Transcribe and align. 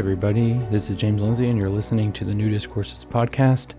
Everybody, 0.00 0.54
this 0.70 0.88
is 0.88 0.96
James 0.96 1.20
Lindsay, 1.20 1.50
and 1.50 1.58
you're 1.58 1.68
listening 1.68 2.10
to 2.14 2.24
the 2.24 2.32
New 2.32 2.48
Discourses 2.48 3.04
podcast. 3.04 3.74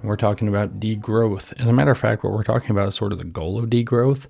And 0.00 0.08
we're 0.08 0.16
talking 0.16 0.48
about 0.48 0.80
degrowth. 0.80 1.52
As 1.60 1.68
a 1.68 1.74
matter 1.74 1.90
of 1.90 1.98
fact, 1.98 2.24
what 2.24 2.32
we're 2.32 2.42
talking 2.42 2.70
about 2.70 2.88
is 2.88 2.94
sort 2.94 3.12
of 3.12 3.18
the 3.18 3.24
goal 3.24 3.58
of 3.58 3.68
degrowth 3.68 4.28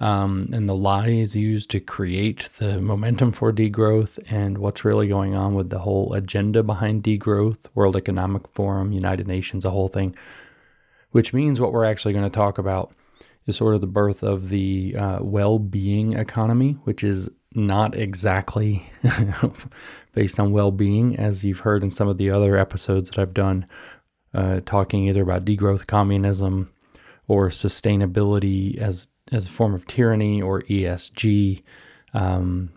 um, 0.00 0.50
and 0.52 0.68
the 0.68 0.74
lies 0.74 1.36
used 1.36 1.70
to 1.70 1.78
create 1.78 2.48
the 2.58 2.80
momentum 2.80 3.30
for 3.30 3.52
degrowth 3.52 4.18
and 4.32 4.58
what's 4.58 4.84
really 4.84 5.06
going 5.06 5.36
on 5.36 5.54
with 5.54 5.70
the 5.70 5.78
whole 5.78 6.12
agenda 6.12 6.64
behind 6.64 7.04
degrowth, 7.04 7.58
World 7.76 7.96
Economic 7.96 8.48
Forum, 8.48 8.90
United 8.90 9.28
Nations, 9.28 9.62
the 9.62 9.70
whole 9.70 9.88
thing. 9.88 10.16
Which 11.12 11.32
means 11.32 11.60
what 11.60 11.72
we're 11.72 11.84
actually 11.84 12.14
going 12.14 12.28
to 12.28 12.36
talk 12.36 12.58
about 12.58 12.92
is 13.46 13.56
sort 13.56 13.76
of 13.76 13.80
the 13.80 13.86
birth 13.86 14.24
of 14.24 14.48
the 14.48 14.96
uh, 14.96 15.18
well 15.22 15.60
being 15.60 16.14
economy, 16.14 16.72
which 16.82 17.04
is 17.04 17.30
not 17.54 17.96
exactly 17.96 18.86
based 20.14 20.38
on 20.38 20.52
well 20.52 20.70
being, 20.70 21.16
as 21.16 21.44
you've 21.44 21.60
heard 21.60 21.82
in 21.82 21.90
some 21.90 22.08
of 22.08 22.18
the 22.18 22.30
other 22.30 22.56
episodes 22.56 23.10
that 23.10 23.18
I've 23.18 23.34
done, 23.34 23.66
uh, 24.34 24.60
talking 24.64 25.08
either 25.08 25.22
about 25.22 25.44
degrowth 25.44 25.86
communism 25.86 26.70
or 27.26 27.48
sustainability 27.48 28.78
as, 28.78 29.08
as 29.32 29.46
a 29.46 29.50
form 29.50 29.74
of 29.74 29.86
tyranny 29.86 30.40
or 30.40 30.62
ESG. 30.62 31.62
Um, 32.14 32.70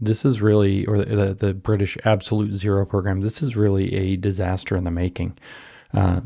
this 0.00 0.24
is 0.24 0.40
really, 0.40 0.86
or 0.86 0.98
the, 0.98 1.34
the 1.34 1.54
British 1.54 1.98
Absolute 2.04 2.54
Zero 2.54 2.86
program, 2.86 3.20
this 3.20 3.42
is 3.42 3.56
really 3.56 3.92
a 3.94 4.16
disaster 4.16 4.76
in 4.76 4.84
the 4.84 4.90
making, 4.90 5.36
uh, 5.92 6.20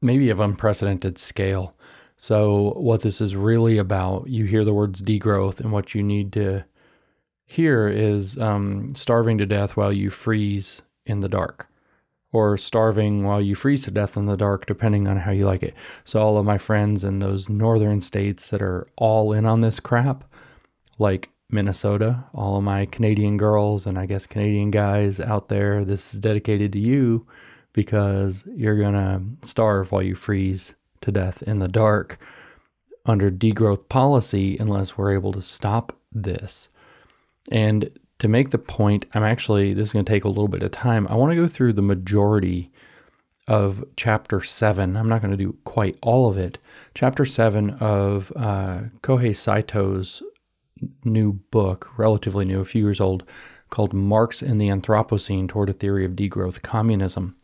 maybe 0.00 0.30
of 0.30 0.40
unprecedented 0.40 1.18
scale. 1.18 1.74
So, 2.16 2.72
what 2.76 3.02
this 3.02 3.20
is 3.20 3.34
really 3.36 3.78
about, 3.78 4.28
you 4.28 4.44
hear 4.44 4.64
the 4.64 4.74
words 4.74 5.02
degrowth, 5.02 5.60
and 5.60 5.72
what 5.72 5.94
you 5.94 6.02
need 6.02 6.32
to 6.34 6.64
hear 7.46 7.88
is 7.88 8.38
um, 8.38 8.94
starving 8.94 9.38
to 9.38 9.46
death 9.46 9.76
while 9.76 9.92
you 9.92 10.10
freeze 10.10 10.82
in 11.06 11.20
the 11.20 11.28
dark, 11.28 11.68
or 12.32 12.56
starving 12.56 13.24
while 13.24 13.40
you 13.40 13.54
freeze 13.54 13.84
to 13.84 13.90
death 13.90 14.16
in 14.16 14.26
the 14.26 14.36
dark, 14.36 14.66
depending 14.66 15.06
on 15.06 15.16
how 15.16 15.30
you 15.30 15.46
like 15.46 15.62
it. 15.62 15.74
So, 16.04 16.20
all 16.20 16.38
of 16.38 16.44
my 16.44 16.58
friends 16.58 17.04
in 17.04 17.18
those 17.18 17.48
northern 17.48 18.00
states 18.00 18.50
that 18.50 18.62
are 18.62 18.86
all 18.96 19.32
in 19.32 19.46
on 19.46 19.60
this 19.60 19.80
crap, 19.80 20.24
like 20.98 21.30
Minnesota, 21.50 22.24
all 22.34 22.56
of 22.56 22.64
my 22.64 22.86
Canadian 22.86 23.36
girls 23.36 23.86
and 23.86 23.98
I 23.98 24.06
guess 24.06 24.26
Canadian 24.26 24.70
guys 24.70 25.20
out 25.20 25.48
there, 25.48 25.84
this 25.84 26.14
is 26.14 26.20
dedicated 26.20 26.72
to 26.72 26.78
you 26.78 27.26
because 27.72 28.44
you're 28.54 28.78
going 28.78 28.94
to 28.94 29.46
starve 29.46 29.92
while 29.92 30.02
you 30.02 30.14
freeze 30.14 30.74
to 31.02 31.12
death 31.12 31.42
in 31.42 31.58
the 31.58 31.68
dark 31.68 32.18
under 33.06 33.30
degrowth 33.30 33.88
policy 33.88 34.56
unless 34.58 34.96
we're 34.96 35.12
able 35.12 35.32
to 35.32 35.42
stop 35.42 35.96
this. 36.12 36.68
And 37.50 37.90
to 38.18 38.28
make 38.28 38.50
the 38.50 38.58
point, 38.58 39.06
I'm 39.14 39.24
actually, 39.24 39.74
this 39.74 39.88
is 39.88 39.92
going 39.92 40.04
to 40.04 40.12
take 40.12 40.24
a 40.24 40.28
little 40.28 40.48
bit 40.48 40.62
of 40.62 40.70
time. 40.70 41.06
I 41.08 41.14
want 41.14 41.30
to 41.30 41.36
go 41.36 41.46
through 41.46 41.74
the 41.74 41.82
majority 41.82 42.70
of 43.46 43.84
chapter 43.96 44.40
seven. 44.40 44.96
I'm 44.96 45.08
not 45.08 45.20
going 45.20 45.30
to 45.30 45.36
do 45.36 45.56
quite 45.64 45.98
all 46.00 46.30
of 46.30 46.38
it. 46.38 46.58
Chapter 46.94 47.24
seven 47.24 47.70
of 47.80 48.32
uh, 48.36 48.84
Kohei 49.02 49.36
Saito's 49.36 50.22
new 51.04 51.34
book, 51.50 51.90
relatively 51.98 52.44
new, 52.44 52.60
a 52.60 52.64
few 52.64 52.82
years 52.82 53.00
old, 53.00 53.30
called 53.70 53.92
Marx 53.92 54.42
in 54.42 54.58
the 54.58 54.68
Anthropocene 54.68 55.48
Toward 55.48 55.68
a 55.68 55.72
Theory 55.72 56.04
of 56.04 56.12
Degrowth 56.12 56.62
Communism. 56.62 57.36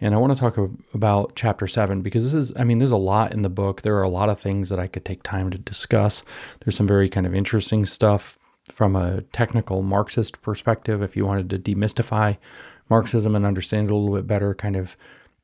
And 0.00 0.14
I 0.14 0.18
want 0.18 0.34
to 0.34 0.38
talk 0.38 0.58
about 0.94 1.32
chapter 1.36 1.66
seven 1.66 2.02
because 2.02 2.24
this 2.24 2.34
is, 2.34 2.52
I 2.56 2.64
mean, 2.64 2.78
there's 2.78 2.90
a 2.90 2.96
lot 2.96 3.32
in 3.32 3.42
the 3.42 3.48
book. 3.48 3.82
There 3.82 3.96
are 3.96 4.02
a 4.02 4.08
lot 4.08 4.28
of 4.28 4.40
things 4.40 4.68
that 4.68 4.78
I 4.78 4.88
could 4.88 5.04
take 5.04 5.22
time 5.22 5.50
to 5.50 5.58
discuss. 5.58 6.22
There's 6.60 6.76
some 6.76 6.86
very 6.86 7.08
kind 7.08 7.26
of 7.26 7.34
interesting 7.34 7.86
stuff 7.86 8.38
from 8.70 8.96
a 8.96 9.22
technical 9.32 9.82
Marxist 9.82 10.42
perspective, 10.42 11.02
if 11.02 11.16
you 11.16 11.24
wanted 11.24 11.50
to 11.50 11.58
demystify 11.58 12.36
Marxism 12.88 13.34
and 13.34 13.46
understand 13.46 13.88
it 13.88 13.92
a 13.92 13.96
little 13.96 14.14
bit 14.14 14.26
better, 14.26 14.54
kind 14.54 14.76
of 14.76 14.96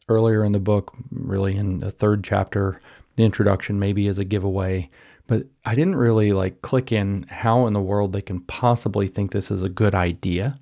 earlier 0.09 0.44
in 0.44 0.53
the 0.53 0.59
book, 0.59 0.93
really 1.10 1.56
in 1.56 1.81
the 1.81 1.91
third 1.91 2.25
chapter, 2.25 2.81
the 3.16 3.25
introduction 3.25 3.78
maybe 3.78 4.06
as 4.06 4.19
a 4.19 4.25
giveaway. 4.25 4.91
But 5.27 5.47
I 5.65 5.75
didn't 5.75 5.97
really 5.97 6.33
like 6.33 6.62
click 6.62 6.93
in 6.93 7.25
how 7.28 7.66
in 7.66 7.72
the 7.72 7.81
world 7.81 8.12
they 8.12 8.22
can 8.22 8.41
possibly 8.41 9.09
think 9.09 9.31
this 9.31 9.50
is 9.50 9.62
a 9.62 9.69
good 9.69 9.94
idea 9.94 10.59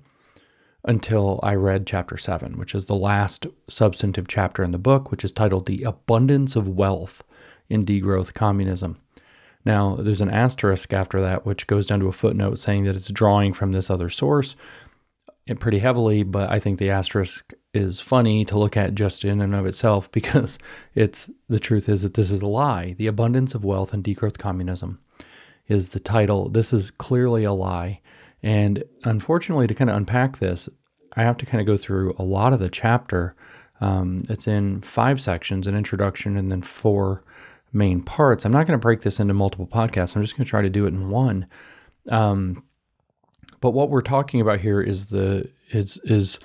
until 0.85 1.39
I 1.43 1.55
read 1.55 1.85
chapter 1.85 2.17
seven, 2.17 2.57
which 2.57 2.73
is 2.73 2.85
the 2.85 2.95
last 2.95 3.45
substantive 3.69 4.27
chapter 4.27 4.63
in 4.63 4.71
the 4.71 4.77
book, 4.77 5.11
which 5.11 5.23
is 5.23 5.31
titled 5.31 5.65
The 5.65 5.83
Abundance 5.83 6.55
of 6.55 6.67
Wealth 6.67 7.23
in 7.69 7.85
Degrowth 7.85 8.33
Communism. 8.33 8.97
Now, 9.65 9.95
there's 9.95 10.21
an 10.21 10.29
asterisk 10.29 10.93
after 10.93 11.21
that, 11.21 11.45
which 11.45 11.67
goes 11.67 11.85
down 11.85 11.99
to 11.99 12.07
a 12.07 12.13
footnote 12.13 12.59
saying 12.59 12.85
that 12.85 12.95
it's 12.95 13.11
drawing 13.11 13.53
from 13.53 13.71
this 13.71 13.89
other 13.89 14.09
source 14.09 14.55
pretty 15.59 15.79
heavily, 15.79 16.23
but 16.23 16.49
I 16.49 16.59
think 16.59 16.79
the 16.79 16.89
asterisk 16.89 17.53
is 17.73 17.99
funny 17.99 18.45
to 18.45 18.57
look 18.57 18.75
at 18.75 18.95
just 18.95 19.23
in 19.23 19.41
and 19.41 19.55
of 19.55 19.65
itself 19.65 20.11
because 20.13 20.57
it's 20.95 21.29
the 21.49 21.59
truth 21.59 21.89
is 21.89 22.01
that 22.01 22.13
this 22.13 22.31
is 22.31 22.41
a 22.41 22.47
lie. 22.47 22.93
The 22.97 23.07
abundance 23.07 23.55
of 23.55 23.63
wealth 23.63 23.93
and 23.93 24.03
degrowth 24.03 24.37
communism 24.37 24.99
is 25.67 25.89
the 25.89 25.99
title. 25.99 26.49
This 26.49 26.73
is 26.73 26.91
clearly 26.91 27.43
a 27.43 27.53
lie. 27.53 28.01
And 28.43 28.83
unfortunately, 29.03 29.67
to 29.67 29.75
kind 29.75 29.89
of 29.89 29.95
unpack 29.95 30.39
this, 30.39 30.67
I 31.15 31.23
have 31.23 31.37
to 31.37 31.45
kind 31.45 31.61
of 31.61 31.67
go 31.67 31.77
through 31.77 32.15
a 32.17 32.23
lot 32.23 32.53
of 32.53 32.59
the 32.59 32.69
chapter. 32.69 33.35
Um, 33.79 34.23
it's 34.29 34.47
in 34.47 34.81
five 34.81 35.21
sections 35.21 35.67
an 35.67 35.75
introduction 35.75 36.37
and 36.37 36.51
then 36.51 36.61
four 36.61 37.23
main 37.73 38.01
parts. 38.01 38.45
I'm 38.45 38.51
not 38.51 38.67
going 38.67 38.77
to 38.77 38.81
break 38.81 39.01
this 39.01 39.19
into 39.19 39.33
multiple 39.33 39.67
podcasts. 39.67 40.15
I'm 40.15 40.21
just 40.21 40.35
going 40.35 40.45
to 40.45 40.49
try 40.49 40.61
to 40.61 40.69
do 40.69 40.85
it 40.85 40.89
in 40.89 41.09
one. 41.09 41.47
Um, 42.09 42.63
but 43.59 43.71
what 43.71 43.89
we're 43.89 44.01
talking 44.01 44.41
about 44.41 44.59
here 44.59 44.81
is 44.81 45.09
the 45.09 45.49
is 45.69 45.97
is 46.03 46.39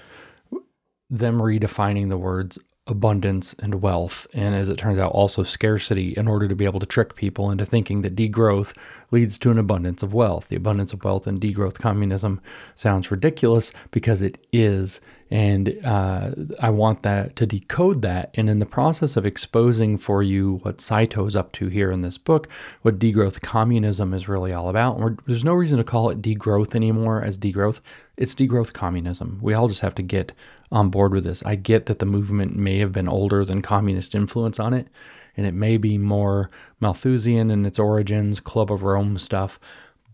them 1.10 1.40
redefining 1.40 2.08
the 2.08 2.18
words 2.18 2.58
abundance 2.88 3.54
and 3.58 3.82
wealth, 3.82 4.28
and 4.32 4.54
as 4.54 4.68
it 4.68 4.78
turns 4.78 4.98
out, 4.98 5.10
also 5.12 5.42
scarcity, 5.42 6.14
in 6.16 6.28
order 6.28 6.46
to 6.46 6.54
be 6.54 6.64
able 6.64 6.78
to 6.78 6.86
trick 6.86 7.16
people 7.16 7.50
into 7.50 7.66
thinking 7.66 8.02
that 8.02 8.14
degrowth 8.14 8.76
leads 9.10 9.38
to 9.40 9.50
an 9.50 9.58
abundance 9.58 10.02
of 10.02 10.14
wealth. 10.14 10.48
The 10.48 10.56
abundance 10.56 10.92
of 10.92 11.02
wealth 11.02 11.26
and 11.26 11.40
degrowth 11.40 11.78
communism 11.80 12.40
sounds 12.76 13.10
ridiculous 13.10 13.72
because 13.90 14.22
it 14.22 14.46
is. 14.52 15.00
And 15.30 15.80
uh, 15.84 16.30
I 16.60 16.70
want 16.70 17.02
that 17.02 17.34
to 17.36 17.46
decode 17.46 18.02
that. 18.02 18.30
And 18.34 18.48
in 18.48 18.60
the 18.60 18.66
process 18.66 19.16
of 19.16 19.26
exposing 19.26 19.98
for 19.98 20.22
you 20.22 20.60
what 20.62 20.80
Saito 20.80 21.26
is 21.26 21.34
up 21.34 21.50
to 21.52 21.66
here 21.66 21.90
in 21.90 22.02
this 22.02 22.16
book, 22.16 22.48
what 22.82 23.00
degrowth 23.00 23.40
communism 23.40 24.14
is 24.14 24.28
really 24.28 24.52
all 24.52 24.68
about, 24.68 25.00
there's 25.26 25.44
no 25.44 25.54
reason 25.54 25.78
to 25.78 25.84
call 25.84 26.10
it 26.10 26.22
degrowth 26.22 26.74
anymore 26.76 27.22
as 27.22 27.36
degrowth. 27.36 27.80
It's 28.16 28.34
degrowth 28.36 28.72
communism. 28.72 29.40
We 29.42 29.52
all 29.52 29.68
just 29.68 29.80
have 29.80 29.96
to 29.96 30.02
get 30.02 30.32
on 30.70 30.90
board 30.90 31.12
with 31.12 31.24
this. 31.24 31.42
I 31.44 31.56
get 31.56 31.86
that 31.86 31.98
the 31.98 32.06
movement 32.06 32.56
may 32.56 32.78
have 32.78 32.92
been 32.92 33.08
older 33.08 33.44
than 33.44 33.62
communist 33.62 34.14
influence 34.14 34.58
on 34.58 34.74
it, 34.74 34.88
and 35.36 35.46
it 35.46 35.54
may 35.54 35.76
be 35.76 35.98
more 35.98 36.50
Malthusian 36.80 37.50
in 37.50 37.66
its 37.66 37.78
origins, 37.78 38.40
Club 38.40 38.72
of 38.72 38.82
Rome 38.82 39.18
stuff, 39.18 39.60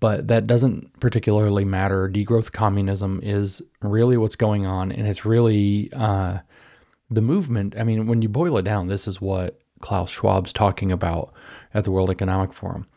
but 0.03 0.27
that 0.27 0.49
doesn't 0.49 0.99
particularly 0.99 1.65
matter. 1.65 2.09
Degrowth 2.09 2.51
communism 2.51 3.21
is 3.23 3.63
really 3.83 4.17
what's 4.17 4.35
going 4.35 4.67
on, 4.67 4.91
and 4.91 5.07
it's 5.07 5.25
really 5.25 5.93
uh, 5.93 6.39
the 7.09 7.21
movement. 7.21 7.77
I 7.79 7.85
mean, 7.85 8.09
when 8.09 8.21
you 8.21 8.29
boil 8.29 8.59
it 8.59 8.65
down, 8.65 8.89
this 8.89 9.07
is 9.07 9.21
what 9.21 9.61
Klaus 9.81 10.11
Schwab's 10.11 10.53
talking 10.53 10.91
about 10.91 11.33
at 11.73 11.85
the 11.85 11.93
World 11.93 12.11
Economic 12.11 12.53
Forum. 12.53 12.89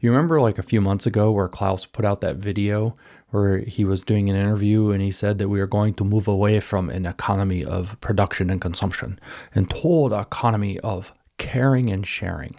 You 0.00 0.10
remember 0.10 0.40
like 0.40 0.56
a 0.56 0.62
few 0.62 0.80
months 0.80 1.04
ago 1.04 1.30
where 1.30 1.48
Klaus 1.48 1.84
put 1.84 2.06
out 2.06 2.22
that 2.22 2.36
video 2.36 2.96
where 3.28 3.58
he 3.58 3.84
was 3.84 4.02
doing 4.02 4.30
an 4.30 4.36
interview 4.36 4.90
and 4.90 5.02
he 5.02 5.10
said 5.10 5.36
that 5.36 5.50
we 5.50 5.60
are 5.60 5.66
going 5.66 5.92
to 5.94 6.04
move 6.04 6.28
away 6.28 6.60
from 6.60 6.88
an 6.88 7.04
economy 7.04 7.62
of 7.62 8.00
production 8.00 8.48
and 8.48 8.62
consumption 8.62 9.20
and 9.54 9.68
toward 9.68 10.14
an 10.14 10.20
economy 10.20 10.80
of 10.80 11.12
caring 11.36 11.90
and 11.90 12.06
sharing. 12.06 12.56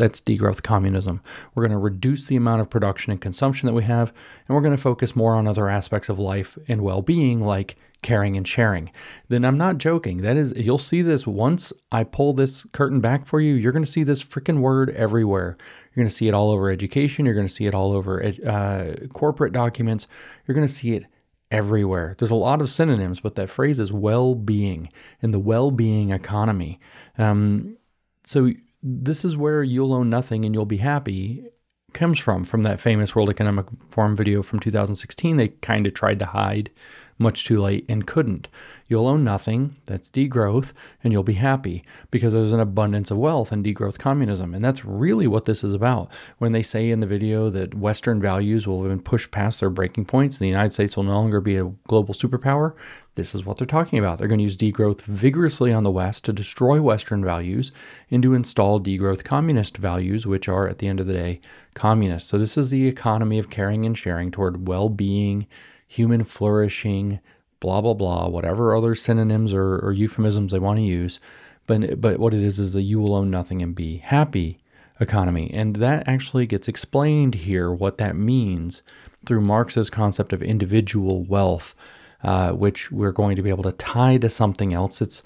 That's 0.00 0.20
degrowth 0.20 0.62
communism. 0.62 1.20
We're 1.54 1.64
going 1.64 1.78
to 1.78 1.78
reduce 1.78 2.26
the 2.26 2.36
amount 2.36 2.62
of 2.62 2.70
production 2.70 3.12
and 3.12 3.20
consumption 3.20 3.66
that 3.66 3.74
we 3.74 3.84
have, 3.84 4.14
and 4.48 4.54
we're 4.54 4.62
going 4.62 4.76
to 4.76 4.82
focus 4.82 5.14
more 5.14 5.34
on 5.34 5.46
other 5.46 5.68
aspects 5.68 6.08
of 6.08 6.18
life 6.18 6.56
and 6.68 6.80
well 6.80 7.02
being, 7.02 7.44
like 7.44 7.76
caring 8.00 8.34
and 8.34 8.48
sharing. 8.48 8.90
Then 9.28 9.44
I'm 9.44 9.58
not 9.58 9.76
joking. 9.76 10.22
That 10.22 10.38
is, 10.38 10.54
you'll 10.56 10.78
see 10.78 11.02
this 11.02 11.26
once 11.26 11.70
I 11.92 12.04
pull 12.04 12.32
this 12.32 12.64
curtain 12.72 13.00
back 13.00 13.26
for 13.26 13.42
you. 13.42 13.52
You're 13.52 13.72
going 13.72 13.84
to 13.84 13.90
see 13.90 14.02
this 14.02 14.24
freaking 14.24 14.60
word 14.60 14.88
everywhere. 14.90 15.58
You're 15.58 16.02
going 16.02 16.08
to 16.08 16.14
see 16.14 16.28
it 16.28 16.32
all 16.32 16.50
over 16.50 16.70
education. 16.70 17.26
You're 17.26 17.34
going 17.34 17.46
to 17.46 17.52
see 17.52 17.66
it 17.66 17.74
all 17.74 17.92
over 17.92 18.24
uh, 18.24 19.06
corporate 19.12 19.52
documents. 19.52 20.06
You're 20.46 20.54
going 20.54 20.66
to 20.66 20.72
see 20.72 20.94
it 20.94 21.04
everywhere. 21.50 22.14
There's 22.18 22.30
a 22.30 22.36
lot 22.36 22.62
of 22.62 22.70
synonyms, 22.70 23.20
but 23.20 23.34
that 23.34 23.50
phrase 23.50 23.78
is 23.78 23.92
well 23.92 24.34
being 24.34 24.88
and 25.20 25.34
the 25.34 25.38
well 25.38 25.70
being 25.70 26.10
economy. 26.10 26.80
Um, 27.18 27.76
so 28.24 28.50
this 28.82 29.24
is 29.24 29.36
where 29.36 29.62
you'll 29.62 29.92
own 29.92 30.10
nothing 30.10 30.44
and 30.44 30.54
you'll 30.54 30.66
be 30.66 30.78
happy 30.78 31.44
comes 31.92 32.18
from 32.18 32.44
from 32.44 32.62
that 32.62 32.80
famous 32.80 33.14
World 33.14 33.30
Economic 33.30 33.66
Forum 33.88 34.16
video 34.16 34.42
from 34.42 34.60
2016. 34.60 35.36
They 35.36 35.48
kind 35.48 35.86
of 35.86 35.94
tried 35.94 36.18
to 36.20 36.26
hide 36.26 36.70
much 37.18 37.44
too 37.44 37.60
late 37.60 37.84
and 37.88 38.06
couldn't. 38.06 38.48
You'll 38.88 39.06
own 39.06 39.22
nothing, 39.22 39.76
that's 39.84 40.08
degrowth, 40.08 40.72
and 41.04 41.12
you'll 41.12 41.22
be 41.22 41.34
happy 41.34 41.84
because 42.10 42.32
there's 42.32 42.54
an 42.54 42.60
abundance 42.60 43.10
of 43.10 43.18
wealth 43.18 43.52
in 43.52 43.62
degrowth 43.62 43.98
communism. 43.98 44.54
And 44.54 44.64
that's 44.64 44.84
really 44.84 45.26
what 45.26 45.44
this 45.44 45.62
is 45.62 45.74
about. 45.74 46.10
When 46.38 46.52
they 46.52 46.62
say 46.62 46.90
in 46.90 47.00
the 47.00 47.06
video 47.06 47.50
that 47.50 47.74
Western 47.74 48.20
values 48.20 48.66
will 48.66 48.82
have 48.82 48.90
been 48.90 49.02
pushed 49.02 49.30
past 49.30 49.60
their 49.60 49.70
breaking 49.70 50.06
points 50.06 50.36
and 50.36 50.44
the 50.44 50.48
United 50.48 50.72
States 50.72 50.96
will 50.96 51.04
no 51.04 51.12
longer 51.12 51.40
be 51.40 51.56
a 51.56 51.70
global 51.88 52.14
superpower, 52.14 52.74
this 53.14 53.34
is 53.34 53.44
what 53.44 53.56
they're 53.56 53.66
talking 53.66 53.98
about. 53.98 54.18
They're 54.18 54.28
going 54.28 54.38
to 54.38 54.44
use 54.44 54.56
degrowth 54.56 55.02
vigorously 55.02 55.72
on 55.72 55.82
the 55.82 55.90
West 55.90 56.24
to 56.24 56.32
destroy 56.32 56.80
Western 56.80 57.24
values 57.24 57.72
and 58.10 58.22
to 58.22 58.34
install 58.34 58.80
degrowth 58.80 59.24
communist 59.24 59.76
values, 59.76 60.26
which 60.26 60.48
are, 60.48 60.68
at 60.68 60.78
the 60.78 60.88
end 60.88 61.00
of 61.00 61.06
the 61.06 61.12
day, 61.12 61.40
communist. 61.74 62.28
So, 62.28 62.38
this 62.38 62.56
is 62.56 62.70
the 62.70 62.86
economy 62.86 63.38
of 63.38 63.50
caring 63.50 63.84
and 63.84 63.98
sharing 63.98 64.30
toward 64.30 64.68
well 64.68 64.88
being, 64.88 65.46
human 65.86 66.22
flourishing, 66.22 67.20
blah, 67.58 67.80
blah, 67.80 67.94
blah, 67.94 68.28
whatever 68.28 68.76
other 68.76 68.94
synonyms 68.94 69.52
or, 69.52 69.78
or 69.78 69.92
euphemisms 69.92 70.52
they 70.52 70.58
want 70.58 70.78
to 70.78 70.84
use. 70.84 71.18
But, 71.66 72.00
but 72.00 72.18
what 72.18 72.34
it 72.34 72.42
is 72.42 72.58
is 72.58 72.74
a 72.74 72.82
you 72.82 73.00
will 73.00 73.14
own 73.14 73.30
nothing 73.30 73.62
and 73.62 73.74
be 73.74 73.98
happy 73.98 74.58
economy. 75.00 75.50
And 75.52 75.76
that 75.76 76.06
actually 76.06 76.46
gets 76.46 76.68
explained 76.68 77.34
here, 77.34 77.72
what 77.72 77.98
that 77.98 78.16
means 78.16 78.82
through 79.26 79.40
Marx's 79.40 79.90
concept 79.90 80.32
of 80.32 80.42
individual 80.42 81.24
wealth 81.24 81.74
uh, 82.22 82.52
which 82.52 82.90
we're 82.90 83.12
going 83.12 83.36
to 83.36 83.42
be 83.42 83.50
able 83.50 83.62
to 83.64 83.72
tie 83.72 84.18
to 84.18 84.28
something 84.28 84.72
else. 84.72 85.00
It's 85.00 85.22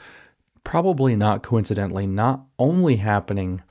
probably 0.63 1.15
not 1.15 1.43
coincidentally 1.43 2.07
not 2.07 2.45
only 2.59 2.97
happening 2.97 3.63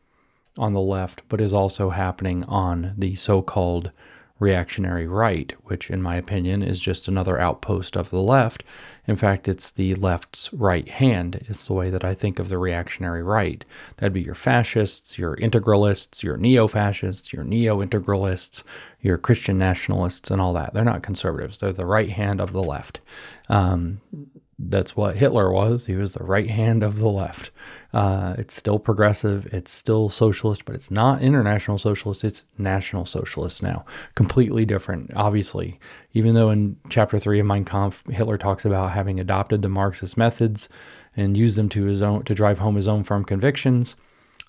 on 0.57 0.73
the 0.73 0.81
left, 0.81 1.23
but 1.29 1.41
is 1.41 1.53
also 1.53 1.89
happening 1.89 2.43
on 2.45 2.93
the 2.97 3.15
so 3.15 3.41
called 3.41 3.91
reactionary 4.39 5.07
right, 5.07 5.53
which, 5.63 5.89
in 5.89 6.01
my 6.01 6.15
opinion, 6.15 6.61
is 6.61 6.81
just 6.81 7.07
another 7.07 7.39
outpost 7.39 7.95
of 7.95 8.09
the 8.09 8.21
left. 8.21 8.63
In 9.07 9.15
fact, 9.15 9.47
it's 9.47 9.71
the 9.71 9.95
left's 9.95 10.51
right 10.53 10.87
hand. 10.87 11.43
It's 11.47 11.67
the 11.67 11.73
way 11.73 11.89
that 11.89 12.03
I 12.03 12.13
think 12.13 12.39
of 12.39 12.49
the 12.49 12.57
reactionary 12.57 13.23
right. 13.23 13.63
That'd 13.97 14.13
be 14.13 14.21
your 14.21 14.35
fascists, 14.35 15.17
your 15.17 15.35
integralists, 15.37 16.23
your 16.23 16.37
neo 16.37 16.67
fascists, 16.67 17.31
your 17.31 17.43
neo 17.43 17.83
integralists, 17.83 18.63
your 19.03 19.17
Christian 19.19 19.59
nationalists, 19.59 20.31
and 20.31 20.41
all 20.41 20.53
that. 20.53 20.73
They're 20.73 20.83
not 20.83 21.03
conservatives, 21.03 21.59
they're 21.59 21.71
the 21.71 21.85
right 21.85 22.09
hand 22.09 22.41
of 22.41 22.53
the 22.53 22.63
left. 22.63 23.01
Um, 23.49 24.01
that's 24.57 24.95
what 24.95 25.17
Hitler 25.17 25.51
was. 25.51 25.85
He 25.85 25.95
was 25.95 26.13
the 26.13 26.23
right 26.23 26.49
hand 26.49 26.83
of 26.83 26.99
the 26.99 27.09
left. 27.09 27.51
Uh, 27.91 28.35
it's 28.37 28.55
still 28.55 28.79
progressive, 28.79 29.45
it's 29.53 29.71
still 29.71 30.09
socialist, 30.09 30.63
but 30.65 30.75
it's 30.75 30.89
not 30.89 31.21
international 31.21 31.77
socialist, 31.77 32.23
it's 32.23 32.45
national 32.57 33.05
socialist 33.05 33.61
now. 33.61 33.85
Completely 34.15 34.65
different, 34.65 35.11
obviously. 35.15 35.79
Even 36.13 36.33
though 36.33 36.49
in 36.49 36.77
chapter 36.89 37.19
three 37.19 37.39
of 37.39 37.45
Mein 37.45 37.65
Kampf, 37.65 38.03
Hitler 38.09 38.37
talks 38.37 38.63
about 38.63 38.91
having 38.91 39.19
adopted 39.19 39.61
the 39.61 39.69
Marxist 39.69 40.17
methods 40.17 40.69
and 41.15 41.35
used 41.35 41.57
them 41.57 41.69
to 41.69 41.85
his 41.85 42.01
own 42.01 42.23
to 42.23 42.33
drive 42.33 42.59
home 42.59 42.75
his 42.75 42.87
own 42.87 43.03
firm 43.03 43.23
convictions, 43.23 43.95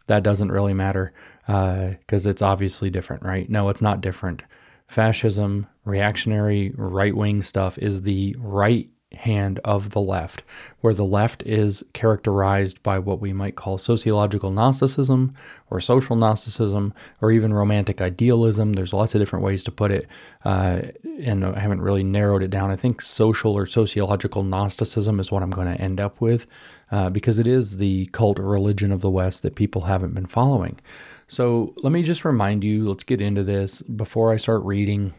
that 0.06 0.22
doesn't 0.22 0.52
really 0.52 0.74
matter 0.74 1.12
because 1.46 2.26
uh, 2.26 2.30
it's 2.30 2.42
obviously 2.42 2.90
different, 2.90 3.22
right? 3.22 3.48
No, 3.48 3.68
it's 3.68 3.82
not 3.82 4.00
different. 4.00 4.42
Fascism, 4.86 5.66
reactionary, 5.84 6.72
right 6.76 7.16
wing 7.16 7.42
stuff 7.42 7.78
is 7.78 8.02
the 8.02 8.36
right 8.38 8.88
hand 9.14 9.60
of 9.64 9.90
the 9.90 10.00
left, 10.00 10.42
where 10.80 10.94
the 10.94 11.04
left 11.04 11.42
is 11.44 11.82
characterized 11.92 12.82
by 12.82 12.98
what 12.98 13.20
we 13.20 13.32
might 13.32 13.56
call 13.56 13.78
sociological 13.78 14.50
Gnosticism 14.50 15.34
or 15.70 15.80
social 15.80 16.16
Gnosticism 16.16 16.92
or 17.20 17.30
even 17.30 17.52
romantic 17.52 18.00
idealism. 18.00 18.72
There's 18.72 18.92
lots 18.92 19.14
of 19.14 19.20
different 19.20 19.44
ways 19.44 19.64
to 19.64 19.70
put 19.70 19.90
it, 19.90 20.06
uh, 20.44 20.82
and 21.20 21.44
I 21.44 21.58
haven't 21.58 21.80
really 21.80 22.04
narrowed 22.04 22.42
it 22.42 22.50
down. 22.50 22.70
I 22.70 22.76
think 22.76 23.00
social 23.00 23.52
or 23.52 23.66
sociological 23.66 24.42
Gnosticism 24.42 25.20
is 25.20 25.30
what 25.30 25.42
I'm 25.42 25.50
going 25.50 25.72
to 25.74 25.80
end 25.80 26.00
up 26.00 26.20
with 26.20 26.46
uh, 26.90 27.10
because 27.10 27.38
it 27.38 27.46
is 27.46 27.76
the 27.76 28.06
cult 28.06 28.38
religion 28.38 28.92
of 28.92 29.00
the 29.00 29.10
West 29.10 29.42
that 29.42 29.54
people 29.54 29.82
haven't 29.82 30.14
been 30.14 30.26
following. 30.26 30.78
So 31.26 31.74
let 31.78 31.92
me 31.92 32.02
just 32.02 32.24
remind 32.24 32.64
you, 32.64 32.88
let's 32.88 33.04
get 33.04 33.20
into 33.20 33.42
this 33.42 33.82
before 33.82 34.32
I 34.32 34.36
start 34.36 34.62
reading. 34.62 35.14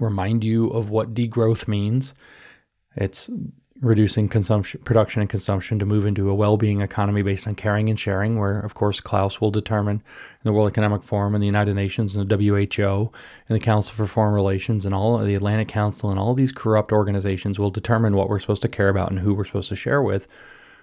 Remind 0.00 0.44
you 0.44 0.68
of 0.68 0.90
what 0.90 1.14
degrowth 1.14 1.68
means. 1.68 2.14
It's 2.96 3.30
reducing 3.80 4.28
consumption, 4.28 4.80
production 4.84 5.20
and 5.20 5.28
consumption 5.28 5.78
to 5.78 5.86
move 5.86 6.06
into 6.06 6.30
a 6.30 6.34
well-being 6.34 6.80
economy 6.80 7.22
based 7.22 7.46
on 7.46 7.54
caring 7.54 7.90
and 7.90 8.00
sharing, 8.00 8.38
where 8.38 8.58
of 8.60 8.74
course 8.74 9.00
Klaus 9.00 9.40
will 9.40 9.50
determine 9.50 9.96
in 9.96 10.44
the 10.44 10.52
World 10.52 10.70
Economic 10.70 11.02
Forum 11.02 11.34
and 11.34 11.42
the 11.42 11.46
United 11.46 11.74
Nations 11.74 12.16
and 12.16 12.26
the 12.26 12.36
WHO 12.36 13.12
and 13.48 13.56
the 13.56 13.64
Council 13.64 13.94
for 13.94 14.06
Foreign 14.06 14.34
Relations 14.34 14.86
and 14.86 14.94
all 14.94 15.18
the 15.18 15.34
Atlantic 15.34 15.68
Council 15.68 16.10
and 16.10 16.18
all 16.18 16.34
these 16.34 16.52
corrupt 16.52 16.90
organizations 16.90 17.58
will 17.58 17.70
determine 17.70 18.16
what 18.16 18.28
we're 18.28 18.38
supposed 18.38 18.62
to 18.62 18.68
care 18.68 18.88
about 18.88 19.10
and 19.10 19.20
who 19.20 19.34
we're 19.34 19.44
supposed 19.44 19.68
to 19.68 19.76
share 19.76 20.02
with. 20.02 20.26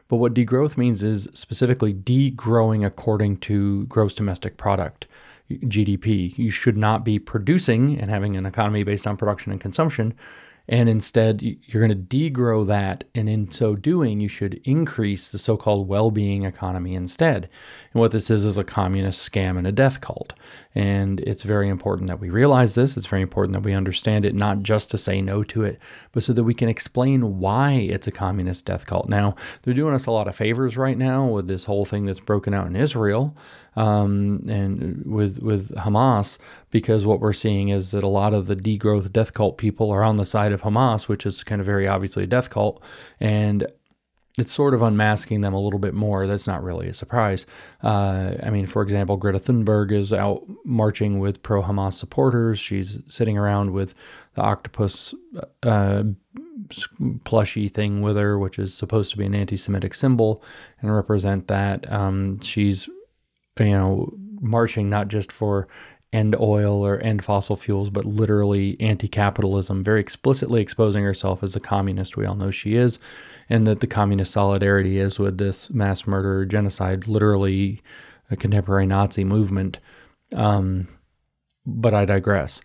But 0.07 0.17
what 0.17 0.33
degrowth 0.33 0.77
means 0.77 1.01
is 1.01 1.29
specifically 1.33 1.93
degrowing 1.93 2.85
according 2.85 3.37
to 3.37 3.85
gross 3.85 4.13
domestic 4.13 4.57
product. 4.57 5.07
GDP. 5.51 6.37
You 6.37 6.51
should 6.51 6.77
not 6.77 7.03
be 7.03 7.19
producing 7.19 7.99
and 7.99 8.09
having 8.09 8.37
an 8.37 8.45
economy 8.45 8.83
based 8.83 9.05
on 9.05 9.17
production 9.17 9.51
and 9.51 9.61
consumption 9.61 10.13
and 10.67 10.87
instead 10.87 11.41
you're 11.41 11.85
going 11.85 12.07
to 12.07 12.31
degrow 12.31 12.65
that 12.67 13.03
and 13.13 13.27
in 13.27 13.51
so 13.51 13.75
doing 13.75 14.19
you 14.19 14.29
should 14.29 14.61
increase 14.63 15.29
the 15.29 15.37
so-called 15.37 15.87
well-being 15.87 16.43
economy 16.43 16.95
instead. 16.95 17.49
And 17.93 17.99
what 17.99 18.11
this 18.11 18.29
is 18.29 18.45
is 18.45 18.57
a 18.57 18.63
communist 18.63 19.29
scam 19.29 19.57
and 19.57 19.67
a 19.67 19.71
death 19.71 19.99
cult. 19.99 20.33
And 20.73 21.19
it's 21.19 21.43
very 21.43 21.67
important 21.67 22.07
that 22.07 22.19
we 22.19 22.29
realize 22.29 22.75
this. 22.75 22.95
It's 22.95 23.05
very 23.05 23.21
important 23.21 23.53
that 23.53 23.63
we 23.63 23.73
understand 23.73 24.25
it 24.25 24.33
not 24.33 24.63
just 24.63 24.89
to 24.91 24.97
say 24.97 25.21
no 25.21 25.43
to 25.43 25.63
it 25.63 25.79
but 26.13 26.23
so 26.23 26.31
that 26.33 26.43
we 26.43 26.53
can 26.53 26.69
explain 26.69 27.39
why 27.39 27.73
it's 27.73 28.07
a 28.07 28.11
communist 28.11 28.65
death 28.65 28.85
cult. 28.85 29.09
Now 29.09 29.35
they're 29.61 29.73
doing 29.73 29.93
us 29.93 30.05
a 30.05 30.11
lot 30.11 30.27
of 30.27 30.35
favors 30.35 30.77
right 30.77 30.97
now 30.97 31.27
with 31.27 31.47
this 31.47 31.65
whole 31.65 31.85
thing 31.85 32.05
that's 32.05 32.19
broken 32.19 32.53
out 32.53 32.67
in 32.67 32.75
israel 32.75 33.35
um, 33.75 34.43
and 34.47 35.05
with 35.05 35.39
with 35.39 35.73
Hamas 35.75 36.37
because 36.69 37.05
what 37.05 37.19
we're 37.19 37.33
seeing 37.33 37.69
is 37.69 37.91
that 37.91 38.03
a 38.03 38.07
lot 38.07 38.33
of 38.33 38.47
the 38.47 38.55
degrowth 38.55 39.11
death 39.11 39.33
cult 39.33 39.57
people 39.57 39.91
are 39.91 40.03
on 40.03 40.17
the 40.17 40.25
side 40.25 40.51
of 40.51 40.61
Hamas, 40.61 41.07
which 41.07 41.25
is 41.25 41.43
kind 41.43 41.61
of 41.61 41.65
very 41.65 41.87
obviously 41.87 42.23
a 42.23 42.27
death 42.27 42.49
cult, 42.49 42.83
and 43.19 43.67
it's 44.37 44.51
sort 44.51 44.73
of 44.73 44.81
unmasking 44.81 45.41
them 45.41 45.53
a 45.53 45.59
little 45.59 45.79
bit 45.79 45.93
more. 45.93 46.25
That's 46.25 46.47
not 46.47 46.63
really 46.63 46.87
a 46.87 46.93
surprise. 46.93 47.45
Uh, 47.83 48.33
I 48.41 48.49
mean, 48.49 48.65
for 48.65 48.81
example, 48.81 49.15
Greta 49.15 49.37
Thunberg 49.37 49.91
is 49.91 50.11
out 50.11 50.43
marching 50.65 51.19
with 51.19 51.43
pro 51.43 51.61
Hamas 51.61 51.93
supporters. 51.93 52.59
She's 52.59 52.99
sitting 53.07 53.37
around 53.37 53.73
with 53.73 53.93
the 54.33 54.41
octopus 54.41 55.13
uh, 55.61 56.03
plushy 57.25 57.67
thing 57.67 58.01
with 58.01 58.17
her, 58.17 58.39
which 58.39 58.57
is 58.57 58.73
supposed 58.73 59.11
to 59.11 59.17
be 59.17 59.25
an 59.25 59.35
anti 59.35 59.57
Semitic 59.57 59.93
symbol 59.93 60.43
and 60.81 60.93
represent 60.93 61.47
that. 61.47 61.91
Um, 61.91 62.39
she's 62.41 62.89
you 63.59 63.71
know, 63.71 64.13
marching 64.41 64.89
not 64.89 65.07
just 65.07 65.31
for 65.31 65.67
end 66.11 66.35
oil 66.39 66.85
or 66.85 66.99
end 66.99 67.23
fossil 67.23 67.55
fuels, 67.55 67.89
but 67.89 68.05
literally 68.05 68.77
anti 68.79 69.07
capitalism, 69.07 69.83
very 69.83 69.99
explicitly 69.99 70.61
exposing 70.61 71.03
herself 71.03 71.43
as 71.43 71.53
the 71.53 71.59
communist 71.59 72.15
we 72.15 72.25
all 72.25 72.35
know 72.35 72.51
she 72.51 72.75
is, 72.75 72.99
and 73.49 73.65
that 73.65 73.79
the 73.79 73.87
communist 73.87 74.31
solidarity 74.31 74.99
is 74.99 75.17
with 75.19 75.37
this 75.37 75.69
mass 75.71 76.05
murder, 76.05 76.45
genocide, 76.45 77.07
literally 77.07 77.81
a 78.29 78.35
contemporary 78.35 78.85
Nazi 78.85 79.23
movement. 79.23 79.79
Um, 80.35 80.87
but 81.65 81.93
I 81.93 82.05
digress. 82.05 82.61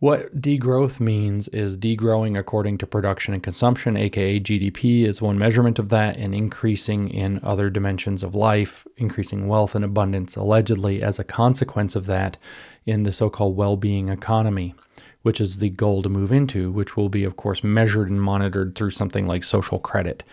What 0.00 0.40
degrowth 0.40 0.98
means 0.98 1.48
is 1.48 1.76
degrowing 1.76 2.38
according 2.38 2.78
to 2.78 2.86
production 2.86 3.34
and 3.34 3.42
consumption, 3.42 3.98
aka 3.98 4.40
GDP, 4.40 5.04
is 5.04 5.20
one 5.20 5.38
measurement 5.38 5.78
of 5.78 5.90
that, 5.90 6.16
and 6.16 6.34
increasing 6.34 7.10
in 7.10 7.38
other 7.42 7.68
dimensions 7.68 8.22
of 8.22 8.34
life, 8.34 8.86
increasing 8.96 9.46
wealth 9.46 9.74
and 9.74 9.84
abundance, 9.84 10.36
allegedly 10.36 11.02
as 11.02 11.18
a 11.18 11.24
consequence 11.24 11.96
of 11.96 12.06
that 12.06 12.38
in 12.86 13.02
the 13.02 13.12
so 13.12 13.28
called 13.28 13.58
well 13.58 13.76
being 13.76 14.08
economy, 14.08 14.74
which 15.20 15.38
is 15.38 15.58
the 15.58 15.68
goal 15.68 16.00
to 16.02 16.08
move 16.08 16.32
into, 16.32 16.72
which 16.72 16.96
will 16.96 17.10
be, 17.10 17.24
of 17.24 17.36
course, 17.36 17.62
measured 17.62 18.08
and 18.08 18.22
monitored 18.22 18.74
through 18.76 18.92
something 18.92 19.26
like 19.26 19.44
social 19.44 19.78
credit 19.78 20.24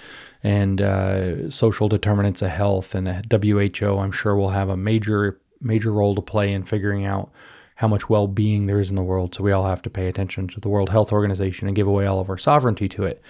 and 0.44 0.82
uh, 0.82 1.50
social 1.50 1.90
determinants 1.90 2.42
of 2.42 2.52
health. 2.52 2.96
And 2.96 3.06
the 3.06 3.70
WHO, 3.82 3.98
I'm 3.98 4.14
sure, 4.14 4.38
will 4.38 4.52
have 4.52 4.70
a 4.70 4.78
major, 4.78 5.42
major 5.60 5.92
role 5.92 6.16
to 6.16 6.22
play 6.22 6.54
in 6.54 6.64
figuring 6.64 7.06
out 7.06 7.32
how 7.78 7.88
much 7.88 8.10
well 8.10 8.28
being 8.28 8.66
there 8.66 8.80
is 8.80 8.90
in 8.90 8.96
the 8.96 9.04
world. 9.04 9.36
So 9.36 9.44
we 9.44 9.52
all 9.52 9.66
have 9.66 9.84
to 9.84 9.90
pay 9.90 10.08
attention 10.08 10.48
to 10.50 10.60
the 10.60 10.68
World 10.68 10.90
Health 10.90 11.12
Organization 11.12 11.68
and 11.68 11.76
give 11.76 11.88
away 11.88 12.08
all 12.08 12.20
of 12.20 12.30
our 12.30 12.38
sovereignty 12.38 12.90
to 12.90 13.04
it. 13.04 13.22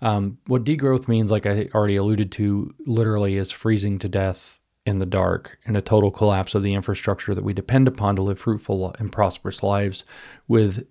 Um, 0.00 0.38
what 0.46 0.64
degrowth 0.64 1.08
means, 1.08 1.30
like 1.30 1.44
I 1.44 1.68
already 1.74 1.96
alluded 1.96 2.32
to, 2.32 2.74
literally 2.86 3.36
is 3.36 3.50
freezing 3.50 3.98
to 4.00 4.08
death 4.08 4.58
in 4.86 4.98
the 4.98 5.06
dark 5.06 5.58
and 5.66 5.76
a 5.76 5.82
total 5.82 6.10
collapse 6.10 6.54
of 6.54 6.62
the 6.62 6.72
infrastructure 6.72 7.34
that 7.34 7.44
we 7.44 7.52
depend 7.52 7.86
upon 7.86 8.16
to 8.16 8.22
live 8.22 8.38
fruitful 8.38 8.96
and 8.98 9.12
prosperous 9.12 9.62
lives 9.62 10.04
with 10.48 10.86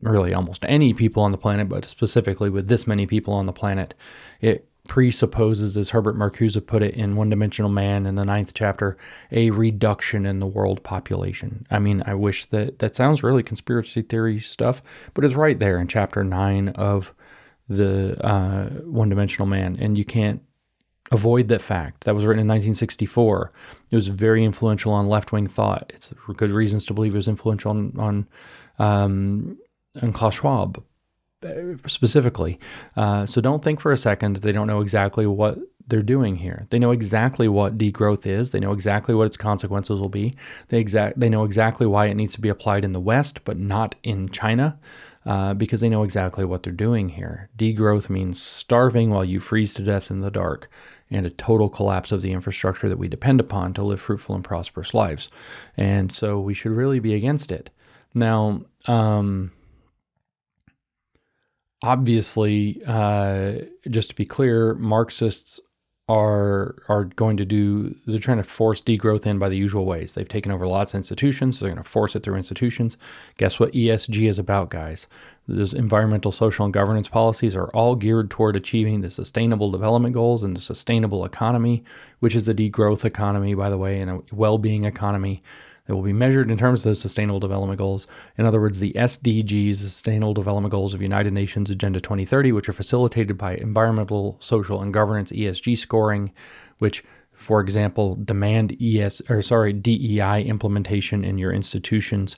really 0.00 0.32
almost 0.32 0.64
any 0.66 0.94
people 0.94 1.24
on 1.24 1.32
the 1.32 1.38
planet, 1.38 1.68
but 1.68 1.84
specifically 1.84 2.50
with 2.50 2.68
this 2.68 2.86
many 2.86 3.04
people 3.04 3.34
on 3.34 3.46
the 3.46 3.52
planet. 3.52 3.94
It 4.40 4.68
presupposes, 4.88 5.76
as 5.76 5.90
Herbert 5.90 6.16
Marcuse 6.16 6.64
put 6.66 6.82
it 6.82 6.94
in 6.94 7.16
One 7.16 7.30
Dimensional 7.30 7.70
Man 7.70 8.06
in 8.06 8.16
the 8.16 8.24
ninth 8.24 8.52
chapter, 8.54 8.96
a 9.32 9.50
reduction 9.50 10.26
in 10.26 10.40
the 10.40 10.46
world 10.46 10.82
population. 10.82 11.66
I 11.70 11.78
mean, 11.78 12.02
I 12.06 12.14
wish 12.14 12.46
that 12.46 12.78
that 12.80 12.94
sounds 12.94 13.22
really 13.22 13.42
conspiracy 13.42 14.02
theory 14.02 14.40
stuff, 14.40 14.82
but 15.14 15.24
it's 15.24 15.34
right 15.34 15.58
there 15.58 15.78
in 15.78 15.88
chapter 15.88 16.22
nine 16.22 16.68
of 16.70 17.14
the 17.68 18.22
uh, 18.24 18.66
one 18.84 19.08
dimensional 19.08 19.46
man. 19.46 19.76
And 19.80 19.96
you 19.96 20.04
can't 20.04 20.42
avoid 21.10 21.48
that 21.48 21.62
fact. 21.62 22.04
That 22.04 22.14
was 22.14 22.26
written 22.26 22.40
in 22.40 22.48
1964. 22.48 23.52
It 23.90 23.94
was 23.94 24.08
very 24.08 24.44
influential 24.44 24.92
on 24.92 25.08
left 25.08 25.32
wing 25.32 25.46
thought. 25.46 25.90
It's 25.94 26.12
good 26.36 26.50
reasons 26.50 26.84
to 26.86 26.94
believe 26.94 27.14
it 27.14 27.18
was 27.18 27.28
influential 27.28 27.70
on, 27.70 27.92
on, 27.98 28.26
um, 28.78 29.58
on 30.02 30.12
Klaus 30.12 30.34
Schwab 30.34 30.82
specifically. 31.86 32.58
Uh, 32.96 33.26
so 33.26 33.40
don't 33.40 33.62
think 33.62 33.80
for 33.80 33.92
a 33.92 33.96
second 33.96 34.34
that 34.34 34.42
they 34.42 34.52
don't 34.52 34.66
know 34.66 34.80
exactly 34.80 35.26
what 35.26 35.58
they're 35.86 36.02
doing 36.02 36.36
here. 36.36 36.66
They 36.70 36.78
know 36.78 36.92
exactly 36.92 37.48
what 37.48 37.76
degrowth 37.76 38.26
is. 38.26 38.50
They 38.50 38.60
know 38.60 38.72
exactly 38.72 39.14
what 39.14 39.26
its 39.26 39.36
consequences 39.36 40.00
will 40.00 40.08
be. 40.08 40.32
They 40.68 40.80
exact 40.80 41.20
they 41.20 41.28
know 41.28 41.44
exactly 41.44 41.86
why 41.86 42.06
it 42.06 42.14
needs 42.14 42.34
to 42.34 42.40
be 42.40 42.48
applied 42.48 42.84
in 42.84 42.92
the 42.92 43.00
West, 43.00 43.44
but 43.44 43.58
not 43.58 43.94
in 44.02 44.30
China, 44.30 44.78
uh, 45.26 45.54
because 45.54 45.80
they 45.80 45.90
know 45.90 46.02
exactly 46.02 46.44
what 46.44 46.62
they're 46.62 46.72
doing 46.72 47.10
here. 47.10 47.50
Degrowth 47.58 48.08
means 48.08 48.40
starving 48.40 49.10
while 49.10 49.24
you 49.24 49.40
freeze 49.40 49.74
to 49.74 49.82
death 49.82 50.10
in 50.10 50.20
the 50.20 50.30
dark, 50.30 50.70
and 51.10 51.26
a 51.26 51.30
total 51.30 51.68
collapse 51.68 52.12
of 52.12 52.22
the 52.22 52.32
infrastructure 52.32 52.88
that 52.88 52.98
we 52.98 53.08
depend 53.08 53.40
upon 53.40 53.74
to 53.74 53.82
live 53.82 54.00
fruitful 54.00 54.34
and 54.34 54.44
prosperous 54.44 54.94
lives. 54.94 55.28
And 55.76 56.10
so 56.10 56.40
we 56.40 56.54
should 56.54 56.72
really 56.72 57.00
be 57.00 57.14
against 57.14 57.52
it. 57.52 57.70
Now. 58.14 58.62
Um, 58.86 59.52
obviously, 61.84 62.82
uh, 62.86 63.52
just 63.90 64.10
to 64.10 64.16
be 64.16 64.24
clear, 64.24 64.74
Marxists 64.74 65.60
are 66.06 66.76
are 66.90 67.04
going 67.04 67.34
to 67.38 67.46
do 67.46 67.94
they're 68.06 68.18
trying 68.18 68.36
to 68.36 68.42
force 68.42 68.82
degrowth 68.82 69.26
in 69.26 69.38
by 69.38 69.48
the 69.48 69.56
usual 69.56 69.86
ways. 69.86 70.12
They've 70.12 70.28
taken 70.28 70.52
over 70.52 70.66
lots 70.66 70.92
of 70.92 70.98
institutions, 70.98 71.58
so 71.58 71.64
they're 71.64 71.74
going 71.74 71.82
to 71.82 71.88
force 71.88 72.14
it 72.14 72.22
through 72.22 72.36
institutions. 72.36 72.98
Guess 73.38 73.58
what 73.58 73.72
ESG 73.72 74.28
is 74.28 74.38
about, 74.38 74.68
guys? 74.68 75.06
Those 75.48 75.72
environmental, 75.72 76.32
social, 76.32 76.64
and 76.64 76.74
governance 76.74 77.08
policies 77.08 77.56
are 77.56 77.68
all 77.68 77.96
geared 77.96 78.30
toward 78.30 78.56
achieving 78.56 79.00
the 79.00 79.10
sustainable 79.10 79.70
development 79.70 80.14
goals 80.14 80.42
and 80.42 80.56
the 80.56 80.60
sustainable 80.60 81.24
economy, 81.24 81.84
which 82.20 82.34
is 82.34 82.48
a 82.48 82.54
degrowth 82.54 83.04
economy, 83.04 83.54
by 83.54 83.70
the 83.70 83.78
way, 83.78 84.00
and 84.00 84.10
a 84.10 84.20
well-being 84.32 84.84
economy 84.84 85.42
that 85.86 85.94
will 85.94 86.02
be 86.02 86.12
measured 86.12 86.50
in 86.50 86.58
terms 86.58 86.80
of 86.80 86.84
those 86.84 87.00
sustainable 87.00 87.40
development 87.40 87.78
goals. 87.78 88.06
In 88.38 88.46
other 88.46 88.60
words, 88.60 88.80
the 88.80 88.92
SDGs, 88.94 89.76
Sustainable 89.76 90.34
Development 90.34 90.70
Goals 90.70 90.94
of 90.94 91.02
United 91.02 91.32
Nations 91.32 91.70
Agenda 91.70 92.00
2030, 92.00 92.52
which 92.52 92.68
are 92.68 92.72
facilitated 92.72 93.36
by 93.36 93.56
environmental, 93.56 94.36
social, 94.40 94.80
and 94.80 94.94
governance 94.94 95.30
ESG 95.32 95.76
scoring, 95.76 96.32
which 96.78 97.04
for 97.34 97.60
example, 97.60 98.16
demand 98.24 98.76
ES 98.80 99.20
or 99.28 99.42
sorry, 99.42 99.72
DEI 99.72 100.44
implementation 100.44 101.24
in 101.24 101.36
your 101.36 101.52
institutions 101.52 102.36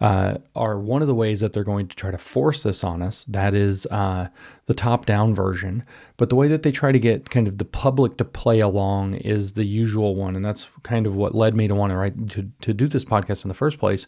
uh, 0.00 0.38
are 0.54 0.78
one 0.78 1.02
of 1.02 1.08
the 1.08 1.14
ways 1.14 1.40
that 1.40 1.52
they're 1.52 1.64
going 1.64 1.88
to 1.88 1.96
try 1.96 2.10
to 2.10 2.18
force 2.18 2.62
this 2.62 2.82
on 2.82 3.00
us. 3.00 3.24
That 3.24 3.54
is 3.54 3.86
uh, 3.86 4.28
the 4.66 4.74
top 4.74 5.06
down 5.06 5.34
version. 5.34 5.84
But 6.16 6.30
the 6.30 6.36
way 6.36 6.48
that 6.48 6.62
they 6.62 6.72
try 6.72 6.92
to 6.92 6.98
get 6.98 7.30
kind 7.30 7.46
of 7.46 7.58
the 7.58 7.64
public 7.64 8.16
to 8.18 8.24
play 8.24 8.60
along 8.60 9.14
is 9.16 9.52
the 9.52 9.64
usual 9.64 10.16
one. 10.16 10.36
And 10.36 10.44
that's 10.44 10.68
kind 10.82 11.06
of 11.06 11.14
what 11.14 11.34
led 11.34 11.54
me 11.54 11.68
to 11.68 11.74
want 11.74 11.90
to 11.90 11.96
write 11.96 12.28
to, 12.30 12.50
to 12.60 12.74
do 12.74 12.88
this 12.88 13.04
podcast 13.04 13.44
in 13.44 13.48
the 13.48 13.54
first 13.54 13.78
place, 13.78 14.06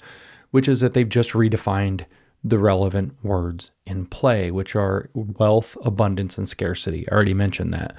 which 0.50 0.68
is 0.68 0.80
that 0.80 0.92
they've 0.92 1.08
just 1.08 1.30
redefined 1.30 2.04
the 2.42 2.58
relevant 2.58 3.14
words 3.24 3.70
in 3.86 4.06
play, 4.06 4.50
which 4.50 4.76
are 4.76 5.08
wealth, 5.14 5.76
abundance, 5.84 6.36
and 6.36 6.48
scarcity. 6.48 7.08
I 7.08 7.14
already 7.14 7.34
mentioned 7.34 7.72
that. 7.74 7.98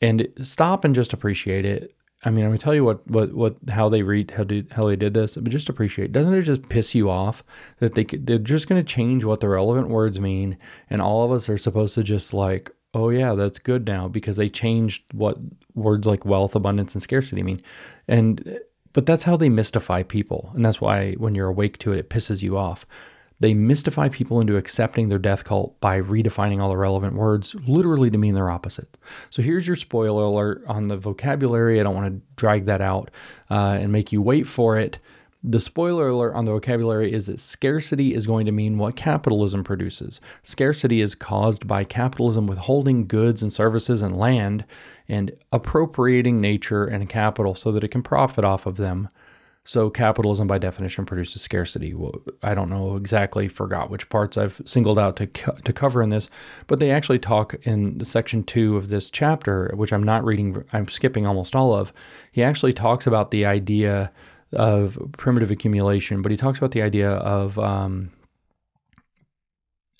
And 0.00 0.28
stop 0.42 0.84
and 0.84 0.94
just 0.94 1.12
appreciate 1.12 1.64
it. 1.64 1.94
I 2.22 2.30
mean, 2.30 2.44
I'm 2.44 2.50
gonna 2.50 2.58
tell 2.58 2.74
you 2.74 2.84
what, 2.84 3.06
what, 3.10 3.32
what, 3.32 3.56
how 3.70 3.88
they 3.88 4.02
read, 4.02 4.30
how 4.32 4.44
did, 4.44 4.70
how 4.72 4.86
they 4.86 4.96
did 4.96 5.14
this, 5.14 5.36
but 5.36 5.50
just 5.50 5.70
appreciate. 5.70 6.12
Doesn't 6.12 6.34
it 6.34 6.42
just 6.42 6.68
piss 6.68 6.94
you 6.94 7.08
off 7.08 7.42
that 7.78 7.94
they 7.94 8.04
they're 8.04 8.38
just 8.38 8.68
gonna 8.68 8.84
change 8.84 9.24
what 9.24 9.40
the 9.40 9.48
relevant 9.48 9.88
words 9.88 10.20
mean, 10.20 10.58
and 10.90 11.00
all 11.00 11.24
of 11.24 11.32
us 11.32 11.48
are 11.48 11.56
supposed 11.58 11.94
to 11.94 12.02
just 12.02 12.34
like, 12.34 12.70
oh 12.92 13.08
yeah, 13.08 13.34
that's 13.34 13.58
good 13.58 13.86
now 13.86 14.06
because 14.06 14.36
they 14.36 14.50
changed 14.50 15.02
what 15.12 15.38
words 15.74 16.06
like 16.06 16.26
wealth, 16.26 16.54
abundance, 16.54 16.94
and 16.94 17.02
scarcity 17.02 17.42
mean, 17.42 17.62
and 18.06 18.60
but 18.92 19.06
that's 19.06 19.22
how 19.22 19.36
they 19.36 19.48
mystify 19.48 20.02
people, 20.02 20.50
and 20.54 20.64
that's 20.64 20.80
why 20.80 21.14
when 21.14 21.34
you're 21.34 21.48
awake 21.48 21.78
to 21.78 21.92
it, 21.92 21.98
it 21.98 22.10
pisses 22.10 22.42
you 22.42 22.58
off. 22.58 22.86
They 23.40 23.54
mystify 23.54 24.10
people 24.10 24.40
into 24.40 24.56
accepting 24.56 25.08
their 25.08 25.18
death 25.18 25.44
cult 25.44 25.80
by 25.80 26.00
redefining 26.00 26.60
all 26.60 26.68
the 26.68 26.76
relevant 26.76 27.14
words 27.14 27.54
literally 27.66 28.10
to 28.10 28.18
mean 28.18 28.34
their 28.34 28.50
opposite. 28.50 28.98
So 29.30 29.42
here's 29.42 29.66
your 29.66 29.76
spoiler 29.76 30.24
alert 30.24 30.62
on 30.66 30.88
the 30.88 30.96
vocabulary. 30.96 31.80
I 31.80 31.82
don't 31.82 31.94
want 31.94 32.14
to 32.14 32.20
drag 32.36 32.66
that 32.66 32.82
out 32.82 33.10
uh, 33.50 33.78
and 33.80 33.90
make 33.90 34.12
you 34.12 34.20
wait 34.20 34.46
for 34.46 34.76
it. 34.76 34.98
The 35.42 35.60
spoiler 35.60 36.08
alert 36.08 36.34
on 36.34 36.44
the 36.44 36.52
vocabulary 36.52 37.10
is 37.10 37.26
that 37.26 37.40
scarcity 37.40 38.12
is 38.12 38.26
going 38.26 38.44
to 38.44 38.52
mean 38.52 38.76
what 38.76 38.94
capitalism 38.94 39.64
produces. 39.64 40.20
Scarcity 40.42 41.00
is 41.00 41.14
caused 41.14 41.66
by 41.66 41.82
capitalism 41.82 42.46
withholding 42.46 43.06
goods 43.06 43.40
and 43.40 43.50
services 43.50 44.02
and 44.02 44.18
land 44.18 44.66
and 45.08 45.32
appropriating 45.50 46.42
nature 46.42 46.84
and 46.84 47.08
capital 47.08 47.54
so 47.54 47.72
that 47.72 47.82
it 47.82 47.88
can 47.88 48.02
profit 48.02 48.44
off 48.44 48.66
of 48.66 48.76
them. 48.76 49.08
So 49.64 49.90
capitalism, 49.90 50.46
by 50.46 50.58
definition, 50.58 51.04
produces 51.04 51.42
scarcity. 51.42 51.92
Well, 51.92 52.14
I 52.42 52.54
don't 52.54 52.70
know 52.70 52.96
exactly, 52.96 53.46
forgot 53.46 53.90
which 53.90 54.08
parts 54.08 54.38
I've 54.38 54.60
singled 54.64 54.98
out 54.98 55.16
to 55.16 55.26
co- 55.26 55.56
to 55.64 55.72
cover 55.72 56.02
in 56.02 56.08
this, 56.08 56.30
but 56.66 56.78
they 56.78 56.90
actually 56.90 57.18
talk 57.18 57.54
in 57.62 58.02
section 58.04 58.42
two 58.42 58.76
of 58.76 58.88
this 58.88 59.10
chapter, 59.10 59.70
which 59.74 59.92
I'm 59.92 60.02
not 60.02 60.24
reading. 60.24 60.64
I'm 60.72 60.88
skipping 60.88 61.26
almost 61.26 61.54
all 61.54 61.74
of. 61.74 61.92
He 62.32 62.42
actually 62.42 62.72
talks 62.72 63.06
about 63.06 63.30
the 63.30 63.44
idea 63.44 64.10
of 64.52 64.98
primitive 65.18 65.50
accumulation, 65.50 66.22
but 66.22 66.32
he 66.32 66.38
talks 66.38 66.58
about 66.58 66.72
the 66.72 66.82
idea 66.82 67.10
of 67.10 67.58
um, 67.58 68.10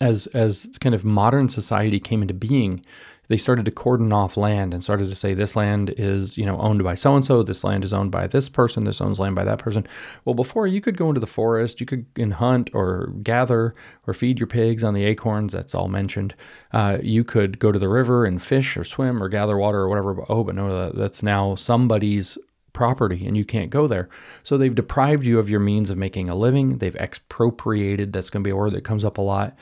as 0.01 0.27
as 0.29 0.71
kind 0.81 0.95
of 0.95 1.05
modern 1.05 1.49
society 1.49 2.01
came 2.01 2.23
into 2.23 2.35
being 2.35 2.85
they 3.31 3.37
started 3.37 3.65
to 3.65 3.71
cordon 3.71 4.13
off 4.13 4.37
land 4.37 4.75
and 4.75 4.83
started 4.83 5.09
to 5.09 5.15
say 5.15 5.33
this 5.33 5.55
land 5.55 5.95
is 5.97 6.37
you 6.37 6.45
know 6.45 6.59
owned 6.59 6.83
by 6.83 6.95
so 6.95 7.15
and 7.15 7.25
so 7.25 7.43
this 7.43 7.63
land 7.65 7.85
is 7.85 7.93
owned 7.93 8.11
by 8.11 8.27
this 8.27 8.49
person 8.49 8.85
this 8.85 9.01
owns 9.01 9.19
land 9.19 9.35
by 9.35 9.45
that 9.45 9.59
person 9.59 9.87
well 10.25 10.35
before 10.35 10.67
you 10.67 10.81
could 10.81 10.97
go 10.97 11.09
into 11.09 11.21
the 11.21 11.27
forest 11.27 11.81
you 11.81 11.87
could 11.87 12.05
and 12.17 12.35
hunt 12.35 12.69
or 12.75 13.13
gather 13.23 13.75
or 14.07 14.13
feed 14.13 14.39
your 14.41 14.49
pigs 14.49 14.85
on 14.85 14.93
the 14.93 15.05
acorns 15.05 15.53
that's 15.53 15.75
all 15.75 15.89
mentioned 15.89 16.35
uh, 16.73 16.99
you 17.03 17.25
could 17.25 17.59
go 17.59 17.73
to 17.73 17.79
the 17.79 17.89
river 17.89 18.27
and 18.27 18.43
fish 18.43 18.77
or 18.77 18.85
swim 18.85 19.23
or 19.23 19.29
gather 19.29 19.57
water 19.57 19.79
or 19.79 19.89
whatever 19.89 20.13
but, 20.13 20.27
oh 20.29 20.45
but 20.45 20.55
no 20.55 20.91
that's 20.91 21.23
now 21.23 21.55
somebody's 21.55 22.37
property 22.73 23.27
and 23.27 23.37
you 23.37 23.45
can't 23.45 23.71
go 23.71 23.87
there. 23.87 24.09
So 24.43 24.57
they've 24.57 24.75
deprived 24.75 25.27
you 25.27 25.39
of 25.39 25.51
your 25.51 25.61
means 25.61 25.91
of 25.91 25.99
making 25.99 26.29
a 26.29 26.35
living. 26.35 26.79
They've 26.79 26.97
expropriated. 26.97 28.13
That's 28.13 28.31
going 28.31 28.43
to 28.43 28.47
be 28.47 28.53
a 28.53 28.57
word 28.57 28.73
that 28.75 28.85
comes 28.85 29.05
up 29.05 29.19
a 29.19 29.23
lot. 29.23 29.57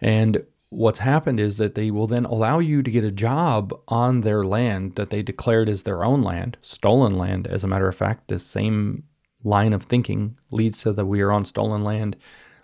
And 0.00 0.44
what's 0.70 1.00
happened 1.00 1.40
is 1.40 1.58
that 1.58 1.74
they 1.74 1.90
will 1.90 2.06
then 2.06 2.24
allow 2.24 2.60
you 2.60 2.82
to 2.82 2.90
get 2.90 3.04
a 3.04 3.10
job 3.10 3.78
on 3.88 4.20
their 4.20 4.44
land 4.44 4.94
that 4.94 5.10
they 5.10 5.22
declared 5.22 5.68
as 5.68 5.82
their 5.82 6.04
own 6.04 6.22
land, 6.22 6.56
stolen 6.62 7.18
land. 7.18 7.46
As 7.46 7.64
a 7.64 7.68
matter 7.68 7.88
of 7.88 7.96
fact, 7.96 8.28
this 8.28 8.46
same 8.46 9.02
line 9.42 9.72
of 9.72 9.82
thinking 9.82 10.38
leads 10.50 10.82
to 10.82 10.92
the 10.92 11.04
we 11.04 11.20
are 11.20 11.32
on 11.32 11.44
stolen 11.44 11.82
land, 11.82 12.16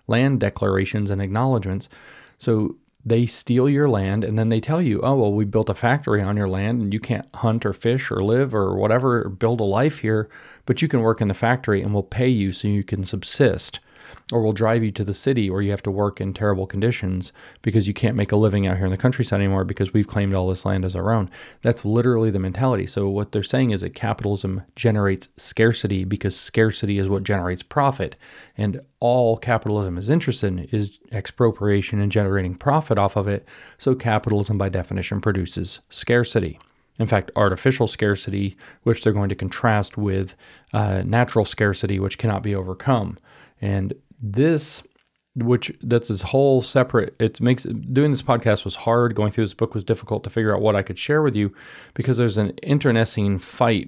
land 0.07 0.39
declarations 0.39 1.09
and 1.09 1.21
acknowledgments. 1.21 1.89
So 2.37 2.77
they 3.05 3.25
steal 3.25 3.69
your 3.69 3.89
land 3.89 4.23
and 4.23 4.37
then 4.37 4.49
they 4.49 4.61
tell 4.61 4.81
you, 4.81 5.01
oh, 5.01 5.15
well, 5.15 5.33
we 5.33 5.43
built 5.43 5.69
a 5.69 5.75
factory 5.75 6.21
on 6.21 6.37
your 6.37 6.47
land 6.47 6.81
and 6.81 6.93
you 6.93 6.99
can't 6.99 7.27
hunt 7.35 7.65
or 7.65 7.73
fish 7.73 8.09
or 8.09 8.23
live 8.23 8.55
or 8.55 8.75
whatever, 8.77 9.23
or 9.25 9.29
build 9.29 9.59
a 9.59 9.65
life 9.65 9.99
here, 9.99 10.29
but 10.65 10.81
you 10.81 10.87
can 10.87 11.01
work 11.01 11.19
in 11.19 11.27
the 11.27 11.33
factory 11.33 11.81
and 11.81 11.93
we'll 11.93 12.03
pay 12.03 12.27
you 12.27 12.53
so 12.53 12.69
you 12.69 12.83
can 12.83 13.03
subsist 13.03 13.79
or 14.33 14.41
will 14.41 14.53
drive 14.53 14.83
you 14.83 14.91
to 14.91 15.03
the 15.03 15.13
city 15.13 15.49
where 15.49 15.61
you 15.61 15.71
have 15.71 15.81
to 15.83 15.91
work 15.91 16.19
in 16.19 16.33
terrible 16.33 16.67
conditions 16.67 17.31
because 17.61 17.87
you 17.87 17.93
can't 17.93 18.15
make 18.15 18.31
a 18.31 18.35
living 18.35 18.67
out 18.67 18.75
here 18.75 18.85
in 18.85 18.91
the 18.91 18.97
countryside 18.97 19.39
anymore 19.39 19.63
because 19.63 19.93
we've 19.93 20.07
claimed 20.07 20.33
all 20.33 20.49
this 20.49 20.65
land 20.65 20.83
as 20.83 20.95
our 20.95 21.11
own. 21.11 21.29
That's 21.61 21.85
literally 21.85 22.29
the 22.29 22.39
mentality. 22.39 22.85
So, 22.87 23.07
what 23.07 23.31
they're 23.31 23.43
saying 23.43 23.71
is 23.71 23.81
that 23.81 23.95
capitalism 23.95 24.63
generates 24.75 25.29
scarcity 25.37 26.03
because 26.03 26.37
scarcity 26.37 26.97
is 26.97 27.07
what 27.07 27.23
generates 27.23 27.63
profit. 27.63 28.15
And 28.57 28.81
all 28.99 29.37
capitalism 29.37 29.97
is 29.97 30.09
interested 30.09 30.47
in 30.47 30.59
is 30.71 30.99
expropriation 31.11 32.01
and 32.01 32.11
generating 32.11 32.55
profit 32.55 32.97
off 32.97 33.15
of 33.15 33.27
it. 33.27 33.47
So, 33.77 33.95
capitalism 33.95 34.57
by 34.57 34.67
definition 34.67 35.21
produces 35.21 35.79
scarcity. 35.89 36.59
In 36.99 37.05
fact, 37.05 37.31
artificial 37.35 37.87
scarcity, 37.87 38.57
which 38.83 39.03
they're 39.03 39.13
going 39.13 39.29
to 39.29 39.35
contrast 39.35 39.97
with 39.97 40.35
uh, 40.73 41.03
natural 41.05 41.45
scarcity, 41.45 41.99
which 41.99 42.17
cannot 42.17 42.41
be 42.43 42.55
overcome. 42.55 43.17
And 43.61 43.93
this 44.21 44.83
which 45.35 45.71
that's 45.83 46.07
this 46.07 46.23
whole 46.23 46.63
separate 46.63 47.15
it 47.19 47.39
makes 47.39 47.63
doing 47.63 48.11
this 48.11 48.23
podcast 48.23 48.63
was 48.63 48.75
hard. 48.75 49.15
Going 49.15 49.31
through 49.31 49.43
this 49.43 49.53
book 49.53 49.75
was 49.75 49.83
difficult 49.83 50.23
to 50.23 50.29
figure 50.29 50.55
out 50.55 50.61
what 50.61 50.75
i 50.75 50.81
could 50.81 50.97
share 50.97 51.21
with 51.21 51.35
you 51.35 51.53
because 51.93 52.17
there's 52.17 52.37
an 52.37 52.51
internecine 52.63 53.37
fight 53.37 53.87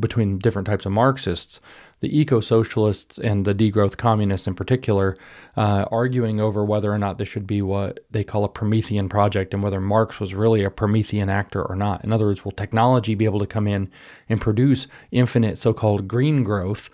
between 0.00 0.38
different 0.38 0.66
types 0.66 0.86
of 0.86 0.92
marxists. 0.92 1.60
The 2.00 2.18
eco-socialists 2.18 3.18
and 3.18 3.44
the 3.44 3.54
degrowth 3.54 3.96
communists 3.96 4.46
in 4.46 4.54
particular 4.54 5.16
uh, 5.56 5.86
arguing 5.90 6.40
over 6.40 6.64
whether 6.64 6.92
or 6.92 6.98
not 6.98 7.16
this 7.16 7.28
should 7.28 7.46
be 7.46 7.62
what 7.62 8.00
they 8.10 8.24
call 8.24 8.44
a 8.44 8.48
promethean 8.48 9.08
project 9.08 9.54
and 9.54 9.62
whether 9.62 9.80
marx 9.80 10.20
was 10.20 10.34
really 10.34 10.64
a 10.64 10.70
promethean 10.70 11.30
actor 11.30 11.62
or 11.62 11.76
not. 11.76 12.04
In 12.04 12.12
other 12.12 12.26
words 12.26 12.44
will 12.44 12.52
technology 12.52 13.14
be 13.14 13.24
able 13.24 13.38
to 13.38 13.46
come 13.46 13.66
in 13.66 13.90
and 14.28 14.40
produce 14.40 14.86
infinite 15.12 15.56
so-called 15.56 16.08
green 16.08 16.42
growth 16.42 16.90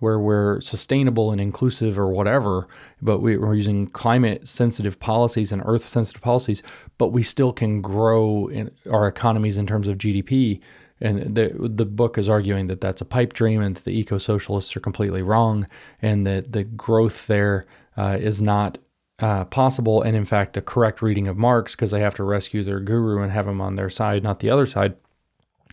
where 0.00 0.18
we're 0.18 0.60
sustainable 0.60 1.30
and 1.30 1.40
inclusive 1.40 1.98
or 1.98 2.08
whatever, 2.08 2.68
but 3.00 3.20
we, 3.20 3.36
are 3.36 3.54
using 3.54 3.86
climate 3.88 4.46
sensitive 4.46 4.98
policies 4.98 5.52
and 5.52 5.62
earth 5.64 5.88
sensitive 5.88 6.22
policies, 6.22 6.62
but 6.98 7.08
we 7.08 7.22
still 7.22 7.52
can 7.52 7.80
grow 7.80 8.50
our 8.90 9.06
economies 9.08 9.56
in 9.56 9.66
terms 9.66 9.88
of 9.88 9.98
GDP. 9.98 10.60
And 11.02 11.34
the 11.34 11.50
the 11.58 11.86
book 11.86 12.18
is 12.18 12.28
arguing 12.28 12.66
that 12.66 12.82
that's 12.82 13.00
a 13.00 13.06
pipe 13.06 13.32
dream, 13.32 13.62
and 13.62 13.74
that 13.74 13.84
the 13.84 13.98
eco 13.98 14.18
socialists 14.18 14.76
are 14.76 14.80
completely 14.80 15.22
wrong, 15.22 15.66
and 16.02 16.26
that 16.26 16.52
the 16.52 16.64
growth 16.64 17.26
there 17.26 17.64
uh, 17.96 18.18
is 18.20 18.42
not 18.42 18.76
uh, 19.18 19.44
possible, 19.46 20.02
and 20.02 20.14
in 20.14 20.26
fact, 20.26 20.58
a 20.58 20.60
correct 20.60 21.00
reading 21.00 21.26
of 21.26 21.38
Marx 21.38 21.74
because 21.74 21.90
they 21.90 22.00
have 22.00 22.14
to 22.16 22.22
rescue 22.22 22.62
their 22.62 22.80
guru 22.80 23.22
and 23.22 23.32
have 23.32 23.48
him 23.48 23.62
on 23.62 23.76
their 23.76 23.88
side, 23.88 24.22
not 24.22 24.40
the 24.40 24.50
other 24.50 24.66
side 24.66 24.94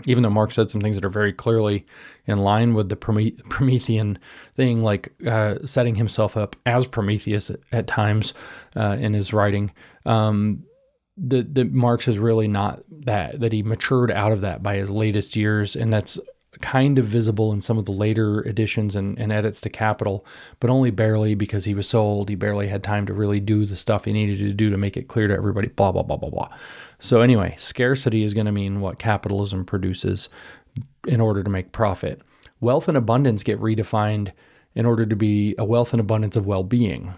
even 0.05 0.23
though 0.23 0.29
Marx 0.29 0.55
said 0.55 0.69
some 0.69 0.81
things 0.81 0.95
that 0.95 1.05
are 1.05 1.09
very 1.09 1.33
clearly 1.33 1.85
in 2.25 2.37
line 2.37 2.73
with 2.73 2.89
the 2.89 2.95
Promethean 2.95 4.19
thing, 4.53 4.81
like 4.81 5.13
uh, 5.25 5.55
setting 5.65 5.95
himself 5.95 6.37
up 6.37 6.55
as 6.65 6.85
Prometheus 6.85 7.49
at, 7.49 7.59
at 7.71 7.87
times 7.87 8.33
uh, 8.75 8.97
in 8.99 9.13
his 9.13 9.33
writing, 9.33 9.71
um, 10.05 10.63
the 11.17 11.67
Marx 11.71 12.07
is 12.07 12.19
really 12.19 12.47
not 12.47 12.83
that. 12.89 13.39
That 13.39 13.51
he 13.51 13.63
matured 13.63 14.11
out 14.11 14.31
of 14.31 14.41
that 14.41 14.61
by 14.61 14.75
his 14.75 14.91
latest 14.91 15.35
years, 15.35 15.75
and 15.75 15.91
that's 15.91 16.19
kind 16.61 16.97
of 16.97 17.05
visible 17.05 17.51
in 17.53 17.61
some 17.61 17.77
of 17.77 17.85
the 17.85 17.91
later 17.91 18.41
editions 18.47 18.95
and, 18.95 19.17
and, 19.19 19.31
edits 19.31 19.61
to 19.61 19.69
Capital, 19.69 20.25
but 20.59 20.69
only 20.69 20.91
barely 20.91 21.35
because 21.35 21.65
he 21.65 21.73
was 21.73 21.87
so 21.87 22.01
old. 22.01 22.29
He 22.29 22.35
barely 22.35 22.67
had 22.67 22.83
time 22.83 23.05
to 23.05 23.13
really 23.13 23.39
do 23.39 23.65
the 23.65 23.75
stuff 23.75 24.05
he 24.05 24.13
needed 24.13 24.37
to 24.39 24.53
do 24.53 24.69
to 24.69 24.77
make 24.77 24.97
it 24.97 25.07
clear 25.07 25.27
to 25.27 25.33
everybody. 25.33 25.67
Blah 25.67 25.91
blah 25.91 26.03
blah 26.03 26.17
blah 26.17 26.29
blah. 26.29 26.49
So, 26.99 27.21
anyway, 27.21 27.55
scarcity 27.57 28.23
is 28.23 28.33
going 28.33 28.47
to 28.47 28.51
mean 28.51 28.81
what 28.81 28.99
capitalism 28.99 29.65
produces 29.65 30.29
in 31.07 31.21
order 31.21 31.43
to 31.43 31.49
make 31.49 31.71
profit. 31.71 32.21
Wealth 32.59 32.87
and 32.87 32.97
abundance 32.97 33.43
get 33.43 33.59
redefined 33.59 34.31
in 34.73 34.85
order 34.85 35.05
to 35.05 35.15
be 35.15 35.55
a 35.57 35.65
wealth 35.65 35.93
and 35.93 35.99
abundance 35.99 36.35
of 36.35 36.45
well 36.45 36.63
being. 36.63 37.13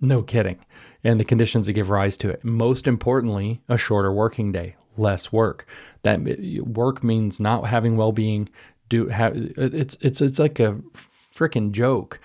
No 0.00 0.22
kidding. 0.22 0.58
And 1.02 1.18
the 1.18 1.24
conditions 1.24 1.66
that 1.66 1.72
give 1.72 1.90
rise 1.90 2.16
to 2.18 2.28
it. 2.28 2.44
Most 2.44 2.86
importantly, 2.86 3.60
a 3.68 3.78
shorter 3.78 4.12
working 4.12 4.52
day, 4.52 4.74
less 4.96 5.32
work. 5.32 5.66
That 6.02 6.20
work 6.64 7.02
means 7.02 7.40
not 7.40 7.66
having 7.66 7.96
well 7.96 8.12
being. 8.12 8.48
Do 8.88 9.08
have 9.08 9.32
it's 9.36 9.96
it's 10.00 10.20
it's 10.20 10.38
like 10.38 10.60
a 10.60 10.74
freaking 10.94 11.72
joke. 11.72 12.20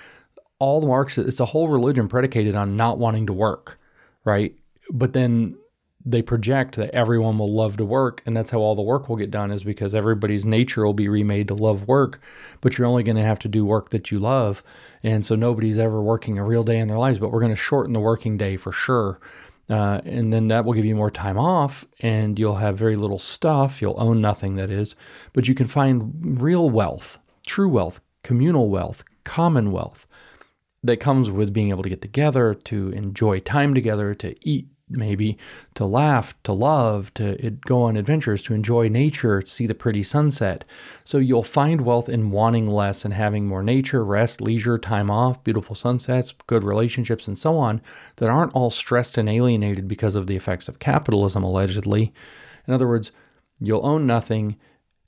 All 0.59 0.79
the 0.79 0.87
Marx 0.87 1.17
it's 1.17 1.39
a 1.39 1.45
whole 1.45 1.67
religion 1.67 2.07
predicated 2.07 2.55
on 2.55 2.77
not 2.77 2.99
wanting 2.99 3.27
to 3.27 3.33
work, 3.33 3.79
right? 4.23 4.55
But 4.91 5.13
then 5.13 5.57
they 6.05 6.21
project 6.21 6.75
that 6.75 6.93
everyone 6.93 7.37
will 7.37 7.53
love 7.53 7.77
to 7.77 7.85
work 7.85 8.21
and 8.25 8.35
that's 8.35 8.49
how 8.49 8.59
all 8.59 8.75
the 8.75 8.81
work 8.81 9.07
will 9.07 9.15
get 9.15 9.31
done 9.31 9.51
is 9.51 9.63
because 9.63 9.95
everybody's 9.95 10.45
nature 10.45 10.85
will 10.85 10.93
be 10.93 11.07
remade 11.07 11.47
to 11.47 11.53
love 11.53 11.87
work 11.87 12.19
but 12.61 12.77
you're 12.77 12.87
only 12.87 13.03
going 13.03 13.15
to 13.15 13.23
have 13.23 13.39
to 13.39 13.47
do 13.47 13.65
work 13.65 13.89
that 13.89 14.11
you 14.11 14.19
love 14.19 14.63
and 15.01 15.25
so 15.25 15.35
nobody's 15.35 15.77
ever 15.77 16.01
working 16.01 16.37
a 16.37 16.43
real 16.43 16.63
day 16.63 16.79
in 16.79 16.87
their 16.87 16.97
lives 16.97 17.19
but 17.19 17.31
we're 17.31 17.39
going 17.39 17.51
to 17.51 17.55
shorten 17.55 17.93
the 17.93 17.99
working 17.99 18.37
day 18.37 18.57
for 18.57 18.71
sure 18.71 19.19
uh, 19.69 20.01
and 20.05 20.33
then 20.33 20.49
that 20.49 20.65
will 20.65 20.73
give 20.73 20.85
you 20.85 20.95
more 20.95 21.11
time 21.11 21.37
off 21.37 21.85
and 22.01 22.37
you'll 22.37 22.57
have 22.57 22.77
very 22.77 22.95
little 22.95 23.19
stuff. 23.19 23.81
You'll 23.81 23.99
own 23.99 24.21
nothing 24.21 24.55
that 24.55 24.69
is. 24.69 24.95
But 25.31 25.47
you 25.47 25.55
can 25.55 25.67
find 25.67 26.41
real 26.41 26.69
wealth 26.69 27.19
true 27.45 27.69
wealth 27.69 27.99
communal 28.23 28.69
wealth 28.69 29.03
commonwealth 29.23 30.07
that 30.83 30.97
comes 30.97 31.29
with 31.29 31.53
being 31.53 31.69
able 31.69 31.83
to 31.83 31.89
get 31.89 32.01
together 32.01 32.53
to 32.53 32.89
enjoy 32.89 33.39
time 33.39 33.73
together 33.73 34.13
to 34.15 34.35
eat 34.47 34.67
maybe 34.93 35.37
to 35.75 35.85
laugh, 35.85 36.33
to 36.43 36.53
love, 36.53 37.13
to 37.15 37.57
go 37.65 37.83
on 37.83 37.97
adventures, 37.97 38.41
to 38.43 38.53
enjoy 38.53 38.87
nature, 38.87 39.41
to 39.41 39.49
see 39.49 39.67
the 39.67 39.75
pretty 39.75 40.03
sunset. 40.03 40.63
So 41.03 41.17
you'll 41.17 41.43
find 41.43 41.81
wealth 41.81 42.09
in 42.09 42.31
wanting 42.31 42.67
less 42.67 43.03
and 43.03 43.13
having 43.13 43.47
more 43.47 43.63
nature, 43.63 44.05
rest, 44.05 44.39
leisure, 44.39 44.77
time 44.77 45.11
off, 45.11 45.43
beautiful 45.43 45.75
sunsets, 45.75 46.33
good 46.47 46.63
relationships, 46.63 47.27
and 47.27 47.37
so 47.37 47.57
on 47.57 47.81
that 48.17 48.29
aren't 48.29 48.53
all 48.53 48.71
stressed 48.71 49.17
and 49.17 49.27
alienated 49.27 49.87
because 49.87 50.15
of 50.15 50.27
the 50.27 50.35
effects 50.35 50.67
of 50.67 50.79
capitalism, 50.79 51.43
allegedly. 51.43 52.13
In 52.67 52.73
other 52.73 52.87
words, 52.87 53.11
you'll 53.59 53.85
own 53.85 54.07
nothing, 54.07 54.57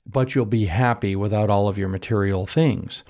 but 0.06 0.34
you'll 0.34 0.44
be 0.44 0.66
happy 0.66 1.16
without 1.16 1.50
all 1.50 1.68
of 1.68 1.78
your 1.78 1.88
material 1.88 2.46
things 2.46 3.04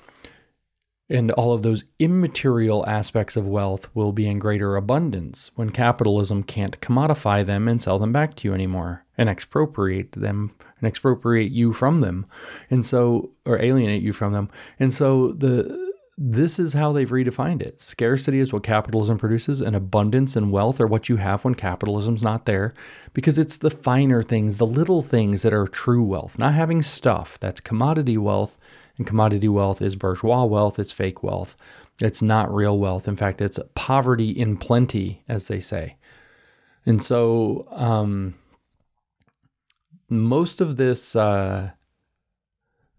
and 1.09 1.31
all 1.31 1.53
of 1.53 1.63
those 1.63 1.85
immaterial 1.99 2.85
aspects 2.87 3.35
of 3.35 3.47
wealth 3.47 3.89
will 3.93 4.11
be 4.11 4.27
in 4.27 4.39
greater 4.39 4.75
abundance 4.75 5.51
when 5.55 5.69
capitalism 5.69 6.43
can't 6.43 6.79
commodify 6.81 7.45
them 7.45 7.67
and 7.67 7.81
sell 7.81 7.97
them 7.97 8.11
back 8.11 8.35
to 8.35 8.47
you 8.47 8.53
anymore 8.53 9.05
and 9.17 9.29
expropriate 9.29 10.11
them 10.11 10.53
and 10.79 10.87
expropriate 10.87 11.51
you 11.51 11.73
from 11.73 12.01
them 12.01 12.25
and 12.69 12.85
so 12.85 13.29
or 13.45 13.61
alienate 13.61 14.03
you 14.03 14.11
from 14.11 14.33
them 14.33 14.49
and 14.79 14.93
so 14.93 15.31
the 15.31 15.87
this 16.19 16.57
is 16.57 16.73
how 16.73 16.91
they've 16.91 17.11
redefined 17.11 17.61
it. 17.61 17.79
Scarcity 17.79 18.39
is 18.39 18.51
what 18.51 18.63
capitalism 18.63 19.19
produces, 19.19 19.61
and 19.61 19.75
abundance 19.75 20.35
and 20.35 20.51
wealth 20.51 20.81
are 20.81 20.87
what 20.87 21.07
you 21.09 21.17
have 21.17 21.45
when 21.45 21.53
capitalism's 21.53 22.23
not 22.23 22.45
there, 22.45 22.73
because 23.13 23.37
it's 23.37 23.57
the 23.57 23.69
finer 23.69 24.23
things, 24.23 24.57
the 24.57 24.65
little 24.65 25.03
things 25.03 25.43
that 25.43 25.53
are 25.53 25.67
true 25.67 26.03
wealth, 26.03 26.39
not 26.39 26.55
having 26.55 26.81
stuff. 26.81 27.39
That's 27.39 27.59
commodity 27.59 28.17
wealth 28.17 28.57
and 28.97 29.07
commodity 29.07 29.47
wealth 29.47 29.81
is 29.81 29.95
bourgeois 29.95 30.43
wealth, 30.45 30.79
it's 30.79 30.91
fake 30.91 31.23
wealth. 31.23 31.55
It's 32.01 32.21
not 32.21 32.53
real 32.53 32.77
wealth. 32.77 33.07
In 33.07 33.15
fact, 33.15 33.41
it's 33.41 33.59
poverty 33.73 34.29
in 34.29 34.57
plenty, 34.57 35.23
as 35.27 35.47
they 35.47 35.59
say. 35.59 35.97
And 36.85 37.01
so, 37.01 37.67
um, 37.71 38.35
most 40.09 40.61
of 40.61 40.77
this, 40.77 41.15
uh, 41.15 41.71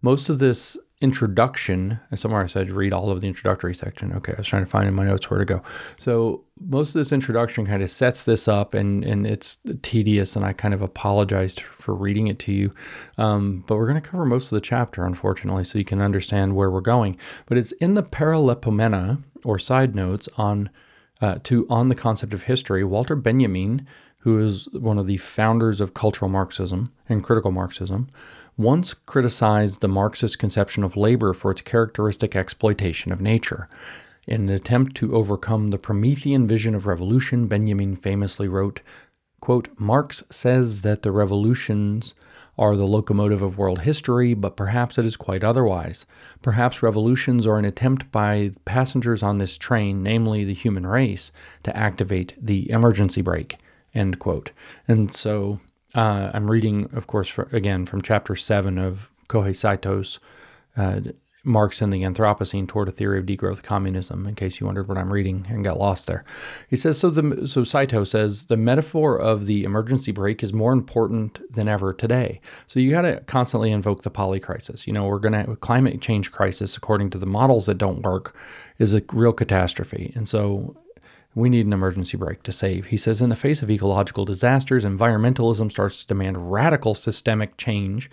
most 0.01 0.29
of 0.29 0.39
this 0.39 0.77
introduction. 1.01 1.99
Somewhere 2.15 2.43
I 2.43 2.47
said 2.47 2.69
read 2.71 2.93
all 2.93 3.09
of 3.09 3.21
the 3.21 3.27
introductory 3.27 3.73
section. 3.73 4.13
Okay, 4.13 4.33
I 4.33 4.37
was 4.37 4.47
trying 4.47 4.63
to 4.63 4.69
find 4.69 4.87
in 4.87 4.93
my 4.93 5.05
notes 5.05 5.29
where 5.29 5.39
to 5.39 5.45
go. 5.45 5.61
So 5.97 6.43
most 6.59 6.89
of 6.89 6.99
this 6.99 7.11
introduction 7.11 7.65
kind 7.65 7.81
of 7.81 7.91
sets 7.91 8.23
this 8.23 8.47
up, 8.47 8.73
and 8.73 9.03
and 9.03 9.25
it's 9.25 9.59
tedious, 9.81 10.35
and 10.35 10.45
I 10.45 10.53
kind 10.53 10.73
of 10.73 10.81
apologized 10.81 11.61
for 11.61 11.93
reading 11.93 12.27
it 12.27 12.39
to 12.39 12.51
you. 12.51 12.73
Um, 13.17 13.63
but 13.67 13.77
we're 13.77 13.87
going 13.87 14.01
to 14.01 14.07
cover 14.07 14.25
most 14.25 14.51
of 14.51 14.55
the 14.55 14.61
chapter, 14.61 15.05
unfortunately, 15.05 15.63
so 15.63 15.77
you 15.77 15.85
can 15.85 16.01
understand 16.01 16.55
where 16.55 16.69
we're 16.69 16.81
going. 16.81 17.17
But 17.45 17.57
it's 17.57 17.71
in 17.73 17.93
the 17.93 18.03
Paralipomena 18.03 19.21
or 19.43 19.59
side 19.59 19.95
notes 19.95 20.27
on 20.37 20.69
uh, 21.21 21.39
to 21.43 21.67
on 21.69 21.89
the 21.89 21.95
concept 21.95 22.33
of 22.33 22.43
history. 22.43 22.83
Walter 22.83 23.15
Benjamin, 23.15 23.87
who 24.19 24.39
is 24.39 24.67
one 24.73 24.97
of 24.97 25.07
the 25.07 25.17
founders 25.17 25.81
of 25.81 25.93
cultural 25.93 26.29
Marxism 26.29 26.91
and 27.07 27.23
critical 27.23 27.51
Marxism 27.51 28.09
once 28.57 28.93
criticized 28.93 29.79
the 29.79 29.87
Marxist 29.87 30.37
conception 30.37 30.83
of 30.83 30.97
labor 30.97 31.33
for 31.33 31.49
its 31.51 31.61
characteristic 31.61 32.35
exploitation 32.35 33.13
of 33.13 33.21
nature. 33.21 33.69
In 34.29 34.41
an 34.47 34.49
attempt 34.49 34.95
to 34.97 35.15
overcome 35.15 35.71
the 35.71 35.79
Promethean 35.79 36.47
vision 36.47 36.75
of 36.75 36.85
revolution, 36.85 37.47
Benjamin 37.47 37.95
famously 37.95 38.47
wrote, 38.47 38.81
quote, 39.39 39.69
Marx 39.79 40.23
says 40.29 40.81
that 40.81 41.01
the 41.01 41.11
revolutions 41.11 42.13
are 42.55 42.75
the 42.75 42.85
locomotive 42.85 43.41
of 43.41 43.57
world 43.57 43.79
history, 43.79 44.35
but 44.35 44.55
perhaps 44.55 44.99
it 44.99 45.05
is 45.05 45.17
quite 45.17 45.43
otherwise. 45.43 46.05
Perhaps 46.43 46.83
revolutions 46.83 47.47
are 47.47 47.57
an 47.57 47.65
attempt 47.65 48.11
by 48.11 48.51
passengers 48.65 49.23
on 49.23 49.39
this 49.39 49.57
train, 49.57 50.03
namely 50.03 50.45
the 50.45 50.53
human 50.53 50.85
race, 50.85 51.31
to 51.63 51.75
activate 51.75 52.35
the 52.39 52.69
emergency 52.69 53.23
brake. 53.23 53.57
End 53.95 54.19
quote. 54.19 54.51
And 54.87 55.11
so 55.11 55.59
uh, 55.95 56.29
I'm 56.35 56.51
reading, 56.51 56.87
of 56.93 57.07
course, 57.07 57.29
for, 57.29 57.49
again 57.51 57.87
from 57.87 58.03
chapter 58.03 58.35
seven 58.35 58.77
of 58.77 59.09
Kohei 59.27 59.55
Saito's 59.55 60.19
uh, 60.77 60.99
Marx 61.43 61.81
in 61.81 61.89
the 61.89 62.03
Anthropocene 62.03 62.67
toward 62.67 62.89
a 62.89 62.91
theory 62.91 63.19
of 63.19 63.25
degrowth 63.25 63.63
communism. 63.63 64.27
In 64.27 64.35
case 64.35 64.59
you 64.59 64.65
wondered 64.65 64.87
what 64.87 64.97
I'm 64.97 65.11
reading 65.11 65.45
and 65.49 65.63
got 65.63 65.79
lost 65.79 66.07
there, 66.07 66.25
he 66.69 66.75
says 66.75 66.97
so. 66.97 67.09
The 67.09 67.47
so 67.47 67.63
Saito 67.63 68.03
says 68.03 68.45
the 68.45 68.57
metaphor 68.57 69.17
of 69.17 69.45
the 69.45 69.63
emergency 69.63 70.11
brake 70.11 70.43
is 70.43 70.53
more 70.53 70.73
important 70.73 71.39
than 71.51 71.67
ever 71.67 71.93
today. 71.93 72.41
So 72.67 72.79
you 72.79 72.91
got 72.91 73.03
to 73.03 73.21
constantly 73.21 73.71
invoke 73.71 74.03
the 74.03 74.09
poly 74.09 74.39
crisis. 74.39 74.85
You 74.85 74.93
know, 74.93 75.05
we're 75.05 75.19
going 75.19 75.45
to 75.45 75.55
climate 75.57 76.01
change 76.01 76.31
crisis 76.31 76.75
according 76.75 77.11
to 77.11 77.17
the 77.17 77.25
models 77.25 77.65
that 77.67 77.77
don't 77.77 78.01
work 78.01 78.35
is 78.77 78.93
a 78.93 79.01
real 79.13 79.33
catastrophe, 79.33 80.11
and 80.15 80.27
so 80.27 80.75
we 81.35 81.49
need 81.49 81.65
an 81.65 81.73
emergency 81.73 82.17
brake 82.17 82.43
to 82.43 82.51
save. 82.51 82.87
He 82.87 82.97
says, 82.97 83.21
in 83.21 83.29
the 83.29 83.35
face 83.35 83.61
of 83.61 83.69
ecological 83.69 84.25
disasters, 84.25 84.83
environmentalism 84.83 85.71
starts 85.71 86.01
to 86.01 86.07
demand 86.07 86.51
radical 86.51 86.95
systemic 86.95 87.55
change 87.57 88.09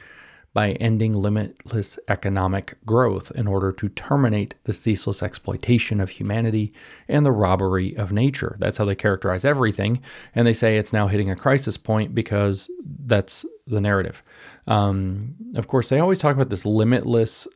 by 0.57 0.73
ending 0.81 1.13
limitless 1.13 1.99
economic 2.09 2.79
growth 2.87 3.31
in 3.35 3.47
order 3.47 3.73
to 3.73 3.91
terminate 3.91 4.55
the 4.65 4.73
ceaseless 4.73 5.23
exploitation 5.23 6.01
of 6.01 6.09
humanity 6.09 6.73
and 7.09 7.27
the 7.27 7.31
robbery 7.31 7.95
of 7.99 8.11
nature. 8.11 8.57
That's 8.59 8.79
how 8.79 8.87
they 8.87 8.95
characterize 8.95 9.45
everything. 9.45 10.01
And 10.35 10.47
they 10.47 10.55
say 10.55 10.79
it's 10.79 10.95
now 10.95 11.09
hitting 11.09 11.31
a 11.31 11.37
crisis 11.37 11.77
point 11.77 12.15
because 12.15 12.71
that's 13.05 13.45
the 13.67 13.83
narrative. 13.83 14.23
Um, 14.67 15.35
of 15.57 15.69
course, 15.69 15.91
they 15.91 16.01
always 16.01 16.21
talk 16.21 16.35
about 16.35 16.49
this 16.49 16.65
limitless. 16.65 17.47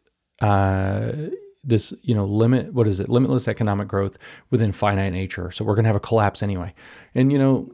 Uh, 0.43 1.13
this 1.65 1.93
you 2.03 2.15
know 2.15 2.25
limit 2.25 2.73
what 2.73 2.87
is 2.87 3.01
it 3.01 3.11
limitless 3.11 3.47
economic 3.47 3.87
growth 3.87 4.17
within 4.49 4.73
finite 4.73 5.13
nature 5.13 5.51
so 5.51 5.63
we're 5.63 5.75
going 5.75 5.85
to 5.85 5.89
have 5.89 5.95
a 5.95 6.01
collapse 6.01 6.43
anyway 6.43 6.73
and 7.15 7.31
you 7.31 7.39
know 7.39 7.71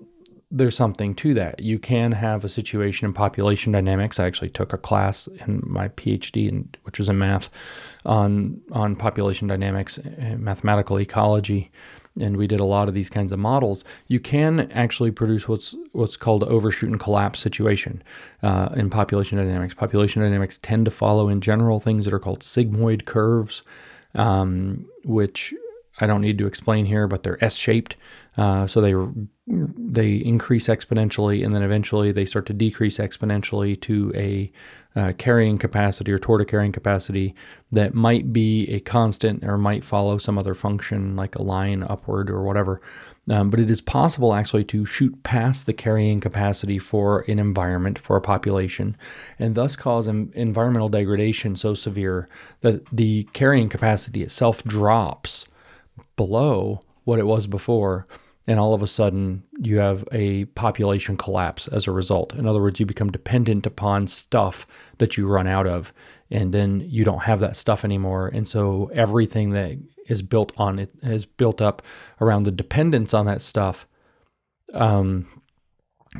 there's 0.50 0.76
something 0.76 1.14
to 1.16 1.34
that. 1.34 1.60
You 1.60 1.78
can 1.78 2.12
have 2.12 2.44
a 2.44 2.48
situation 2.48 3.06
in 3.06 3.12
population 3.12 3.72
dynamics. 3.72 4.20
I 4.20 4.26
actually 4.26 4.50
took 4.50 4.72
a 4.72 4.78
class 4.78 5.26
in 5.26 5.62
my 5.66 5.88
PhD, 5.88 6.48
in, 6.48 6.68
which 6.84 6.98
was 6.98 7.08
in 7.08 7.18
math, 7.18 7.50
on 8.04 8.60
on 8.70 8.94
population 8.94 9.48
dynamics, 9.48 9.98
and 9.98 10.40
mathematical 10.40 11.00
ecology, 11.00 11.70
and 12.20 12.36
we 12.36 12.46
did 12.46 12.60
a 12.60 12.64
lot 12.64 12.88
of 12.88 12.94
these 12.94 13.10
kinds 13.10 13.32
of 13.32 13.38
models. 13.38 13.84
You 14.06 14.20
can 14.20 14.70
actually 14.72 15.10
produce 15.10 15.48
what's 15.48 15.74
what's 15.92 16.16
called 16.16 16.44
overshoot 16.44 16.90
and 16.90 17.00
collapse 17.00 17.40
situation 17.40 18.02
uh, 18.42 18.68
in 18.76 18.88
population 18.88 19.38
dynamics. 19.38 19.74
Population 19.74 20.22
dynamics 20.22 20.58
tend 20.58 20.84
to 20.84 20.90
follow 20.90 21.28
in 21.28 21.40
general 21.40 21.80
things 21.80 22.04
that 22.04 22.14
are 22.14 22.20
called 22.20 22.40
sigmoid 22.40 23.04
curves, 23.04 23.62
um, 24.14 24.86
which 25.04 25.52
I 26.00 26.06
don't 26.06 26.20
need 26.20 26.38
to 26.38 26.46
explain 26.46 26.84
here, 26.84 27.08
but 27.08 27.22
they're 27.22 27.42
S-shaped. 27.42 27.96
Uh, 28.36 28.66
so 28.66 28.80
they 28.80 28.94
they 29.48 30.16
increase 30.16 30.66
exponentially, 30.66 31.44
and 31.44 31.54
then 31.54 31.62
eventually 31.62 32.12
they 32.12 32.24
start 32.24 32.46
to 32.46 32.52
decrease 32.52 32.98
exponentially 32.98 33.80
to 33.80 34.12
a 34.14 34.50
uh, 34.96 35.12
carrying 35.18 35.56
capacity 35.56 36.10
or 36.10 36.18
toward 36.18 36.40
a 36.40 36.44
carrying 36.44 36.72
capacity 36.72 37.34
that 37.70 37.94
might 37.94 38.32
be 38.32 38.66
a 38.68 38.80
constant 38.80 39.44
or 39.44 39.56
might 39.56 39.84
follow 39.84 40.18
some 40.18 40.38
other 40.38 40.54
function 40.54 41.14
like 41.16 41.34
a 41.36 41.42
line 41.42 41.84
upward 41.88 42.30
or 42.30 42.42
whatever. 42.42 42.80
Um, 43.28 43.50
but 43.50 43.60
it 43.60 43.70
is 43.70 43.80
possible 43.80 44.34
actually 44.34 44.64
to 44.64 44.84
shoot 44.84 45.22
past 45.22 45.66
the 45.66 45.72
carrying 45.72 46.20
capacity 46.20 46.78
for 46.78 47.24
an 47.28 47.38
environment, 47.38 47.98
for 47.98 48.16
a 48.16 48.20
population, 48.20 48.96
and 49.38 49.54
thus 49.54 49.76
cause 49.76 50.08
em- 50.08 50.30
environmental 50.34 50.88
degradation 50.88 51.56
so 51.56 51.74
severe 51.74 52.28
that 52.60 52.86
the 52.86 53.24
carrying 53.32 53.68
capacity 53.68 54.22
itself 54.22 54.62
drops 54.64 55.46
below 56.16 56.82
what 57.04 57.18
it 57.18 57.26
was 57.26 57.46
before 57.46 58.06
and 58.46 58.60
all 58.60 58.74
of 58.74 58.82
a 58.82 58.86
sudden 58.86 59.42
you 59.58 59.78
have 59.78 60.04
a 60.12 60.44
population 60.46 61.16
collapse 61.16 61.68
as 61.68 61.86
a 61.86 61.92
result. 61.92 62.34
In 62.34 62.46
other 62.46 62.60
words, 62.60 62.78
you 62.78 62.86
become 62.86 63.10
dependent 63.10 63.66
upon 63.66 64.06
stuff 64.06 64.66
that 64.98 65.16
you 65.16 65.26
run 65.26 65.46
out 65.46 65.66
of, 65.66 65.92
and 66.30 66.52
then 66.52 66.80
you 66.88 67.04
don't 67.04 67.22
have 67.22 67.40
that 67.40 67.56
stuff 67.56 67.84
anymore. 67.84 68.28
And 68.28 68.46
so 68.46 68.90
everything 68.94 69.50
that 69.50 69.76
is 70.08 70.22
built 70.22 70.52
on 70.56 70.78
it 70.78 70.90
is 71.02 71.26
built 71.26 71.60
up 71.60 71.82
around 72.20 72.44
the 72.44 72.52
dependence 72.52 73.12
on 73.14 73.26
that 73.26 73.42
stuff 73.42 73.86
um, 74.74 75.26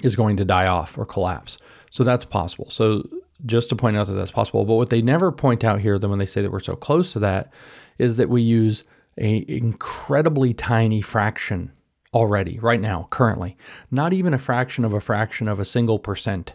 is 0.02 0.16
going 0.16 0.36
to 0.36 0.44
die 0.44 0.66
off 0.66 0.98
or 0.98 1.06
collapse. 1.06 1.58
So 1.90 2.04
that's 2.04 2.24
possible. 2.24 2.68
So 2.70 3.08
just 3.44 3.68
to 3.68 3.76
point 3.76 3.96
out 3.96 4.06
that 4.06 4.14
that's 4.14 4.30
possible. 4.30 4.64
But 4.64 4.74
what 4.74 4.90
they 4.90 5.02
never 5.02 5.30
point 5.30 5.62
out 5.62 5.80
here, 5.80 5.98
then 5.98 6.10
when 6.10 6.18
they 6.18 6.26
say 6.26 6.42
that 6.42 6.50
we're 6.50 6.60
so 6.60 6.76
close 6.76 7.12
to 7.12 7.18
that, 7.20 7.52
is 7.98 8.16
that 8.16 8.28
we 8.28 8.42
use 8.42 8.84
an 9.18 9.44
incredibly 9.48 10.54
tiny 10.54 11.00
fraction 11.00 11.72
already, 12.16 12.58
right 12.58 12.80
now, 12.80 13.06
currently. 13.10 13.58
Not 13.90 14.14
even 14.14 14.32
a 14.32 14.38
fraction 14.38 14.86
of 14.86 14.94
a 14.94 15.00
fraction 15.00 15.48
of 15.48 15.60
a 15.60 15.66
single 15.66 15.98
percent 15.98 16.54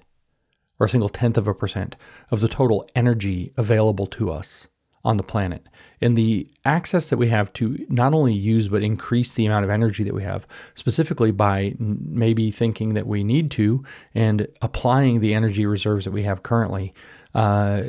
or 0.79 0.87
a 0.87 0.89
single 0.89 1.07
tenth 1.07 1.37
of 1.37 1.47
a 1.47 1.53
percent 1.53 1.95
of 2.31 2.41
the 2.41 2.47
total 2.47 2.89
energy 2.95 3.53
available 3.57 4.07
to 4.07 4.31
us 4.31 4.67
on 5.03 5.17
the 5.17 5.23
planet. 5.23 5.67
And 6.01 6.17
the 6.17 6.49
access 6.65 7.09
that 7.09 7.17
we 7.17 7.27
have 7.27 7.53
to 7.53 7.77
not 7.89 8.15
only 8.15 8.33
use 8.33 8.67
but 8.69 8.81
increase 8.81 9.33
the 9.33 9.45
amount 9.45 9.63
of 9.63 9.69
energy 9.69 10.03
that 10.03 10.15
we 10.15 10.23
have, 10.23 10.47
specifically 10.73 11.29
by 11.29 11.75
maybe 11.77 12.49
thinking 12.49 12.95
that 12.95 13.05
we 13.05 13.23
need 13.23 13.51
to 13.51 13.83
and 14.15 14.47
applying 14.63 15.19
the 15.19 15.35
energy 15.35 15.67
reserves 15.67 16.05
that 16.05 16.11
we 16.11 16.23
have 16.23 16.41
currently, 16.41 16.91
uh, 17.35 17.83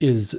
is 0.00 0.36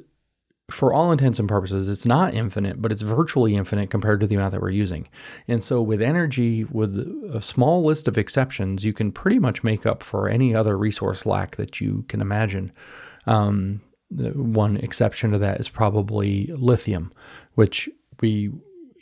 for 0.71 0.93
all 0.93 1.11
intents 1.11 1.37
and 1.37 1.47
purposes, 1.47 1.87
it's 1.87 2.05
not 2.05 2.33
infinite, 2.33 2.81
but 2.81 2.91
it's 2.91 3.03
virtually 3.03 3.55
infinite 3.55 3.91
compared 3.91 4.19
to 4.19 4.27
the 4.27 4.35
amount 4.35 4.51
that 4.51 4.61
we're 4.61 4.69
using. 4.69 5.07
And 5.47 5.63
so, 5.63 5.81
with 5.81 6.01
energy, 6.01 6.63
with 6.63 6.97
a 7.31 7.41
small 7.41 7.83
list 7.83 8.07
of 8.07 8.17
exceptions, 8.17 8.83
you 8.83 8.91
can 8.91 9.11
pretty 9.11 9.37
much 9.37 9.63
make 9.63 9.85
up 9.85 10.01
for 10.01 10.27
any 10.27 10.55
other 10.55 10.77
resource 10.77 11.25
lack 11.25 11.55
that 11.57 11.79
you 11.79 12.03
can 12.07 12.19
imagine. 12.19 12.71
Um, 13.27 13.81
one 14.09 14.77
exception 14.77 15.31
to 15.31 15.37
that 15.39 15.59
is 15.59 15.69
probably 15.69 16.47
lithium, 16.47 17.11
which 17.53 17.89
we 18.21 18.51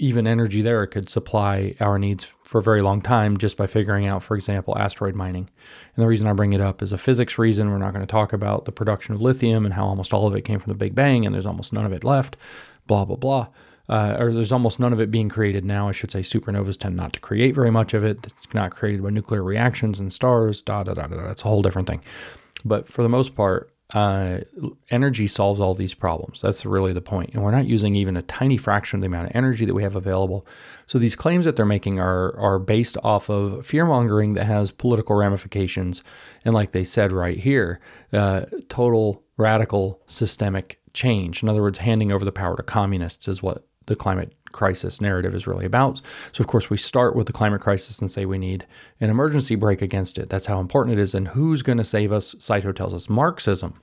even 0.03 0.27
energy 0.27 0.61
there 0.61 0.85
could 0.85 1.07
supply 1.07 1.73
our 1.79 1.97
needs 1.97 2.25
for 2.25 2.59
a 2.59 2.61
very 2.61 2.81
long 2.81 3.01
time 3.01 3.37
just 3.37 3.55
by 3.55 3.65
figuring 3.65 4.05
out, 4.05 4.21
for 4.21 4.35
example, 4.35 4.77
asteroid 4.77 5.15
mining. 5.15 5.49
And 5.95 6.03
the 6.03 6.07
reason 6.09 6.27
I 6.27 6.33
bring 6.33 6.51
it 6.51 6.59
up 6.59 6.81
is 6.81 6.91
a 6.91 6.97
physics 6.97 7.37
reason. 7.37 7.71
We're 7.71 7.77
not 7.77 7.93
going 7.93 8.05
to 8.05 8.11
talk 8.11 8.33
about 8.33 8.65
the 8.65 8.73
production 8.73 9.15
of 9.15 9.21
lithium 9.21 9.63
and 9.63 9.73
how 9.73 9.85
almost 9.85 10.13
all 10.13 10.27
of 10.27 10.35
it 10.35 10.41
came 10.41 10.59
from 10.59 10.71
the 10.71 10.77
Big 10.77 10.93
Bang 10.93 11.25
and 11.25 11.33
there's 11.33 11.45
almost 11.45 11.71
none 11.71 11.85
of 11.85 11.93
it 11.93 12.03
left, 12.03 12.35
blah, 12.85 13.05
blah, 13.05 13.15
blah. 13.15 13.47
Uh, 13.87 14.17
or 14.19 14.33
there's 14.33 14.51
almost 14.51 14.77
none 14.77 14.91
of 14.91 14.99
it 14.99 15.09
being 15.09 15.29
created 15.29 15.63
now. 15.63 15.87
I 15.87 15.93
should 15.93 16.11
say 16.11 16.19
supernovas 16.19 16.77
tend 16.77 16.97
not 16.97 17.13
to 17.13 17.21
create 17.21 17.55
very 17.55 17.71
much 17.71 17.93
of 17.93 18.03
it. 18.03 18.25
It's 18.25 18.53
not 18.53 18.71
created 18.71 19.03
by 19.03 19.09
nuclear 19.09 19.41
reactions 19.41 19.99
and 19.99 20.11
stars, 20.11 20.61
da, 20.61 20.83
da, 20.83 20.93
da, 20.95 21.07
da. 21.07 21.29
It's 21.29 21.45
a 21.45 21.47
whole 21.47 21.61
different 21.61 21.87
thing. 21.87 22.01
But 22.65 22.89
for 22.89 23.03
the 23.03 23.09
most 23.09 23.35
part, 23.35 23.72
uh, 23.93 24.39
energy 24.89 25.27
solves 25.27 25.59
all 25.59 25.75
these 25.75 25.93
problems. 25.93 26.41
That's 26.41 26.65
really 26.65 26.93
the 26.93 27.01
point. 27.01 27.31
And 27.33 27.43
we're 27.43 27.51
not 27.51 27.67
using 27.67 27.95
even 27.95 28.17
a 28.17 28.23
tiny 28.23 28.57
fraction 28.57 28.97
of 28.97 29.01
the 29.01 29.07
amount 29.07 29.29
of 29.29 29.35
energy 29.35 29.65
that 29.65 29.73
we 29.73 29.83
have 29.83 29.95
available. 29.95 30.47
So 30.87 30.97
these 30.97 31.15
claims 31.15 31.45
that 31.45 31.55
they're 31.55 31.65
making 31.65 31.99
are 31.99 32.37
are 32.37 32.59
based 32.59 32.97
off 33.03 33.29
of 33.29 33.65
fear 33.65 33.85
mongering 33.85 34.33
that 34.33 34.45
has 34.45 34.71
political 34.71 35.15
ramifications. 35.15 36.03
And 36.43 36.53
like 36.53 36.71
they 36.71 36.83
said 36.83 37.11
right 37.11 37.37
here, 37.37 37.79
uh, 38.11 38.45
total 38.67 39.23
radical 39.37 40.01
systemic 40.07 40.79
change. 40.93 41.43
In 41.43 41.49
other 41.49 41.61
words, 41.61 41.77
handing 41.77 42.11
over 42.11 42.25
the 42.25 42.31
power 42.31 42.55
to 42.55 42.63
communists 42.63 43.27
is 43.27 43.43
what 43.43 43.65
the 43.85 43.95
climate 43.95 44.33
crisis 44.53 45.01
narrative 45.01 45.35
is 45.35 45.45
really 45.45 45.65
about. 45.65 46.01
So, 46.31 46.41
of 46.41 46.47
course, 46.47 46.69
we 46.69 46.77
start 46.77 47.15
with 47.15 47.27
the 47.27 47.33
climate 47.33 47.61
crisis 47.61 47.99
and 47.99 48.09
say 48.09 48.25
we 48.25 48.37
need 48.37 48.65
an 49.01 49.09
emergency 49.09 49.55
brake 49.55 49.81
against 49.81 50.17
it. 50.17 50.29
That's 50.29 50.45
how 50.45 50.61
important 50.61 50.97
it 50.97 51.01
is. 51.01 51.13
And 51.13 51.27
who's 51.27 51.61
going 51.61 51.77
to 51.79 51.83
save 51.83 52.13
us? 52.13 52.35
Saito 52.39 52.71
tells 52.71 52.93
us 52.93 53.09
Marxism 53.09 53.81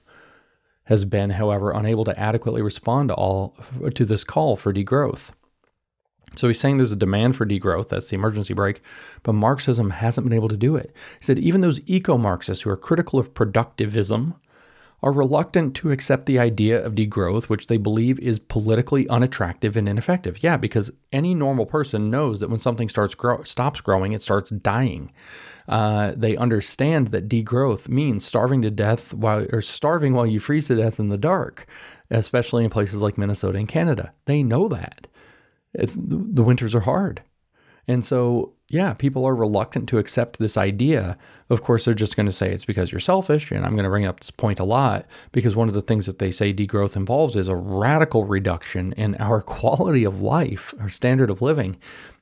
has 0.85 1.05
been, 1.05 1.31
however, 1.31 1.71
unable 1.71 2.05
to 2.05 2.19
adequately 2.19 2.63
respond 2.63 3.11
to 3.11 3.15
all 3.15 3.55
to 3.95 4.05
this 4.05 4.25
call 4.25 4.57
for 4.57 4.73
degrowth. 4.73 5.33
So 6.37 6.49
he's 6.49 6.61
saying 6.61 6.77
there's 6.77 6.93
a 6.93 6.97
demand 6.97 7.37
for 7.37 7.45
degrowth, 7.45 7.89
that's 7.89 8.09
the 8.09 8.15
emergency 8.15 8.55
brake, 8.55 8.83
but 9.23 9.33
Marxism 9.33 9.91
hasn't 9.91 10.29
been 10.29 10.37
able 10.37 10.49
to 10.49 10.57
do 10.57 10.77
it. 10.77 10.95
He 11.19 11.25
said 11.25 11.39
even 11.39 11.61
those 11.61 11.81
eco 11.87 12.17
Marxists 12.17 12.63
who 12.63 12.71
are 12.71 12.77
critical 12.77 13.19
of 13.19 13.35
productivism 13.35 14.37
are 15.03 15.13
reluctant 15.13 15.75
to 15.77 15.91
accept 15.91 16.27
the 16.27 16.39
idea 16.39 16.85
of 16.85 16.95
degrowth, 16.95 17.45
which 17.45 17.67
they 17.67 17.79
believe 17.79 18.19
is 18.21 18.39
politically 18.39 19.09
unattractive 19.09 19.77
and 19.77 19.89
ineffective. 19.89 20.43
Yeah, 20.43 20.57
because 20.57 20.91
any 21.13 21.35
normal 21.35 21.67
person 21.67 22.11
knows 22.11 22.41
that 22.41 22.51
when 22.51 22.59
something 22.59 22.89
starts 22.89 23.15
grow, 23.15 23.43
stops 23.45 23.81
growing, 23.81 24.13
it 24.13 24.23
starts 24.23 24.51
dying. 24.51 25.13
Uh, 25.69 26.13
they 26.17 26.37
understand 26.37 27.09
that 27.09 27.29
degrowth 27.29 27.89
means 27.89 28.25
starving 28.25 28.61
to 28.63 28.71
death 28.71 29.15
while 29.15 29.47
or 29.53 29.63
starving 29.63 30.15
while 30.15 30.27
you 30.27 30.41
freeze 30.41 30.67
to 30.67 30.77
death 30.77 30.99
in 30.99 31.09
the 31.09 31.19
dark, 31.19 31.67
especially 32.11 32.65
in 32.65 32.71
places 32.71 33.01
like 33.01 33.17
Minnesota 33.17 33.59
and 33.59 33.69
Canada. 33.69 34.13
They 34.27 34.43
know 34.43 34.69
that. 34.69 35.07
It's, 35.73 35.95
the 35.97 36.43
winters 36.43 36.75
are 36.75 36.81
hard. 36.81 37.23
And 37.87 38.05
so, 38.05 38.55
yeah, 38.71 38.95
people 38.95 39.27
are 39.27 39.35
reluctant 39.35 39.89
to 39.89 39.99
accept 39.99 40.39
this 40.39 40.57
idea. 40.57 41.19
Of 41.51 41.65
course, 41.65 41.85
they're 41.85 41.93
just 41.93 42.15
going 42.15 42.27
to 42.27 42.33
say 42.33 42.53
it's 42.53 42.65
because 42.65 42.93
you're 42.93 43.01
selfish. 43.01 43.51
And 43.51 43.67
I'm 43.67 43.73
going 43.73 43.83
to 43.83 43.91
bring 43.91 44.07
up 44.07 44.21
this 44.21 44.31
point 44.31 44.61
a 44.61 44.65
lot 44.65 45.07
because 45.33 45.57
one 45.57 45.67
of 45.67 45.75
the 45.75 45.83
things 45.83 46.07
that 46.07 46.21
they 46.21 46.31
say 46.31 46.55
degrowth 46.55 46.95
involves 46.95 47.35
is 47.35 47.49
a 47.49 47.57
radical 47.57 48.25
reduction 48.25 48.93
in 48.93 49.17
our 49.17 49.43
quality 49.59 50.05
of 50.05 50.23
life, 50.23 50.73
our 50.81 50.89
standard 50.89 51.31
of 51.31 51.43
living. 51.43 51.79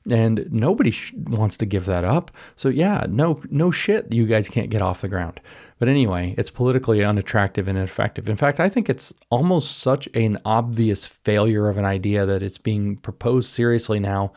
And 0.09 0.51
nobody 0.51 0.89
sh- 0.89 1.13
wants 1.15 1.55
to 1.57 1.67
give 1.67 1.85
that 1.85 2.03
up. 2.03 2.31
So, 2.55 2.69
yeah, 2.69 3.05
no, 3.07 3.43
no 3.51 3.69
shit, 3.69 4.11
you 4.11 4.25
guys 4.25 4.49
can't 4.49 4.71
get 4.71 4.81
off 4.81 5.01
the 5.01 5.07
ground. 5.07 5.39
But 5.77 5.87
anyway, 5.87 6.33
it's 6.35 6.49
politically 6.49 7.03
unattractive 7.03 7.67
and 7.67 7.77
ineffective. 7.77 8.27
In 8.27 8.35
fact, 8.35 8.59
I 8.59 8.69
think 8.69 8.89
it's 8.89 9.13
almost 9.29 9.77
such 9.77 10.09
an 10.15 10.39
obvious 10.45 11.05
failure 11.05 11.69
of 11.69 11.77
an 11.77 11.85
idea 11.85 12.25
that 12.25 12.41
it's 12.41 12.57
being 12.57 12.97
proposed 12.97 13.51
seriously 13.51 13.99
now 13.99 14.31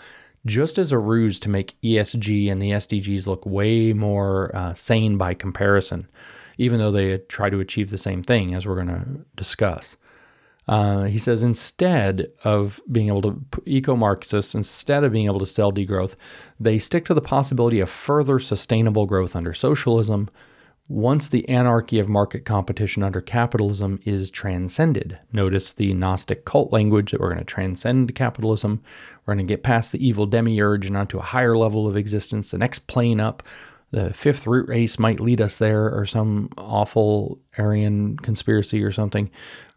just 0.47 0.79
as 0.79 0.93
a 0.93 0.99
ruse 0.99 1.39
to 1.41 1.49
make 1.49 1.77
ESG 1.83 2.51
and 2.51 2.61
the 2.61 2.71
SDGs 2.71 3.27
look 3.27 3.45
way 3.47 3.93
more 3.93 4.51
uh, 4.55 4.75
sane 4.75 5.17
by 5.17 5.35
comparison, 5.35 6.09
even 6.59 6.79
though 6.79 6.91
they 6.91 7.19
try 7.29 7.49
to 7.49 7.61
achieve 7.61 7.91
the 7.91 7.99
same 7.99 8.23
thing, 8.23 8.55
as 8.55 8.67
we're 8.67 8.75
going 8.75 8.89
to 8.89 9.25
discuss. 9.37 9.97
Uh, 10.69 11.05
he 11.05 11.19
says 11.19 11.43
instead 11.43 12.31
of 12.45 12.81
being 12.91 13.09
able 13.09 13.23
to, 13.23 13.41
eco 13.67 13.97
Marxists, 13.97 14.55
instead 14.55 15.03
of 15.03 15.13
being 15.13 15.27
able 15.27 15.41
to 15.41 15.47
sell 15.47 15.73
degrowth, 15.73 16.15
they 16.61 16.79
stick 16.79 17.05
to 17.05 17.15
the 17.15 17.21
possibility 17.21 17.81
of 17.81 17.91
further 17.91 18.39
sustainable 18.39 19.07
growth 19.07 19.35
under 19.35 19.53
socialism, 19.53 20.29
once 20.93 21.29
the 21.29 21.49
anarchy 21.49 21.99
of 21.99 22.09
market 22.09 22.45
competition 22.45 23.03
under 23.03 23.23
capitalism 23.23 23.99
is 24.05 24.31
transcended. 24.31 25.19
Notice 25.33 25.73
the 25.73 25.95
Gnostic 25.95 26.45
cult 26.45 26.71
language 26.71 27.11
that 27.11 27.21
we're 27.21 27.31
going 27.31 27.39
to 27.39 27.45
transcend 27.45 28.15
capitalism. 28.15 28.83
We're 29.25 29.35
going 29.35 29.47
to 29.47 29.51
get 29.51 29.63
past 29.63 29.93
the 29.93 30.07
evil 30.07 30.27
demiurge 30.27 30.87
and 30.87 30.97
onto 30.97 31.19
a 31.19 31.23
higher 31.23 31.57
level 31.57 31.89
of 31.89 31.97
existence, 31.97 32.51
the 32.51 32.59
next 32.59 32.87
plane 32.89 33.21
up. 33.21 33.43
The 33.91 34.13
fifth 34.13 34.47
root 34.47 34.69
race 34.69 34.99
might 34.99 35.19
lead 35.19 35.41
us 35.41 35.57
there, 35.57 35.91
or 35.95 36.05
some 36.05 36.51
awful 36.59 37.39
Aryan 37.57 38.19
conspiracy 38.19 38.83
or 38.83 38.91
something, 38.91 39.31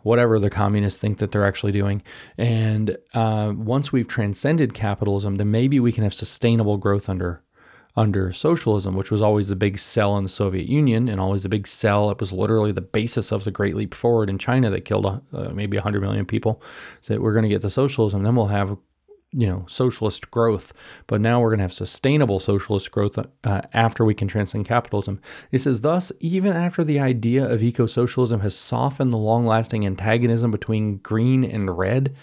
whatever 0.04 0.38
the 0.38 0.50
communists 0.50 1.00
think 1.00 1.20
that 1.20 1.32
they're 1.32 1.46
actually 1.46 1.72
doing. 1.72 2.02
And 2.38 2.98
uh, 3.14 3.54
once 3.56 3.92
we've 3.92 4.08
transcended 4.08 4.74
capitalism, 4.74 5.36
then 5.36 5.50
maybe 5.52 5.80
we 5.80 5.94
can 5.94 6.04
have 6.04 6.14
sustainable 6.14 6.78
growth 6.78 7.08
under 7.08 7.42
under 7.98 8.32
socialism, 8.32 8.96
which 8.96 9.12
was 9.12 9.22
always 9.22 9.48
the 9.48 9.56
big 9.56 9.80
sell 9.80 10.18
in 10.18 10.24
the 10.24 10.30
Soviet 10.30 10.68
Union 10.68 11.08
and 11.08 11.22
always 11.22 11.44
the 11.44 11.50
big 11.50 11.68
sell. 11.68 12.12
It 12.12 12.20
was 12.20 12.34
literally 12.34 12.72
the 12.72 12.82
basis 12.82 13.32
of 13.32 13.44
the 13.44 13.52
Great 13.52 13.76
Leap 13.76 13.94
Forward 13.94 14.30
in 14.30 14.38
China 14.38 14.70
that 14.70 14.86
killed 14.86 15.06
uh, 15.06 15.50
maybe 15.54 15.78
100 15.78 16.02
million 16.02 16.26
people. 16.26 16.62
So 17.02 17.20
we're 17.20 17.34
going 17.34 17.44
to 17.44 17.50
get 17.50 17.62
to 17.62 17.70
socialism, 17.70 18.24
then 18.24 18.36
we'll 18.36 18.48
have 18.48 18.78
you 19.32 19.48
know 19.48 19.66
socialist 19.68 20.32
growth 20.32 20.72
but 21.08 21.20
now 21.20 21.42
we're 21.42 21.50
going 21.50 21.58
to 21.58 21.64
have 21.64 21.74
sustainable 21.74 22.40
socialist 22.40 22.90
growth 22.92 23.18
uh, 23.18 23.62
after 23.74 24.06
we 24.06 24.14
can 24.14 24.28
transcend 24.28 24.66
capitalism 24.66 25.20
he 25.52 25.58
says 25.58 25.82
thus 25.82 26.12
even 26.22 26.54
after 26.54 26.84
the 26.84 27.00
idea 27.00 27.46
of 27.46 27.62
eco-socialism 27.62 28.40
has 28.40 28.56
softened 28.56 29.12
the 29.12 29.18
long-lasting 29.18 29.86
antagonism 29.86 30.52
between 30.52 30.98
green 30.98 31.44
and 31.44 31.78
red 31.78 32.16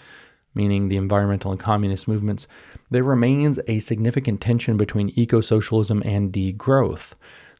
meaning 0.53 0.87
the 0.87 0.97
environmental 0.97 1.51
and 1.51 1.59
communist 1.59 2.07
movements, 2.07 2.47
there 2.89 3.03
remains 3.03 3.59
a 3.67 3.79
significant 3.79 4.41
tension 4.41 4.77
between 4.77 5.13
eco 5.15 5.41
socialism 5.41 6.01
and 6.05 6.31
degrowth. 6.31 7.13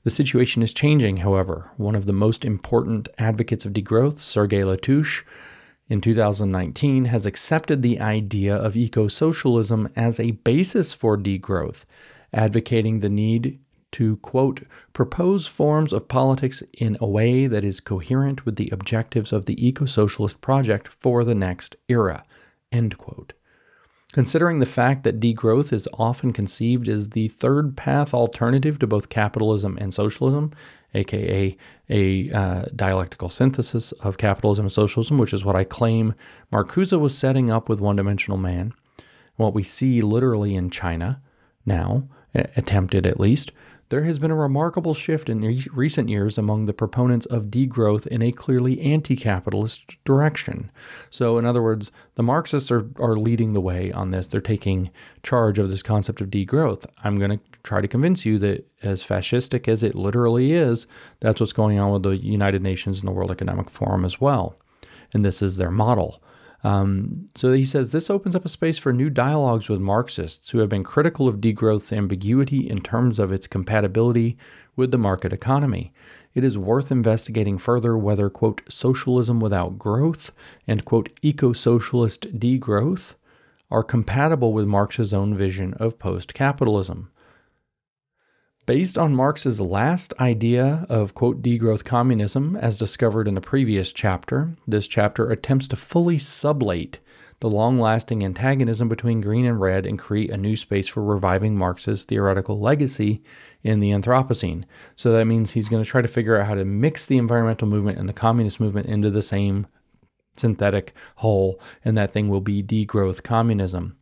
The 0.03 0.11
situation 0.11 0.61
is 0.61 0.73
changing, 0.73 1.17
however. 1.17 1.71
One 1.77 1.95
of 1.95 2.05
the 2.05 2.13
most 2.13 2.43
important 2.43 3.07
advocates 3.17 3.65
of 3.65 3.73
degrowth, 3.73 4.19
Sergei 4.19 4.61
Latouche, 4.61 5.23
in 5.87 6.01
2019 6.01 7.05
has 7.05 7.25
accepted 7.25 7.81
the 7.81 7.99
idea 7.99 8.55
of 8.55 8.75
eco 8.75 9.07
socialism 9.07 9.89
as 9.95 10.19
a 10.19 10.31
basis 10.31 10.93
for 10.93 11.17
degrowth, 11.17 11.85
advocating 12.33 12.99
the 12.99 13.09
need 13.09 13.59
to, 13.93 14.17
quote, 14.17 14.63
propose 14.91 15.45
forms 15.45 15.93
of 15.93 16.07
politics 16.07 16.63
in 16.73 16.97
a 16.99 17.07
way 17.07 17.47
that 17.47 17.63
is 17.63 17.79
coherent 17.79 18.45
with 18.45 18.55
the 18.55 18.69
objectives 18.71 19.31
of 19.31 19.45
the 19.45 19.65
eco 19.65 19.85
socialist 19.85 20.41
project 20.41 20.87
for 20.87 21.23
the 21.23 21.35
next 21.35 21.75
era, 21.87 22.23
End 22.73 22.97
quote. 22.97 23.33
Considering 24.11 24.59
the 24.59 24.65
fact 24.65 25.03
that 25.03 25.19
degrowth 25.19 25.71
is 25.71 25.87
often 25.93 26.33
conceived 26.33 26.87
as 26.87 27.09
the 27.09 27.29
third 27.29 27.77
path 27.77 28.13
alternative 28.13 28.77
to 28.79 28.85
both 28.85 29.09
capitalism 29.09 29.77
and 29.79 29.93
socialism, 29.93 30.51
aka 30.93 31.57
a 31.89 32.31
uh, 32.31 32.65
dialectical 32.75 33.29
synthesis 33.29 33.91
of 33.93 34.17
capitalism 34.17 34.65
and 34.65 34.71
socialism, 34.71 35.17
which 35.17 35.33
is 35.33 35.45
what 35.45 35.55
I 35.55 35.63
claim 35.63 36.13
Marcuse 36.51 36.99
was 36.99 37.17
setting 37.17 37.51
up 37.51 37.69
with 37.69 37.79
One 37.79 37.95
Dimensional 37.95 38.37
Man, 38.37 38.73
what 39.35 39.53
we 39.53 39.63
see 39.63 40.01
literally 40.01 40.55
in 40.55 40.69
China 40.69 41.21
now, 41.65 42.07
attempted 42.33 43.05
at 43.05 43.19
least, 43.19 43.51
there 43.93 44.05
has 44.05 44.17
been 44.17 44.31
a 44.31 44.35
remarkable 44.35 44.95
shift 44.95 45.29
in 45.29 45.39
re- 45.41 45.67
recent 45.71 46.09
years 46.09 46.39
among 46.39 46.65
the 46.65 46.73
proponents 46.73 47.27
of 47.27 47.51
degrowth 47.51 48.07
in 48.07 48.23
a 48.23 48.31
clearly 48.31 48.81
anti 48.81 49.15
capitalist 49.15 49.83
direction. 50.03 50.71
So, 51.11 51.37
in 51.37 51.45
other 51.45 51.61
words, 51.61 51.91
the 52.15 52.23
Marxists 52.23 52.71
are, 52.71 52.89
are 52.97 53.15
leading 53.15 53.53
the 53.53 53.61
way 53.61 53.91
on 53.91 54.09
this. 54.09 54.25
They're 54.25 54.41
taking 54.41 54.89
charge 55.21 55.59
of 55.59 55.69
this 55.69 55.83
concept 55.83 56.21
of 56.21 56.31
degrowth. 56.31 56.87
I'm 57.03 57.19
going 57.19 57.37
to 57.37 57.39
try 57.61 57.81
to 57.81 57.87
convince 57.87 58.25
you 58.25 58.39
that, 58.39 58.67
as 58.81 59.03
fascistic 59.03 59.67
as 59.67 59.83
it 59.83 59.93
literally 59.93 60.53
is, 60.53 60.87
that's 61.19 61.39
what's 61.39 61.53
going 61.53 61.77
on 61.77 61.91
with 61.91 62.01
the 62.01 62.17
United 62.17 62.63
Nations 62.63 62.97
and 62.97 63.07
the 63.07 63.11
World 63.13 63.29
Economic 63.29 63.69
Forum 63.69 64.05
as 64.05 64.19
well. 64.19 64.55
And 65.13 65.23
this 65.23 65.43
is 65.43 65.57
their 65.57 65.69
model. 65.69 66.19
Um, 66.63 67.25
so 67.35 67.51
he 67.51 67.65
says 67.65 67.91
this 67.91 68.09
opens 68.09 68.35
up 68.35 68.45
a 68.45 68.49
space 68.49 68.77
for 68.77 68.93
new 68.93 69.09
dialogues 69.09 69.67
with 69.67 69.81
Marxists 69.81 70.49
who 70.49 70.59
have 70.59 70.69
been 70.69 70.83
critical 70.83 71.27
of 71.27 71.41
degrowth's 71.41 71.91
ambiguity 71.91 72.69
in 72.69 72.79
terms 72.79 73.19
of 73.19 73.33
its 73.33 73.47
compatibility 73.47 74.37
with 74.75 74.91
the 74.91 74.97
market 74.97 75.33
economy. 75.33 75.91
It 76.33 76.43
is 76.43 76.57
worth 76.57 76.91
investigating 76.91 77.57
further 77.57 77.97
whether, 77.97 78.29
quote, 78.29 78.61
socialism 78.69 79.39
without 79.39 79.77
growth 79.77 80.31
and, 80.65 80.85
quote, 80.85 81.09
eco 81.21 81.51
socialist 81.53 82.39
degrowth 82.39 83.15
are 83.69 83.83
compatible 83.83 84.53
with 84.53 84.65
Marx's 84.65 85.13
own 85.13 85.35
vision 85.35 85.73
of 85.75 85.99
post 85.99 86.33
capitalism. 86.33 87.09
Based 88.65 88.97
on 88.97 89.13
Marx's 89.13 89.59
last 89.59 90.13
idea 90.21 90.85
of, 90.87 91.13
quote, 91.13 91.41
degrowth 91.41 91.83
communism, 91.83 92.55
as 92.55 92.77
discovered 92.77 93.27
in 93.27 93.35
the 93.35 93.41
previous 93.41 93.91
chapter, 93.91 94.55
this 94.65 94.87
chapter 94.87 95.29
attempts 95.29 95.67
to 95.67 95.75
fully 95.75 96.17
sublate 96.17 96.99
the 97.41 97.49
long 97.49 97.77
lasting 97.77 98.23
antagonism 98.23 98.87
between 98.87 99.19
green 99.19 99.45
and 99.45 99.59
red 99.59 99.85
and 99.85 99.99
create 99.99 100.29
a 100.29 100.37
new 100.37 100.55
space 100.55 100.87
for 100.87 101.03
reviving 101.03 101.57
Marx's 101.57 102.05
theoretical 102.05 102.57
legacy 102.57 103.21
in 103.63 103.81
the 103.81 103.91
Anthropocene. 103.91 104.63
So 104.95 105.11
that 105.11 105.25
means 105.25 105.51
he's 105.51 105.67
going 105.67 105.83
to 105.83 105.89
try 105.89 106.01
to 106.01 106.07
figure 106.07 106.37
out 106.37 106.47
how 106.47 106.55
to 106.55 106.63
mix 106.63 107.05
the 107.05 107.17
environmental 107.17 107.67
movement 107.67 107.97
and 107.97 108.07
the 108.07 108.13
communist 108.13 108.61
movement 108.61 108.87
into 108.87 109.09
the 109.09 109.21
same 109.21 109.67
synthetic 110.37 110.93
whole, 111.17 111.59
and 111.83 111.97
that 111.97 112.13
thing 112.13 112.29
will 112.29 112.39
be 112.39 112.63
degrowth 112.63 113.23
communism. 113.23 113.97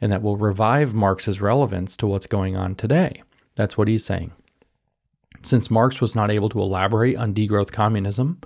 And 0.00 0.12
that 0.12 0.22
will 0.22 0.36
revive 0.36 0.94
Marx's 0.94 1.40
relevance 1.40 1.96
to 1.96 2.06
what's 2.06 2.28
going 2.28 2.56
on 2.56 2.76
today. 2.76 3.24
That's 3.58 3.76
what 3.76 3.88
he's 3.88 4.04
saying. 4.04 4.30
Since 5.42 5.68
Marx 5.68 6.00
was 6.00 6.14
not 6.14 6.30
able 6.30 6.48
to 6.50 6.60
elaborate 6.60 7.18
on 7.18 7.34
degrowth 7.34 7.72
communism, 7.72 8.40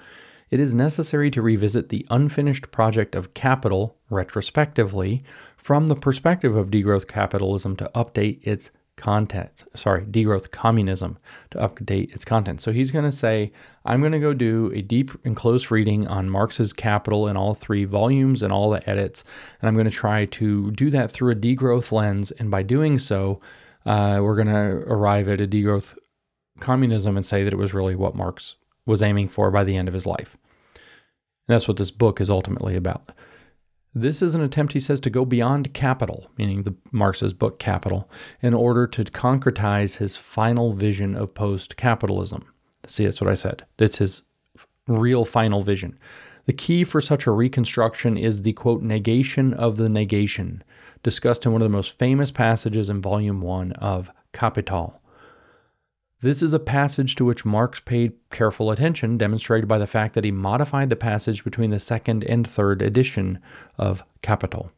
it 0.51 0.59
is 0.59 0.75
necessary 0.75 1.31
to 1.33 1.43
revisit 1.43 1.91
the 1.91 2.07
unfinished 2.09 2.71
project 2.71 3.15
of 3.15 3.35
capital 3.35 3.99
retrospectively 4.09 5.23
from 5.59 5.89
the 5.89 5.95
perspective 5.95 6.57
of 6.57 6.71
degrowth 6.71 7.07
capitalism 7.07 7.77
to 7.77 7.91
update 7.95 8.41
its 8.43 8.71
contents. 8.97 9.65
Sorry, 9.75 10.05
degrowth 10.07 10.51
communism 10.51 11.19
to 11.51 11.59
update 11.59 12.15
its 12.15 12.25
content. 12.25 12.63
So 12.63 12.73
he's 12.73 12.91
going 12.91 13.05
to 13.05 13.13
say, 13.13 13.53
I'm 13.85 14.01
going 14.01 14.13
to 14.13 14.19
go 14.19 14.33
do 14.33 14.73
a 14.75 14.81
deep 14.81 15.11
and 15.25 15.37
close 15.37 15.71
reading 15.71 16.07
on 16.07 16.31
Marx's 16.31 16.73
Capital 16.73 17.29
in 17.29 17.37
all 17.37 17.55
three 17.55 17.85
volumes 17.85 18.43
and 18.43 18.51
all 18.51 18.71
the 18.71 18.89
edits. 18.89 19.25
And 19.61 19.69
I'm 19.69 19.75
going 19.75 19.85
to 19.85 19.91
try 19.91 20.25
to 20.25 20.71
do 20.71 20.89
that 20.91 21.11
through 21.11 21.33
a 21.33 21.37
degrowth 21.37 21.93
lens. 21.93 22.31
And 22.31 22.51
by 22.51 22.63
doing 22.63 22.99
so, 22.99 23.41
uh, 23.87 24.21
we're 24.23 24.37
going 24.37 24.47
to 24.49 24.85
arrive 24.87 25.29
at 25.29 25.41
a 25.41 25.47
degrowth 25.47 25.97
communism 26.61 27.17
and 27.17 27.27
say 27.27 27.45
that 27.45 27.53
it 27.53 27.59
was 27.59 27.75
really 27.75 27.95
what 27.95 28.15
Marx 28.15 28.57
was 28.87 29.03
aiming 29.03 29.29
for 29.29 29.51
by 29.51 29.65
the 29.65 29.77
end 29.77 29.89
of 29.89 29.95
his 29.95 30.07
life. 30.07 30.37
And 30.75 31.55
that's 31.55 31.69
what 31.69 31.77
this 31.77 31.91
book 31.91 32.21
is 32.21 32.31
ultimately 32.31 32.77
about. 32.77 33.13
This 33.95 34.23
is 34.23 34.35
an 34.35 34.41
attempt, 34.41 34.73
he 34.73 34.81
says, 34.81 35.01
to 35.01 35.11
go 35.11 35.25
beyond 35.25 35.75
capital, 35.75 36.31
meaning 36.39 36.63
the 36.63 36.75
Marx's 36.93 37.35
book 37.35 37.59
Capital, 37.59 38.09
in 38.41 38.55
order 38.55 38.87
to 38.87 39.05
concretize 39.05 39.99
his 39.99 40.17
final 40.17 40.73
vision 40.73 41.15
of 41.15 41.35
post-capitalism. 41.35 42.45
See, 42.87 43.05
that's 43.05 43.21
what 43.21 43.31
I 43.31 43.35
said. 43.35 43.67
That's 43.77 43.99
his 43.99 44.23
real 44.89 45.25
final 45.25 45.63
vision. 45.63 45.99
The 46.47 46.53
key 46.53 46.85
for 46.85 47.01
such 47.01 47.27
a 47.27 47.33
reconstruction 47.33 48.17
is 48.17 48.43
the 48.43 48.55
quote 48.55 48.83
negation 48.83 49.53
of 49.55 49.77
the 49.77 49.89
negation, 49.89 50.65
discussed 51.03 51.45
in 51.47 51.53
one 51.53 51.63
of 51.63 51.67
the 51.67 51.77
most 51.77 51.99
famous 51.99 52.31
passages 52.31 52.89
in 52.89 53.01
Volume 53.01 53.41
1 53.41 53.73
of 53.73 54.11
Capital. 54.33 55.01
This 56.21 56.41
is 56.41 56.53
a 56.53 56.61
passage 56.61 57.17
to 57.17 57.25
which 57.25 57.45
Marx 57.45 57.81
paid 57.81 58.13
careful 58.31 58.71
attention, 58.71 59.19
demonstrated 59.19 59.67
by 59.69 59.79
the 59.79 59.89
fact 59.89 60.15
that 60.15 60.23
he 60.25 60.31
modified 60.31 60.89
the 60.89 60.97
passage 60.97 61.43
between 61.43 61.71
the 61.71 61.81
second 61.81 62.23
and 62.23 62.47
third 62.47 62.81
edition 62.81 63.41
of 63.77 64.05
Capital. 64.23 64.71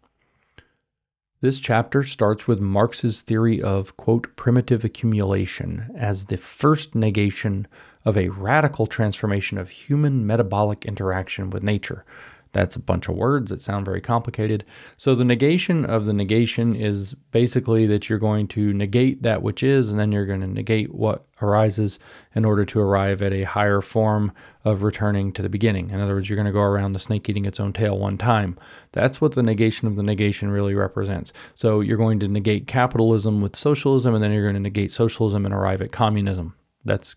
This 1.42 1.60
chapter 1.60 2.02
starts 2.02 2.48
with 2.48 2.58
Marx's 2.58 3.20
theory 3.20 3.60
of, 3.60 3.98
quote, 3.98 4.34
primitive 4.34 4.82
accumulation 4.82 5.94
as 5.94 6.24
the 6.24 6.38
first 6.38 6.94
negation 6.94 7.66
of 8.06 8.16
a 8.16 8.30
radical 8.30 8.86
transformation 8.86 9.58
of 9.58 9.68
human 9.68 10.26
metabolic 10.26 10.86
interaction 10.86 11.50
with 11.50 11.62
nature, 11.62 12.06
that's 12.54 12.76
a 12.76 12.80
bunch 12.80 13.08
of 13.08 13.16
words 13.16 13.50
that 13.50 13.60
sound 13.60 13.84
very 13.84 14.00
complicated. 14.00 14.64
So, 14.96 15.14
the 15.14 15.24
negation 15.24 15.84
of 15.84 16.06
the 16.06 16.14
negation 16.14 16.74
is 16.74 17.12
basically 17.32 17.84
that 17.86 18.08
you're 18.08 18.18
going 18.18 18.48
to 18.48 18.72
negate 18.72 19.22
that 19.22 19.42
which 19.42 19.62
is, 19.62 19.90
and 19.90 20.00
then 20.00 20.12
you're 20.12 20.24
going 20.24 20.40
to 20.40 20.46
negate 20.46 20.94
what 20.94 21.26
arises 21.42 21.98
in 22.34 22.44
order 22.44 22.64
to 22.64 22.80
arrive 22.80 23.20
at 23.20 23.32
a 23.32 23.42
higher 23.42 23.82
form 23.82 24.32
of 24.64 24.82
returning 24.82 25.32
to 25.32 25.42
the 25.42 25.48
beginning. 25.48 25.90
In 25.90 26.00
other 26.00 26.14
words, 26.14 26.30
you're 26.30 26.36
going 26.36 26.46
to 26.46 26.52
go 26.52 26.62
around 26.62 26.92
the 26.92 26.98
snake 26.98 27.28
eating 27.28 27.44
its 27.44 27.60
own 27.60 27.72
tail 27.72 27.98
one 27.98 28.16
time. 28.16 28.56
That's 28.92 29.20
what 29.20 29.32
the 29.32 29.42
negation 29.42 29.88
of 29.88 29.96
the 29.96 30.02
negation 30.02 30.50
really 30.50 30.74
represents. 30.74 31.32
So, 31.54 31.80
you're 31.80 31.98
going 31.98 32.20
to 32.20 32.28
negate 32.28 32.66
capitalism 32.68 33.42
with 33.42 33.56
socialism, 33.56 34.14
and 34.14 34.22
then 34.22 34.32
you're 34.32 34.44
going 34.44 34.54
to 34.54 34.60
negate 34.60 34.92
socialism 34.92 35.44
and 35.44 35.52
arrive 35.52 35.82
at 35.82 35.92
communism. 35.92 36.54
That's 36.84 37.16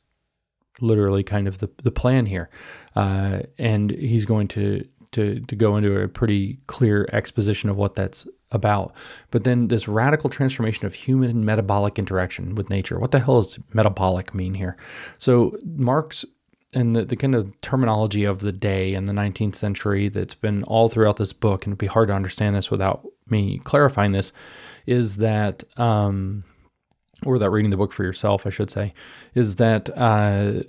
literally 0.82 1.24
kind 1.24 1.48
of 1.48 1.60
the, 1.60 1.70
the 1.84 1.92
plan 1.92 2.26
here. 2.26 2.50
Uh, 2.96 3.42
and 3.58 3.92
he's 3.92 4.26
going 4.26 4.48
to 4.50 4.88
to 5.12 5.40
to 5.42 5.56
go 5.56 5.78
into 5.78 6.00
a 6.00 6.08
pretty 6.08 6.60
clear 6.68 7.08
exposition 7.14 7.70
of 7.70 7.78
what 7.78 7.96
that's 7.96 8.28
about. 8.52 8.94
But 9.32 9.44
then 9.44 9.68
this 9.68 9.88
radical 9.88 10.30
transformation 10.30 10.86
of 10.86 10.94
human 10.94 11.30
and 11.30 11.46
metabolic 11.46 12.00
interaction 12.00 12.56
with 12.56 12.70
nature. 12.70 13.00
What 13.00 13.12
the 13.12 13.20
hell 13.20 13.42
does 13.42 13.60
metabolic 13.74 14.34
mean 14.34 14.54
here? 14.54 14.78
So 15.18 15.58
Marx 15.66 16.26
and 16.74 16.96
the, 16.96 17.06
the 17.06 17.16
kind 17.16 17.36
of 17.36 17.60
terminology 17.62 18.24
of 18.24 18.40
the 18.40 18.52
day 18.52 18.94
in 18.94 19.06
the 19.06 19.14
19th 19.14 19.56
century 19.56 20.10
that's 20.10 20.34
been 20.34 20.64
all 20.64 20.90
throughout 20.90 21.18
this 21.18 21.34
book, 21.34 21.66
and 21.66 21.72
it'd 21.72 21.80
be 21.80 21.88
hard 21.88 22.10
to 22.10 22.14
understand 22.14 22.56
this 22.56 22.70
without 22.70 23.06
me 23.30 23.60
clarifying 23.64 24.12
this, 24.12 24.32
is 24.86 25.18
that 25.18 25.64
um, 25.78 26.44
or 27.26 27.34
without 27.34 27.52
reading 27.52 27.72
the 27.72 27.78
book 27.78 27.94
for 27.94 28.04
yourself, 28.04 28.46
I 28.46 28.50
should 28.50 28.70
say, 28.70 28.94
is 29.34 29.56
that 29.56 29.90
uh, 29.98 30.64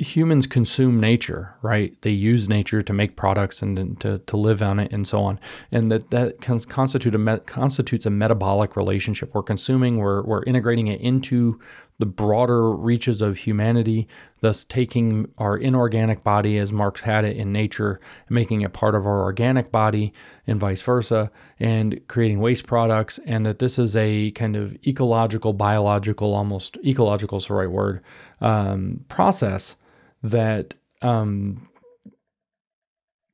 humans 0.00 0.46
consume 0.46 0.98
nature, 0.98 1.54
right? 1.60 1.94
They 2.00 2.10
use 2.10 2.48
nature 2.48 2.80
to 2.80 2.92
make 2.92 3.16
products 3.16 3.60
and 3.60 4.00
to, 4.00 4.18
to 4.18 4.36
live 4.36 4.62
on 4.62 4.78
it 4.78 4.92
and 4.92 5.06
so 5.06 5.22
on. 5.22 5.38
And 5.70 5.92
that, 5.92 6.10
that 6.10 6.40
constitute 6.40 7.14
a 7.14 7.38
constitutes 7.40 8.06
a 8.06 8.10
metabolic 8.10 8.76
relationship. 8.76 9.34
We're 9.34 9.42
consuming, 9.42 9.98
we're, 9.98 10.22
we're 10.22 10.42
integrating 10.44 10.86
it 10.86 11.00
into 11.00 11.60
the 11.98 12.06
broader 12.06 12.70
reaches 12.70 13.20
of 13.20 13.36
humanity, 13.36 14.08
thus 14.40 14.64
taking 14.64 15.30
our 15.36 15.58
inorganic 15.58 16.24
body 16.24 16.56
as 16.56 16.72
Marx 16.72 17.02
had 17.02 17.26
it 17.26 17.36
in 17.36 17.52
nature, 17.52 18.00
making 18.30 18.62
it 18.62 18.72
part 18.72 18.94
of 18.94 19.06
our 19.06 19.22
organic 19.22 19.70
body 19.70 20.14
and 20.46 20.58
vice 20.58 20.80
versa, 20.80 21.30
and 21.58 22.00
creating 22.08 22.40
waste 22.40 22.66
products. 22.66 23.20
And 23.26 23.44
that 23.44 23.58
this 23.58 23.78
is 23.78 23.94
a 23.96 24.30
kind 24.30 24.56
of 24.56 24.74
ecological, 24.86 25.52
biological, 25.52 26.34
almost 26.34 26.78
ecological 26.86 27.36
is 27.36 27.48
the 27.48 27.54
right 27.54 27.70
word, 27.70 28.00
um, 28.40 29.04
process 29.10 29.76
that 30.22 30.74
um, 31.02 31.68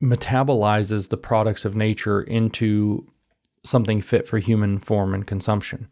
metabolizes 0.03 1.09
the 1.09 1.17
products 1.17 1.65
of 1.65 1.77
nature 1.77 2.23
into 2.23 3.07
something 3.67 4.01
fit 4.01 4.27
for 4.29 4.39
human 4.39 4.79
form 4.79 5.13
and 5.13 5.27
consumption. 5.27 5.89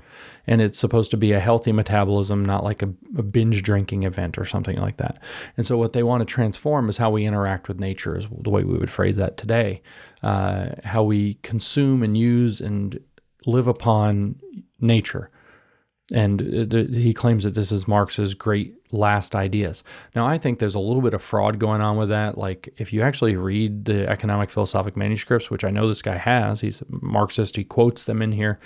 And 0.47 0.61
it's 0.61 0.79
supposed 0.79 1.11
to 1.11 1.17
be 1.17 1.33
a 1.33 1.41
healthy 1.41 1.73
metabolism, 1.73 2.45
not 2.45 2.65
like 2.65 2.83
a, 2.83 2.93
a, 3.19 3.23
binge 3.23 3.63
drinking 3.63 4.05
event 4.05 4.39
or 4.39 4.45
something 4.45 4.79
like 4.79 4.99
that. 4.99 5.19
And 5.57 5.67
so, 5.67 5.77
what 5.77 5.93
they 5.93 6.03
want 6.03 6.21
to 6.21 6.33
transform 6.33 6.89
is 6.89 6.97
how 6.97 7.11
we 7.11 7.27
interact 7.27 7.69
with 7.69 7.81
nature, 7.81 8.17
is 8.17 8.29
the 8.43 8.51
way 8.51 8.65
we 8.65 8.79
would 8.79 8.91
phrase 8.91 9.17
that 9.17 9.37
today. 9.37 9.83
Uh, 10.23 10.71
how 10.85 11.03
we 11.03 11.35
consume 11.43 12.03
and 12.03 12.17
use 12.17 12.61
and 12.61 12.99
live 13.47 13.67
upon 13.67 14.37
nature. 14.81 15.31
And 16.13 16.71
he 16.93 17.15
claims 17.15 17.45
that 17.45 17.55
this 17.55 17.73
is 17.73 17.89
Marx's 17.89 18.35
great 18.35 18.75
last 18.93 19.35
ideas. 19.35 19.83
Now, 20.15 20.27
I 20.27 20.37
think 20.37 20.59
there's 20.59 20.75
a 20.75 20.81
little 20.81 21.01
bit 21.01 21.15
of 21.15 21.23
fraud 21.23 21.59
going 21.59 21.81
on 21.81 21.97
with 21.97 22.11
that. 22.11 22.37
Like, 22.37 22.75
if 22.77 22.93
you 22.93 23.01
actually 23.01 23.37
read 23.37 23.87
the 23.87 24.07
economic 24.07 24.51
philosophic 24.51 24.99
manuscripts, 24.99 25.51
which 25.51 25.65
I 25.65 25.71
know 25.71 25.89
this 25.89 26.03
guy 26.03 26.19
has, 26.19 26.61
he's 26.61 26.83
Marxist, 26.89 27.57
he 27.57 27.65
quotes 27.65 28.05
them 28.05 28.21
in 28.21 28.33
here. 28.33 28.61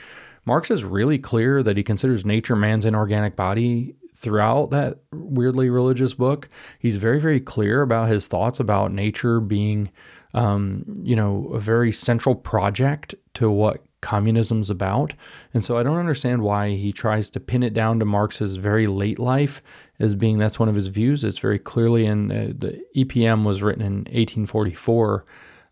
Marx 0.47 0.71
is 0.71 0.83
really 0.83 1.19
clear 1.19 1.63
that 1.63 1.77
he 1.77 1.85
considers 1.85 2.25
nature 2.25 2.57
man's 2.57 2.85
inorganic 2.85 3.37
body 3.37 3.95
throughout 4.17 4.71
that 4.71 4.99
weirdly 5.13 5.71
religious 5.71 6.15
book. 6.15 6.49
He's 6.81 6.97
very, 6.97 7.21
very 7.21 7.39
clear 7.39 7.83
about 7.83 8.09
his 8.09 8.27
thoughts 8.27 8.59
about 8.59 8.93
nature 8.93 9.39
being, 9.39 9.91
um, 10.35 10.85
you 11.03 11.15
know, 11.15 11.53
a 11.55 11.61
very 11.61 11.93
central 11.93 12.35
project 12.35 13.15
to 13.35 13.49
what 13.49 13.85
communism's 14.01 14.71
about. 14.71 15.15
And 15.53 15.63
so 15.63 15.77
I 15.77 15.83
don't 15.83 15.99
understand 15.99 16.43
why 16.43 16.71
he 16.71 16.93
tries 16.93 17.31
to 17.31 17.41
pin 17.41 17.63
it 17.63 17.75
down 17.75 17.99
to 17.99 18.05
Marx's 18.05 18.57
very 18.57 18.87
late 18.87 19.19
life 19.19 19.63
as 19.99 20.15
being 20.15 20.39
that's 20.39 20.59
one 20.59 20.69
of 20.69 20.75
his 20.75 20.87
views. 20.89 21.25
It's 21.25 21.39
very 21.39 21.59
clearly 21.59 22.07
in 22.07 22.31
uh, 22.31 22.53
the 22.57 22.83
EPM 22.97 23.45
was 23.45 23.63
written 23.63 23.83
in 23.83 23.97
1844. 23.99 25.25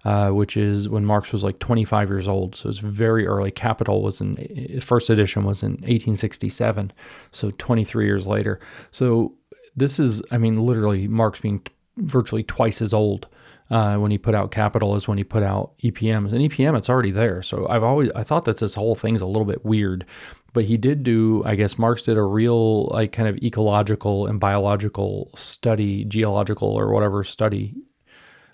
Uh, 0.04 0.30
which 0.30 0.56
is 0.56 0.88
when 0.88 1.04
Marx 1.04 1.32
was 1.32 1.42
like 1.42 1.58
25 1.58 2.08
years 2.10 2.28
old. 2.28 2.54
So 2.54 2.68
it's 2.68 2.78
very 2.78 3.26
early. 3.26 3.50
Capital 3.50 4.02
was 4.02 4.20
in 4.20 4.80
first 4.80 5.10
edition 5.10 5.42
was 5.42 5.64
in 5.64 5.72
1867, 5.72 6.92
so 7.32 7.50
23 7.50 8.04
years 8.04 8.24
later. 8.28 8.60
So 8.92 9.34
this 9.74 9.98
is, 9.98 10.22
I 10.30 10.38
mean, 10.38 10.58
literally 10.58 11.08
Marx 11.08 11.40
being 11.40 11.58
t- 11.58 11.72
virtually 11.96 12.44
twice 12.44 12.80
as 12.80 12.94
old 12.94 13.26
uh, 13.70 13.96
when 13.96 14.10
he 14.10 14.18
put 14.18 14.34
out 14.34 14.50
Capital 14.50 14.94
is 14.94 15.08
when 15.08 15.18
he 15.18 15.24
put 15.24 15.42
out 15.42 15.72
EPM. 15.82 16.32
And 16.32 16.50
EPM, 16.50 16.76
it's 16.76 16.88
already 16.88 17.10
there. 17.10 17.42
So 17.42 17.66
I've 17.68 17.82
always 17.82 18.10
I 18.14 18.22
thought 18.22 18.44
that 18.44 18.58
this 18.58 18.74
whole 18.74 18.94
thing's 18.94 19.20
a 19.20 19.26
little 19.26 19.44
bit 19.44 19.64
weird, 19.64 20.06
but 20.52 20.64
he 20.64 20.76
did 20.76 21.02
do. 21.02 21.42
I 21.44 21.56
guess 21.56 21.78
Marx 21.78 22.02
did 22.02 22.16
a 22.16 22.22
real 22.22 22.86
like 22.86 23.12
kind 23.12 23.28
of 23.28 23.36
ecological 23.38 24.26
and 24.26 24.38
biological 24.38 25.30
study, 25.34 26.04
geological 26.04 26.68
or 26.68 26.92
whatever 26.92 27.24
study. 27.24 27.74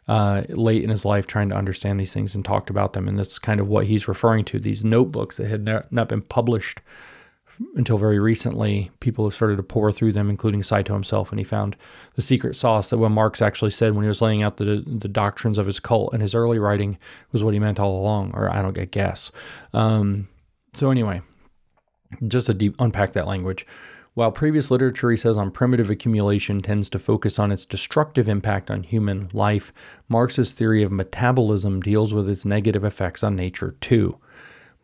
Uh, 0.09 0.42
late 0.48 0.83
in 0.83 0.90
his 0.90 1.05
life, 1.05 1.29
trying 1.29 1.48
to 1.48 1.55
understand 1.55 1.98
these 2.01 2.12
things 2.12 2.35
and 2.35 2.44
talked 2.44 2.70
about 2.70 2.92
them, 2.92 3.07
and 3.07 3.16
that's 3.16 3.38
kind 3.38 3.61
of 3.61 3.68
what 3.68 3.87
he's 3.87 4.09
referring 4.09 4.44
to. 4.44 4.59
These 4.59 4.85
notebooks 4.85 5.37
that 5.37 5.46
had 5.46 5.64
not 5.64 6.09
been 6.09 6.22
published 6.22 6.81
until 7.75 7.98
very 7.98 8.18
recently, 8.18 8.90
people 9.01 9.25
have 9.25 9.35
started 9.35 9.57
to 9.57 9.62
pour 9.62 9.92
through 9.92 10.12
them, 10.12 10.31
including 10.31 10.62
Saito 10.62 10.92
himself, 10.92 11.31
and 11.31 11.40
he 11.40 11.44
found 11.44 11.77
the 12.14 12.22
secret 12.22 12.57
sauce 12.57 12.90
that 12.90 12.98
what 12.98 13.11
Marx 13.11 13.42
actually 13.42 13.70
said 13.70 13.94
when 13.94 14.03
he 14.05 14.09
was 14.09 14.22
laying 14.22 14.42
out 14.42 14.57
the 14.57 14.85
the 14.87 15.09
doctrines 15.09 15.59
of 15.59 15.66
his 15.66 15.81
cult 15.81 16.12
and 16.12 16.22
his 16.22 16.35
early 16.35 16.59
writing 16.59 16.98
was 17.33 17.42
what 17.42 17.55
he 17.55 17.61
meant 17.61 17.81
all 17.81 17.98
along, 17.98 18.33
or 18.35 18.51
I 18.51 18.62
don't 18.62 18.75
get 18.75 18.90
guess. 18.90 19.31
Um, 19.72 20.29
so 20.72 20.90
anyway, 20.90 21.22
just 22.27 22.46
to 22.46 22.55
deep 22.55 22.75
unpack 22.79 23.12
that 23.12 23.27
language. 23.27 23.66
While 24.14 24.31
previous 24.31 24.70
literature, 24.70 25.11
he 25.11 25.16
says, 25.16 25.38
on 25.38 25.51
primitive 25.51 25.88
accumulation 25.88 26.61
tends 26.61 26.90
to 26.90 26.98
focus 26.98 27.38
on 27.38 27.51
its 27.51 27.64
destructive 27.64 28.29
impact 28.29 28.70
on 28.70 28.83
human 28.83 29.31
life, 29.33 29.72
Marx's 30.09 30.53
theory 30.53 30.83
of 30.83 30.92
metabolism 30.92 31.81
deals 31.81 32.12
with 32.12 32.29
its 32.29 32.44
negative 32.44 32.85
effects 32.85 33.25
on 33.25 33.35
nature 33.35 33.75
too 33.81 34.18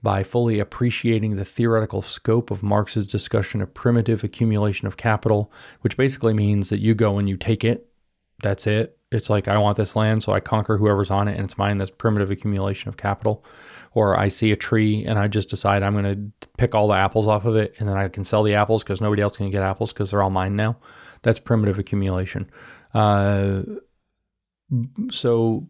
by 0.02 0.22
fully 0.22 0.60
appreciating 0.60 1.36
the 1.36 1.44
theoretical 1.44 2.02
scope 2.02 2.50
of 2.50 2.62
Marx's 2.62 3.06
discussion 3.06 3.60
of 3.60 3.74
primitive 3.74 4.22
accumulation 4.22 4.86
of 4.86 4.96
capital, 4.96 5.52
which 5.80 5.96
basically 5.96 6.32
means 6.32 6.68
that 6.68 6.80
you 6.80 6.94
go 6.94 7.18
and 7.18 7.28
you 7.28 7.36
take 7.36 7.64
it. 7.64 7.88
That's 8.40 8.66
it. 8.66 8.96
It's 9.10 9.30
like, 9.30 9.48
I 9.48 9.58
want 9.58 9.76
this 9.76 9.96
land, 9.96 10.22
so 10.22 10.32
I 10.32 10.40
conquer 10.40 10.76
whoever's 10.76 11.10
on 11.10 11.28
it, 11.28 11.36
and 11.36 11.44
it's 11.44 11.58
mine. 11.58 11.78
That's 11.78 11.90
primitive 11.90 12.30
accumulation 12.30 12.88
of 12.88 12.96
capital. 12.96 13.44
Or 13.92 14.16
I 14.16 14.28
see 14.28 14.52
a 14.52 14.56
tree 14.56 15.04
and 15.04 15.18
I 15.18 15.28
just 15.28 15.48
decide 15.48 15.82
I'm 15.82 15.94
going 15.94 16.04
to 16.04 16.48
pick 16.58 16.74
all 16.74 16.88
the 16.88 16.94
apples 16.94 17.26
off 17.26 17.44
of 17.44 17.56
it, 17.56 17.74
and 17.78 17.88
then 17.88 17.96
I 17.96 18.08
can 18.08 18.22
sell 18.22 18.42
the 18.42 18.54
apples 18.54 18.84
because 18.84 19.00
nobody 19.00 19.22
else 19.22 19.36
can 19.36 19.50
get 19.50 19.62
apples 19.62 19.92
because 19.92 20.10
they're 20.10 20.22
all 20.22 20.30
mine 20.30 20.54
now. 20.54 20.76
That's 21.22 21.38
primitive 21.38 21.78
accumulation. 21.78 22.50
Uh, 22.94 23.62
so 25.10 25.66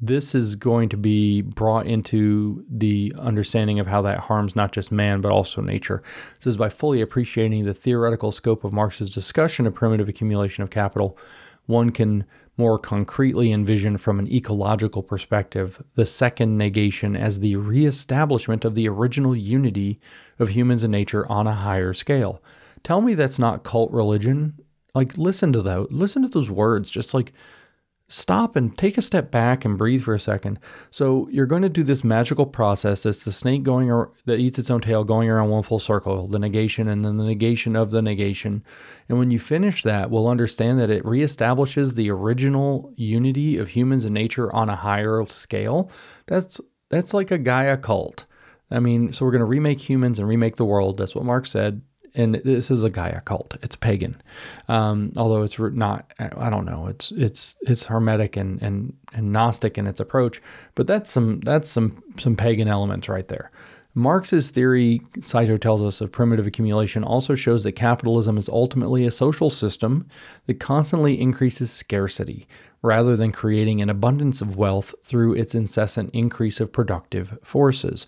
this 0.00 0.34
is 0.34 0.56
going 0.56 0.88
to 0.90 0.96
be 0.96 1.42
brought 1.42 1.86
into 1.86 2.64
the 2.68 3.12
understanding 3.18 3.78
of 3.78 3.86
how 3.86 4.02
that 4.02 4.18
harms 4.18 4.56
not 4.56 4.72
just 4.72 4.92
man, 4.92 5.20
but 5.20 5.32
also 5.32 5.62
nature. 5.62 6.02
This 6.38 6.48
is 6.48 6.56
by 6.56 6.68
fully 6.68 7.00
appreciating 7.00 7.64
the 7.64 7.74
theoretical 7.74 8.32
scope 8.32 8.64
of 8.64 8.72
Marx's 8.72 9.14
discussion 9.14 9.66
of 9.66 9.74
primitive 9.74 10.08
accumulation 10.08 10.62
of 10.62 10.70
capital, 10.70 11.16
one 11.66 11.90
can 11.90 12.24
more 12.56 12.78
concretely 12.78 13.50
envision 13.52 13.96
from 13.96 14.18
an 14.18 14.30
ecological 14.30 15.02
perspective 15.02 15.82
the 15.94 16.06
second 16.06 16.56
negation 16.56 17.16
as 17.16 17.40
the 17.40 17.56
reestablishment 17.56 18.64
of 18.64 18.74
the 18.74 18.88
original 18.88 19.34
unity 19.34 19.98
of 20.38 20.50
humans 20.50 20.84
and 20.84 20.92
nature 20.92 21.30
on 21.30 21.46
a 21.46 21.54
higher 21.54 21.92
scale. 21.92 22.42
Tell 22.84 23.00
me 23.00 23.14
that's 23.14 23.38
not 23.38 23.64
cult 23.64 23.90
religion. 23.90 24.54
Like, 24.94 25.16
listen 25.18 25.52
to 25.52 25.62
that. 25.62 25.90
Listen 25.90 26.22
to 26.22 26.28
those 26.28 26.50
words. 26.50 26.90
Just 26.90 27.14
like, 27.14 27.32
stop 28.08 28.54
and 28.54 28.76
take 28.76 28.98
a 28.98 29.02
step 29.02 29.30
back 29.30 29.64
and 29.64 29.78
breathe 29.78 30.02
for 30.02 30.14
a 30.14 30.20
second. 30.20 30.58
So 30.90 31.28
you're 31.30 31.46
going 31.46 31.62
to 31.62 31.68
do 31.68 31.82
this 31.82 32.04
magical 32.04 32.44
process. 32.44 33.02
That's 33.02 33.24
the 33.24 33.32
snake 33.32 33.62
going 33.62 33.90
ar- 33.90 34.10
that 34.26 34.38
eats 34.38 34.58
its 34.58 34.70
own 34.70 34.82
tail, 34.82 35.04
going 35.04 35.28
around 35.28 35.48
one 35.48 35.62
full 35.62 35.78
circle, 35.78 36.28
the 36.28 36.38
negation, 36.38 36.88
and 36.88 37.04
then 37.04 37.16
the 37.16 37.24
negation 37.24 37.76
of 37.76 37.90
the 37.90 38.02
negation. 38.02 38.62
And 39.08 39.18
when 39.18 39.30
you 39.30 39.38
finish 39.38 39.82
that, 39.84 40.10
we'll 40.10 40.28
understand 40.28 40.78
that 40.80 40.90
it 40.90 41.04
reestablishes 41.04 41.94
the 41.94 42.10
original 42.10 42.92
unity 42.96 43.56
of 43.56 43.68
humans 43.68 44.04
and 44.04 44.14
nature 44.14 44.54
on 44.54 44.68
a 44.68 44.76
higher 44.76 45.24
scale. 45.26 45.90
That's 46.26 46.60
that's 46.90 47.14
like 47.14 47.30
a 47.30 47.38
Gaia 47.38 47.76
cult. 47.78 48.26
I 48.70 48.80
mean, 48.80 49.12
so 49.12 49.24
we're 49.24 49.32
going 49.32 49.40
to 49.40 49.46
remake 49.46 49.80
humans 49.80 50.18
and 50.18 50.28
remake 50.28 50.56
the 50.56 50.64
world. 50.64 50.98
That's 50.98 51.14
what 51.14 51.24
Marx 51.24 51.50
said 51.50 51.82
and 52.14 52.36
this 52.36 52.70
is 52.70 52.82
a 52.82 52.90
Gaia 52.90 53.20
cult. 53.20 53.56
It's 53.62 53.76
pagan, 53.76 54.20
um, 54.68 55.12
although 55.16 55.42
it's 55.42 55.58
not. 55.58 56.12
I 56.18 56.50
don't 56.50 56.64
know. 56.64 56.86
It's 56.86 57.10
it's 57.12 57.56
it's 57.62 57.84
hermetic 57.84 58.36
and 58.36 58.62
and 58.62 58.96
and 59.12 59.32
gnostic 59.32 59.78
in 59.78 59.86
its 59.86 60.00
approach, 60.00 60.40
but 60.74 60.86
that's 60.86 61.10
some 61.10 61.40
that's 61.40 61.68
some 61.68 62.02
some 62.18 62.36
pagan 62.36 62.68
elements 62.68 63.08
right 63.08 63.28
there. 63.28 63.50
Marx's 63.96 64.50
theory, 64.50 65.00
Saito 65.20 65.56
tells 65.56 65.80
us, 65.80 66.00
of 66.00 66.10
primitive 66.10 66.48
accumulation 66.48 67.04
also 67.04 67.36
shows 67.36 67.62
that 67.62 67.72
capitalism 67.72 68.36
is 68.36 68.48
ultimately 68.48 69.06
a 69.06 69.10
social 69.10 69.50
system 69.50 70.08
that 70.46 70.58
constantly 70.58 71.20
increases 71.20 71.70
scarcity 71.70 72.48
rather 72.82 73.16
than 73.16 73.30
creating 73.30 73.80
an 73.80 73.88
abundance 73.88 74.40
of 74.40 74.56
wealth 74.56 74.94
through 75.04 75.34
its 75.34 75.54
incessant 75.54 76.10
increase 76.12 76.58
of 76.58 76.72
productive 76.72 77.38
forces. 77.42 78.06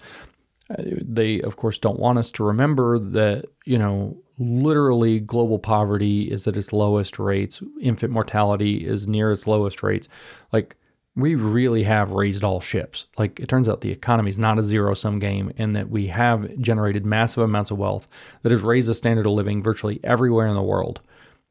They, 0.79 1.41
of 1.43 1.57
course, 1.57 1.79
don't 1.79 2.01
want 2.01 2.19
us 2.19 2.31
to 2.33 2.45
remember 2.45 2.99
that, 2.99 3.45
you 3.65 3.79
know, 3.79 4.17
literally 4.39 5.21
global 5.21 5.59
poverty 5.59 6.23
is 6.31 6.47
at 6.47 6.57
its 6.57 6.73
lowest 6.73 7.19
rates, 7.19 7.63
infant 7.81 8.13
mortality 8.13 8.87
is 8.87 9.07
near 9.07 9.33
its 9.33 9.47
lowest 9.47 9.83
rates. 9.83 10.09
Like, 10.53 10.77
we 11.15 11.35
really 11.35 11.83
have 11.85 12.11
raised 12.11 12.45
all 12.45 12.61
ships. 12.61 13.07
Like, 13.17 13.41
it 13.41 13.49
turns 13.49 13.69
out 13.69 13.81
the 13.81 13.91
economy 13.91 14.29
is 14.29 14.39
not 14.39 14.59
a 14.59 14.63
zero 14.63 14.93
sum 14.95 15.19
game, 15.19 15.53
and 15.57 15.75
that 15.75 15.89
we 15.89 16.07
have 16.09 16.59
generated 16.61 17.07
massive 17.07 17.43
amounts 17.43 17.71
of 17.71 17.79
wealth 17.79 18.09
that 18.43 18.53
has 18.53 18.63
raised 18.63 18.89
the 18.89 18.95
standard 18.95 19.25
of 19.25 19.33
living 19.33 19.63
virtually 19.63 20.01
everywhere 20.05 20.47
in 20.47 20.55
the 20.55 20.63
world. 20.63 21.01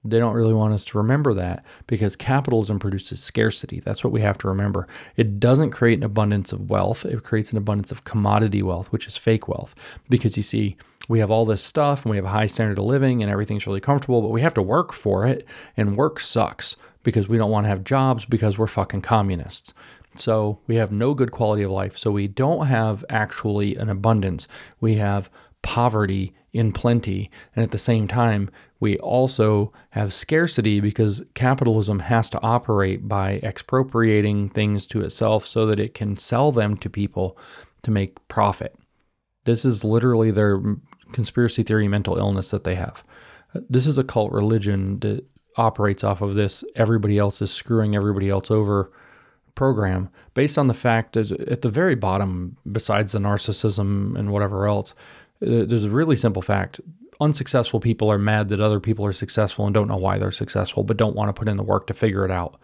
They 0.06 0.20
don't 0.20 0.36
really 0.36 0.54
want 0.54 0.74
us 0.74 0.86
to 0.86 0.98
remember 0.98 1.34
that 1.34 1.66
because 1.88 2.16
capitalism 2.16 2.80
produces 2.80 3.20
scarcity. 3.20 3.80
That's 3.80 4.04
what 4.04 4.14
we 4.14 4.22
have 4.22 4.38
to 4.40 4.48
remember. 4.48 4.88
It 5.16 5.40
doesn't 5.40 5.72
create 5.72 5.98
an 5.98 6.04
abundance 6.04 6.54
of 6.54 6.70
wealth, 6.70 7.06
it 7.06 7.24
creates 7.24 7.52
an 7.52 7.58
abundance 7.58 7.92
of 7.92 8.04
commodity 8.04 8.62
wealth, 8.62 8.92
which 8.92 9.08
is 9.08 9.18
fake 9.18 9.48
wealth. 9.48 9.76
Because 10.10 10.38
you 10.38 10.44
see, 10.44 10.78
we 11.08 11.20
have 11.20 11.32
all 11.32 11.46
this 11.46 11.64
stuff 11.64 12.04
and 12.04 12.12
we 12.12 12.18
have 12.18 12.26
a 12.26 12.30
high 12.30 12.46
standard 12.46 12.78
of 12.78 12.86
living 12.86 13.22
and 13.22 13.32
everything's 13.32 13.68
really 13.68 13.82
comfortable, 13.82 14.22
but 14.22 14.32
we 14.32 14.42
have 14.42 14.54
to 14.56 14.62
work 14.62 14.94
for 14.94 15.26
it. 15.28 15.46
And 15.78 15.98
work 15.98 16.20
sucks 16.20 16.76
because 17.04 17.28
we 17.28 17.38
don't 17.38 17.52
want 17.52 17.66
to 17.66 17.70
have 17.70 17.84
jobs 17.84 18.26
because 18.26 18.58
we're 18.58 18.68
fucking 18.68 19.02
communists. 19.02 19.74
So 20.16 20.60
we 20.68 20.76
have 20.76 20.92
no 20.92 21.14
good 21.14 21.32
quality 21.32 21.64
of 21.64 21.72
life. 21.72 21.98
So 21.98 22.12
we 22.12 22.28
don't 22.28 22.68
have 22.68 23.04
actually 23.10 23.76
an 23.76 23.90
abundance. 23.90 24.48
We 24.80 24.96
have 24.96 25.30
poverty 25.62 26.34
in 26.54 26.72
plenty. 26.72 27.30
And 27.56 27.64
at 27.64 27.72
the 27.72 27.78
same 27.78 28.08
time, 28.08 28.50
we 28.86 29.00
also 29.00 29.74
have 29.90 30.14
scarcity 30.14 30.80
because 30.80 31.24
capitalism 31.34 31.98
has 31.98 32.30
to 32.30 32.40
operate 32.44 33.08
by 33.08 33.40
expropriating 33.42 34.48
things 34.50 34.86
to 34.86 35.02
itself 35.02 35.44
so 35.44 35.66
that 35.66 35.80
it 35.80 35.96
can 35.96 36.20
sell 36.20 36.52
them 36.52 36.78
to 36.78 36.88
people 36.88 37.36
to 37.82 37.90
make 37.90 38.28
profit. 38.28 38.76
This 39.46 39.66
is 39.66 39.84
literally 39.84 40.30
their 40.30 40.62
conspiracy 41.14 41.64
theory 41.64 41.88
mental 41.88 42.16
illness 42.16 42.52
that 42.52 42.64
they 42.64 42.76
have. 42.76 43.04
This 43.72 43.88
is 43.88 43.98
a 43.98 44.04
cult 44.04 44.32
religion 44.32 45.00
that 45.00 45.26
operates 45.58 46.04
off 46.04 46.22
of 46.22 46.36
this 46.36 46.64
everybody 46.76 47.18
else 47.18 47.42
is 47.42 47.50
screwing 47.50 47.96
everybody 47.96 48.30
else 48.30 48.52
over 48.52 48.92
program 49.56 50.10
based 50.36 50.60
on 50.60 50.68
the 50.68 50.76
fact 50.76 51.14
that 51.14 51.32
at 51.32 51.64
the 51.64 51.70
very 51.70 51.96
bottom, 51.96 52.56
besides 52.72 53.14
the 53.14 53.20
narcissism 53.20 54.16
and 54.16 54.32
whatever 54.32 54.68
else, 54.68 54.94
uh, 55.42 55.66
there's 55.66 55.86
a 55.86 55.90
really 55.90 56.16
simple 56.16 56.44
fact. 56.44 56.80
Unsuccessful 57.22 57.80
people 57.80 58.12
are 58.12 58.18
mad 58.18 58.50
that 58.50 58.60
other 58.60 58.80
people 58.80 59.06
are 59.06 59.14
successful 59.14 59.66
and 59.66 59.74
don't 59.74 59.88
know 59.88 59.98
why 59.98 60.18
they're 60.18 60.32
successful, 60.32 60.84
but 60.84 60.98
don't 60.98 61.16
want 61.16 61.30
to 61.30 61.34
put 61.34 61.48
in 61.48 61.58
the 61.58 61.64
work 61.64 61.88
to 61.88 61.94
figure 61.94 62.26
it 62.26 62.32
out. 62.32 62.60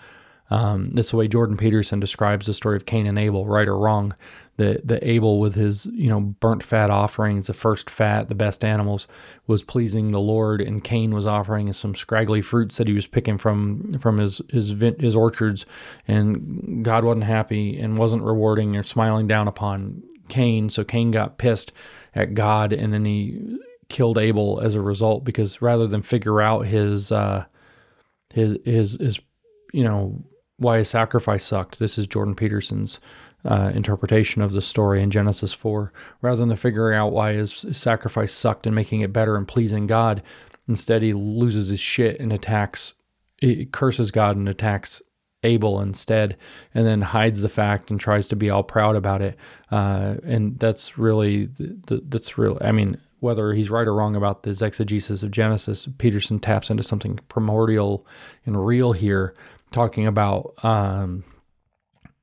Um, 0.52 0.92
that's 0.92 1.12
the 1.12 1.18
way 1.18 1.30
Jordan 1.30 1.56
Peterson 1.56 2.02
describes 2.02 2.46
the 2.46 2.54
story 2.54 2.76
of 2.76 2.86
Cain 2.86 3.08
and 3.08 3.18
Abel, 3.18 3.48
right 3.48 3.68
or 3.68 3.78
wrong. 3.78 4.14
The 4.58 4.82
the 4.84 5.10
Abel 5.10 5.40
with 5.40 5.56
his 5.56 5.86
you 5.86 6.10
know 6.10 6.20
burnt 6.20 6.62
fat 6.62 6.90
offerings, 6.90 7.48
the 7.48 7.54
first 7.54 7.90
fat, 7.90 8.28
the 8.28 8.36
best 8.36 8.66
animals, 8.66 9.08
was 9.48 9.64
pleasing 9.64 10.12
the 10.12 10.20
Lord, 10.20 10.60
and 10.60 10.84
Cain 10.84 11.16
was 11.16 11.26
offering 11.26 11.72
some 11.72 11.96
scraggly 11.96 12.42
fruits 12.42 12.78
that 12.78 12.88
he 12.88 12.94
was 12.94 13.08
picking 13.08 13.38
from 13.38 13.98
from 13.98 14.18
his 14.18 14.42
his 14.50 14.76
his 15.00 15.16
orchards, 15.16 15.66
and 16.06 16.84
God 16.84 17.06
wasn't 17.06 17.24
happy 17.24 17.80
and 17.80 17.98
wasn't 17.98 18.24
rewarding 18.24 18.76
or 18.76 18.84
smiling 18.84 19.28
down 19.28 19.48
upon 19.48 20.04
Cain. 20.28 20.70
So 20.70 20.84
Cain 20.84 21.12
got 21.12 21.38
pissed 21.38 21.72
at 22.14 22.34
God, 22.34 22.74
and 22.74 22.94
then 22.94 23.06
he 23.06 23.58
killed 23.92 24.18
Abel 24.18 24.60
as 24.62 24.74
a 24.74 24.82
result 24.82 25.24
because 25.24 25.62
rather 25.62 25.86
than 25.86 26.02
figure 26.02 26.42
out 26.42 26.66
his 26.66 27.12
uh, 27.12 27.46
his 28.34 28.58
his 28.66 28.94
his 28.94 29.20
you 29.74 29.84
know 29.84 30.24
why 30.58 30.78
a 30.78 30.86
sacrifice 30.86 31.44
sucked. 31.44 31.80
This 31.80 31.98
is 31.98 32.08
Jordan 32.08 32.36
Peterson's 32.36 33.00
uh, 33.44 33.72
interpretation 33.74 34.42
of 34.42 34.52
the 34.52 34.62
story 34.62 35.02
in 35.02 35.10
Genesis 35.10 35.54
4. 35.54 35.92
Rather 36.22 36.46
than 36.46 36.56
figuring 36.56 36.98
out 36.98 37.12
why 37.12 37.34
his 37.34 37.66
sacrifice 37.72 38.32
sucked 38.32 38.68
and 38.68 38.76
making 38.76 39.02
it 39.02 39.12
better 39.12 39.36
and 39.36 39.48
pleasing 39.48 39.88
God, 39.88 40.22
instead 40.68 41.02
he 41.02 41.14
loses 41.14 41.70
his 41.70 41.80
shit 41.80 42.20
and 42.20 42.32
attacks, 42.32 42.94
he 43.38 43.66
curses 43.66 44.12
God 44.12 44.38
and 44.38 44.48
attacks 44.48 45.02
Abel 45.44 45.82
instead, 45.82 46.38
and 46.76 46.86
then 46.86 47.02
hides 47.02 47.42
the 47.42 47.50
fact 47.50 47.90
and 47.90 48.00
tries 48.00 48.28
to 48.28 48.36
be 48.36 48.52
all 48.52 48.62
proud 48.62 48.96
about 48.96 49.24
it. 49.24 49.36
Uh, 49.72 50.16
and 50.24 50.60
that's 50.60 51.00
really, 51.00 51.48
the, 51.48 51.80
the, 51.88 52.04
that's 52.08 52.38
real. 52.38 52.60
I 52.62 52.72
mean, 52.72 52.98
whether 53.22 53.54
he's 53.54 53.70
right 53.70 53.88
or 53.88 53.94
wrong 53.94 54.16
about 54.16 54.44
this 54.44 54.62
exegesis 54.62 55.24
of 55.24 55.32
Genesis, 55.32 55.88
Peterson 56.00 56.40
taps 56.40 56.70
into 56.70 56.84
something 56.84 57.20
primordial 57.30 58.06
and 58.46 58.66
real 58.66 58.92
here 58.92 59.36
talking 59.72 60.08
about 60.08 60.54
um, 60.64 61.24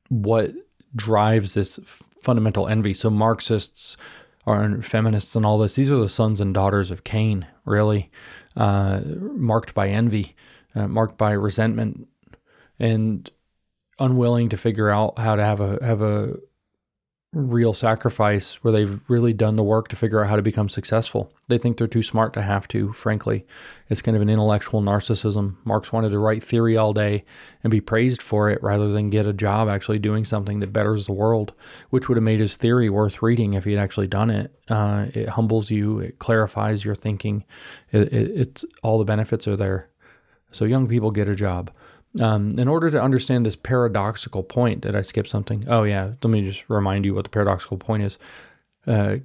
what 0.08 0.52
drives 0.96 1.54
this 1.54 1.78
fundamental 2.20 2.66
envy. 2.66 2.94
So 2.94 3.10
Marxists 3.10 3.96
are 4.44 4.82
feminists 4.82 5.36
and 5.36 5.46
all 5.46 5.58
this. 5.58 5.76
These 5.76 5.90
are 5.90 5.98
the 5.98 6.08
sons 6.08 6.40
and 6.40 6.52
daughters 6.52 6.90
of 6.90 7.04
Cain, 7.04 7.46
really, 7.64 8.10
uh, 8.56 9.00
marked 9.04 9.74
by 9.74 9.88
envy, 9.88 10.34
uh, 10.74 10.88
marked 10.88 11.16
by 11.16 11.32
resentment, 11.32 12.08
and 12.80 13.30
unwilling 14.00 14.48
to 14.48 14.56
figure 14.56 14.90
out 14.90 15.18
how 15.18 15.36
to 15.36 15.44
have 15.44 15.60
a 15.60 15.78
have 15.84 16.02
a 16.02 16.36
real 17.32 17.74
sacrifice 17.74 18.54
where 18.64 18.72
they've 18.72 19.02
really 19.08 19.34
done 19.34 19.56
the 19.56 19.62
work 19.62 19.88
to 19.88 19.96
figure 19.96 20.22
out 20.22 20.30
how 20.30 20.36
to 20.36 20.42
become 20.42 20.68
successful. 20.68 21.30
They 21.48 21.58
think 21.58 21.76
they're 21.76 21.86
too 21.86 22.02
smart 22.02 22.32
to 22.34 22.42
have 22.42 22.66
to, 22.68 22.90
frankly. 22.92 23.46
It's 23.88 24.00
kind 24.00 24.16
of 24.16 24.22
an 24.22 24.30
intellectual 24.30 24.80
narcissism. 24.80 25.56
Marx 25.64 25.92
wanted 25.92 26.10
to 26.10 26.18
write 26.18 26.42
theory 26.42 26.78
all 26.78 26.94
day 26.94 27.24
and 27.62 27.70
be 27.70 27.82
praised 27.82 28.22
for 28.22 28.48
it 28.48 28.62
rather 28.62 28.90
than 28.92 29.10
get 29.10 29.26
a 29.26 29.34
job 29.34 29.68
actually 29.68 29.98
doing 29.98 30.24
something 30.24 30.60
that 30.60 30.72
betters 30.72 31.04
the 31.04 31.12
world, 31.12 31.52
which 31.90 32.08
would 32.08 32.16
have 32.16 32.24
made 32.24 32.40
his 32.40 32.56
theory 32.56 32.88
worth 32.88 33.20
reading 33.20 33.52
if 33.52 33.64
he 33.64 33.72
had 33.72 33.82
actually 33.82 34.06
done 34.06 34.30
it. 34.30 34.54
Uh, 34.68 35.06
it 35.12 35.28
humbles 35.28 35.70
you, 35.70 35.98
it 35.98 36.18
clarifies 36.18 36.82
your 36.82 36.94
thinking, 36.94 37.44
it, 37.92 38.10
it, 38.12 38.30
it's 38.40 38.64
all 38.82 38.98
the 38.98 39.04
benefits 39.04 39.46
are 39.46 39.56
there. 39.56 39.90
So 40.50 40.64
young 40.64 40.88
people 40.88 41.10
get 41.10 41.28
a 41.28 41.34
job. 41.34 41.70
Um, 42.20 42.58
in 42.58 42.68
order 42.68 42.90
to 42.90 43.00
understand 43.00 43.46
this 43.46 43.56
paradoxical 43.56 44.42
point, 44.42 44.82
did 44.82 44.94
I 44.94 45.02
skip 45.02 45.26
something? 45.26 45.64
Oh, 45.68 45.84
yeah. 45.84 46.12
Let 46.22 46.30
me 46.30 46.42
just 46.42 46.68
remind 46.68 47.04
you 47.04 47.14
what 47.14 47.24
the 47.24 47.30
paradoxical 47.30 47.76
point 47.76 48.02
is. 48.02 48.18
Uh, 48.86 49.16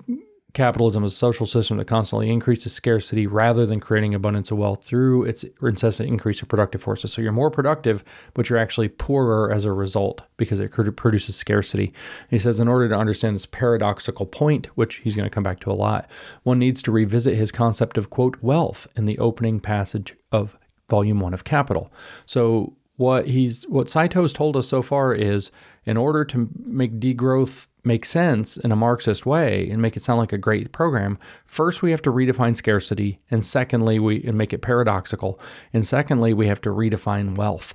capitalism 0.54 1.04
is 1.04 1.14
a 1.14 1.16
social 1.16 1.48
system 1.48 1.78
that 1.78 1.86
constantly 1.86 2.30
increases 2.30 2.72
scarcity 2.72 3.26
rather 3.26 3.66
than 3.66 3.80
creating 3.80 4.14
abundance 4.14 4.52
of 4.52 4.58
wealth 4.58 4.84
through 4.84 5.24
its 5.24 5.44
incessant 5.64 6.08
increase 6.08 6.41
of 6.44 6.48
productive 6.48 6.82
forces. 6.82 7.12
So 7.12 7.22
you're 7.22 7.32
more 7.32 7.50
productive, 7.50 8.04
but 8.36 8.50
you're 8.50 8.60
actually 8.60 8.89
poorer 8.89 9.52
as 9.52 9.66
a 9.66 9.72
result 9.72 10.22
because 10.38 10.60
it 10.60 10.70
produces 10.96 11.36
scarcity. 11.36 11.88
And 11.88 12.30
he 12.30 12.38
says, 12.38 12.60
in 12.60 12.68
order 12.68 12.88
to 12.89 12.96
understand 12.96 13.36
this 13.36 13.48
paradoxical 13.48 14.28
point, 14.28 14.68
which 14.76 14.98
he's 14.98 15.16
going 15.16 15.28
to 15.28 15.34
come 15.34 15.44
back 15.44 15.60
to 15.62 15.72
a 15.72 15.74
lot, 15.74 16.08
one 16.44 16.60
needs 16.60 16.84
to 16.84 16.91
revisit 16.91 17.36
his 17.36 17.52
concept 17.52 17.98
of, 17.98 18.12
quote, 18.12 18.38
wealth 18.44 18.86
in 18.96 19.06
the 19.06 19.18
opening 19.18 19.60
passage 19.60 20.16
of 20.32 20.56
volume 20.88 21.20
one 21.20 21.34
of 21.34 21.44
Capital. 21.44 21.91
So 22.28 22.76
what 22.98 23.28
he's 23.28 23.64
what 23.64 23.88
Saito's 23.88 24.34
told 24.34 24.56
us 24.56 24.68
so 24.68 24.82
far 24.82 25.14
is 25.14 25.52
in 25.86 25.98
order 25.98 26.24
to 26.26 26.50
make 26.66 27.00
degrowth 27.00 27.66
make 27.84 28.06
sense 28.06 28.56
in 28.58 28.72
a 28.72 28.76
Marxist 28.76 29.26
way 29.26 29.70
and 29.70 29.82
make 29.82 29.98
it 29.98 30.04
sound 30.04 30.20
like 30.20 30.32
a 30.32 30.38
great 30.38 30.72
program, 30.72 31.18
first 31.46 31.82
we 31.82 31.91
have 31.91 32.02
to 32.02 32.12
redefine 32.12 32.56
scarcity, 32.56 33.20
and 33.30 33.44
secondly 33.44 34.00
we 34.00 34.24
and 34.24 34.38
make 34.38 34.54
it 34.54 34.62
paradoxical, 34.62 35.39
and 35.74 35.86
secondly 35.86 36.34
we 36.34 36.48
have 36.48 36.62
to 36.62 36.70
redefine 36.70 37.36
wealth 37.36 37.74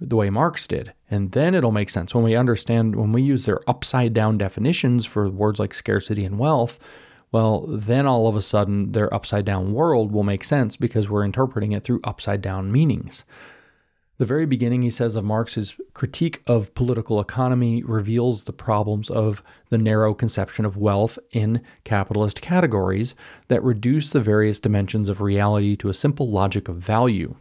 the 0.00 0.16
way 0.16 0.30
Marx 0.30 0.66
did. 0.66 0.92
And 1.10 1.32
then 1.32 1.54
it'll 1.54 1.72
make 1.72 1.90
sense 1.90 2.14
when 2.14 2.24
we 2.24 2.34
understand 2.34 2.96
when 2.96 3.12
we 3.12 3.22
use 3.22 3.44
their 3.44 3.60
upside 3.68 4.12
down 4.12 4.38
definitions 4.38 5.06
for 5.06 5.28
words 5.28 5.58
like 5.58 5.74
scarcity 5.74 6.24
and 6.24 6.38
wealth, 6.38 6.78
well, 7.32 7.66
then 7.68 8.06
all 8.06 8.28
of 8.28 8.36
a 8.36 8.42
sudden 8.42 8.92
their 8.92 9.12
upside 9.12 9.44
down 9.44 9.72
world 9.72 10.12
will 10.12 10.22
make 10.22 10.44
sense 10.44 10.76
because 10.76 11.08
we're 11.08 11.24
interpreting 11.24 11.72
it 11.72 11.82
through 11.82 12.00
upside 12.04 12.42
down 12.42 12.70
meanings. 12.72 13.24
The 14.18 14.26
very 14.26 14.46
beginning, 14.46 14.80
he 14.80 14.90
says, 14.90 15.14
of 15.14 15.24
Marx's 15.24 15.74
critique 15.92 16.42
of 16.46 16.74
political 16.74 17.20
economy 17.20 17.82
reveals 17.82 18.44
the 18.44 18.52
problems 18.52 19.10
of 19.10 19.42
the 19.68 19.76
narrow 19.76 20.14
conception 20.14 20.64
of 20.64 20.78
wealth 20.78 21.18
in 21.32 21.62
capitalist 21.84 22.40
categories 22.40 23.14
that 23.48 23.62
reduce 23.62 24.10
the 24.10 24.20
various 24.20 24.58
dimensions 24.58 25.10
of 25.10 25.20
reality 25.20 25.76
to 25.76 25.90
a 25.90 25.94
simple 25.94 26.30
logic 26.30 26.66
of 26.68 26.76
value, 26.76 27.34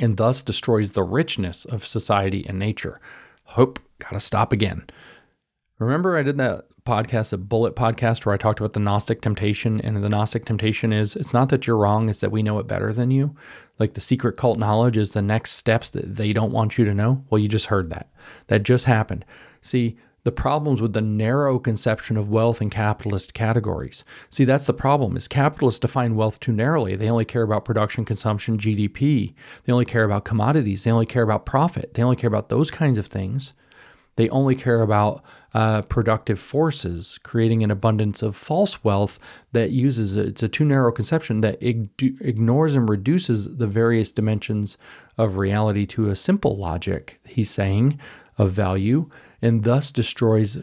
and 0.00 0.16
thus 0.16 0.42
destroys 0.42 0.92
the 0.92 1.02
richness 1.02 1.64
of 1.64 1.84
society 1.84 2.46
and 2.48 2.58
nature. 2.58 3.00
Hope, 3.44 3.80
gotta 3.98 4.20
stop 4.20 4.52
again. 4.52 4.86
Remember, 5.80 6.16
I 6.16 6.22
did 6.22 6.36
that 6.38 6.66
podcast, 6.84 7.32
a 7.32 7.36
bullet 7.36 7.76
podcast, 7.76 8.24
where 8.24 8.34
I 8.34 8.38
talked 8.38 8.60
about 8.60 8.72
the 8.72 8.80
Gnostic 8.80 9.20
temptation. 9.20 9.80
And 9.80 10.02
the 10.02 10.08
Gnostic 10.08 10.44
temptation 10.44 10.92
is 10.92 11.16
it's 11.16 11.34
not 11.34 11.48
that 11.50 11.66
you're 11.66 11.76
wrong, 11.76 12.08
it's 12.08 12.20
that 12.20 12.32
we 12.32 12.42
know 12.42 12.58
it 12.58 12.66
better 12.66 12.92
than 12.92 13.10
you. 13.10 13.34
Like 13.78 13.94
the 13.94 14.00
secret 14.00 14.36
cult 14.36 14.58
knowledge 14.58 14.96
is 14.96 15.12
the 15.12 15.22
next 15.22 15.52
steps 15.52 15.90
that 15.90 16.16
they 16.16 16.32
don't 16.32 16.52
want 16.52 16.78
you 16.78 16.84
to 16.84 16.94
know. 16.94 17.24
Well, 17.30 17.38
you 17.38 17.48
just 17.48 17.66
heard 17.66 17.90
that. 17.90 18.10
That 18.48 18.62
just 18.62 18.84
happened. 18.84 19.24
See, 19.62 19.96
the 20.22 20.32
problems 20.32 20.82
with 20.82 20.92
the 20.92 21.00
narrow 21.00 21.58
conception 21.58 22.18
of 22.18 22.28
wealth 22.28 22.60
in 22.60 22.68
capitalist 22.68 23.32
categories. 23.32 24.04
See, 24.28 24.44
that's 24.44 24.66
the 24.66 24.74
problem 24.74 25.16
is 25.16 25.26
capitalists 25.26 25.80
define 25.80 26.14
wealth 26.14 26.40
too 26.40 26.52
narrowly. 26.52 26.94
They 26.94 27.08
only 27.08 27.24
care 27.24 27.42
about 27.42 27.64
production, 27.64 28.04
consumption, 28.04 28.58
GDP. 28.58 29.32
They 29.64 29.72
only 29.72 29.86
care 29.86 30.04
about 30.04 30.26
commodities. 30.26 30.84
They 30.84 30.90
only 30.90 31.06
care 31.06 31.22
about 31.22 31.46
profit. 31.46 31.94
They 31.94 32.02
only 32.02 32.16
care 32.16 32.28
about 32.28 32.50
those 32.50 32.70
kinds 32.70 32.98
of 32.98 33.06
things. 33.06 33.54
They 34.16 34.28
only 34.28 34.54
care 34.54 34.82
about 34.82 35.22
uh, 35.54 35.82
productive 35.82 36.38
forces, 36.38 37.18
creating 37.22 37.62
an 37.62 37.70
abundance 37.70 38.22
of 38.22 38.36
false 38.36 38.84
wealth 38.84 39.18
that 39.52 39.70
uses 39.70 40.16
it's 40.16 40.42
a 40.42 40.48
too 40.48 40.64
narrow 40.64 40.92
conception 40.92 41.40
that 41.40 41.62
ig- 41.62 42.18
ignores 42.20 42.74
and 42.74 42.88
reduces 42.88 43.56
the 43.56 43.66
various 43.66 44.12
dimensions 44.12 44.76
of 45.16 45.36
reality 45.36 45.86
to 45.86 46.08
a 46.08 46.16
simple 46.16 46.56
logic, 46.56 47.20
he's 47.24 47.50
saying, 47.50 47.98
of 48.38 48.52
value, 48.52 49.08
and 49.42 49.64
thus 49.64 49.92
destroys 49.92 50.58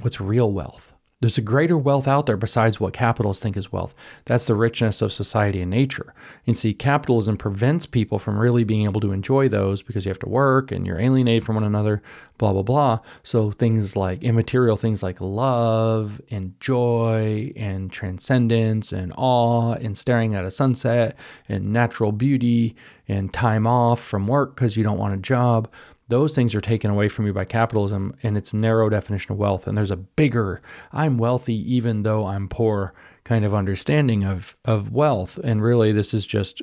what's 0.00 0.20
real 0.20 0.52
wealth. 0.52 0.93
There's 1.24 1.38
a 1.38 1.40
greater 1.40 1.78
wealth 1.78 2.06
out 2.06 2.26
there 2.26 2.36
besides 2.36 2.78
what 2.78 2.92
capitalists 2.92 3.42
think 3.42 3.56
is 3.56 3.72
wealth. 3.72 3.94
That's 4.26 4.44
the 4.44 4.54
richness 4.54 5.00
of 5.00 5.10
society 5.10 5.62
and 5.62 5.70
nature. 5.70 6.12
And 6.46 6.54
see, 6.54 6.74
capitalism 6.74 7.38
prevents 7.38 7.86
people 7.86 8.18
from 8.18 8.38
really 8.38 8.62
being 8.62 8.84
able 8.84 9.00
to 9.00 9.10
enjoy 9.10 9.48
those 9.48 9.80
because 9.80 10.04
you 10.04 10.10
have 10.10 10.18
to 10.18 10.28
work 10.28 10.70
and 10.70 10.86
you're 10.86 11.00
alienated 11.00 11.42
from 11.42 11.54
one 11.54 11.64
another, 11.64 12.02
blah, 12.36 12.52
blah, 12.52 12.60
blah. 12.60 12.98
So 13.22 13.50
things 13.50 13.96
like 13.96 14.22
immaterial 14.22 14.76
things 14.76 15.02
like 15.02 15.18
love 15.18 16.20
and 16.30 16.60
joy 16.60 17.54
and 17.56 17.90
transcendence 17.90 18.92
and 18.92 19.10
awe 19.16 19.76
and 19.76 19.96
staring 19.96 20.34
at 20.34 20.44
a 20.44 20.50
sunset 20.50 21.16
and 21.48 21.72
natural 21.72 22.12
beauty 22.12 22.76
and 23.08 23.32
time 23.32 23.66
off 23.66 23.98
from 23.98 24.26
work 24.26 24.54
because 24.54 24.76
you 24.76 24.84
don't 24.84 24.98
want 24.98 25.14
a 25.14 25.18
job 25.18 25.70
those 26.08 26.34
things 26.34 26.54
are 26.54 26.60
taken 26.60 26.90
away 26.90 27.08
from 27.08 27.26
you 27.26 27.32
by 27.32 27.44
capitalism 27.44 28.14
and 28.22 28.36
its 28.36 28.52
narrow 28.52 28.88
definition 28.88 29.32
of 29.32 29.38
wealth. 29.38 29.66
And 29.66 29.76
there's 29.76 29.90
a 29.90 29.96
bigger, 29.96 30.60
I'm 30.92 31.18
wealthy 31.18 31.56
even 31.74 32.02
though 32.02 32.26
I'm 32.26 32.48
poor 32.48 32.92
kind 33.24 33.44
of 33.44 33.54
understanding 33.54 34.24
of, 34.24 34.56
of 34.64 34.92
wealth. 34.92 35.38
And 35.38 35.62
really, 35.62 35.92
this 35.92 36.12
is 36.12 36.26
just 36.26 36.60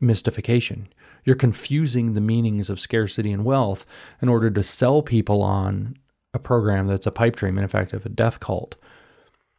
mystification. 0.00 0.88
You're 1.24 1.36
confusing 1.36 2.12
the 2.12 2.20
meanings 2.20 2.70
of 2.70 2.78
scarcity 2.78 3.32
and 3.32 3.44
wealth 3.44 3.86
in 4.22 4.28
order 4.28 4.50
to 4.50 4.62
sell 4.62 5.02
people 5.02 5.42
on 5.42 5.96
a 6.34 6.38
program 6.38 6.86
that's 6.86 7.06
a 7.06 7.12
pipe 7.12 7.36
dream 7.36 7.58
in 7.58 7.66
fact, 7.68 7.92
of 7.92 8.04
a 8.04 8.10
death 8.10 8.40
cult. 8.40 8.76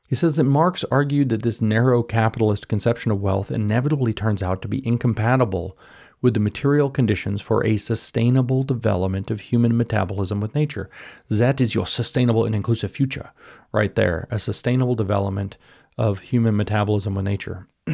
He 0.07 0.15
says 0.15 0.35
that 0.35 0.43
Marx 0.43 0.85
argued 0.91 1.29
that 1.29 1.41
this 1.41 1.61
narrow 1.61 2.03
capitalist 2.03 2.67
conception 2.67 3.11
of 3.11 3.21
wealth 3.21 3.49
inevitably 3.49 4.13
turns 4.13 4.43
out 4.43 4.61
to 4.61 4.67
be 4.67 4.85
incompatible 4.85 5.77
with 6.21 6.33
the 6.33 6.39
material 6.39 6.89
conditions 6.89 7.41
for 7.41 7.65
a 7.65 7.77
sustainable 7.77 8.63
development 8.63 9.29
of 9.29 9.39
human 9.41 9.77
metabolism 9.77 10.41
with 10.41 10.55
nature. 10.55 10.89
That 11.29 11.61
is 11.61 11.75
your 11.75 11.85
sustainable 11.85 12.45
and 12.45 12.55
inclusive 12.55 12.91
future, 12.91 13.31
right 13.71 13.93
there. 13.95 14.27
A 14.31 14.39
sustainable 14.39 14.95
development 14.95 15.57
of 15.97 16.19
human 16.19 16.55
metabolism 16.55 17.15
with 17.15 17.25
nature. 17.25 17.67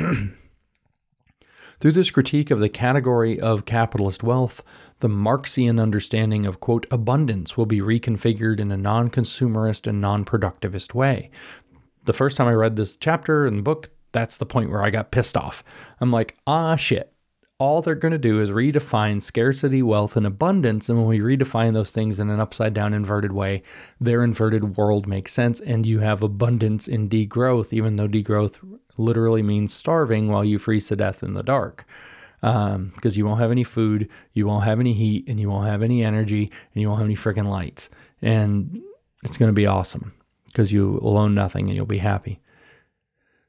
Through 1.80 1.94
this 1.94 2.12
critique 2.12 2.52
of 2.52 2.60
the 2.60 2.70
category 2.70 3.40
of 3.40 3.66
capitalist 3.66 4.22
wealth, 4.22 4.64
the 5.00 5.10
Marxian 5.10 5.80
understanding 5.80 6.46
of, 6.46 6.60
quote, 6.60 6.86
abundance 6.92 7.58
will 7.58 7.66
be 7.66 7.80
reconfigured 7.80 8.60
in 8.60 8.72
a 8.72 8.78
non 8.78 9.10
consumerist 9.10 9.88
and 9.88 10.00
non 10.00 10.24
productivist 10.24 10.94
way. 10.94 11.32
The 12.06 12.14
first 12.14 12.38
time 12.38 12.48
I 12.48 12.54
read 12.54 12.76
this 12.76 12.96
chapter 12.96 13.48
in 13.48 13.56
the 13.56 13.64
book, 13.64 13.90
that's 14.12 14.38
the 14.38 14.46
point 14.46 14.70
where 14.70 14.84
I 14.84 14.92
got 14.92 15.12
pissed 15.12 15.36
off. 15.36 15.64
I'm 16.00 16.12
like, 16.12 16.38
ah, 16.46 16.76
shit 16.76 17.11
all 17.62 17.84
they're 17.84 17.94
going 17.94 18.12
to 18.12 18.18
do 18.18 18.42
is 18.42 18.50
redefine 18.50 19.22
scarcity, 19.22 19.84
wealth, 19.84 20.18
and 20.18 20.26
abundance. 20.26 20.90
And 20.90 20.98
when 20.98 21.08
we 21.08 21.20
redefine 21.20 21.74
those 21.74 21.92
things 21.92 22.20
in 22.20 22.32
an 22.32 22.40
upside 22.40 22.74
down 22.74 22.92
inverted 22.92 23.34
way, 23.34 23.62
their 24.00 24.24
inverted 24.24 24.78
world 24.78 25.08
makes 25.08 25.32
sense. 25.32 25.60
And 25.60 25.86
you 25.86 26.00
have 26.00 26.24
abundance 26.24 26.88
in 26.88 27.08
degrowth, 27.08 27.72
even 27.72 27.98
though 27.98 28.08
degrowth 28.08 28.58
literally 28.98 29.44
means 29.44 29.76
starving 29.76 30.28
while 30.28 30.44
you 30.44 30.58
freeze 30.58 30.88
to 30.88 30.96
death 30.96 31.22
in 31.22 31.36
the 31.36 31.44
dark. 31.44 31.86
Because 32.42 32.74
um, 32.76 32.94
you 33.04 33.28
won't 33.28 33.40
have 33.40 33.52
any 33.52 33.64
food, 33.64 34.10
you 34.34 34.48
won't 34.48 34.66
have 34.66 34.80
any 34.80 34.94
heat, 34.94 35.26
and 35.28 35.40
you 35.40 35.48
won't 35.48 35.68
have 35.68 35.84
any 35.84 36.04
energy, 36.04 36.50
and 36.74 36.82
you 36.82 36.90
won't 36.90 36.98
have 37.00 37.08
any 37.08 37.16
freaking 37.16 37.48
lights. 37.48 37.92
And 38.24 38.82
it's 39.24 39.38
going 39.38 39.50
to 39.50 39.54
be 39.54 39.68
awesome 39.68 40.16
because 40.48 40.72
you 40.72 41.00
will 41.04 41.16
own 41.16 41.36
nothing 41.36 41.68
and 41.68 41.76
you'll 41.76 41.86
be 41.86 42.00
happy. 42.00 42.40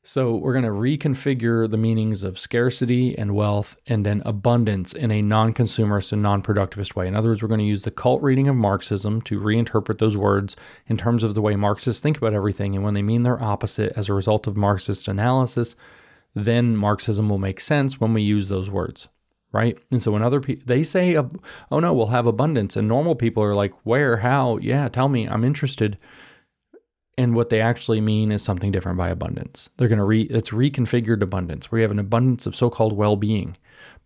So 0.04 0.34
we're 0.34 0.52
going 0.52 0.64
to 0.64 0.70
reconfigure 0.70 1.70
the 1.70 1.76
meanings 1.76 2.24
of 2.24 2.36
scarcity 2.36 3.16
and 3.16 3.36
wealth 3.36 3.76
and 3.86 4.04
then 4.04 4.20
abundance 4.26 4.92
in 4.92 5.12
a 5.12 5.22
non-consumerist 5.22 6.12
and 6.12 6.20
non-productivist 6.20 6.96
way. 6.96 7.06
In 7.06 7.14
other 7.14 7.28
words, 7.28 7.40
we're 7.40 7.46
going 7.46 7.60
to 7.60 7.64
use 7.64 7.82
the 7.82 7.92
cult 7.92 8.20
reading 8.20 8.48
of 8.48 8.56
Marxism 8.56 9.22
to 9.22 9.38
reinterpret 9.38 9.98
those 9.98 10.16
words 10.16 10.56
in 10.88 10.96
terms 10.96 11.22
of 11.22 11.34
the 11.34 11.40
way 11.40 11.54
Marxists 11.54 12.00
think 12.00 12.16
about 12.16 12.34
everything 12.34 12.74
and 12.74 12.84
when 12.84 12.94
they 12.94 13.02
mean 13.02 13.22
their 13.22 13.40
opposite 13.40 13.92
as 13.94 14.08
a 14.08 14.14
result 14.14 14.48
of 14.48 14.56
Marxist 14.56 15.06
analysis, 15.06 15.76
then 16.34 16.76
Marxism 16.76 17.28
will 17.28 17.38
make 17.38 17.60
sense 17.60 18.00
when 18.00 18.12
we 18.12 18.22
use 18.22 18.48
those 18.48 18.68
words. 18.68 19.08
Right. 19.52 19.78
And 19.92 20.02
so 20.02 20.10
when 20.10 20.22
other 20.22 20.40
people, 20.40 20.64
they 20.66 20.82
say, 20.82 21.16
oh 21.16 21.78
no, 21.78 21.92
we'll 21.92 22.06
have 22.06 22.26
abundance. 22.26 22.74
And 22.74 22.88
normal 22.88 23.14
people 23.14 23.44
are 23.44 23.54
like, 23.54 23.72
where, 23.84 24.16
how? 24.16 24.56
Yeah, 24.56 24.88
tell 24.88 25.08
me, 25.08 25.28
I'm 25.28 25.44
interested 25.44 25.96
and 27.18 27.34
what 27.34 27.50
they 27.50 27.60
actually 27.60 28.00
mean 28.00 28.32
is 28.32 28.42
something 28.42 28.72
different 28.72 28.96
by 28.98 29.08
abundance. 29.08 29.68
They're 29.76 29.88
going 29.88 29.98
to 29.98 30.04
re 30.04 30.22
it's 30.22 30.50
reconfigured 30.50 31.22
abundance 31.22 31.70
where 31.70 31.80
you 31.80 31.82
have 31.82 31.90
an 31.90 31.98
abundance 31.98 32.46
of 32.46 32.56
so-called 32.56 32.94
well-being 32.94 33.56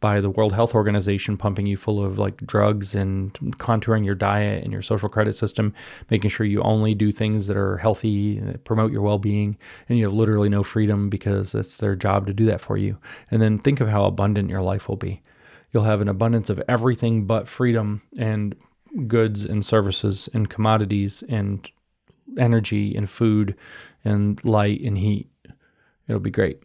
by 0.00 0.20
the 0.20 0.30
World 0.30 0.52
Health 0.52 0.74
Organization 0.74 1.36
pumping 1.36 1.66
you 1.66 1.76
full 1.76 2.04
of 2.04 2.18
like 2.18 2.36
drugs 2.46 2.94
and 2.94 3.32
contouring 3.58 4.04
your 4.04 4.14
diet 4.14 4.62
and 4.62 4.72
your 4.72 4.82
social 4.82 5.08
credit 5.08 5.36
system, 5.36 5.72
making 6.10 6.30
sure 6.30 6.46
you 6.46 6.60
only 6.62 6.94
do 6.94 7.12
things 7.12 7.46
that 7.46 7.56
are 7.56 7.78
healthy, 7.78 8.40
that 8.40 8.64
promote 8.64 8.92
your 8.92 9.02
well-being, 9.02 9.56
and 9.88 9.98
you 9.98 10.04
have 10.04 10.12
literally 10.12 10.48
no 10.48 10.62
freedom 10.62 11.08
because 11.08 11.54
it's 11.54 11.76
their 11.76 11.94
job 11.94 12.26
to 12.26 12.34
do 12.34 12.46
that 12.46 12.60
for 12.60 12.76
you. 12.76 12.98
And 13.30 13.40
then 13.40 13.58
think 13.58 13.80
of 13.80 13.88
how 13.88 14.04
abundant 14.04 14.50
your 14.50 14.62
life 14.62 14.88
will 14.88 14.96
be. 14.96 15.22
You'll 15.72 15.84
have 15.84 16.00
an 16.00 16.08
abundance 16.08 16.50
of 16.50 16.62
everything 16.68 17.24
but 17.26 17.48
freedom 17.48 18.02
and 18.18 18.54
goods 19.06 19.44
and 19.44 19.64
services 19.64 20.28
and 20.32 20.48
commodities 20.48 21.22
and 21.28 21.70
energy 22.38 22.94
and 22.94 23.08
food 23.08 23.56
and 24.04 24.42
light 24.44 24.80
and 24.82 24.98
heat. 24.98 25.28
It'll 26.08 26.20
be 26.20 26.30
great. 26.30 26.62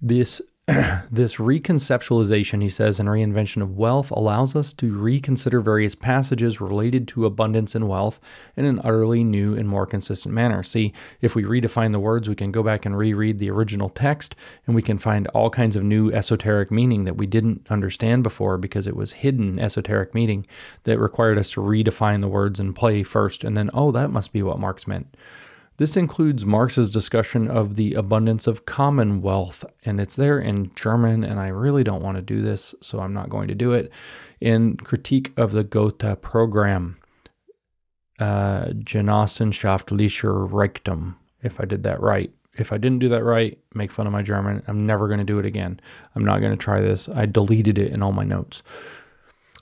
This 0.00 0.40
this 1.10 1.36
reconceptualization, 1.36 2.62
he 2.62 2.70
says, 2.70 2.98
and 2.98 3.06
reinvention 3.06 3.60
of 3.60 3.76
wealth 3.76 4.10
allows 4.10 4.56
us 4.56 4.72
to 4.72 4.96
reconsider 4.96 5.60
various 5.60 5.94
passages 5.94 6.58
related 6.58 7.06
to 7.06 7.26
abundance 7.26 7.74
and 7.74 7.86
wealth 7.86 8.18
in 8.56 8.64
an 8.64 8.80
utterly 8.82 9.22
new 9.22 9.54
and 9.54 9.68
more 9.68 9.84
consistent 9.84 10.34
manner. 10.34 10.62
See, 10.62 10.94
if 11.20 11.34
we 11.34 11.42
redefine 11.42 11.92
the 11.92 12.00
words, 12.00 12.30
we 12.30 12.34
can 12.34 12.50
go 12.50 12.62
back 12.62 12.86
and 12.86 12.96
reread 12.96 13.38
the 13.38 13.50
original 13.50 13.90
text, 13.90 14.36
and 14.66 14.74
we 14.74 14.80
can 14.80 14.96
find 14.96 15.26
all 15.28 15.50
kinds 15.50 15.76
of 15.76 15.84
new 15.84 16.10
esoteric 16.12 16.70
meaning 16.70 17.04
that 17.04 17.18
we 17.18 17.26
didn't 17.26 17.66
understand 17.68 18.22
before 18.22 18.56
because 18.56 18.86
it 18.86 18.96
was 18.96 19.12
hidden 19.12 19.58
esoteric 19.58 20.14
meaning 20.14 20.46
that 20.84 20.98
required 20.98 21.36
us 21.36 21.50
to 21.50 21.60
redefine 21.60 22.22
the 22.22 22.28
words 22.28 22.58
and 22.58 22.74
play 22.74 23.02
first, 23.02 23.44
and 23.44 23.54
then, 23.54 23.68
oh, 23.74 23.90
that 23.90 24.10
must 24.10 24.32
be 24.32 24.42
what 24.42 24.58
Marx 24.58 24.86
meant. 24.86 25.14
This 25.76 25.96
includes 25.96 26.44
Marx's 26.44 26.90
discussion 26.90 27.50
of 27.50 27.74
the 27.74 27.94
abundance 27.94 28.46
of 28.46 28.64
commonwealth, 28.64 29.64
and 29.84 30.00
it's 30.00 30.14
there 30.14 30.38
in 30.38 30.70
German, 30.76 31.24
and 31.24 31.40
I 31.40 31.48
really 31.48 31.82
don't 31.82 32.02
want 32.02 32.16
to 32.16 32.22
do 32.22 32.42
this, 32.42 32.76
so 32.80 33.00
I'm 33.00 33.12
not 33.12 33.28
going 33.28 33.48
to 33.48 33.56
do 33.56 33.72
it. 33.72 33.90
In 34.40 34.76
Critique 34.76 35.32
of 35.36 35.50
the 35.50 35.64
Gotha 35.64 36.14
Program, 36.14 36.96
uh, 38.20 38.66
Genossenschaftlicher 38.66 40.48
Reichtum, 40.48 41.16
if 41.42 41.60
I 41.60 41.64
did 41.64 41.82
that 41.82 42.00
right. 42.00 42.32
If 42.56 42.72
I 42.72 42.78
didn't 42.78 43.00
do 43.00 43.08
that 43.08 43.24
right, 43.24 43.58
make 43.74 43.90
fun 43.90 44.06
of 44.06 44.12
my 44.12 44.22
German. 44.22 44.62
I'm 44.68 44.86
never 44.86 45.08
going 45.08 45.18
to 45.18 45.24
do 45.24 45.40
it 45.40 45.46
again. 45.46 45.80
I'm 46.14 46.24
not 46.24 46.38
going 46.38 46.52
to 46.52 46.56
try 46.56 46.80
this. 46.80 47.08
I 47.08 47.26
deleted 47.26 47.78
it 47.78 47.90
in 47.90 48.00
all 48.00 48.12
my 48.12 48.22
notes. 48.22 48.62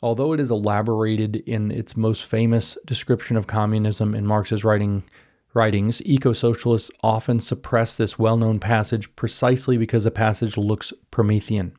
Although 0.03 0.35
it 0.35 0.41
is 0.41 0.51
elaborated 0.51 1.37
in 1.47 1.71
its 1.71 1.97
most 1.97 2.25
famous 2.25 2.77
description 2.85 3.39
of 3.39 3.47
communism 3.47 4.15
in 4.15 4.27
Marx's 4.27 4.63
writing 4.63 5.05
writings, 5.55 6.03
eco 6.05 6.32
socialists 6.32 6.90
often 7.03 7.40
suppress 7.40 7.96
this 7.96 8.18
well 8.18 8.36
known 8.36 8.59
passage 8.59 9.14
precisely 9.16 9.76
because 9.76 10.05
the 10.05 10.11
passage 10.11 10.57
looks 10.57 10.92
Promethean. 11.11 11.72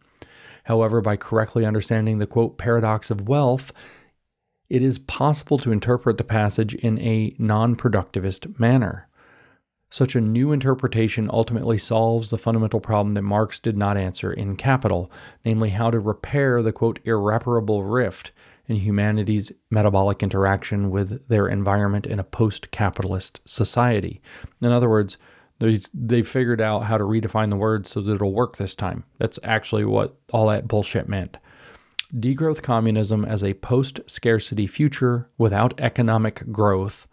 However, 0.65 1.01
by 1.01 1.17
correctly 1.17 1.65
understanding 1.65 2.17
the 2.17 2.27
quote 2.27 2.57
paradox 2.57 3.11
of 3.11 3.27
wealth, 3.27 3.71
it 4.69 4.81
is 4.81 4.97
possible 4.97 5.57
to 5.59 5.71
interpret 5.71 6.17
the 6.17 6.23
passage 6.23 6.73
in 6.75 6.97
a 6.99 7.35
non 7.37 7.75
productivist 7.75 8.59
manner. 8.59 9.07
Such 9.89 10.15
a 10.15 10.21
new 10.21 10.51
interpretation 10.51 11.29
ultimately 11.31 11.77
solves 11.77 12.31
the 12.31 12.39
fundamental 12.39 12.79
problem 12.79 13.13
that 13.13 13.21
Marx 13.21 13.59
did 13.59 13.77
not 13.77 13.97
answer 13.97 14.33
in 14.33 14.55
Capital, 14.55 15.11
namely 15.45 15.69
how 15.69 15.91
to 15.91 15.99
repair 15.99 16.63
the 16.63 16.71
quote 16.71 16.99
irreparable 17.03 17.83
rift 17.83 18.31
in 18.67 18.77
humanity's 18.77 19.51
metabolic 19.69 20.23
interaction 20.23 20.89
with 20.89 21.27
their 21.27 21.47
environment 21.47 22.05
in 22.05 22.19
a 22.19 22.23
post 22.23 22.71
capitalist 22.71 23.41
society. 23.45 24.21
In 24.61 24.71
other 24.71 24.89
words, 24.89 25.17
they 25.59 26.23
figured 26.23 26.59
out 26.59 26.83
how 26.83 26.97
to 26.97 27.03
redefine 27.03 27.49
the 27.49 27.55
word 27.55 27.87
so 27.87 28.01
that 28.01 28.15
it'll 28.15 28.33
work 28.33 28.57
this 28.57 28.75
time. 28.75 29.03
That's 29.19 29.39
actually 29.43 29.85
what 29.85 30.15
all 30.31 30.47
that 30.47 30.67
bullshit 30.67 31.07
meant. 31.07 31.37
Degrowth 32.13 32.61
communism 32.61 33.25
as 33.25 33.43
a 33.43 33.53
post 33.55 33.99
scarcity 34.07 34.67
future 34.67 35.29
without 35.37 35.79
economic 35.79 36.51
growth 36.51 37.07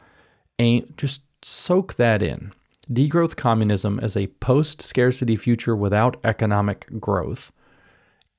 ain't 0.58 0.96
just 0.96 1.22
soak 1.42 1.94
that 1.94 2.22
in. 2.22 2.52
Degrowth 2.92 3.36
communism 3.36 4.00
as 4.00 4.16
a 4.16 4.26
post 4.26 4.82
scarcity 4.82 5.36
future 5.36 5.76
without 5.76 6.18
economic 6.24 6.86
growth 6.98 7.52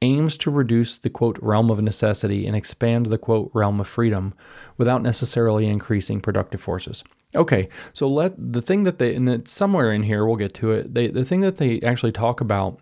aims 0.01 0.35
to 0.37 0.49
reduce 0.49 0.97
the 0.97 1.09
quote 1.09 1.37
realm 1.41 1.69
of 1.69 1.81
necessity 1.81 2.47
and 2.47 2.55
expand 2.55 3.07
the 3.07 3.17
quote 3.17 3.51
realm 3.53 3.79
of 3.79 3.87
freedom 3.87 4.33
without 4.77 5.03
necessarily 5.03 5.67
increasing 5.67 6.19
productive 6.19 6.61
forces. 6.61 7.03
Okay, 7.35 7.69
so 7.93 8.07
let 8.07 8.33
the 8.37 8.61
thing 8.61 8.83
that 8.83 8.99
they 8.99 9.15
and 9.15 9.29
it's 9.29 9.51
somewhere 9.51 9.91
in 9.91 10.03
here 10.03 10.25
we'll 10.25 10.35
get 10.35 10.53
to 10.55 10.71
it. 10.71 10.93
They 10.93 11.07
the 11.07 11.25
thing 11.25 11.41
that 11.41 11.57
they 11.57 11.79
actually 11.81 12.11
talk 12.11 12.41
about 12.41 12.79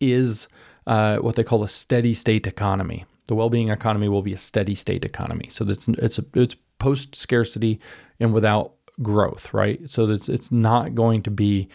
is 0.00 0.48
uh, 0.86 1.16
what 1.18 1.36
they 1.36 1.44
call 1.44 1.62
a 1.62 1.68
steady 1.68 2.14
state 2.14 2.46
economy. 2.46 3.04
The 3.26 3.34
well-being 3.34 3.68
economy 3.68 4.08
will 4.08 4.22
be 4.22 4.32
a 4.32 4.38
steady 4.38 4.74
state 4.74 5.04
economy. 5.04 5.48
So 5.50 5.64
that's 5.64 5.88
it's 5.88 6.20
it's 6.34 6.56
post 6.78 7.16
scarcity 7.16 7.80
and 8.20 8.32
without 8.32 8.74
growth, 9.02 9.52
right? 9.52 9.80
So 9.90 10.08
it's 10.10 10.28
it's 10.28 10.52
not 10.52 10.94
going 10.94 11.22
to 11.22 11.30
be 11.30 11.68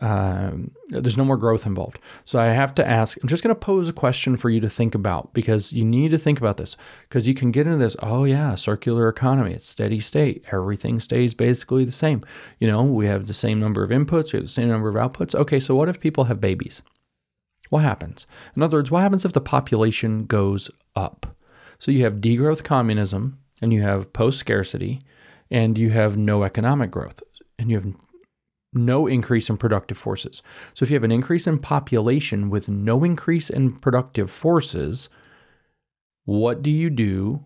um, 0.00 0.70
there's 0.88 1.16
no 1.16 1.24
more 1.24 1.36
growth 1.36 1.66
involved. 1.66 2.00
So 2.24 2.38
I 2.38 2.46
have 2.46 2.74
to 2.76 2.86
ask, 2.86 3.18
I'm 3.20 3.28
just 3.28 3.42
going 3.42 3.54
to 3.54 3.60
pose 3.60 3.88
a 3.88 3.92
question 3.92 4.36
for 4.36 4.48
you 4.48 4.60
to 4.60 4.70
think 4.70 4.94
about 4.94 5.32
because 5.34 5.72
you 5.72 5.84
need 5.84 6.10
to 6.12 6.18
think 6.18 6.38
about 6.38 6.56
this 6.56 6.76
because 7.08 7.26
you 7.26 7.34
can 7.34 7.50
get 7.50 7.66
into 7.66 7.78
this, 7.78 7.96
oh, 8.00 8.24
yeah, 8.24 8.54
circular 8.54 9.08
economy, 9.08 9.52
it's 9.52 9.66
steady 9.66 10.00
state. 10.00 10.44
Everything 10.52 11.00
stays 11.00 11.34
basically 11.34 11.84
the 11.84 11.92
same. 11.92 12.24
You 12.58 12.68
know, 12.68 12.82
we 12.82 13.06
have 13.06 13.26
the 13.26 13.34
same 13.34 13.58
number 13.58 13.82
of 13.82 13.90
inputs, 13.90 14.32
we 14.32 14.38
have 14.38 14.46
the 14.46 14.48
same 14.48 14.68
number 14.68 14.88
of 14.88 14.94
outputs. 14.94 15.34
Okay, 15.34 15.58
so 15.58 15.74
what 15.74 15.88
if 15.88 16.00
people 16.00 16.24
have 16.24 16.40
babies? 16.40 16.82
What 17.70 17.82
happens? 17.82 18.26
In 18.56 18.62
other 18.62 18.78
words, 18.78 18.90
what 18.90 19.02
happens 19.02 19.24
if 19.24 19.32
the 19.32 19.40
population 19.40 20.24
goes 20.26 20.70
up? 20.96 21.36
So 21.80 21.90
you 21.90 22.04
have 22.04 22.14
degrowth 22.14 22.64
communism 22.64 23.38
and 23.60 23.72
you 23.72 23.82
have 23.82 24.12
post 24.12 24.38
scarcity 24.38 25.00
and 25.50 25.76
you 25.76 25.90
have 25.90 26.16
no 26.16 26.44
economic 26.44 26.90
growth 26.90 27.22
and 27.58 27.70
you 27.70 27.76
have 27.76 27.94
no 28.72 29.06
increase 29.06 29.48
in 29.48 29.56
productive 29.56 29.98
forces. 29.98 30.42
So 30.74 30.84
if 30.84 30.90
you 30.90 30.96
have 30.96 31.04
an 31.04 31.12
increase 31.12 31.46
in 31.46 31.58
population 31.58 32.50
with 32.50 32.68
no 32.68 33.04
increase 33.04 33.50
in 33.50 33.72
productive 33.78 34.30
forces, 34.30 35.08
what 36.24 36.62
do 36.62 36.70
you 36.70 36.90
do? 36.90 37.44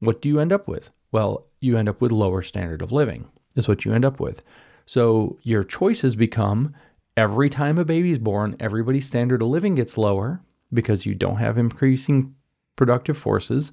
What 0.00 0.20
do 0.20 0.28
you 0.28 0.40
end 0.40 0.52
up 0.52 0.66
with? 0.66 0.90
Well, 1.12 1.46
you 1.60 1.78
end 1.78 1.88
up 1.88 2.00
with 2.00 2.10
lower 2.10 2.42
standard 2.42 2.82
of 2.82 2.90
living. 2.90 3.28
Is 3.54 3.68
what 3.68 3.84
you 3.84 3.92
end 3.92 4.04
up 4.04 4.18
with. 4.18 4.42
So 4.86 5.38
your 5.42 5.62
choices 5.62 6.16
become 6.16 6.74
every 7.16 7.50
time 7.50 7.78
a 7.78 7.84
baby's 7.84 8.18
born, 8.18 8.56
everybody's 8.58 9.06
standard 9.06 9.42
of 9.42 9.48
living 9.48 9.74
gets 9.74 9.98
lower 9.98 10.40
because 10.72 11.04
you 11.04 11.14
don't 11.14 11.36
have 11.36 11.58
increasing 11.58 12.34
productive 12.76 13.18
forces 13.18 13.70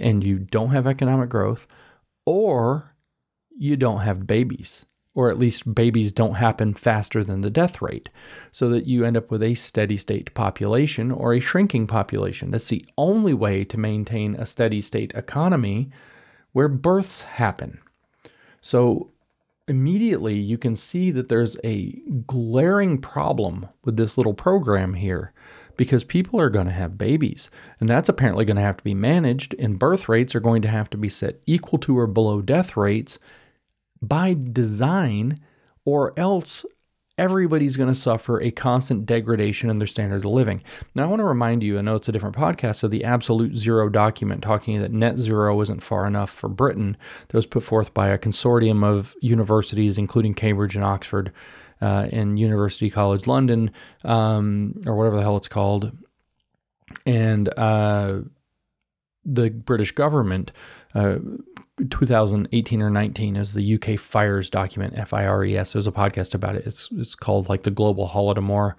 and 0.00 0.22
you 0.22 0.38
don't 0.38 0.70
have 0.70 0.86
economic 0.86 1.28
growth, 1.28 1.66
or 2.24 2.94
you 3.56 3.76
don't 3.76 4.00
have 4.00 4.26
babies 4.26 4.86
or 5.18 5.32
at 5.32 5.38
least 5.38 5.74
babies 5.74 6.12
don't 6.12 6.36
happen 6.36 6.72
faster 6.72 7.24
than 7.24 7.40
the 7.40 7.50
death 7.50 7.82
rate, 7.82 8.08
so 8.52 8.68
that 8.68 8.86
you 8.86 9.04
end 9.04 9.16
up 9.16 9.32
with 9.32 9.42
a 9.42 9.52
steady 9.52 9.96
state 9.96 10.32
population 10.32 11.10
or 11.10 11.34
a 11.34 11.40
shrinking 11.40 11.88
population. 11.88 12.52
That's 12.52 12.68
the 12.68 12.86
only 12.96 13.34
way 13.34 13.64
to 13.64 13.76
maintain 13.76 14.36
a 14.36 14.46
steady 14.46 14.80
state 14.80 15.10
economy 15.16 15.90
where 16.52 16.68
births 16.68 17.22
happen. 17.22 17.80
So 18.60 19.10
immediately 19.66 20.38
you 20.38 20.56
can 20.56 20.76
see 20.76 21.10
that 21.10 21.28
there's 21.28 21.56
a 21.64 22.00
glaring 22.28 22.96
problem 22.96 23.68
with 23.84 23.96
this 23.96 24.18
little 24.18 24.34
program 24.34 24.94
here 24.94 25.32
because 25.76 26.04
people 26.04 26.40
are 26.40 26.48
going 26.48 26.66
to 26.66 26.72
have 26.72 26.96
babies 26.96 27.50
and 27.80 27.88
that's 27.88 28.08
apparently 28.08 28.44
going 28.44 28.56
to 28.56 28.62
have 28.62 28.76
to 28.76 28.84
be 28.84 28.94
managed 28.94 29.52
and 29.58 29.80
birth 29.80 30.08
rates 30.08 30.36
are 30.36 30.40
going 30.40 30.62
to 30.62 30.68
have 30.68 30.88
to 30.88 30.96
be 30.96 31.08
set 31.08 31.40
equal 31.46 31.80
to 31.80 31.98
or 31.98 32.06
below 32.06 32.40
death 32.40 32.76
rates 32.76 33.18
by 34.00 34.36
design, 34.52 35.40
or 35.84 36.12
else 36.16 36.64
everybody's 37.18 37.76
going 37.76 37.88
to 37.88 37.94
suffer 37.94 38.40
a 38.40 38.50
constant 38.50 39.04
degradation 39.04 39.68
in 39.68 39.78
their 39.78 39.88
standard 39.88 40.24
of 40.24 40.30
living. 40.30 40.62
Now, 40.94 41.02
I 41.02 41.06
want 41.06 41.20
to 41.20 41.24
remind 41.24 41.62
you, 41.64 41.76
I 41.76 41.80
know 41.80 41.96
it's 41.96 42.08
a 42.08 42.12
different 42.12 42.36
podcast, 42.36 42.84
of 42.84 42.92
the 42.92 43.04
Absolute 43.04 43.54
Zero 43.54 43.88
document 43.88 44.42
talking 44.42 44.80
that 44.80 44.92
net 44.92 45.18
zero 45.18 45.60
isn't 45.60 45.82
far 45.82 46.06
enough 46.06 46.30
for 46.30 46.48
Britain 46.48 46.96
that 47.26 47.36
was 47.36 47.46
put 47.46 47.64
forth 47.64 47.92
by 47.92 48.08
a 48.08 48.18
consortium 48.18 48.84
of 48.84 49.14
universities, 49.20 49.98
including 49.98 50.32
Cambridge 50.32 50.76
and 50.76 50.84
Oxford 50.84 51.32
uh, 51.80 52.06
and 52.12 52.38
University 52.38 52.88
College 52.88 53.26
London, 53.26 53.72
um, 54.04 54.74
or 54.86 54.94
whatever 54.96 55.16
the 55.16 55.22
hell 55.22 55.36
it's 55.36 55.48
called. 55.48 55.90
And 57.04 57.48
uh, 57.58 58.20
the 59.24 59.50
British 59.50 59.92
government 59.92 60.52
uh, 60.94 61.18
2018 61.90 62.82
or 62.82 62.90
19 62.90 63.36
is 63.36 63.54
the 63.54 63.74
UK 63.74 63.98
Fires 63.98 64.50
document, 64.50 64.94
F 64.96 65.12
I 65.12 65.26
R 65.26 65.44
E 65.44 65.56
S. 65.56 65.72
There's 65.72 65.86
a 65.86 65.92
podcast 65.92 66.34
about 66.34 66.56
it. 66.56 66.66
It's, 66.66 66.88
it's 66.92 67.14
called 67.14 67.48
like 67.48 67.62
the 67.62 67.70
Global 67.70 68.08
Holodomor 68.08 68.74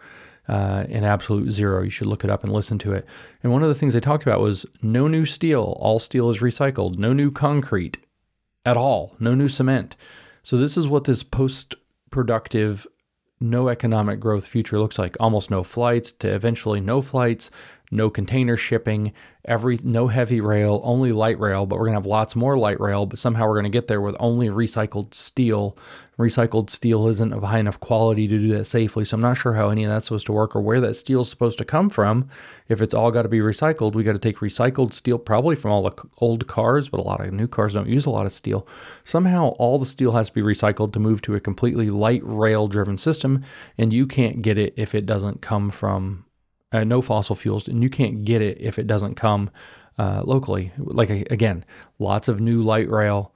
uh, 0.47 0.85
in 0.89 1.03
Absolute 1.03 1.51
Zero. 1.51 1.83
You 1.83 1.89
should 1.89 2.07
look 2.07 2.23
it 2.23 2.29
up 2.29 2.43
and 2.43 2.51
listen 2.51 2.77
to 2.79 2.93
it. 2.93 3.05
And 3.43 3.51
one 3.51 3.63
of 3.63 3.69
the 3.69 3.75
things 3.75 3.93
they 3.93 3.99
talked 3.99 4.23
about 4.23 4.41
was 4.41 4.65
no 4.81 5.07
new 5.07 5.25
steel. 5.25 5.77
All 5.79 5.99
steel 5.99 6.29
is 6.29 6.39
recycled. 6.39 6.97
No 6.97 7.13
new 7.13 7.31
concrete 7.31 7.97
at 8.65 8.77
all. 8.77 9.15
No 9.19 9.35
new 9.35 9.47
cement. 9.47 9.95
So 10.43 10.57
this 10.57 10.77
is 10.77 10.87
what 10.87 11.03
this 11.03 11.23
post 11.23 11.75
productive 12.09 12.87
no 13.41 13.69
economic 13.69 14.19
growth 14.19 14.45
future 14.45 14.79
looks 14.79 14.99
like 14.99 15.15
almost 15.19 15.49
no 15.49 15.63
flights 15.63 16.11
to 16.11 16.29
eventually 16.29 16.81
no 16.81 17.01
flights 17.01 17.49
no 17.91 18.09
container 18.09 18.55
shipping, 18.55 19.13
every 19.45 19.79
no 19.83 20.07
heavy 20.07 20.41
rail, 20.41 20.79
only 20.83 21.11
light 21.11 21.39
rail, 21.39 21.65
but 21.65 21.77
we're 21.77 21.85
going 21.85 21.93
to 21.93 21.99
have 21.99 22.05
lots 22.05 22.35
more 22.35 22.57
light 22.57 22.79
rail, 22.79 23.05
but 23.05 23.17
somehow 23.17 23.47
we're 23.47 23.55
going 23.55 23.63
to 23.63 23.69
get 23.69 23.87
there 23.87 24.01
with 24.01 24.15
only 24.19 24.47
recycled 24.47 25.13
steel. 25.13 25.75
Recycled 26.19 26.69
steel 26.69 27.07
isn't 27.07 27.33
of 27.33 27.43
high 27.43 27.59
enough 27.59 27.79
quality 27.79 28.27
to 28.27 28.37
do 28.37 28.49
that 28.57 28.65
safely, 28.65 29.05
so 29.05 29.15
I'm 29.15 29.21
not 29.21 29.37
sure 29.37 29.53
how 29.53 29.69
any 29.69 29.85
of 29.85 29.89
that's 29.89 30.05
supposed 30.05 30.27
to 30.27 30.33
work 30.33 30.55
or 30.55 30.61
where 30.61 30.81
that 30.81 30.95
steel 30.95 31.21
is 31.21 31.29
supposed 31.29 31.57
to 31.59 31.65
come 31.65 31.89
from. 31.89 32.27
If 32.67 32.81
it's 32.81 32.93
all 32.93 33.09
got 33.09 33.23
to 33.23 33.29
be 33.29 33.39
recycled, 33.39 33.93
we 33.93 34.03
got 34.03 34.13
to 34.13 34.19
take 34.19 34.37
recycled 34.37 34.93
steel 34.93 35.17
probably 35.17 35.55
from 35.55 35.71
all 35.71 35.83
the 35.83 35.95
old 36.17 36.45
cars, 36.47 36.89
but 36.89 36.99
a 36.99 37.03
lot 37.03 37.21
of 37.25 37.33
new 37.33 37.47
cars 37.47 37.73
don't 37.73 37.89
use 37.89 38.05
a 38.05 38.11
lot 38.11 38.25
of 38.25 38.33
steel. 38.33 38.67
Somehow 39.03 39.49
all 39.57 39.79
the 39.79 39.85
steel 39.85 40.11
has 40.11 40.27
to 40.27 40.35
be 40.35 40.41
recycled 40.41 40.93
to 40.93 40.99
move 40.99 41.21
to 41.23 41.35
a 41.35 41.39
completely 41.39 41.89
light 41.89 42.21
rail 42.23 42.67
driven 42.67 42.97
system, 42.97 43.43
and 43.77 43.93
you 43.93 44.05
can't 44.05 44.43
get 44.43 44.59
it 44.59 44.73
if 44.77 44.93
it 44.93 45.07
doesn't 45.07 45.41
come 45.41 45.69
from 45.71 46.25
uh, 46.71 46.83
no 46.83 47.01
fossil 47.01 47.35
fuels, 47.35 47.67
and 47.67 47.83
you 47.83 47.89
can't 47.89 48.25
get 48.25 48.41
it 48.41 48.59
if 48.59 48.77
it 48.77 48.87
doesn't 48.87 49.15
come 49.15 49.49
uh, 49.97 50.21
locally. 50.23 50.71
Like 50.77 51.09
again, 51.09 51.65
lots 51.97 52.27
of 52.27 52.39
new 52.39 52.61
light 52.61 52.89
rail, 52.89 53.33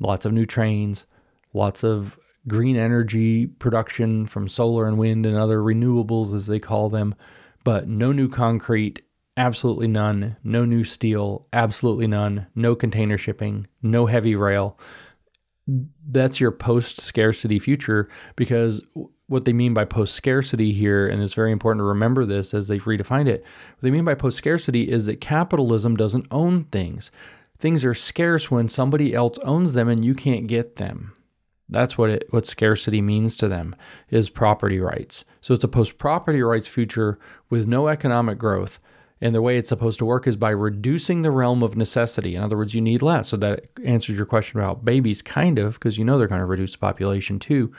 lots 0.00 0.24
of 0.26 0.32
new 0.32 0.46
trains, 0.46 1.06
lots 1.52 1.84
of 1.84 2.18
green 2.48 2.76
energy 2.76 3.46
production 3.46 4.26
from 4.26 4.48
solar 4.48 4.88
and 4.88 4.98
wind 4.98 5.26
and 5.26 5.36
other 5.36 5.58
renewables, 5.58 6.34
as 6.34 6.46
they 6.46 6.58
call 6.58 6.88
them, 6.88 7.14
but 7.64 7.88
no 7.88 8.10
new 8.12 8.28
concrete, 8.28 9.02
absolutely 9.36 9.86
none. 9.86 10.36
No 10.42 10.64
new 10.64 10.84
steel, 10.84 11.46
absolutely 11.52 12.06
none. 12.06 12.46
No 12.54 12.74
container 12.74 13.18
shipping, 13.18 13.66
no 13.82 14.06
heavy 14.06 14.34
rail. 14.34 14.78
That's 15.66 16.40
your 16.40 16.50
post 16.50 17.00
scarcity 17.00 17.60
future 17.60 18.08
because 18.34 18.82
what 19.32 19.46
they 19.46 19.52
mean 19.52 19.74
by 19.74 19.84
post 19.84 20.14
scarcity 20.14 20.72
here, 20.72 21.08
and 21.08 21.22
it's 21.22 21.34
very 21.34 21.50
important 21.50 21.80
to 21.80 21.84
remember 21.84 22.24
this 22.24 22.52
as 22.54 22.68
they've 22.68 22.84
redefined 22.84 23.28
it. 23.28 23.42
What 23.42 23.80
they 23.80 23.90
mean 23.90 24.04
by 24.04 24.14
post 24.14 24.36
scarcity 24.36 24.90
is 24.90 25.06
that 25.06 25.20
capitalism 25.20 25.96
doesn't 25.96 26.26
own 26.30 26.64
things. 26.64 27.10
Things 27.58 27.84
are 27.84 27.94
scarce 27.94 28.50
when 28.50 28.68
somebody 28.68 29.14
else 29.14 29.38
owns 29.38 29.72
them 29.72 29.88
and 29.88 30.04
you 30.04 30.14
can't 30.14 30.46
get 30.46 30.76
them. 30.76 31.14
That's 31.68 31.96
what 31.96 32.10
it 32.10 32.26
what 32.30 32.44
scarcity 32.44 33.00
means 33.00 33.36
to 33.38 33.48
them 33.48 33.74
is 34.10 34.28
property 34.28 34.78
rights. 34.78 35.24
So 35.40 35.54
it's 35.54 35.64
a 35.64 35.68
post 35.68 35.96
property 35.96 36.42
rights 36.42 36.68
future 36.68 37.18
with 37.48 37.66
no 37.66 37.88
economic 37.88 38.36
growth. 38.36 38.78
And 39.22 39.34
the 39.34 39.40
way 39.40 39.56
it's 39.56 39.68
supposed 39.68 40.00
to 40.00 40.04
work 40.04 40.26
is 40.26 40.36
by 40.36 40.50
reducing 40.50 41.22
the 41.22 41.30
realm 41.30 41.62
of 41.62 41.76
necessity. 41.76 42.34
In 42.34 42.42
other 42.42 42.56
words, 42.56 42.74
you 42.74 42.80
need 42.80 43.02
less. 43.02 43.28
So 43.28 43.36
that 43.36 43.66
answers 43.84 44.16
your 44.16 44.26
question 44.26 44.58
about 44.58 44.84
babies, 44.84 45.22
kind 45.22 45.60
of, 45.60 45.74
because 45.74 45.96
you 45.96 46.04
know 46.04 46.18
they're 46.18 46.26
going 46.26 46.40
to 46.40 46.44
reduce 46.44 46.72
the 46.72 46.78
population 46.78 47.38
too 47.38 47.72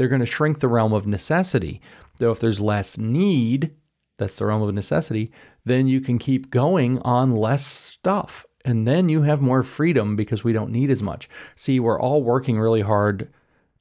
they're 0.00 0.08
going 0.08 0.20
to 0.20 0.24
shrink 0.24 0.60
the 0.60 0.66
realm 0.66 0.94
of 0.94 1.06
necessity. 1.06 1.78
Though 2.16 2.30
if 2.30 2.40
there's 2.40 2.58
less 2.58 2.96
need, 2.96 3.74
that's 4.16 4.36
the 4.36 4.46
realm 4.46 4.62
of 4.62 4.72
necessity, 4.72 5.30
then 5.66 5.88
you 5.88 6.00
can 6.00 6.18
keep 6.18 6.50
going 6.50 7.00
on 7.00 7.36
less 7.36 7.66
stuff. 7.66 8.46
And 8.64 8.88
then 8.88 9.10
you 9.10 9.20
have 9.20 9.42
more 9.42 9.62
freedom 9.62 10.16
because 10.16 10.42
we 10.42 10.54
don't 10.54 10.72
need 10.72 10.90
as 10.90 11.02
much. 11.02 11.28
See, 11.54 11.78
we're 11.80 12.00
all 12.00 12.22
working 12.22 12.58
really 12.58 12.80
hard 12.80 13.28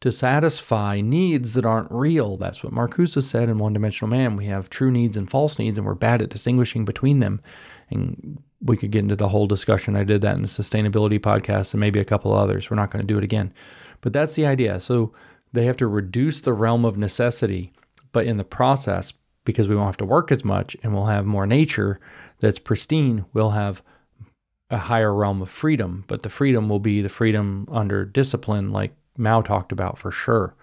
to 0.02 0.12
satisfy 0.12 1.00
needs 1.00 1.54
that 1.54 1.66
aren't 1.66 1.90
real. 1.90 2.36
That's 2.36 2.66
what 2.66 2.74
Marcuse 2.74 3.24
said 3.24 3.48
in 3.48 3.58
One 3.58 3.72
Dimensional 3.72 4.10
Man. 4.10 4.36
We 4.36 4.48
have 4.48 4.70
true 4.70 4.92
needs 4.92 5.16
and 5.16 5.32
false 5.32 5.58
needs, 5.58 5.78
and 5.78 5.88
we're 5.88 5.94
bad 5.94 6.22
at 6.22 6.28
distinguishing 6.28 6.84
between 6.84 7.22
them. 7.22 7.40
And 7.92 8.44
we 8.62 8.76
could 8.76 8.92
get 8.92 9.04
into 9.04 9.16
the 9.16 9.30
whole 9.30 9.48
discussion. 9.48 9.96
I 9.96 10.04
did 10.04 10.22
that 10.24 10.36
in 10.36 10.42
the 10.42 10.50
sustainability 10.50 11.18
podcast 11.18 11.72
and 11.74 11.80
maybe 11.80 12.02
a 12.02 12.06
couple 12.06 12.34
others. 12.34 12.70
We're 12.70 12.76
not 12.76 12.92
going 12.92 13.08
to 13.08 13.08
do 13.08 13.18
it 13.18 13.24
again. 13.24 13.54
But 14.02 14.12
that's 14.12 14.36
the 14.36 14.46
idea. 14.46 14.82
So 14.82 15.14
they 15.54 15.66
have 15.66 15.78
to 15.78 15.88
reduce 15.88 16.42
the 16.42 16.54
realm 16.54 16.86
of 16.86 16.98
necessity, 16.98 17.72
but 18.12 18.26
in 18.26 18.38
the 18.38 18.44
process, 18.44 19.14
because 19.46 19.68
we 19.68 19.76
won't 19.76 19.88
have 19.88 19.98
to 19.98 20.06
work 20.06 20.32
as 20.32 20.46
much 20.46 20.76
and 20.84 20.94
we'll 20.94 21.06
have 21.06 21.26
more 21.26 21.48
nature 21.48 22.00
that's 22.40 22.60
pristine, 22.60 23.26
we'll 23.34 23.52
have 23.52 23.82
a 24.70 24.78
higher 24.78 25.14
realm 25.14 25.42
of 25.42 25.50
freedom. 25.50 26.04
But 26.08 26.22
the 26.22 26.30
freedom 26.30 26.70
will 26.70 26.80
be 26.80 27.02
the 27.02 27.10
freedom 27.10 27.68
under 27.72 28.06
discipline, 28.06 28.72
like 28.72 28.94
Mao 29.18 29.42
talked 29.42 29.72
about 29.72 29.98
for 29.98 30.12
sure. 30.12 30.56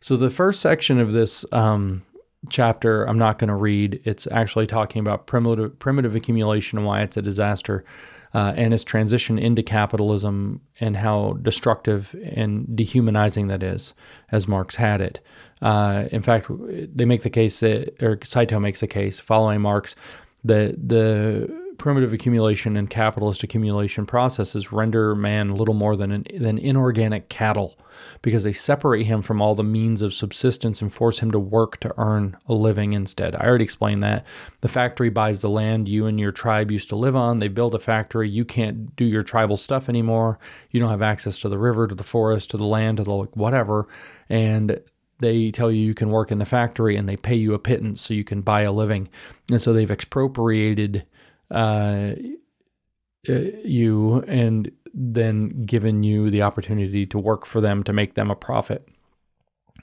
So 0.00 0.16
the 0.16 0.30
first 0.30 0.60
section 0.60 0.98
of 0.98 1.12
this 1.12 1.44
um, 1.52 2.02
chapter 2.48 3.04
I'm 3.04 3.18
not 3.18 3.38
going 3.38 3.48
to 3.48 3.54
read. 3.54 4.00
It's 4.04 4.26
actually 4.28 4.66
talking 4.66 5.00
about 5.00 5.26
primitive 5.26 5.78
primitive 5.78 6.14
accumulation 6.14 6.78
and 6.78 6.86
why 6.86 7.02
it's 7.02 7.16
a 7.16 7.22
disaster 7.22 7.84
uh, 8.34 8.52
and 8.56 8.72
its 8.72 8.84
transition 8.84 9.38
into 9.38 9.62
capitalism 9.62 10.60
and 10.80 10.96
how 10.96 11.32
destructive 11.42 12.14
and 12.34 12.76
dehumanizing 12.76 13.48
that 13.48 13.62
is, 13.62 13.94
as 14.30 14.46
Marx 14.46 14.76
had 14.76 15.00
it. 15.00 15.20
Uh, 15.62 16.04
in 16.10 16.22
fact, 16.22 16.46
they 16.94 17.04
make 17.04 17.22
the 17.22 17.30
case 17.30 17.60
that, 17.60 17.94
or 18.02 18.18
Saito 18.22 18.58
makes 18.60 18.80
the 18.80 18.86
case 18.86 19.18
following 19.18 19.60
Marx, 19.60 19.94
that 20.44 20.88
the 20.88 21.50
primitive 21.76 22.12
accumulation 22.12 22.76
and 22.76 22.90
capitalist 22.90 23.42
accumulation 23.42 24.06
processes 24.06 24.70
render 24.70 25.14
man 25.14 25.54
little 25.56 25.74
more 25.74 25.96
than 25.96 26.12
an, 26.12 26.26
than 26.38 26.58
inorganic 26.58 27.28
cattle 27.30 27.78
because 28.22 28.44
they 28.44 28.52
separate 28.52 29.04
him 29.04 29.22
from 29.22 29.40
all 29.40 29.54
the 29.54 29.64
means 29.64 30.02
of 30.02 30.14
subsistence 30.14 30.80
and 30.80 30.92
force 30.92 31.18
him 31.18 31.30
to 31.30 31.38
work 31.38 31.78
to 31.80 31.94
earn 31.98 32.36
a 32.46 32.54
living 32.54 32.92
instead. 32.92 33.34
I 33.34 33.46
already 33.46 33.64
explained 33.64 34.02
that. 34.02 34.26
The 34.60 34.68
factory 34.68 35.10
buys 35.10 35.40
the 35.40 35.50
land 35.50 35.88
you 35.88 36.06
and 36.06 36.18
your 36.18 36.32
tribe 36.32 36.70
used 36.70 36.88
to 36.90 36.96
live 36.96 37.16
on. 37.16 37.38
They 37.38 37.48
build 37.48 37.74
a 37.74 37.78
factory. 37.78 38.28
You 38.28 38.44
can't 38.44 38.94
do 38.96 39.04
your 39.04 39.22
tribal 39.22 39.56
stuff 39.56 39.88
anymore. 39.88 40.38
You 40.70 40.80
don't 40.80 40.90
have 40.90 41.02
access 41.02 41.38
to 41.38 41.48
the 41.48 41.58
river, 41.58 41.86
to 41.86 41.94
the 41.94 42.04
forest, 42.04 42.50
to 42.50 42.56
the 42.56 42.64
land, 42.64 42.98
to 42.98 43.04
the 43.04 43.16
whatever. 43.34 43.88
And 44.28 44.80
they 45.20 45.50
tell 45.50 45.70
you 45.70 45.82
you 45.82 45.94
can 45.94 46.10
work 46.10 46.32
in 46.32 46.38
the 46.38 46.44
factory 46.44 46.96
and 46.96 47.08
they 47.08 47.16
pay 47.16 47.34
you 47.34 47.54
a 47.54 47.58
pittance 47.58 48.00
so 48.00 48.14
you 48.14 48.24
can 48.24 48.40
buy 48.40 48.62
a 48.62 48.72
living. 48.72 49.08
And 49.50 49.60
so 49.60 49.72
they've 49.72 49.90
expropriated 49.90 51.06
uh, 51.50 52.12
uh, 53.28 53.32
you 53.64 54.24
and 54.26 54.72
then 54.94 55.64
given 55.64 56.02
you 56.02 56.30
the 56.30 56.42
opportunity 56.42 57.06
to 57.06 57.18
work 57.18 57.46
for 57.46 57.60
them 57.60 57.82
to 57.84 57.92
make 57.92 58.14
them 58.14 58.30
a 58.30 58.36
profit. 58.36 58.88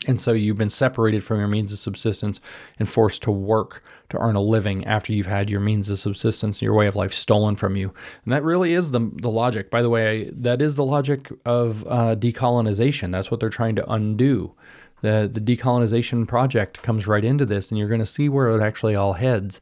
And 0.05 0.22
so 0.22 0.34
you've 0.34 0.58
been 0.58 0.70
separated 0.70 1.24
from 1.24 1.39
your 1.39 1.47
means 1.47 1.74
of 1.74 1.80
subsistence 1.80 2.39
and 2.78 2.88
forced 2.88 3.24
to 3.24 3.32
work 3.32 3.84
to 4.10 4.20
earn 4.20 4.36
a 4.36 4.41
living 4.41 4.86
after 4.86 5.12
you've 5.12 5.26
had 5.26 5.49
your 5.49 5.60
means 5.60 5.89
of 5.89 5.97
subsistence 5.97 6.58
and 6.58 6.62
your 6.64 6.76
way 6.76 6.88
of 6.88 6.95
life 6.95 7.14
stolen 7.14 7.55
from 7.55 7.76
you. 7.76 7.91
And 8.24 8.34
that 8.34 8.43
really 8.43 8.74
is 8.74 8.91
the, 8.91 9.12
the 9.16 9.30
logic. 9.30 9.72
By 9.72 9.82
the 9.82 9.89
way, 9.89 10.30
that 10.36 10.62
is 10.62 10.76
the 10.76 10.86
logic 10.86 11.32
of 11.45 11.84
uh, 11.88 12.16
decolonization. 12.16 13.12
That's 13.12 13.32
what 13.32 13.39
they're 13.39 13.49
trying 13.49 13.76
to 13.78 13.91
undo. 13.91 14.53
The, 15.01 15.30
the 15.32 15.41
decolonization 15.41 16.28
project 16.28 16.82
comes 16.82 17.08
right 17.08 17.24
into 17.24 17.45
this, 17.45 17.72
and 17.72 17.78
you're 17.78 17.88
going 17.88 17.99
to 17.99 18.05
see 18.05 18.30
where 18.30 18.49
it 18.49 18.64
actually 18.64 18.95
all 18.95 19.14
heads 19.14 19.62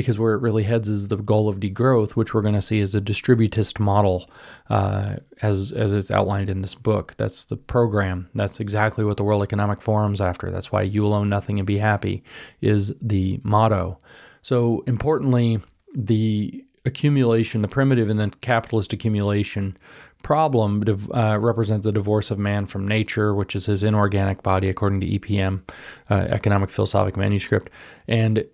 because 0.00 0.18
where 0.18 0.34
it 0.34 0.42
really 0.42 0.62
heads 0.62 0.88
is 0.88 1.08
the 1.08 1.16
goal 1.16 1.48
of 1.48 1.60
degrowth, 1.60 2.12
which 2.12 2.34
we're 2.34 2.42
going 2.42 2.54
to 2.54 2.62
see 2.62 2.80
as 2.80 2.94
a 2.94 3.00
distributist 3.00 3.78
model, 3.78 4.28
uh, 4.68 5.16
as 5.42 5.72
as 5.72 5.92
it's 5.92 6.10
outlined 6.10 6.50
in 6.50 6.62
this 6.62 6.74
book. 6.74 7.14
That's 7.16 7.44
the 7.44 7.56
program. 7.56 8.28
That's 8.34 8.60
exactly 8.60 9.04
what 9.04 9.16
the 9.16 9.24
World 9.24 9.42
Economic 9.42 9.80
Forum's 9.80 10.20
after. 10.20 10.50
That's 10.50 10.72
why 10.72 10.82
you 10.82 11.02
will 11.02 11.14
own 11.14 11.28
nothing 11.28 11.58
and 11.58 11.66
be 11.66 11.78
happy 11.78 12.22
is 12.60 12.92
the 13.00 13.40
motto. 13.42 13.98
So 14.42 14.82
importantly, 14.86 15.60
the 15.94 16.64
accumulation, 16.86 17.62
the 17.62 17.68
primitive 17.68 18.08
and 18.08 18.18
then 18.18 18.30
capitalist 18.30 18.92
accumulation 18.92 19.76
problem 20.22 20.84
uh, 21.14 21.38
represent 21.38 21.82
the 21.82 21.92
divorce 21.92 22.30
of 22.30 22.38
man 22.38 22.66
from 22.66 22.86
nature, 22.86 23.34
which 23.34 23.54
is 23.56 23.66
his 23.66 23.82
inorganic 23.82 24.42
body, 24.42 24.68
according 24.68 25.00
to 25.00 25.06
EPM, 25.06 25.62
uh, 26.10 26.26
Economic 26.28 26.70
Philosophic 26.70 27.16
Manuscript, 27.16 27.70
and 28.08 28.44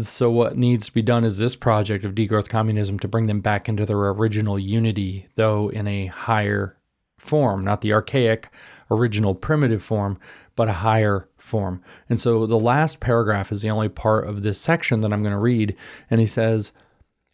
so 0.00 0.30
what 0.30 0.56
needs 0.56 0.86
to 0.86 0.92
be 0.92 1.02
done 1.02 1.24
is 1.24 1.38
this 1.38 1.56
project 1.56 2.04
of 2.04 2.14
degrowth 2.14 2.48
communism 2.48 2.98
to 2.98 3.08
bring 3.08 3.26
them 3.26 3.40
back 3.40 3.68
into 3.68 3.86
their 3.86 3.96
original 3.96 4.58
unity, 4.58 5.26
though 5.34 5.70
in 5.70 5.86
a 5.86 6.06
higher 6.06 6.76
form, 7.18 7.64
not 7.64 7.80
the 7.80 7.92
archaic, 7.92 8.50
original 8.90 9.34
primitive 9.34 9.82
form, 9.82 10.18
but 10.56 10.68
a 10.68 10.72
higher 10.72 11.28
form. 11.36 11.82
And 12.08 12.20
so 12.20 12.46
the 12.46 12.58
last 12.58 13.00
paragraph 13.00 13.50
is 13.50 13.62
the 13.62 13.70
only 13.70 13.88
part 13.88 14.26
of 14.26 14.42
this 14.42 14.60
section 14.60 15.00
that 15.00 15.12
I'm 15.12 15.22
going 15.22 15.32
to 15.32 15.38
read. 15.38 15.74
And 16.10 16.20
he 16.20 16.26
says, 16.26 16.72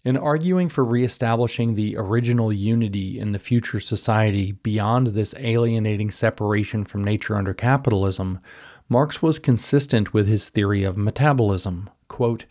in 0.04 0.16
arguing 0.16 0.68
for 0.68 0.84
reestablishing 0.84 1.74
the 1.74 1.96
original 1.96 2.52
unity 2.52 3.18
in 3.18 3.32
the 3.32 3.38
future 3.38 3.80
society 3.80 4.52
beyond 4.52 5.08
this 5.08 5.34
alienating 5.38 6.10
separation 6.10 6.84
from 6.84 7.02
nature 7.02 7.36
under 7.36 7.54
capitalism, 7.54 8.38
Marx 8.88 9.22
was 9.22 9.38
consistent 9.38 10.12
with 10.12 10.26
his 10.26 10.50
theory 10.50 10.84
of 10.84 10.98
metabolism, 10.98 11.88
quote, 12.08 12.46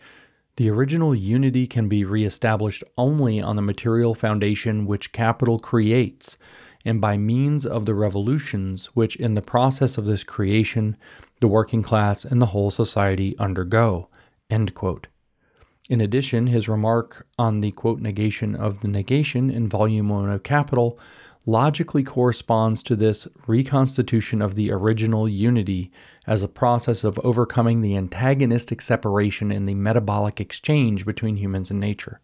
the 0.56 0.70
original 0.70 1.14
unity 1.14 1.66
can 1.66 1.88
be 1.88 2.04
reestablished 2.04 2.84
only 2.96 3.40
on 3.40 3.56
the 3.56 3.62
material 3.62 4.14
foundation 4.14 4.86
which 4.86 5.10
capital 5.10 5.58
creates, 5.58 6.36
and 6.84 7.00
by 7.00 7.16
means 7.16 7.66
of 7.66 7.86
the 7.86 7.94
revolutions 7.94 8.86
which, 8.94 9.16
in 9.16 9.34
the 9.34 9.42
process 9.42 9.98
of 9.98 10.06
this 10.06 10.22
creation, 10.22 10.96
the 11.40 11.48
working 11.48 11.82
class 11.82 12.24
and 12.24 12.40
the 12.40 12.46
whole 12.46 12.70
society 12.70 13.36
undergo. 13.38 14.08
In 14.48 16.00
addition, 16.00 16.46
his 16.46 16.68
remark 16.68 17.26
on 17.38 17.60
the 17.60 17.72
quote 17.72 18.00
negation 18.00 18.54
of 18.54 18.80
the 18.80 18.88
negation 18.88 19.50
in 19.50 19.66
Volume 19.66 20.08
1 20.08 20.30
of 20.30 20.42
Capital 20.44 20.98
logically 21.46 22.02
corresponds 22.02 22.82
to 22.84 22.96
this 22.96 23.28
reconstitution 23.46 24.40
of 24.40 24.54
the 24.54 24.70
original 24.70 25.28
unity 25.28 25.90
as 26.26 26.42
a 26.42 26.48
process 26.48 27.04
of 27.04 27.18
overcoming 27.20 27.80
the 27.80 27.96
antagonistic 27.96 28.80
separation 28.80 29.52
in 29.52 29.66
the 29.66 29.74
metabolic 29.74 30.40
exchange 30.40 31.04
between 31.04 31.36
humans 31.36 31.70
and 31.70 31.80
nature. 31.80 32.20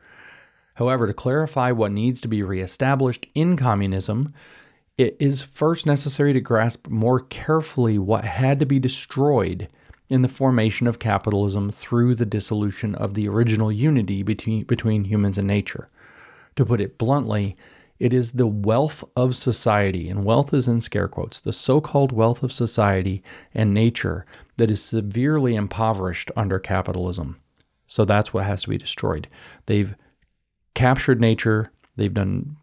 However, 0.75 1.07
to 1.07 1.13
clarify 1.13 1.73
what 1.73 1.93
needs 1.93 2.21
to 2.23 2.29
be 2.29 2.43
reestablished 2.43 3.27
in 3.35 3.57
communism, 3.57 4.33
it 4.97 5.17
is 5.19 5.43
first 5.43 5.87
necessary 5.87 6.33
to 6.33 6.41
grasp 6.41 6.89
more 6.89 7.21
carefully 7.21 7.99
what 7.99 8.25
had 8.25 8.59
to 8.61 8.67
be 8.67 8.79
destroyed 8.79 9.69
in 10.09 10.23
the 10.23 10.29
formation 10.29 10.87
of 10.87 10.99
capitalism 10.99 11.71
through 11.71 12.15
the 12.15 12.27
dissolution 12.27 12.95
of 12.95 13.15
the 13.15 13.29
original 13.29 13.71
unity 13.71 14.23
between, 14.23 14.65
between 14.65 15.05
humans 15.05 15.39
and 15.39 15.47
nature. 15.47 15.89
To 16.57 16.67
put 16.67 16.81
it 16.81 16.99
bluntly, 16.99 17.57
it 18.01 18.15
is 18.15 18.33
the 18.33 18.47
wealth 18.47 19.05
of 19.15 19.37
society, 19.37 20.09
and 20.09 20.25
wealth 20.25 20.55
is 20.55 20.67
in 20.67 20.81
scare 20.81 21.07
quotes, 21.07 21.39
the 21.39 21.53
so 21.53 21.83
called 21.83 22.13
wealth 22.13 22.43
of 22.43 22.51
society 22.51 23.23
and 23.55 23.75
nature 23.75 24.25
that 24.57 24.71
is 24.71 24.83
severely 24.83 25.55
impoverished 25.55 26.31
under 26.35 26.59
capitalism. 26.59 27.39
So 27.87 28.07
that's 28.07 28.33
what 28.33 28.47
has 28.47 28.63
to 28.63 28.71
be 28.71 28.79
destroyed. 28.79 29.29
They've 29.67 29.95
captured 30.75 31.21
nature, 31.21 31.73
they've 31.97 32.15
done 32.15 32.57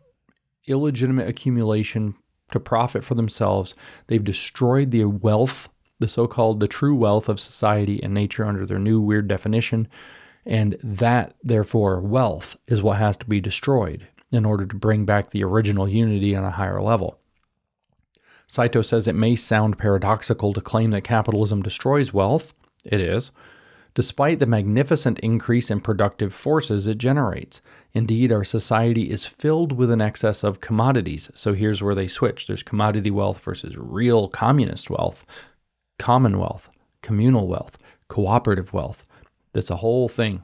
illegitimate 0.65 1.29
accumulation 1.29 2.15
to 2.51 2.59
profit 2.59 3.05
for 3.05 3.13
themselves, 3.13 3.75
they've 4.07 4.23
destroyed 4.23 4.89
the 4.89 5.05
wealth, 5.05 5.69
the 5.99 6.07
so 6.07 6.25
called 6.25 6.59
the 6.59 6.67
true 6.67 6.95
wealth 6.95 7.29
of 7.29 7.39
society 7.39 8.01
and 8.01 8.11
nature 8.11 8.45
under 8.45 8.65
their 8.65 8.79
new 8.79 8.99
weird 8.99 9.27
definition. 9.27 9.87
And 10.47 10.77
that, 10.81 11.35
therefore, 11.43 11.99
wealth 12.01 12.55
is 12.67 12.81
what 12.81 12.97
has 12.97 13.17
to 13.17 13.25
be 13.25 13.41
destroyed 13.41 14.07
in 14.31 14.45
order 14.45 14.65
to 14.65 14.75
bring 14.75 15.05
back 15.05 15.29
the 15.29 15.43
original 15.43 15.87
unity 15.87 16.35
on 16.35 16.43
a 16.43 16.51
higher 16.51 16.81
level. 16.81 17.19
Saito 18.47 18.81
says 18.81 19.07
it 19.07 19.15
may 19.15 19.35
sound 19.35 19.77
paradoxical 19.77 20.53
to 20.53 20.61
claim 20.61 20.91
that 20.91 21.03
capitalism 21.03 21.61
destroys 21.61 22.13
wealth. 22.13 22.53
It 22.85 23.01
is, 23.01 23.31
despite 23.93 24.39
the 24.39 24.45
magnificent 24.45 25.19
increase 25.19 25.69
in 25.69 25.81
productive 25.81 26.33
forces 26.33 26.87
it 26.87 26.97
generates. 26.97 27.61
Indeed, 27.93 28.31
our 28.31 28.45
society 28.45 29.09
is 29.09 29.25
filled 29.25 29.73
with 29.73 29.91
an 29.91 30.01
excess 30.01 30.43
of 30.43 30.61
commodities. 30.61 31.29
So 31.33 31.53
here's 31.53 31.81
where 31.81 31.95
they 31.95 32.07
switch 32.07 32.47
there's 32.47 32.63
commodity 32.63 33.11
wealth 33.11 33.39
versus 33.39 33.75
real 33.77 34.29
communist 34.29 34.89
wealth, 34.89 35.25
commonwealth, 35.99 36.69
communal 37.01 37.47
wealth, 37.47 37.77
cooperative 38.07 38.71
wealth. 38.71 39.03
That's 39.51 39.71
a 39.71 39.77
whole 39.77 40.07
thing. 40.07 40.43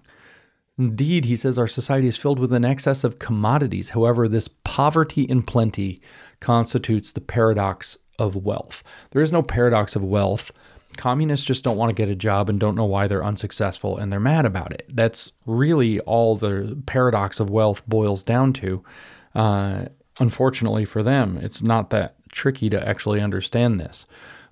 Indeed, 0.77 1.25
he 1.25 1.35
says 1.35 1.59
our 1.59 1.67
society 1.67 2.07
is 2.07 2.17
filled 2.17 2.39
with 2.39 2.51
an 2.51 2.65
excess 2.65 3.03
of 3.03 3.19
commodities. 3.19 3.91
However, 3.91 4.27
this 4.27 4.47
poverty 4.47 5.21
in 5.21 5.43
plenty 5.43 6.01
constitutes 6.39 7.11
the 7.11 7.21
paradox 7.21 7.97
of 8.17 8.35
wealth. 8.35 8.83
There 9.11 9.21
is 9.21 9.31
no 9.31 9.43
paradox 9.43 9.95
of 9.95 10.03
wealth. 10.03 10.51
Communists 10.97 11.45
just 11.45 11.63
don't 11.63 11.77
want 11.77 11.89
to 11.89 11.95
get 11.95 12.09
a 12.09 12.15
job 12.15 12.49
and 12.49 12.59
don't 12.59 12.75
know 12.75 12.85
why 12.85 13.07
they're 13.07 13.23
unsuccessful 13.23 13.97
and 13.97 14.11
they're 14.11 14.19
mad 14.19 14.45
about 14.45 14.71
it. 14.71 14.85
That's 14.89 15.31
really 15.45 15.99
all 16.01 16.35
the 16.35 16.81
paradox 16.85 17.39
of 17.39 17.49
wealth 17.49 17.87
boils 17.87 18.23
down 18.23 18.53
to. 18.53 18.83
Uh, 19.35 19.85
unfortunately 20.19 20.85
for 20.85 21.03
them, 21.03 21.37
it's 21.37 21.61
not 21.61 21.89
that 21.91 22.15
tricky 22.31 22.69
to 22.69 22.87
actually 22.87 23.21
understand 23.21 23.79
this. 23.79 24.05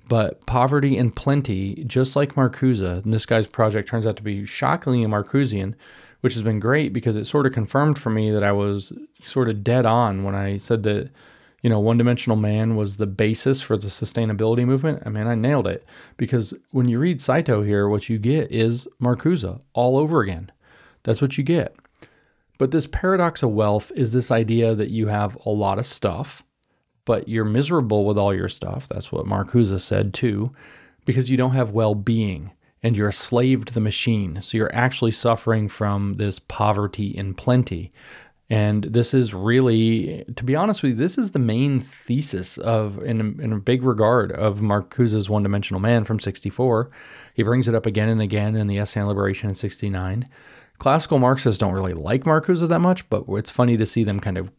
But 0.08 0.46
poverty 0.46 0.98
and 0.98 1.16
plenty, 1.16 1.84
just 1.86 2.16
like 2.16 2.34
Marcuse, 2.34 2.82
and 2.82 3.14
this 3.14 3.26
guy's 3.26 3.48
project 3.48 3.88
turns 3.88 4.06
out 4.06 4.18
to 4.18 4.24
be 4.24 4.46
shockingly 4.46 5.06
Marcusean, 5.06 5.76
which 6.22 6.34
has 6.34 6.44
been 6.44 6.60
great 6.60 6.94
because 6.94 7.16
it 7.16 7.26
sort 7.26 7.46
of 7.46 7.54
confirmed 7.54 8.00
for 8.00 8.10
me 8.10 8.32
that 8.32 8.44
I 8.44 8.52
was 8.52 8.94
sort 9.22 9.50
of 9.50 9.64
dead 9.64 9.86
on 9.86 10.24
when 10.24 10.36
I 10.36 10.58
said 10.58 10.84
that, 10.84 11.12
you 11.62 11.70
know, 11.70 11.80
one 11.80 11.98
dimensional 11.98 12.38
man 12.38 12.76
was 12.76 12.98
the 12.98 13.08
basis 13.08 13.62
for 13.62 13.78
the 13.78 13.88
sustainability 13.88 14.66
movement. 14.66 15.04
I 15.06 15.10
mean, 15.10 15.28
I 15.28 15.36
nailed 15.36 15.68
it 15.68 15.84
because 16.18 16.54
when 16.72 16.88
you 16.88 17.00
read 17.00 17.22
Saito 17.22 17.64
here, 17.64 17.90
what 17.90 18.08
you 18.08 18.18
get 18.18 18.52
is 18.52 18.88
Marcuse 19.02 19.60
all 19.74 19.98
over 19.98 20.22
again. 20.22 20.52
That's 21.04 21.22
what 21.22 21.38
you 21.38 21.44
get. 21.44 21.76
But 22.60 22.70
this 22.70 22.86
paradox 22.86 23.42
of 23.42 23.52
wealth 23.52 23.92
is 23.96 24.14
this 24.14 24.30
idea 24.30 24.76
that 24.76 24.92
you 24.92 25.08
have 25.08 25.36
a 25.46 25.50
lot 25.50 25.80
of 25.80 25.86
stuff, 25.88 26.44
but 27.06 27.28
you're 27.28 27.44
miserable 27.44 28.06
with 28.06 28.20
all 28.20 28.36
your 28.36 28.50
stuff. 28.50 28.88
That's 28.88 29.12
what 29.12 29.26
Marcuse 29.26 29.80
said 29.82 30.14
too, 30.14 30.54
because 31.06 31.32
you 31.32 31.38
don't 31.38 31.54
have 31.54 31.72
well 31.72 31.96
being 31.96 32.52
and 32.84 32.96
you're 32.96 33.10
a 33.10 33.14
slave 33.14 33.66
to 33.66 33.74
the 33.74 33.80
machine. 33.80 34.42
So 34.42 34.58
you're 34.58 34.74
actually 34.74 35.12
suffering 35.12 35.68
from 35.68 36.16
this 36.16 36.40
poverty 36.40 37.16
in 37.16 37.34
plenty. 37.34 37.92
And 38.50 38.84
this 38.84 39.14
is 39.14 39.34
really, 39.34 40.26
to 40.36 40.44
be 40.44 40.58
honest 40.58 40.84
with 40.84 40.92
you, 40.92 40.98
this 40.98 41.18
is 41.18 41.32
the 41.32 41.40
main 41.40 41.80
thesis 41.80 42.58
of, 42.58 43.02
in, 43.04 43.40
in 43.40 43.54
a 43.54 43.60
big 43.60 43.82
regard, 43.82 44.34
of 44.34 44.62
Marcuse's 44.62 45.30
One 45.30 45.44
Dimensional 45.44 45.80
Man 45.80 46.04
from 46.04 46.20
64. 46.20 46.90
He 47.34 47.44
brings 47.44 47.70
it 47.70 47.76
up 47.76 47.86
again 47.86 48.10
and 48.10 48.22
again 48.22 48.58
in 48.58 48.68
the 48.68 48.78
Essay 48.78 49.00
on 49.00 49.08
Liberation 49.08 49.48
in 49.48 49.56
69. 49.56 50.26
classical 50.80 51.18
Marxists 51.18 51.60
don't 51.60 51.72
really 51.74 51.94
like 51.94 52.26
Marcuse 52.26 52.68
that 52.68 52.80
much, 52.80 53.10
but 53.10 53.24
it's 53.30 53.50
funny 53.50 53.78
to 53.78 53.86
see 53.86 54.04
them 54.04 54.20
kind 54.20 54.38
of 54.38 54.52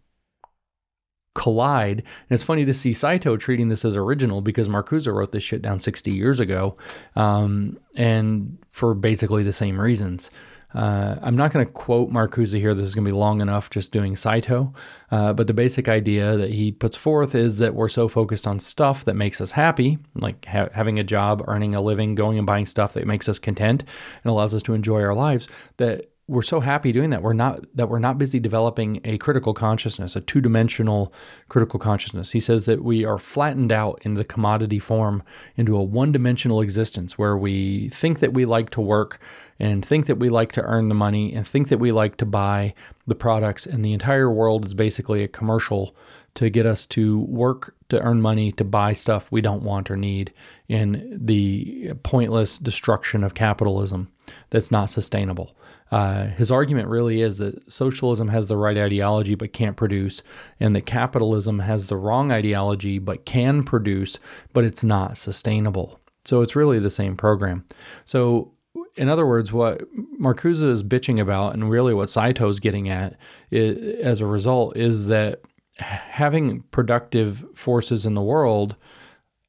collide. 1.34 1.98
And 1.98 2.30
it's 2.30 2.44
funny 2.44 2.64
to 2.64 2.74
see 2.74 2.92
Saito 2.92 3.36
treating 3.36 3.68
this 3.68 3.84
as 3.84 3.96
original 3.96 4.40
because 4.40 4.68
Marcuse 4.68 5.12
wrote 5.12 5.32
this 5.32 5.42
shit 5.42 5.62
down 5.62 5.78
60 5.78 6.10
years 6.10 6.40
ago, 6.40 6.76
um, 7.16 7.78
and 7.96 8.58
for 8.70 8.94
basically 8.94 9.42
the 9.42 9.52
same 9.52 9.80
reasons. 9.80 10.30
Uh, 10.74 11.16
I'm 11.20 11.36
not 11.36 11.52
going 11.52 11.66
to 11.66 11.70
quote 11.70 12.10
Marcuse 12.10 12.58
here. 12.58 12.74
This 12.74 12.86
is 12.86 12.94
going 12.94 13.04
to 13.04 13.10
be 13.10 13.16
long 13.16 13.40
enough 13.40 13.70
just 13.70 13.92
doing 13.92 14.16
Saito. 14.16 14.72
Uh, 15.10 15.32
but 15.32 15.46
the 15.46 15.54
basic 15.54 15.88
idea 15.88 16.36
that 16.36 16.50
he 16.50 16.72
puts 16.72 16.96
forth 16.96 17.34
is 17.34 17.58
that 17.58 17.74
we're 17.74 17.88
so 17.88 18.08
focused 18.08 18.46
on 18.46 18.58
stuff 18.58 19.04
that 19.04 19.14
makes 19.14 19.40
us 19.40 19.52
happy, 19.52 19.98
like 20.14 20.46
ha- 20.46 20.70
having 20.72 20.98
a 20.98 21.04
job, 21.04 21.44
earning 21.46 21.74
a 21.74 21.80
living, 21.80 22.14
going 22.14 22.38
and 22.38 22.46
buying 22.46 22.66
stuff 22.66 22.94
that 22.94 23.06
makes 23.06 23.28
us 23.28 23.38
content 23.38 23.84
and 24.24 24.30
allows 24.30 24.54
us 24.54 24.62
to 24.62 24.74
enjoy 24.74 25.02
our 25.02 25.14
lives, 25.14 25.46
that 25.76 26.11
we're 26.32 26.42
so 26.42 26.60
happy 26.60 26.92
doing 26.92 27.10
that. 27.10 27.22
We're 27.22 27.34
not 27.34 27.60
that 27.74 27.88
we're 27.88 27.98
not 27.98 28.16
busy 28.16 28.40
developing 28.40 29.00
a 29.04 29.18
critical 29.18 29.52
consciousness 29.52 30.16
a 30.16 30.20
two-dimensional 30.20 31.12
critical 31.48 31.78
consciousness. 31.78 32.32
He 32.32 32.40
says 32.40 32.64
that 32.66 32.82
we 32.82 33.04
are 33.04 33.18
flattened 33.18 33.70
out 33.70 34.00
in 34.02 34.14
the 34.14 34.24
commodity 34.24 34.78
form 34.78 35.22
into 35.56 35.76
a 35.76 35.82
one-dimensional 35.82 36.62
existence 36.62 37.18
where 37.18 37.36
we 37.36 37.90
think 37.90 38.20
that 38.20 38.32
we 38.32 38.46
like 38.46 38.70
to 38.70 38.80
work 38.80 39.20
and 39.58 39.84
think 39.84 40.06
that 40.06 40.18
we 40.18 40.30
like 40.30 40.52
to 40.52 40.62
earn 40.62 40.88
the 40.88 40.94
money 40.94 41.34
and 41.34 41.46
think 41.46 41.68
that 41.68 41.78
we 41.78 41.92
like 41.92 42.16
to 42.16 42.26
buy 42.26 42.74
the 43.06 43.14
products. 43.14 43.66
And 43.66 43.84
the 43.84 43.92
entire 43.92 44.30
world 44.30 44.64
is 44.64 44.74
basically 44.74 45.22
a 45.22 45.28
commercial 45.28 45.94
to 46.34 46.48
get 46.48 46.64
us 46.64 46.86
to 46.86 47.20
work 47.20 47.74
to 47.90 48.00
earn 48.00 48.22
money 48.22 48.52
to 48.52 48.64
buy 48.64 48.94
stuff 48.94 49.30
we 49.30 49.42
don't 49.42 49.62
want 49.62 49.90
or 49.90 49.96
need 49.96 50.32
in 50.68 51.18
the 51.20 51.92
pointless 52.02 52.58
destruction 52.58 53.22
of 53.22 53.34
capitalism 53.34 54.10
that's 54.48 54.70
not 54.70 54.88
sustainable 54.88 55.54
uh, 55.92 56.28
his 56.28 56.50
argument 56.50 56.88
really 56.88 57.20
is 57.20 57.36
that 57.36 57.70
socialism 57.70 58.26
has 58.28 58.48
the 58.48 58.56
right 58.56 58.78
ideology 58.78 59.34
but 59.34 59.52
can't 59.52 59.76
produce, 59.76 60.22
and 60.58 60.74
that 60.74 60.86
capitalism 60.86 61.58
has 61.58 61.86
the 61.86 61.98
wrong 61.98 62.32
ideology 62.32 62.98
but 62.98 63.26
can 63.26 63.62
produce, 63.62 64.18
but 64.54 64.64
it's 64.64 64.82
not 64.82 65.18
sustainable. 65.18 66.00
So 66.24 66.40
it's 66.40 66.56
really 66.56 66.78
the 66.78 66.88
same 66.88 67.14
program. 67.14 67.66
So, 68.06 68.52
in 68.96 69.10
other 69.10 69.26
words, 69.26 69.52
what 69.52 69.82
Marcuse 70.18 70.62
is 70.62 70.82
bitching 70.82 71.20
about, 71.20 71.52
and 71.52 71.68
really 71.68 71.92
what 71.92 72.08
Saito's 72.08 72.58
getting 72.58 72.88
at 72.88 73.18
is, 73.50 74.00
as 74.00 74.20
a 74.20 74.26
result, 74.26 74.74
is 74.78 75.08
that 75.08 75.42
having 75.76 76.62
productive 76.70 77.44
forces 77.54 78.06
in 78.06 78.14
the 78.14 78.22
world, 78.22 78.76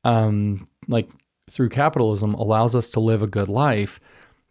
um, 0.04 0.68
like 0.90 1.10
through 1.50 1.70
capitalism, 1.70 2.34
allows 2.34 2.76
us 2.76 2.90
to 2.90 3.00
live 3.00 3.22
a 3.22 3.28
good 3.28 3.48
life 3.48 4.02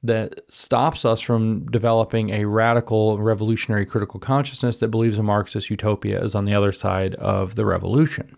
that 0.02 0.40
stops 0.48 1.04
us 1.04 1.20
from 1.20 1.64
developing 1.70 2.30
a 2.30 2.44
radical 2.44 3.18
revolutionary 3.18 3.86
critical 3.86 4.18
consciousness 4.18 4.78
that 4.78 4.88
believes 4.88 5.18
a 5.18 5.22
Marxist 5.22 5.70
utopia 5.70 6.22
is 6.22 6.34
on 6.34 6.44
the 6.44 6.54
other 6.54 6.72
side 6.72 7.14
of 7.16 7.54
the 7.54 7.64
revolution. 7.64 8.36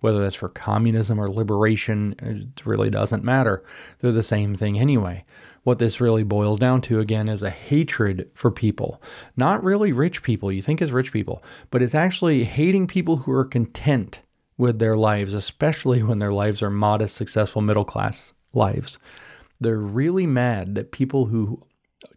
Whether 0.00 0.20
that's 0.20 0.34
for 0.34 0.48
communism 0.48 1.18
or 1.18 1.30
liberation, 1.30 2.14
it 2.20 2.66
really 2.66 2.90
doesn't 2.90 3.24
matter. 3.24 3.64
They're 4.00 4.12
the 4.12 4.22
same 4.22 4.54
thing 4.54 4.78
anyway. 4.78 5.24
What 5.64 5.78
this 5.78 6.00
really 6.00 6.22
boils 6.22 6.58
down 6.58 6.82
to, 6.82 7.00
again, 7.00 7.28
is 7.28 7.42
a 7.42 7.50
hatred 7.50 8.30
for 8.34 8.50
people. 8.50 9.02
Not 9.36 9.64
really 9.64 9.92
rich 9.92 10.22
people, 10.22 10.52
you 10.52 10.62
think 10.62 10.80
it's 10.80 10.92
rich 10.92 11.12
people, 11.12 11.42
but 11.70 11.82
it's 11.82 11.94
actually 11.94 12.44
hating 12.44 12.86
people 12.86 13.16
who 13.16 13.32
are 13.32 13.44
content 13.44 14.20
with 14.56 14.78
their 14.78 14.96
lives, 14.96 15.32
especially 15.32 16.02
when 16.02 16.18
their 16.18 16.32
lives 16.32 16.62
are 16.62 16.70
modest, 16.70 17.16
successful, 17.16 17.62
middle 17.62 17.84
class 17.84 18.34
lives. 18.52 18.98
They're 19.60 19.78
really 19.78 20.26
mad 20.26 20.74
that 20.74 20.92
people 20.92 21.26
who 21.26 21.62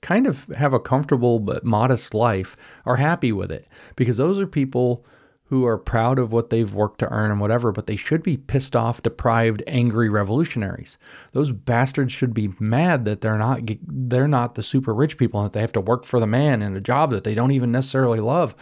kind 0.01 0.27
of 0.27 0.45
have 0.55 0.73
a 0.73 0.79
comfortable 0.79 1.39
but 1.39 1.65
modest 1.65 2.13
life 2.13 2.55
are 2.85 2.97
happy 2.97 3.31
with 3.31 3.51
it 3.51 3.67
because 3.95 4.17
those 4.17 4.39
are 4.39 4.47
people 4.47 5.05
who 5.51 5.65
are 5.65 5.77
proud 5.77 6.17
of 6.17 6.31
what 6.31 6.49
they've 6.49 6.73
worked 6.73 6.99
to 6.99 7.11
earn 7.11 7.29
and 7.29 7.41
whatever, 7.41 7.73
but 7.73 7.85
they 7.85 7.97
should 7.97 8.23
be 8.23 8.37
pissed 8.37 8.73
off, 8.73 9.03
deprived, 9.03 9.61
angry 9.67 10.07
revolutionaries. 10.07 10.97
Those 11.33 11.51
bastards 11.51 12.13
should 12.13 12.33
be 12.33 12.53
mad 12.57 13.03
that 13.03 13.19
they're 13.19 13.37
not 13.37 13.59
they're 13.85 14.29
not 14.29 14.55
the 14.55 14.63
super 14.63 14.93
rich 14.93 15.17
people 15.17 15.41
and 15.41 15.47
that 15.47 15.53
they 15.53 15.59
have 15.59 15.73
to 15.73 15.81
work 15.81 16.05
for 16.05 16.21
the 16.21 16.27
man 16.27 16.61
in 16.61 16.77
a 16.77 16.79
job 16.79 17.11
that 17.11 17.25
they 17.25 17.35
don't 17.35 17.51
even 17.51 17.69
necessarily 17.69 18.21
love, 18.21 18.55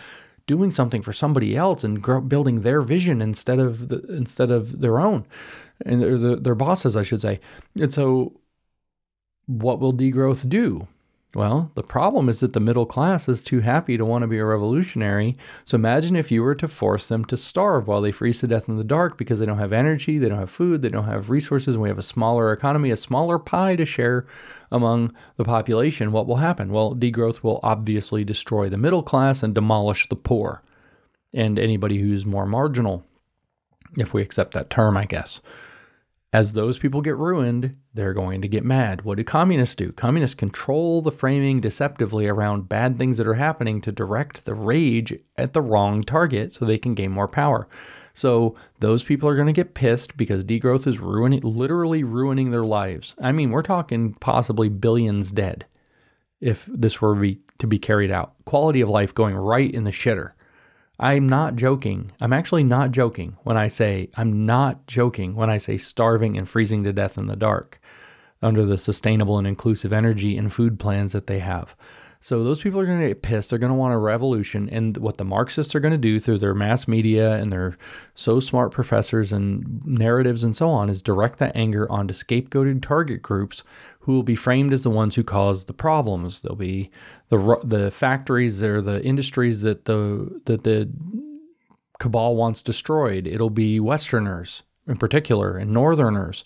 doing 0.48 0.72
something 0.72 1.04
for 1.04 1.14
somebody 1.14 1.56
else 1.56 1.84
and 1.84 2.02
grow, 2.02 2.22
building 2.22 2.62
their 2.62 2.82
vision 2.82 3.22
instead 3.22 3.60
of 3.60 3.90
the, 3.90 4.00
instead 4.10 4.50
of 4.50 4.80
their 4.80 5.00
own 5.00 5.28
and 5.86 6.02
their, 6.02 6.36
their 6.38 6.56
bosses, 6.56 6.98
I 6.98 7.04
should 7.04 7.22
say. 7.22 7.40
And 7.80 7.94
so 7.94 8.34
what 9.50 9.80
will 9.80 9.94
degrowth 9.94 10.48
do? 10.48 10.88
Well, 11.36 11.72
the 11.76 11.84
problem 11.84 12.28
is 12.28 12.40
that 12.40 12.54
the 12.54 12.60
middle 12.60 12.88
class 12.88 13.30
is 13.30 13.44
too 13.44 13.60
happy 13.60 13.98
to 13.98 14.06
want 14.06 14.24
to 14.24 14.28
be 14.28 14.40
a 14.40 14.46
revolutionary. 14.46 15.38
So 15.64 15.76
imagine 15.76 16.16
if 16.16 16.32
you 16.32 16.42
were 16.42 16.56
to 16.56 16.68
force 16.68 17.08
them 17.08 17.24
to 17.26 17.38
starve 17.38 17.88
while 17.88 18.02
they 18.02 18.12
freeze 18.12 18.40
to 18.40 18.48
death 18.48 18.68
in 18.68 18.78
the 18.78 18.84
dark 18.84 19.16
because 19.16 19.38
they 19.38 19.46
don't 19.46 19.60
have 19.60 19.72
energy, 19.72 20.18
they 20.18 20.28
don't 20.28 20.40
have 20.40 20.50
food, 20.50 20.82
they 20.82 20.90
don't 20.90 21.06
have 21.06 21.30
resources, 21.30 21.76
and 21.76 21.84
we 21.84 21.90
have 21.90 22.00
a 22.00 22.04
smaller 22.04 22.52
economy, 22.52 22.90
a 22.90 22.98
smaller 22.98 23.38
pie 23.38 23.76
to 23.76 23.86
share 23.86 24.26
among 24.72 25.14
the 25.38 25.44
population. 25.44 26.12
What 26.12 26.26
will 26.26 26.38
happen? 26.38 26.72
Well, 26.72 26.96
degrowth 26.96 27.44
will 27.44 27.60
obviously 27.62 28.24
destroy 28.24 28.68
the 28.68 28.78
middle 28.78 29.04
class 29.04 29.44
and 29.44 29.54
demolish 29.54 30.08
the 30.10 30.16
poor 30.16 30.64
and 31.32 31.60
anybody 31.60 32.00
who's 32.00 32.26
more 32.26 32.48
marginal, 32.48 33.04
if 33.98 34.16
we 34.16 34.24
accept 34.24 34.56
that 34.56 34.72
term, 34.72 34.98
I 34.98 35.06
guess. 35.06 35.42
As 36.32 36.54
those 36.54 36.78
people 36.78 37.02
get 37.02 37.18
ruined, 37.18 37.76
they're 37.96 38.14
going 38.14 38.44
to 38.44 38.48
get 38.48 38.64
mad. 38.64 39.02
What 39.02 39.18
do 39.18 39.24
communists 39.24 39.76
do? 39.76 39.92
Communists 39.92 40.36
control 40.36 41.02
the 41.02 41.12
framing 41.12 41.60
deceptively 41.60 42.28
around 42.28 42.70
bad 42.70 42.98
things 42.98 43.18
that 43.18 43.26
are 43.26 43.34
happening 43.34 43.82
to 43.82 43.92
direct 43.92 44.46
the 44.46 44.54
rage 44.54 45.18
at 45.38 45.54
the 45.54 45.62
wrong 45.62 46.04
target 46.04 46.52
so 46.52 46.66
they 46.66 46.78
can 46.78 46.94
gain 46.94 47.10
more 47.10 47.28
power. 47.28 47.68
So 48.14 48.56
those 48.80 49.02
people 49.02 49.28
are 49.28 49.36
going 49.36 49.48
to 49.48 49.54
get 49.54 49.74
pissed 49.74 50.18
because 50.18 50.44
degrowth 50.44 50.86
is 50.86 51.00
ruining, 51.00 51.42
literally 51.42 52.04
ruining 52.04 52.52
their 52.52 52.66
lives. 52.66 53.16
I 53.20 53.32
mean, 53.32 53.50
we're 53.50 53.64
talking 53.64 54.14
possibly 54.16 54.70
billions 54.70 55.32
dead 55.32 55.66
if 56.42 56.66
this 56.68 57.02
were 57.02 57.16
to 57.16 57.68
be 57.68 57.80
carried 57.80 58.12
out. 58.12 58.34
Quality 58.46 58.82
of 58.82 58.90
life 58.90 59.16
going 59.16 59.36
right 59.36 59.72
in 59.72 59.84
the 59.84 59.92
shitter. 59.92 60.34
I'm 61.00 61.30
not 61.30 61.56
joking. 61.56 62.12
I'm 62.20 62.34
actually 62.34 62.64
not 62.64 62.92
joking 62.92 63.38
when 63.44 63.56
I 63.56 63.70
say, 63.70 64.10
I'm 64.16 64.46
not 64.46 64.86
joking 64.88 65.36
when 65.36 65.50
I 65.50 65.58
say 65.58 65.78
starving 65.78 66.38
and 66.38 66.48
freezing 66.48 66.84
to 66.84 66.94
death 66.94 67.18
in 67.18 67.28
the 67.28 67.38
dark 67.38 67.80
under 68.42 68.66
the 68.66 68.78
sustainable 68.78 69.38
and 69.38 69.48
inclusive 69.48 69.94
energy 69.94 70.38
and 70.38 70.52
food 70.52 70.80
plans 70.80 71.14
that 71.14 71.28
they 71.28 71.40
have. 71.40 71.76
So 72.22 72.44
those 72.44 72.60
people 72.60 72.82
are 72.82 72.86
going 72.86 73.00
to 73.00 73.08
get 73.08 73.22
pissed. 73.22 73.50
They're 73.50 73.60
going 73.60 73.72
to 73.72 73.78
want 73.78 73.94
a 73.94 73.98
revolution. 73.98 74.68
And 74.70 74.98
what 74.98 75.18
the 75.18 75.24
Marxists 75.24 75.74
are 75.74 75.80
going 75.80 75.94
to 75.94 75.98
do 75.98 76.20
through 76.20 76.40
their 76.40 76.54
mass 76.54 76.86
media 76.86 77.36
and 77.36 77.52
their 77.52 77.78
so 78.16 78.42
smart 78.42 78.74
professors 78.74 79.32
and 79.32 79.86
narratives 79.86 80.44
and 80.44 80.54
so 80.54 80.68
on 80.68 80.90
is 80.90 81.02
direct 81.02 81.40
that 81.40 81.56
anger 81.56 81.90
onto 81.90 82.14
scapegoated 82.14 82.82
target 82.82 83.22
groups 83.22 83.64
who 84.02 84.14
will 84.14 84.24
be 84.24 84.36
framed 84.36 84.74
as 84.74 84.84
the 84.84 84.90
ones 84.90 85.16
who 85.16 85.24
caused 85.24 85.68
the 85.68 85.74
problems. 85.74 86.42
They'll 86.42 86.56
be 86.56 86.92
the 87.30 87.60
the 87.64 87.92
factories 87.92 88.62
or 88.64 88.82
the 88.82 89.04
industries 89.04 89.62
that 89.62 89.86
the 89.86 90.42
that 90.46 90.64
the 90.64 90.90
cabal 92.00 92.36
wants 92.36 92.62
destroyed. 92.62 93.28
It'll 93.28 93.50
be 93.50 93.80
Westerners 93.80 94.64
in 94.88 94.98
particular 94.98 95.58
and 95.58 95.72
Northerners 95.72 96.44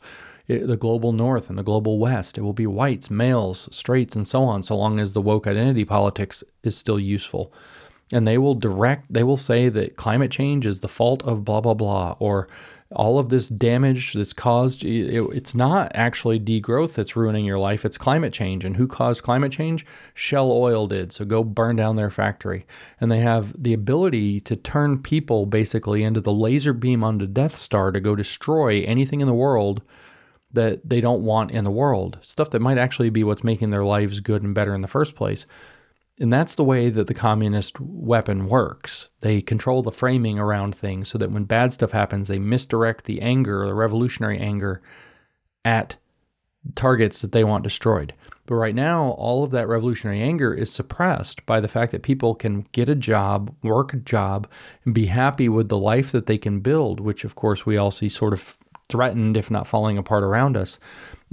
it, 0.48 0.68
the 0.68 0.78
global 0.78 1.14
north 1.14 1.50
and 1.50 1.58
the 1.58 1.64
global 1.64 2.00
west. 2.00 2.38
It 2.38 2.42
will 2.42 2.54
be 2.54 2.68
whites, 2.68 3.10
males, 3.10 3.70
straights, 3.72 4.16
and 4.16 4.28
so 4.28 4.44
on, 4.44 4.64
so 4.64 4.76
long 4.76 5.00
as 5.00 5.14
the 5.14 5.22
woke 5.22 5.48
identity 5.48 5.86
politics 5.86 6.44
is 6.64 6.78
still 6.78 7.00
useful. 7.00 7.54
And 8.12 8.28
they 8.28 8.38
will 8.38 8.56
direct, 8.56 9.12
they 9.12 9.24
will 9.24 9.38
say 9.38 9.70
that 9.70 9.96
climate 9.96 10.32
change 10.32 10.66
is 10.66 10.82
the 10.82 10.88
fault 10.88 11.24
of 11.24 11.46
blah, 11.46 11.62
blah, 11.62 11.74
blah, 11.74 12.16
or 12.20 12.48
all 12.92 13.20
of 13.20 13.30
this 13.30 13.50
damage 13.50 14.14
that's 14.14 14.34
caused, 14.34 14.84
it, 14.84 15.14
it's 15.34 15.56
not 15.56 15.92
actually 15.96 16.40
degrowth 16.40 16.96
that's 16.96 17.16
ruining 17.16 17.46
your 17.46 17.58
life, 17.58 17.86
it's 17.86 17.98
climate 17.98 18.34
change. 18.34 18.66
And 18.66 18.78
who 18.78 18.88
caused 18.88 19.24
climate 19.24 19.52
change? 19.52 19.86
Shell 20.14 20.52
Oil 20.52 20.88
did. 20.88 21.12
So 21.12 21.26
go 21.26 21.44
burn 21.44 21.76
down 21.76 21.96
their 21.96 22.10
factory. 22.10 22.66
And 23.02 23.12
they 23.12 23.20
have 23.20 23.62
the 23.62 23.74
ability 23.74 24.42
to 24.42 24.56
turn 24.56 25.02
people 25.02 25.46
basically 25.46 26.04
into 26.04 26.22
the 26.22 26.34
laser 26.34 26.74
beam 26.74 27.04
on 27.04 27.18
the 27.18 27.28
Death 27.28 27.56
Star 27.56 27.92
to 27.92 28.00
go 28.00 28.16
destroy 28.16 28.82
anything 28.84 29.22
in 29.22 29.28
the 29.28 29.34
world 29.34 29.82
that 30.54 30.88
they 30.88 31.02
don't 31.02 31.24
want 31.24 31.52
in 31.52 31.64
the 31.64 31.72
world, 31.72 32.20
stuff 32.22 32.52
that 32.52 32.60
might 32.62 32.78
actually 32.78 33.10
be 33.10 33.24
what's 33.24 33.44
making 33.44 33.72
their 33.72 33.84
lives 33.84 34.20
good 34.20 34.44
and 34.44 34.54
better 34.54 34.76
in 34.76 34.82
the 34.82 34.88
first 34.88 35.16
place. 35.16 35.46
And 36.20 36.32
that's 36.32 36.56
the 36.56 36.64
way 36.64 36.90
that 36.90 37.08
the 37.08 37.14
communist 37.14 37.80
weapon 37.80 38.48
works. 38.48 39.10
They 39.22 39.42
control 39.42 39.82
the 39.82 39.92
framing 39.92 40.38
around 40.38 40.76
things 40.76 41.08
so 41.08 41.18
that 41.18 41.32
when 41.32 41.46
bad 41.46 41.74
stuff 41.74 41.92
happens, 41.92 42.28
they 42.28 42.40
misdirect 42.40 43.06
the 43.06 43.22
anger, 43.22 43.66
the 43.66 43.74
revolutionary 43.74 44.40
anger, 44.40 44.82
at 45.66 45.96
targets 46.76 47.22
that 47.22 47.32
they 47.32 47.44
want 47.44 47.64
destroyed. 47.64 48.14
But 48.46 48.56
right 48.56 48.76
now, 48.76 49.12
all 49.12 49.44
of 49.44 49.52
that 49.52 49.68
revolutionary 49.68 50.22
anger 50.22 50.54
is 50.54 50.72
suppressed 50.72 51.46
by 51.46 51.60
the 51.60 51.68
fact 51.68 51.92
that 51.92 52.04
people 52.04 52.36
can 52.36 52.68
get 52.74 52.90
a 52.90 52.96
job, 52.96 53.54
work 53.64 53.94
a 53.94 53.98
job, 53.98 54.50
and 54.86 54.94
be 54.94 55.06
happy 55.06 55.50
with 55.50 55.70
the 55.70 55.78
life 55.78 56.12
that 56.12 56.26
they 56.26 56.38
can 56.38 56.60
build, 56.60 57.00
which 57.00 57.24
of 57.24 57.36
course 57.36 57.66
we 57.66 57.78
all 57.78 57.92
see 57.92 58.10
sort 58.10 58.34
of 58.34 58.58
threatened, 58.90 59.38
if 59.38 59.50
not 59.50 59.68
falling 59.68 59.98
apart 59.98 60.24
around 60.24 60.58
us. 60.58 60.78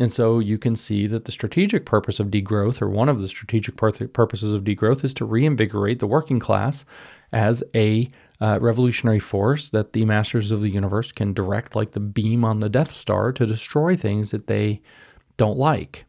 And 0.00 0.10
so 0.10 0.38
you 0.38 0.56
can 0.56 0.76
see 0.76 1.06
that 1.08 1.26
the 1.26 1.32
strategic 1.32 1.84
purpose 1.84 2.18
of 2.18 2.28
degrowth, 2.28 2.80
or 2.80 2.88
one 2.88 3.10
of 3.10 3.20
the 3.20 3.28
strategic 3.28 3.76
purposes 3.76 4.54
of 4.54 4.64
degrowth, 4.64 5.04
is 5.04 5.12
to 5.14 5.26
reinvigorate 5.26 5.98
the 5.98 6.06
working 6.06 6.40
class 6.40 6.86
as 7.32 7.62
a 7.74 8.10
uh, 8.40 8.58
revolutionary 8.62 9.18
force 9.18 9.68
that 9.68 9.92
the 9.92 10.06
masters 10.06 10.50
of 10.52 10.62
the 10.62 10.70
universe 10.70 11.12
can 11.12 11.34
direct, 11.34 11.76
like 11.76 11.92
the 11.92 12.00
beam 12.00 12.46
on 12.46 12.60
the 12.60 12.70
Death 12.70 12.92
Star, 12.92 13.30
to 13.30 13.44
destroy 13.44 13.94
things 13.94 14.30
that 14.30 14.46
they 14.46 14.80
don't 15.36 15.58
like. 15.58 16.06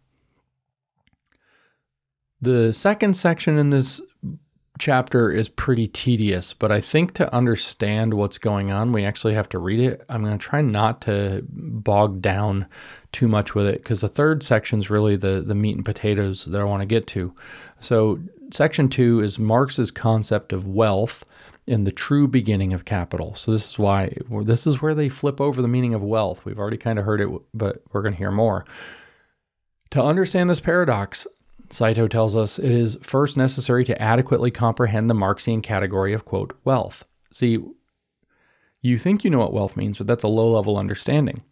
The 2.40 2.72
second 2.72 3.18
section 3.18 3.58
in 3.58 3.72
this 3.72 4.02
chapter 4.80 5.32
is 5.32 5.50
pretty 5.50 5.88
tedious, 5.88 6.54
but 6.54 6.72
I 6.72 6.80
think 6.80 7.14
to 7.16 7.32
understand 7.36 8.14
what's 8.14 8.38
going 8.38 8.72
on, 8.72 8.94
we 8.94 9.04
actually 9.04 9.34
have 9.34 9.50
to 9.50 9.60
read 9.60 9.82
it. 9.82 10.06
I'm 10.08 10.24
going 10.24 10.38
to 10.38 10.44
try 10.44 10.62
not 10.62 11.02
to 11.02 11.44
bog 11.50 12.22
down 12.22 12.68
too 13.12 13.28
much 13.28 13.56
with 13.56 13.66
it 13.66 13.84
because 13.84 14.02
the 14.02 14.08
third 14.08 14.44
section 14.44 14.80
is 14.80 14.90
really 14.90 15.16
the, 15.16 15.44
the 15.46 15.56
meat 15.56 15.76
and 15.76 15.86
potatoes 15.86 16.46
that 16.46 16.62
I 16.62 16.64
want 16.64 16.82
to 16.82 16.86
get 16.86 17.08
to. 17.08 17.34
So, 17.80 18.20
section 18.52 18.88
two 18.88 19.20
is 19.22 19.40
Marx's 19.40 19.92
concept 19.92 20.54
of 20.54 20.68
wealth 20.68 21.24
in 21.68 21.84
the 21.84 21.92
true 21.92 22.28
beginning 22.28 22.74
of 22.74 22.86
capital. 22.86 23.36
So, 23.36 23.52
this 23.52 23.70
is 23.70 23.80
why 23.80 24.16
this 24.44 24.66
is 24.66 24.82
where 24.82 24.96
they 24.96 25.10
flip 25.10 25.42
over 25.42 25.62
the 25.62 25.68
meaning 25.68 25.94
of 25.94 26.02
wealth. 26.02 26.46
We've 26.46 26.60
already 26.60 26.78
kind 26.78 27.00
of 27.00 27.06
heard 27.06 27.22
it, 27.22 27.30
but 27.54 27.82
we're 27.92 28.02
going 28.02 28.14
to 28.14 28.20
hear 28.20 28.32
more. 28.32 28.66
To 29.92 30.02
understand 30.02 30.50
this 30.50 30.62
paradox, 30.62 31.28
Saito 31.70 32.08
tells 32.08 32.36
us 32.36 32.60
it 32.60 32.72
is 32.72 32.98
first 33.02 33.36
necessary 33.36 33.84
to 33.86 34.02
adequately 34.02 34.52
comprehend 34.52 35.10
the 35.10 35.16
Marxian 35.16 35.62
category 35.62 36.14
of, 36.14 36.26
quote, 36.26 36.58
wealth. 36.64 37.08
See, 37.32 37.60
you 38.82 38.98
think 38.98 39.24
you 39.24 39.30
know 39.30 39.40
what 39.40 39.54
wealth 39.54 39.78
means, 39.78 39.98
but 39.98 40.08
that's 40.08 40.24
a 40.24 40.30
low 40.30 40.52
level 40.52 40.78
understanding. 40.78 41.44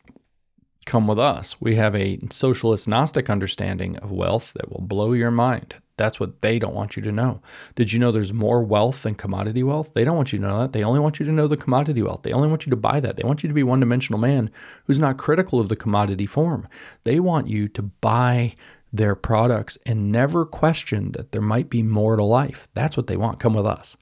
Come 0.90 1.06
with 1.06 1.20
us. 1.20 1.56
We 1.62 1.76
have 1.76 1.96
a 1.96 2.18
socialist 2.32 2.88
Gnostic 2.88 3.30
understanding 3.30 3.98
of 3.98 4.12
wealth 4.12 4.54
that 4.54 4.72
will 4.72 4.82
blow 4.82 5.14
your 5.14 5.30
mind. 5.30 5.76
That's 5.98 6.20
what 6.20 6.42
they 6.42 6.58
don't 6.58 6.74
want 6.74 6.96
you 6.96 7.04
to 7.04 7.12
know. 7.12 7.44
Did 7.76 7.94
you 7.94 8.00
know 8.00 8.12
there's 8.12 8.34
more 8.34 8.64
wealth 8.64 9.04
than 9.04 9.14
commodity 9.14 9.62
wealth? 9.62 9.94
They 9.94 10.04
don't 10.04 10.16
want 10.16 10.34
you 10.34 10.40
to 10.40 10.46
know 10.48 10.62
that. 10.62 10.74
They 10.74 10.82
only 10.82 11.00
want 11.00 11.20
you 11.20 11.28
to 11.28 11.32
know 11.32 11.48
the 11.48 11.58
commodity 11.58 12.02
wealth. 12.02 12.24
They 12.24 12.34
only 12.34 12.48
want 12.48 12.66
you 12.66 12.72
to 12.72 12.76
buy 12.76 13.00
that. 13.02 13.18
They 13.18 13.24
want 13.24 13.44
you 13.44 13.48
to 13.50 13.54
be 13.54 13.62
one 13.62 13.80
dimensional 13.80 14.20
man 14.20 14.50
who's 14.86 14.98
not 14.98 15.20
critical 15.20 15.60
of 15.60 15.70
the 15.70 15.76
commodity 15.76 16.26
form. 16.26 16.68
They 17.04 17.20
want 17.20 17.48
you 17.48 17.68
to 17.68 17.84
buy 17.84 18.56
their 18.92 19.14
products 19.14 19.78
and 19.86 20.12
never 20.12 20.44
question 20.44 21.12
that 21.12 21.34
there 21.34 21.40
might 21.40 21.70
be 21.70 21.84
more 21.84 22.16
to 22.16 22.24
life. 22.24 22.68
That's 22.74 22.98
what 22.98 23.06
they 23.06 23.16
want. 23.16 23.40
Come 23.40 23.54
with 23.54 23.68
us. 23.68 23.96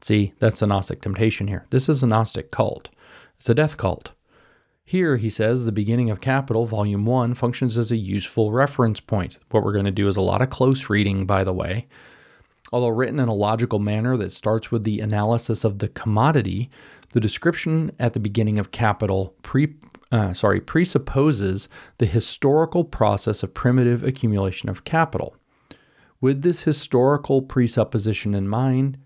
See, 0.00 0.32
that's 0.38 0.60
the 0.60 0.66
Gnostic 0.66 1.02
temptation 1.02 1.48
here. 1.48 1.66
This 1.68 1.90
is 1.90 2.02
a 2.02 2.06
Gnostic 2.06 2.50
cult, 2.50 2.88
it's 3.36 3.50
a 3.50 3.54
death 3.54 3.76
cult. 3.76 4.12
Here, 4.90 5.18
he 5.18 5.30
says, 5.30 5.64
the 5.64 5.70
beginning 5.70 6.10
of 6.10 6.20
Capital, 6.20 6.66
Volume 6.66 7.06
1, 7.06 7.34
functions 7.34 7.78
as 7.78 7.92
a 7.92 7.96
useful 7.96 8.50
reference 8.50 8.98
point. 8.98 9.36
What 9.52 9.62
we're 9.62 9.72
going 9.72 9.84
to 9.84 9.92
do 9.92 10.08
is 10.08 10.16
a 10.16 10.20
lot 10.20 10.42
of 10.42 10.50
close 10.50 10.90
reading, 10.90 11.26
by 11.26 11.44
the 11.44 11.52
way. 11.52 11.86
Although 12.72 12.88
written 12.88 13.20
in 13.20 13.28
a 13.28 13.32
logical 13.32 13.78
manner 13.78 14.16
that 14.16 14.32
starts 14.32 14.72
with 14.72 14.82
the 14.82 14.98
analysis 14.98 15.62
of 15.62 15.78
the 15.78 15.86
commodity, 15.86 16.70
the 17.12 17.20
description 17.20 17.92
at 18.00 18.14
the 18.14 18.18
beginning 18.18 18.58
of 18.58 18.72
Capital 18.72 19.32
pre 19.42 19.76
uh, 20.10 20.32
sorry, 20.32 20.60
presupposes 20.60 21.68
the 21.98 22.06
historical 22.06 22.82
process 22.82 23.44
of 23.44 23.54
primitive 23.54 24.02
accumulation 24.02 24.68
of 24.68 24.82
capital. 24.82 25.36
With 26.20 26.42
this 26.42 26.62
historical 26.62 27.42
presupposition 27.42 28.34
in 28.34 28.48
mind, 28.48 28.98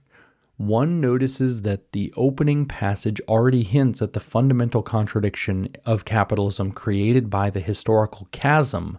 one 0.57 1.01
notices 1.01 1.63
that 1.63 1.93
the 1.93 2.13
opening 2.17 2.65
passage 2.65 3.21
already 3.29 3.63
hints 3.63 4.01
at 4.01 4.13
the 4.13 4.21
fundamental 4.21 4.83
contradiction 4.83 5.69
of 5.85 6.05
capitalism 6.05 6.71
created 6.71 7.29
by 7.29 7.51
the 7.51 7.61
historical 7.61 8.29
chasm 8.31 8.99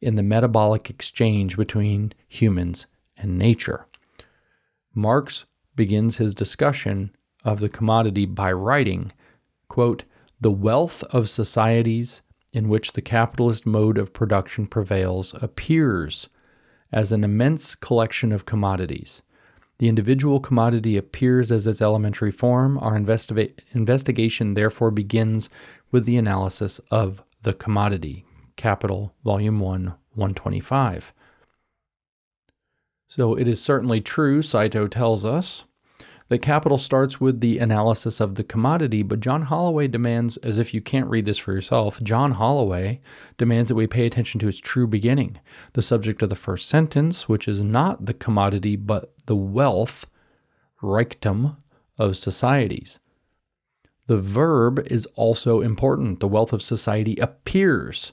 in 0.00 0.16
the 0.16 0.22
metabolic 0.22 0.90
exchange 0.90 1.56
between 1.56 2.12
humans 2.26 2.86
and 3.16 3.38
nature. 3.38 3.86
Marx 4.94 5.46
begins 5.76 6.16
his 6.16 6.34
discussion 6.34 7.14
of 7.44 7.60
the 7.60 7.68
commodity 7.68 8.26
by 8.26 8.52
writing, 8.52 9.12
quote, 9.68 10.04
the 10.40 10.50
wealth 10.50 11.02
of 11.04 11.28
societies 11.28 12.22
in 12.52 12.68
which 12.68 12.92
the 12.92 13.02
capitalist 13.02 13.64
mode 13.64 13.98
of 13.98 14.12
production 14.12 14.66
prevails 14.66 15.34
appears 15.40 16.28
as 16.90 17.12
an 17.12 17.22
immense 17.22 17.74
collection 17.76 18.32
of 18.32 18.46
commodities. 18.46 19.22
The 19.80 19.88
individual 19.88 20.40
commodity 20.40 20.98
appears 20.98 21.50
as 21.50 21.66
its 21.66 21.80
elementary 21.80 22.30
form. 22.30 22.76
Our 22.80 22.98
investiga- 22.98 23.58
investigation 23.72 24.52
therefore 24.52 24.90
begins 24.90 25.48
with 25.90 26.04
the 26.04 26.18
analysis 26.18 26.82
of 26.90 27.22
the 27.40 27.54
commodity. 27.54 28.26
Capital, 28.56 29.14
Volume 29.24 29.58
1, 29.58 29.84
125. 29.84 31.14
So 33.08 33.34
it 33.34 33.48
is 33.48 33.58
certainly 33.62 34.02
true, 34.02 34.42
Saito 34.42 34.86
tells 34.86 35.24
us, 35.24 35.64
the 36.30 36.38
capital 36.38 36.78
starts 36.78 37.20
with 37.20 37.40
the 37.40 37.58
analysis 37.58 38.20
of 38.20 38.36
the 38.36 38.44
commodity, 38.44 39.02
but 39.02 39.18
John 39.18 39.42
Holloway 39.42 39.88
demands, 39.88 40.36
as 40.38 40.58
if 40.58 40.72
you 40.72 40.80
can't 40.80 41.10
read 41.10 41.24
this 41.24 41.38
for 41.38 41.52
yourself, 41.52 42.00
John 42.04 42.30
Holloway 42.30 43.00
demands 43.36 43.68
that 43.68 43.74
we 43.74 43.88
pay 43.88 44.06
attention 44.06 44.38
to 44.38 44.48
its 44.48 44.60
true 44.60 44.86
beginning, 44.86 45.40
the 45.72 45.82
subject 45.82 46.22
of 46.22 46.28
the 46.28 46.36
first 46.36 46.68
sentence, 46.68 47.28
which 47.28 47.48
is 47.48 47.60
not 47.60 48.06
the 48.06 48.14
commodity, 48.14 48.76
but 48.76 49.12
the 49.26 49.34
wealth, 49.34 50.08
Reichtum, 50.80 51.56
of 51.98 52.16
societies. 52.16 53.00
The 54.06 54.16
verb 54.16 54.86
is 54.86 55.06
also 55.16 55.60
important. 55.60 56.20
The 56.20 56.28
wealth 56.28 56.52
of 56.52 56.62
society 56.62 57.16
appears 57.16 58.12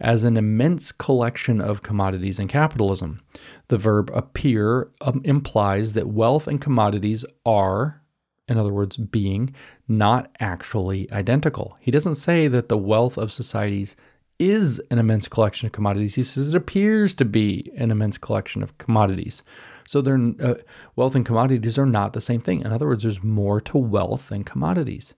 as 0.00 0.24
an 0.24 0.36
immense 0.36 0.92
collection 0.92 1.60
of 1.60 1.82
commodities 1.82 2.38
in 2.38 2.48
capitalism. 2.48 3.20
The 3.68 3.78
verb 3.78 4.10
appear 4.14 4.90
um, 5.02 5.20
implies 5.24 5.92
that 5.92 6.08
wealth 6.08 6.46
and 6.46 6.60
commodities 6.60 7.24
are, 7.44 8.02
in 8.48 8.56
other 8.56 8.72
words, 8.72 8.96
being, 8.96 9.54
not 9.88 10.30
actually 10.40 11.10
identical. 11.12 11.76
He 11.80 11.90
doesn't 11.90 12.14
say 12.14 12.48
that 12.48 12.68
the 12.68 12.78
wealth 12.78 13.18
of 13.18 13.30
societies 13.30 13.96
is 14.38 14.80
an 14.90 14.98
immense 14.98 15.28
collection 15.28 15.66
of 15.66 15.72
commodities. 15.72 16.14
He 16.14 16.22
says 16.22 16.48
it 16.48 16.56
appears 16.56 17.14
to 17.16 17.26
be 17.26 17.70
an 17.76 17.90
immense 17.90 18.16
collection 18.16 18.62
of 18.62 18.76
commodities. 18.78 19.42
So 19.86 20.00
they 20.00 20.12
uh, 20.42 20.54
wealth 20.96 21.14
and 21.14 21.26
commodities 21.26 21.76
are 21.76 21.84
not 21.84 22.14
the 22.14 22.22
same 22.22 22.40
thing. 22.40 22.62
In 22.62 22.72
other 22.72 22.86
words, 22.86 23.02
there's 23.02 23.22
more 23.22 23.60
to 23.60 23.76
wealth 23.76 24.30
than 24.30 24.44
commodities. 24.44 25.14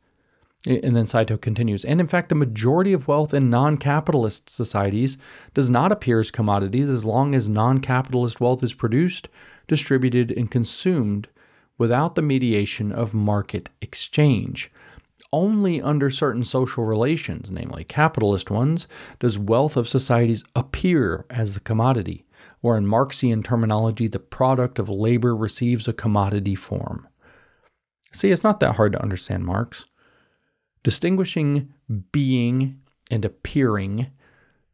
And 0.64 0.94
then 0.94 1.06
Saito 1.06 1.36
continues, 1.36 1.84
and 1.84 2.00
in 2.00 2.06
fact, 2.06 2.28
the 2.28 2.36
majority 2.36 2.92
of 2.92 3.08
wealth 3.08 3.34
in 3.34 3.50
non 3.50 3.76
capitalist 3.76 4.48
societies 4.48 5.16
does 5.54 5.68
not 5.68 5.90
appear 5.90 6.20
as 6.20 6.30
commodities 6.30 6.88
as 6.88 7.04
long 7.04 7.34
as 7.34 7.48
non 7.48 7.80
capitalist 7.80 8.40
wealth 8.40 8.62
is 8.62 8.72
produced, 8.72 9.28
distributed, 9.66 10.30
and 10.30 10.52
consumed 10.52 11.28
without 11.78 12.14
the 12.14 12.22
mediation 12.22 12.92
of 12.92 13.12
market 13.12 13.70
exchange. 13.80 14.70
Only 15.32 15.82
under 15.82 16.10
certain 16.10 16.44
social 16.44 16.84
relations, 16.84 17.50
namely 17.50 17.82
capitalist 17.82 18.48
ones, 18.48 18.86
does 19.18 19.38
wealth 19.38 19.76
of 19.76 19.88
societies 19.88 20.44
appear 20.54 21.24
as 21.28 21.56
a 21.56 21.60
commodity, 21.60 22.24
or 22.62 22.76
in 22.76 22.86
Marxian 22.86 23.42
terminology, 23.42 24.06
the 24.06 24.20
product 24.20 24.78
of 24.78 24.88
labor 24.88 25.34
receives 25.34 25.88
a 25.88 25.92
commodity 25.92 26.54
form. 26.54 27.08
See, 28.12 28.30
it's 28.30 28.44
not 28.44 28.60
that 28.60 28.76
hard 28.76 28.92
to 28.92 29.02
understand 29.02 29.44
Marx. 29.44 29.86
Distinguishing 30.82 31.72
being 32.10 32.80
and 33.10 33.24
appearing, 33.24 34.08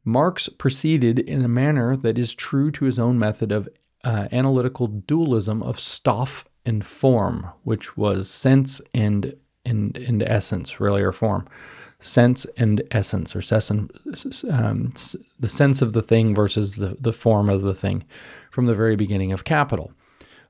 Marx 0.05 0.49
proceeded 0.49 1.19
in 1.19 1.45
a 1.45 1.49
manner 1.49 1.97
that 1.97 2.19
is 2.19 2.35
true 2.35 2.71
to 2.71 2.85
his 2.85 2.99
own 2.99 3.19
method 3.19 3.53
of 3.53 3.69
uh, 4.05 4.29
analytical 4.33 4.87
dualism 4.87 5.63
of 5.63 5.79
stuff 5.79 6.45
and 6.65 6.85
form, 6.85 7.49
which 7.63 7.97
was 7.97 8.31
sense 8.31 8.81
and 8.95 9.35
and, 9.65 9.99
and 9.99 10.23
essence, 10.23 10.81
really, 10.81 11.03
or 11.03 11.13
form. 11.13 11.47
Sense 12.01 12.47
and 12.57 12.83
essence, 12.91 13.37
or 13.37 13.43
um, 14.51 14.93
the 15.41 15.49
sense 15.49 15.83
of 15.83 15.93
the 15.93 16.01
thing 16.01 16.35
versus 16.35 16.77
the, 16.77 16.97
the 16.99 17.13
form 17.13 17.51
of 17.51 17.63
the 17.63 17.75
thing 17.75 18.05
from 18.51 18.67
the 18.67 18.75
very 18.75 18.97
beginning 18.97 19.33
of 19.33 19.45
capital. 19.45 19.93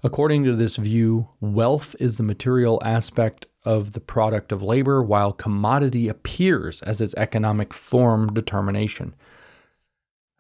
According 0.05 0.45
to 0.45 0.55
this 0.55 0.77
view, 0.77 1.29
wealth 1.41 1.97
is 1.99 2.17
the 2.17 2.23
material 2.23 2.81
aspect 2.85 3.47
of 3.65 3.93
the 3.93 4.01
product 4.01 4.53
of 4.53 4.63
labor, 4.63 5.03
while 5.03 5.33
commodity 5.33 6.09
appears 6.09 6.81
as 6.83 7.01
its 7.01 7.15
economic 7.17 7.75
form 7.75 8.33
determination. 8.33 9.15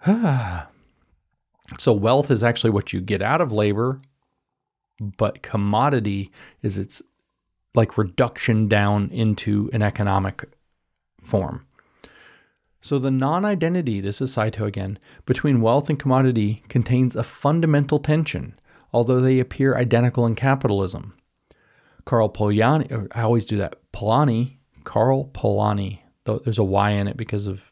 so, 0.06 0.66
wealth 1.92 2.30
is 2.30 2.44
actually 2.44 2.70
what 2.70 2.92
you 2.92 3.00
get 3.00 3.20
out 3.22 3.40
of 3.40 3.52
labor, 3.52 4.00
but 5.00 5.42
commodity 5.42 6.30
is 6.62 6.78
its 6.78 7.02
like 7.74 7.98
reduction 7.98 8.68
down 8.68 9.10
into 9.10 9.68
an 9.72 9.82
economic 9.82 10.44
form. 11.20 11.66
So, 12.80 12.98
the 12.98 13.10
non 13.10 13.44
identity, 13.44 14.00
this 14.00 14.20
is 14.20 14.32
Saito 14.32 14.64
again, 14.64 14.98
between 15.26 15.60
wealth 15.60 15.90
and 15.90 15.98
commodity 15.98 16.62
contains 16.68 17.16
a 17.16 17.24
fundamental 17.24 17.98
tension, 17.98 18.58
although 18.92 19.20
they 19.20 19.40
appear 19.40 19.76
identical 19.76 20.24
in 20.26 20.36
capitalism. 20.36 21.17
Karl 22.08 22.30
Polanyi, 22.30 23.06
I 23.12 23.20
always 23.20 23.44
do 23.44 23.58
that. 23.58 23.76
Polanyi, 23.92 24.56
Karl 24.84 25.26
Polanyi, 25.26 25.98
there's 26.24 26.56
a 26.56 26.64
Y 26.64 26.92
in 26.92 27.06
it 27.06 27.18
because 27.18 27.46
of, 27.46 27.70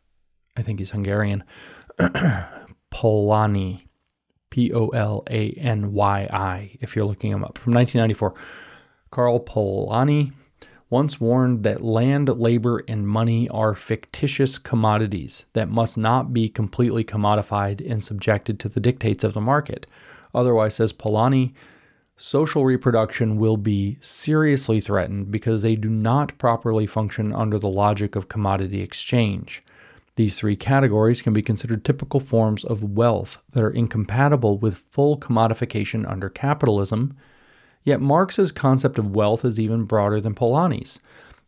I 0.58 0.60
think 0.60 0.78
he's 0.78 0.90
Hungarian. 0.90 1.42
Polanyi, 2.92 3.86
P 4.50 4.74
O 4.74 4.88
L 4.88 5.24
A 5.30 5.52
N 5.52 5.94
Y 5.94 6.28
I, 6.30 6.76
if 6.82 6.94
you're 6.94 7.06
looking 7.06 7.32
him 7.32 7.44
up, 7.44 7.56
from 7.56 7.72
1994. 7.72 8.34
Karl 9.10 9.40
Polanyi 9.40 10.34
once 10.90 11.18
warned 11.18 11.62
that 11.62 11.80
land, 11.80 12.28
labor, 12.28 12.84
and 12.86 13.08
money 13.08 13.48
are 13.48 13.74
fictitious 13.74 14.58
commodities 14.58 15.46
that 15.54 15.70
must 15.70 15.96
not 15.96 16.34
be 16.34 16.50
completely 16.50 17.02
commodified 17.02 17.80
and 17.90 18.02
subjected 18.02 18.60
to 18.60 18.68
the 18.68 18.80
dictates 18.80 19.24
of 19.24 19.32
the 19.32 19.40
market. 19.40 19.86
Otherwise, 20.34 20.74
says 20.74 20.92
Polanyi, 20.92 21.54
social 22.16 22.64
reproduction 22.64 23.36
will 23.36 23.56
be 23.56 23.98
seriously 24.00 24.80
threatened 24.80 25.30
because 25.30 25.62
they 25.62 25.76
do 25.76 25.90
not 25.90 26.36
properly 26.38 26.86
function 26.86 27.32
under 27.32 27.58
the 27.58 27.68
logic 27.68 28.16
of 28.16 28.28
commodity 28.28 28.80
exchange. 28.80 29.62
These 30.16 30.38
three 30.38 30.56
categories 30.56 31.20
can 31.20 31.34
be 31.34 31.42
considered 31.42 31.84
typical 31.84 32.20
forms 32.20 32.64
of 32.64 32.82
wealth 32.82 33.38
that 33.52 33.62
are 33.62 33.70
incompatible 33.70 34.56
with 34.56 34.84
full 34.90 35.18
commodification 35.18 36.10
under 36.10 36.30
capitalism. 36.30 37.14
Yet 37.84 38.00
Marx's 38.00 38.50
concept 38.50 38.98
of 38.98 39.14
wealth 39.14 39.44
is 39.44 39.60
even 39.60 39.84
broader 39.84 40.20
than 40.20 40.34
Polanyi's 40.34 40.98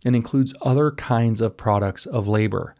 and 0.04 0.14
includes 0.14 0.54
other 0.60 0.90
kinds 0.90 1.40
of 1.40 1.56
products 1.56 2.04
of 2.04 2.28
labor. 2.28 2.74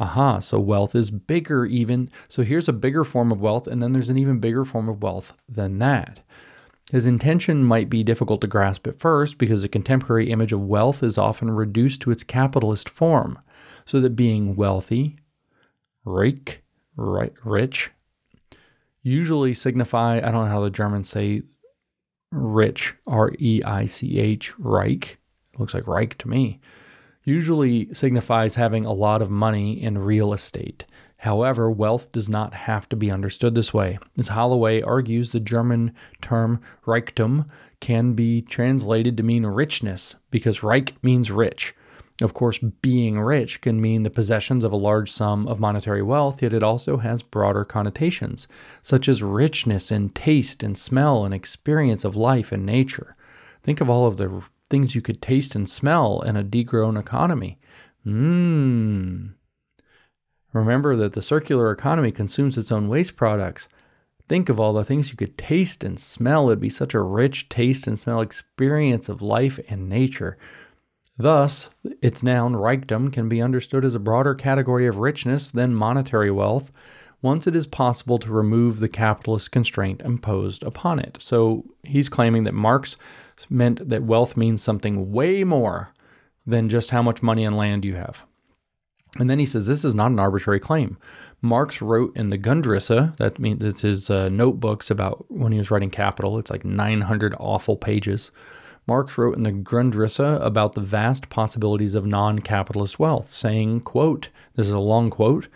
Aha, 0.00 0.38
so 0.38 0.60
wealth 0.60 0.94
is 0.94 1.10
bigger, 1.10 1.66
even. 1.66 2.10
So 2.28 2.42
here's 2.42 2.68
a 2.68 2.72
bigger 2.72 3.04
form 3.04 3.30
of 3.32 3.40
wealth, 3.40 3.66
and 3.66 3.82
then 3.82 3.92
there's 3.92 4.08
an 4.08 4.18
even 4.18 4.38
bigger 4.38 4.64
form 4.64 4.88
of 4.88 5.02
wealth 5.02 5.36
than 5.48 5.78
that. 5.80 6.20
His 6.90 7.06
intention 7.06 7.64
might 7.64 7.90
be 7.90 8.02
difficult 8.02 8.40
to 8.40 8.46
grasp 8.46 8.86
at 8.86 8.98
first 8.98 9.36
because 9.36 9.62
a 9.62 9.68
contemporary 9.68 10.30
image 10.30 10.52
of 10.52 10.62
wealth 10.62 11.02
is 11.02 11.18
often 11.18 11.50
reduced 11.50 12.00
to 12.02 12.10
its 12.10 12.24
capitalist 12.24 12.88
form 12.88 13.38
so 13.84 14.00
that 14.00 14.16
being 14.16 14.56
wealthy, 14.56 15.16
reich, 16.04 16.62
right, 16.96 17.32
rich, 17.44 17.90
usually 19.02 19.52
signify, 19.52 20.16
I 20.16 20.30
don't 20.30 20.44
know 20.44 20.50
how 20.50 20.60
the 20.60 20.70
Germans 20.70 21.08
say 21.08 21.42
rich, 22.30 22.94
R 23.06 23.32
E 23.38 23.62
I 23.64 23.86
C 23.86 24.18
H, 24.18 24.58
Reich. 24.58 25.18
Looks 25.58 25.74
like 25.74 25.86
Reich 25.86 26.16
to 26.18 26.28
me. 26.28 26.60
Usually 27.24 27.92
signifies 27.92 28.54
having 28.54 28.86
a 28.86 28.92
lot 28.92 29.22
of 29.22 29.30
money 29.30 29.82
in 29.82 29.98
real 29.98 30.32
estate. 30.32 30.84
However, 31.18 31.68
wealth 31.68 32.12
does 32.12 32.28
not 32.28 32.54
have 32.54 32.88
to 32.90 32.96
be 32.96 33.10
understood 33.10 33.54
this 33.54 33.74
way. 33.74 33.98
As 34.16 34.28
Holloway 34.28 34.82
argues, 34.82 35.32
the 35.32 35.40
German 35.40 35.92
term 36.22 36.60
Reichtum 36.86 37.48
can 37.80 38.14
be 38.14 38.42
translated 38.42 39.16
to 39.16 39.24
mean 39.24 39.44
richness 39.44 40.14
because 40.30 40.62
Reich 40.62 40.94
means 41.02 41.30
rich. 41.30 41.74
Of 42.20 42.34
course, 42.34 42.58
being 42.58 43.18
rich 43.18 43.60
can 43.60 43.80
mean 43.80 44.02
the 44.02 44.10
possessions 44.10 44.64
of 44.64 44.72
a 44.72 44.76
large 44.76 45.10
sum 45.10 45.46
of 45.46 45.60
monetary 45.60 46.02
wealth, 46.02 46.42
yet 46.42 46.52
it 46.52 46.62
also 46.64 46.96
has 46.96 47.22
broader 47.22 47.64
connotations, 47.64 48.48
such 48.82 49.08
as 49.08 49.22
richness 49.22 49.92
in 49.92 50.10
taste 50.10 50.62
and 50.62 50.76
smell 50.76 51.24
and 51.24 51.32
experience 51.32 52.04
of 52.04 52.16
life 52.16 52.50
and 52.50 52.64
nature. 52.66 53.16
Think 53.62 53.80
of 53.80 53.90
all 53.90 54.06
of 54.06 54.16
the 54.16 54.42
things 54.70 54.94
you 54.94 55.02
could 55.02 55.22
taste 55.22 55.54
and 55.54 55.68
smell 55.68 56.20
in 56.22 56.36
a 56.36 56.44
degrown 56.44 56.98
economy. 56.98 57.58
Mmm. 58.04 59.34
Remember 60.52 60.96
that 60.96 61.12
the 61.12 61.22
circular 61.22 61.70
economy 61.70 62.10
consumes 62.10 62.56
its 62.56 62.72
own 62.72 62.88
waste 62.88 63.16
products. 63.16 63.68
Think 64.28 64.48
of 64.48 64.60
all 64.60 64.72
the 64.72 64.84
things 64.84 65.10
you 65.10 65.16
could 65.16 65.38
taste 65.38 65.84
and 65.84 65.98
smell. 65.98 66.48
It'd 66.48 66.60
be 66.60 66.70
such 66.70 66.94
a 66.94 67.02
rich 67.02 67.48
taste 67.48 67.86
and 67.86 67.98
smell 67.98 68.20
experience 68.20 69.08
of 69.08 69.22
life 69.22 69.58
and 69.68 69.88
nature. 69.88 70.36
Thus, 71.16 71.68
its 72.00 72.22
noun 72.22 72.54
reichtum 72.54 73.12
can 73.12 73.28
be 73.28 73.42
understood 73.42 73.84
as 73.84 73.94
a 73.94 74.00
broader 74.00 74.34
category 74.34 74.86
of 74.86 74.98
richness 74.98 75.50
than 75.50 75.74
monetary 75.74 76.30
wealth 76.30 76.70
once 77.20 77.46
it 77.46 77.56
is 77.56 77.66
possible 77.66 78.18
to 78.18 78.30
remove 78.30 78.78
the 78.78 78.88
capitalist 78.88 79.50
constraint 79.50 80.00
imposed 80.02 80.62
upon 80.62 81.00
it. 81.00 81.16
So 81.20 81.64
he's 81.82 82.08
claiming 82.08 82.44
that 82.44 82.54
Marx 82.54 82.96
meant 83.50 83.88
that 83.88 84.04
wealth 84.04 84.36
means 84.36 84.62
something 84.62 85.10
way 85.10 85.42
more 85.42 85.92
than 86.46 86.68
just 86.68 86.90
how 86.90 87.02
much 87.02 87.22
money 87.22 87.44
and 87.44 87.56
land 87.56 87.84
you 87.84 87.96
have. 87.96 88.24
And 89.16 89.30
then 89.30 89.38
he 89.38 89.46
says 89.46 89.66
this 89.66 89.84
is 89.84 89.94
not 89.94 90.10
an 90.10 90.18
arbitrary 90.18 90.60
claim. 90.60 90.98
Marx 91.40 91.80
wrote 91.80 92.14
in 92.16 92.28
the 92.28 92.38
Grundrisse, 92.38 93.16
that 93.16 93.38
means 93.38 93.64
it's 93.64 93.80
his 93.80 94.10
uh, 94.10 94.28
notebooks 94.28 94.90
about 94.90 95.24
when 95.30 95.52
he 95.52 95.58
was 95.58 95.70
writing 95.70 95.90
Capital. 95.90 96.38
It's 96.38 96.50
like 96.50 96.64
900 96.64 97.34
awful 97.38 97.76
pages. 97.76 98.30
Marx 98.86 99.18
wrote 99.18 99.36
in 99.36 99.42
the 99.42 99.52
Grundrisse 99.52 100.40
about 100.42 100.74
the 100.74 100.80
vast 100.80 101.28
possibilities 101.28 101.94
of 101.94 102.06
non-capitalist 102.06 102.98
wealth, 102.98 103.28
saying, 103.28 103.80
quote, 103.80 104.30
this 104.56 104.66
is 104.66 104.72
a 104.72 104.78
long 104.78 105.10
quote, 105.10 105.48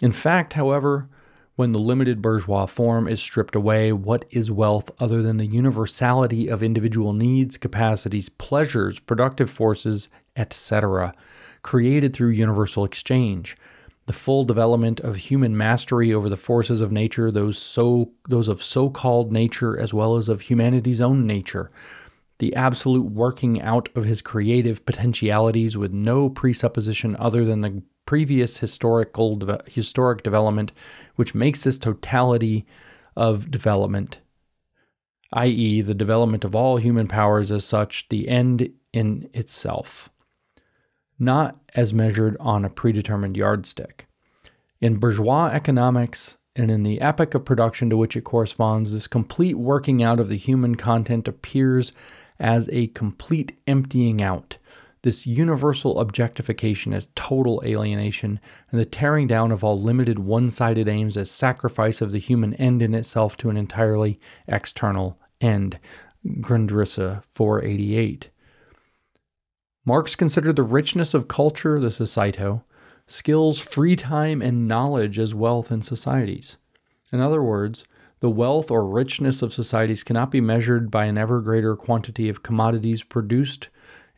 in 0.00 0.12
fact, 0.12 0.54
however, 0.54 1.08
when 1.56 1.72
the 1.72 1.78
limited 1.78 2.22
bourgeois 2.22 2.64
form 2.64 3.06
is 3.06 3.20
stripped 3.20 3.54
away, 3.54 3.92
what 3.92 4.24
is 4.30 4.50
wealth 4.50 4.90
other 4.98 5.20
than 5.20 5.36
the 5.36 5.46
universality 5.46 6.48
of 6.48 6.62
individual 6.62 7.12
needs, 7.12 7.58
capacities, 7.58 8.30
pleasures, 8.30 8.98
productive 8.98 9.50
forces, 9.50 10.08
etc., 10.36 11.12
created 11.62 12.14
through 12.14 12.30
universal 12.30 12.84
exchange? 12.84 13.56
The 14.06 14.12
full 14.12 14.44
development 14.44 15.00
of 15.00 15.16
human 15.16 15.56
mastery 15.56 16.12
over 16.12 16.28
the 16.28 16.36
forces 16.36 16.80
of 16.80 16.90
nature, 16.90 17.30
those 17.30 17.58
so 17.58 18.10
those 18.28 18.48
of 18.48 18.62
so-called 18.62 19.32
nature 19.32 19.78
as 19.78 19.94
well 19.94 20.16
as 20.16 20.28
of 20.28 20.40
humanity's 20.40 21.00
own 21.00 21.26
nature, 21.26 21.70
the 22.38 22.54
absolute 22.56 23.12
working 23.12 23.60
out 23.60 23.88
of 23.94 24.04
his 24.04 24.22
creative 24.22 24.84
potentialities 24.84 25.76
with 25.76 25.92
no 25.92 26.28
presupposition 26.28 27.14
other 27.16 27.44
than 27.44 27.60
the 27.60 27.82
previous 28.06 28.56
historical 28.58 29.38
historic 29.68 30.24
development, 30.24 30.72
which 31.14 31.34
makes 31.34 31.62
this 31.62 31.78
totality 31.78 32.66
of 33.14 33.50
development, 33.50 34.18
i.e., 35.34 35.80
the 35.80 35.94
development 35.94 36.44
of 36.44 36.56
all 36.56 36.78
human 36.78 37.06
powers 37.06 37.52
as 37.52 37.64
such, 37.64 38.08
the 38.08 38.28
end 38.28 38.68
in 38.92 39.30
itself, 39.34 40.10
not 41.20 41.60
as 41.74 41.92
measured 41.92 42.36
on 42.40 42.64
a 42.64 42.70
predetermined 42.70 43.36
yardstick. 43.36 44.06
In 44.80 44.96
bourgeois 44.96 45.50
economics, 45.52 46.38
and 46.56 46.70
in 46.70 46.82
the 46.82 47.00
epoch 47.00 47.34
of 47.34 47.44
production 47.44 47.90
to 47.90 47.96
which 47.96 48.16
it 48.16 48.24
corresponds, 48.24 48.92
this 48.92 49.06
complete 49.06 49.54
working 49.54 50.02
out 50.02 50.18
of 50.18 50.28
the 50.28 50.36
human 50.36 50.74
content 50.74 51.28
appears 51.28 51.92
as 52.40 52.68
a 52.72 52.88
complete 52.88 53.58
emptying 53.66 54.20
out, 54.22 54.56
this 55.02 55.26
universal 55.26 56.00
objectification 56.00 56.92
as 56.92 57.08
total 57.14 57.62
alienation, 57.64 58.40
and 58.70 58.80
the 58.80 58.84
tearing 58.84 59.26
down 59.26 59.52
of 59.52 59.62
all 59.62 59.80
limited 59.80 60.18
one 60.18 60.50
sided 60.50 60.88
aims 60.88 61.16
as 61.16 61.30
sacrifice 61.30 62.00
of 62.00 62.10
the 62.10 62.18
human 62.18 62.54
end 62.54 62.82
in 62.82 62.94
itself 62.94 63.36
to 63.36 63.50
an 63.50 63.56
entirely 63.56 64.18
external 64.48 65.18
end. 65.40 65.78
Grundrisse 66.40 67.22
488. 67.32 68.30
Marx 69.84 70.14
considered 70.14 70.56
the 70.56 70.62
richness 70.62 71.14
of 71.14 71.28
culture, 71.28 71.80
this 71.80 72.00
is 72.00 72.12
Saito, 72.12 72.62
skills, 73.06 73.58
free 73.58 73.96
time, 73.96 74.42
and 74.42 74.68
knowledge 74.68 75.18
as 75.18 75.34
wealth 75.34 75.72
in 75.72 75.80
societies. 75.80 76.58
In 77.12 77.20
other 77.20 77.42
words, 77.42 77.84
the 78.20 78.30
wealth 78.30 78.70
or 78.70 78.86
richness 78.86 79.40
of 79.40 79.54
societies 79.54 80.04
cannot 80.04 80.30
be 80.30 80.40
measured 80.42 80.90
by 80.90 81.06
an 81.06 81.16
ever 81.16 81.40
greater 81.40 81.74
quantity 81.76 82.28
of 82.28 82.42
commodities 82.42 83.02
produced 83.02 83.68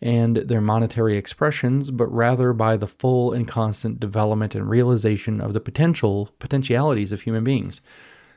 and 0.01 0.39
their 0.39 0.61
monetary 0.61 1.17
expressions, 1.17 1.93
but 1.93 2.13
rather 2.13 2.53
by 2.53 2.77
the 2.77 2.89
full 2.89 3.33
and 3.33 3.47
constant 3.47 4.01
development 4.01 4.57
and 4.57 4.69
realization 4.69 5.41
of 5.41 5.53
the 5.53 5.61
potential 5.61 6.29
potentialities 6.41 7.13
of 7.13 7.23
human 7.23 7.45
beings. 7.45 7.81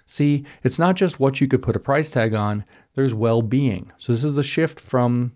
See, 0.06 0.46
it's 0.64 0.78
not 0.78 0.96
just 0.96 1.20
what 1.20 1.42
you 1.42 1.48
could 1.48 1.64
put 1.64 1.76
a 1.76 1.80
price 1.80 2.12
tag 2.12 2.36
on, 2.36 2.64
there's 2.94 3.16
well 3.16 3.42
being. 3.42 3.92
So, 3.98 4.14
this 4.14 4.24
is 4.24 4.38
a 4.38 4.44
shift 4.44 4.80
from 4.80 5.32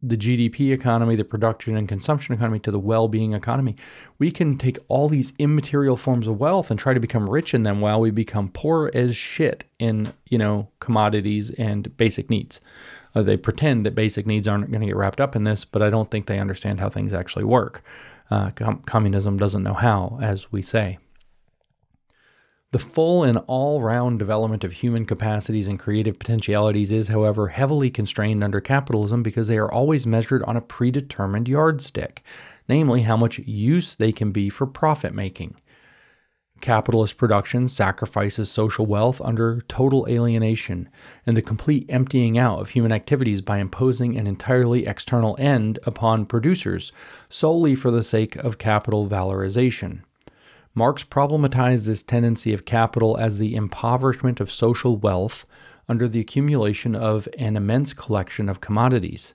the 0.00 0.16
GDP 0.16 0.72
economy, 0.72 1.16
the 1.16 1.24
production 1.24 1.76
and 1.76 1.88
consumption 1.88 2.34
economy 2.34 2.60
to 2.60 2.70
the 2.70 2.78
well-being 2.78 3.32
economy. 3.32 3.74
We 4.18 4.30
can 4.30 4.56
take 4.56 4.78
all 4.86 5.08
these 5.08 5.32
immaterial 5.38 5.96
forms 5.96 6.28
of 6.28 6.38
wealth 6.38 6.70
and 6.70 6.78
try 6.78 6.94
to 6.94 7.00
become 7.00 7.28
rich 7.28 7.52
in 7.52 7.64
them 7.64 7.80
while 7.80 8.00
we 8.00 8.10
become 8.10 8.48
poor 8.48 8.90
as 8.94 9.16
shit 9.16 9.64
in, 9.78 10.12
you 10.28 10.38
know, 10.38 10.68
commodities 10.78 11.50
and 11.50 11.96
basic 11.96 12.30
needs. 12.30 12.60
Uh, 13.14 13.22
they 13.22 13.36
pretend 13.36 13.84
that 13.84 13.94
basic 13.94 14.26
needs 14.26 14.46
aren't 14.46 14.70
going 14.70 14.80
to 14.80 14.86
get 14.86 14.96
wrapped 14.96 15.20
up 15.20 15.34
in 15.34 15.44
this, 15.44 15.64
but 15.64 15.82
I 15.82 15.90
don't 15.90 16.10
think 16.10 16.26
they 16.26 16.38
understand 16.38 16.78
how 16.78 16.88
things 16.88 17.12
actually 17.12 17.44
work. 17.44 17.82
Uh, 18.30 18.50
com- 18.50 18.82
communism 18.82 19.36
doesn't 19.36 19.62
know 19.62 19.74
how, 19.74 20.18
as 20.22 20.52
we 20.52 20.62
say. 20.62 20.98
The 22.70 22.78
full 22.78 23.24
and 23.24 23.38
all 23.46 23.80
round 23.80 24.18
development 24.18 24.62
of 24.62 24.72
human 24.72 25.06
capacities 25.06 25.66
and 25.66 25.78
creative 25.78 26.18
potentialities 26.18 26.92
is, 26.92 27.08
however, 27.08 27.48
heavily 27.48 27.88
constrained 27.88 28.44
under 28.44 28.60
capitalism 28.60 29.22
because 29.22 29.48
they 29.48 29.56
are 29.56 29.72
always 29.72 30.06
measured 30.06 30.42
on 30.42 30.54
a 30.54 30.60
predetermined 30.60 31.48
yardstick, 31.48 32.22
namely 32.68 33.02
how 33.02 33.16
much 33.16 33.38
use 33.38 33.94
they 33.94 34.12
can 34.12 34.32
be 34.32 34.50
for 34.50 34.66
profit 34.66 35.14
making. 35.14 35.56
Capitalist 36.60 37.16
production 37.16 37.68
sacrifices 37.68 38.50
social 38.50 38.84
wealth 38.84 39.22
under 39.22 39.62
total 39.62 40.06
alienation 40.06 40.90
and 41.24 41.38
the 41.38 41.42
complete 41.42 41.86
emptying 41.88 42.36
out 42.36 42.58
of 42.58 42.70
human 42.70 42.92
activities 42.92 43.40
by 43.40 43.58
imposing 43.58 44.18
an 44.18 44.26
entirely 44.26 44.84
external 44.84 45.36
end 45.38 45.78
upon 45.86 46.26
producers 46.26 46.92
solely 47.30 47.74
for 47.74 47.90
the 47.90 48.02
sake 48.02 48.36
of 48.36 48.58
capital 48.58 49.08
valorization. 49.08 50.02
Marx 50.78 51.02
problematized 51.02 51.86
this 51.86 52.04
tendency 52.04 52.54
of 52.54 52.64
capital 52.64 53.16
as 53.16 53.38
the 53.38 53.56
impoverishment 53.56 54.38
of 54.38 54.48
social 54.48 54.96
wealth 54.96 55.44
under 55.88 56.06
the 56.06 56.20
accumulation 56.20 56.94
of 56.94 57.26
an 57.36 57.56
immense 57.56 57.92
collection 57.92 58.48
of 58.48 58.60
commodities. 58.60 59.34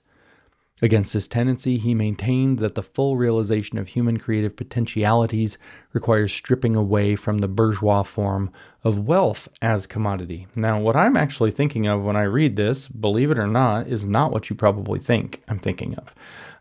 Against 0.80 1.12
this 1.12 1.28
tendency, 1.28 1.76
he 1.76 1.94
maintained 1.94 2.60
that 2.60 2.76
the 2.76 2.82
full 2.82 3.18
realization 3.18 3.76
of 3.76 3.88
human 3.88 4.18
creative 4.18 4.56
potentialities 4.56 5.58
requires 5.92 6.32
stripping 6.32 6.76
away 6.76 7.14
from 7.14 7.36
the 7.38 7.48
bourgeois 7.48 8.04
form 8.04 8.50
of 8.82 9.06
wealth 9.06 9.46
as 9.60 9.86
commodity. 9.86 10.46
Now, 10.56 10.80
what 10.80 10.96
I'm 10.96 11.14
actually 11.14 11.50
thinking 11.50 11.86
of 11.86 12.02
when 12.02 12.16
I 12.16 12.22
read 12.22 12.56
this, 12.56 12.88
believe 12.88 13.30
it 13.30 13.38
or 13.38 13.46
not, 13.46 13.86
is 13.86 14.06
not 14.06 14.32
what 14.32 14.48
you 14.48 14.56
probably 14.56 14.98
think 14.98 15.42
I'm 15.46 15.58
thinking 15.58 15.94
of. 15.96 16.14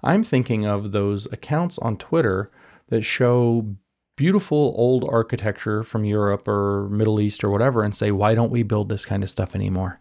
I'm 0.03 0.23
thinking 0.23 0.65
of 0.65 0.91
those 0.91 1.25
accounts 1.27 1.79
on 1.79 1.95
Twitter 1.95 2.51
that 2.89 3.03
show 3.03 3.77
beautiful 4.15 4.73
old 4.77 5.03
architecture 5.09 5.83
from 5.83 6.05
Europe 6.05 6.47
or 6.47 6.87
Middle 6.89 7.19
East 7.19 7.43
or 7.43 7.49
whatever 7.49 7.83
and 7.83 7.95
say, 7.95 8.11
why 8.11 8.35
don't 8.35 8.51
we 8.51 8.63
build 8.63 8.89
this 8.89 9.05
kind 9.05 9.23
of 9.23 9.29
stuff 9.29 9.55
anymore? 9.55 9.99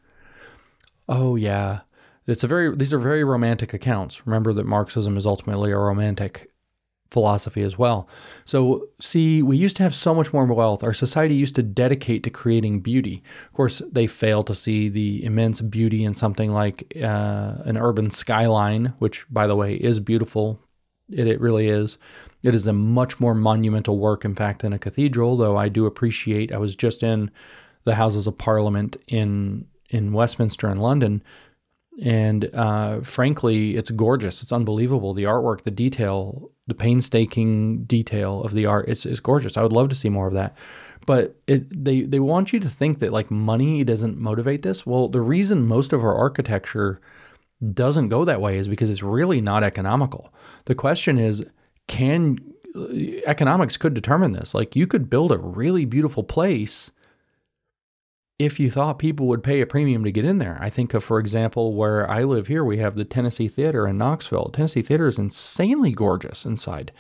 Oh, 1.09 1.37
yeah 1.37 1.81
it's 2.27 2.45
a 2.45 2.47
very 2.49 2.75
these 2.77 2.93
are 2.93 2.99
very 2.99 3.25
romantic 3.25 3.75
accounts. 3.75 4.27
Remember 4.27 4.53
that 4.53 4.67
Marxism 4.67 5.17
is 5.17 5.27
ultimately 5.27 5.73
a 5.73 5.79
romantic 5.79 6.51
philosophy 7.11 7.63
as 7.63 7.77
well. 7.77 8.09
So, 8.47 8.89
see, 8.99 9.43
we 9.43 9.59
used 9.59 9.77
to 9.77 9.83
have 9.83 9.95
so 9.95 10.15
much 10.15 10.33
more 10.33 10.47
wealth. 10.47 10.83
Our 10.83 10.95
society 10.95 11.35
used 11.35 11.55
to 11.57 11.63
dedicate 11.63 12.23
to 12.23 12.31
creating 12.31 12.81
beauty. 12.81 13.23
Of 13.47 13.53
course, 13.53 13.83
they 13.91 14.07
fail 14.07 14.43
to 14.45 14.55
see 14.55 14.89
the 14.89 15.23
immense 15.23 15.61
beauty 15.61 16.05
in 16.05 16.15
something 16.15 16.53
like 16.53 16.91
uh, 16.97 17.57
an 17.67 17.77
urban 17.77 18.11
skyline, 18.11 18.95
which, 18.99 19.27
by 19.31 19.47
the 19.47 19.57
way, 19.57 19.75
is 19.75 20.01
beautiful. 20.01 20.59
It, 21.13 21.27
it 21.27 21.41
really 21.41 21.69
is. 21.69 21.99
It 22.43 22.55
is 22.55 22.67
a 22.67 22.73
much 22.73 23.21
more 23.21 23.35
monumental 23.35 23.99
work, 23.99 24.25
in 24.25 24.35
fact, 24.35 24.63
than 24.63 24.73
a 24.73 24.79
cathedral, 24.79 25.37
though 25.37 25.57
I 25.57 25.69
do 25.69 25.87
appreciate. 25.87 26.53
I 26.53 26.59
was 26.59 26.75
just 26.75 27.03
in 27.03 27.31
the 27.85 27.95
Houses 27.95 28.27
of 28.27 28.39
Parliament 28.39 28.97
in 29.09 29.67
in 29.91 30.13
Westminster 30.13 30.71
in 30.71 30.79
London 30.79 31.23
and 32.01 32.49
uh, 32.55 33.01
frankly, 33.01 33.77
it's 33.77 33.91
gorgeous. 33.91 34.43
It's 34.43 34.53
unbelievable. 34.53 35.13
The 35.13 35.25
artwork, 35.25 35.63
the 35.63 35.71
detail, 35.71 36.51
the 36.67 36.75
painstaking 36.75 37.85
detail 37.85 38.43
of 38.43 38.53
the 38.53 38.67
art, 38.67 38.89
it's, 38.89 39.05
it's 39.05 39.21
gorgeous. 39.21 39.57
I 39.57 39.63
would 39.63 39.73
love 39.73 39.91
to 39.91 39.95
see 39.95 40.09
more 40.09 40.27
of 40.27 40.35
that. 40.35 40.57
But 41.05 41.37
it, 41.47 41.85
they, 41.85 42.03
they 42.03 42.21
want 42.21 42.53
you 42.53 42.61
to 42.61 42.69
think 42.69 43.01
that 43.01 43.13
like 43.13 43.31
money 43.31 43.85
doesn't 43.85 44.19
motivate 44.19 44.63
this. 44.63 44.87
Well, 44.87 45.09
the 45.09 45.21
reason 45.21 45.67
most 45.67 45.93
of 45.93 46.03
our 46.03 46.15
architecture 46.15 47.01
doesn't 47.75 48.09
go 48.09 48.25
that 48.25 48.41
way 48.41 48.59
is 48.59 48.69
because 48.69 48.91
it's 48.91 49.03
really 49.03 49.41
not 49.41 49.63
economical. 49.63 50.33
The 50.65 50.75
question 50.75 51.19
is, 51.19 51.45
can 51.89 52.39
uh, 52.75 52.89
economics 53.27 53.77
could 53.77 53.95
determine 53.95 54.33
this? 54.33 54.55
Like 54.55 54.75
you 54.77 54.87
could 54.87 55.11
build 55.11 55.33
a 55.33 55.39
really 55.39 55.85
beautiful 55.85 56.25
place 56.25 56.91
if 58.39 58.59
you 58.59 58.71
thought 58.71 58.99
people 58.99 59.29
would 59.29 59.45
pay 59.45 59.61
a 59.61 59.67
premium 59.67 60.03
to 60.05 60.11
get 60.11 60.25
in 60.25 60.39
there. 60.39 60.59
I 60.61 60.69
think 60.69 60.95
of, 60.95 61.05
for 61.05 61.21
example, 61.21 61.75
where 61.75 62.11
I 62.11 62.25
live 62.25 62.49
here, 62.49 62.65
we 62.65 62.79
have 62.79 62.97
the 62.97 63.05
Tennessee 63.05 63.47
Theater 63.47 63.87
in 63.87 63.99
Knoxville. 63.99 64.51
Tennessee 64.53 64.83
Theater 64.83 65.07
is 65.07 65.19
insanely 65.19 65.93
gorgeous 65.93 66.45
inside. 66.45 66.91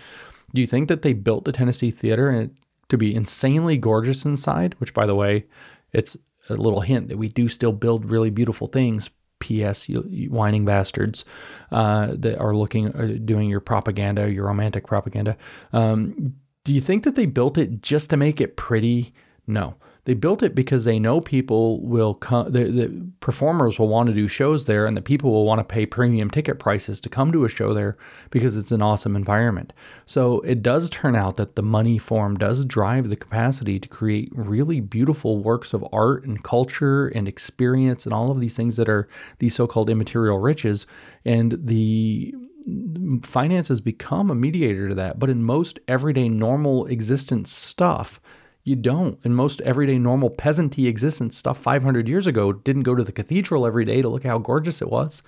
Do 0.55 0.61
you 0.61 0.67
think 0.67 0.89
that 0.89 1.03
they 1.03 1.15
built 1.15 1.45
the 1.45 1.53
Tennessee 1.53 1.91
Theater 1.91 2.49
to 2.89 2.97
be 2.97 3.15
insanely 3.15 3.77
gorgeous 3.77 4.25
inside? 4.25 4.75
Which, 4.79 4.95
by 4.95 5.07
the 5.07 5.17
way, 5.17 5.47
it's 5.93 6.17
a 6.49 6.55
little 6.55 6.81
hint 6.81 7.09
that 7.09 7.19
we 7.19 7.29
do 7.29 7.49
still 7.49 7.73
build 7.73 8.05
really 8.05 8.31
beautiful 8.31 8.69
things. 8.69 9.11
P.S. 9.43 9.89
You, 9.89 10.05
you 10.09 10.31
whining 10.31 10.64
bastards 10.64 11.24
uh, 11.73 12.14
that 12.14 12.39
are 12.39 12.55
looking, 12.55 12.89
uh, 12.94 13.19
doing 13.24 13.48
your 13.48 13.60
propaganda, 13.60 14.31
your 14.31 14.47
romantic 14.47 14.86
propaganda. 14.86 15.36
Um, 15.73 16.35
do 16.64 16.73
you 16.73 16.81
think 16.81 17.02
that 17.02 17.16
they 17.16 17.27
built 17.27 17.59
it 17.59 17.82
just 17.82 18.09
to 18.10 18.16
make 18.16 18.40
it 18.40 18.56
pretty? 18.56 19.12
No. 19.48 19.74
They 20.05 20.15
built 20.15 20.43
it 20.43 20.55
because 20.55 20.85
they 20.85 20.99
know 20.99 21.20
people 21.20 21.81
will 21.81 22.15
come, 22.15 22.51
the, 22.51 22.65
the 22.65 23.07
performers 23.20 23.79
will 23.79 23.89
want 23.89 24.09
to 24.09 24.15
do 24.15 24.27
shows 24.27 24.65
there, 24.65 24.85
and 24.85 24.97
the 24.97 25.03
people 25.03 25.31
will 25.31 25.47
want 25.47 25.61
to 25.61 25.65
pay 25.65 25.87
premium 25.87 26.29
ticket 26.29 26.59
prices 26.59 27.01
to 27.03 27.09
come 27.09 27.31
to 27.31 27.45
a 27.45 27.49
show 27.49 27.73
there 27.73 27.95
because 28.31 28.57
it's 28.57 28.73
an 28.73 28.83
awesome 28.83 29.15
environment. 29.15 29.73
So 30.07 30.41
it 30.41 30.61
does 30.61 30.91
turn 30.91 31.15
out 31.15 31.37
that 31.37 31.55
the 31.55 31.62
money 31.62 31.99
form 31.99 32.37
does 32.37 32.65
drive 32.65 33.09
the 33.09 33.16
capacity 33.16 33.79
to 33.79 33.89
create 33.89 34.33
really 34.35 34.81
beautiful 34.81 35.39
works 35.39 35.73
of 35.73 35.87
art 35.93 36.24
and 36.24 36.43
culture 36.43 37.07
and 37.09 37.29
experience 37.29 38.05
and 38.05 38.12
all 38.12 38.33
of 38.33 38.41
these 38.41 38.57
things 38.57 38.77
that 38.79 38.89
are 38.89 39.09
these 39.39 39.55
so 39.55 39.69
called 39.69 39.89
immaterial 39.89 40.39
riches. 40.39 40.85
And 41.24 41.57
the 41.65 42.35
finance 43.23 43.69
has 43.69 43.81
become 43.81 44.31
a 44.31 44.35
mediator 44.35 44.89
to 44.89 44.95
that. 44.97 45.19
But 45.19 45.31
in 45.31 45.45
most 45.45 45.79
everyday 45.87 46.29
normal 46.29 46.87
existence 46.87 47.53
stuff, 47.53 48.20
you 48.65 48.77
don't. 48.77 49.19
And 49.25 49.35
most 49.35 49.61
everyday 49.63 49.99
normal 49.99 50.31
peasanty 50.31 50.87
existence 50.87 51.37
stuff 51.37 51.59
500 51.59 52.09
years 52.09 52.27
ago 52.27 52.53
didn't 52.53 52.85
go 52.85 52.95
to 52.95 53.05
the 53.05 53.13
cathedral 53.13 53.67
every 53.67 53.85
day 53.85 54.03
to 54.03 54.09
look 54.09 54.25
how 54.25 54.39
gorgeous 54.39 54.81
it 54.81 54.89
was. 54.89 55.23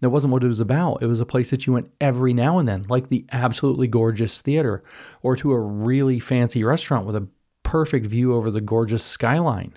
That 0.00 0.10
wasn't 0.10 0.32
what 0.32 0.42
it 0.42 0.48
was 0.48 0.60
about. 0.60 1.02
It 1.02 1.06
was 1.06 1.20
a 1.20 1.26
place 1.26 1.50
that 1.50 1.66
you 1.66 1.74
went 1.74 1.90
every 2.00 2.32
now 2.32 2.58
and 2.58 2.66
then, 2.66 2.86
like 2.88 3.08
the 3.08 3.26
absolutely 3.32 3.86
gorgeous 3.86 4.40
theater 4.40 4.82
or 5.22 5.36
to 5.36 5.52
a 5.52 5.60
really 5.60 6.18
fancy 6.18 6.64
restaurant 6.64 7.06
with 7.06 7.16
a 7.16 7.28
perfect 7.62 8.06
view 8.06 8.34
over 8.34 8.50
the 8.50 8.62
gorgeous 8.62 9.04
skyline. 9.04 9.76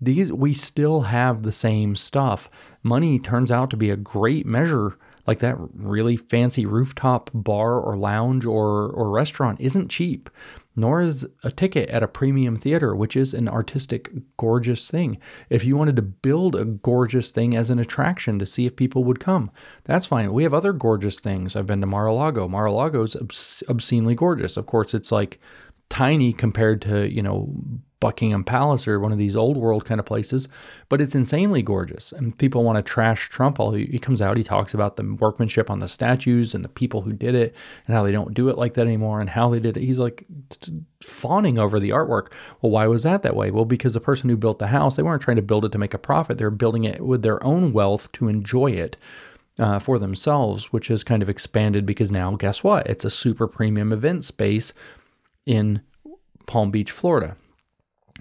These 0.00 0.32
we 0.32 0.54
still 0.54 1.02
have 1.02 1.42
the 1.42 1.52
same 1.52 1.96
stuff. 1.96 2.48
Money 2.82 3.18
turns 3.18 3.50
out 3.50 3.68
to 3.70 3.76
be 3.76 3.90
a 3.90 3.96
great 3.96 4.46
measure 4.46 4.96
like 5.26 5.40
that 5.40 5.56
really 5.74 6.16
fancy 6.16 6.64
rooftop 6.64 7.30
bar 7.34 7.74
or 7.74 7.96
lounge 7.96 8.46
or 8.46 8.90
or 8.90 9.10
restaurant 9.10 9.60
isn't 9.60 9.90
cheap 9.90 10.30
nor 10.78 11.00
is 11.00 11.26
a 11.42 11.50
ticket 11.50 11.88
at 11.90 12.02
a 12.02 12.08
premium 12.08 12.56
theater, 12.56 12.94
which 12.94 13.16
is 13.16 13.34
an 13.34 13.48
artistic, 13.48 14.10
gorgeous 14.36 14.88
thing. 14.88 15.18
If 15.50 15.64
you 15.64 15.76
wanted 15.76 15.96
to 15.96 16.02
build 16.02 16.54
a 16.54 16.64
gorgeous 16.64 17.30
thing 17.30 17.56
as 17.56 17.68
an 17.68 17.78
attraction 17.78 18.38
to 18.38 18.46
see 18.46 18.64
if 18.64 18.76
people 18.76 19.04
would 19.04 19.18
come, 19.18 19.50
that's 19.84 20.06
fine. 20.06 20.32
We 20.32 20.44
have 20.44 20.54
other 20.54 20.72
gorgeous 20.72 21.18
things. 21.18 21.56
I've 21.56 21.66
been 21.66 21.80
to 21.80 21.86
Mar-a-Lago. 21.86 22.48
Mar-a-Lago 22.48 23.02
is 23.02 23.16
obs- 23.16 23.64
obscenely 23.68 24.14
gorgeous. 24.14 24.56
Of 24.56 24.66
course, 24.66 24.94
it's 24.94 25.10
like 25.10 25.40
tiny 25.88 26.32
compared 26.32 26.80
to, 26.82 27.08
you 27.08 27.22
know, 27.22 27.52
Buckingham 28.00 28.44
Palace 28.44 28.86
or 28.86 29.00
one 29.00 29.10
of 29.10 29.18
these 29.18 29.34
old 29.34 29.56
world 29.56 29.84
kind 29.84 29.98
of 29.98 30.06
places, 30.06 30.48
but 30.88 31.00
it's 31.00 31.14
insanely 31.14 31.62
gorgeous. 31.62 32.12
And 32.12 32.36
people 32.38 32.62
want 32.62 32.76
to 32.76 32.82
trash 32.82 33.28
Trump. 33.28 33.58
All 33.58 33.72
he 33.72 33.98
comes 33.98 34.22
out, 34.22 34.36
he 34.36 34.44
talks 34.44 34.72
about 34.72 34.96
the 34.96 35.16
workmanship 35.18 35.70
on 35.70 35.80
the 35.80 35.88
statues 35.88 36.54
and 36.54 36.64
the 36.64 36.68
people 36.68 37.02
who 37.02 37.12
did 37.12 37.34
it 37.34 37.54
and 37.86 37.96
how 37.96 38.04
they 38.04 38.12
don't 38.12 38.34
do 38.34 38.48
it 38.48 38.58
like 38.58 38.74
that 38.74 38.86
anymore 38.86 39.20
and 39.20 39.28
how 39.28 39.48
they 39.48 39.58
did 39.58 39.76
it. 39.76 39.82
He's 39.82 39.98
like 39.98 40.24
fawning 41.02 41.58
over 41.58 41.80
the 41.80 41.90
artwork. 41.90 42.32
Well, 42.62 42.70
why 42.70 42.86
was 42.86 43.02
that 43.02 43.22
that 43.22 43.36
way? 43.36 43.50
Well, 43.50 43.64
because 43.64 43.94
the 43.94 44.00
person 44.00 44.28
who 44.28 44.36
built 44.36 44.60
the 44.60 44.68
house, 44.68 44.96
they 44.96 45.02
weren't 45.02 45.22
trying 45.22 45.36
to 45.36 45.42
build 45.42 45.64
it 45.64 45.72
to 45.72 45.78
make 45.78 45.94
a 45.94 45.98
profit. 45.98 46.38
They're 46.38 46.50
building 46.50 46.84
it 46.84 47.04
with 47.04 47.22
their 47.22 47.42
own 47.42 47.72
wealth 47.72 48.12
to 48.12 48.28
enjoy 48.28 48.72
it. 48.72 48.96
Uh, 49.60 49.80
for 49.80 49.98
themselves, 49.98 50.72
which 50.72 50.86
has 50.86 51.02
kind 51.02 51.20
of 51.20 51.28
expanded 51.28 51.84
because 51.84 52.12
now, 52.12 52.36
guess 52.36 52.62
what? 52.62 52.86
It's 52.86 53.04
a 53.04 53.10
super 53.10 53.48
premium 53.48 53.92
event 53.92 54.24
space 54.24 54.72
in 55.46 55.82
Palm 56.46 56.70
Beach, 56.70 56.92
Florida. 56.92 57.36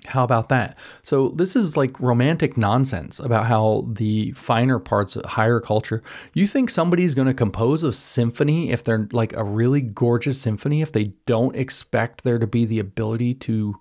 How 0.08 0.24
about 0.24 0.50
that? 0.50 0.78
So, 1.04 1.30
this 1.30 1.56
is 1.56 1.76
like 1.76 2.00
romantic 2.00 2.58
nonsense 2.58 3.20
about 3.20 3.46
how 3.46 3.88
the 3.88 4.32
finer 4.32 4.80
parts 4.80 5.16
of 5.16 5.26
higher 5.26 5.60
culture. 5.60 6.02
You 6.34 6.48
think 6.48 6.70
somebody's 6.70 7.16
going 7.16 7.28
to 7.28 7.34
compose 7.34 7.84
a 7.84 7.92
symphony 7.92 8.72
if 8.72 8.84
they're 8.84 9.08
like 9.12 9.34
a 9.34 9.44
really 9.44 9.82
gorgeous 9.82 10.40
symphony, 10.40 10.82
if 10.82 10.92
they 10.92 11.12
don't 11.26 11.56
expect 11.56 12.24
there 12.24 12.40
to 12.40 12.48
be 12.48 12.66
the 12.66 12.80
ability 12.80 13.34
to 13.36 13.76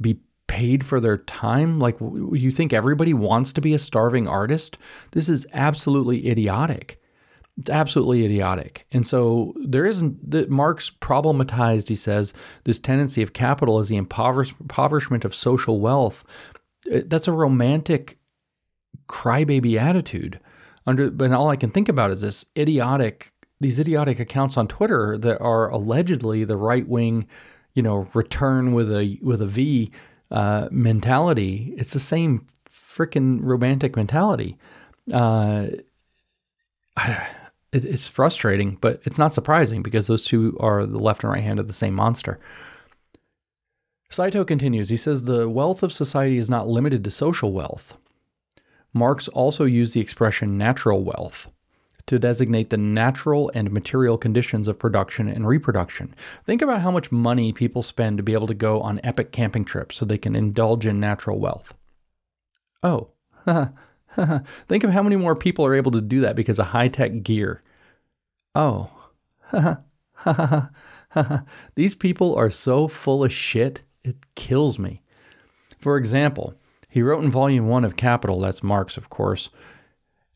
be 0.00 0.20
paid 0.46 0.84
for 0.84 1.00
their 1.00 1.18
time? 1.18 1.78
Like, 1.78 1.98
you 2.00 2.50
think 2.50 2.72
everybody 2.72 3.14
wants 3.14 3.52
to 3.54 3.60
be 3.60 3.74
a 3.74 3.78
starving 3.78 4.28
artist? 4.28 4.78
This 5.12 5.28
is 5.28 5.46
absolutely 5.52 6.28
idiotic. 6.28 7.01
It's 7.58 7.70
absolutely 7.70 8.24
idiotic. 8.24 8.86
And 8.92 9.06
so 9.06 9.54
there 9.62 9.84
isn't 9.84 10.30
that 10.30 10.48
Marx 10.48 10.90
problematized, 10.90 11.88
he 11.88 11.96
says, 11.96 12.32
this 12.64 12.78
tendency 12.78 13.22
of 13.22 13.34
capital 13.34 13.78
as 13.78 13.88
the 13.88 13.96
impoverish, 13.96 14.54
impoverishment 14.58 15.24
of 15.24 15.34
social 15.34 15.78
wealth. 15.78 16.24
Uh, 16.92 17.00
that's 17.06 17.28
a 17.28 17.32
romantic 17.32 18.16
crybaby 19.08 19.78
attitude. 19.78 20.40
Under 20.86 21.10
but 21.10 21.30
all 21.32 21.50
I 21.50 21.56
can 21.56 21.70
think 21.70 21.88
about 21.88 22.10
is 22.10 22.22
this 22.22 22.44
idiotic 22.56 23.32
these 23.60 23.78
idiotic 23.78 24.18
accounts 24.18 24.56
on 24.56 24.66
Twitter 24.66 25.16
that 25.18 25.40
are 25.40 25.68
allegedly 25.68 26.44
the 26.44 26.56
right 26.56 26.88
wing, 26.88 27.28
you 27.74 27.82
know, 27.82 28.08
return 28.14 28.72
with 28.72 28.90
a 28.90 29.18
with 29.22 29.40
a 29.40 29.46
V 29.46 29.92
uh, 30.30 30.68
mentality. 30.70 31.74
It's 31.76 31.92
the 31.92 32.00
same 32.00 32.46
freaking 32.68 33.38
romantic 33.42 33.94
mentality. 33.94 34.56
Uh, 35.12 35.66
I, 36.96 37.26
it's 37.72 38.06
frustrating, 38.06 38.76
but 38.80 39.00
it's 39.04 39.18
not 39.18 39.34
surprising 39.34 39.82
because 39.82 40.06
those 40.06 40.24
two 40.24 40.56
are 40.60 40.84
the 40.84 40.98
left 40.98 41.24
and 41.24 41.32
right 41.32 41.42
hand 41.42 41.58
of 41.58 41.68
the 41.68 41.74
same 41.74 41.94
monster. 41.94 42.38
Saito 44.10 44.44
continues. 44.44 44.90
He 44.90 44.98
says 44.98 45.24
the 45.24 45.48
wealth 45.48 45.82
of 45.82 45.92
society 45.92 46.36
is 46.36 46.50
not 46.50 46.68
limited 46.68 47.02
to 47.04 47.10
social 47.10 47.52
wealth. 47.52 47.96
Marx 48.92 49.26
also 49.28 49.64
used 49.64 49.94
the 49.94 50.00
expression 50.00 50.58
natural 50.58 51.02
wealth 51.02 51.50
to 52.06 52.18
designate 52.18 52.68
the 52.68 52.76
natural 52.76 53.50
and 53.54 53.70
material 53.70 54.18
conditions 54.18 54.68
of 54.68 54.78
production 54.78 55.28
and 55.28 55.46
reproduction. 55.46 56.14
Think 56.44 56.60
about 56.60 56.82
how 56.82 56.90
much 56.90 57.12
money 57.12 57.52
people 57.52 57.80
spend 57.80 58.18
to 58.18 58.22
be 58.22 58.34
able 58.34 58.48
to 58.48 58.54
go 58.54 58.82
on 58.82 59.00
epic 59.02 59.32
camping 59.32 59.64
trips 59.64 59.96
so 59.96 60.04
they 60.04 60.18
can 60.18 60.36
indulge 60.36 60.84
in 60.84 61.00
natural 61.00 61.38
wealth. 61.38 61.72
Oh, 62.82 63.08
think 64.68 64.84
of 64.84 64.90
how 64.90 65.02
many 65.02 65.16
more 65.16 65.34
people 65.34 65.64
are 65.64 65.74
able 65.74 65.92
to 65.92 66.00
do 66.00 66.20
that 66.20 66.36
because 66.36 66.58
of 66.58 66.66
high 66.66 66.88
tech 66.88 67.22
gear. 67.22 67.62
Oh, 68.54 68.90
these 71.74 71.94
people 71.94 72.34
are 72.34 72.50
so 72.50 72.88
full 72.88 73.24
of 73.24 73.32
shit, 73.32 73.80
it 74.04 74.16
kills 74.34 74.78
me. 74.78 75.02
For 75.78 75.96
example, 75.96 76.54
he 76.88 77.02
wrote 77.02 77.24
in 77.24 77.30
Volume 77.30 77.68
1 77.68 77.84
of 77.84 77.96
Capital, 77.96 78.40
that's 78.40 78.62
Marx, 78.62 78.96
of 78.96 79.08
course, 79.08 79.50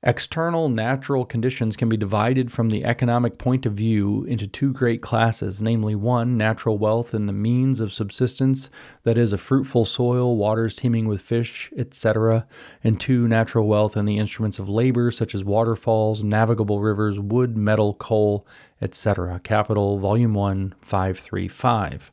External 0.07 0.69
natural 0.69 1.25
conditions 1.25 1.75
can 1.75 1.89
be 1.89 1.97
divided 1.97 2.53
from 2.53 2.71
the 2.71 2.85
economic 2.85 3.39
point 3.39 3.67
of 3.67 3.73
view 3.73 4.23
into 4.27 4.47
two 4.47 4.73
great 4.73 5.03
classes, 5.03 5.61
namely 5.61 5.97
one, 5.97 6.37
natural 6.37 6.79
wealth 6.79 7.13
and 7.13 7.29
the 7.29 7.33
means 7.33 7.81
of 7.81 7.93
subsistence, 7.93 8.71
that 9.03 9.19
is, 9.19 9.33
a 9.33 9.39
fruitful 9.39 9.85
soil, 9.85 10.37
waters 10.37 10.77
teeming 10.77 11.09
with 11.09 11.21
fish, 11.21 11.73
etc., 11.77 12.47
and 12.85 13.01
two, 13.01 13.27
natural 13.27 13.67
wealth 13.67 13.97
and 13.97 14.09
the 14.09 14.17
instruments 14.17 14.61
of 14.61 14.69
labor, 14.69 15.11
such 15.11 15.35
as 15.35 15.43
waterfalls, 15.43 16.23
navigable 16.23 16.81
rivers, 16.81 17.19
wood, 17.19 17.57
metal, 17.57 17.93
coal, 17.95 18.47
etc. 18.81 19.41
Capital, 19.41 19.99
Volume 19.99 20.35
1, 20.35 20.73
535. 20.83 22.13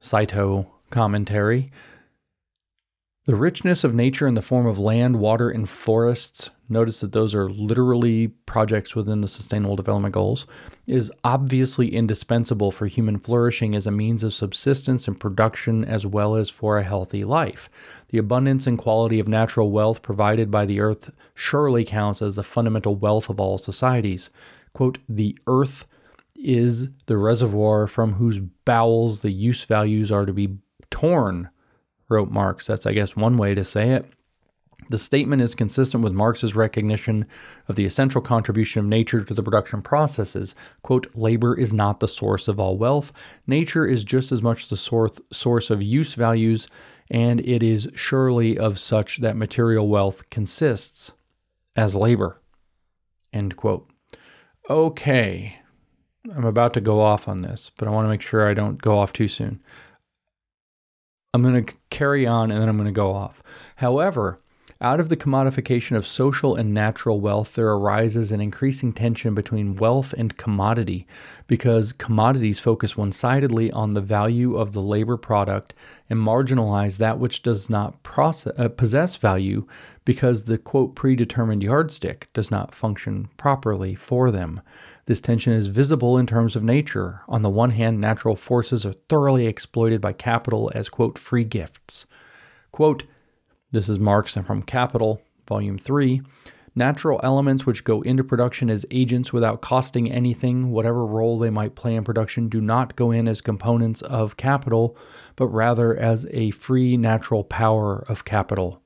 Saito 0.00 0.66
commentary. 0.90 1.70
The 3.26 3.36
richness 3.36 3.84
of 3.84 3.94
nature 3.94 4.26
in 4.26 4.34
the 4.34 4.42
form 4.42 4.66
of 4.66 4.78
land, 4.78 5.18
water, 5.18 5.48
and 5.48 5.66
forests, 5.66 6.50
notice 6.68 7.00
that 7.00 7.12
those 7.12 7.34
are 7.34 7.48
literally 7.48 8.28
projects 8.44 8.94
within 8.94 9.22
the 9.22 9.28
Sustainable 9.28 9.76
Development 9.76 10.12
Goals, 10.12 10.46
is 10.86 11.10
obviously 11.24 11.94
indispensable 11.94 12.70
for 12.70 12.86
human 12.86 13.18
flourishing 13.18 13.74
as 13.74 13.86
a 13.86 13.90
means 13.90 14.24
of 14.24 14.34
subsistence 14.34 15.08
and 15.08 15.18
production 15.18 15.86
as 15.86 16.04
well 16.04 16.36
as 16.36 16.50
for 16.50 16.76
a 16.76 16.82
healthy 16.82 17.24
life. 17.24 17.70
The 18.08 18.18
abundance 18.18 18.66
and 18.66 18.76
quality 18.76 19.18
of 19.20 19.26
natural 19.26 19.70
wealth 19.70 20.02
provided 20.02 20.50
by 20.50 20.66
the 20.66 20.80
earth 20.80 21.10
surely 21.32 21.86
counts 21.86 22.20
as 22.20 22.36
the 22.36 22.42
fundamental 22.42 22.94
wealth 22.94 23.30
of 23.30 23.40
all 23.40 23.56
societies. 23.56 24.28
Quote, 24.74 24.98
the 25.08 25.38
earth 25.46 25.86
is 26.36 26.90
the 27.06 27.16
reservoir 27.16 27.86
from 27.86 28.12
whose 28.12 28.38
bowels 28.38 29.22
the 29.22 29.32
use 29.32 29.64
values 29.64 30.12
are 30.12 30.26
to 30.26 30.32
be 30.34 30.58
torn 30.90 31.48
wrote 32.08 32.30
Marx. 32.30 32.66
That's, 32.66 32.86
I 32.86 32.92
guess, 32.92 33.16
one 33.16 33.36
way 33.36 33.54
to 33.54 33.64
say 33.64 33.90
it. 33.90 34.06
The 34.90 34.98
statement 34.98 35.40
is 35.40 35.54
consistent 35.54 36.04
with 36.04 36.12
Marx's 36.12 36.54
recognition 36.54 37.24
of 37.68 37.76
the 37.76 37.86
essential 37.86 38.20
contribution 38.20 38.80
of 38.80 38.86
nature 38.86 39.24
to 39.24 39.32
the 39.32 39.42
production 39.42 39.80
processes. 39.80 40.54
Quote, 40.82 41.06
labor 41.14 41.58
is 41.58 41.72
not 41.72 42.00
the 42.00 42.08
source 42.08 42.48
of 42.48 42.60
all 42.60 42.76
wealth. 42.76 43.10
Nature 43.46 43.86
is 43.86 44.04
just 44.04 44.30
as 44.30 44.42
much 44.42 44.68
the 44.68 44.76
source, 44.76 45.70
of 45.70 45.82
use 45.82 46.14
values, 46.14 46.68
and 47.10 47.40
it 47.40 47.62
is 47.62 47.88
surely 47.94 48.58
of 48.58 48.78
such 48.78 49.18
that 49.18 49.36
material 49.36 49.88
wealth 49.88 50.28
consists 50.28 51.12
as 51.76 51.96
labor. 51.96 52.40
End 53.32 53.56
quote. 53.56 53.90
Okay, 54.68 55.56
I'm 56.34 56.44
about 56.44 56.74
to 56.74 56.80
go 56.80 57.00
off 57.00 57.26
on 57.26 57.40
this, 57.42 57.70
but 57.78 57.88
I 57.88 57.90
want 57.90 58.04
to 58.04 58.10
make 58.10 58.22
sure 58.22 58.48
I 58.48 58.54
don't 58.54 58.80
go 58.80 58.98
off 58.98 59.12
too 59.12 59.28
soon. 59.28 59.62
I'm 61.34 61.42
going 61.42 61.64
to 61.64 61.74
carry 61.90 62.26
on 62.26 62.52
and 62.52 62.62
then 62.62 62.68
I'm 62.68 62.76
going 62.76 62.86
to 62.86 62.92
go 62.92 63.12
off. 63.12 63.42
However, 63.74 64.40
out 64.80 64.98
of 64.98 65.08
the 65.08 65.16
commodification 65.16 65.96
of 65.96 66.06
social 66.06 66.56
and 66.56 66.74
natural 66.74 67.20
wealth, 67.20 67.54
there 67.54 67.68
arises 67.68 68.32
an 68.32 68.40
increasing 68.40 68.92
tension 68.92 69.34
between 69.34 69.76
wealth 69.76 70.12
and 70.12 70.36
commodity 70.36 71.06
because 71.46 71.92
commodities 71.92 72.58
focus 72.58 72.96
one 72.96 73.12
sidedly 73.12 73.70
on 73.70 73.94
the 73.94 74.00
value 74.00 74.56
of 74.56 74.72
the 74.72 74.82
labor 74.82 75.16
product 75.16 75.74
and 76.10 76.18
marginalize 76.18 76.96
that 76.96 77.18
which 77.18 77.42
does 77.42 77.70
not 77.70 78.02
process, 78.02 78.52
uh, 78.58 78.68
possess 78.68 79.16
value 79.16 79.66
because 80.04 80.44
the 80.44 80.58
quote 80.58 80.94
predetermined 80.94 81.62
yardstick 81.62 82.28
does 82.32 82.50
not 82.50 82.74
function 82.74 83.28
properly 83.36 83.94
for 83.94 84.30
them. 84.30 84.60
This 85.06 85.20
tension 85.20 85.52
is 85.52 85.68
visible 85.68 86.18
in 86.18 86.26
terms 86.26 86.56
of 86.56 86.64
nature. 86.64 87.22
On 87.28 87.42
the 87.42 87.50
one 87.50 87.70
hand, 87.70 88.00
natural 88.00 88.36
forces 88.36 88.84
are 88.84 88.94
thoroughly 89.08 89.46
exploited 89.46 90.00
by 90.00 90.12
capital 90.12 90.70
as, 90.74 90.88
quote, 90.88 91.16
free 91.16 91.44
gifts. 91.44 92.06
Quote, 92.72 93.04
this 93.74 93.88
is 93.88 93.98
Marx 93.98 94.34
from 94.34 94.62
Capital, 94.62 95.20
Volume 95.48 95.76
3. 95.78 96.22
Natural 96.76 97.18
elements 97.24 97.66
which 97.66 97.82
go 97.82 98.02
into 98.02 98.22
production 98.22 98.70
as 98.70 98.86
agents 98.92 99.32
without 99.32 99.62
costing 99.62 100.10
anything, 100.12 100.70
whatever 100.70 101.04
role 101.04 101.40
they 101.40 101.50
might 101.50 101.74
play 101.74 101.96
in 101.96 102.04
production, 102.04 102.48
do 102.48 102.60
not 102.60 102.94
go 102.94 103.10
in 103.10 103.26
as 103.26 103.40
components 103.40 104.00
of 104.02 104.36
capital, 104.36 104.96
but 105.34 105.48
rather 105.48 105.96
as 105.96 106.24
a 106.30 106.52
free 106.52 106.96
natural 106.96 107.42
power 107.42 108.04
of 108.08 108.24
capital. 108.24 108.80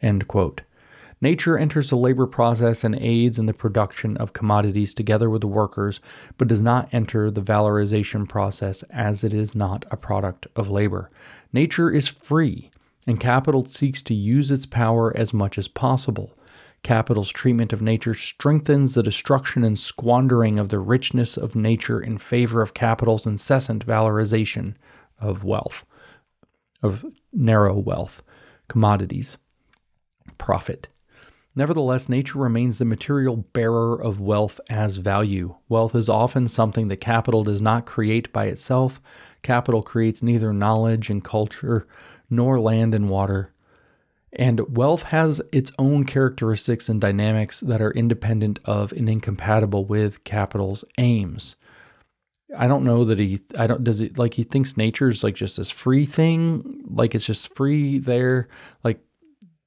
End 0.00 0.26
quote. 0.26 0.62
Nature 1.20 1.58
enters 1.58 1.90
the 1.90 1.96
labor 1.96 2.26
process 2.26 2.82
and 2.82 2.94
aids 2.94 3.38
in 3.38 3.44
the 3.44 3.52
production 3.52 4.16
of 4.16 4.32
commodities 4.32 4.94
together 4.94 5.28
with 5.28 5.42
the 5.42 5.46
workers, 5.46 6.00
but 6.38 6.48
does 6.48 6.62
not 6.62 6.88
enter 6.92 7.30
the 7.30 7.42
valorization 7.42 8.26
process 8.26 8.82
as 8.84 9.22
it 9.22 9.34
is 9.34 9.54
not 9.54 9.84
a 9.90 9.98
product 9.98 10.46
of 10.56 10.70
labor. 10.70 11.10
Nature 11.52 11.90
is 11.90 12.08
free, 12.08 12.70
and 13.10 13.20
capital 13.20 13.66
seeks 13.66 14.00
to 14.02 14.14
use 14.14 14.50
its 14.50 14.64
power 14.64 15.14
as 15.16 15.34
much 15.34 15.58
as 15.58 15.68
possible. 15.68 16.32
Capital's 16.82 17.30
treatment 17.30 17.72
of 17.74 17.82
nature 17.82 18.14
strengthens 18.14 18.94
the 18.94 19.02
destruction 19.02 19.64
and 19.64 19.78
squandering 19.78 20.58
of 20.58 20.70
the 20.70 20.78
richness 20.78 21.36
of 21.36 21.54
nature 21.54 22.00
in 22.00 22.16
favor 22.16 22.62
of 22.62 22.72
capital's 22.72 23.26
incessant 23.26 23.84
valorization 23.84 24.74
of 25.18 25.44
wealth, 25.44 25.84
of 26.82 27.04
narrow 27.32 27.76
wealth, 27.76 28.22
commodities, 28.68 29.36
profit. 30.38 30.88
Nevertheless, 31.56 32.08
nature 32.08 32.38
remains 32.38 32.78
the 32.78 32.84
material 32.84 33.36
bearer 33.36 34.00
of 34.00 34.20
wealth 34.20 34.60
as 34.70 34.98
value. 34.98 35.56
Wealth 35.68 35.96
is 35.96 36.08
often 36.08 36.46
something 36.46 36.86
that 36.88 36.98
capital 36.98 37.42
does 37.42 37.60
not 37.60 37.86
create 37.86 38.32
by 38.32 38.46
itself. 38.46 39.00
Capital 39.42 39.82
creates 39.82 40.22
neither 40.22 40.52
knowledge 40.52 41.10
and 41.10 41.24
culture 41.24 41.88
nor 42.30 42.60
land 42.60 42.94
and 42.94 43.10
water. 43.10 43.52
And 44.32 44.76
wealth 44.76 45.02
has 45.04 45.42
its 45.52 45.72
own 45.78 46.04
characteristics 46.04 46.88
and 46.88 47.00
dynamics 47.00 47.60
that 47.60 47.82
are 47.82 47.90
independent 47.90 48.60
of 48.64 48.92
and 48.92 49.08
incompatible 49.08 49.84
with 49.84 50.22
capital's 50.22 50.84
aims. 50.98 51.56
I 52.56 52.66
don't 52.66 52.84
know 52.84 53.04
that 53.04 53.18
he 53.18 53.40
I 53.56 53.66
don't 53.66 53.84
does 53.84 54.00
it 54.00 54.18
like 54.18 54.34
he 54.34 54.42
thinks 54.42 54.76
nature 54.76 55.08
is 55.08 55.22
like 55.22 55.34
just 55.34 55.56
this 55.56 55.70
free 55.70 56.04
thing, 56.04 56.84
like 56.88 57.14
it's 57.14 57.26
just 57.26 57.54
free 57.54 57.98
there. 57.98 58.48
Like 58.82 59.00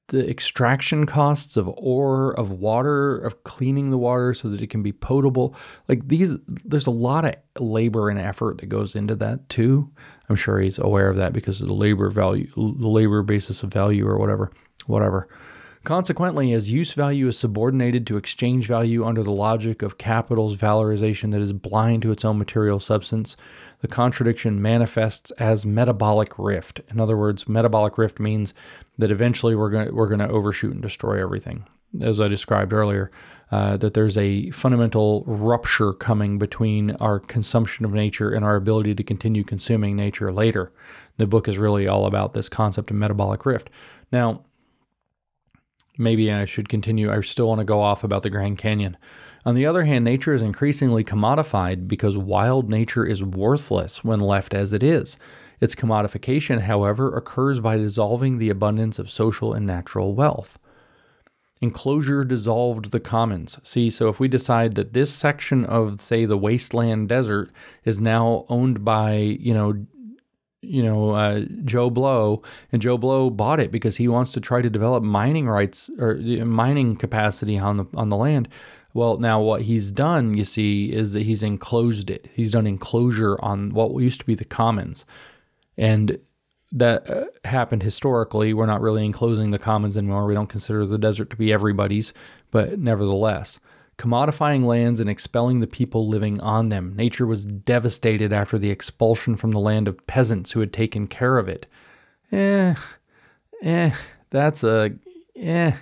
the 0.08 0.28
extraction 0.28 1.06
costs 1.06 1.56
of 1.56 1.68
ore, 1.76 2.38
of 2.38 2.50
water, 2.50 3.18
of 3.18 3.42
cleaning 3.44 3.90
the 3.90 3.98
water 3.98 4.34
so 4.34 4.48
that 4.48 4.60
it 4.60 4.68
can 4.68 4.82
be 4.82 4.92
potable. 4.92 5.56
Like 5.88 6.06
these, 6.08 6.36
there's 6.46 6.86
a 6.86 6.92
lot 6.92 7.24
of 7.24 7.34
labor 7.58 8.10
and 8.10 8.18
effort 8.18 8.58
that 8.58 8.66
goes 8.66 8.94
into 8.94 9.14
that 9.16 9.48
too. 9.48 9.90
I'm 10.28 10.36
sure 10.36 10.60
he's 10.60 10.78
aware 10.78 11.08
of 11.08 11.16
that 11.16 11.32
because 11.32 11.60
of 11.60 11.68
the 11.68 11.74
labor 11.74 12.10
value, 12.10 12.50
the 12.54 12.88
labor 12.88 13.22
basis 13.22 13.62
of 13.62 13.72
value 13.72 14.06
or 14.06 14.18
whatever, 14.18 14.52
whatever. 14.86 15.28
Consequently, 15.84 16.50
as 16.52 16.70
use 16.70 16.94
value 16.94 17.28
is 17.28 17.38
subordinated 17.38 18.06
to 18.06 18.16
exchange 18.16 18.66
value 18.66 19.04
under 19.04 19.22
the 19.22 19.30
logic 19.30 19.82
of 19.82 19.98
capital's 19.98 20.56
valorization 20.56 21.30
that 21.30 21.42
is 21.42 21.52
blind 21.52 22.00
to 22.00 22.10
its 22.10 22.24
own 22.24 22.38
material 22.38 22.80
substance, 22.80 23.36
the 23.80 23.88
contradiction 23.88 24.62
manifests 24.62 25.30
as 25.32 25.66
metabolic 25.66 26.38
rift. 26.38 26.80
In 26.90 27.00
other 27.00 27.18
words, 27.18 27.46
metabolic 27.46 27.98
rift 27.98 28.18
means 28.18 28.54
that 28.96 29.10
eventually 29.10 29.54
we're 29.54 29.68
going 29.68 29.94
we're 29.94 30.08
to 30.16 30.28
overshoot 30.28 30.72
and 30.72 30.80
destroy 30.80 31.20
everything. 31.20 31.66
As 32.00 32.18
I 32.18 32.28
described 32.28 32.72
earlier, 32.72 33.10
uh, 33.52 33.76
that 33.76 33.92
there's 33.92 34.16
a 34.16 34.50
fundamental 34.52 35.22
rupture 35.26 35.92
coming 35.92 36.38
between 36.38 36.92
our 36.92 37.20
consumption 37.20 37.84
of 37.84 37.92
nature 37.92 38.32
and 38.32 38.42
our 38.42 38.56
ability 38.56 38.94
to 38.94 39.04
continue 39.04 39.44
consuming 39.44 39.96
nature 39.96 40.32
later. 40.32 40.72
The 41.18 41.26
book 41.26 41.46
is 41.46 41.58
really 41.58 41.86
all 41.86 42.06
about 42.06 42.32
this 42.32 42.48
concept 42.48 42.90
of 42.90 42.96
metabolic 42.96 43.44
rift. 43.44 43.68
Now, 44.10 44.44
maybe 45.98 46.32
I 46.32 46.44
should 46.44 46.68
continue. 46.68 47.12
I 47.12 47.20
still 47.20 47.48
want 47.48 47.60
to 47.60 47.64
go 47.64 47.80
off 47.80 48.04
about 48.04 48.22
the 48.22 48.30
Grand 48.30 48.58
Canyon. 48.58 48.96
On 49.46 49.54
the 49.54 49.66
other 49.66 49.84
hand, 49.84 50.04
nature 50.04 50.32
is 50.32 50.42
increasingly 50.42 51.04
commodified 51.04 51.86
because 51.86 52.16
wild 52.16 52.70
nature 52.70 53.04
is 53.04 53.22
worthless 53.22 54.02
when 54.02 54.20
left 54.20 54.54
as 54.54 54.72
it 54.72 54.82
is. 54.82 55.16
Its 55.60 55.74
commodification, 55.74 56.62
however, 56.62 57.14
occurs 57.14 57.60
by 57.60 57.76
dissolving 57.76 58.38
the 58.38 58.50
abundance 58.50 58.98
of 58.98 59.10
social 59.10 59.52
and 59.52 59.66
natural 59.66 60.14
wealth. 60.14 60.58
Enclosure 61.60 62.24
dissolved 62.24 62.90
the 62.90 63.00
commons. 63.00 63.58
See, 63.62 63.88
so 63.88 64.08
if 64.08 64.18
we 64.18 64.28
decide 64.28 64.74
that 64.74 64.92
this 64.92 65.12
section 65.12 65.64
of, 65.64 66.00
say, 66.00 66.24
the 66.24 66.36
wasteland 66.36 67.08
desert 67.08 67.50
is 67.84 68.00
now 68.00 68.44
owned 68.48 68.84
by, 68.84 69.14
you 69.14 69.54
know, 69.54 69.86
you 70.64 70.82
know, 70.82 71.10
uh, 71.10 71.44
Joe 71.64 71.90
Blow, 71.90 72.42
and 72.72 72.82
Joe 72.82 72.98
Blow 72.98 73.30
bought 73.30 73.60
it 73.60 73.70
because 73.70 73.96
he 73.96 74.08
wants 74.08 74.32
to 74.32 74.40
try 74.40 74.62
to 74.62 74.70
develop 74.70 75.02
mining 75.02 75.48
rights 75.48 75.90
or 75.98 76.16
mining 76.16 76.96
capacity 76.96 77.58
on 77.58 77.76
the 77.76 77.86
on 77.94 78.08
the 78.08 78.16
land. 78.16 78.48
Well, 78.92 79.18
now 79.18 79.40
what 79.40 79.62
he's 79.62 79.90
done, 79.90 80.36
you 80.36 80.44
see, 80.44 80.92
is 80.92 81.14
that 81.14 81.22
he's 81.22 81.42
enclosed 81.42 82.10
it. 82.10 82.28
He's 82.32 82.52
done 82.52 82.66
enclosure 82.66 83.36
on 83.42 83.74
what 83.74 84.00
used 84.00 84.20
to 84.20 84.26
be 84.26 84.36
the 84.36 84.44
commons, 84.44 85.04
and 85.76 86.18
that 86.72 87.08
uh, 87.08 87.24
happened 87.44 87.82
historically. 87.82 88.52
We're 88.52 88.66
not 88.66 88.80
really 88.80 89.04
enclosing 89.04 89.50
the 89.50 89.58
commons 89.58 89.96
anymore. 89.96 90.26
We 90.26 90.34
don't 90.34 90.48
consider 90.48 90.86
the 90.86 90.98
desert 90.98 91.30
to 91.30 91.36
be 91.36 91.52
everybody's, 91.52 92.12
but 92.50 92.78
nevertheless 92.78 93.58
commodifying 93.98 94.64
lands 94.64 95.00
and 95.00 95.08
expelling 95.08 95.60
the 95.60 95.66
people 95.66 96.08
living 96.08 96.40
on 96.40 96.68
them. 96.68 96.94
Nature 96.96 97.26
was 97.26 97.44
devastated 97.44 98.32
after 98.32 98.58
the 98.58 98.70
expulsion 98.70 99.36
from 99.36 99.52
the 99.52 99.60
land 99.60 99.88
of 99.88 100.06
peasants 100.06 100.52
who 100.52 100.60
had 100.60 100.72
taken 100.72 101.06
care 101.06 101.38
of 101.38 101.48
it. 101.48 101.66
Eh, 102.32 102.74
eh, 103.62 103.90
that's 104.30 104.64
a 104.64 104.92
eh 105.36 105.72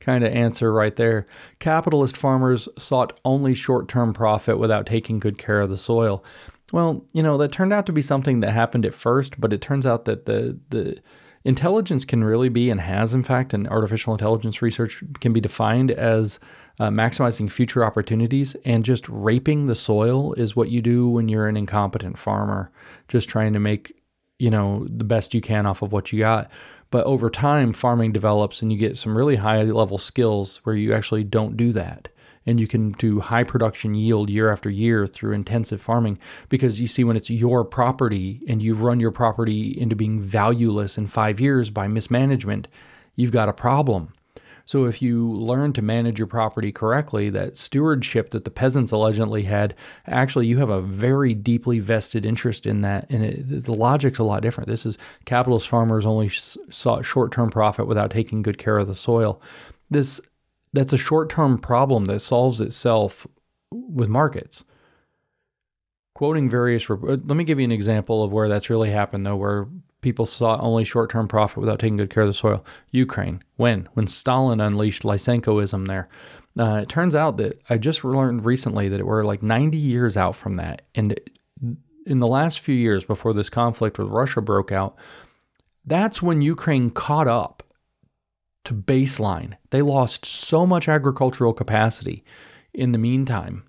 kind 0.00 0.22
of 0.22 0.32
answer 0.32 0.72
right 0.72 0.96
there. 0.96 1.26
Capitalist 1.60 2.16
farmers 2.16 2.68
sought 2.76 3.18
only 3.24 3.54
short 3.54 3.88
term 3.88 4.12
profit 4.12 4.58
without 4.58 4.86
taking 4.86 5.18
good 5.18 5.38
care 5.38 5.60
of 5.60 5.70
the 5.70 5.78
soil. 5.78 6.22
Well, 6.72 7.04
you 7.12 7.22
know, 7.22 7.38
that 7.38 7.52
turned 7.52 7.72
out 7.72 7.86
to 7.86 7.92
be 7.92 8.02
something 8.02 8.40
that 8.40 8.50
happened 8.50 8.84
at 8.84 8.94
first, 8.94 9.40
but 9.40 9.52
it 9.52 9.60
turns 9.60 9.86
out 9.86 10.04
that 10.04 10.26
the, 10.26 10.58
the, 10.70 10.98
intelligence 11.44 12.04
can 12.04 12.24
really 12.24 12.48
be 12.48 12.70
and 12.70 12.80
has 12.80 13.14
in 13.14 13.22
fact 13.22 13.52
and 13.52 13.68
artificial 13.68 14.14
intelligence 14.14 14.62
research 14.62 15.04
can 15.20 15.32
be 15.32 15.40
defined 15.40 15.90
as 15.90 16.40
uh, 16.78 16.90
maximizing 16.90 17.50
future 17.50 17.84
opportunities 17.84 18.54
and 18.64 18.84
just 18.84 19.08
raping 19.08 19.66
the 19.66 19.74
soil 19.74 20.32
is 20.34 20.56
what 20.56 20.70
you 20.70 20.82
do 20.82 21.08
when 21.08 21.28
you're 21.28 21.46
an 21.46 21.56
incompetent 21.56 22.18
farmer, 22.18 22.70
just 23.08 23.28
trying 23.28 23.52
to 23.52 23.60
make 23.60 23.94
you 24.38 24.50
know 24.50 24.86
the 24.88 25.04
best 25.04 25.32
you 25.32 25.40
can 25.40 25.66
off 25.66 25.82
of 25.82 25.92
what 25.92 26.12
you 26.12 26.18
got. 26.18 26.50
But 26.90 27.06
over 27.06 27.30
time, 27.30 27.72
farming 27.72 28.12
develops 28.12 28.62
and 28.62 28.72
you 28.72 28.78
get 28.78 28.98
some 28.98 29.16
really 29.16 29.36
high 29.36 29.62
level 29.62 29.98
skills 29.98 30.60
where 30.64 30.76
you 30.76 30.92
actually 30.92 31.24
don't 31.24 31.56
do 31.56 31.72
that. 31.72 32.08
And 32.46 32.60
you 32.60 32.66
can 32.66 32.92
do 32.92 33.20
high 33.20 33.42
production 33.42 33.94
yield 33.94 34.28
year 34.28 34.52
after 34.52 34.68
year 34.68 35.06
through 35.06 35.32
intensive 35.32 35.80
farming 35.80 36.18
because 36.50 36.78
you 36.78 36.86
see, 36.86 37.02
when 37.02 37.16
it's 37.16 37.30
your 37.30 37.64
property 37.64 38.42
and 38.46 38.60
you 38.60 38.74
run 38.74 39.00
your 39.00 39.12
property 39.12 39.70
into 39.80 39.96
being 39.96 40.20
valueless 40.20 40.98
in 40.98 41.06
five 41.06 41.40
years 41.40 41.70
by 41.70 41.88
mismanagement, 41.88 42.68
you've 43.16 43.32
got 43.32 43.48
a 43.48 43.54
problem. 43.54 44.12
So 44.66 44.86
if 44.86 45.02
you 45.02 45.30
learn 45.32 45.72
to 45.74 45.82
manage 45.82 46.18
your 46.18 46.26
property 46.26 46.72
correctly, 46.72 47.30
that 47.30 47.56
stewardship 47.56 48.30
that 48.30 48.44
the 48.44 48.50
peasants 48.50 48.92
allegedly 48.92 49.42
had, 49.42 49.74
actually 50.06 50.46
you 50.46 50.58
have 50.58 50.70
a 50.70 50.80
very 50.80 51.34
deeply 51.34 51.78
vested 51.78 52.24
interest 52.24 52.66
in 52.66 52.80
that. 52.82 53.06
And 53.10 53.24
it, 53.24 53.64
the 53.64 53.74
logic's 53.74 54.18
a 54.18 54.24
lot 54.24 54.42
different. 54.42 54.68
This 54.68 54.86
is 54.86 54.98
capitalist 55.24 55.68
farmers 55.68 56.06
only 56.06 56.28
sought 56.28 57.04
short-term 57.04 57.50
profit 57.50 57.86
without 57.86 58.10
taking 58.10 58.42
good 58.42 58.58
care 58.58 58.78
of 58.78 58.86
the 58.86 58.94
soil. 58.94 59.40
This 59.90 60.20
that's 60.72 60.92
a 60.92 60.98
short-term 60.98 61.58
problem 61.58 62.06
that 62.06 62.18
solves 62.18 62.60
itself 62.60 63.26
with 63.70 64.08
markets 64.08 64.64
quoting 66.14 66.48
various 66.48 66.88
uh, 66.88 66.96
let 66.96 67.36
me 67.36 67.44
give 67.44 67.58
you 67.58 67.64
an 67.64 67.72
example 67.72 68.22
of 68.22 68.32
where 68.32 68.48
that's 68.48 68.70
really 68.70 68.90
happened 68.90 69.26
though 69.26 69.36
where 69.36 69.66
people 70.04 70.26
saw 70.26 70.60
only 70.60 70.84
short 70.84 71.10
term 71.10 71.26
profit 71.26 71.58
without 71.58 71.80
taking 71.80 71.96
good 71.96 72.10
care 72.10 72.22
of 72.22 72.28
the 72.28 72.34
soil. 72.34 72.64
Ukraine. 72.92 73.42
When? 73.56 73.88
When 73.94 74.06
Stalin 74.06 74.60
unleashed 74.60 75.02
Lysenkoism 75.02 75.88
there. 75.88 76.08
Uh, 76.56 76.80
it 76.82 76.88
turns 76.88 77.16
out 77.16 77.38
that 77.38 77.60
I 77.68 77.78
just 77.78 78.04
learned 78.04 78.44
recently 78.44 78.88
that 78.90 79.04
we're 79.04 79.24
like 79.24 79.42
90 79.42 79.76
years 79.76 80.16
out 80.16 80.36
from 80.36 80.54
that. 80.54 80.82
And 80.94 81.18
in 82.06 82.20
the 82.20 82.28
last 82.28 82.60
few 82.60 82.76
years 82.76 83.04
before 83.04 83.32
this 83.32 83.50
conflict 83.50 83.98
with 83.98 84.08
Russia 84.08 84.40
broke 84.40 84.70
out, 84.70 84.96
that's 85.84 86.22
when 86.22 86.42
Ukraine 86.42 86.90
caught 86.90 87.26
up 87.26 87.64
to 88.64 88.74
baseline. 88.74 89.54
They 89.70 89.82
lost 89.82 90.24
so 90.24 90.64
much 90.66 90.88
agricultural 90.88 91.54
capacity 91.54 92.24
in 92.72 92.92
the 92.92 92.98
meantime 92.98 93.64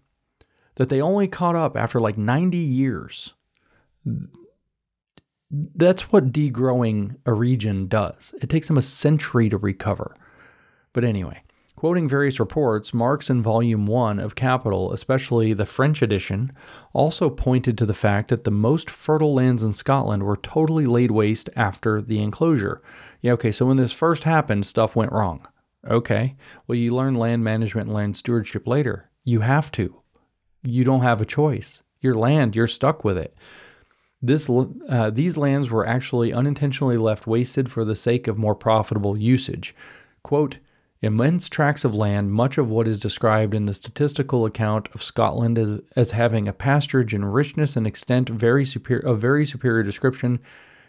that 0.76 0.90
they 0.90 1.02
only 1.02 1.28
caught 1.28 1.56
up 1.56 1.76
after 1.76 2.00
like 2.00 2.18
90 2.18 2.58
years 2.58 3.34
that's 5.52 6.12
what 6.12 6.32
degrowing 6.32 7.18
a 7.26 7.34
region 7.34 7.88
does. 7.88 8.34
It 8.42 8.50
takes 8.50 8.68
them 8.68 8.78
a 8.78 8.82
century 8.82 9.50
to 9.50 9.58
recover. 9.58 10.14
But 10.94 11.04
anyway, 11.04 11.44
quoting 11.76 12.08
various 12.08 12.40
reports, 12.40 12.94
Marx 12.94 13.30
in 13.30 13.42
Volume 13.42 13.86
1 13.86 14.20
of 14.20 14.36
Capital, 14.36 14.92
especially 14.92 15.54
the 15.54 15.66
French 15.66 16.02
edition, 16.02 16.52
also 16.94 17.30
pointed 17.30 17.78
to 17.78 17.86
the 17.86 17.94
fact 17.94 18.30
that 18.30 18.44
the 18.44 18.52
most 18.52 18.90
fertile 18.90 19.34
lands 19.34 19.62
in 19.62 19.74
Scotland 19.74 20.24
were 20.24 20.38
totally 20.38 20.86
laid 20.86 21.12
waste 21.12 21.50
after 21.56 22.02
the 22.02 22.22
enclosure. 22.22 22.82
Yeah, 23.22 23.34
okay, 23.34 23.52
so 23.52 23.66
when 23.66 23.78
this 23.78 23.94
first 23.94 24.24
happened, 24.24 24.66
stuff 24.66 24.96
went 24.96 25.12
wrong. 25.12 25.48
Okay, 25.88 26.36
well, 26.66 26.78
you 26.78 26.96
learn 26.96 27.16
land 27.16 27.44
management 27.44 27.88
and 27.88 27.96
land 27.96 28.18
stewardship 28.18 28.68
later. 28.68 29.12
You 29.24 29.42
have 29.42 29.72
to. 29.74 30.02
You 30.64 30.84
don't 30.84 31.04
have 31.04 31.22
a 31.22 31.26
choice. 31.26 31.82
Your 32.02 32.16
land, 32.16 32.56
you're 32.56 32.68
stuck 32.68 33.04
with 33.04 33.18
it. 33.18 33.36
This, 34.22 34.50
uh, 34.90 35.10
these 35.12 35.38
lands 35.38 35.70
were 35.70 35.88
actually 35.88 36.34
unintentionally 36.34 36.98
left 36.98 37.28
wasted 37.28 37.72
for 37.72 37.86
the 37.86 37.96
sake 37.96 38.28
of 38.28 38.38
more 38.38 38.56
profitable 38.56 39.16
usage. 39.16 39.76
Quote, 40.24 40.58
immense 41.02 41.50
tracts 41.50 41.86
of 41.86 41.94
land, 41.94 42.32
much 42.32 42.58
of 42.58 42.70
what 42.70 42.88
is 42.88 43.00
described 43.00 43.54
in 43.54 43.68
the 43.68 43.74
statistical 43.74 44.46
account 44.46 44.90
of 44.96 45.04
Scotland 45.04 45.60
as, 45.60 45.80
as 45.96 46.12
having 46.12 46.48
a 46.48 46.54
pasturage 46.54 47.14
in 47.14 47.24
richness 47.24 47.76
and 47.76 47.86
extent 47.86 48.30
very 48.30 48.66
superior, 48.66 49.06
of 49.06 49.20
very 49.20 49.46
superior 49.46 49.84
description, 49.84 50.40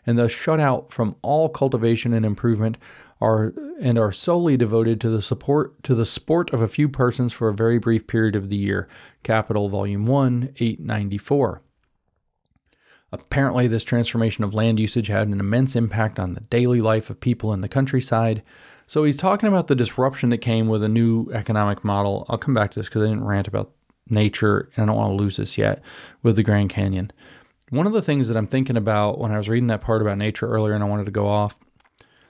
and 0.06 0.18
thus 0.18 0.30
shut 0.30 0.60
out 0.60 0.90
from 0.90 1.16
all 1.20 1.50
cultivation 1.50 2.14
and 2.14 2.24
improvement, 2.24 2.78
are 3.20 3.52
and 3.80 3.98
are 3.98 4.12
solely 4.12 4.56
devoted 4.56 5.00
to 5.00 5.10
the 5.10 5.20
support 5.20 5.82
to 5.82 5.94
the 5.94 6.06
sport 6.06 6.52
of 6.52 6.62
a 6.62 6.68
few 6.68 6.88
persons 6.88 7.32
for 7.32 7.48
a 7.48 7.54
very 7.54 7.78
brief 7.78 8.06
period 8.06 8.36
of 8.36 8.48
the 8.48 8.56
year. 8.56 8.88
Capital, 9.22 9.68
Volume 9.68 10.06
One, 10.06 10.54
eight 10.60 10.80
ninety 10.80 11.18
four. 11.18 11.62
Apparently, 13.12 13.68
this 13.68 13.84
transformation 13.84 14.42
of 14.44 14.54
land 14.54 14.80
usage 14.80 15.08
had 15.08 15.28
an 15.28 15.40
immense 15.40 15.76
impact 15.76 16.18
on 16.18 16.34
the 16.34 16.40
daily 16.40 16.80
life 16.80 17.08
of 17.08 17.20
people 17.20 17.52
in 17.52 17.60
the 17.60 17.68
countryside. 17.68 18.42
So 18.86 19.04
he's 19.04 19.16
talking 19.16 19.48
about 19.48 19.68
the 19.68 19.74
disruption 19.74 20.30
that 20.30 20.38
came 20.38 20.68
with 20.68 20.82
a 20.82 20.88
new 20.88 21.30
economic 21.32 21.84
model. 21.84 22.26
I'll 22.28 22.38
come 22.38 22.54
back 22.54 22.72
to 22.72 22.80
this 22.80 22.88
because 22.88 23.02
I 23.02 23.06
didn't 23.06 23.24
rant 23.24 23.48
about 23.48 23.72
nature 24.08 24.70
and 24.76 24.84
I 24.84 24.86
don't 24.86 24.96
want 24.96 25.10
to 25.10 25.22
lose 25.22 25.36
this 25.36 25.58
yet 25.58 25.82
with 26.22 26.36
the 26.36 26.42
Grand 26.42 26.70
Canyon. 26.70 27.12
One 27.70 27.86
of 27.86 27.92
the 27.92 28.02
things 28.02 28.28
that 28.28 28.36
I'm 28.36 28.46
thinking 28.46 28.76
about 28.76 29.18
when 29.18 29.32
I 29.32 29.38
was 29.38 29.48
reading 29.48 29.66
that 29.68 29.80
part 29.80 30.02
about 30.02 30.18
nature 30.18 30.48
earlier 30.48 30.74
and 30.74 30.84
I 30.84 30.88
wanted 30.88 31.06
to 31.06 31.12
go 31.12 31.26
off. 31.26 31.56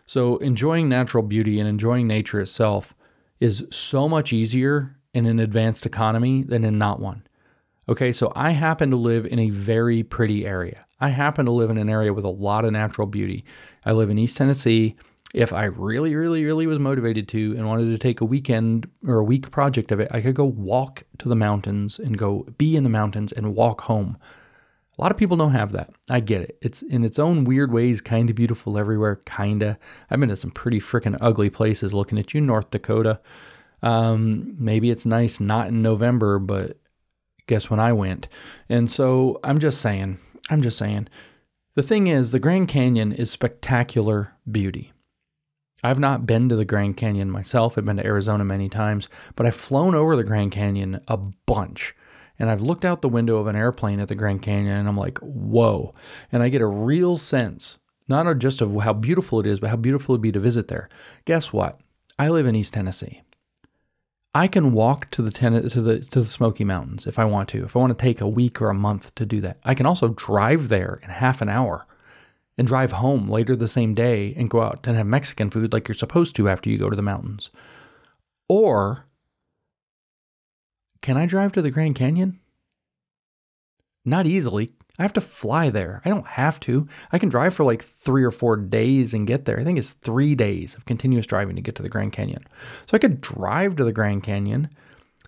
So, 0.07 0.37
enjoying 0.39 0.89
natural 0.89 1.23
beauty 1.23 1.59
and 1.59 1.69
enjoying 1.69 2.07
nature 2.07 2.41
itself 2.41 2.95
is 3.41 3.67
so 3.71 4.09
much 4.09 4.33
easier 4.33 4.97
in 5.13 5.27
an 5.27 5.41
advanced 5.41 5.85
economy 5.85 6.43
than 6.43 6.65
in 6.65 6.79
not 6.79 7.01
one. 7.01 7.26
Okay, 7.89 8.13
so 8.13 8.33
I 8.35 8.51
happen 8.51 8.91
to 8.91 8.97
live 8.97 9.27
in 9.27 9.39
a 9.39 9.51
very 9.51 10.03
pretty 10.03 10.45
area. 10.45 10.85
I 11.01 11.11
happen 11.11 11.47
to 11.47 11.53
live 11.53 11.71
in 11.71 11.79
an 11.79 11.89
area 11.89 12.13
with 12.13 12.25
a 12.25 12.31
lot 12.31 12.65
of 12.65 12.73
natural 12.73 13.07
beauty. 13.07 13.45
I 13.85 13.93
live 13.93 14.11
in 14.11 14.19
East 14.19 14.37
Tennessee. 14.37 14.97
If 15.35 15.53
I 15.53 15.67
really, 15.67 16.15
really, 16.17 16.45
really 16.45 16.67
was 16.67 16.81
motivated 16.81 17.29
to 17.29 17.55
and 17.57 17.69
wanted 17.69 17.91
to 17.91 17.99
take 17.99 18.21
a 18.21 18.25
weekend 18.25 18.89
or 19.07 19.19
a 19.19 19.25
week 19.25 19.53
project 19.53 19.93
of 19.93 20.01
it, 20.01 20.09
I 20.11 20.21
could 20.21 20.35
go 20.35 20.47
walk 20.47 21.05
to 21.19 21.29
the 21.29 21.37
mountains 21.37 22.01
and 22.01 22.19
go 22.19 22.47
be 22.59 22.75
in 22.75 22.83
the 22.83 22.91
mountains 22.91 23.31
and 23.31 23.55
walk 23.55 23.83
home. 23.83 24.19
A 24.99 25.03
lot 25.03 25.13
of 25.13 25.19
people 25.19 25.37
don't 25.37 25.53
have 25.53 25.73
that. 25.73 25.91
I 26.11 26.21
get 26.21 26.41
it. 26.41 26.59
It's 26.63 26.83
in 26.83 27.05
its 27.05 27.19
own 27.21 27.45
weird 27.45 27.71
ways 27.71 28.01
kind 28.01 28.31
of 28.31 28.35
beautiful 28.35 28.79
everywhere, 28.79 29.17
kind 29.27 29.63
of. 29.63 29.79
I've 30.11 30.19
been 30.19 30.31
to 30.31 30.37
some 30.37 30.51
pretty 30.51 30.81
freaking 30.81 31.19
ugly 31.21 31.51
places 31.51 31.95
looking 31.95 32.19
at 32.19 32.35
you, 32.35 32.41
North 32.41 32.71
Dakota. 32.71 33.21
Um, 33.83 34.57
maybe 34.59 34.91
it's 34.91 35.07
nice 35.07 35.39
not 35.39 35.69
in 35.69 35.83
November, 35.83 36.39
but 36.39 36.79
guess 37.47 37.71
when 37.71 37.81
I 37.81 37.93
went. 37.93 38.29
And 38.69 38.91
so 38.91 39.41
I'm 39.45 39.59
just 39.59 39.81
saying, 39.81 40.19
I'm 40.51 40.63
just 40.63 40.79
saying. 40.79 41.09
The 41.75 41.83
thing 41.83 42.07
is, 42.07 42.33
the 42.33 42.39
Grand 42.39 42.69
Canyon 42.69 43.13
is 43.13 43.31
spectacular 43.31 44.35
beauty. 44.51 44.93
I've 45.83 46.01
not 46.01 46.27
been 46.27 46.49
to 46.49 46.57
the 46.57 46.65
Grand 46.65 46.97
Canyon 46.97 47.31
myself. 47.31 47.77
I've 47.77 47.85
been 47.85 47.99
to 47.99 48.07
Arizona 48.07 48.45
many 48.45 48.69
times, 48.69 49.09
but 49.37 49.47
I've 49.47 49.57
flown 49.57 49.95
over 49.95 50.17
the 50.17 50.25
Grand 50.25 50.53
Canyon 50.53 51.01
a 51.07 51.17
bunch. 51.17 51.95
And 52.39 52.51
I've 52.51 52.63
looked 52.63 52.85
out 52.85 53.03
the 53.03 53.09
window 53.09 53.37
of 53.37 53.47
an 53.47 53.57
airplane 53.57 54.01
at 54.01 54.09
the 54.09 54.15
Grand 54.15 54.43
Canyon 54.43 54.77
and 54.77 54.89
I'm 54.89 54.97
like, 54.97 55.19
whoa. 55.19 55.95
And 56.33 56.43
I 56.43 56.49
get 56.49 56.61
a 56.61 56.67
real 56.67 57.17
sense, 57.17 57.79
not 58.09 58.39
just 58.39 58.61
of 58.61 58.75
how 58.81 58.93
beautiful 58.93 59.41
it 59.41 59.47
is, 59.47 59.61
but 59.61 59.71
how 59.71 59.77
beautiful 59.77 60.15
it'd 60.15 60.23
be 60.23 60.33
to 60.33 60.41
visit 60.41 60.69
there. 60.69 60.89
Guess 61.25 61.53
what? 61.53 61.79
I 62.19 62.29
live 62.29 62.47
in 62.47 62.57
East 62.57 62.75
Tennessee. 62.75 63.23
I 64.37 64.49
can 64.49 64.73
walk 64.73 65.11
to 65.13 65.23
the 65.23 65.31
ten- 65.31 65.67
to 65.71 65.81
the 65.81 66.01
to 66.01 66.21
the 66.21 66.27
Smoky 66.27 66.63
Mountains 66.63 67.07
if 67.07 67.19
I 67.19 67.25
want 67.25 67.49
to. 67.51 67.65
If 67.65 67.75
I 67.75 67.79
want 67.79 67.97
to 67.97 68.03
take 68.03 68.21
a 68.21 68.29
week 68.29 68.61
or 68.61 68.69
a 68.69 68.75
month 68.75 69.15
to 69.15 69.25
do 69.25 69.41
that, 69.41 69.59
I 69.65 69.75
can 69.75 69.87
also 69.87 70.09
drive 70.09 70.69
there 70.69 70.99
in 71.03 71.09
half 71.09 71.41
an 71.41 71.49
hour 71.49 71.87
and 72.59 72.69
drive 72.69 72.93
home 72.93 73.31
later 73.31 73.57
the 73.57 73.67
same 73.67 73.95
day 73.95 74.35
and 74.37 74.51
go 74.51 74.61
out 74.61 74.87
and 74.87 74.95
have 74.95 75.07
Mexican 75.07 75.49
food 75.49 75.73
like 75.73 75.89
you're 75.89 75.95
supposed 75.95 76.37
to 76.37 76.51
after 76.51 76.69
you 76.69 76.77
go 76.77 76.91
to 76.91 76.97
the 76.97 77.01
mountains. 77.01 77.51
Or 78.47 79.07
can 81.01 81.17
I 81.17 81.25
drive 81.25 81.53
to 81.53 81.63
the 81.63 81.71
Grand 81.71 81.95
Canyon? 81.95 82.39
Not 84.05 84.27
easily. 84.27 84.75
I 84.99 85.03
have 85.03 85.13
to 85.15 85.21
fly 85.21 85.71
there. 85.71 86.01
I 86.05 86.09
don't 86.09 86.27
have 86.27 86.59
to. 86.61 86.89
I 87.13 87.19
can 87.19 87.29
drive 87.29 87.55
for 87.55 87.65
like 87.65 87.83
three 87.83 88.25
or 88.25 88.31
four 88.31 88.57
days 88.57 89.13
and 89.13 89.27
get 89.27 89.45
there. 89.45 89.61
I 89.61 89.65
think 89.65 89.79
it's 89.79 89.91
three 89.91 90.35
days 90.35 90.75
of 90.75 90.87
continuous 90.87 91.27
driving 91.27 91.57
to 91.57 91.63
get 91.63 91.75
to 91.77 91.83
the 91.83 91.89
Grand 91.89 92.13
Canyon. 92.13 92.45
So 92.87 92.95
I 92.95 92.99
could 92.99 93.21
drive 93.21 93.77
to 93.77 93.85
the 93.85 93.93
Grand 93.93 94.23
Canyon, 94.23 94.71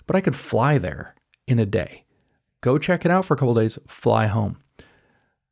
but 0.07 0.17
I 0.17 0.21
could 0.21 0.37
fly 0.37 0.79
there 0.79 1.15
in 1.47 1.59
a 1.59 1.67
day. 1.67 2.05
Go 2.61 2.79
check 2.79 3.05
it 3.05 3.11
out 3.11 3.25
for 3.25 3.35
a 3.35 3.37
couple 3.37 3.55
days, 3.55 3.79
fly 3.87 4.27
home. 4.27 4.59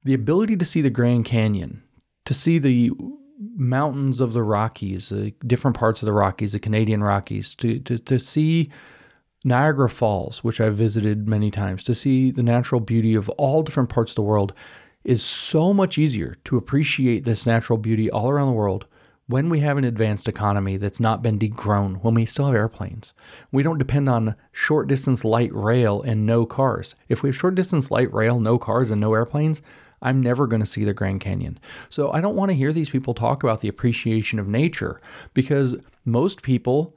The 0.05 0.15
ability 0.15 0.57
to 0.57 0.65
see 0.65 0.81
the 0.81 0.91
Grand 0.91 1.25
Canyon, 1.25 1.83
to 2.25 2.35
see 2.35 2.59
the 2.59 2.91
mountains 3.39 4.21
of 4.21 4.33
the 4.33 4.43
Rockies, 4.43 5.11
the 5.11 5.33
different 5.47 5.77
parts 5.77 6.03
of 6.03 6.07
the 6.07 6.13
Rockies, 6.13 6.53
the 6.53 6.59
Canadian 6.59 7.03
Rockies, 7.03 7.55
to, 7.57 7.79
to, 7.81 7.99
to 7.99 8.19
see 8.19 8.71
Niagara 9.47 9.89
Falls, 9.89 10.43
which 10.43 10.61
I've 10.61 10.77
visited 10.77 11.29
many 11.29 11.53
times, 11.53 11.85
to 11.85 11.95
see 11.95 12.33
the 12.33 12.43
natural 12.43 12.81
beauty 12.81 13.15
of 13.15 13.29
all 13.31 13.63
different 13.63 13.89
parts 13.89 14.11
of 14.11 14.17
the 14.17 14.23
world 14.23 14.53
is 15.05 15.23
so 15.23 15.73
much 15.73 15.99
easier 15.99 16.37
to 16.47 16.57
appreciate 16.57 17.25
this 17.25 17.47
natural 17.47 17.79
beauty 17.79 18.11
all 18.11 18.29
around 18.29 18.49
the 18.49 18.53
world 18.53 18.87
when 19.29 19.49
we 19.49 19.61
have 19.61 19.79
an 19.79 19.85
advanced 19.85 20.27
economy 20.27 20.77
that's 20.77 20.99
not 20.99 21.23
been 21.23 21.39
degrown, 21.39 22.03
when 22.03 22.15
we 22.15 22.27
still 22.27 22.47
have 22.47 22.57
airplanes. 22.57 23.15
We 23.53 23.63
don't 23.63 23.79
depend 23.79 24.09
on 24.09 24.35
short 24.51 24.89
distance 24.89 25.25
light 25.25 25.55
rail 25.55 26.03
and 26.03 26.27
no 26.27 26.45
cars. 26.45 26.97
If 27.09 27.23
we 27.23 27.29
have 27.29 27.37
short 27.37 27.55
distance 27.55 27.89
light 27.89 28.13
rail, 28.13 28.41
no 28.41 28.59
cars, 28.59 28.91
and 28.91 29.01
no 29.01 29.15
airplanes, 29.15 29.63
I'm 30.03 30.21
never 30.21 30.49
going 30.49 30.61
to 30.61 30.67
see 30.67 30.83
the 30.83 30.93
Grand 30.93 31.21
Canyon. 31.21 31.61
So 31.89 32.11
I 32.11 32.21
don't 32.21 32.35
want 32.35 32.51
to 32.51 32.57
hear 32.57 32.73
these 32.73 32.91
people 32.91 33.15
talk 33.15 33.45
about 33.45 33.61
the 33.61 33.69
appreciation 33.69 34.41
of 34.41 34.49
nature 34.49 35.01
because 35.35 35.77
most 36.05 36.43
people 36.43 36.96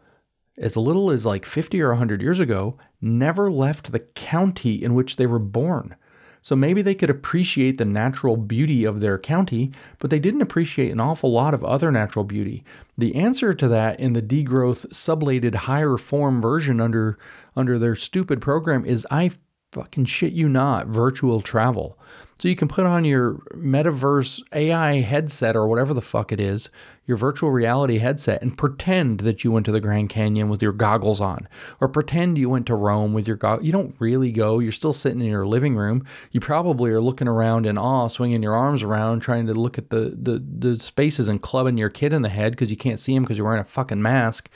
as 0.60 0.77
little 0.77 1.10
as 1.10 1.26
like 1.26 1.45
50 1.45 1.81
or 1.81 1.90
100 1.90 2.22
years 2.22 2.40
ago, 2.40 2.77
never 3.02 3.49
left 3.49 3.91
the 3.91 3.99
county 3.99 4.84
in 4.84 4.94
which 4.94 5.15
they 5.15 5.26
were 5.26 5.40
born. 5.40 5.95
So 6.41 6.56
maybe 6.56 6.81
they 6.81 6.95
could 6.95 7.10
appreciate 7.10 7.77
the 7.77 7.86
natural 7.86 8.38
beauty 8.38 8.86
of 8.86 8.99
their 8.99 9.18
county, 9.18 9.72
but 9.99 10.10
they 10.10 10.19
didn't 10.19 10.41
appreciate 10.41 10.91
an 10.91 10.99
awful 10.99 11.31
lot 11.31 11.53
of 11.53 11.65
other 11.65 11.91
natural 11.91 12.23
beauty. 12.23 12.64
The 12.98 13.15
answer 13.15 13.53
to 13.53 13.68
that 13.68 13.99
in 13.99 14.14
the 14.14 14.22
degrowth 14.22 14.88
sublated 14.88 15.56
higher 15.56 15.98
form 15.98 16.41
version 16.41 16.80
under 16.80 17.18
under 17.56 17.77
their 17.77 17.95
stupid 17.95 18.41
program 18.41 18.86
is 18.86 19.06
I 19.11 19.31
fucking 19.72 20.06
shit 20.06 20.34
you 20.34 20.49
not 20.49 20.88
virtual 20.88 21.41
travel. 21.41 21.99
So 22.40 22.48
you 22.48 22.56
can 22.56 22.68
put 22.68 22.86
on 22.86 23.06
your 23.06 23.34
metaverse 23.56 24.41
AI 24.53 25.02
headset 25.02 25.56
or 25.56 25.68
whatever 25.68 25.94
the 25.94 26.02
fuck 26.02 26.31
it 26.31 26.40
is, 26.40 26.69
your 27.10 27.18
virtual 27.18 27.49
reality 27.49 27.98
headset, 27.98 28.40
and 28.44 28.56
pretend 28.56 29.22
that 29.22 29.44
you 29.44 29.52
went 29.52 29.65
to 29.65 29.72
the 29.72 29.80
Grand 29.80 30.11
Canyon 30.11 30.48
with 30.48 30.61
your 30.61 30.72
goggles 30.72 31.19
on, 31.19 31.49
or 31.81 31.88
pretend 31.88 32.38
you 32.38 32.52
went 32.52 32.68
to 32.68 32.76
Rome 32.76 33.14
with 33.14 33.27
your 33.27 33.36
goggles. 33.36 33.65
You 33.65 33.72
don't 33.72 33.95
really 33.98 34.31
go. 34.31 34.60
You're 34.60 34.72
still 34.72 34.94
sitting 34.94 35.19
in 35.19 35.26
your 35.26 35.48
living 35.48 35.76
room. 35.76 36.06
You 36.31 36.40
probably 36.40 36.91
are 36.91 37.02
looking 37.02 37.27
around 37.27 37.65
in 37.65 37.80
awe, 37.80 38.10
swinging 38.10 38.44
your 38.44 38.53
arms 38.53 38.84
around, 38.84 39.22
trying 39.22 39.48
to 39.48 39.56
look 39.56 39.80
at 39.80 39.90
the 39.90 40.15
the, 40.22 40.45
the 40.60 40.77
spaces 40.77 41.27
and 41.27 41.41
clubbing 41.41 41.80
your 41.80 41.90
kid 41.90 42.14
in 42.14 42.22
the 42.22 42.30
head 42.30 42.52
because 42.52 42.69
you 42.69 42.77
can't 42.77 42.99
see 42.99 43.15
him 43.15 43.23
because 43.23 43.38
you're 43.38 43.48
wearing 43.48 43.61
a 43.61 43.65
fucking 43.65 44.03
mask. 44.03 44.48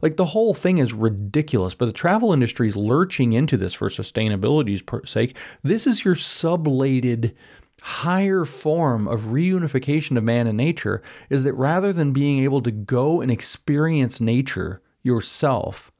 Like 0.00 0.16
the 0.16 0.24
whole 0.24 0.54
thing 0.54 0.78
is 0.78 0.94
ridiculous. 0.94 1.74
But 1.74 1.86
the 1.86 1.92
travel 1.92 2.32
industry 2.32 2.68
is 2.68 2.76
lurching 2.76 3.34
into 3.34 3.58
this 3.58 3.74
for 3.74 3.90
sustainability's 3.90 4.82
sake. 5.10 5.36
This 5.62 5.86
is 5.86 6.06
your 6.06 6.14
sublated 6.14 7.34
higher 7.82 8.44
form 8.44 9.06
of 9.06 9.22
reunification 9.22 10.16
of 10.16 10.24
man 10.24 10.46
and 10.46 10.56
nature 10.56 11.02
is 11.30 11.44
that 11.44 11.54
rather 11.54 11.92
than 11.92 12.12
being 12.12 12.42
able 12.42 12.60
to 12.62 12.70
go 12.70 13.20
and 13.20 13.30
experience 13.30 14.20
nature 14.20 14.82
yourself, 15.02 15.92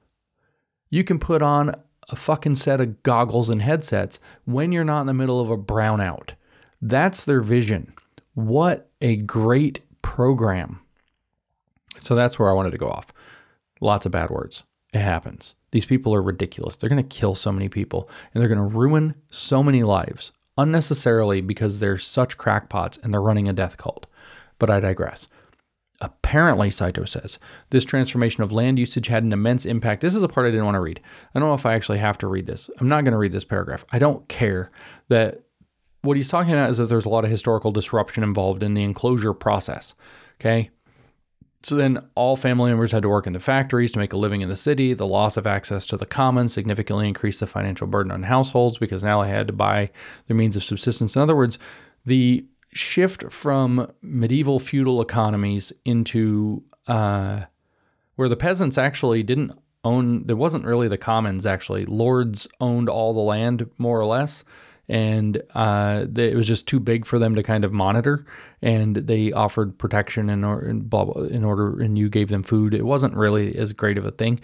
you 0.90 1.04
can 1.04 1.18
put 1.18 1.42
on 1.42 1.74
a 2.08 2.16
fucking 2.16 2.54
set 2.54 2.80
of 2.80 3.02
goggles 3.02 3.48
and 3.48 3.62
headsets 3.62 4.18
when 4.44 4.72
you're 4.72 4.84
not 4.84 5.02
in 5.02 5.06
the 5.06 5.14
middle 5.14 5.40
of 5.40 5.50
a 5.50 5.58
brownout. 5.58 6.30
That's 6.80 7.24
their 7.24 7.40
vision. 7.40 7.92
What 8.34 8.90
a 9.00 9.16
great 9.16 9.80
program. 10.02 10.80
So 12.00 12.14
that's 12.14 12.38
where 12.38 12.48
I 12.48 12.54
wanted 12.54 12.70
to 12.70 12.78
go 12.78 12.88
off. 12.88 13.12
Lots 13.80 14.06
of 14.06 14.12
bad 14.12 14.30
words. 14.30 14.64
It 14.94 15.00
happens. 15.00 15.54
These 15.72 15.86
people 15.86 16.14
are 16.14 16.22
ridiculous. 16.22 16.76
They're 16.76 16.88
going 16.88 17.02
to 17.02 17.16
kill 17.16 17.34
so 17.34 17.52
many 17.52 17.68
people 17.68 18.08
and 18.32 18.40
they're 18.40 18.48
going 18.48 18.58
to 18.58 18.76
ruin 18.76 19.14
so 19.28 19.62
many 19.62 19.82
lives 19.82 20.32
unnecessarily 20.58 21.40
because 21.40 21.78
they're 21.78 21.96
such 21.96 22.36
crackpots 22.36 22.98
and 22.98 23.12
they're 23.12 23.22
running 23.22 23.48
a 23.48 23.52
death 23.52 23.78
cult. 23.78 24.06
But 24.58 24.68
I 24.68 24.80
digress. 24.80 25.28
Apparently, 26.00 26.70
Saito 26.70 27.04
says, 27.04 27.38
this 27.70 27.84
transformation 27.84 28.42
of 28.42 28.52
land 28.52 28.78
usage 28.78 29.08
had 29.08 29.24
an 29.24 29.32
immense 29.32 29.66
impact. 29.66 30.00
This 30.00 30.14
is 30.14 30.20
the 30.20 30.28
part 30.28 30.46
I 30.46 30.50
didn't 30.50 30.66
want 30.66 30.76
to 30.76 30.80
read. 30.80 31.00
I 31.34 31.38
don't 31.38 31.48
know 31.48 31.54
if 31.54 31.66
I 31.66 31.74
actually 31.74 31.98
have 31.98 32.18
to 32.18 32.28
read 32.28 32.46
this. 32.46 32.70
I'm 32.78 32.88
not 32.88 33.04
going 33.04 33.12
to 33.12 33.18
read 33.18 33.32
this 33.32 33.44
paragraph. 33.44 33.84
I 33.90 33.98
don't 33.98 34.28
care 34.28 34.70
that 35.08 35.42
what 36.02 36.16
he's 36.16 36.28
talking 36.28 36.52
about 36.52 36.70
is 36.70 36.78
that 36.78 36.86
there's 36.86 37.04
a 37.04 37.08
lot 37.08 37.24
of 37.24 37.30
historical 37.30 37.72
disruption 37.72 38.22
involved 38.22 38.62
in 38.62 38.74
the 38.74 38.84
enclosure 38.84 39.34
process. 39.34 39.94
Okay. 40.40 40.70
So 41.62 41.74
then 41.74 42.04
all 42.14 42.36
family 42.36 42.70
members 42.70 42.92
had 42.92 43.02
to 43.02 43.08
work 43.08 43.26
in 43.26 43.32
the 43.32 43.40
factories 43.40 43.90
to 43.92 43.98
make 43.98 44.12
a 44.12 44.16
living 44.16 44.42
in 44.42 44.48
the 44.48 44.56
city. 44.56 44.94
The 44.94 45.06
loss 45.06 45.36
of 45.36 45.46
access 45.46 45.86
to 45.88 45.96
the 45.96 46.06
commons 46.06 46.52
significantly 46.52 47.08
increased 47.08 47.40
the 47.40 47.48
financial 47.48 47.88
burden 47.88 48.12
on 48.12 48.22
households 48.22 48.78
because 48.78 49.02
now 49.02 49.22
they 49.22 49.28
had 49.28 49.48
to 49.48 49.52
buy 49.52 49.90
their 50.26 50.36
means 50.36 50.54
of 50.56 50.62
subsistence. 50.62 51.16
In 51.16 51.22
other 51.22 51.34
words, 51.34 51.58
the 52.04 52.46
shift 52.72 53.32
from 53.32 53.90
medieval 54.02 54.60
feudal 54.60 55.02
economies 55.02 55.72
into 55.84 56.62
uh, 56.86 57.42
where 58.14 58.28
the 58.28 58.36
peasants 58.36 58.78
actually 58.78 59.24
didn't 59.24 59.52
own, 59.84 60.26
there 60.26 60.36
wasn't 60.36 60.64
really 60.64 60.86
the 60.86 60.98
commons 60.98 61.44
actually. 61.44 61.86
Lords 61.86 62.46
owned 62.60 62.88
all 62.88 63.14
the 63.14 63.20
land 63.20 63.68
more 63.78 63.98
or 63.98 64.06
less 64.06 64.44
and 64.88 65.42
uh, 65.54 66.06
it 66.16 66.34
was 66.34 66.46
just 66.46 66.66
too 66.66 66.80
big 66.80 67.04
for 67.04 67.18
them 67.18 67.34
to 67.34 67.42
kind 67.42 67.64
of 67.64 67.72
monitor. 67.72 68.24
And 68.62 68.96
they 68.96 69.32
offered 69.32 69.78
protection 69.78 70.30
in, 70.30 70.44
or, 70.44 70.64
in, 70.64 70.80
blah, 70.80 71.04
blah, 71.04 71.24
in 71.24 71.44
order, 71.44 71.80
and 71.80 71.98
you 71.98 72.08
gave 72.08 72.28
them 72.28 72.42
food. 72.42 72.74
It 72.74 72.86
wasn't 72.86 73.14
really 73.14 73.56
as 73.56 73.72
great 73.72 73.98
of 73.98 74.06
a 74.06 74.10
thing, 74.10 74.40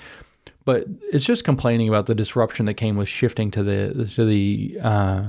but 0.64 0.84
it's 1.12 1.24
just 1.24 1.44
complaining 1.44 1.88
about 1.88 2.06
the 2.06 2.14
disruption 2.14 2.66
that 2.66 2.74
came 2.74 2.96
with 2.96 3.08
shifting 3.08 3.50
to 3.52 3.62
the 3.62 4.10
to 4.14 4.24
the 4.24 4.78
uh, 4.82 5.28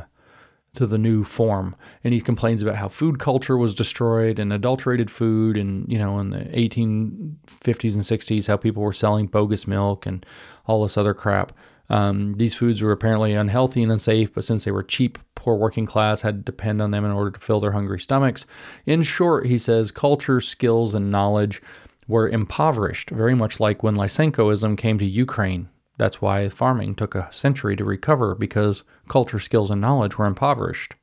to 0.73 0.85
the 0.85 0.97
new 0.97 1.23
form. 1.23 1.75
And 2.03 2.13
he 2.13 2.21
complains 2.21 2.61
about 2.61 2.75
how 2.75 2.89
food 2.89 3.19
culture 3.19 3.57
was 3.57 3.73
destroyed 3.73 4.37
and 4.37 4.51
adulterated 4.51 5.09
food, 5.09 5.57
and 5.57 5.89
you 5.91 5.97
know, 5.97 6.19
in 6.19 6.31
the 6.31 6.39
1850s 6.39 7.93
and 7.93 8.03
60s, 8.03 8.47
how 8.47 8.57
people 8.57 8.83
were 8.83 8.93
selling 8.93 9.27
bogus 9.27 9.65
milk 9.65 10.05
and 10.05 10.25
all 10.65 10.83
this 10.83 10.97
other 10.97 11.13
crap. 11.13 11.53
Um, 11.89 12.35
these 12.37 12.55
foods 12.55 12.81
were 12.81 12.91
apparently 12.91 13.33
unhealthy 13.33 13.83
and 13.83 13.91
unsafe, 13.91 14.33
but 14.33 14.43
since 14.43 14.63
they 14.63 14.71
were 14.71 14.83
cheap, 14.83 15.19
poor 15.35 15.55
working 15.55 15.85
class 15.85 16.21
had 16.21 16.37
to 16.37 16.51
depend 16.51 16.81
on 16.81 16.91
them 16.91 17.05
in 17.05 17.11
order 17.11 17.31
to 17.31 17.39
fill 17.39 17.59
their 17.59 17.73
hungry 17.73 17.99
stomachs. 17.99 18.45
In 18.85 19.03
short, 19.03 19.45
he 19.45 19.57
says 19.57 19.91
culture, 19.91 20.41
skills, 20.41 20.93
and 20.93 21.11
knowledge 21.11 21.61
were 22.07 22.29
impoverished, 22.29 23.09
very 23.09 23.35
much 23.35 23.59
like 23.59 23.83
when 23.83 23.95
Lysenkoism 23.95 24.77
came 24.77 24.97
to 24.97 25.05
Ukraine. 25.05 25.69
That's 25.97 26.21
why 26.21 26.49
farming 26.49 26.95
took 26.95 27.15
a 27.15 27.29
century 27.31 27.75
to 27.75 27.85
recover 27.85 28.35
because 28.35 28.83
culture, 29.07 29.39
skills, 29.39 29.69
and 29.71 29.79
knowledge 29.79 30.17
were 30.17 30.25
impoverished. 30.25 30.95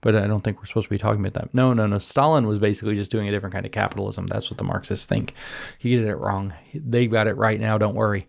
But 0.00 0.14
I 0.14 0.28
don't 0.28 0.42
think 0.44 0.58
we're 0.58 0.66
supposed 0.66 0.86
to 0.86 0.94
be 0.94 0.98
talking 0.98 1.24
about 1.24 1.34
that. 1.40 1.52
No, 1.52 1.72
no, 1.72 1.86
no. 1.86 1.98
Stalin 1.98 2.46
was 2.46 2.60
basically 2.60 2.94
just 2.94 3.10
doing 3.10 3.26
a 3.26 3.32
different 3.32 3.52
kind 3.52 3.66
of 3.66 3.72
capitalism. 3.72 4.28
That's 4.28 4.48
what 4.48 4.58
the 4.58 4.64
Marxists 4.64 5.06
think. 5.06 5.34
He 5.78 5.96
did 5.96 6.06
it 6.06 6.14
wrong. 6.14 6.54
They 6.72 7.08
got 7.08 7.26
it 7.26 7.36
right 7.36 7.58
now. 7.58 7.78
Don't 7.78 7.96
worry. 7.96 8.28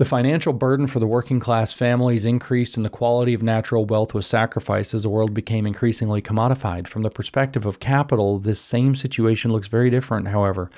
The 0.00 0.06
financial 0.06 0.54
burden 0.54 0.86
for 0.86 0.98
the 0.98 1.06
working 1.06 1.40
class 1.40 1.74
families 1.74 2.24
increased 2.24 2.78
and 2.78 2.86
the 2.86 2.88
quality 2.88 3.34
of 3.34 3.42
natural 3.42 3.84
wealth 3.84 4.14
was 4.14 4.26
sacrificed 4.26 4.94
as 4.94 5.02
the 5.02 5.10
world 5.10 5.34
became 5.34 5.66
increasingly 5.66 6.22
commodified. 6.22 6.86
From 6.86 7.02
the 7.02 7.10
perspective 7.10 7.66
of 7.66 7.80
capital, 7.80 8.38
this 8.38 8.62
same 8.62 8.96
situation 8.96 9.52
looks 9.52 9.68
very 9.68 9.90
different, 9.90 10.28
however. 10.28 10.70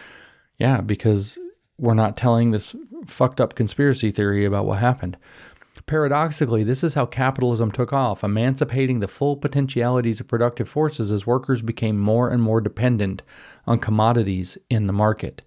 Yeah, 0.59 0.81
because 0.81 1.39
we're 1.79 1.95
not 1.95 2.17
telling 2.17 2.51
this 2.51 2.75
fucked 3.07 3.41
up 3.41 3.55
conspiracy 3.55 4.11
theory 4.11 4.45
about 4.45 4.67
what 4.67 4.81
happened. 4.81 5.17
Paradoxically, 5.87 6.65
this 6.65 6.83
is 6.83 6.95
how 6.95 7.07
capitalism 7.07 7.71
took 7.71 7.93
off, 7.93 8.25
emancipating 8.25 8.99
the 8.99 9.07
full 9.07 9.37
potentialities 9.37 10.19
of 10.19 10.27
productive 10.27 10.69
forces 10.69 11.13
as 11.13 11.29
workers 11.29 11.63
became 11.63 11.97
more 11.97 12.29
and 12.29 12.43
more 12.43 12.61
dependent 12.61 13.23
on 13.69 13.79
commodities 13.79 14.59
in 14.69 14.89
the 14.89 14.93
market. 14.93 15.43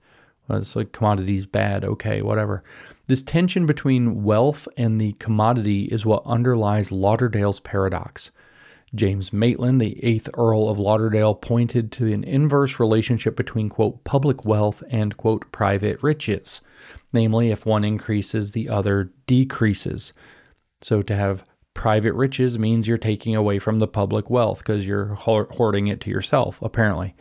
Well, 0.47 0.59
it's 0.59 0.77
like 0.77 0.93
commodities 0.93 1.45
bad, 1.45 1.83
okay, 1.83 2.21
whatever. 2.21 2.63
This 3.07 3.21
tension 3.21 3.65
between 3.67 4.23
wealth 4.23 4.67
and 4.77 4.99
the 4.99 5.13
commodity 5.13 5.83
is 5.85 6.05
what 6.05 6.23
underlies 6.25 6.91
Lauderdale's 6.91 7.59
paradox. 7.59 8.31
James 8.95 9.31
Maitland, 9.31 9.79
the 9.79 10.03
eighth 10.03 10.29
Earl 10.35 10.69
of 10.69 10.79
Lauderdale, 10.79 11.35
pointed 11.35 11.91
to 11.93 12.11
an 12.11 12.23
inverse 12.23 12.79
relationship 12.79 13.35
between, 13.35 13.69
quote, 13.69 14.03
public 14.05 14.45
wealth 14.45 14.81
and, 14.89 15.17
quote, 15.17 15.51
private 15.51 16.01
riches. 16.01 16.61
Namely, 17.13 17.51
if 17.51 17.65
one 17.65 17.83
increases, 17.83 18.51
the 18.51 18.69
other 18.69 19.11
decreases. 19.27 20.13
So 20.81 21.01
to 21.03 21.15
have 21.15 21.43
private 21.73 22.13
riches 22.13 22.57
means 22.57 22.87
you're 22.87 22.97
taking 22.97 23.35
away 23.35 23.59
from 23.59 23.79
the 23.79 23.87
public 23.87 24.29
wealth 24.29 24.59
because 24.59 24.87
you're 24.87 25.13
hoarding 25.15 25.87
it 25.87 26.01
to 26.01 26.09
yourself, 26.09 26.59
apparently. 26.61 27.13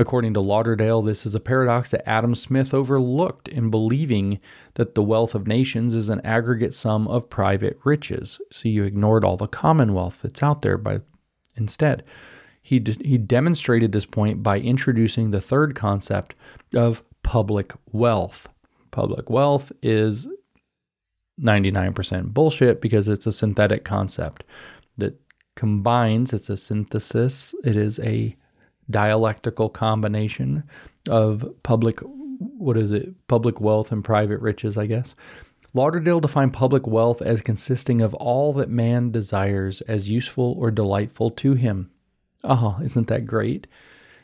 According 0.00 0.34
to 0.34 0.40
Lauderdale, 0.40 1.02
this 1.02 1.26
is 1.26 1.34
a 1.34 1.40
paradox 1.40 1.90
that 1.90 2.08
Adam 2.08 2.36
Smith 2.36 2.72
overlooked 2.72 3.48
in 3.48 3.68
believing 3.68 4.38
that 4.74 4.94
the 4.94 5.02
wealth 5.02 5.34
of 5.34 5.48
nations 5.48 5.96
is 5.96 6.08
an 6.08 6.20
aggregate 6.24 6.72
sum 6.72 7.08
of 7.08 7.28
private 7.28 7.76
riches. 7.84 8.40
So 8.52 8.68
you 8.68 8.84
ignored 8.84 9.24
all 9.24 9.36
the 9.36 9.48
commonwealth 9.48 10.22
that's 10.22 10.42
out 10.42 10.62
there 10.62 10.78
by 10.78 11.00
instead. 11.56 12.04
He, 12.62 12.82
he 13.00 13.18
demonstrated 13.18 13.90
this 13.90 14.06
point 14.06 14.40
by 14.40 14.60
introducing 14.60 15.30
the 15.30 15.40
third 15.40 15.74
concept 15.74 16.36
of 16.76 17.02
public 17.24 17.72
wealth. 17.90 18.48
Public 18.92 19.28
wealth 19.28 19.72
is 19.82 20.28
99% 21.40 22.32
bullshit 22.32 22.80
because 22.80 23.08
it's 23.08 23.26
a 23.26 23.32
synthetic 23.32 23.84
concept 23.84 24.44
that 24.96 25.20
combines, 25.56 26.32
it's 26.32 26.50
a 26.50 26.56
synthesis, 26.56 27.52
it 27.64 27.74
is 27.74 27.98
a 28.00 28.36
dialectical 28.90 29.68
combination 29.68 30.64
of 31.08 31.48
public, 31.62 32.00
what 32.00 32.76
is 32.76 32.92
it, 32.92 33.14
public 33.28 33.60
wealth 33.60 33.92
and 33.92 34.04
private 34.04 34.40
riches, 34.40 34.76
I 34.76 34.86
guess. 34.86 35.14
Lauderdale 35.74 36.20
defined 36.20 36.54
public 36.54 36.86
wealth 36.86 37.20
as 37.20 37.42
consisting 37.42 38.00
of 38.00 38.14
all 38.14 38.52
that 38.54 38.70
man 38.70 39.10
desires 39.10 39.80
as 39.82 40.08
useful 40.08 40.56
or 40.58 40.70
delightful 40.70 41.30
to 41.32 41.54
him. 41.54 41.90
Ah, 42.44 42.80
isn't 42.80 43.08
that 43.08 43.26
great? 43.26 43.66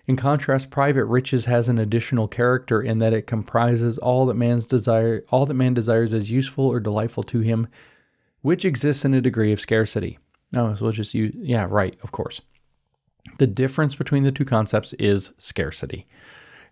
In 0.07 0.16
contrast, 0.16 0.70
private 0.70 1.07
riches 1.07 1.47
has 1.47 1.69
an 1.69 1.78
additional 1.78 2.28
character 2.28 2.82
in 2.82 2.99
that 2.99 3.15
it 3.15 3.27
comprises 3.27 3.99
all 3.99 4.27
that 4.27 4.35
man's 4.35 4.66
desire, 4.66 5.24
all 5.31 5.47
that 5.47 5.55
man 5.55 5.74
desires 5.74 6.12
as 6.12 6.31
useful 6.31 6.66
or 6.66 6.78
delightful 6.81 7.23
to 7.24 7.41
him, 7.41 7.69
which 8.43 8.65
exists 8.65 9.05
in 9.05 9.15
a 9.15 9.20
degree 9.20 9.53
of 9.53 9.61
scarcity. 9.61 10.19
No, 10.53 10.74
so 10.74 10.85
we'll 10.85 10.93
just 10.93 11.15
use, 11.15 11.35
yeah, 11.36 11.66
right, 11.69 11.97
of 12.03 12.12
course. 12.12 12.41
The 13.39 13.47
difference 13.47 13.95
between 13.95 14.23
the 14.23 14.31
two 14.31 14.45
concepts 14.45 14.93
is 14.95 15.33
scarcity. 15.39 16.07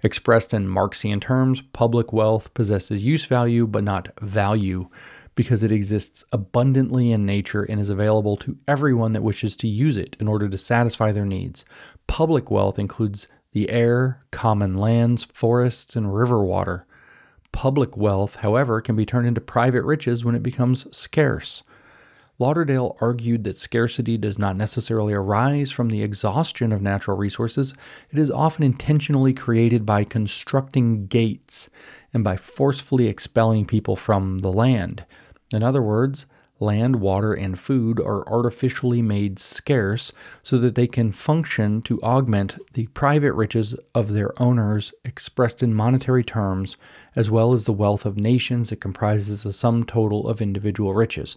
Expressed 0.03 0.53
in 0.53 0.66
Marxian 0.66 1.20
terms, 1.20 1.61
public 1.61 2.12
wealth 2.12 2.53
possesses 2.55 3.05
use 3.05 3.24
value 3.24 3.66
but 3.66 3.85
not 3.85 4.09
value 4.20 4.89
because 5.35 5.62
it 5.62 5.73
exists 5.73 6.24
abundantly 6.33 7.11
in 7.11 7.24
nature 7.24 7.62
and 7.62 7.81
is 7.81 7.89
available 7.89 8.37
to 8.37 8.59
everyone 8.69 9.12
that 9.12 9.23
wishes 9.23 9.57
to 9.57 9.69
use 9.69 9.97
it 9.97 10.16
in 10.20 10.29
order 10.29 10.49
to 10.49 10.59
satisfy 10.59 11.12
their 11.12 11.24
needs. 11.24 11.65
Public 12.07 12.51
wealth 12.51 12.79
includes 12.79 13.29
the 13.53 13.70
air, 13.70 14.24
common 14.31 14.77
lands, 14.77 15.24
forests, 15.24 15.97
and 15.97 16.15
river 16.15 16.45
water. 16.45 16.87
Public 17.53 17.97
wealth, 17.97 18.37
however, 18.37 18.81
can 18.81 18.97
be 18.97 19.07
turned 19.07 19.27
into 19.27 19.41
private 19.41 19.85
riches 19.85 20.24
when 20.24 20.35
it 20.35 20.43
becomes 20.43 20.87
scarce. 20.97 21.62
Lauderdale 22.43 22.97
argued 23.01 23.44
that 23.44 23.56
scarcity 23.56 24.19
does 24.19 24.36
not 24.36 24.56
necessarily 24.56 25.12
arise 25.12 25.70
from 25.70 25.90
the 25.90 26.02
exhaustion 26.02 26.73
of 26.73 26.82
natural 26.82 27.16
resources. 27.16 27.73
It 28.10 28.19
is 28.19 28.32
often 28.32 28.64
intentionally 28.64 29.32
created 29.32 29.86
by 29.86 30.02
constructing 30.02 31.06
gates 31.06 31.70
and 32.12 32.24
by 32.24 32.36
forcefully 32.36 33.06
expelling 33.06 33.64
people 33.64 33.94
from 33.94 34.40
the 34.40 34.51
land. 34.51 35.05
In 35.52 35.62
other 35.62 35.82
words, 35.82 36.27
land, 36.59 36.97
water, 36.97 37.32
and 37.32 37.56
food 37.56 38.01
are 38.01 38.28
artificially 38.28 39.02
made 39.02 39.39
scarce 39.39 40.12
so 40.43 40.59
that 40.59 40.74
they 40.74 40.89
can 40.89 41.12
function 41.12 41.81
to 41.82 42.02
augment 42.02 42.56
the 42.73 42.89
private 42.89 43.35
riches 43.35 43.77
of 43.94 44.14
their 44.14 44.32
owners 44.43 44.93
expressed 45.05 45.62
in 45.62 45.73
monetary 45.73 46.24
terms, 46.24 46.77
as 47.14 47.31
well 47.31 47.52
as 47.52 47.66
the 47.66 47.73
wealth 47.73 48.05
of 48.05 48.16
nations 48.16 48.70
that 48.70 48.81
comprises 48.81 49.44
the 49.44 49.52
sum 49.52 49.85
total 49.85 50.27
of 50.27 50.43
individual 50.43 50.93
riches. 50.93 51.36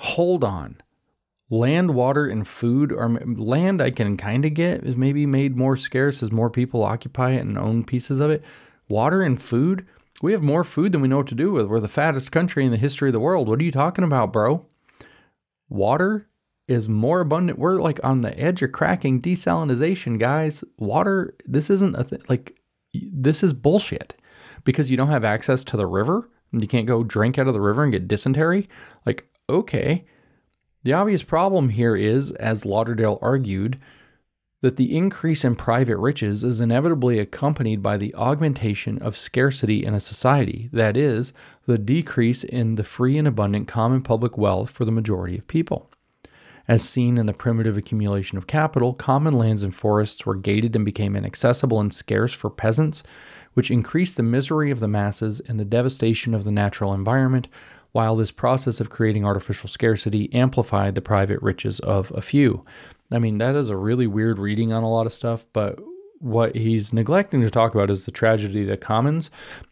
Hold 0.00 0.44
on. 0.44 0.80
Land, 1.50 1.94
water, 1.94 2.26
and 2.26 2.48
food 2.48 2.90
are 2.90 3.10
land 3.10 3.82
I 3.82 3.90
can 3.90 4.16
kind 4.16 4.46
of 4.46 4.54
get 4.54 4.82
is 4.82 4.96
maybe 4.96 5.26
made 5.26 5.56
more 5.56 5.76
scarce 5.76 6.22
as 6.22 6.32
more 6.32 6.48
people 6.48 6.82
occupy 6.82 7.32
it 7.32 7.40
and 7.40 7.58
own 7.58 7.84
pieces 7.84 8.18
of 8.18 8.30
it. 8.30 8.42
Water 8.88 9.20
and 9.20 9.40
food, 9.40 9.86
we 10.22 10.32
have 10.32 10.42
more 10.42 10.64
food 10.64 10.92
than 10.92 11.02
we 11.02 11.08
know 11.08 11.18
what 11.18 11.26
to 11.26 11.34
do 11.34 11.52
with. 11.52 11.66
We're 11.66 11.80
the 11.80 11.88
fattest 11.88 12.32
country 12.32 12.64
in 12.64 12.70
the 12.70 12.78
history 12.78 13.10
of 13.10 13.12
the 13.12 13.20
world. 13.20 13.46
What 13.46 13.60
are 13.60 13.64
you 13.64 13.72
talking 13.72 14.04
about, 14.04 14.32
bro? 14.32 14.64
Water 15.68 16.28
is 16.66 16.88
more 16.88 17.20
abundant. 17.20 17.58
We're 17.58 17.82
like 17.82 18.00
on 18.02 18.22
the 18.22 18.38
edge 18.40 18.62
of 18.62 18.72
cracking 18.72 19.20
desalination, 19.20 20.18
guys. 20.18 20.64
Water, 20.78 21.34
this 21.44 21.68
isn't 21.68 21.96
a 21.96 22.04
thing. 22.04 22.22
Like, 22.26 22.56
this 22.94 23.42
is 23.42 23.52
bullshit 23.52 24.14
because 24.64 24.90
you 24.90 24.96
don't 24.96 25.08
have 25.08 25.24
access 25.24 25.62
to 25.64 25.76
the 25.76 25.86
river. 25.86 26.30
You 26.52 26.66
can't 26.66 26.86
go 26.86 27.04
drink 27.04 27.38
out 27.38 27.48
of 27.48 27.54
the 27.54 27.60
river 27.60 27.82
and 27.82 27.92
get 27.92 28.08
dysentery. 28.08 28.66
Like, 29.04 29.26
okay. 29.50 30.04
The 30.82 30.92
obvious 30.92 31.22
problem 31.22 31.68
here 31.68 31.94
is, 31.94 32.30
as 32.32 32.64
Lauderdale 32.64 33.18
argued, 33.20 33.78
that 34.62 34.76
the 34.76 34.96
increase 34.96 35.44
in 35.44 35.54
private 35.54 35.96
riches 35.96 36.44
is 36.44 36.60
inevitably 36.60 37.18
accompanied 37.18 37.82
by 37.82 37.96
the 37.96 38.14
augmentation 38.14 38.98
of 38.98 39.16
scarcity 39.16 39.84
in 39.84 39.94
a 39.94 40.00
society, 40.00 40.68
that 40.72 40.96
is, 40.96 41.32
the 41.66 41.78
decrease 41.78 42.44
in 42.44 42.74
the 42.74 42.84
free 42.84 43.16
and 43.16 43.26
abundant 43.26 43.68
common 43.68 44.02
public 44.02 44.36
wealth 44.36 44.70
for 44.70 44.84
the 44.84 44.92
majority 44.92 45.38
of 45.38 45.46
people. 45.46 45.90
As 46.68 46.82
seen 46.82 47.18
in 47.18 47.26
the 47.26 47.32
primitive 47.32 47.76
accumulation 47.76 48.38
of 48.38 48.46
capital, 48.46 48.92
common 48.94 49.34
lands 49.34 49.64
and 49.64 49.74
forests 49.74 50.24
were 50.24 50.36
gated 50.36 50.76
and 50.76 50.84
became 50.84 51.16
inaccessible 51.16 51.80
and 51.80 51.92
scarce 51.92 52.32
for 52.32 52.50
peasants, 52.50 53.02
which 53.54 53.70
increased 53.70 54.16
the 54.16 54.22
misery 54.22 54.70
of 54.70 54.78
the 54.78 54.86
masses 54.86 55.40
and 55.40 55.58
the 55.58 55.64
devastation 55.64 56.34
of 56.34 56.44
the 56.44 56.52
natural 56.52 56.94
environment, 56.94 57.48
while 57.92 58.16
this 58.16 58.30
process 58.30 58.80
of 58.80 58.90
creating 58.90 59.24
artificial 59.24 59.68
scarcity 59.68 60.32
amplified 60.32 60.94
the 60.94 61.00
private 61.00 61.40
riches 61.42 61.80
of 61.80 62.12
a 62.14 62.20
few. 62.20 62.64
I 63.10 63.18
mean, 63.18 63.38
that 63.38 63.56
is 63.56 63.68
a 63.68 63.76
really 63.76 64.06
weird 64.06 64.38
reading 64.38 64.72
on 64.72 64.82
a 64.82 64.90
lot 64.90 65.06
of 65.06 65.12
stuff, 65.12 65.44
but 65.52 65.80
what 66.20 66.54
he's 66.54 66.92
neglecting 66.92 67.40
to 67.40 67.50
talk 67.50 67.74
about 67.74 67.90
is 67.90 68.04
the 68.04 68.10
tragedy 68.10 68.62
of 68.62 68.68
the 68.68 68.76
commons, 68.76 69.30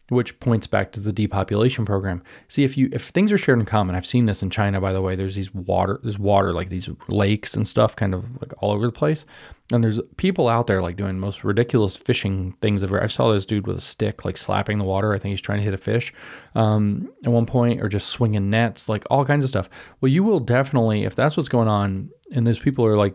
which 0.09 0.39
points 0.39 0.65
back 0.65 0.91
to 0.91 0.99
the 0.99 1.13
depopulation 1.13 1.85
program. 1.85 2.23
See, 2.47 2.63
if 2.63 2.75
you 2.75 2.89
if 2.91 3.09
things 3.09 3.31
are 3.31 3.37
shared 3.37 3.59
in 3.59 3.65
common, 3.65 3.95
I've 3.95 4.05
seen 4.05 4.25
this 4.25 4.41
in 4.41 4.49
China, 4.49 4.81
by 4.81 4.91
the 4.91 5.01
way. 5.01 5.15
There's 5.15 5.35
these 5.35 5.53
water, 5.53 5.99
there's 6.01 6.17
water 6.17 6.51
like 6.51 6.69
these 6.69 6.89
lakes 7.07 7.53
and 7.53 7.67
stuff, 7.67 7.95
kind 7.95 8.15
of 8.15 8.25
like 8.41 8.51
all 8.57 8.71
over 8.71 8.87
the 8.87 8.91
place, 8.91 9.25
and 9.71 9.83
there's 9.83 9.99
people 10.17 10.47
out 10.49 10.65
there 10.65 10.81
like 10.81 10.95
doing 10.95 11.19
most 11.19 11.43
ridiculous 11.43 11.95
fishing 11.95 12.55
things. 12.63 12.81
Ever. 12.81 13.03
I 13.03 13.07
saw 13.07 13.31
this 13.31 13.45
dude 13.45 13.67
with 13.67 13.77
a 13.77 13.81
stick 13.81 14.25
like 14.25 14.35
slapping 14.35 14.79
the 14.79 14.85
water. 14.85 15.13
I 15.13 15.19
think 15.19 15.33
he's 15.33 15.41
trying 15.41 15.59
to 15.59 15.65
hit 15.65 15.75
a 15.75 15.77
fish 15.77 16.11
um, 16.55 17.13
at 17.23 17.31
one 17.31 17.45
point, 17.45 17.79
or 17.79 17.89
just 17.89 18.07
swinging 18.07 18.49
nets, 18.49 18.89
like 18.89 19.03
all 19.11 19.23
kinds 19.23 19.43
of 19.43 19.51
stuff. 19.51 19.69
Well, 20.01 20.11
you 20.11 20.23
will 20.23 20.39
definitely, 20.39 21.03
if 21.03 21.15
that's 21.15 21.37
what's 21.37 21.49
going 21.49 21.67
on, 21.67 22.09
and 22.31 22.47
those 22.47 22.59
people 22.59 22.85
are 22.87 22.97
like 22.97 23.13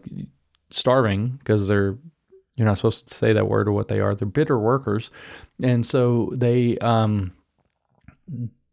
starving 0.71 1.31
because 1.39 1.67
they're 1.67 1.99
you're 2.57 2.67
not 2.67 2.77
supposed 2.77 3.09
to 3.09 3.15
say 3.15 3.33
that 3.33 3.49
word 3.49 3.69
or 3.69 3.73
what 3.73 3.89
they 3.89 4.01
are. 4.01 4.15
They're 4.15 4.27
bitter 4.27 4.59
workers, 4.59 5.11
and 5.63 5.85
so 5.87 6.33
they 6.35 6.79
um, 6.79 7.33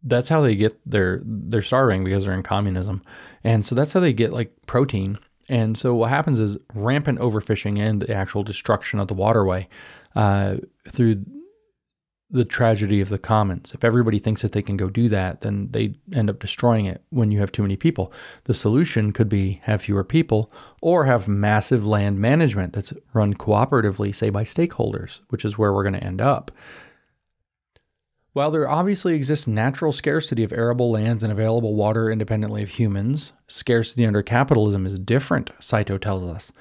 that's 0.04 0.30
how 0.30 0.42
they 0.42 0.56
get 0.56 0.80
their 0.90 1.22
they're 1.24 1.62
starving 1.62 2.04
because 2.04 2.26
they're 2.26 2.34
in 2.34 2.44
communism, 2.44 3.02
and 3.44 3.66
so 3.66 3.76
that's 3.76 3.94
how 3.94 4.00
they 4.00 4.14
get 4.14 4.34
like 4.34 4.54
protein. 4.66 5.18
And 5.50 5.78
so 5.78 5.94
what 5.94 6.10
happens 6.10 6.40
is 6.40 6.58
rampant 6.74 7.20
overfishing 7.20 7.80
and 7.80 8.02
the 8.02 8.14
actual 8.14 8.44
destruction 8.44 9.00
of 9.00 9.10
the 9.10 9.14
waterway 9.14 9.68
uh, 10.16 10.58
through 10.90 11.26
the 12.32 12.46
tragedy 12.46 13.02
of 13.02 13.10
the 13.10 13.18
commons. 13.18 13.74
If 13.74 13.84
everybody 13.84 14.18
thinks 14.18 14.42
that 14.42 14.54
they 14.54 14.62
can 14.62 14.78
go 14.78 14.90
do 14.90 15.10
that, 15.10 15.42
then 15.42 15.68
they 15.72 15.96
end 16.14 16.30
up 16.30 16.40
destroying 16.40 16.86
it 16.86 17.04
when 17.10 17.30
you 17.32 17.40
have 17.40 17.52
too 17.52 17.62
many 17.62 17.76
people. 17.76 18.14
The 18.46 18.54
solution 18.54 19.12
could 19.12 19.28
be 19.28 19.62
have 19.64 19.82
fewer 19.82 20.06
people 20.06 20.52
or 20.82 21.06
have 21.06 21.28
massive 21.28 21.86
land 21.86 22.20
management 22.20 22.74
that's 22.74 22.94
run 23.14 23.34
cooperatively, 23.34 24.16
say 24.16 24.30
by 24.30 24.44
stakeholders, 24.44 25.22
which 25.30 25.44
is 25.44 25.58
where 25.58 25.74
we're 25.74 25.84
going 25.84 25.94
to 25.94 26.04
end 26.04 26.22
up. 26.22 26.52
While 28.34 28.52
there 28.52 28.70
obviously 28.70 29.14
exists 29.14 29.46
natural 29.46 29.92
scarcity 29.92 30.46
of 30.46 30.54
arable 30.54 30.90
lands 30.90 31.22
and 31.22 31.34
available 31.34 31.76
water 31.76 32.10
independently 32.10 32.64
of 32.64 32.70
humans, 32.70 33.34
scarcity 33.50 34.06
under 34.06 34.24
capitalism 34.24 34.86
is 34.86 34.98
different, 34.98 35.50
Saito 35.60 35.98
tells 35.98 36.24
us. 36.24 36.54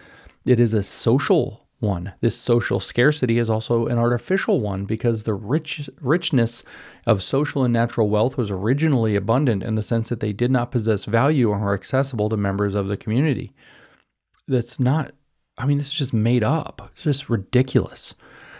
It 0.44 0.59
is 0.59 0.74
a 0.74 0.82
social 0.82 1.68
one. 1.81 2.12
This 2.20 2.36
social 2.36 2.78
scarcity 2.78 3.39
is 3.39 3.51
also 3.51 3.86
an 3.86 3.98
artificial 3.98 4.61
one 4.61 4.85
because 4.85 5.23
the 5.23 5.35
rich 5.35 5.90
richness 6.01 6.62
of 7.07 7.23
social 7.23 7.65
and 7.65 7.73
natural 7.73 8.09
wealth 8.09 8.36
was 8.36 8.51
originally 8.51 9.16
abundant 9.16 9.62
in 9.62 9.74
the 9.74 9.82
sense 9.82 10.11
that 10.11 10.20
they 10.20 10.32
did 10.32 10.51
not 10.51 10.70
possess 10.70 11.07
value 11.07 11.51
or 11.51 11.59
were 11.59 11.74
accessible 11.74 12.28
to 12.28 12.36
members 12.36 12.74
of 12.74 12.86
the 12.86 12.97
community. 12.97 13.52
That's 14.47 14.78
not 14.78 15.12
I 15.59 15.66
mean 15.66 15.78
this 15.78 15.89
is 15.89 15.93
just 15.93 16.15
made 16.15 16.44
up. 16.44 16.90
It's 16.93 17.02
just 17.02 17.31
ridiculous. 17.31 18.15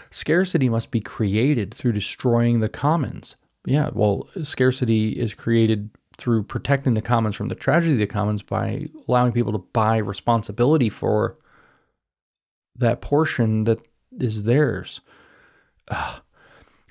Scarcity 0.09 0.67
must 0.67 0.91
be 0.91 0.99
created 0.99 1.73
through 1.73 1.93
destroying 1.93 2.59
the 2.59 2.69
commons. 2.69 3.37
Yeah, 3.65 3.91
well, 3.93 4.27
scarcity 4.43 5.11
is 5.11 5.33
created 5.33 5.89
through 6.17 6.43
protecting 6.43 6.95
the 6.95 7.01
commons 7.01 7.35
from 7.35 7.47
the 7.47 7.55
tragedy 7.55 7.93
of 7.93 7.99
the 7.99 8.07
commons 8.07 8.43
by 8.43 8.87
allowing 9.07 9.31
people 9.31 9.51
to 9.53 9.65
buy 9.73 9.97
responsibility 9.97 10.89
for 10.89 11.37
that 12.81 13.01
portion 13.01 13.63
that 13.63 13.79
is 14.19 14.43
theirs. 14.43 14.99
Ugh. 15.87 16.21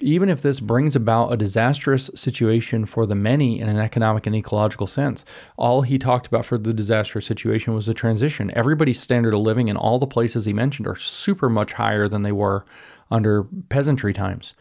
even 0.03 0.29
if 0.29 0.43
this 0.43 0.61
brings 0.61 0.97
about 0.97 1.33
a 1.33 1.37
disastrous 1.37 2.11
situation 2.15 2.85
for 2.87 3.07
the 3.07 3.15
many 3.15 3.61
in 3.61 3.69
an 3.69 3.77
economic 3.79 4.27
and 4.27 4.35
ecological 4.35 4.87
sense. 4.87 5.25
All 5.57 5.83
he 5.83 5.99
talked 5.99 6.27
about 6.27 6.47
for 6.47 6.59
the 6.59 6.73
disastrous 6.73 7.27
situation 7.27 7.75
was 7.75 7.87
the 7.87 7.95
transition. 7.95 8.51
Everybody's 8.55 9.01
standard 9.01 9.35
of 9.35 9.41
living 9.41 9.69
in 9.69 9.77
all 9.77 9.99
the 9.99 10.07
places 10.07 10.45
he 10.45 10.53
mentioned 10.53 10.87
are 10.87 10.97
super 10.97 11.49
much 11.49 11.75
higher 11.75 12.09
than 12.09 12.23
they 12.23 12.33
were 12.33 12.65
under 13.11 13.45
peasantry 13.69 14.13
times. 14.13 14.55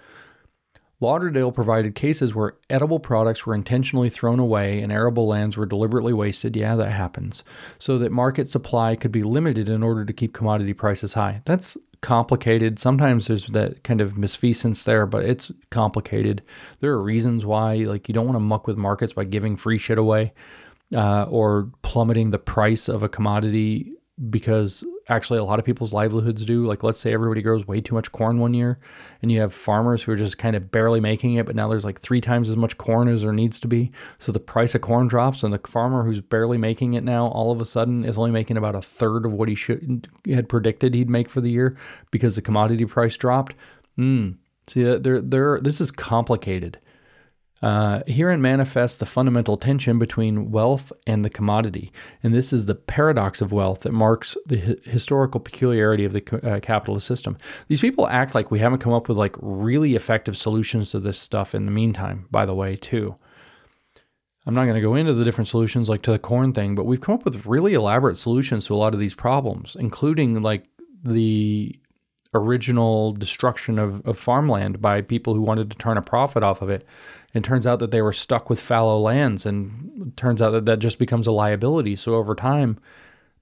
Lauderdale 1.01 1.51
provided 1.51 1.95
cases 1.95 2.35
where 2.35 2.55
edible 2.69 2.99
products 2.99 3.45
were 3.45 3.55
intentionally 3.55 4.09
thrown 4.09 4.39
away 4.39 4.81
and 4.81 4.91
arable 4.91 5.27
lands 5.27 5.55
were 5.55 5.65
deliberately 5.65 6.11
wasted. 6.11 6.55
Yeah, 6.55 6.75
that 6.75 6.91
happens. 6.91 7.43
So 7.77 7.97
that 7.99 8.11
market 8.11 8.49
supply 8.49 8.95
could 8.95 9.11
be 9.11 9.23
limited 9.23 9.69
in 9.69 9.81
order 9.81 10.03
to 10.03 10.13
keep 10.13 10.33
commodity 10.33 10.73
prices 10.73 11.13
high. 11.13 11.41
That's 11.45 11.77
complicated. 12.01 12.79
Sometimes 12.79 13.27
there's 13.27 13.45
that 13.47 13.83
kind 13.83 14.01
of 14.01 14.13
misfeasance 14.13 14.83
there, 14.83 15.05
but 15.05 15.23
it's 15.23 15.51
complicated. 15.69 16.41
There 16.79 16.91
are 16.91 17.01
reasons 17.01 17.45
why, 17.45 17.75
like, 17.75 18.07
you 18.07 18.13
don't 18.13 18.25
want 18.25 18.35
to 18.35 18.41
muck 18.41 18.67
with 18.67 18.77
markets 18.77 19.13
by 19.13 19.23
giving 19.23 19.55
free 19.55 19.77
shit 19.77 19.97
away 19.97 20.33
uh, 20.93 21.23
or 21.23 21.69
plummeting 21.81 22.31
the 22.31 22.39
price 22.39 22.87
of 22.87 23.03
a 23.03 23.09
commodity 23.09 23.93
because 24.29 24.83
actually 25.07 25.39
a 25.39 25.43
lot 25.43 25.59
of 25.59 25.65
people's 25.65 25.93
livelihoods 25.93 26.45
do. 26.45 26.65
Like, 26.65 26.83
let's 26.83 26.99
say 26.99 27.13
everybody 27.13 27.41
grows 27.41 27.67
way 27.67 27.79
too 27.79 27.95
much 27.95 28.11
corn 28.11 28.39
one 28.39 28.53
year, 28.53 28.79
and 29.21 29.31
you 29.31 29.39
have 29.39 29.53
farmers 29.53 30.03
who 30.03 30.11
are 30.11 30.17
just 30.17 30.37
kind 30.37 30.55
of 30.55 30.71
barely 30.71 30.99
making 30.99 31.35
it, 31.35 31.45
but 31.45 31.55
now 31.55 31.69
there's 31.69 31.85
like 31.85 32.01
three 32.01 32.19
times 32.19 32.49
as 32.49 32.55
much 32.55 32.77
corn 32.77 33.07
as 33.07 33.21
there 33.21 33.31
needs 33.31 33.59
to 33.61 33.67
be. 33.67 33.91
So 34.17 34.31
the 34.31 34.39
price 34.39 34.75
of 34.75 34.81
corn 34.81 35.07
drops, 35.07 35.43
and 35.43 35.53
the 35.53 35.59
farmer 35.67 36.03
who's 36.03 36.21
barely 36.21 36.57
making 36.57 36.93
it 36.93 37.03
now 37.03 37.27
all 37.27 37.51
of 37.51 37.61
a 37.61 37.65
sudden 37.65 38.03
is 38.03 38.17
only 38.17 38.31
making 38.31 38.57
about 38.57 38.75
a 38.75 38.81
third 38.81 39.25
of 39.25 39.33
what 39.33 39.49
he 39.49 39.55
should 39.55 40.07
had 40.27 40.49
predicted 40.49 40.93
he'd 40.93 41.09
make 41.09 41.29
for 41.29 41.41
the 41.41 41.51
year 41.51 41.77
because 42.11 42.35
the 42.35 42.41
commodity 42.41 42.85
price 42.85 43.15
dropped. 43.15 43.55
Hmm. 43.95 44.31
See, 44.67 44.83
there, 44.83 45.21
there, 45.21 45.59
this 45.59 45.81
is 45.81 45.91
complicated. 45.91 46.77
Uh, 47.61 48.01
herein 48.07 48.41
manifests 48.41 48.97
the 48.97 49.05
fundamental 49.05 49.57
tension 49.57 49.99
between 49.99 50.49
wealth 50.49 50.93
and 51.05 51.25
the 51.25 51.29
commodity, 51.29 51.91
and 52.23 52.33
this 52.33 52.53
is 52.53 52.65
the 52.65 52.75
paradox 52.75 53.41
of 53.41 53.51
wealth 53.51 53.81
that 53.81 53.91
marks 53.91 54.37
the 54.45 54.59
hi- 54.59 54.75
historical 54.83 55.41
peculiarity 55.41 56.05
of 56.05 56.13
the 56.13 56.49
uh, 56.49 56.59
capitalist 56.61 57.05
system. 57.05 57.37
These 57.67 57.81
people 57.81 58.07
act 58.07 58.33
like 58.33 58.49
we 58.49 58.59
haven't 58.59 58.79
come 58.79 58.93
up 58.93 59.09
with 59.09 59.17
like 59.17 59.35
really 59.41 59.95
effective 59.95 60.37
solutions 60.37 60.91
to 60.91 60.99
this 60.99 61.19
stuff 61.19 61.53
in 61.53 61.65
the 61.65 61.71
meantime. 61.71 62.27
By 62.31 62.45
the 62.45 62.55
way, 62.55 62.75
too. 62.75 63.15
I'm 64.45 64.55
not 64.55 64.63
going 64.63 64.75
to 64.75 64.81
go 64.81 64.95
into 64.95 65.13
the 65.13 65.25
different 65.25 65.47
solutions 65.47 65.89
like 65.89 66.01
to 66.03 66.11
the 66.11 66.19
corn 66.19 66.53
thing, 66.53 66.73
but 66.73 66.85
we've 66.85 67.01
come 67.01 67.15
up 67.15 67.25
with 67.25 67.45
really 67.45 67.73
elaborate 67.73 68.17
solutions 68.17 68.65
to 68.65 68.73
a 68.73 68.77
lot 68.77 68.93
of 68.93 68.99
these 68.99 69.13
problems, 69.13 69.75
including 69.79 70.41
like 70.41 70.65
the 71.03 71.78
original 72.33 73.13
destruction 73.13 73.79
of, 73.79 74.05
of 74.07 74.17
farmland 74.17 74.81
by 74.81 75.01
people 75.01 75.33
who 75.33 75.41
wanted 75.41 75.69
to 75.69 75.77
turn 75.77 75.97
a 75.97 76.01
profit 76.01 76.43
off 76.43 76.61
of 76.61 76.69
it. 76.69 76.85
And 77.33 77.45
turns 77.45 77.67
out 77.67 77.77
that 77.79 77.91
they 77.91 78.01
were 78.01 78.13
stuck 78.13 78.49
with 78.49 78.59
fallow 78.59 78.99
lands, 78.99 79.45
and 79.45 80.11
turns 80.17 80.41
out 80.41 80.49
that 80.49 80.65
that 80.65 80.79
just 80.79 80.97
becomes 80.97 81.27
a 81.27 81.31
liability. 81.31 81.95
So 81.95 82.15
over 82.15 82.33
time, 82.33 82.79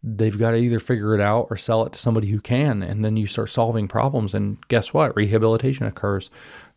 they've 0.03 0.38
got 0.38 0.51
to 0.51 0.57
either 0.57 0.81
figure 0.81 1.15
it 1.15 1.22
out 1.22 1.47
or 1.49 1.55
sell 1.55 1.85
it 1.85 1.93
to 1.93 1.99
somebody 1.99 2.27
who 2.27 2.41
can, 2.41 2.84
and 2.84 3.05
then 3.05 3.15
you 3.15 3.27
start 3.27 3.49
solving 3.49 3.88
problems. 3.88 4.34
And 4.34 4.57
guess 4.68 4.93
what? 4.93 5.15
Rehabilitation 5.15 5.85
occurs. 5.85 6.30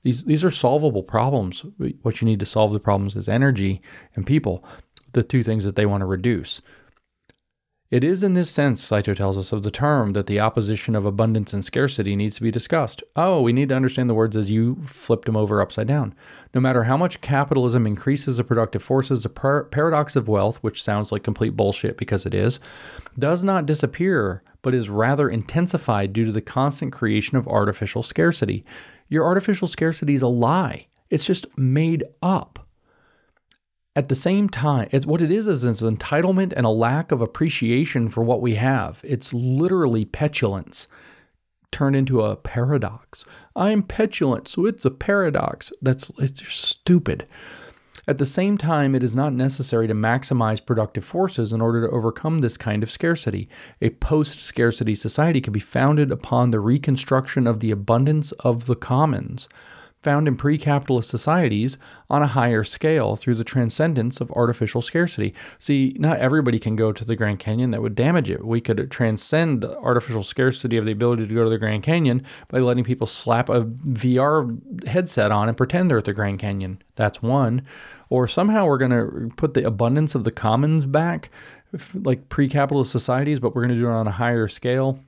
These 0.04 0.24
these 0.24 0.44
are 0.44 0.52
solvable 0.52 1.02
problems. 1.02 1.64
What 2.02 2.20
you 2.20 2.26
need 2.26 2.40
to 2.40 2.46
solve 2.46 2.72
the 2.72 2.78
problems 2.80 3.16
is 3.16 3.28
energy 3.28 3.82
and 4.14 4.24
people, 4.24 4.64
the 5.12 5.24
two 5.24 5.42
things 5.42 5.64
that 5.64 5.74
they 5.74 5.86
want 5.86 6.02
to 6.02 6.06
reduce. 6.06 6.60
It 7.90 8.04
is 8.04 8.22
in 8.22 8.34
this 8.34 8.48
sense, 8.48 8.84
Saito 8.84 9.14
tells 9.14 9.36
us, 9.36 9.50
of 9.50 9.64
the 9.64 9.70
term 9.72 10.12
that 10.12 10.28
the 10.28 10.38
opposition 10.38 10.94
of 10.94 11.04
abundance 11.04 11.52
and 11.52 11.64
scarcity 11.64 12.14
needs 12.14 12.36
to 12.36 12.42
be 12.42 12.52
discussed. 12.52 13.02
Oh, 13.16 13.42
we 13.42 13.52
need 13.52 13.70
to 13.70 13.74
understand 13.74 14.08
the 14.08 14.14
words 14.14 14.36
as 14.36 14.48
you 14.48 14.76
flipped 14.86 15.24
them 15.24 15.36
over 15.36 15.60
upside 15.60 15.88
down. 15.88 16.14
No 16.54 16.60
matter 16.60 16.84
how 16.84 16.96
much 16.96 17.20
capitalism 17.20 17.88
increases 17.88 18.36
the 18.36 18.44
productive 18.44 18.84
forces, 18.84 19.24
the 19.24 19.28
par- 19.28 19.64
paradox 19.64 20.14
of 20.14 20.28
wealth, 20.28 20.58
which 20.58 20.84
sounds 20.84 21.10
like 21.10 21.24
complete 21.24 21.56
bullshit 21.56 21.96
because 21.96 22.26
it 22.26 22.34
is, 22.34 22.60
does 23.18 23.42
not 23.42 23.66
disappear, 23.66 24.44
but 24.62 24.72
is 24.72 24.88
rather 24.88 25.28
intensified 25.28 26.12
due 26.12 26.24
to 26.26 26.32
the 26.32 26.40
constant 26.40 26.92
creation 26.92 27.36
of 27.36 27.48
artificial 27.48 28.04
scarcity. 28.04 28.64
Your 29.08 29.24
artificial 29.24 29.66
scarcity 29.66 30.14
is 30.14 30.22
a 30.22 30.28
lie, 30.28 30.86
it's 31.08 31.26
just 31.26 31.46
made 31.58 32.04
up 32.22 32.68
at 33.96 34.08
the 34.08 34.14
same 34.14 34.48
time, 34.48 34.88
it's 34.92 35.06
what 35.06 35.20
it 35.20 35.32
is 35.32 35.46
is 35.48 35.64
an 35.64 35.96
entitlement 35.96 36.52
and 36.56 36.64
a 36.64 36.70
lack 36.70 37.10
of 37.10 37.20
appreciation 37.20 38.08
for 38.08 38.22
what 38.22 38.40
we 38.40 38.54
have. 38.54 39.00
It's 39.02 39.34
literally 39.34 40.04
petulance 40.04 40.86
turned 41.72 41.96
into 41.96 42.22
a 42.22 42.36
paradox. 42.36 43.24
I'm 43.56 43.82
petulant, 43.82 44.48
so 44.48 44.66
it's 44.66 44.84
a 44.84 44.90
paradox. 44.90 45.72
That's 45.82 46.10
it's 46.18 46.46
stupid. 46.52 47.26
At 48.08 48.18
the 48.18 48.26
same 48.26 48.58
time, 48.58 48.94
it 48.94 49.04
is 49.04 49.14
not 49.14 49.32
necessary 49.32 49.86
to 49.86 49.94
maximize 49.94 50.64
productive 50.64 51.04
forces 51.04 51.52
in 51.52 51.60
order 51.60 51.86
to 51.86 51.94
overcome 51.94 52.38
this 52.38 52.56
kind 52.56 52.82
of 52.82 52.90
scarcity. 52.90 53.48
A 53.80 53.90
post 53.90 54.40
scarcity 54.40 54.94
society 54.94 55.40
can 55.40 55.52
be 55.52 55.60
founded 55.60 56.10
upon 56.10 56.50
the 56.50 56.60
reconstruction 56.60 57.46
of 57.46 57.60
the 57.60 57.70
abundance 57.70 58.32
of 58.32 58.66
the 58.66 58.74
commons 58.74 59.48
found 60.02 60.26
in 60.26 60.36
pre 60.36 60.56
capitalist 60.56 61.10
societies 61.10 61.78
on 62.08 62.22
a 62.22 62.26
higher 62.26 62.64
scale 62.64 63.16
through 63.16 63.34
the 63.34 63.44
transcendence 63.44 64.20
of 64.20 64.30
artificial 64.32 64.80
scarcity. 64.80 65.34
See, 65.58 65.94
not 65.98 66.18
everybody 66.18 66.58
can 66.58 66.76
go 66.76 66.92
to 66.92 67.04
the 67.04 67.16
Grand 67.16 67.38
Canyon, 67.38 67.70
that 67.70 67.82
would 67.82 67.94
damage 67.94 68.30
it. 68.30 68.44
We 68.44 68.60
could 68.60 68.90
transcend 68.90 69.60
the 69.60 69.76
artificial 69.78 70.22
scarcity 70.22 70.76
of 70.76 70.84
the 70.84 70.92
ability 70.92 71.26
to 71.26 71.34
go 71.34 71.44
to 71.44 71.50
the 71.50 71.58
Grand 71.58 71.82
Canyon 71.82 72.24
by 72.48 72.58
letting 72.58 72.84
people 72.84 73.06
slap 73.06 73.48
a 73.48 73.64
VR 73.64 74.86
headset 74.86 75.30
on 75.30 75.48
and 75.48 75.56
pretend 75.56 75.90
they're 75.90 75.98
at 75.98 76.04
the 76.04 76.12
Grand 76.12 76.38
Canyon. 76.38 76.82
That's 76.96 77.22
one. 77.22 77.62
Or 78.08 78.26
somehow 78.26 78.66
we're 78.66 78.78
going 78.78 78.90
to 78.90 79.34
put 79.36 79.54
the 79.54 79.66
abundance 79.66 80.14
of 80.14 80.24
the 80.24 80.32
commons 80.32 80.86
back, 80.86 81.30
like 81.94 82.28
pre 82.28 82.48
capitalist 82.48 82.90
societies, 82.90 83.38
but 83.38 83.54
we're 83.54 83.62
going 83.62 83.76
to 83.76 83.80
do 83.80 83.88
it 83.88 83.92
on 83.92 84.06
a 84.06 84.12
higher 84.12 84.48
scale. 84.48 84.98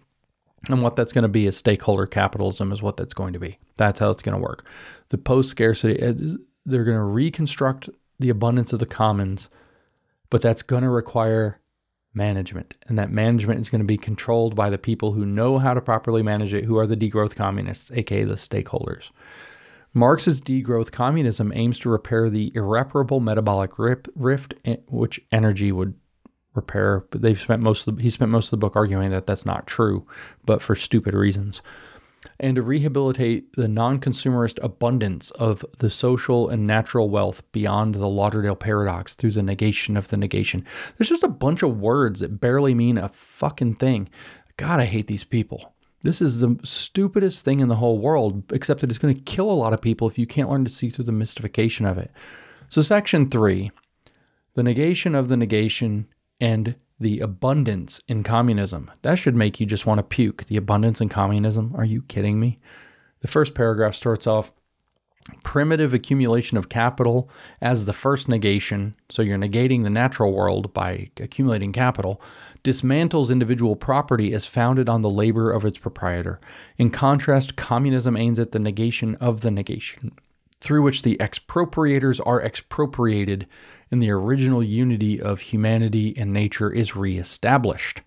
And 0.69 0.83
what 0.83 0.95
that's 0.95 1.13
going 1.13 1.23
to 1.23 1.29
be 1.29 1.47
is 1.47 1.57
stakeholder 1.57 2.07
capitalism, 2.07 2.73
is 2.73 2.83
what 2.83 2.97
that's 2.97 3.15
going 3.15 3.33
to 3.33 3.41
be. 3.41 3.59
That's 3.77 3.99
how 3.99 4.11
it's 4.11 4.23
going 4.23 4.37
to 4.37 4.43
work. 4.43 4.65
The 5.09 5.19
post 5.19 5.51
scarcity, 5.51 5.99
they're 6.65 6.85
going 6.85 6.97
to 6.97 7.03
reconstruct 7.03 7.89
the 8.21 8.31
abundance 8.31 8.73
of 8.73 8.79
the 8.79 8.87
commons, 8.87 9.51
but 10.31 10.41
that's 10.41 10.63
going 10.63 10.85
to 10.85 10.89
require 10.89 11.61
management. 12.15 12.77
And 12.87 12.99
that 12.99 13.11
management 13.11 13.61
is 13.61 13.71
going 13.71 13.81
to 13.81 13.87
be 13.87 13.97
controlled 13.97 14.55
by 14.55 14.71
the 14.71 14.79
people 14.79 15.13
who 15.13 15.27
know 15.27 15.59
how 15.59 15.75
to 15.75 15.81
properly 15.81 16.23
manage 16.23 16.55
it, 16.55 16.65
who 16.65 16.79
are 16.79 16.87
the 16.87 16.97
degrowth 16.97 17.35
communists, 17.35 17.91
aka 17.93 18.25
the 18.25 18.35
stakeholders. 18.35 19.11
Marx's 19.95 20.41
degrowth 20.41 20.91
communism 20.91 21.53
aims 21.55 21.79
to 21.81 21.91
repair 21.91 22.31
the 22.31 22.53
irreparable 22.55 23.21
metabolic 23.21 23.73
rift, 23.79 24.55
eh, 24.65 24.77
which 24.89 25.21
energy 25.31 25.71
would 25.71 25.95
repair. 26.55 27.05
But 27.11 27.23
they've 27.23 27.39
spent 27.39 27.63
most 27.63 27.87
of 27.87 27.97
the, 27.97 28.03
he 28.03 28.11
spent 28.11 28.31
most 28.31 28.47
of 28.47 28.51
the 28.51 28.57
book 28.59 28.77
arguing 28.77 29.11
that 29.11 29.27
that's 29.27 29.47
not 29.47 29.67
true, 29.67 30.07
but 30.45 30.63
for 30.63 30.75
stupid 30.75 31.15
reasons. 31.15 31.63
And 32.39 32.55
to 32.57 32.63
rehabilitate 32.63 33.53
the 33.57 33.69
non 33.69 33.99
consumerist 33.99 34.63
abundance 34.63 35.31
of 35.33 35.65
the 35.79 35.91
social 35.91 36.49
and 36.49 36.67
natural 36.67 37.11
wealth 37.11 37.43
beyond 37.53 37.97
the 37.97 38.07
Lauderdale 38.07 38.55
paradox 38.55 39.15
through 39.15 39.33
the 39.33 39.43
negation 39.43 39.97
of 39.97 40.09
the 40.09 40.17
negation. 40.17 40.65
There's 40.97 41.09
just 41.09 41.25
a 41.25 41.29
bunch 41.29 41.63
of 41.63 41.81
words 41.81 42.21
that 42.21 42.41
barely 42.41 42.75
mean 42.75 42.97
a 42.97 43.09
fucking 43.09 43.75
thing. 43.75 44.09
God, 44.57 44.79
I 44.79 44.85
hate 44.85 45.09
these 45.09 45.25
people. 45.25 45.75
This 46.03 46.21
is 46.21 46.41
the 46.41 46.59
stupidest 46.65 47.45
thing 47.45 47.61
in 47.61 47.69
the 47.69 47.77
whole 47.77 47.99
world, 47.99 48.53
except 48.53 48.81
that 48.81 48.91
it's 48.91 48.99
going 48.99 49.15
to 49.15 49.23
kill 49.23 49.51
a 49.51 49.53
lot 49.53 49.73
of 49.73 49.81
people 49.81 50.09
if 50.09 50.19
you 50.19 50.27
can't 50.27 50.51
learn 50.51 50.65
to 50.65 50.71
see 50.71 50.91
through 50.91 51.05
the 51.05 51.13
mystification 51.13 51.87
of 51.87 51.97
it. 51.97 52.11
So, 52.69 52.83
section 52.83 53.29
three 53.31 53.71
the 54.55 54.63
negation 54.63 55.15
of 55.15 55.29
the 55.29 55.37
negation 55.37 56.07
and 56.43 56.75
the 56.99 57.21
abundance 57.21 58.01
in 58.09 58.25
communism. 58.25 58.91
That 59.03 59.15
should 59.15 59.37
make 59.37 59.61
you 59.61 59.65
just 59.65 59.87
want 59.87 59.99
to 59.99 60.03
puke. 60.03 60.45
The 60.47 60.57
abundance 60.57 61.01
in 61.01 61.09
communism? 61.09 61.73
Are 61.77 61.85
you 61.85 62.03
kidding 62.03 62.41
me? 62.41 62.59
The 63.21 63.29
first 63.29 63.55
paragraph 63.55 63.95
starts 63.95 64.27
off 64.27 64.53
primitive 65.45 65.95
accumulation 65.95 66.59
of 66.59 66.69
capital 66.69 67.31
as 67.61 67.85
the 67.85 67.93
first 67.93 68.29
negation, 68.29 68.97
so 69.09 69.23
you're 69.23 69.39
negating 69.39 69.85
the 69.85 69.91
natural 69.91 70.33
world 70.33 70.75
by 70.75 71.11
accumulating 71.19 71.73
capital, 71.73 72.21
dismantles 72.65 73.31
individual 73.31 73.77
property 73.77 74.33
as 74.33 74.45
founded 74.45 74.89
on 74.89 75.03
the 75.03 75.09
labor 75.09 75.53
of 75.53 75.65
its 75.65 75.79
proprietor. 75.79 76.41
In 76.77 76.91
contrast, 76.91 77.55
communism 77.55 78.17
aims 78.17 78.41
at 78.41 78.51
the 78.51 78.59
negation 78.59 79.15
of 79.17 79.43
the 79.43 79.53
negation, 79.53 80.11
through 80.61 80.83
which 80.83 81.03
the 81.03 81.17
expropriators 81.19 82.21
are 82.27 82.43
expropriated 82.43 83.47
and 83.93 84.03
the 84.03 84.11
original 84.11 84.63
unity 84.63 85.21
of 85.21 85.41
humanity 85.41 86.15
and 86.17 86.33
nature 86.33 86.73
is 86.73 86.97
reestablished. 86.97 88.01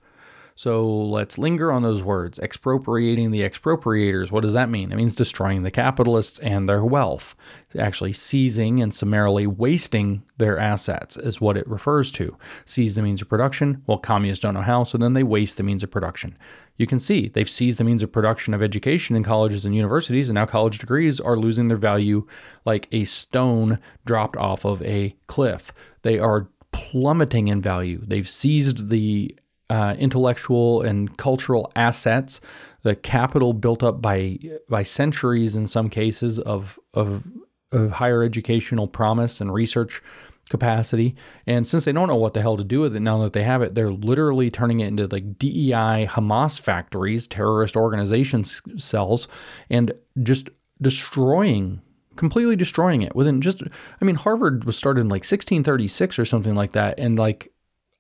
So 0.58 0.88
let's 0.88 1.38
linger 1.38 1.70
on 1.70 1.84
those 1.84 2.02
words. 2.02 2.40
Expropriating 2.40 3.32
the 3.32 3.42
expropriators. 3.42 4.32
What 4.32 4.44
does 4.44 4.54
that 4.54 4.70
mean? 4.70 4.92
It 4.92 4.96
means 4.96 5.14
destroying 5.14 5.64
the 5.64 5.72
capitalists 5.72 6.40
and 6.40 6.68
their 6.68 6.86
wealth. 6.86 7.36
Actually, 7.78 8.14
seizing 8.14 8.82
and 8.82 8.94
summarily 8.94 9.48
wasting 9.48 10.24
their 10.38 10.58
assets 10.58 11.18
is 11.18 11.42
what 11.42 11.58
it 11.58 11.68
refers 11.68 12.10
to. 12.14 12.38
Seize 12.64 12.96
the 12.96 13.02
means 13.02 13.22
of 13.22 13.28
production. 13.28 13.84
Well, 13.86 13.98
communists 13.98 14.44
don't 14.44 14.54
know 14.54 14.62
how, 14.62 14.86
so 14.86 14.98
then 14.98 15.12
they 15.12 15.24
waste 15.24 15.58
the 15.58 15.64
means 15.64 15.84
of 15.84 15.92
production. 15.92 16.38
You 16.78 16.88
can 16.88 17.00
see 17.00 17.28
they've 17.28 17.50
seized 17.50 17.78
the 17.78 17.84
means 17.84 18.02
of 18.02 18.14
production 18.14 18.54
of 18.54 18.64
education 18.64 19.18
in 19.18 19.24
colleges 19.24 19.66
and 19.66 19.76
universities, 19.76 20.30
and 20.30 20.36
now 20.36 20.46
college 20.46 20.78
degrees 20.78 21.20
are 21.20 21.36
losing 21.36 21.68
their 21.68 21.78
value 21.78 22.26
like 22.64 22.88
a 22.94 23.04
stone 23.04 23.78
dropped 24.06 24.38
off 24.38 24.66
of 24.66 24.82
a 24.84 25.16
cliff. 25.28 25.74
They 26.04 26.18
are 26.18 26.48
plummeting 26.72 27.50
in 27.50 27.62
value. 27.62 28.02
They've 28.06 28.28
seized 28.28 28.90
the 28.90 29.36
uh, 29.70 29.96
intellectual 29.98 30.82
and 30.82 31.16
cultural 31.18 31.72
assets, 31.76 32.42
the 32.84 32.96
capital 32.96 33.54
built 33.54 33.84
up 33.84 34.02
by 34.02 34.38
by 34.70 34.84
centuries 34.84 35.56
in 35.56 35.68
some 35.68 35.90
cases 35.90 36.40
of 36.40 36.80
of, 36.94 37.24
of 37.72 37.92
higher 37.92 38.24
educational 38.24 38.88
promise 38.88 39.42
and 39.42 39.54
research 39.54 40.02
capacity. 40.50 41.16
And 41.48 41.66
since 41.66 41.86
they 41.86 41.92
don't 41.92 42.08
know 42.08 42.16
what 42.16 42.36
the 42.36 42.42
hell 42.42 42.58
to 42.58 42.64
do 42.64 42.80
with 42.82 42.96
it 42.96 43.00
now 43.00 43.18
that 43.24 43.34
they 43.34 43.44
have 43.44 43.64
it, 43.64 43.74
they're 43.74 43.92
literally 43.92 44.52
turning 44.52 44.80
it 44.82 44.88
into 44.88 45.08
like 45.08 45.40
DEI 45.40 46.08
Hamas 46.08 46.60
factories, 46.60 47.26
terrorist 47.26 47.76
organizations 47.76 48.62
cells, 48.78 49.28
and 49.70 49.92
just 50.22 50.50
destroying 50.82 51.82
completely 52.16 52.56
destroying 52.56 53.02
it 53.02 53.14
within 53.16 53.42
just 53.42 53.62
I 54.02 54.06
mean 54.06 54.16
Harvard 54.16 54.64
was 54.64 54.78
started 54.78 55.02
in 55.02 55.10
like 55.10 55.24
1636 55.24 56.18
or 56.18 56.24
something 56.24 56.56
like 56.56 56.72
that 56.72 56.98
and 56.98 57.18
like 57.18 57.52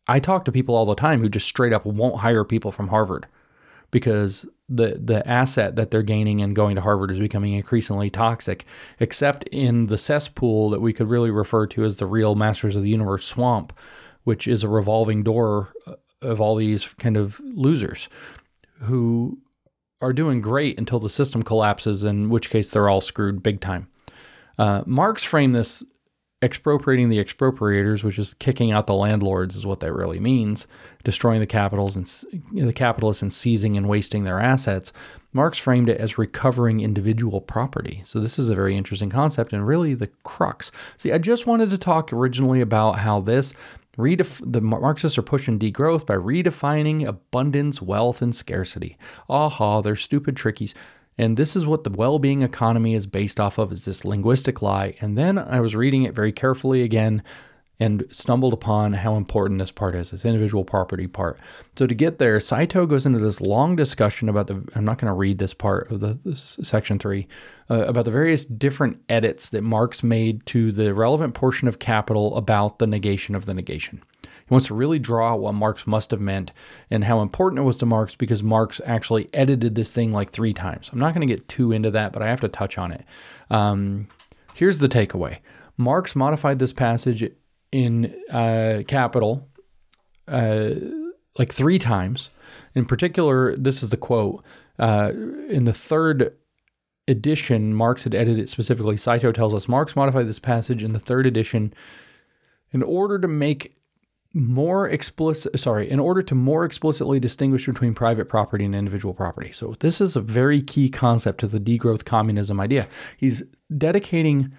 I 0.07 0.19
talk 0.19 0.45
to 0.45 0.51
people 0.51 0.75
all 0.75 0.85
the 0.85 0.95
time 0.95 1.21
who 1.21 1.29
just 1.29 1.47
straight 1.47 1.73
up 1.73 1.85
won't 1.85 2.19
hire 2.19 2.43
people 2.43 2.71
from 2.71 2.87
Harvard 2.89 3.27
because 3.91 4.45
the 4.67 4.99
the 5.03 5.27
asset 5.27 5.75
that 5.75 5.91
they're 5.91 6.01
gaining 6.03 6.41
and 6.41 6.55
going 6.55 6.75
to 6.75 6.81
Harvard 6.81 7.11
is 7.11 7.19
becoming 7.19 7.53
increasingly 7.53 8.09
toxic, 8.09 8.65
except 8.99 9.47
in 9.49 9.87
the 9.87 9.97
cesspool 9.97 10.69
that 10.69 10.81
we 10.81 10.93
could 10.93 11.09
really 11.09 11.31
refer 11.31 11.67
to 11.67 11.85
as 11.85 11.97
the 11.97 12.05
real 12.05 12.35
Masters 12.35 12.75
of 12.75 12.83
the 12.83 12.89
Universe 12.89 13.25
swamp, 13.25 13.73
which 14.23 14.47
is 14.47 14.63
a 14.63 14.69
revolving 14.69 15.23
door 15.23 15.73
of 16.21 16.41
all 16.41 16.55
these 16.55 16.85
kind 16.95 17.17
of 17.17 17.39
losers 17.39 18.09
who 18.81 19.37
are 20.01 20.13
doing 20.13 20.41
great 20.41 20.77
until 20.77 20.99
the 20.99 21.09
system 21.09 21.41
collapses, 21.41 22.03
in 22.03 22.29
which 22.29 22.49
case 22.49 22.71
they're 22.71 22.89
all 22.89 23.01
screwed 23.01 23.41
big 23.41 23.61
time. 23.61 23.87
Uh, 24.57 24.83
Marx 24.85 25.23
framed 25.23 25.55
this 25.55 25.83
expropriating 26.45 27.09
the 27.09 27.23
expropriators, 27.23 28.03
which 28.03 28.19
is 28.19 28.35
kicking 28.35 28.71
out 28.71 28.85
the 28.87 28.93
landlords, 28.93 29.55
is 29.55 29.65
what 29.65 29.79
that 29.79 29.91
really 29.91 30.19
means, 30.19 30.67
destroying 31.03 31.39
the 31.39 31.47
capitals 31.47 31.95
and 31.95 32.05
the 32.53 32.71
capitalists 32.71 33.21
and 33.21 33.33
seizing 33.33 33.75
and 33.75 33.89
wasting 33.89 34.23
their 34.23 34.39
assets. 34.39 34.93
Marx 35.33 35.57
framed 35.57 35.89
it 35.89 35.99
as 35.99 36.17
recovering 36.17 36.79
individual 36.79 37.41
property. 37.41 38.01
So 38.05 38.19
this 38.19 38.39
is 38.39 38.49
a 38.49 38.55
very 38.55 38.77
interesting 38.77 39.09
concept 39.09 39.51
and 39.51 39.67
really 39.67 39.95
the 39.95 40.07
crux. 40.23 40.71
See, 40.97 41.11
I 41.11 41.17
just 41.17 41.47
wanted 41.47 41.71
to 41.71 41.77
talk 41.77 42.13
originally 42.13 42.61
about 42.61 42.99
how 42.99 43.19
this 43.19 43.53
Redef- 43.97 44.41
the 44.45 44.61
Marxists 44.61 45.17
are 45.17 45.23
pushing 45.23 45.57
degrowth 45.57 46.05
by 46.05 46.15
redefining 46.15 47.07
abundance, 47.07 47.81
wealth, 47.81 48.21
and 48.21 48.35
scarcity. 48.35 48.97
Aha, 49.29 49.81
they're 49.81 49.95
stupid 49.95 50.35
trickies. 50.35 50.75
And 51.17 51.37
this 51.37 51.55
is 51.55 51.65
what 51.65 51.83
the 51.83 51.89
well-being 51.89 52.41
economy 52.41 52.93
is 52.93 53.07
based 53.07 53.39
off 53.39 53.57
of 53.57 53.71
is 53.71 53.85
this 53.85 54.03
linguistic 54.03 54.61
lie. 54.61 54.95
And 54.99 55.17
then 55.17 55.37
I 55.37 55.59
was 55.59 55.75
reading 55.75 56.03
it 56.03 56.13
very 56.13 56.31
carefully 56.31 56.81
again 56.81 57.23
and 57.79 58.05
stumbled 58.09 58.53
upon 58.53 58.93
how 58.93 59.15
important 59.15 59.59
this 59.59 59.71
part 59.71 59.95
is, 59.95 60.11
this 60.11 60.23
individual 60.23 60.63
property 60.63 61.07
part. 61.07 61.39
So 61.77 61.85
to 61.85 61.93
get 61.93 62.19
there, 62.19 62.39
Saito 62.39 62.85
goes 62.85 63.05
into 63.05 63.19
this 63.19 63.41
long 63.41 63.75
discussion 63.75 64.29
about 64.29 64.47
the. 64.47 64.63
I'm 64.75 64.85
not 64.85 64.97
going 64.97 65.11
to 65.11 65.13
read 65.13 65.39
this 65.39 65.53
part 65.53 65.91
of 65.91 65.99
the 65.99 66.17
section 66.35 66.99
three 66.99 67.27
uh, 67.69 67.85
about 67.85 68.05
the 68.05 68.11
various 68.11 68.45
different 68.45 69.01
edits 69.09 69.49
that 69.49 69.61
Marx 69.61 70.03
made 70.03 70.45
to 70.47 70.71
the 70.71 70.93
relevant 70.93 71.33
portion 71.33 71.67
of 71.67 71.79
Capital 71.79 72.37
about 72.37 72.79
the 72.79 72.87
negation 72.87 73.35
of 73.35 73.45
the 73.45 73.53
negation. 73.53 74.01
He 74.47 74.53
wants 74.53 74.67
to 74.67 74.75
really 74.75 74.99
draw 74.99 75.35
what 75.35 75.53
Marx 75.53 75.87
must 75.87 76.11
have 76.11 76.21
meant 76.21 76.51
and 76.91 77.03
how 77.03 77.21
important 77.21 77.59
it 77.59 77.63
was 77.63 77.77
to 77.79 77.85
Marx 77.85 78.13
because 78.15 78.43
Marx 78.43 78.79
actually 78.85 79.27
edited 79.33 79.73
this 79.73 79.91
thing 79.91 80.11
like 80.11 80.31
three 80.31 80.53
times. 80.53 80.89
I'm 80.93 80.99
not 80.99 81.15
going 81.15 81.27
to 81.27 81.33
get 81.33 81.47
too 81.47 81.71
into 81.71 81.89
that, 81.91 82.13
but 82.13 82.21
I 82.21 82.27
have 82.27 82.41
to 82.41 82.47
touch 82.47 82.77
on 82.77 82.91
it. 82.91 83.03
Um, 83.49 84.07
here's 84.53 84.79
the 84.79 84.89
takeaway 84.89 85.39
Marx 85.77 86.15
modified 86.15 86.59
this 86.59 86.73
passage 86.73 87.29
in 87.71 88.15
uh, 88.31 88.83
Capital 88.87 89.49
uh, 90.27 90.71
like 91.37 91.51
three 91.51 91.79
times. 91.79 92.29
In 92.75 92.85
particular, 92.85 93.55
this 93.55 93.81
is 93.81 93.89
the 93.89 93.97
quote 93.97 94.43
uh, 94.79 95.11
in 95.49 95.65
the 95.65 95.73
third 95.73 96.35
edition, 97.07 97.73
Marx 97.73 98.03
had 98.03 98.15
edited 98.15 98.39
it 98.39 98.49
specifically. 98.49 98.97
Saito 98.97 99.31
tells 99.31 99.53
us 99.53 99.67
Marx 99.67 99.95
modified 99.95 100.27
this 100.27 100.39
passage 100.39 100.83
in 100.83 100.93
the 100.93 100.99
third 100.99 101.25
edition 101.25 101.73
in 102.71 102.81
order 102.83 103.19
to 103.19 103.27
make 103.27 103.75
more 104.35 104.89
explicit 104.89 105.57
sorry 105.57 105.89
in 105.89 105.97
order 105.97 106.21
to 106.21 106.35
more 106.35 106.65
explicitly 106.65 107.21
distinguish 107.21 107.65
between 107.65 107.93
private 107.93 108.27
property 108.27 108.65
and 108.65 108.75
individual 108.75 109.13
property. 109.13 109.51
So 109.53 109.75
this 109.79 110.01
is 110.01 110.17
a 110.17 110.21
very 110.21 110.61
key 110.61 110.89
concept 110.89 111.39
to 111.39 111.47
the 111.47 111.59
degrowth 111.59 112.03
communism 112.03 112.59
idea. 112.59 112.85
He's 113.15 113.43
dedicating 113.77 114.51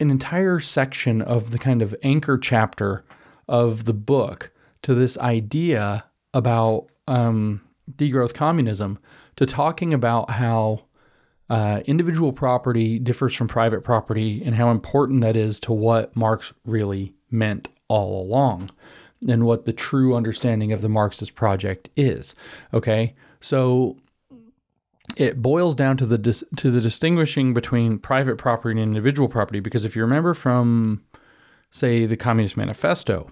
an 0.00 0.10
entire 0.10 0.60
section 0.60 1.22
of 1.22 1.50
the 1.50 1.58
kind 1.58 1.80
of 1.80 1.96
anchor 2.02 2.36
chapter 2.36 3.06
of 3.48 3.86
the 3.86 3.94
book 3.94 4.52
to 4.82 4.94
this 4.94 5.16
idea 5.16 6.04
about 6.34 6.88
um, 7.08 7.62
degrowth 7.92 8.34
communism 8.34 8.98
to 9.36 9.46
talking 9.46 9.94
about 9.94 10.28
how 10.28 10.84
uh, 11.48 11.80
individual 11.86 12.34
property 12.34 12.98
differs 12.98 13.32
from 13.32 13.48
private 13.48 13.82
property 13.82 14.42
and 14.44 14.56
how 14.56 14.70
important 14.70 15.22
that 15.22 15.36
is 15.36 15.58
to 15.60 15.72
what 15.72 16.14
Marx 16.14 16.52
really 16.66 17.14
meant 17.30 17.68
all 17.88 18.20
along 18.20 18.70
and 19.28 19.44
what 19.44 19.64
the 19.64 19.72
true 19.72 20.14
understanding 20.14 20.72
of 20.72 20.82
the 20.82 20.88
Marxist 20.88 21.34
project 21.34 21.88
is. 21.96 22.34
Okay, 22.72 23.14
so 23.40 23.96
it 25.16 25.40
boils 25.40 25.74
down 25.74 25.96
to 25.96 26.06
the 26.06 26.18
dis- 26.18 26.44
to 26.56 26.70
the 26.70 26.80
distinguishing 26.80 27.54
between 27.54 27.98
private 27.98 28.36
property 28.38 28.80
and 28.80 28.88
individual 28.88 29.28
property 29.28 29.60
because 29.60 29.84
if 29.84 29.94
you 29.94 30.02
remember 30.02 30.34
from 30.34 31.04
say 31.70 32.06
the 32.06 32.16
Communist 32.16 32.56
Manifesto 32.56 33.30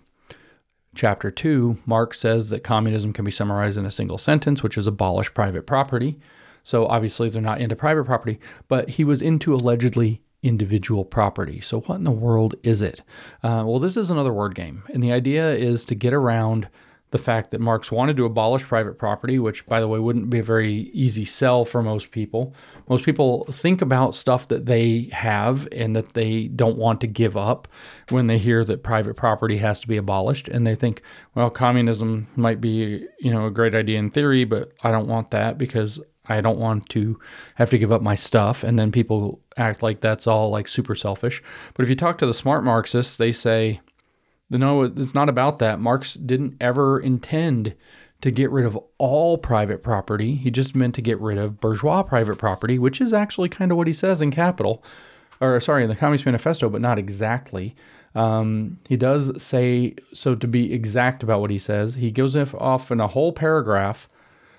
chapter 0.94 1.30
2 1.30 1.78
Marx 1.86 2.20
says 2.20 2.50
that 2.50 2.62
communism 2.62 3.12
can 3.12 3.24
be 3.24 3.30
summarized 3.30 3.76
in 3.76 3.86
a 3.86 3.90
single 3.90 4.18
sentence 4.18 4.62
which 4.62 4.78
is 4.78 4.86
abolish 4.86 5.32
private 5.34 5.66
property 5.66 6.18
so 6.62 6.86
obviously 6.86 7.28
they're 7.28 7.42
not 7.42 7.60
into 7.60 7.74
private 7.74 8.04
property 8.04 8.38
but 8.68 8.90
he 8.90 9.04
was 9.04 9.20
into 9.20 9.54
allegedly 9.54 10.22
individual 10.44 11.04
property. 11.04 11.60
So, 11.60 11.80
what 11.80 11.96
in 11.96 12.04
the 12.04 12.10
world 12.10 12.54
is 12.62 12.82
it? 12.82 13.00
Uh, 13.42 13.64
well, 13.66 13.78
this 13.78 13.96
is 13.96 14.10
another 14.10 14.32
word 14.32 14.54
game. 14.54 14.84
And 14.92 15.02
the 15.02 15.12
idea 15.12 15.54
is 15.54 15.84
to 15.86 15.94
get 15.94 16.12
around 16.12 16.68
the 17.14 17.18
fact 17.18 17.52
that 17.52 17.60
Marx 17.60 17.92
wanted 17.92 18.16
to 18.16 18.24
abolish 18.24 18.64
private 18.64 18.98
property, 18.98 19.38
which, 19.38 19.64
by 19.66 19.78
the 19.78 19.86
way, 19.86 20.00
wouldn't 20.00 20.30
be 20.30 20.40
a 20.40 20.42
very 20.42 20.90
easy 20.92 21.24
sell 21.24 21.64
for 21.64 21.80
most 21.80 22.10
people. 22.10 22.52
Most 22.88 23.04
people 23.04 23.44
think 23.52 23.80
about 23.80 24.16
stuff 24.16 24.48
that 24.48 24.66
they 24.66 25.10
have 25.12 25.68
and 25.70 25.94
that 25.94 26.14
they 26.14 26.48
don't 26.48 26.76
want 26.76 27.00
to 27.02 27.06
give 27.06 27.36
up 27.36 27.68
when 28.08 28.26
they 28.26 28.36
hear 28.36 28.64
that 28.64 28.82
private 28.82 29.14
property 29.14 29.58
has 29.58 29.78
to 29.78 29.86
be 29.86 29.96
abolished. 29.96 30.48
And 30.48 30.66
they 30.66 30.74
think, 30.74 31.02
well, 31.36 31.50
communism 31.50 32.26
might 32.34 32.60
be, 32.60 33.06
you 33.20 33.30
know, 33.30 33.46
a 33.46 33.50
great 33.52 33.76
idea 33.76 34.00
in 34.00 34.10
theory, 34.10 34.44
but 34.44 34.72
I 34.82 34.90
don't 34.90 35.06
want 35.06 35.30
that 35.30 35.56
because 35.56 36.00
I 36.26 36.40
don't 36.40 36.58
want 36.58 36.88
to 36.90 37.18
have 37.56 37.70
to 37.70 37.78
give 37.78 37.92
up 37.92 38.02
my 38.02 38.14
stuff. 38.14 38.64
And 38.64 38.78
then 38.78 38.90
people 38.90 39.40
act 39.56 39.82
like 39.82 40.00
that's 40.00 40.26
all 40.26 40.50
like 40.50 40.68
super 40.68 40.94
selfish. 40.94 41.42
But 41.74 41.82
if 41.82 41.88
you 41.88 41.94
talk 41.94 42.18
to 42.18 42.26
the 42.26 42.34
smart 42.34 42.64
Marxists, 42.64 43.16
they 43.16 43.32
say, 43.32 43.80
no, 44.50 44.82
it's 44.82 45.14
not 45.14 45.28
about 45.28 45.58
that. 45.58 45.80
Marx 45.80 46.14
didn't 46.14 46.56
ever 46.60 47.00
intend 47.00 47.74
to 48.20 48.30
get 48.30 48.50
rid 48.50 48.64
of 48.64 48.78
all 48.98 49.36
private 49.36 49.82
property. 49.82 50.34
He 50.34 50.50
just 50.50 50.74
meant 50.74 50.94
to 50.94 51.02
get 51.02 51.20
rid 51.20 51.36
of 51.36 51.60
bourgeois 51.60 52.02
private 52.02 52.38
property, 52.38 52.78
which 52.78 53.00
is 53.00 53.12
actually 53.12 53.48
kind 53.48 53.70
of 53.70 53.76
what 53.76 53.86
he 53.86 53.92
says 53.92 54.22
in 54.22 54.30
Capital, 54.30 54.82
or 55.40 55.60
sorry, 55.60 55.82
in 55.82 55.90
the 55.90 55.96
Communist 55.96 56.24
Manifesto, 56.24 56.70
but 56.70 56.80
not 56.80 56.98
exactly. 56.98 57.74
Um, 58.14 58.78
he 58.88 58.96
does 58.96 59.42
say, 59.42 59.96
so 60.12 60.34
to 60.36 60.46
be 60.46 60.72
exact 60.72 61.22
about 61.22 61.40
what 61.40 61.50
he 61.50 61.58
says, 61.58 61.96
he 61.96 62.10
goes 62.10 62.36
off 62.36 62.90
in 62.90 63.00
a 63.00 63.08
whole 63.08 63.32
paragraph 63.32 64.08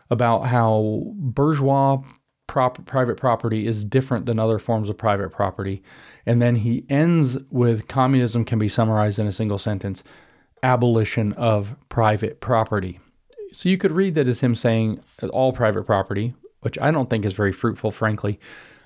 about 0.09 0.43
how 0.43 1.01
bourgeois 1.15 1.97
prop, 2.47 2.85
private 2.85 3.17
property 3.17 3.67
is 3.67 3.83
different 3.83 4.25
than 4.25 4.39
other 4.39 4.59
forms 4.59 4.89
of 4.89 4.97
private 4.97 5.31
property. 5.31 5.81
And 6.25 6.41
then 6.41 6.55
he 6.55 6.85
ends 6.89 7.37
with 7.49 7.87
communism 7.87 8.45
can 8.45 8.59
be 8.59 8.69
summarized 8.69 9.19
in 9.19 9.27
a 9.27 9.31
single 9.31 9.57
sentence 9.57 10.03
abolition 10.63 11.33
of 11.33 11.75
private 11.89 12.39
property. 12.39 12.99
So 13.51 13.69
you 13.69 13.77
could 13.77 13.91
read 13.91 14.15
that 14.15 14.27
as 14.27 14.39
him 14.39 14.55
saying 14.55 14.99
all 15.29 15.53
private 15.53 15.83
property, 15.83 16.33
which 16.61 16.77
I 16.79 16.91
don't 16.91 17.09
think 17.09 17.25
is 17.25 17.33
very 17.33 17.53
fruitful, 17.53 17.91
frankly. 17.91 18.39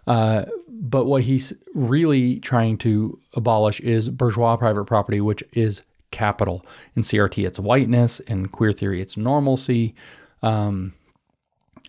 Uh, 0.06 0.46
but 0.68 1.06
what 1.06 1.24
he's 1.24 1.54
really 1.74 2.40
trying 2.40 2.78
to 2.78 3.20
abolish 3.34 3.80
is 3.82 4.10
bourgeois 4.10 4.58
private 4.58 4.86
property, 4.86 5.22
which 5.22 5.44
is 5.54 5.82
capital. 6.12 6.66
In 6.96 7.02
CRT, 7.02 7.46
it's 7.46 7.60
whiteness. 7.60 8.20
In 8.22 8.48
queer 8.48 8.72
theory, 8.72 9.02
it's 9.02 9.18
normalcy. 9.18 9.96
Um, 10.42 10.94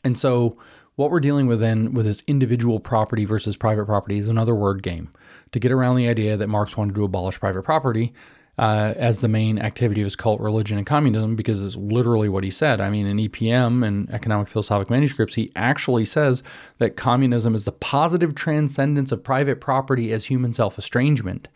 and 0.04 0.16
so, 0.16 0.58
what 0.96 1.10
we're 1.10 1.20
dealing 1.20 1.46
with 1.46 1.60
then 1.60 1.94
with 1.94 2.04
this 2.04 2.22
individual 2.26 2.78
property 2.78 3.24
versus 3.24 3.56
private 3.56 3.86
property 3.86 4.18
is 4.18 4.28
another 4.28 4.54
word 4.54 4.82
game 4.82 5.12
to 5.52 5.58
get 5.58 5.72
around 5.72 5.96
the 5.96 6.08
idea 6.08 6.36
that 6.36 6.48
Marx 6.48 6.76
wanted 6.76 6.94
to 6.94 7.04
abolish 7.04 7.40
private 7.40 7.62
property 7.62 8.12
uh, 8.58 8.92
as 8.96 9.20
the 9.22 9.28
main 9.28 9.58
activity 9.58 10.02
of 10.02 10.04
his 10.04 10.14
cult, 10.14 10.38
religion, 10.40 10.76
and 10.76 10.86
communism, 10.86 11.34
because 11.34 11.62
it's 11.62 11.76
literally 11.76 12.28
what 12.28 12.44
he 12.44 12.50
said. 12.50 12.80
I 12.80 12.90
mean, 12.90 13.06
in 13.06 13.16
EPM 13.16 13.86
and 13.86 14.10
Economic 14.10 14.48
Philosophic 14.48 14.90
Manuscripts, 14.90 15.34
he 15.34 15.50
actually 15.56 16.04
says 16.04 16.42
that 16.76 16.96
communism 16.96 17.54
is 17.54 17.64
the 17.64 17.72
positive 17.72 18.34
transcendence 18.34 19.12
of 19.12 19.24
private 19.24 19.62
property 19.62 20.12
as 20.12 20.26
human 20.26 20.52
self 20.52 20.78
estrangement. 20.78 21.48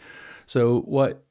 So, 0.47 0.81
what 0.81 1.25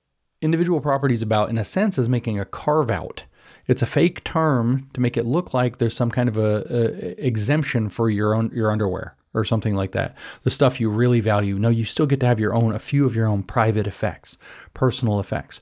individual 0.43 0.79
property 0.79 1.15
is 1.15 1.23
about, 1.23 1.49
in 1.49 1.57
a 1.57 1.65
sense, 1.65 1.97
is 1.97 2.07
making 2.07 2.39
a 2.39 2.45
carve 2.45 2.91
out. 2.91 3.23
It's 3.67 3.81
a 3.81 3.87
fake 3.87 4.23
term 4.23 4.89
to 4.93 5.01
make 5.01 5.17
it 5.17 5.25
look 5.25 5.53
like 5.53 5.77
there's 5.77 5.95
some 5.95 6.11
kind 6.11 6.27
of 6.29 6.37
a, 6.37 6.65
a 6.69 7.25
exemption 7.25 7.89
for 7.89 8.09
your 8.09 8.35
own 8.35 8.51
your 8.53 8.71
underwear 8.71 9.15
or 9.33 9.43
something 9.43 9.75
like 9.75 9.91
that. 9.93 10.15
The 10.43 10.49
stuff 10.49 10.79
you 10.79 10.89
really 10.89 11.19
value. 11.19 11.57
No, 11.57 11.69
you 11.69 11.85
still 11.85 12.05
get 12.05 12.19
to 12.19 12.27
have 12.27 12.39
your 12.39 12.53
own, 12.53 12.73
a 12.73 12.79
few 12.79 13.05
of 13.05 13.15
your 13.15 13.27
own 13.27 13.43
private 13.43 13.87
effects, 13.87 14.37
personal 14.73 15.19
effects. 15.19 15.59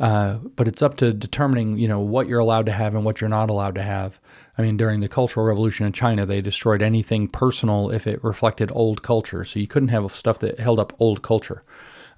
Uh, 0.00 0.38
but 0.54 0.68
it's 0.68 0.82
up 0.82 0.96
to 0.98 1.12
determining, 1.12 1.76
you 1.76 1.88
know, 1.88 1.98
what 1.98 2.28
you're 2.28 2.38
allowed 2.38 2.66
to 2.66 2.72
have 2.72 2.94
and 2.94 3.04
what 3.04 3.20
you're 3.20 3.28
not 3.28 3.50
allowed 3.50 3.74
to 3.74 3.82
have. 3.82 4.20
I 4.56 4.62
mean, 4.62 4.76
during 4.76 5.00
the 5.00 5.08
Cultural 5.08 5.44
Revolution 5.44 5.86
in 5.86 5.92
China, 5.92 6.24
they 6.24 6.40
destroyed 6.40 6.82
anything 6.82 7.26
personal 7.26 7.90
if 7.90 8.06
it 8.06 8.22
reflected 8.22 8.70
old 8.72 9.02
culture. 9.02 9.44
So 9.44 9.58
you 9.58 9.66
couldn't 9.66 9.88
have 9.88 10.12
stuff 10.12 10.38
that 10.40 10.60
held 10.60 10.78
up 10.78 10.92
old 11.00 11.22
culture. 11.22 11.64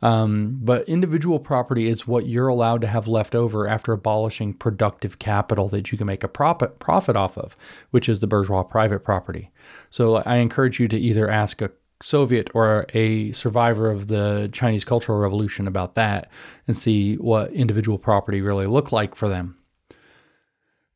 Um, 0.02 0.58
but 0.62 0.88
individual 0.88 1.38
property 1.38 1.86
is 1.88 2.06
what 2.06 2.26
you're 2.26 2.48
allowed 2.48 2.80
to 2.80 2.86
have 2.86 3.06
left 3.06 3.34
over 3.34 3.68
after 3.68 3.92
abolishing 3.92 4.54
productive 4.54 5.18
capital 5.18 5.68
that 5.68 5.92
you 5.92 5.98
can 5.98 6.06
make 6.06 6.24
a 6.24 6.28
profit 6.28 6.78
profit 6.78 7.16
off 7.16 7.36
of, 7.36 7.54
which 7.90 8.08
is 8.08 8.20
the 8.20 8.26
bourgeois 8.26 8.62
private 8.62 9.00
property. 9.00 9.50
So 9.90 10.16
I 10.16 10.36
encourage 10.36 10.80
you 10.80 10.88
to 10.88 10.98
either 10.98 11.28
ask 11.28 11.60
a 11.60 11.70
Soviet 12.02 12.50
or 12.54 12.86
a 12.94 13.32
survivor 13.32 13.90
of 13.90 14.08
the 14.08 14.48
Chinese 14.52 14.84
Cultural 14.84 15.18
Revolution 15.18 15.68
about 15.68 15.96
that 15.96 16.30
and 16.66 16.76
see 16.76 17.16
what 17.16 17.52
individual 17.52 17.98
property 17.98 18.40
really 18.40 18.66
looked 18.66 18.92
like 18.92 19.14
for 19.14 19.28
them. 19.28 19.58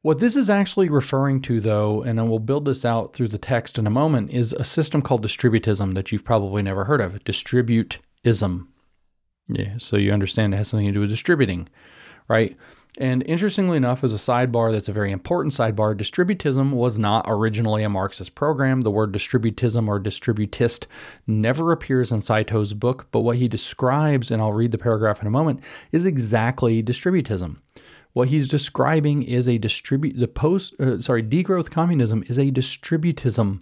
What 0.00 0.18
this 0.18 0.36
is 0.36 0.50
actually 0.50 0.90
referring 0.90 1.40
to, 1.42 1.60
though, 1.60 2.02
and 2.02 2.20
I 2.20 2.24
will 2.24 2.38
build 2.38 2.66
this 2.66 2.84
out 2.84 3.14
through 3.14 3.28
the 3.28 3.38
text 3.38 3.78
in 3.78 3.86
a 3.86 3.90
moment, 3.90 4.30
is 4.30 4.52
a 4.52 4.64
system 4.64 5.00
called 5.00 5.24
distributism 5.24 5.94
that 5.94 6.12
you've 6.12 6.24
probably 6.24 6.62
never 6.62 6.84
heard 6.84 7.00
of. 7.00 7.24
Distributism. 7.24 8.68
Yeah, 9.48 9.74
so 9.78 9.96
you 9.96 10.12
understand 10.12 10.54
it 10.54 10.58
has 10.58 10.68
something 10.68 10.86
to 10.86 10.92
do 10.92 11.00
with 11.00 11.10
distributing, 11.10 11.68
right? 12.28 12.56
And 12.96 13.24
interestingly 13.24 13.76
enough, 13.76 14.04
as 14.04 14.12
a 14.12 14.16
sidebar 14.16 14.70
that's 14.70 14.88
a 14.88 14.92
very 14.92 15.10
important 15.10 15.52
sidebar, 15.52 15.98
distributism 15.98 16.70
was 16.70 16.96
not 16.96 17.24
originally 17.28 17.82
a 17.82 17.88
Marxist 17.88 18.36
program. 18.36 18.82
The 18.82 18.90
word 18.90 19.12
distributism 19.12 19.88
or 19.88 19.98
distributist 19.98 20.86
never 21.26 21.72
appears 21.72 22.12
in 22.12 22.20
Saito's 22.20 22.72
book, 22.72 23.08
but 23.10 23.20
what 23.20 23.36
he 23.36 23.48
describes, 23.48 24.30
and 24.30 24.40
I'll 24.40 24.52
read 24.52 24.70
the 24.70 24.78
paragraph 24.78 25.20
in 25.20 25.26
a 25.26 25.30
moment, 25.30 25.60
is 25.90 26.06
exactly 26.06 26.82
distributism. 26.84 27.56
What 28.12 28.28
he's 28.28 28.46
describing 28.46 29.24
is 29.24 29.48
a 29.48 29.58
distribute 29.58 30.16
the 30.16 30.28
post 30.28 30.74
uh, 30.80 31.00
sorry 31.00 31.24
degrowth 31.24 31.72
communism 31.72 32.22
is 32.28 32.38
a 32.38 32.52
distributism 32.52 33.60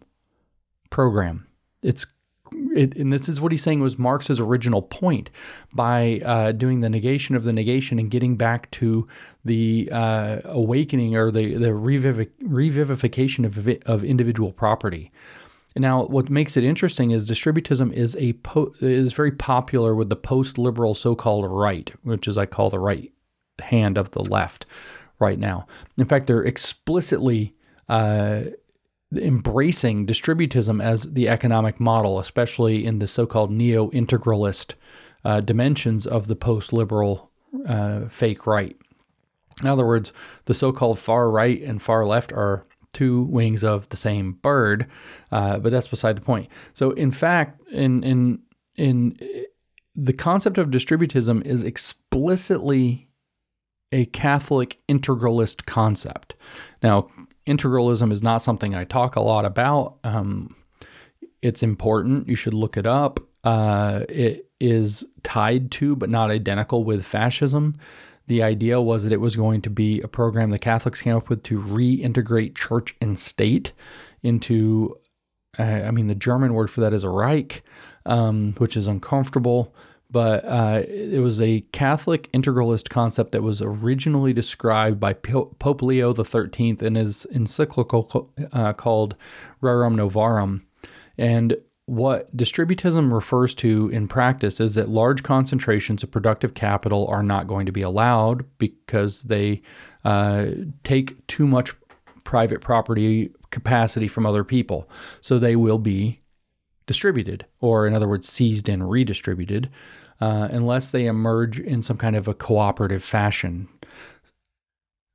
program. 0.90 1.46
It's 1.82 2.06
it, 2.74 2.96
and 2.96 3.12
this 3.12 3.28
is 3.28 3.40
what 3.40 3.52
he's 3.52 3.62
saying 3.62 3.80
was 3.80 3.98
Marx's 3.98 4.40
original 4.40 4.82
point 4.82 5.30
by 5.72 6.20
uh, 6.24 6.52
doing 6.52 6.80
the 6.80 6.90
negation 6.90 7.36
of 7.36 7.44
the 7.44 7.52
negation 7.52 7.98
and 7.98 8.10
getting 8.10 8.36
back 8.36 8.70
to 8.72 9.06
the 9.44 9.88
uh, 9.92 10.40
awakening 10.44 11.16
or 11.16 11.30
the 11.30 11.54
the 11.54 11.68
revivic- 11.68 12.30
revivification 12.42 13.44
of 13.44 13.68
of 13.86 14.04
individual 14.04 14.52
property. 14.52 15.10
Now, 15.74 16.04
what 16.04 16.28
makes 16.28 16.56
it 16.56 16.64
interesting 16.64 17.12
is 17.12 17.30
distributism 17.30 17.92
is 17.92 18.14
a 18.16 18.34
po- 18.34 18.74
is 18.80 19.14
very 19.14 19.32
popular 19.32 19.94
with 19.94 20.10
the 20.10 20.16
post-liberal 20.16 20.94
so-called 20.94 21.50
right, 21.50 21.90
which 22.02 22.28
is 22.28 22.36
I 22.36 22.46
call 22.46 22.68
the 22.68 22.78
right 22.78 23.10
hand 23.60 23.96
of 23.96 24.10
the 24.10 24.22
left 24.22 24.66
right 25.18 25.38
now. 25.38 25.66
In 25.96 26.04
fact, 26.04 26.26
they're 26.26 26.42
explicitly 26.42 27.54
uh, 27.88 28.42
embracing 29.16 30.06
distributism 30.06 30.82
as 30.82 31.02
the 31.02 31.28
economic 31.28 31.80
model, 31.80 32.18
especially 32.18 32.84
in 32.86 32.98
the 32.98 33.08
so 33.08 33.26
called 33.26 33.50
neo 33.50 33.90
integralist 33.90 34.74
uh, 35.24 35.40
dimensions 35.40 36.06
of 36.06 36.26
the 36.26 36.36
post 36.36 36.72
liberal 36.72 37.30
uh, 37.68 38.06
fake 38.08 38.46
right. 38.46 38.76
In 39.60 39.68
other 39.68 39.86
words, 39.86 40.12
the 40.46 40.54
so 40.54 40.72
called 40.72 40.98
far 40.98 41.30
right 41.30 41.60
and 41.60 41.80
far 41.80 42.06
left 42.06 42.32
are 42.32 42.66
two 42.92 43.22
wings 43.24 43.64
of 43.64 43.88
the 43.88 43.96
same 43.96 44.32
bird, 44.32 44.86
uh, 45.30 45.58
but 45.58 45.72
that's 45.72 45.88
beside 45.88 46.16
the 46.16 46.22
point. 46.22 46.48
So, 46.74 46.90
in 46.92 47.10
fact, 47.10 47.60
in, 47.70 48.02
in, 48.02 48.40
in 48.76 49.18
the 49.94 50.12
concept 50.12 50.58
of 50.58 50.68
distributism 50.68 51.44
is 51.46 51.62
explicitly 51.62 53.08
a 53.92 54.06
Catholic 54.06 54.80
integralist 54.88 55.66
concept. 55.66 56.34
Now, 56.82 57.08
integralism 57.46 58.12
is 58.12 58.22
not 58.22 58.42
something 58.42 58.74
I 58.74 58.84
talk 58.84 59.16
a 59.16 59.20
lot 59.20 59.44
about. 59.44 59.98
Um, 60.04 60.56
it's 61.40 61.62
important. 61.62 62.28
You 62.28 62.36
should 62.36 62.54
look 62.54 62.76
it 62.76 62.86
up. 62.86 63.20
Uh, 63.44 64.04
it 64.08 64.48
is 64.60 65.04
tied 65.24 65.70
to, 65.72 65.96
but 65.96 66.08
not 66.08 66.30
identical 66.30 66.84
with 66.84 67.04
fascism. 67.04 67.76
The 68.28 68.42
idea 68.42 68.80
was 68.80 69.02
that 69.02 69.12
it 69.12 69.20
was 69.20 69.34
going 69.34 69.62
to 69.62 69.70
be 69.70 70.00
a 70.00 70.08
program 70.08 70.50
the 70.50 70.58
Catholics 70.58 71.02
came 71.02 71.16
up 71.16 71.28
with 71.28 71.42
to 71.44 71.60
reintegrate 71.60 72.54
church 72.54 72.94
and 73.00 73.18
state 73.18 73.72
into, 74.22 74.96
uh, 75.58 75.62
I 75.62 75.90
mean, 75.90 76.06
the 76.06 76.14
German 76.14 76.54
word 76.54 76.70
for 76.70 76.80
that 76.82 76.92
is 76.92 77.04
Reich, 77.04 77.64
um, 78.06 78.54
which 78.58 78.76
is 78.76 78.86
uncomfortable 78.86 79.74
but 80.12 80.44
uh, 80.44 80.82
it 80.86 81.20
was 81.20 81.40
a 81.40 81.62
Catholic 81.72 82.30
integralist 82.32 82.90
concept 82.90 83.32
that 83.32 83.42
was 83.42 83.62
originally 83.62 84.34
described 84.34 85.00
by 85.00 85.14
Pope 85.14 85.82
Leo 85.82 86.14
XIII 86.14 86.76
in 86.80 86.94
his 86.94 87.24
encyclical 87.32 88.30
uh, 88.52 88.74
called 88.74 89.16
Rerum 89.62 89.96
Novarum. 89.96 90.62
And 91.16 91.56
what 91.86 92.34
distributism 92.36 93.12
refers 93.12 93.54
to 93.56 93.88
in 93.88 94.06
practice 94.06 94.60
is 94.60 94.74
that 94.74 94.88
large 94.88 95.22
concentrations 95.22 96.02
of 96.02 96.10
productive 96.10 96.54
capital 96.54 97.06
are 97.08 97.22
not 97.22 97.48
going 97.48 97.66
to 97.66 97.72
be 97.72 97.82
allowed 97.82 98.44
because 98.58 99.22
they 99.22 99.62
uh, 100.04 100.46
take 100.84 101.26
too 101.26 101.46
much 101.46 101.74
private 102.24 102.60
property 102.60 103.30
capacity 103.50 104.08
from 104.08 104.26
other 104.26 104.44
people. 104.44 104.88
So 105.22 105.38
they 105.38 105.56
will 105.56 105.78
be 105.78 106.21
distributed, 106.86 107.46
or 107.60 107.86
in 107.86 107.94
other 107.94 108.08
words, 108.08 108.28
seized 108.28 108.68
and 108.68 108.90
redistributed 108.90 109.70
uh, 110.20 110.48
unless 110.50 110.90
they 110.90 111.06
emerge 111.06 111.58
in 111.58 111.82
some 111.82 111.96
kind 111.96 112.14
of 112.14 112.28
a 112.28 112.34
cooperative 112.34 113.02
fashion. 113.02 113.68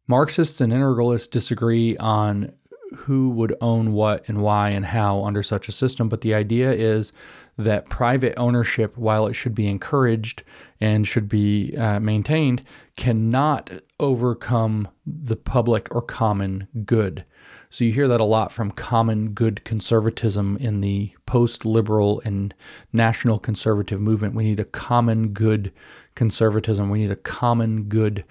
Marxists 0.07 0.61
and 0.61 0.73
integralists 0.73 1.29
disagree 1.29 1.95
on 1.97 2.51
who 2.95 3.29
would 3.29 3.55
own 3.61 3.93
what 3.93 4.27
and 4.27 4.41
why 4.41 4.69
and 4.69 4.85
how 4.85 5.23
under 5.23 5.43
such 5.43 5.67
a 5.67 5.73
system, 5.73 6.07
but 6.07 6.21
the 6.21 6.33
idea 6.33 6.71
is 6.71 7.11
that 7.57 7.89
private 7.89 8.33
ownership, 8.37 8.97
while 8.97 9.27
it 9.27 9.33
should 9.33 9.55
be 9.55 9.67
encouraged 9.67 10.43
and 10.79 11.07
should 11.07 11.27
be 11.27 11.75
uh, 11.77 11.99
maintained, 11.99 12.63
cannot 12.95 13.69
overcome 13.99 14.87
the 15.05 15.35
public 15.35 15.93
or 15.93 16.01
common 16.01 16.67
good. 16.85 17.25
So 17.69 17.83
you 17.83 17.91
hear 17.91 18.07
that 18.07 18.21
a 18.21 18.25
lot 18.25 18.51
from 18.51 18.71
common 18.71 19.29
good 19.29 19.63
conservatism 19.65 20.57
in 20.57 20.81
the 20.81 21.11
post 21.25 21.65
liberal 21.65 22.21
and 22.23 22.53
national 22.93 23.39
conservative 23.39 23.99
movement. 23.99 24.35
We 24.35 24.45
need 24.45 24.59
a 24.59 24.65
common 24.65 25.29
good 25.29 25.71
conservatism. 26.15 26.89
We 26.89 26.99
need 26.99 27.11
a 27.11 27.17
common 27.17 27.83
good 27.83 28.23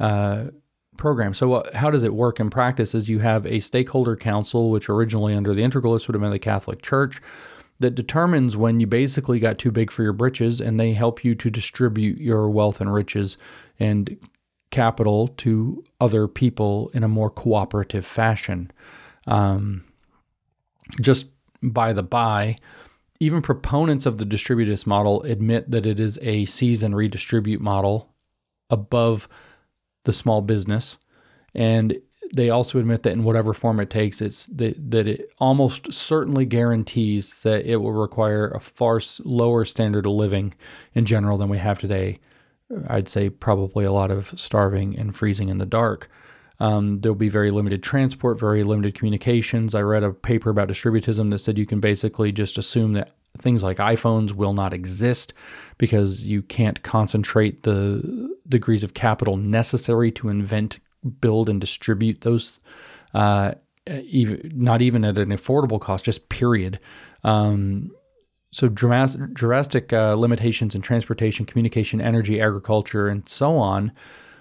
uh, 0.00 0.46
program. 0.96 1.34
So, 1.34 1.64
how 1.74 1.90
does 1.90 2.04
it 2.04 2.14
work 2.14 2.40
in 2.40 2.50
practice? 2.50 2.94
Is 2.94 3.08
you 3.08 3.18
have 3.20 3.46
a 3.46 3.60
stakeholder 3.60 4.16
council, 4.16 4.70
which 4.70 4.88
originally 4.88 5.34
under 5.34 5.54
the 5.54 5.62
Integralists 5.62 6.06
would 6.08 6.14
have 6.14 6.22
been 6.22 6.30
the 6.30 6.38
Catholic 6.38 6.82
Church, 6.82 7.20
that 7.80 7.94
determines 7.94 8.56
when 8.56 8.80
you 8.80 8.86
basically 8.86 9.38
got 9.38 9.58
too 9.58 9.70
big 9.70 9.90
for 9.90 10.02
your 10.02 10.12
britches, 10.12 10.60
and 10.60 10.78
they 10.78 10.92
help 10.92 11.24
you 11.24 11.34
to 11.36 11.50
distribute 11.50 12.18
your 12.18 12.50
wealth 12.50 12.80
and 12.80 12.92
riches 12.92 13.38
and 13.78 14.18
capital 14.70 15.28
to 15.28 15.84
other 16.00 16.28
people 16.28 16.90
in 16.94 17.02
a 17.02 17.08
more 17.08 17.30
cooperative 17.30 18.04
fashion. 18.06 18.70
Um, 19.26 19.84
just 21.00 21.26
by 21.62 21.92
the 21.92 22.02
by, 22.02 22.56
even 23.20 23.42
proponents 23.42 24.06
of 24.06 24.18
the 24.18 24.24
distributist 24.24 24.86
model 24.86 25.22
admit 25.22 25.70
that 25.70 25.86
it 25.86 25.98
is 25.98 26.18
a 26.22 26.44
seize 26.44 26.82
and 26.82 26.94
redistribute 26.94 27.60
model 27.60 28.12
above 28.70 29.28
the 30.04 30.12
small 30.12 30.40
business. 30.40 30.98
And 31.54 32.00
they 32.34 32.50
also 32.50 32.78
admit 32.78 33.02
that 33.02 33.12
in 33.12 33.24
whatever 33.24 33.54
form 33.54 33.80
it 33.80 33.90
takes, 33.90 34.20
it's 34.20 34.46
that, 34.46 34.90
that 34.90 35.08
it 35.08 35.32
almost 35.38 35.92
certainly 35.92 36.44
guarantees 36.44 37.40
that 37.42 37.64
it 37.64 37.76
will 37.76 37.92
require 37.92 38.48
a 38.48 38.60
far 38.60 39.00
lower 39.24 39.64
standard 39.64 40.06
of 40.06 40.12
living 40.12 40.54
in 40.94 41.06
general 41.06 41.38
than 41.38 41.48
we 41.48 41.58
have 41.58 41.78
today 41.78 42.20
I'd 42.88 43.08
say 43.08 43.30
probably 43.30 43.84
a 43.84 43.92
lot 43.92 44.10
of 44.10 44.32
starving 44.38 44.98
and 44.98 45.14
freezing 45.14 45.48
in 45.48 45.58
the 45.58 45.66
dark. 45.66 46.08
Um, 46.60 47.00
there'll 47.00 47.14
be 47.14 47.28
very 47.28 47.50
limited 47.50 47.82
transport, 47.82 48.38
very 48.38 48.64
limited 48.64 48.94
communications. 48.94 49.74
I 49.74 49.82
read 49.82 50.02
a 50.02 50.12
paper 50.12 50.50
about 50.50 50.68
distributism 50.68 51.30
that 51.30 51.38
said 51.38 51.56
you 51.56 51.66
can 51.66 51.80
basically 51.80 52.32
just 52.32 52.58
assume 52.58 52.94
that 52.94 53.14
things 53.38 53.62
like 53.62 53.76
iPhones 53.76 54.32
will 54.32 54.52
not 54.52 54.74
exist 54.74 55.32
because 55.78 56.24
you 56.24 56.42
can't 56.42 56.82
concentrate 56.82 57.62
the 57.62 58.36
degrees 58.48 58.82
of 58.82 58.94
capital 58.94 59.36
necessary 59.36 60.10
to 60.12 60.28
invent, 60.28 60.78
build, 61.20 61.48
and 61.48 61.60
distribute 61.60 62.22
those. 62.22 62.58
Uh, 63.14 63.54
even 63.86 64.50
not 64.54 64.82
even 64.82 65.04
at 65.04 65.16
an 65.16 65.30
affordable 65.30 65.80
cost, 65.80 66.04
just 66.04 66.28
period. 66.28 66.78
Um, 67.24 67.90
so 68.50 68.68
drastic 68.68 69.92
uh, 69.92 70.14
limitations 70.14 70.74
in 70.74 70.80
transportation, 70.80 71.44
communication, 71.44 72.00
energy, 72.00 72.40
agriculture, 72.40 73.08
and 73.08 73.28
so 73.28 73.56
on. 73.56 73.92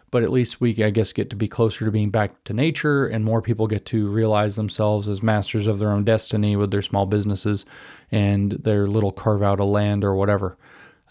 But 0.09 0.23
at 0.23 0.31
least 0.31 0.61
we, 0.61 0.81
I 0.81 0.89
guess, 0.89 1.11
get 1.11 1.29
to 1.31 1.35
be 1.35 1.49
closer 1.49 1.83
to 1.83 1.91
being 1.91 2.11
back 2.11 2.41
to 2.45 2.53
nature, 2.53 3.07
and 3.07 3.25
more 3.25 3.41
people 3.41 3.67
get 3.67 3.85
to 3.87 4.09
realize 4.09 4.55
themselves 4.55 5.09
as 5.09 5.21
masters 5.21 5.67
of 5.67 5.79
their 5.79 5.91
own 5.91 6.05
destiny 6.05 6.55
with 6.55 6.71
their 6.71 6.81
small 6.81 7.05
businesses 7.05 7.65
and 8.09 8.53
their 8.53 8.87
little 8.87 9.11
carve 9.11 9.43
out 9.43 9.59
of 9.59 9.67
land 9.67 10.05
or 10.05 10.15
whatever. 10.15 10.57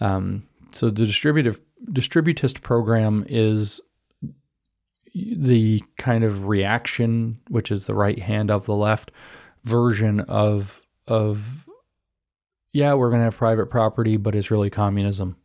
Um, 0.00 0.46
so 0.70 0.88
the 0.88 1.04
distributive 1.04 1.60
distributist 1.92 2.62
program 2.62 3.26
is 3.28 3.82
the 5.14 5.82
kind 5.98 6.24
of 6.24 6.46
reaction, 6.46 7.38
which 7.48 7.70
is 7.70 7.86
the 7.86 7.94
right 7.94 8.18
hand 8.18 8.50
of 8.50 8.64
the 8.64 8.74
left 8.74 9.10
version 9.64 10.20
of 10.20 10.80
of 11.06 11.65
yeah, 12.76 12.92
we're 12.92 13.08
going 13.08 13.20
to 13.20 13.24
have 13.24 13.36
private 13.38 13.66
property, 13.66 14.18
but 14.18 14.34
it's 14.34 14.50
really 14.50 14.68
communism. 14.68 15.36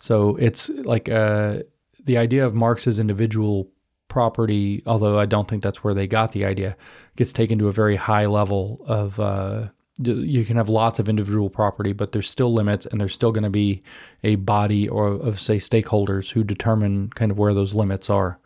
So 0.00 0.36
it's 0.36 0.68
like 0.68 1.08
uh, 1.08 1.60
the 2.04 2.18
idea 2.18 2.44
of 2.44 2.54
Marx's 2.54 2.98
individual 2.98 3.70
property, 4.08 4.82
although 4.84 5.18
I 5.18 5.24
don't 5.24 5.48
think 5.48 5.62
that's 5.62 5.82
where 5.82 5.94
they 5.94 6.06
got 6.06 6.32
the 6.32 6.44
idea, 6.44 6.76
gets 7.16 7.32
taken 7.32 7.58
to 7.60 7.68
a 7.68 7.72
very 7.72 7.96
high 7.96 8.26
level 8.26 8.84
of. 8.86 9.18
Uh, 9.18 9.68
you 10.00 10.44
can 10.44 10.56
have 10.56 10.68
lots 10.68 10.98
of 10.98 11.08
individual 11.08 11.48
property, 11.48 11.92
but 11.92 12.10
there's 12.10 12.28
still 12.28 12.52
limits, 12.52 12.84
and 12.84 13.00
there's 13.00 13.14
still 13.14 13.30
going 13.30 13.44
to 13.44 13.50
be 13.50 13.80
a 14.24 14.34
body 14.34 14.88
or 14.88 15.06
of 15.06 15.40
say 15.40 15.58
stakeholders 15.58 16.32
who 16.32 16.42
determine 16.42 17.10
kind 17.10 17.30
of 17.30 17.38
where 17.38 17.54
those 17.54 17.74
limits 17.74 18.10
are. 18.10 18.40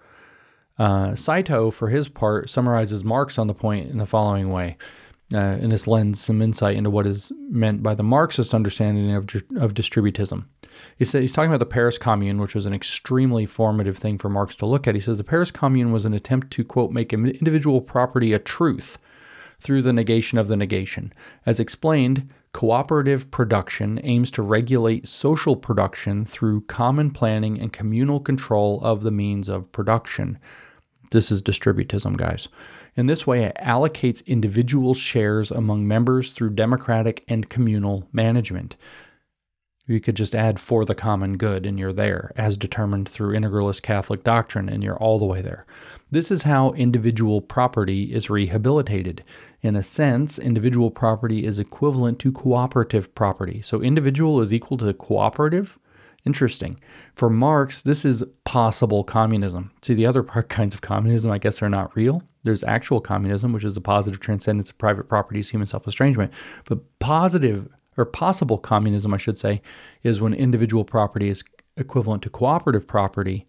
Uh, 0.79 1.15
Saito, 1.17 1.71
for 1.71 1.89
his 1.89 2.07
part, 2.09 2.51
summarizes 2.51 3.03
Marx 3.03 3.39
on 3.39 3.47
the 3.47 3.55
point 3.55 3.91
in 3.91 3.97
the 3.97 4.07
following 4.07 4.51
way. 4.51 4.77
Uh, 5.33 5.37
and 5.61 5.73
this 5.73 5.87
lends 5.87 6.25
some 6.25 6.41
insight 6.41 6.77
into 6.77 6.89
what 6.89 7.07
is 7.07 7.31
meant 7.51 7.83
by 7.83 7.95
the 7.95 8.03
Marxist 8.03 8.55
understanding 8.55 9.15
of, 9.15 9.25
of 9.57 9.75
distributism. 9.75 10.47
He 10.97 11.05
said, 11.05 11.21
he's 11.21 11.35
talking 11.35 11.51
about 11.51 11.59
the 11.59 11.67
Paris 11.67 11.99
Commune, 11.99 12.41
which 12.41 12.55
was 12.55 12.65
an 12.65 12.73
extremely 12.73 13.45
formative 13.45 13.99
thing 13.99 14.17
for 14.17 14.31
Marx 14.31 14.55
to 14.57 14.67
look 14.67 14.87
at. 14.87 14.95
He 14.95 15.01
says 15.01 15.19
the 15.19 15.25
Paris 15.25 15.51
Commune 15.51 15.93
was 15.93 16.07
an 16.07 16.15
attempt 16.15 16.51
to, 16.53 16.65
quote, 16.65 16.93
make 16.93 17.13
individual 17.13 17.83
property 17.83 18.33
a 18.33 18.39
truth 18.39 18.97
through 19.59 19.83
the 19.83 19.93
negation 19.93 20.39
of 20.39 20.49
the 20.49 20.57
negation. 20.57 21.13
As 21.45 21.61
explained, 21.61 22.31
cooperative 22.53 23.31
production 23.31 24.01
aims 24.05 24.31
to 24.31 24.43
regulate 24.43 25.07
social 25.07 25.57
production 25.57 26.25
through 26.25 26.63
common 26.63 27.11
planning 27.11 27.61
and 27.61 27.73
communal 27.73 28.21
control 28.21 28.81
of 28.83 29.03
the 29.03 29.11
means 29.11 29.49
of 29.49 29.71
production. 29.73 30.39
This 31.11 31.31
is 31.31 31.43
distributism, 31.43 32.17
guys. 32.17 32.49
In 32.99 33.07
this 33.07 33.29
way, 33.29 33.45
it 33.45 33.57
allocates 33.61 34.27
individual 34.27 34.93
shares 34.93 35.53
among 35.53 35.87
members 35.87 36.33
through 36.33 36.51
democratic 36.51 37.23
and 37.29 37.49
communal 37.49 38.09
management. 38.11 38.75
You 39.87 40.01
could 40.01 40.17
just 40.17 40.35
add 40.35 40.59
for 40.59 40.85
the 40.85 40.97
common 40.97 41.37
good 41.37 41.65
and 41.65 41.79
you're 41.79 41.93
there, 41.93 42.33
as 42.35 42.57
determined 42.57 43.09
through 43.09 43.39
integralist 43.39 43.83
Catholic 43.83 44.25
doctrine, 44.25 44.69
and 44.69 44.83
you're 44.83 44.99
all 44.99 45.21
the 45.21 45.27
way 45.27 45.41
there. 45.41 45.65
This 46.11 46.33
is 46.33 46.43
how 46.43 46.73
individual 46.73 47.41
property 47.41 48.13
is 48.13 48.31
rehabilitated. 48.31 49.23
In 49.63 49.77
a 49.77 49.85
sense, 49.85 50.37
individual 50.37 50.91
property 50.91 51.47
is 51.47 51.61
equivalent 51.61 52.19
to 52.19 52.33
cooperative 52.33 53.15
property. 53.15 53.63
So 53.63 53.81
individual 53.81 54.41
is 54.41 54.53
equal 54.53 54.77
to 54.79 54.93
cooperative. 54.93 55.79
Interesting. 56.27 56.81
For 57.15 57.31
Marx, 57.31 57.81
this 57.81 58.05
is 58.05 58.25
possible 58.45 59.05
communism. 59.05 59.71
See, 59.83 59.95
the 59.95 60.07
other 60.07 60.23
kinds 60.49 60.75
of 60.75 60.81
communism, 60.81 61.31
I 61.31 61.39
guess, 61.39 61.63
are 61.63 61.71
not 61.71 61.95
real. 61.95 62.25
There's 62.49 62.65
actual 62.65 63.03
communism, 63.03 63.53
which 63.53 63.63
is 63.63 63.75
the 63.75 63.83
positive 63.83 64.21
transcendence 64.21 64.71
of 64.71 64.79
private 64.79 65.07
properties, 65.07 65.51
human 65.51 65.67
self 65.67 65.87
estrangement. 65.87 66.33
But 66.65 66.79
positive 66.99 67.69
or 67.99 68.07
possible 68.07 68.57
communism, 68.57 69.13
I 69.13 69.19
should 69.19 69.37
say, 69.37 69.61
is 70.03 70.23
when 70.23 70.33
individual 70.33 70.83
property 70.83 71.29
is 71.29 71.45
equivalent 71.77 72.23
to 72.23 72.31
cooperative 72.31 72.87
property. 72.87 73.47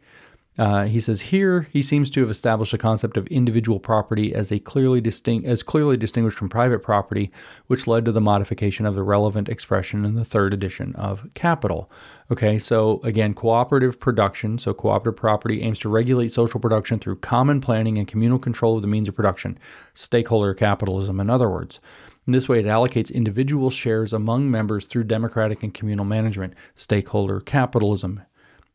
Uh, 0.60 0.84
he 0.84 1.00
says 1.00 1.22
here 1.22 1.62
he 1.72 1.82
seems 1.82 2.10
to 2.10 2.20
have 2.20 2.30
established 2.30 2.74
a 2.74 2.78
concept 2.78 3.16
of 3.16 3.26
individual 3.28 3.80
property 3.80 4.36
as 4.36 4.52
a 4.52 4.60
clearly 4.60 5.00
distinct 5.00 5.48
as 5.48 5.64
clearly 5.64 5.96
distinguished 5.96 6.38
from 6.38 6.50
private 6.50 6.80
property, 6.80 7.32
which 7.68 7.88
led 7.88 8.04
to 8.04 8.12
the 8.12 8.20
modification 8.20 8.86
of 8.86 8.94
the 8.94 9.02
relevant 9.02 9.48
expression 9.48 10.04
in 10.04 10.16
the 10.16 10.26
third 10.26 10.54
edition 10.54 10.94
of 10.98 11.26
Capital. 11.34 11.90
Okay, 12.30 12.60
so 12.60 13.00
again, 13.06 13.34
cooperative 13.34 14.02
production. 14.02 14.58
So 14.58 14.74
cooperative 14.74 15.18
property 15.18 15.62
aims 15.62 15.80
to 15.80 15.90
regulate 15.90 16.34
social 16.34 16.60
production 16.60 17.00
through 17.00 17.18
common 17.18 17.62
planning 17.62 17.98
and 17.98 18.06
communal 18.06 18.38
control 18.38 18.76
of 18.76 18.82
the 18.82 18.88
means 18.90 19.08
of 19.08 19.16
production. 19.16 19.58
Stakeholder 19.94 20.54
capitalism, 20.54 21.22
in 21.22 21.30
other 21.30 21.50
words. 21.50 21.80
In 22.28 22.34
this 22.34 22.50
way, 22.50 22.60
it 22.60 22.66
allocates 22.66 23.12
individual 23.12 23.72
shares 23.72 24.14
among 24.14 24.52
members 24.52 24.86
through 24.86 25.06
democratic 25.06 25.64
and 25.64 25.74
communal 25.74 26.06
management, 26.06 26.54
stakeholder 26.76 27.40
capitalism, 27.40 28.22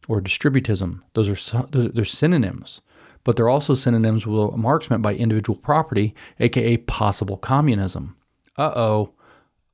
or 0.08 0.20
distributism. 0.20 1.02
Those 1.14 1.28
are 1.28 1.66
they're 1.70 2.04
synonyms, 2.04 2.80
but 3.24 3.36
they're 3.36 3.48
also 3.48 3.74
synonyms 3.74 4.26
with 4.26 4.56
meant 4.90 5.02
by 5.02 5.14
individual 5.14 5.58
property, 5.58 6.14
aka 6.40 6.76
possible 6.78 7.36
communism. 7.36 8.16
Uh 8.56 8.72
oh, 8.74 9.12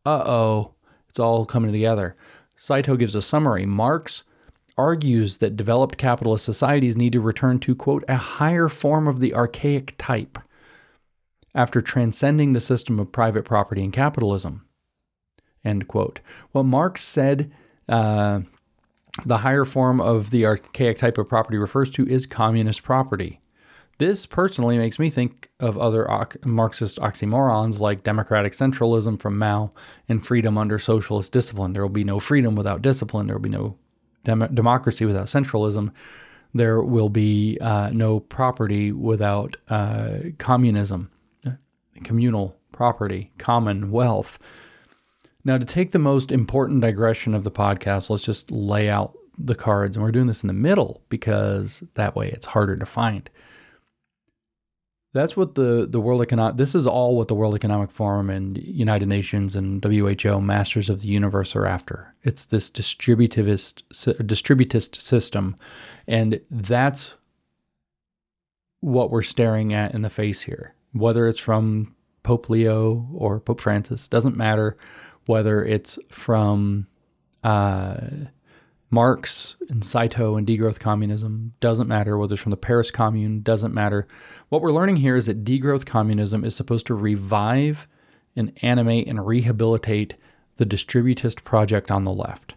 uh 0.07 0.23
oh, 0.24 0.74
it's 1.09 1.19
all 1.19 1.44
coming 1.44 1.73
together. 1.73 2.16
Saito 2.57 2.97
gives 2.97 3.15
a 3.15 3.23
summary. 3.23 3.66
Marx 3.66 4.24
argues 4.77 5.39
that 5.39 5.57
developed 5.57 5.98
capitalist 5.98 6.44
societies 6.44 6.97
need 6.97 7.12
to 7.12 7.20
return 7.20 7.59
to, 7.59 7.74
quote, 7.74 8.05
a 8.09 8.16
higher 8.16 8.69
form 8.69 9.07
of 9.07 9.20
the 9.20 9.35
archaic 9.35 9.94
type 9.98 10.39
after 11.55 11.82
transcending 11.82 12.52
the 12.52 12.61
system 12.61 12.98
of 12.98 13.12
private 13.12 13.44
property 13.44 13.82
and 13.82 13.93
capitalism. 13.93 14.66
End 15.65 15.89
quote. 15.89 16.20
What 16.52 16.65
Marx 16.65 17.02
said 17.05 17.52
uh, 17.89 18.40
the 19.25 19.39
higher 19.39 19.65
form 19.65 20.01
of 20.01 20.31
the 20.31 20.47
archaic 20.47 20.99
type 20.99 21.19
of 21.19 21.29
property 21.29 21.59
refers 21.59 21.91
to 21.91 22.07
is 22.07 22.27
communist 22.27 22.83
property. 22.83 23.41
This 23.99 24.25
personally 24.25 24.79
makes 24.79 24.99
me 24.99 25.11
think 25.11 25.51
of 25.61 25.77
other 25.77 26.09
Marxist 26.45 26.99
oxymorons 26.99 27.81
like 27.81 28.03
democratic 28.03 28.55
centralism 28.55 29.21
from 29.21 29.39
Mao 29.39 29.73
and 30.09 30.25
freedom 30.25 30.57
under 30.57 30.79
socialist 30.79 31.33
discipline. 31.33 31.75
There 31.75 31.83
will 31.83 31.91
be 31.91 32.05
no 32.05 32.19
freedom 32.19 32.55
without 32.55 32.81
discipline. 32.81 33.27
There 33.27 33.37
will 33.37 33.43
be 33.43 33.51
no 33.51 33.77
dem- 34.25 34.55
democracy 34.55 35.05
without 35.05 35.27
centralism. 35.27 35.93
There 36.55 36.83
will 36.83 37.11
be 37.11 37.59
uh, 37.61 37.91
no 37.93 38.21
property 38.21 38.91
without 38.91 39.57
uh, 39.69 40.19
communism 40.39 41.11
communal 42.05 42.57
property, 42.73 43.33
common 43.39 43.91
wealth. 43.91 44.39
Now, 45.45 45.59
to 45.59 45.65
take 45.65 45.93
the 45.93 45.99
most 45.99 46.31
important 46.33 46.81
digression 46.83 47.35
of 47.35 47.45
the 47.45 47.51
podcast, 47.51 48.11
let's 48.11 48.23
just 48.23 48.51
lay 48.51 48.89
out 48.89 49.17
the 49.39 49.55
cards. 49.55 49.97
And 49.97 50.05
we're 50.05 50.12
doing 50.12 50.27
this 50.27 50.43
in 50.43 50.49
the 50.49 50.53
middle 50.53 51.03
because 51.09 51.83
that 51.95 52.15
way 52.15 52.29
it's 52.29 52.45
harder 52.45 52.77
to 52.77 52.87
find. 52.87 53.29
That's 55.12 55.37
what 55.37 55.57
the, 55.57 55.89
the 55.91 56.01
World 56.01 56.23
Economic, 56.23 56.57
this 56.57 56.75
is 56.75 56.87
all 56.87 57.17
what 57.17 57.27
the 57.27 57.35
World 57.35 57.57
Economic 57.57 57.91
Forum 57.91 58.31
and 58.31 58.59
United 58.59 59.09
Nations 59.09 59.57
and 59.57 59.83
WHO, 59.83 60.41
Masters 60.41 60.89
of 60.89 61.01
the 61.01 61.09
Universe, 61.09 61.57
are 61.57 61.67
after. 61.67 62.15
It's 62.23 62.47
this 62.47 62.71
distributivist, 62.71 63.83
distributist 63.91 64.97
system. 64.97 65.57
And 66.07 66.41
that's 66.49 67.15
what 68.81 69.11
we're 69.11 69.23
staring 69.23 69.73
at 69.73 69.95
in 69.95 70.03
the 70.03 70.11
face 70.11 70.43
here 70.43 70.75
whether 70.93 71.29
it's 71.29 71.39
from 71.39 71.95
Pope 72.23 72.51
Leo 72.51 73.09
or 73.15 73.41
Pope 73.41 73.61
Francis, 73.61 74.09
doesn't 74.09 74.37
matter. 74.37 74.77
Whether 75.31 75.65
it's 75.65 75.97
from 76.09 76.89
uh, 77.44 78.01
Marx 78.90 79.55
and 79.69 79.85
Saito 79.85 80.35
and 80.35 80.44
degrowth 80.44 80.81
communism, 80.81 81.52
doesn't 81.61 81.86
matter. 81.86 82.19
Whether 82.19 82.35
it's 82.35 82.43
from 82.43 82.51
the 82.51 82.57
Paris 82.57 82.90
Commune, 82.90 83.43
doesn't 83.43 83.73
matter. 83.73 84.09
What 84.48 84.61
we're 84.61 84.73
learning 84.73 84.97
here 84.97 85.15
is 85.15 85.27
that 85.27 85.44
degrowth 85.44 85.86
communism 85.86 86.44
is 86.44 86.57
supposed 86.57 86.85
to 86.86 86.94
revive 86.97 87.86
and 88.35 88.52
animate 88.62 89.07
and 89.07 89.24
rehabilitate 89.24 90.15
the 90.57 90.66
distributist 90.66 91.44
project 91.44 91.93
on 91.93 92.02
the 92.02 92.12
left. 92.12 92.55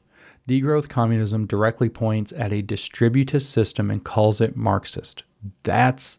Degrowth 0.49 0.89
communism 0.89 1.45
directly 1.45 1.89
points 1.89 2.33
at 2.33 2.51
a 2.51 2.63
distributist 2.63 3.51
system 3.51 3.91
and 3.91 4.03
calls 4.03 4.41
it 4.41 4.57
Marxist. 4.57 5.21
That's 5.61 6.17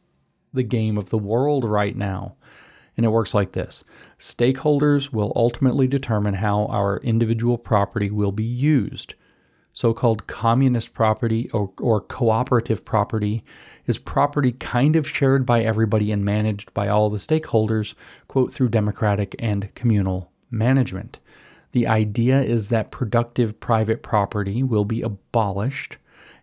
the 0.52 0.62
game 0.62 0.98
of 0.98 1.10
the 1.10 1.18
world 1.18 1.64
right 1.64 1.96
now. 1.96 2.36
And 2.96 3.04
it 3.04 3.10
works 3.10 3.34
like 3.34 3.52
this 3.52 3.84
stakeholders 4.18 5.12
will 5.12 5.32
ultimately 5.34 5.86
determine 5.86 6.34
how 6.34 6.66
our 6.66 6.98
individual 6.98 7.58
property 7.58 8.10
will 8.10 8.32
be 8.32 8.44
used. 8.44 9.14
So 9.72 9.92
called 9.92 10.28
communist 10.28 10.94
property 10.94 11.50
or, 11.50 11.72
or 11.80 12.00
cooperative 12.00 12.84
property 12.84 13.42
is 13.86 13.98
property 13.98 14.52
kind 14.52 14.94
of 14.94 15.08
shared 15.08 15.44
by 15.44 15.62
everybody 15.62 16.12
and 16.12 16.24
managed 16.24 16.72
by 16.74 16.86
all 16.86 17.10
the 17.10 17.18
stakeholders, 17.18 17.94
quote, 18.28 18.52
through 18.52 18.68
democratic 18.68 19.34
and 19.40 19.74
communal 19.74 20.30
management. 20.48 21.18
The 21.72 21.88
idea 21.88 22.40
is 22.40 22.68
that 22.68 22.92
productive 22.92 23.58
private 23.58 24.00
property 24.04 24.62
will 24.62 24.84
be 24.84 25.02
abolished 25.02 25.98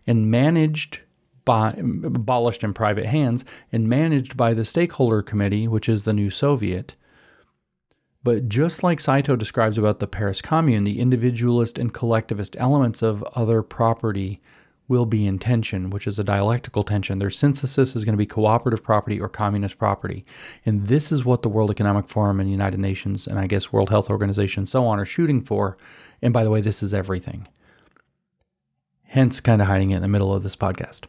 and 0.06 0.30
managed 0.30 1.00
by 1.44 1.72
abolished 1.72 2.64
in 2.64 2.72
private 2.72 3.06
hands 3.06 3.44
and 3.72 3.88
managed 3.88 4.36
by 4.36 4.54
the 4.54 4.64
stakeholder 4.64 5.22
committee, 5.22 5.66
which 5.66 5.88
is 5.88 6.04
the 6.04 6.12
new 6.12 6.30
Soviet. 6.30 6.94
But 8.24 8.48
just 8.48 8.82
like 8.82 9.00
Saito 9.00 9.34
describes 9.34 9.78
about 9.78 9.98
the 9.98 10.06
Paris 10.06 10.40
Commune, 10.40 10.84
the 10.84 11.00
individualist 11.00 11.78
and 11.78 11.92
collectivist 11.92 12.56
elements 12.58 13.02
of 13.02 13.24
other 13.34 13.62
property 13.62 14.40
will 14.88 15.06
be 15.06 15.26
in 15.26 15.38
tension, 15.38 15.90
which 15.90 16.06
is 16.06 16.18
a 16.18 16.24
dialectical 16.24 16.84
tension. 16.84 17.18
Their 17.18 17.30
synthesis 17.30 17.96
is 17.96 18.04
going 18.04 18.12
to 18.12 18.18
be 18.18 18.26
cooperative 18.26 18.82
property 18.84 19.20
or 19.20 19.28
communist 19.28 19.78
property. 19.78 20.24
And 20.66 20.86
this 20.86 21.10
is 21.10 21.24
what 21.24 21.42
the 21.42 21.48
World 21.48 21.70
Economic 21.70 22.08
Forum 22.08 22.40
and 22.40 22.50
United 22.50 22.78
Nations 22.78 23.26
and 23.26 23.38
I 23.38 23.46
guess 23.46 23.72
World 23.72 23.90
Health 23.90 24.10
Organization 24.10 24.62
and 24.62 24.68
so 24.68 24.86
on 24.86 25.00
are 25.00 25.04
shooting 25.04 25.42
for. 25.42 25.76
And 26.20 26.32
by 26.32 26.44
the 26.44 26.50
way, 26.50 26.60
this 26.60 26.82
is 26.82 26.92
everything. 26.92 27.48
Hence, 29.04 29.40
kind 29.40 29.60
of 29.60 29.68
hiding 29.68 29.90
it 29.90 29.96
in 29.96 30.02
the 30.02 30.08
middle 30.08 30.34
of 30.34 30.42
this 30.42 30.56
podcast. 30.56 31.04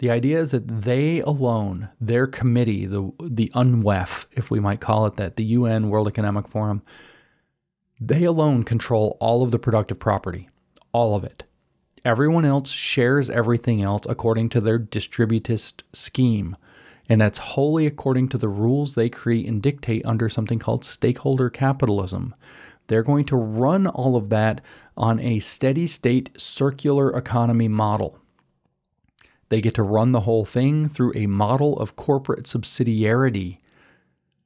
The 0.00 0.10
idea 0.10 0.40
is 0.40 0.52
that 0.52 0.66
they 0.66 1.20
alone, 1.20 1.90
their 2.00 2.26
committee, 2.26 2.86
the 2.86 3.12
the 3.20 3.52
UNWEF, 3.54 4.24
if 4.32 4.50
we 4.50 4.58
might 4.58 4.80
call 4.80 5.04
it 5.04 5.16
that, 5.16 5.36
the 5.36 5.44
UN 5.44 5.90
World 5.90 6.08
Economic 6.08 6.48
Forum, 6.48 6.82
they 8.00 8.24
alone 8.24 8.64
control 8.64 9.18
all 9.20 9.42
of 9.42 9.50
the 9.50 9.58
productive 9.58 9.98
property, 9.98 10.48
all 10.92 11.14
of 11.14 11.22
it. 11.22 11.44
Everyone 12.02 12.46
else 12.46 12.70
shares 12.70 13.28
everything 13.28 13.82
else 13.82 14.06
according 14.08 14.48
to 14.50 14.60
their 14.62 14.78
distributist 14.78 15.82
scheme. 15.92 16.56
And 17.10 17.20
that's 17.20 17.38
wholly 17.38 17.86
according 17.86 18.30
to 18.30 18.38
the 18.38 18.48
rules 18.48 18.94
they 18.94 19.10
create 19.10 19.46
and 19.46 19.60
dictate 19.60 20.06
under 20.06 20.30
something 20.30 20.58
called 20.58 20.82
stakeholder 20.82 21.50
capitalism. 21.50 22.34
They're 22.86 23.02
going 23.02 23.26
to 23.26 23.36
run 23.36 23.86
all 23.86 24.16
of 24.16 24.30
that 24.30 24.62
on 24.96 25.20
a 25.20 25.40
steady 25.40 25.86
state 25.86 26.30
circular 26.40 27.14
economy 27.14 27.68
model. 27.68 28.19
They 29.50 29.60
get 29.60 29.74
to 29.74 29.82
run 29.82 30.12
the 30.12 30.20
whole 30.20 30.44
thing 30.44 30.88
through 30.88 31.12
a 31.14 31.26
model 31.26 31.78
of 31.78 31.96
corporate 31.96 32.44
subsidiarity, 32.46 33.58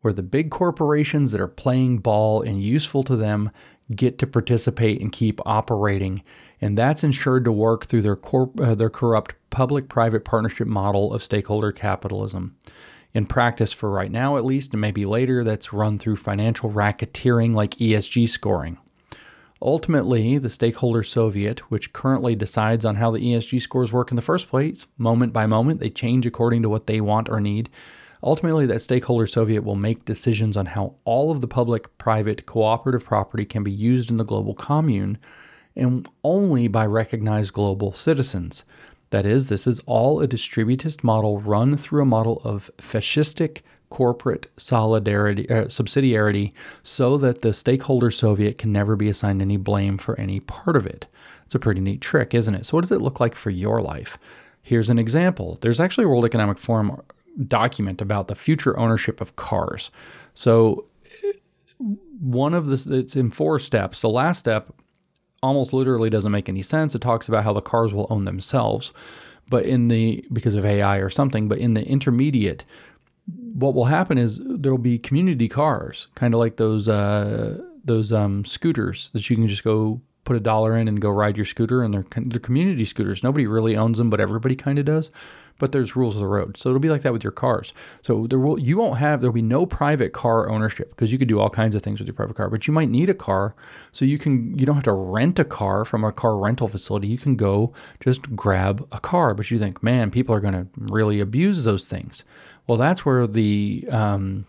where 0.01 0.13
the 0.13 0.23
big 0.23 0.51
corporations 0.51 1.33
that 1.33 1.41
are 1.41 1.49
playing 1.49 1.99
ball 1.99 2.43
and 2.43 2.63
useful 2.63 3.05
to 3.05 3.17
them 3.17 3.51
get 3.95 4.19
to 4.19 4.27
participate 4.27 5.01
and 5.01 5.13
keep 5.13 5.41
operating 5.47 6.23
and 6.65 6.79
that's 6.79 7.05
ensured 7.05 7.45
to 7.45 7.53
work 7.53 7.85
through 7.85 8.01
their, 8.01 8.17
corp- 8.17 8.59
uh, 8.59 8.75
their 8.75 8.89
corrupt 8.89 9.35
public 9.51 9.87
private 9.87 10.25
partnership 10.25 10.67
model 10.67 11.13
of 11.13 11.23
stakeholder 11.23 11.73
capitalism. 11.73 12.57
In 13.13 13.27
practice, 13.27 13.75
for 13.75 13.91
right 13.91 14.11
now 14.11 14.39
at 14.39 14.47
least, 14.47 14.73
and 14.73 14.81
maybe 14.81 15.05
later, 15.05 15.45
that's 15.45 15.75
run 15.75 15.99
through 15.99 16.17
financial 16.17 16.71
racketeering 16.71 17.53
like 17.53 17.73
ESG 17.73 18.31
scoring. 18.31 18.79
Ultimately, 19.65 20.37
the 20.37 20.51
stakeholder 20.51 21.03
Soviet, 21.03 21.61
which 21.71 21.95
currently 21.95 22.35
decides 22.35 22.85
on 22.85 22.97
how 22.97 23.11
the 23.11 23.19
ESG 23.19 23.63
scores 23.63 23.95
work 23.95 24.13
in 24.13 24.17
the 24.17 24.21
first 24.21 24.51
place, 24.51 24.85
moment 24.99 25.33
by 25.33 25.47
moment, 25.47 25.81
they 25.81 25.89
change 25.89 26.27
according 26.27 26.61
to 26.63 26.69
what 26.69 26.87
they 26.87 27.01
want 27.01 27.31
or 27.31 27.41
need. 27.41 27.71
Ultimately, 28.23 28.67
that 28.67 28.83
stakeholder 28.83 29.27
Soviet 29.27 29.65
will 29.65 29.75
make 29.75 30.05
decisions 30.05 30.59
on 30.59 30.67
how 30.67 30.97
all 31.07 31.31
of 31.31 31.41
the 31.41 31.49
public, 31.49 31.97
private, 31.97 32.45
cooperative 32.45 33.07
property 33.07 33.47
can 33.47 33.65
be 33.65 33.73
used 33.73 34.11
in 34.11 34.19
the 34.19 34.25
global 34.25 34.55
commune 34.55 35.17
and 35.75 36.07
only 36.23 36.69
by 36.69 36.85
recognized 36.85 37.55
global 37.55 37.95
citizens. 37.95 38.65
That 39.11 39.25
is, 39.25 39.49
this 39.49 39.67
is 39.67 39.81
all 39.87 40.21
a 40.21 40.29
distributist 40.29 41.03
model 41.03 41.41
run 41.41 41.79
through 41.79 42.03
a 42.03 42.07
model 42.07 42.43
of 42.45 42.71
fascistic 42.77 43.63
corporate 43.95 44.51
solidarity 44.57 45.49
uh, 45.49 45.67
subsidiarity 45.67 46.53
so 46.83 47.17
that 47.17 47.43
the 47.43 47.53
stakeholder 47.53 48.11
Soviet 48.11 48.59
can 48.59 48.73
never 48.73 48.97
be 48.97 49.09
assigned 49.09 49.41
any 49.41 49.57
blame 49.57 49.99
for 49.99 50.19
any 50.19 50.41
part 50.41 50.75
of 50.75 50.85
it. 50.85 51.07
It's 51.45 51.55
a 51.55 51.61
pretty 51.61 51.81
neat 51.81 52.01
trick, 52.01 52.35
isn't 52.35 52.57
it? 52.57 52.67
So 52.67 52.77
what 52.77 52.81
does 52.81 52.91
it 52.91 53.01
look 53.01 53.21
like 53.21 53.37
for 53.37 53.51
your 53.51 53.81
life? 53.81 54.19
Here's 54.63 54.91
an 54.91 54.99
example. 54.99 55.59
There's 55.61 55.79
actually 55.79 56.07
a 56.07 56.09
World 56.09 56.25
Economic 56.25 56.59
Forum 56.59 57.03
document 57.47 58.01
about 58.01 58.27
the 58.27 58.35
future 58.35 58.77
ownership 58.77 59.21
of 59.21 59.37
cars. 59.37 59.93
So 60.35 60.87
one 62.19 62.53
of 62.53 62.67
the 62.67 62.99
it's 62.99 63.15
in 63.15 63.31
four 63.31 63.61
steps. 63.61 64.01
The 64.01 64.09
last 64.09 64.41
step 64.41 64.75
almost 65.41 65.73
literally 65.73 66.11
doesn't 66.11 66.33
make 66.33 66.49
any 66.49 66.63
sense. 66.63 66.97
It 66.97 67.01
talks 67.01 67.29
about 67.29 67.45
how 67.45 67.53
the 67.53 67.61
cars 67.61 67.95
will 67.95 68.09
own 68.11 68.25
themselves, 68.25 68.93
but 69.49 69.65
in 69.65 69.87
the 69.87 70.25
because 70.33 70.57
of 70.57 70.65
AI 70.65 70.97
or 70.97 71.11
something, 71.11 71.47
but 71.47 71.59
in 71.59 71.75
the 71.75 71.87
intermediate, 71.87 72.65
what 73.55 73.75
will 73.75 73.85
happen 73.85 74.19
is 74.19 74.41
there 74.43 74.73
will 74.73 74.79
be 74.79 74.99
community 74.99 75.49
cars, 75.49 76.09
kind 76.15 76.35
of 76.35 76.41
like 76.41 76.57
those 76.57 76.89
uh, 76.89 77.59
those 77.85 78.13
um, 78.13 78.45
scooters 78.45 79.11
that 79.11 79.29
you 79.31 79.37
can 79.37 79.47
just 79.47 79.65
go 79.65 80.01
put 80.25 80.37
a 80.37 80.41
dollar 80.41 80.77
in 80.77 80.89
and 80.89 81.01
go 81.01 81.11
ride 81.11 81.37
your 81.37 81.47
scooter, 81.47 81.83
and 81.83 81.95
they're, 81.95 82.07
they're 82.17 82.41
community 82.41 82.85
scooters. 82.85 83.23
Nobody 83.23 83.47
really 83.47 83.77
owns 83.77 83.99
them, 83.99 84.11
but 84.11 84.21
everybody 84.21 84.57
kind 84.57 84.79
of 84.79 84.85
does 84.85 85.11
but 85.59 85.73
there's 85.73 85.97
rules 85.97 86.15
of 86.15 86.21
the 86.21 86.27
road. 86.27 86.57
So 86.57 86.69
it'll 86.69 86.81
be 86.81 86.91
like 86.91 87.03
that 87.03 87.13
with 87.13 87.23
your 87.23 87.33
cars. 87.33 87.73
So 88.03 88.27
there 88.27 88.39
will 88.39 88.59
you 88.59 88.77
won't 88.77 88.99
have 88.99 89.21
there'll 89.21 89.33
be 89.33 89.43
no 89.43 89.67
private 89.67 90.13
car 90.13 90.51
ownership 90.51 90.91
because 90.91 91.13
you 91.13 91.19
could 91.19 91.29
do 91.29 91.41
all 91.41 91.51
kinds 91.51 91.75
of 91.75 91.83
things 91.83 92.01
with 92.01 92.09
your 92.09 92.15
private 92.15 92.37
car, 92.37 92.51
but 92.51 92.67
you 92.67 92.73
might 92.73 92.91
need 92.91 93.09
a 93.09 93.15
car. 93.15 93.55
So 93.93 94.05
you 94.05 94.19
can 94.19 94.59
you 94.59 94.67
don't 94.67 94.75
have 94.75 94.85
to 94.85 94.93
rent 94.93 95.39
a 95.39 95.45
car 95.45 95.85
from 95.85 96.05
a 96.05 96.13
car 96.13 96.37
rental 96.37 96.69
facility. 96.69 97.09
You 97.09 97.19
can 97.19 97.37
go 97.37 97.73
just 98.01 98.35
grab 98.35 98.87
a 98.93 99.01
car. 99.01 99.35
But 99.35 99.51
you 99.51 99.59
think, 99.59 99.83
man, 99.83 100.11
people 100.11 100.35
are 100.35 100.41
going 100.41 100.55
to 100.55 100.67
really 100.77 101.21
abuse 101.21 101.65
those 101.65 101.87
things. 101.87 102.25
Well, 102.67 102.79
that's 102.79 103.05
where 103.05 103.27
the 103.27 103.87
um, 103.91 104.47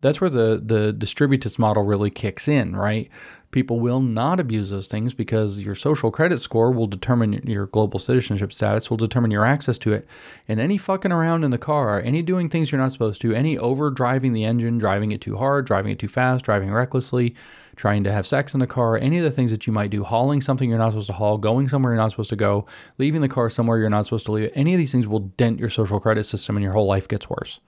that's 0.00 0.20
where 0.20 0.30
the 0.30 0.62
the 0.64 0.92
distributist 0.92 1.58
model 1.58 1.82
really 1.82 2.10
kicks 2.10 2.48
in, 2.48 2.74
right? 2.76 3.10
People 3.56 3.80
will 3.80 4.02
not 4.02 4.38
abuse 4.38 4.68
those 4.68 4.86
things 4.86 5.14
because 5.14 5.62
your 5.62 5.74
social 5.74 6.10
credit 6.10 6.42
score 6.42 6.70
will 6.70 6.86
determine 6.86 7.32
your 7.46 7.68
global 7.68 7.98
citizenship 7.98 8.52
status, 8.52 8.90
will 8.90 8.98
determine 8.98 9.30
your 9.30 9.46
access 9.46 9.78
to 9.78 9.94
it. 9.94 10.06
And 10.46 10.60
any 10.60 10.76
fucking 10.76 11.10
around 11.10 11.42
in 11.42 11.52
the 11.52 11.56
car, 11.56 11.98
any 12.02 12.20
doing 12.20 12.50
things 12.50 12.70
you're 12.70 12.78
not 12.78 12.92
supposed 12.92 13.22
to, 13.22 13.32
any 13.32 13.56
over 13.56 13.90
driving 13.90 14.34
the 14.34 14.44
engine, 14.44 14.76
driving 14.76 15.10
it 15.10 15.22
too 15.22 15.38
hard, 15.38 15.64
driving 15.64 15.90
it 15.90 15.98
too 15.98 16.06
fast, 16.06 16.44
driving 16.44 16.70
recklessly, 16.70 17.34
trying 17.76 18.04
to 18.04 18.12
have 18.12 18.26
sex 18.26 18.52
in 18.52 18.60
the 18.60 18.66
car, 18.66 18.98
any 18.98 19.16
of 19.16 19.24
the 19.24 19.30
things 19.30 19.50
that 19.52 19.66
you 19.66 19.72
might 19.72 19.88
do, 19.88 20.04
hauling 20.04 20.42
something 20.42 20.68
you're 20.68 20.78
not 20.78 20.90
supposed 20.90 21.06
to 21.06 21.14
haul, 21.14 21.38
going 21.38 21.66
somewhere 21.66 21.94
you're 21.94 22.02
not 22.02 22.10
supposed 22.10 22.28
to 22.28 22.36
go, 22.36 22.66
leaving 22.98 23.22
the 23.22 23.26
car 23.26 23.48
somewhere 23.48 23.78
you're 23.78 23.88
not 23.88 24.04
supposed 24.04 24.26
to 24.26 24.32
leave 24.32 24.52
any 24.54 24.74
of 24.74 24.78
these 24.78 24.92
things 24.92 25.08
will 25.08 25.20
dent 25.20 25.58
your 25.58 25.70
social 25.70 25.98
credit 25.98 26.24
system 26.24 26.56
and 26.56 26.62
your 26.62 26.74
whole 26.74 26.86
life 26.86 27.08
gets 27.08 27.30
worse. 27.30 27.58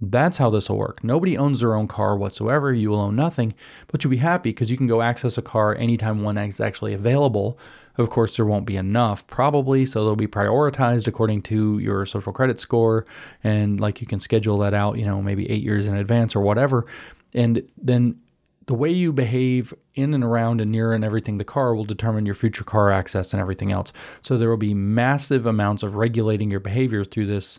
That's 0.00 0.38
how 0.38 0.48
this 0.50 0.68
will 0.68 0.78
work. 0.78 1.02
Nobody 1.02 1.36
owns 1.36 1.60
their 1.60 1.74
own 1.74 1.88
car 1.88 2.16
whatsoever. 2.16 2.72
You 2.72 2.90
will 2.90 3.00
own 3.00 3.16
nothing, 3.16 3.54
but 3.88 4.02
you'll 4.02 4.12
be 4.12 4.18
happy 4.18 4.50
because 4.50 4.70
you 4.70 4.76
can 4.76 4.86
go 4.86 5.02
access 5.02 5.36
a 5.38 5.42
car 5.42 5.74
anytime 5.74 6.22
one 6.22 6.38
is 6.38 6.60
actually 6.60 6.94
available. 6.94 7.58
Of 7.96 8.10
course, 8.10 8.36
there 8.36 8.46
won't 8.46 8.64
be 8.64 8.76
enough, 8.76 9.26
probably, 9.26 9.84
so 9.84 10.04
they'll 10.04 10.14
be 10.14 10.28
prioritized 10.28 11.08
according 11.08 11.42
to 11.42 11.80
your 11.80 12.06
social 12.06 12.32
credit 12.32 12.60
score. 12.60 13.06
And 13.42 13.80
like 13.80 14.00
you 14.00 14.06
can 14.06 14.20
schedule 14.20 14.58
that 14.58 14.72
out, 14.72 14.98
you 14.98 15.04
know, 15.04 15.20
maybe 15.20 15.50
eight 15.50 15.64
years 15.64 15.88
in 15.88 15.96
advance 15.96 16.36
or 16.36 16.40
whatever. 16.40 16.86
And 17.34 17.68
then 17.76 18.20
the 18.66 18.74
way 18.74 18.90
you 18.90 19.12
behave 19.12 19.74
in 19.94 20.14
and 20.14 20.22
around 20.22 20.60
and 20.60 20.70
near 20.70 20.92
and 20.92 21.02
everything 21.04 21.38
the 21.38 21.44
car 21.44 21.74
will 21.74 21.84
determine 21.84 22.24
your 22.24 22.36
future 22.36 22.62
car 22.62 22.92
access 22.92 23.32
and 23.32 23.40
everything 23.40 23.72
else. 23.72 23.92
So 24.22 24.36
there 24.36 24.50
will 24.50 24.56
be 24.56 24.74
massive 24.74 25.46
amounts 25.46 25.82
of 25.82 25.96
regulating 25.96 26.52
your 26.52 26.60
behaviors 26.60 27.08
through 27.08 27.26
this 27.26 27.58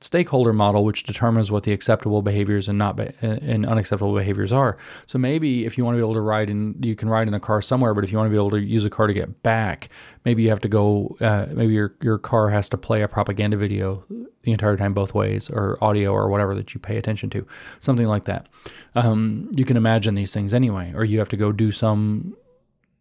stakeholder 0.00 0.52
model, 0.52 0.84
which 0.84 1.02
determines 1.02 1.50
what 1.50 1.64
the 1.64 1.72
acceptable 1.72 2.22
behaviors 2.22 2.68
and 2.68 2.78
not 2.78 2.96
be- 2.96 3.12
and 3.20 3.66
unacceptable 3.66 4.14
behaviors 4.14 4.52
are. 4.52 4.78
So 5.06 5.18
maybe 5.18 5.66
if 5.66 5.76
you 5.76 5.84
want 5.84 5.94
to 5.94 5.98
be 5.98 6.02
able 6.02 6.14
to 6.14 6.20
ride 6.20 6.48
in, 6.48 6.74
you 6.80 6.96
can 6.96 7.08
ride 7.08 7.28
in 7.28 7.34
a 7.34 7.40
car 7.40 7.60
somewhere, 7.60 7.92
but 7.92 8.02
if 8.04 8.10
you 8.10 8.18
want 8.18 8.28
to 8.28 8.30
be 8.30 8.36
able 8.36 8.50
to 8.50 8.60
use 8.60 8.84
a 8.84 8.90
car 8.90 9.06
to 9.06 9.12
get 9.12 9.42
back, 9.42 9.90
maybe 10.24 10.42
you 10.42 10.48
have 10.48 10.60
to 10.60 10.68
go. 10.68 11.16
Uh, 11.20 11.46
maybe 11.52 11.74
your 11.74 11.94
your 12.00 12.18
car 12.18 12.48
has 12.48 12.68
to 12.70 12.78
play 12.78 13.02
a 13.02 13.08
propaganda 13.08 13.56
video 13.56 14.04
the 14.42 14.52
entire 14.52 14.76
time 14.76 14.94
both 14.94 15.12
ways, 15.12 15.50
or 15.50 15.76
audio, 15.82 16.12
or 16.12 16.28
whatever 16.28 16.54
that 16.54 16.72
you 16.72 16.80
pay 16.80 16.96
attention 16.96 17.28
to, 17.30 17.46
something 17.80 18.06
like 18.06 18.24
that. 18.24 18.48
Um, 18.94 19.50
you 19.54 19.66
can 19.66 19.76
imagine 19.76 20.14
these 20.14 20.32
things 20.32 20.54
anyway, 20.54 20.92
or 20.94 21.04
you 21.04 21.18
have 21.18 21.28
to 21.28 21.36
go 21.36 21.52
do 21.52 21.70
some 21.70 22.34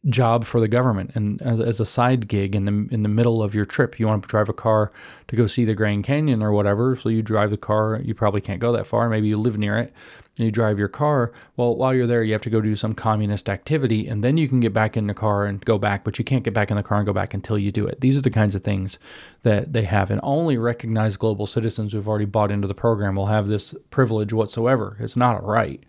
job 0.07 0.45
for 0.45 0.61
the 0.61 0.67
government. 0.67 1.11
And 1.13 1.41
as, 1.41 1.59
as, 1.59 1.79
a 1.79 1.85
side 1.85 2.29
gig 2.29 2.55
in 2.55 2.65
the 2.65 2.93
in 2.93 3.03
the 3.03 3.09
middle 3.09 3.43
of 3.43 3.53
your 3.53 3.65
trip 3.65 3.99
you 3.99 4.07
want 4.07 4.23
to 4.23 4.29
drive 4.29 4.47
a 4.47 4.53
car 4.53 4.93
to 5.27 5.35
go 5.35 5.45
see 5.45 5.65
the 5.65 5.75
Grand 5.75 6.05
Canyon 6.05 6.41
or 6.41 6.53
whatever. 6.53 6.95
So 6.95 7.09
you 7.09 7.21
drive 7.21 7.51
the 7.51 7.57
car. 7.57 7.99
You 8.01 8.13
probably 8.13 8.39
can't 8.39 8.61
go 8.61 8.71
that 8.71 8.87
far. 8.87 9.09
Maybe 9.09 9.27
you 9.27 9.37
live 9.37 9.57
near 9.57 9.77
it. 9.77 9.93
And 10.37 10.45
you 10.45 10.51
drive 10.51 10.79
your 10.79 10.87
car. 10.87 11.33
Well 11.57 11.75
while 11.75 11.93
you're 11.93 12.07
there 12.07 12.23
you 12.23 12.31
have 12.31 12.41
to 12.43 12.49
go 12.49 12.61
do 12.61 12.77
some 12.77 12.93
communist 12.93 13.49
activity 13.49 14.07
and 14.07 14.23
then 14.23 14.37
you 14.37 14.47
can 14.47 14.61
get 14.61 14.73
back 14.73 14.95
in 14.95 15.07
the 15.07 15.13
car 15.13 15.45
and 15.45 15.63
go 15.65 15.77
back 15.77 16.05
but 16.05 16.17
you 16.17 16.23
can't 16.23 16.45
get 16.45 16.53
back 16.53 16.71
in 16.71 16.77
the 16.77 16.83
car 16.83 16.99
and 16.99 17.05
go 17.05 17.13
back 17.13 17.33
until 17.33 17.57
you 17.57 17.71
do 17.71 17.85
it. 17.85 17.99
These 17.99 18.17
are 18.17 18.21
the 18.21 18.29
kinds 18.29 18.55
of 18.55 18.61
things 18.61 18.99
that 19.43 19.73
they 19.73 19.83
have. 19.83 20.11
And 20.11 20.21
only 20.23 20.57
recognized 20.57 21.19
global 21.19 21.45
citizens 21.45 21.91
who've 21.91 22.07
already 22.07 22.23
bought 22.23 22.51
into 22.51 22.69
the 22.69 22.73
program 22.73 23.17
will 23.17 23.25
have 23.25 23.49
this 23.49 23.75
privilege 23.89 24.31
whatsoever. 24.31 24.95
It's 25.01 25.17
not 25.17 25.43
a 25.43 25.45
right 25.45 25.83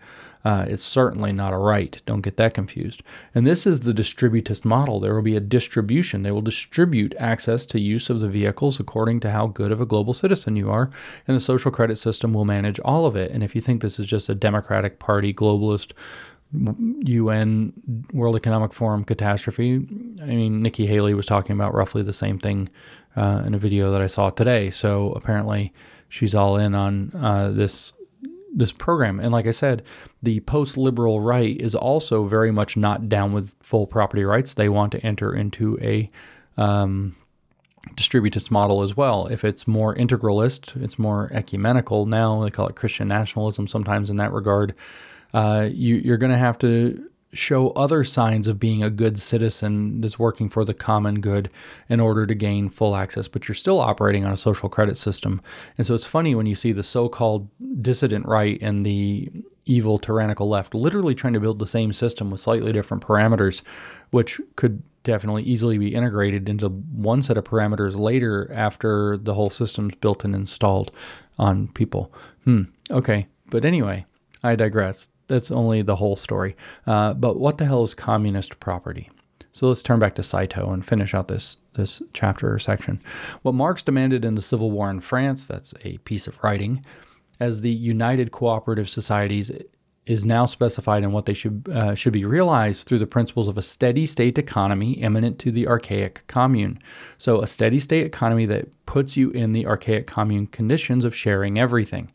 Uh, 0.45 0.65
it's 0.69 0.83
certainly 0.83 1.33
not 1.33 1.53
a 1.53 1.59
right. 1.59 2.01
Don't 2.07 2.23
get 2.23 2.37
that 2.37 2.55
confused. 2.55 3.03
And 3.35 3.47
this 3.47 3.67
is 3.67 3.81
the 3.81 3.93
distributist 3.93 4.65
model. 4.65 5.01
There 5.01 5.15
will 5.15 5.23
be 5.23 5.37
a 5.37 5.41
distribution. 5.41 6.23
They 6.23 6.31
will 6.31 6.41
distribute 6.41 7.15
access 7.19 7.67
to 7.67 7.81
use 7.81 8.09
of 8.09 8.21
the 8.21 8.29
vehicles 8.29 8.81
according 8.81 9.21
to 9.21 9.31
how 9.31 9.49
good 9.49 9.71
of 9.71 9.81
a 9.81 9.87
global 9.87 10.15
citizen 10.15 10.57
you 10.57 10.71
are. 10.71 10.91
And 11.29 11.37
the 11.37 11.41
social 11.41 11.71
credit 11.71 11.97
system 11.97 12.33
will 12.33 12.45
manage 12.45 12.81
all 12.81 13.07
of 13.07 13.17
it. 13.17 13.31
And 13.31 13.43
if 13.43 13.55
you 13.55 13.61
think 13.61 13.83
this 13.83 13.99
is 13.99 14.07
just 14.07 14.29
a 14.29 14.35
Democratic 14.35 14.99
Party 14.99 15.35
globalist 15.35 15.93
UN 16.53 17.73
World 18.13 18.37
Economic 18.37 18.73
Forum 18.73 19.05
catastrophe. 19.05 19.87
I 20.21 20.27
mean, 20.27 20.63
Nikki 20.63 20.87
Haley 20.87 21.15
was 21.15 21.27
talking 21.27 21.55
about 21.55 21.75
roughly 21.75 22.03
the 22.03 22.13
same 22.13 22.39
thing 22.39 22.69
uh, 23.17 23.45
in 23.47 23.55
a 23.55 23.59
video 23.59 23.93
that 23.93 24.03
I 24.03 24.09
saw 24.09 24.31
today. 24.31 24.71
So 24.71 25.13
apparently, 25.13 25.73
she's 26.09 26.35
all 26.35 26.57
in 26.57 26.75
on 26.75 27.13
uh, 27.15 27.53
this 27.53 27.93
this 28.55 28.73
program. 28.73 29.21
And 29.21 29.33
like 29.33 29.47
I 29.47 29.53
said, 29.53 29.83
the 30.23 30.41
post 30.41 30.77
liberal 30.77 31.21
right 31.21 31.61
is 31.61 31.75
also 31.75 32.25
very 32.25 32.51
much 32.51 32.77
not 32.77 33.09
down 33.09 33.33
with 33.33 33.55
full 33.61 33.87
property 33.87 34.25
rights. 34.25 34.55
They 34.55 34.69
want 34.69 34.93
to 34.93 35.07
enter 35.07 35.35
into 35.35 35.79
a 35.81 36.11
um, 36.57 37.17
distributist 37.95 38.51
model 38.51 38.83
as 38.83 38.97
well. 38.97 39.27
If 39.27 39.45
it's 39.45 39.67
more 39.67 39.95
integralist, 39.95 40.81
it's 40.83 40.99
more 40.99 41.31
ecumenical. 41.33 42.07
Now 42.07 42.43
they 42.43 42.51
call 42.51 42.69
it 42.69 42.77
Christian 42.77 43.09
nationalism 43.09 43.67
sometimes 43.67 44.11
in 44.11 44.17
that 44.17 44.33
regard 44.33 44.75
uh, 45.33 45.69
you, 45.71 45.97
you're 45.97 46.17
going 46.17 46.33
to 46.33 46.39
have 46.39 46.59
to 46.59 47.10
show 47.33 47.71
other 47.71 48.03
signs 48.03 48.49
of 48.49 48.59
being 48.59 48.83
a 48.83 48.91
good 48.91 49.19
citizen 49.19 50.01
that's 50.01 50.19
working 50.19 50.49
for 50.49 50.65
the 50.65 50.75
common 50.75 51.21
good 51.21 51.51
in 51.89 52.01
order 52.01 52.27
to 52.27 52.35
gain 52.35 52.69
full 52.69 52.97
access, 52.97 53.29
but 53.29 53.47
you're 53.47 53.55
still 53.55 53.79
operating 53.79 54.25
on 54.25 54.33
a 54.33 54.37
social 54.37 54.69
credit 54.69 54.97
system. 54.97 55.41
And 55.79 55.87
so 55.87 55.95
it's 55.95 56.07
funny 56.07 56.35
when 56.35 56.47
you 56.47 56.55
see 56.55 56.73
the 56.73 56.83
so 56.83 57.09
called 57.09 57.49
dissident 57.83 58.27
right 58.27 58.59
and 58.61 58.85
the 58.85 59.31
evil 59.65 59.99
tyrannical 59.99 60.49
left 60.49 60.75
literally 60.75 61.15
trying 61.15 61.33
to 61.35 61.41
build 61.41 61.61
the 61.61 61.67
same 61.67 61.93
system 61.93 62.31
with 62.31 62.41
slightly 62.41 62.73
different 62.73 63.05
parameters, 63.05 63.63
which 64.11 64.41
could 64.57 64.83
definitely 65.05 65.43
easily 65.45 65.79
be 65.79 65.95
integrated 65.95 66.49
into 66.49 66.69
one 66.69 67.23
set 67.23 67.39
of 67.39 67.45
parameters 67.45 67.97
later 67.97 68.51
after 68.53 69.17
the 69.17 69.35
whole 69.35 69.51
system's 69.51 69.95
built 69.97 70.25
and 70.25 70.35
installed 70.35 70.91
on 71.39 71.69
people. 71.69 72.13
Hmm. 72.45 72.63
Okay. 72.91 73.27
But 73.47 73.65
anyway, 73.65 74.05
I 74.43 74.57
digress 74.57 75.09
that's 75.31 75.51
only 75.51 75.81
the 75.81 75.97
whole 75.97 76.17
story. 76.17 76.55
Uh, 76.87 77.15
but 77.15 77.39
what 77.39 77.57
the 77.57 77.65
hell 77.65 77.83
is 77.83 77.95
communist 77.95 78.61
property? 78.61 79.09
So 79.53 79.69
let's 79.69 79.83
turn 79.83 79.99
back 79.99 80.15
to 80.17 80.23
Saito 80.23 80.71
and 80.73 80.85
finish 80.85 81.15
out 81.15 81.29
this 81.29 81.57
this 81.75 82.03
chapter 82.13 82.53
or 82.53 82.59
section. 82.59 83.01
What 83.43 83.55
Marx 83.55 83.83
demanded 83.83 84.25
in 84.25 84.35
the 84.35 84.43
Civil 84.43 84.71
War 84.71 84.91
in 84.91 85.01
France, 85.01 85.47
that's 85.47 85.73
a 85.85 85.99
piece 85.99 86.27
of 86.27 86.43
writing, 86.43 86.85
as 87.39 87.61
the 87.61 87.71
United 87.71 88.33
Cooperative 88.33 88.89
Societies 88.89 89.51
is 90.07 90.27
now 90.27 90.47
specified 90.47 91.03
in 91.05 91.13
what 91.13 91.27
they 91.27 91.35
should 91.35 91.69
uh, 91.73 91.95
should 91.95 92.13
be 92.13 92.25
realized 92.25 92.87
through 92.87 92.99
the 92.99 93.07
principles 93.07 93.49
of 93.49 93.59
a 93.59 93.63
steady 93.63 94.07
state 94.07 94.39
economy 94.39 94.93
immanent 94.93 95.39
to 95.39 95.51
the 95.51 95.69
archaic 95.69 96.25
commune. 96.27 96.79
So 97.19 97.43
a 97.43 97.47
steady 97.47 97.79
state 97.79 98.07
economy 98.07 98.47
that 98.47 98.69
puts 98.87 99.17
you 99.17 99.31
in 99.31 99.53
the 99.53 99.67
archaic 99.67 100.07
commune 100.07 100.47
conditions 100.47 101.05
of 101.05 101.15
sharing 101.15 101.59
everything. 101.59 102.11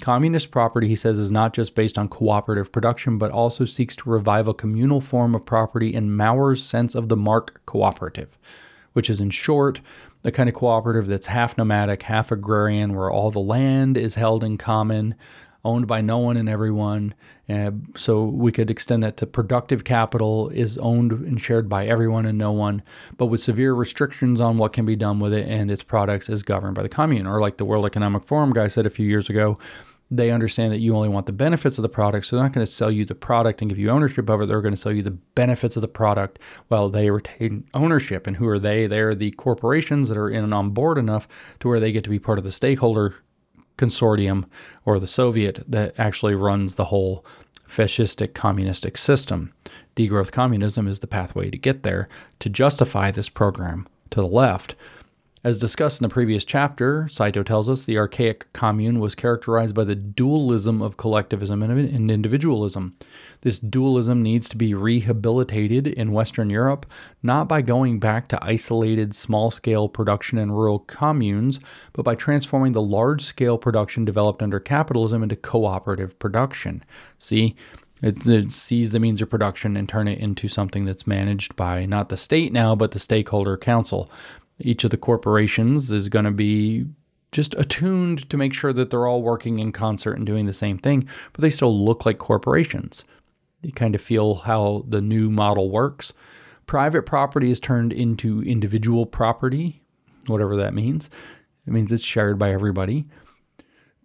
Communist 0.00 0.50
property, 0.50 0.88
he 0.88 0.96
says, 0.96 1.18
is 1.18 1.30
not 1.30 1.54
just 1.54 1.74
based 1.74 1.96
on 1.96 2.08
cooperative 2.08 2.72
production, 2.72 3.16
but 3.16 3.30
also 3.30 3.64
seeks 3.64 3.94
to 3.96 4.10
revive 4.10 4.48
a 4.48 4.54
communal 4.54 5.00
form 5.00 5.34
of 5.34 5.46
property 5.46 5.94
in 5.94 6.14
Maurer's 6.14 6.64
sense 6.64 6.94
of 6.94 7.08
the 7.08 7.16
mark 7.16 7.60
cooperative, 7.64 8.36
which 8.92 9.08
is, 9.08 9.20
in 9.20 9.30
short, 9.30 9.80
the 10.22 10.32
kind 10.32 10.48
of 10.48 10.54
cooperative 10.54 11.06
that's 11.06 11.26
half 11.26 11.56
nomadic, 11.56 12.02
half 12.02 12.32
agrarian, 12.32 12.94
where 12.94 13.10
all 13.10 13.30
the 13.30 13.38
land 13.38 13.96
is 13.96 14.16
held 14.16 14.42
in 14.42 14.58
common, 14.58 15.14
owned 15.64 15.86
by 15.86 16.00
no 16.00 16.18
one 16.18 16.36
and 16.36 16.48
everyone. 16.48 17.14
Uh, 17.48 17.70
so 17.94 18.24
we 18.24 18.50
could 18.50 18.70
extend 18.70 19.02
that 19.02 19.16
to 19.18 19.26
productive 19.26 19.84
capital 19.84 20.48
is 20.50 20.78
owned 20.78 21.12
and 21.12 21.40
shared 21.40 21.68
by 21.68 21.86
everyone 21.86 22.24
and 22.24 22.38
no 22.38 22.52
one, 22.52 22.82
but 23.18 23.26
with 23.26 23.40
severe 23.40 23.74
restrictions 23.74 24.40
on 24.40 24.56
what 24.56 24.72
can 24.72 24.86
be 24.86 24.96
done 24.96 25.20
with 25.20 25.32
it 25.32 25.46
and 25.46 25.70
its 25.70 25.82
products 25.82 26.28
is 26.28 26.42
governed 26.42 26.74
by 26.74 26.82
the 26.82 26.88
commune. 26.88 27.26
Or 27.26 27.40
like 27.40 27.58
the 27.58 27.64
World 27.64 27.84
Economic 27.84 28.24
Forum 28.24 28.52
guy 28.52 28.66
said 28.66 28.86
a 28.86 28.90
few 28.90 29.06
years 29.06 29.28
ago, 29.28 29.58
they 30.10 30.30
understand 30.30 30.72
that 30.72 30.80
you 30.80 30.94
only 30.94 31.08
want 31.08 31.26
the 31.26 31.32
benefits 31.32 31.78
of 31.78 31.82
the 31.82 31.88
product. 31.88 32.26
So 32.26 32.36
they're 32.36 32.44
not 32.44 32.52
going 32.52 32.66
to 32.66 32.70
sell 32.70 32.90
you 32.90 33.04
the 33.04 33.14
product 33.14 33.60
and 33.60 33.70
give 33.70 33.78
you 33.78 33.90
ownership 33.90 34.28
of 34.28 34.40
it. 34.40 34.46
They're 34.46 34.60
going 34.60 34.74
to 34.74 34.80
sell 34.80 34.92
you 34.92 35.02
the 35.02 35.10
benefits 35.10 35.76
of 35.76 35.82
the 35.82 35.88
product 35.88 36.38
while 36.68 36.88
they 36.88 37.10
retain 37.10 37.66
ownership. 37.74 38.26
And 38.26 38.36
who 38.36 38.46
are 38.48 38.58
they? 38.58 38.86
They're 38.86 39.14
the 39.14 39.32
corporations 39.32 40.08
that 40.08 40.18
are 40.18 40.30
in 40.30 40.44
and 40.44 40.54
on 40.54 40.70
board 40.70 40.98
enough 40.98 41.26
to 41.60 41.68
where 41.68 41.80
they 41.80 41.92
get 41.92 42.04
to 42.04 42.10
be 42.10 42.18
part 42.18 42.38
of 42.38 42.44
the 42.44 42.52
stakeholder 42.52 43.14
consortium 43.76 44.44
or 44.84 44.98
the 44.98 45.06
Soviet 45.06 45.62
that 45.68 45.94
actually 45.98 46.34
runs 46.34 46.74
the 46.74 46.86
whole 46.86 47.24
fascistic 47.68 48.34
communistic 48.34 48.96
system. 48.96 49.52
Degrowth 49.96 50.32
communism 50.32 50.86
is 50.86 51.00
the 51.00 51.06
pathway 51.06 51.50
to 51.50 51.58
get 51.58 51.82
there 51.82 52.08
to 52.38 52.48
justify 52.48 53.10
this 53.10 53.28
program 53.28 53.88
to 54.10 54.20
the 54.20 54.26
left. 54.26 54.76
As 55.44 55.58
discussed 55.58 56.00
in 56.00 56.08
the 56.08 56.12
previous 56.12 56.42
chapter, 56.42 57.06
Saito 57.06 57.42
tells 57.42 57.68
us 57.68 57.84
the 57.84 57.98
archaic 57.98 58.50
commune 58.54 58.98
was 58.98 59.14
characterized 59.14 59.74
by 59.74 59.84
the 59.84 59.94
dualism 59.94 60.80
of 60.80 60.96
collectivism 60.96 61.62
and 61.62 62.10
individualism. 62.10 62.96
This 63.42 63.60
dualism 63.60 64.22
needs 64.22 64.48
to 64.48 64.56
be 64.56 64.72
rehabilitated 64.72 65.86
in 65.86 66.12
Western 66.12 66.48
Europe, 66.48 66.86
not 67.22 67.46
by 67.46 67.60
going 67.60 67.98
back 67.98 68.26
to 68.28 68.42
isolated 68.42 69.14
small 69.14 69.50
scale 69.50 69.86
production 69.86 70.38
in 70.38 70.50
rural 70.50 70.78
communes, 70.78 71.60
but 71.92 72.06
by 72.06 72.14
transforming 72.14 72.72
the 72.72 72.80
large 72.80 73.20
scale 73.20 73.58
production 73.58 74.06
developed 74.06 74.42
under 74.42 74.58
capitalism 74.58 75.22
into 75.22 75.36
cooperative 75.36 76.18
production. 76.18 76.82
See, 77.18 77.54
it, 78.02 78.26
it, 78.26 78.50
sees 78.50 78.92
the 78.92 79.00
means 79.00 79.22
of 79.22 79.30
production 79.30 79.76
and 79.76 79.88
turn 79.88 80.08
it 80.08 80.18
into 80.18 80.48
something 80.48 80.84
that's 80.84 81.06
managed 81.06 81.54
by 81.54 81.86
not 81.86 82.08
the 82.08 82.16
state 82.16 82.52
now, 82.52 82.74
but 82.74 82.90
the 82.90 82.98
stakeholder 82.98 83.56
council 83.56 84.08
each 84.60 84.84
of 84.84 84.90
the 84.90 84.96
corporations 84.96 85.90
is 85.90 86.08
going 86.08 86.24
to 86.24 86.30
be 86.30 86.86
just 87.32 87.54
attuned 87.56 88.28
to 88.30 88.36
make 88.36 88.54
sure 88.54 88.72
that 88.72 88.90
they're 88.90 89.06
all 89.06 89.22
working 89.22 89.58
in 89.58 89.72
concert 89.72 90.16
and 90.16 90.24
doing 90.24 90.46
the 90.46 90.52
same 90.52 90.78
thing, 90.78 91.08
but 91.32 91.42
they 91.42 91.50
still 91.50 91.84
look 91.84 92.06
like 92.06 92.18
corporations. 92.18 93.04
You 93.62 93.72
kind 93.72 93.94
of 93.94 94.00
feel 94.00 94.34
how 94.34 94.84
the 94.88 95.00
new 95.00 95.30
model 95.30 95.70
works. 95.70 96.12
Private 96.66 97.02
property 97.02 97.50
is 97.50 97.58
turned 97.58 97.92
into 97.92 98.42
individual 98.42 99.04
property, 99.04 99.82
whatever 100.26 100.56
that 100.56 100.74
means. 100.74 101.10
It 101.66 101.72
means 101.72 101.90
it's 101.90 102.04
shared 102.04 102.38
by 102.38 102.52
everybody. 102.52 103.06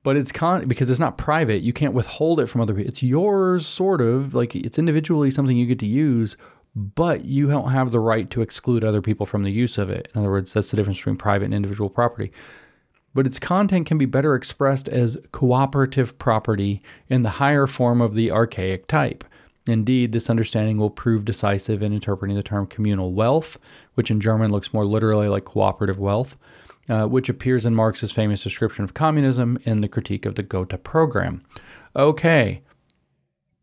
But 0.02 0.16
it's 0.16 0.32
con 0.32 0.68
because 0.68 0.90
it's 0.90 1.00
not 1.00 1.18
private, 1.18 1.62
you 1.62 1.74
can't 1.74 1.94
withhold 1.94 2.40
it 2.40 2.48
from 2.48 2.62
other 2.62 2.74
people. 2.74 2.88
It's 2.90 3.04
yours, 3.04 3.68
sort 3.68 4.02
of, 4.02 4.34
like 4.34 4.56
it's 4.56 4.80
individually 4.80 5.30
something 5.30 5.58
you 5.58 5.66
get 5.66 5.80
to 5.80 5.88
use, 5.88 6.38
but 6.76 7.26
you 7.26 7.48
don't 7.48 7.72
have 7.72 7.92
the 7.92 8.00
right 8.00 8.30
to 8.30 8.42
exclude 8.42 8.84
other 8.84 9.02
people 9.02 9.26
from 9.26 9.44
the 9.44 9.52
use 9.52 9.78
of 9.78 9.90
it. 9.90 10.10
In 10.14 10.20
other 10.20 10.30
words, 10.30 10.54
that's 10.54 10.72
the 10.72 10.78
difference 10.78 11.00
between 11.00 11.18
private 11.18 11.46
and 11.46 11.54
individual 11.54 11.90
property. 11.90 12.32
But 13.14 13.26
its 13.26 13.40
content 13.40 13.88
can 13.88 13.98
be 13.98 14.06
better 14.06 14.36
expressed 14.36 14.88
as 14.88 15.18
cooperative 15.32 16.18
property 16.20 16.82
in 17.10 17.24
the 17.24 17.30
higher 17.30 17.66
form 17.66 18.02
of 18.02 18.14
the 18.14 18.32
archaic 18.32 18.88
type. 18.88 19.24
Indeed, 19.68 20.12
this 20.12 20.30
understanding 20.30 20.78
will 20.78 20.90
prove 20.90 21.26
decisive 21.26 21.82
in 21.82 21.94
interpreting 21.94 22.36
the 22.36 22.44
term 22.44 22.66
communal 22.68 23.14
wealth, 23.14 23.60
which 23.96 24.12
in 24.12 24.22
German 24.22 24.52
looks 24.52 24.74
more 24.74 24.86
literally 24.86 25.28
like 25.28 25.46
cooperative 25.46 26.00
wealth, 26.00 26.38
uh, 26.88 27.06
which 27.06 27.30
appears 27.30 27.66
in 27.66 27.76
Marx's 27.76 28.12
famous 28.12 28.42
description 28.42 28.84
of 28.84 28.94
communism 28.94 29.60
in 29.66 29.82
the 29.82 29.88
critique 29.88 30.26
of 30.26 30.36
the 30.36 30.44
Gotha 30.44 30.78
program. 30.78 31.44
Okay, 31.96 32.62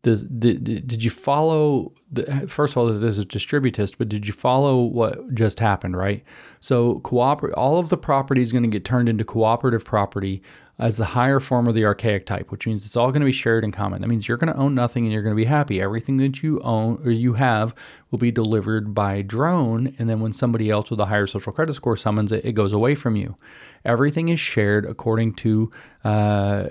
does, 0.07 0.23
did, 0.23 0.63
did 0.63 1.03
you 1.03 1.09
follow 1.09 1.91
the, 2.13 2.47
first 2.47 2.71
of 2.73 2.77
all 2.77 2.85
this 2.87 3.17
is 3.17 3.25
distributist 3.25 3.95
but 3.97 4.07
did 4.07 4.25
you 4.25 4.31
follow 4.31 4.81
what 4.81 5.33
just 5.33 5.59
happened 5.59 5.97
right? 5.97 6.23
So 6.61 6.99
cooper 7.01 7.53
all 7.57 7.77
of 7.77 7.89
the 7.89 7.97
property 7.97 8.41
is 8.41 8.53
going 8.53 8.63
to 8.63 8.69
get 8.69 8.85
turned 8.85 9.09
into 9.09 9.25
cooperative 9.25 9.83
property 9.83 10.41
as 10.79 10.95
the 10.95 11.03
higher 11.03 11.41
form 11.41 11.67
of 11.67 11.75
the 11.75 11.83
archaic 11.83 12.25
type 12.25 12.51
which 12.51 12.65
means 12.65 12.85
it's 12.85 12.95
all 12.95 13.11
going 13.11 13.19
to 13.19 13.25
be 13.25 13.33
shared 13.33 13.65
in 13.65 13.73
common. 13.73 14.01
That 14.01 14.07
means 14.07 14.29
you're 14.29 14.37
going 14.37 14.53
to 14.53 14.59
own 14.59 14.73
nothing 14.73 15.03
and 15.03 15.11
you're 15.11 15.23
going 15.23 15.35
to 15.35 15.41
be 15.41 15.43
happy. 15.43 15.81
Everything 15.81 16.15
that 16.17 16.41
you 16.41 16.61
own 16.61 17.01
or 17.03 17.11
you 17.11 17.33
have 17.33 17.75
will 18.09 18.19
be 18.19 18.31
delivered 18.31 18.95
by 18.95 19.23
drone 19.23 19.93
and 19.99 20.09
then 20.09 20.21
when 20.21 20.31
somebody 20.31 20.69
else 20.69 20.89
with 20.89 21.01
a 21.01 21.05
higher 21.07 21.27
social 21.27 21.51
credit 21.51 21.73
score 21.73 21.97
summons 21.97 22.31
it 22.31 22.45
it 22.45 22.53
goes 22.53 22.71
away 22.71 22.95
from 22.95 23.17
you. 23.17 23.35
Everything 23.83 24.29
is 24.29 24.39
shared 24.39 24.85
according 24.85 25.33
to 25.33 25.69
uh, 26.05 26.67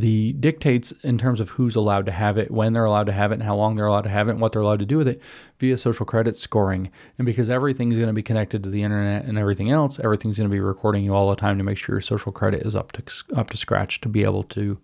the 0.00 0.32
dictates 0.34 0.90
in 1.02 1.16
terms 1.18 1.38
of 1.38 1.50
who's 1.50 1.76
allowed 1.76 2.04
to 2.06 2.12
have 2.12 2.36
it, 2.36 2.50
when 2.50 2.72
they're 2.72 2.84
allowed 2.84 3.06
to 3.06 3.12
have 3.12 3.30
it, 3.30 3.34
and 3.34 3.42
how 3.44 3.54
long 3.54 3.76
they're 3.76 3.86
allowed 3.86 4.02
to 4.02 4.08
have 4.08 4.28
it, 4.28 4.32
and 4.32 4.40
what 4.40 4.52
they're 4.52 4.62
allowed 4.62 4.80
to 4.80 4.86
do 4.86 4.98
with 4.98 5.06
it 5.06 5.22
via 5.60 5.76
social 5.76 6.04
credit 6.04 6.36
scoring. 6.36 6.90
And 7.16 7.26
because 7.26 7.48
everything's 7.48 7.94
going 7.94 8.08
to 8.08 8.12
be 8.12 8.22
connected 8.22 8.64
to 8.64 8.70
the 8.70 8.82
internet 8.82 9.24
and 9.24 9.38
everything 9.38 9.70
else, 9.70 10.00
everything's 10.00 10.36
going 10.36 10.50
to 10.50 10.52
be 10.54 10.60
recording 10.60 11.04
you 11.04 11.14
all 11.14 11.30
the 11.30 11.36
time 11.36 11.58
to 11.58 11.64
make 11.64 11.78
sure 11.78 11.94
your 11.94 12.00
social 12.00 12.32
credit 12.32 12.66
is 12.66 12.74
up 12.74 12.90
to 12.92 13.02
up 13.36 13.50
to 13.50 13.56
scratch 13.56 14.00
to 14.00 14.08
be 14.08 14.24
able 14.24 14.42
to 14.44 14.78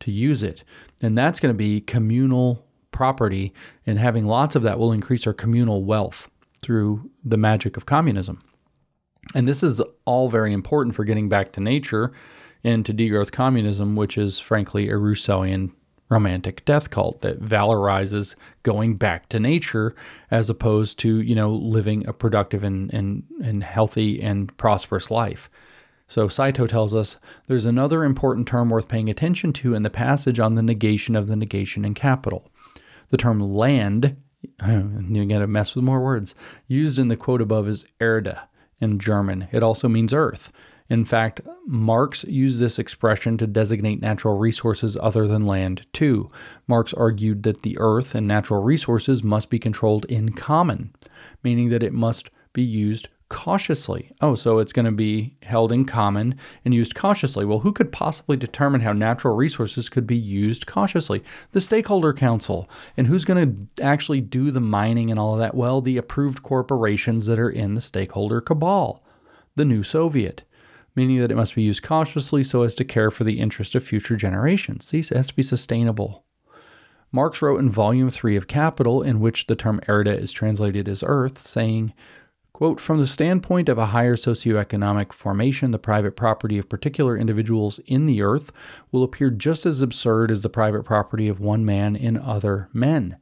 to 0.00 0.10
use 0.10 0.42
it. 0.42 0.64
And 1.02 1.16
that's 1.16 1.40
going 1.40 1.52
to 1.52 1.58
be 1.58 1.82
communal 1.82 2.64
property, 2.90 3.52
and 3.86 3.98
having 3.98 4.24
lots 4.24 4.56
of 4.56 4.62
that 4.62 4.78
will 4.78 4.92
increase 4.92 5.26
our 5.26 5.34
communal 5.34 5.84
wealth 5.84 6.30
through 6.62 7.10
the 7.22 7.36
magic 7.36 7.76
of 7.76 7.84
communism. 7.84 8.40
And 9.34 9.46
this 9.46 9.62
is 9.62 9.82
all 10.06 10.28
very 10.28 10.52
important 10.52 10.94
for 10.94 11.04
getting 11.04 11.28
back 11.28 11.52
to 11.52 11.60
nature 11.60 12.12
into 12.64 12.92
degrowth 12.92 13.30
communism, 13.30 13.94
which 13.94 14.18
is 14.18 14.40
frankly 14.40 14.88
a 14.88 14.94
Rousseauian 14.94 15.72
romantic 16.08 16.64
death 16.64 16.90
cult 16.90 17.20
that 17.22 17.40
valorizes 17.40 18.34
going 18.62 18.96
back 18.96 19.28
to 19.28 19.40
nature 19.40 19.94
as 20.30 20.50
opposed 20.50 20.98
to, 20.98 21.20
you 21.20 21.34
know, 21.34 21.50
living 21.52 22.06
a 22.06 22.12
productive 22.12 22.62
and, 22.62 22.92
and, 22.92 23.22
and 23.42 23.64
healthy 23.64 24.22
and 24.22 24.56
prosperous 24.56 25.10
life. 25.10 25.48
So 26.06 26.28
Saito 26.28 26.66
tells 26.66 26.94
us 26.94 27.16
there's 27.46 27.66
another 27.66 28.04
important 28.04 28.46
term 28.46 28.70
worth 28.70 28.88
paying 28.88 29.08
attention 29.08 29.52
to 29.54 29.74
in 29.74 29.82
the 29.82 29.90
passage 29.90 30.38
on 30.38 30.54
the 30.54 30.62
negation 30.62 31.16
of 31.16 31.26
the 31.26 31.36
negation 31.36 31.84
in 31.84 31.94
capital. 31.94 32.50
The 33.08 33.16
term 33.16 33.40
land, 33.40 34.16
you 34.66 35.24
got 35.24 35.38
to 35.38 35.46
mess 35.46 35.74
with 35.74 35.84
more 35.84 36.02
words, 36.02 36.34
used 36.68 36.98
in 36.98 37.08
the 37.08 37.16
quote 37.16 37.40
above 37.40 37.66
is 37.66 37.86
Erde 38.00 38.36
in 38.80 38.98
German. 38.98 39.48
It 39.52 39.62
also 39.62 39.88
means 39.88 40.12
earth. 40.12 40.52
In 40.90 41.04
fact, 41.06 41.40
Marx 41.66 42.24
used 42.24 42.58
this 42.58 42.78
expression 42.78 43.38
to 43.38 43.46
designate 43.46 44.02
natural 44.02 44.36
resources 44.36 44.98
other 45.00 45.26
than 45.26 45.46
land, 45.46 45.86
too. 45.94 46.30
Marx 46.66 46.92
argued 46.92 47.42
that 47.44 47.62
the 47.62 47.78
earth 47.78 48.14
and 48.14 48.28
natural 48.28 48.62
resources 48.62 49.24
must 49.24 49.48
be 49.48 49.58
controlled 49.58 50.04
in 50.06 50.32
common, 50.32 50.94
meaning 51.42 51.70
that 51.70 51.82
it 51.82 51.94
must 51.94 52.28
be 52.52 52.62
used 52.62 53.08
cautiously. 53.30 54.12
Oh, 54.20 54.34
so 54.34 54.58
it's 54.58 54.74
going 54.74 54.84
to 54.84 54.92
be 54.92 55.34
held 55.42 55.72
in 55.72 55.86
common 55.86 56.34
and 56.66 56.74
used 56.74 56.94
cautiously. 56.94 57.46
Well, 57.46 57.60
who 57.60 57.72
could 57.72 57.90
possibly 57.90 58.36
determine 58.36 58.82
how 58.82 58.92
natural 58.92 59.34
resources 59.34 59.88
could 59.88 60.06
be 60.06 60.16
used 60.16 60.66
cautiously? 60.66 61.22
The 61.52 61.62
Stakeholder 61.62 62.12
Council. 62.12 62.68
And 62.98 63.06
who's 63.06 63.24
going 63.24 63.68
to 63.76 63.82
actually 63.82 64.20
do 64.20 64.50
the 64.50 64.60
mining 64.60 65.10
and 65.10 65.18
all 65.18 65.32
of 65.32 65.38
that? 65.38 65.54
Well, 65.54 65.80
the 65.80 65.96
approved 65.96 66.42
corporations 66.42 67.24
that 67.24 67.38
are 67.38 67.50
in 67.50 67.74
the 67.74 67.80
stakeholder 67.80 68.42
cabal, 68.42 69.02
the 69.56 69.64
new 69.64 69.82
Soviet 69.82 70.42
meaning 70.94 71.20
that 71.20 71.30
it 71.30 71.36
must 71.36 71.54
be 71.54 71.62
used 71.62 71.82
cautiously 71.82 72.44
so 72.44 72.62
as 72.62 72.74
to 72.76 72.84
care 72.84 73.10
for 73.10 73.24
the 73.24 73.40
interest 73.40 73.74
of 73.74 73.84
future 73.84 74.16
generations. 74.16 74.86
See, 74.86 74.98
it 74.98 75.10
has 75.10 75.28
to 75.28 75.36
be 75.36 75.42
sustainable. 75.42 76.24
Marx 77.12 77.40
wrote 77.40 77.60
in 77.60 77.70
Volume 77.70 78.10
3 78.10 78.36
of 78.36 78.48
Capital, 78.48 79.02
in 79.02 79.20
which 79.20 79.46
the 79.46 79.54
term 79.54 79.80
Erde 79.86 80.10
is 80.10 80.32
translated 80.32 80.88
as 80.88 81.04
earth, 81.06 81.38
saying, 81.38 81.92
quote, 82.52 82.80
From 82.80 82.98
the 82.98 83.06
standpoint 83.06 83.68
of 83.68 83.78
a 83.78 83.86
higher 83.86 84.16
socioeconomic 84.16 85.12
formation, 85.12 85.70
the 85.70 85.78
private 85.78 86.16
property 86.16 86.58
of 86.58 86.68
particular 86.68 87.16
individuals 87.16 87.78
in 87.86 88.06
the 88.06 88.20
earth 88.20 88.50
will 88.90 89.04
appear 89.04 89.30
just 89.30 89.64
as 89.64 89.80
absurd 89.80 90.32
as 90.32 90.42
the 90.42 90.48
private 90.48 90.82
property 90.82 91.28
of 91.28 91.38
one 91.38 91.64
man 91.64 91.94
in 91.94 92.16
other 92.16 92.68
men 92.72 93.16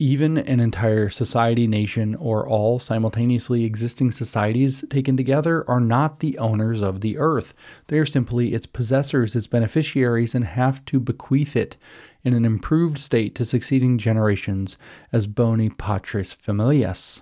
even 0.00 0.38
an 0.38 0.60
entire 0.60 1.08
society, 1.08 1.66
nation, 1.66 2.14
or 2.16 2.48
all 2.48 2.78
simultaneously 2.78 3.64
existing 3.64 4.12
societies 4.12 4.84
taken 4.90 5.16
together 5.16 5.68
are 5.68 5.80
not 5.80 6.20
the 6.20 6.38
owners 6.38 6.82
of 6.82 7.00
the 7.00 7.18
earth. 7.18 7.52
They 7.88 7.98
are 7.98 8.06
simply 8.06 8.54
its 8.54 8.66
possessors, 8.66 9.34
its 9.34 9.48
beneficiaries, 9.48 10.36
and 10.36 10.44
have 10.44 10.84
to 10.86 11.00
bequeath 11.00 11.56
it 11.56 11.76
in 12.22 12.32
an 12.32 12.44
improved 12.44 12.98
state 12.98 13.34
to 13.36 13.44
succeeding 13.44 13.98
generations 13.98 14.78
as 15.12 15.26
boni 15.26 15.68
patris 15.68 16.32
familias. 16.32 17.20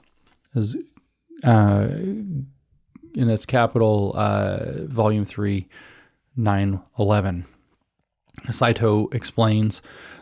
As 0.54 0.76
uh, 1.44 1.88
in 1.88 3.30
its 3.30 3.46
capital, 3.46 4.12
uh, 4.16 4.84
volume 4.84 5.24
3, 5.24 5.66
911. 6.36 7.46
Saito 8.50 9.08
explains 9.12 9.80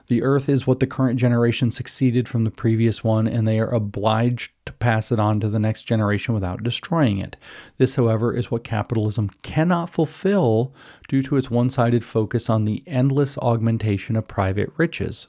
the 0.08 0.22
earth 0.22 0.48
is 0.48 0.66
what 0.66 0.80
the 0.80 0.86
current 0.86 1.18
generation 1.18 1.70
succeeded 1.70 2.28
from 2.28 2.44
the 2.44 2.50
previous 2.50 3.02
one, 3.02 3.26
and 3.26 3.46
they 3.46 3.58
are 3.58 3.72
obliged 3.72 4.52
to 4.66 4.72
pass 4.74 5.10
it 5.10 5.18
on 5.18 5.40
to 5.40 5.48
the 5.48 5.58
next 5.58 5.84
generation 5.84 6.34
without 6.34 6.62
destroying 6.62 7.18
it. 7.18 7.36
This, 7.78 7.96
however, 7.96 8.34
is 8.34 8.50
what 8.50 8.64
capitalism 8.64 9.30
cannot 9.42 9.90
fulfill 9.90 10.74
due 11.08 11.22
to 11.22 11.36
its 11.36 11.50
one 11.50 11.70
sided 11.70 12.04
focus 12.04 12.50
on 12.50 12.64
the 12.64 12.82
endless 12.86 13.38
augmentation 13.38 14.16
of 14.16 14.28
private 14.28 14.70
riches. 14.76 15.28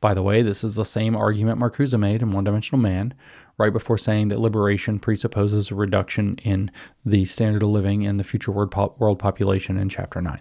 By 0.00 0.14
the 0.14 0.22
way, 0.22 0.42
this 0.42 0.64
is 0.64 0.74
the 0.74 0.84
same 0.84 1.14
argument 1.14 1.60
Marcuse 1.60 1.96
made 1.96 2.22
in 2.22 2.32
One 2.32 2.42
Dimensional 2.42 2.82
Man, 2.82 3.14
right 3.56 3.72
before 3.72 3.98
saying 3.98 4.28
that 4.28 4.40
liberation 4.40 4.98
presupposes 4.98 5.70
a 5.70 5.76
reduction 5.76 6.36
in 6.42 6.72
the 7.04 7.24
standard 7.24 7.62
of 7.62 7.68
living 7.68 8.02
in 8.02 8.16
the 8.16 8.24
future 8.24 8.50
world 8.50 9.18
population 9.20 9.78
in 9.78 9.88
Chapter 9.88 10.20
9. 10.20 10.40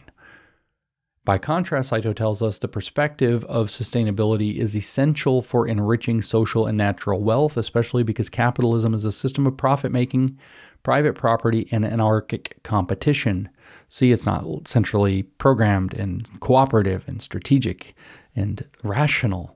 By 1.23 1.38
contrast, 1.38 1.89
Saito 1.89 2.14
tells 2.14 2.41
us 2.41 2.57
the 2.57 2.68
perspective 2.68 3.45
of 3.45 3.68
sustainability 3.68 4.57
is 4.57 4.76
essential 4.76 5.43
for 5.43 5.68
enriching 5.68 6.23
social 6.23 6.65
and 6.65 6.76
natural 6.76 7.22
wealth, 7.22 7.57
especially 7.57 8.02
because 8.02 8.27
capitalism 8.27 8.95
is 8.95 9.06
a 9.06 9.11
system 9.11 9.45
of 9.45 9.56
profit 9.56 9.91
making, 9.91 10.39
private 10.81 11.14
property, 11.14 11.68
and 11.72 11.85
anarchic 11.85 12.57
competition. 12.64 13.49
See, 13.88 14.11
it's 14.11 14.26
not 14.26 14.68
centrally 14.68 15.22
programmed 15.23 15.93
and 15.93 16.27
cooperative 16.39 17.03
and 17.07 17.22
strategic 17.22 17.93
and 18.35 18.65
rational. 18.81 19.56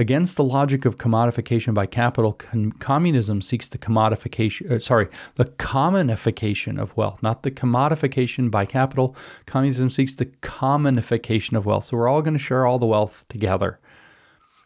Against 0.00 0.36
the 0.36 0.44
logic 0.44 0.86
of 0.86 0.96
commodification 0.96 1.74
by 1.74 1.84
capital, 1.84 2.32
com- 2.32 2.72
communism 2.72 3.42
seeks 3.42 3.68
the 3.68 3.76
commodification, 3.76 4.70
uh, 4.70 4.78
sorry, 4.78 5.08
the 5.34 5.44
commonification 5.44 6.80
of 6.80 6.96
wealth, 6.96 7.22
not 7.22 7.42
the 7.42 7.50
commodification 7.50 8.50
by 8.50 8.64
capital. 8.64 9.14
Communism 9.44 9.90
seeks 9.90 10.14
the 10.14 10.24
commonification 10.24 11.54
of 11.54 11.66
wealth. 11.66 11.84
So 11.84 11.98
we're 11.98 12.08
all 12.08 12.22
going 12.22 12.32
to 12.32 12.38
share 12.38 12.64
all 12.64 12.78
the 12.78 12.86
wealth 12.86 13.26
together. 13.28 13.78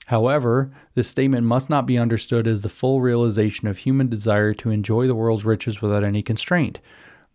However, 0.07 0.71
this 0.95 1.09
statement 1.09 1.45
must 1.49 1.69
not 1.69 1.85
be 1.85 1.99
understood 1.99 2.47
as 2.47 2.63
the 2.63 2.69
full 2.69 3.01
realization 3.01 3.67
of 3.67 3.79
human 3.79 4.09
desire 4.09 4.55
to 4.55 4.71
enjoy 4.71 5.09
the 5.09 5.17
world's 5.17 5.45
riches 5.45 5.83
without 5.83 6.05
any 6.05 6.23
constraint. 6.23 6.79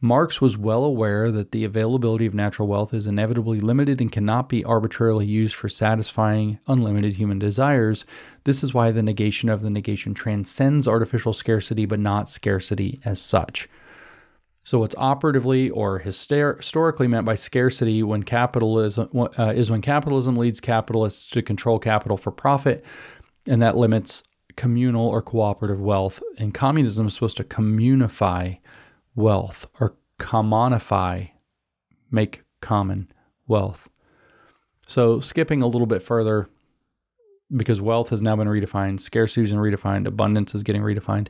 Marx 0.02 0.40
was 0.40 0.58
well 0.58 0.86
aware 0.86 1.30
that 1.30 1.52
the 1.52 1.66
availability 1.66 2.26
of 2.26 2.34
natural 2.34 2.70
wealth 2.70 2.94
is 2.94 3.06
inevitably 3.06 3.60
limited 3.60 4.00
and 4.00 4.12
cannot 4.12 4.48
be 4.48 4.64
arbitrarily 4.64 5.26
used 5.26 5.56
for 5.56 5.68
satisfying 5.68 6.58
unlimited 6.68 7.16
human 7.18 7.38
desires. 7.38 8.06
This 8.46 8.64
is 8.64 8.74
why 8.74 8.92
the 8.92 9.04
negation 9.04 9.50
of 9.50 9.62
the 9.62 9.70
negation 9.70 10.14
transcends 10.14 10.88
artificial 10.88 11.34
scarcity, 11.34 11.86
but 11.86 12.00
not 12.00 12.30
scarcity 12.30 13.02
as 13.04 13.20
such. 13.20 13.68
So, 14.64 14.80
what's 14.80 14.96
operatively 14.98 15.70
or 15.70 16.00
hyster- 16.00 16.58
historically 16.58 17.08
meant 17.08 17.26
by 17.26 17.36
scarcity 17.36 18.02
when 18.02 18.24
capitalism 18.24 19.10
uh, 19.38 19.54
is 19.54 19.70
when 19.70 19.82
capitalism 19.82 20.38
leads 20.38 20.62
capitalists 20.62 21.28
to 21.32 21.42
control 21.42 21.80
capital 21.80 22.16
for 22.16 22.32
profit, 22.32 22.86
and 23.48 23.62
that 23.62 23.76
limits 23.76 24.24
communal 24.56 25.08
or 25.08 25.22
cooperative 25.22 25.82
wealth. 25.82 26.22
And 26.38 26.54
communism 26.54 27.08
is 27.08 27.16
supposed 27.16 27.38
to 27.38 27.44
communify 27.44 28.60
wealth 29.20 29.68
or 29.80 29.96
commonify, 30.18 31.30
make 32.10 32.44
common 32.62 33.12
wealth. 33.48 33.90
So, 34.88 35.20
skipping 35.20 35.62
a 35.62 35.68
little 35.68 35.86
bit 35.86 36.02
further, 36.02 36.50
because 37.56 37.82
wealth 37.82 38.10
has 38.10 38.22
now 38.22 38.36
been 38.36 38.48
redefined, 38.48 39.00
scarcity 39.00 39.44
is 39.44 39.54
redefined, 39.54 40.08
abundance 40.08 40.54
is 40.54 40.64
getting 40.64 40.82
redefined, 40.82 41.28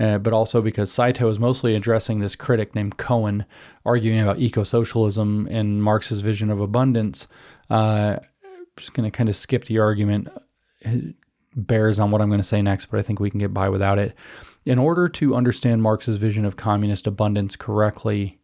uh, 0.00 0.18
but 0.18 0.32
also 0.32 0.60
because 0.60 0.90
Saito 0.90 1.28
is 1.28 1.38
mostly 1.38 1.74
addressing 1.74 2.18
this 2.18 2.34
critic 2.34 2.74
named 2.74 2.96
Cohen, 2.96 3.44
arguing 3.84 4.20
about 4.20 4.38
eco 4.38 4.64
socialism 4.64 5.46
and 5.50 5.82
Marx's 5.82 6.20
vision 6.20 6.50
of 6.50 6.60
abundance. 6.60 7.28
Uh, 7.68 8.16
I'm 8.44 8.66
just 8.76 8.94
going 8.94 9.08
to 9.08 9.16
kind 9.16 9.28
of 9.28 9.36
skip 9.36 9.64
the 9.64 9.78
argument. 9.78 10.28
It 10.80 11.14
bears 11.54 12.00
on 12.00 12.10
what 12.10 12.20
I'm 12.20 12.28
going 12.28 12.40
to 12.40 12.44
say 12.44 12.62
next, 12.62 12.86
but 12.86 12.98
I 12.98 13.02
think 13.02 13.20
we 13.20 13.30
can 13.30 13.38
get 13.38 13.54
by 13.54 13.68
without 13.68 13.98
it. 13.98 14.14
In 14.64 14.78
order 14.78 15.08
to 15.08 15.34
understand 15.34 15.82
Marx's 15.82 16.18
vision 16.18 16.44
of 16.44 16.56
communist 16.56 17.06
abundance 17.06 17.56
correctly, 17.56 18.38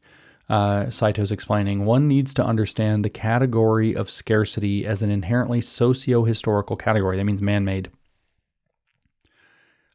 uh, 0.48 0.86
Saito's 0.86 1.32
explaining, 1.32 1.84
one 1.84 2.08
needs 2.08 2.32
to 2.34 2.44
understand 2.44 3.04
the 3.04 3.10
category 3.10 3.94
of 3.94 4.08
scarcity 4.08 4.86
as 4.86 5.02
an 5.02 5.10
inherently 5.10 5.60
socio 5.60 6.24
historical 6.24 6.76
category. 6.76 7.16
That 7.16 7.24
means 7.24 7.42
man 7.42 7.64
made. 7.64 7.90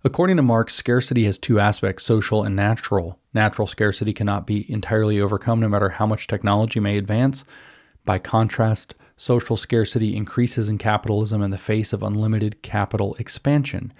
According 0.03 0.38
to 0.38 0.43
Marx, 0.43 0.73
scarcity 0.73 1.26
has 1.26 1.38
two 1.38 1.60
aspects 1.60 2.03
social 2.03 2.43
and 2.43 2.56
natural. 2.56 3.19
Natural 3.34 3.68
scarcity 3.68 4.14
cannot 4.14 4.48
be 4.48 4.72
entirely 4.72 5.22
overcome 5.22 5.60
no 5.60 5.69
matter 5.69 5.89
how 5.89 6.06
much 6.06 6.27
technology 6.27 6.80
may 6.80 6.98
advance. 6.98 7.43
By 8.03 8.18
contrast, 8.18 8.95
social 9.15 9.56
scarcity 9.56 10.15
increases 10.15 10.69
in 10.69 10.80
capitalism 10.80 11.43
in 11.43 11.52
the 11.52 11.57
face 11.57 11.93
of 11.93 12.02
unlimited 12.02 12.64
capital 12.64 13.15
expansion. 13.19 13.93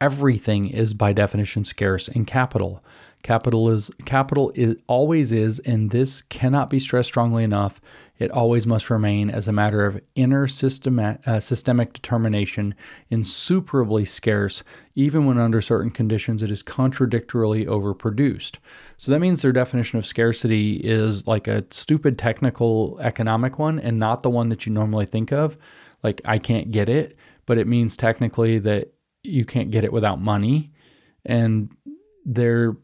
Everything 0.00 0.68
is 0.68 0.92
by 0.92 1.12
definition 1.14 1.64
scarce 1.64 2.06
in 2.08 2.26
capital. 2.26 2.84
Capital 3.22 3.70
is 3.70 3.90
capital 4.04 4.52
is 4.54 4.76
always 4.86 5.32
is, 5.32 5.58
and 5.60 5.90
this 5.90 6.20
cannot 6.22 6.68
be 6.68 6.78
stressed 6.78 7.08
strongly 7.08 7.42
enough. 7.42 7.80
It 8.18 8.30
always 8.30 8.66
must 8.66 8.90
remain 8.90 9.30
as 9.30 9.48
a 9.48 9.52
matter 9.52 9.86
of 9.86 10.00
inner 10.14 10.46
systemic, 10.46 11.26
uh, 11.26 11.40
systemic 11.40 11.94
determination, 11.94 12.74
insuperably 13.10 14.04
scarce, 14.04 14.62
even 14.94 15.24
when 15.24 15.38
under 15.38 15.62
certain 15.62 15.90
conditions 15.90 16.42
it 16.42 16.50
is 16.50 16.62
contradictorily 16.62 17.64
overproduced. 17.64 18.58
So 18.98 19.10
that 19.12 19.20
means 19.20 19.40
their 19.42 19.50
definition 19.50 19.98
of 19.98 20.06
scarcity 20.06 20.76
is 20.76 21.26
like 21.26 21.48
a 21.48 21.64
stupid 21.70 22.18
technical 22.18 22.98
economic 23.00 23.58
one, 23.58 23.80
and 23.80 23.98
not 23.98 24.20
the 24.20 24.30
one 24.30 24.50
that 24.50 24.66
you 24.66 24.72
normally 24.72 25.06
think 25.06 25.32
of. 25.32 25.56
Like 26.02 26.20
I 26.26 26.38
can't 26.38 26.70
get 26.70 26.90
it, 26.90 27.16
but 27.46 27.58
it 27.58 27.66
means 27.66 27.96
technically 27.96 28.58
that 28.60 28.92
you 29.26 29.44
can't 29.44 29.70
get 29.70 29.84
it 29.84 29.92
without 29.92 30.20
money. 30.20 30.72
And 31.24 31.70
they're 32.24 32.76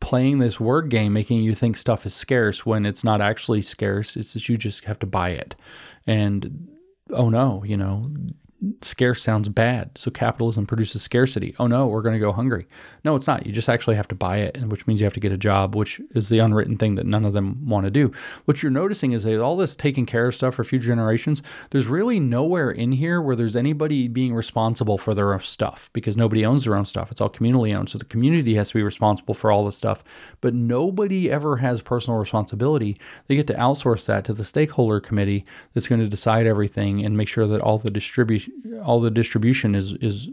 playing 0.00 0.38
this 0.38 0.58
word 0.58 0.88
game, 0.88 1.12
making 1.12 1.42
you 1.42 1.54
think 1.54 1.76
stuff 1.76 2.06
is 2.06 2.14
scarce 2.14 2.64
when 2.64 2.86
it's 2.86 3.04
not 3.04 3.20
actually 3.20 3.62
scarce. 3.62 4.16
It's 4.16 4.32
that 4.34 4.48
you 4.48 4.56
just 4.56 4.84
have 4.84 4.98
to 5.00 5.06
buy 5.06 5.30
it. 5.30 5.54
And 6.06 6.68
oh 7.10 7.28
no, 7.28 7.62
you 7.64 7.76
know, 7.76 8.10
scarce 8.82 9.22
sounds 9.22 9.48
bad. 9.48 9.90
So 9.96 10.10
capitalism 10.10 10.66
produces 10.66 11.02
scarcity. 11.02 11.54
Oh 11.58 11.66
no, 11.66 11.86
we're 11.86 12.02
going 12.02 12.14
to 12.14 12.20
go 12.20 12.32
hungry. 12.32 12.66
No, 13.04 13.16
it's 13.16 13.26
not. 13.26 13.46
You 13.46 13.52
just 13.52 13.68
actually 13.68 13.96
have 13.96 14.08
to 14.08 14.14
buy 14.14 14.38
it, 14.38 14.60
which 14.66 14.86
means 14.86 15.00
you 15.00 15.04
have 15.04 15.14
to 15.14 15.20
get 15.20 15.32
a 15.32 15.38
job, 15.38 15.74
which 15.74 16.00
is 16.14 16.28
the 16.28 16.40
unwritten 16.40 16.76
thing 16.76 16.94
that 16.96 17.06
none 17.06 17.24
of 17.24 17.32
them 17.32 17.66
want 17.66 17.84
to 17.84 17.90
do. 17.90 18.12
What 18.44 18.62
you're 18.62 18.70
noticing 18.70 19.12
is 19.12 19.24
that 19.24 19.40
all 19.40 19.56
this 19.56 19.74
taking 19.74 20.04
care 20.04 20.26
of 20.26 20.34
stuff 20.34 20.54
for 20.54 20.64
future 20.64 20.88
generations, 20.88 21.42
there's 21.70 21.86
really 21.86 22.20
nowhere 22.20 22.70
in 22.70 22.92
here 22.92 23.22
where 23.22 23.36
there's 23.36 23.56
anybody 23.56 24.08
being 24.08 24.34
responsible 24.34 24.98
for 24.98 25.14
their 25.14 25.32
own 25.32 25.40
stuff 25.40 25.88
because 25.92 26.16
nobody 26.16 26.44
owns 26.44 26.64
their 26.64 26.76
own 26.76 26.84
stuff. 26.84 27.10
It's 27.10 27.20
all 27.20 27.30
communally 27.30 27.74
owned. 27.74 27.88
So 27.88 27.98
the 27.98 28.04
community 28.04 28.54
has 28.56 28.68
to 28.68 28.74
be 28.74 28.82
responsible 28.82 29.34
for 29.34 29.50
all 29.50 29.64
the 29.64 29.72
stuff, 29.72 30.04
but 30.40 30.52
nobody 30.54 31.30
ever 31.30 31.56
has 31.56 31.80
personal 31.80 32.18
responsibility. 32.18 32.98
They 33.26 33.36
get 33.36 33.46
to 33.46 33.54
outsource 33.54 34.04
that 34.06 34.24
to 34.24 34.34
the 34.34 34.44
stakeholder 34.44 35.00
committee 35.00 35.46
that's 35.72 35.88
going 35.88 36.00
to 36.00 36.08
decide 36.08 36.46
everything 36.46 37.04
and 37.04 37.16
make 37.16 37.28
sure 37.28 37.46
that 37.46 37.60
all 37.60 37.78
the 37.78 37.90
distribution 37.90 38.49
all 38.82 39.00
the 39.00 39.10
distribution 39.10 39.74
is 39.74 39.94
is 39.94 40.28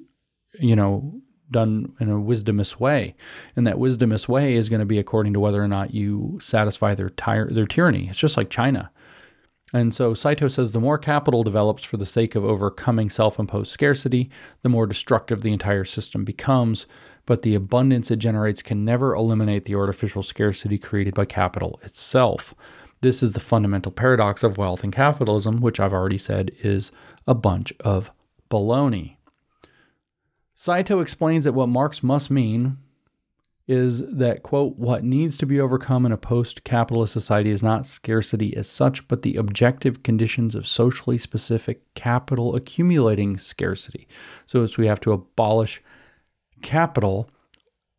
you 0.60 0.76
know 0.76 1.14
done 1.50 1.94
in 2.00 2.10
a 2.10 2.16
wisdomous 2.16 2.80
way, 2.80 3.16
and 3.56 3.66
that 3.66 3.78
wisdomous 3.78 4.28
way 4.28 4.56
is 4.56 4.70
going 4.70 4.80
to 4.80 4.86
be 4.86 5.00
according 5.00 5.34
to 5.34 5.40
whether 5.40 5.64
or 5.64 5.68
not 5.68 5.94
you 5.94 6.38
satisfy 6.42 6.94
their 6.94 7.10
ty- 7.12 7.46
their 7.46 7.68
tyranny. 7.68 8.08
It's 8.10 8.20
just 8.20 8.38
like 8.38 8.50
China. 8.50 8.92
And 9.74 9.94
so 9.94 10.14
Saito 10.14 10.48
says 10.48 10.72
the 10.72 10.80
more 10.80 10.98
capital 10.98 11.44
develops 11.44 11.84
for 11.84 11.98
the 11.98 12.06
sake 12.06 12.36
of 12.36 12.46
overcoming 12.46 13.10
self 13.10 13.38
imposed 13.40 13.72
scarcity, 13.72 14.30
the 14.62 14.70
more 14.70 14.88
destructive 14.88 15.42
the 15.42 15.52
entire 15.52 15.86
system 15.86 16.24
becomes. 16.24 16.86
But 17.26 17.42
the 17.42 17.56
abundance 17.56 18.10
it 18.10 18.20
generates 18.20 18.62
can 18.62 18.86
never 18.86 19.14
eliminate 19.14 19.66
the 19.66 19.76
artificial 19.76 20.24
scarcity 20.24 20.78
created 20.78 21.14
by 21.14 21.26
capital 21.26 21.80
itself. 21.84 22.56
This 23.02 23.22
is 23.22 23.34
the 23.34 23.42
fundamental 23.42 23.92
paradox 23.92 24.42
of 24.44 24.58
wealth 24.58 24.84
and 24.84 24.94
capitalism, 24.94 25.60
which 25.60 25.80
I've 25.80 25.94
already 25.94 26.18
said 26.18 26.52
is 26.62 26.92
a 27.28 27.36
bunch 27.36 27.74
of 27.82 28.12
baloney. 28.50 29.18
Saito 30.56 31.00
explains 31.00 31.44
that 31.44 31.54
what 31.54 31.70
Marx 31.70 32.02
must 32.02 32.32
mean 32.32 32.78
is 33.68 34.00
that, 34.14 34.44
quote, 34.44 34.78
what 34.78 35.04
needs 35.04 35.38
to 35.38 35.46
be 35.46 35.60
overcome 35.60 36.06
in 36.06 36.12
a 36.14 36.18
post 36.18 36.64
capitalist 36.64 37.12
society 37.12 37.50
is 37.50 37.62
not 37.62 37.86
scarcity 37.86 38.56
as 38.56 38.70
such, 38.70 39.06
but 39.10 39.22
the 39.22 39.36
objective 39.36 40.04
conditions 40.04 40.56
of 40.56 40.66
socially 40.66 41.18
specific 41.18 41.82
capital 41.94 42.56
accumulating 42.56 43.38
scarcity. 43.38 44.08
So, 44.46 44.64
as 44.64 44.78
we 44.78 44.88
have 44.88 45.02
to 45.02 45.12
abolish 45.12 45.82
capital 46.62 47.30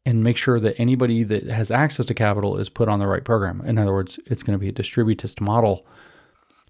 and 0.07 0.25
make 0.25 0.39
sure 0.39 0.59
that 0.59 0.81
anybody 0.81 1.23
that 1.23 1.45
has 1.45 1.71
access 1.71 2.07
to 2.07 2.15
capital 2.15 2.57
is 2.57 2.71
put 2.71 2.89
on 2.89 2.99
the 2.99 3.07
right 3.07 3.25
program. 3.25 3.61
In 3.67 3.77
other 3.77 3.93
words, 3.93 4.19
it's 4.25 4.43
going 4.43 4.59
to 4.59 4.59
be 4.59 4.71
a 4.71 4.73
distributist 4.73 5.39
model. 5.39 5.85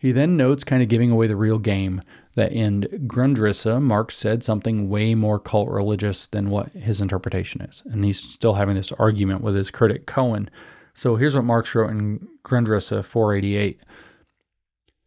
He 0.01 0.11
then 0.11 0.37
notes, 0.37 0.65
kind 0.65 0.83
of 0.83 0.89
giving 0.89 1.13
away 1.13 1.29
the 1.29 1.37
real 1.37 1.59
game, 1.59 2.03
that 2.39 2.53
in 2.53 2.83
Grundrisse, 3.09 3.83
Marx 3.83 4.17
said 4.17 4.45
something 4.45 4.89
way 4.89 5.17
more 5.17 5.41
cult 5.41 5.69
religious 5.69 6.29
than 6.29 6.51
what 6.51 6.69
his 6.71 7.01
interpretation 7.01 7.61
is. 7.63 7.83
And 7.87 8.05
he's 8.05 8.21
still 8.21 8.55
having 8.55 8.77
this 8.77 8.93
argument 8.93 9.43
with 9.43 9.57
his 9.57 9.73
critic 9.73 10.07
Cohen. 10.07 10.49
So 10.95 11.17
here's 11.17 11.35
what 11.35 11.45
Marx 11.45 11.75
wrote 11.75 11.91
in 11.91 12.29
Grundrisse 12.45 13.05
488. 13.05 13.81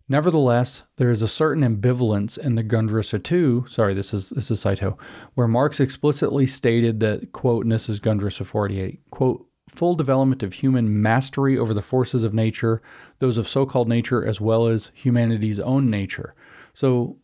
Nevertheless, 0.10 0.84
there 0.98 1.10
is 1.10 1.22
a 1.22 1.28
certain 1.30 1.64
ambivalence 1.64 2.38
in 2.38 2.56
the 2.56 2.66
Grundrisse 2.66 3.24
2, 3.24 3.64
sorry, 3.66 3.94
this 3.94 4.14
is 4.14 4.32
this 4.32 4.52
is 4.52 4.60
Saito, 4.60 4.98
where 5.36 5.48
Marx 5.48 5.80
explicitly 5.80 6.46
stated 6.46 7.00
that, 7.00 7.32
quote, 7.32 7.64
and 7.64 7.72
this 7.72 7.88
is 7.88 8.02
Grundrisse 8.02 8.46
48, 8.46 9.00
quote, 9.10 9.48
full 9.70 9.96
development 9.96 10.44
of 10.44 10.52
human 10.52 11.02
mastery 11.02 11.58
over 11.58 11.74
the 11.74 11.82
forces 11.82 12.26
of 12.26 12.34
nature, 12.34 12.82
those 13.20 13.38
of 13.38 13.48
so-called 13.48 13.88
nature 13.88 14.26
as 14.26 14.42
well 14.42 14.68
as 14.68 14.92
humanity's 14.94 15.62
own 15.62 15.90
nature. 15.90 16.36
So 16.74 17.18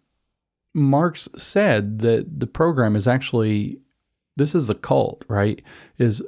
Marx 0.77 1.27
said 1.35 1.99
that 1.99 2.39
the 2.39 2.47
program 2.47 2.95
is 2.95 3.07
actually 3.07 3.79
this 4.35 4.53
is 4.53 4.69
a 4.69 4.75
cult, 4.75 5.25
right? 5.27 5.61
Is 5.97 6.21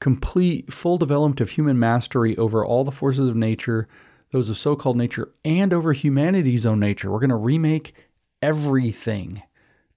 complete 0.00 0.72
full 0.72 0.98
development 0.98 1.40
of 1.40 1.50
human 1.50 1.78
mastery 1.78 2.36
over 2.36 2.64
all 2.64 2.84
the 2.84 2.90
forces 2.90 3.28
of 3.28 3.36
nature 3.36 3.88
those 4.34 4.50
of 4.50 4.58
so 4.58 4.74
called 4.74 4.96
nature, 4.96 5.32
and 5.44 5.72
over 5.72 5.92
humanity's 5.92 6.66
own 6.66 6.80
nature. 6.80 7.08
We're 7.08 7.20
going 7.20 7.30
to 7.30 7.36
remake 7.36 7.94
everything. 8.42 9.44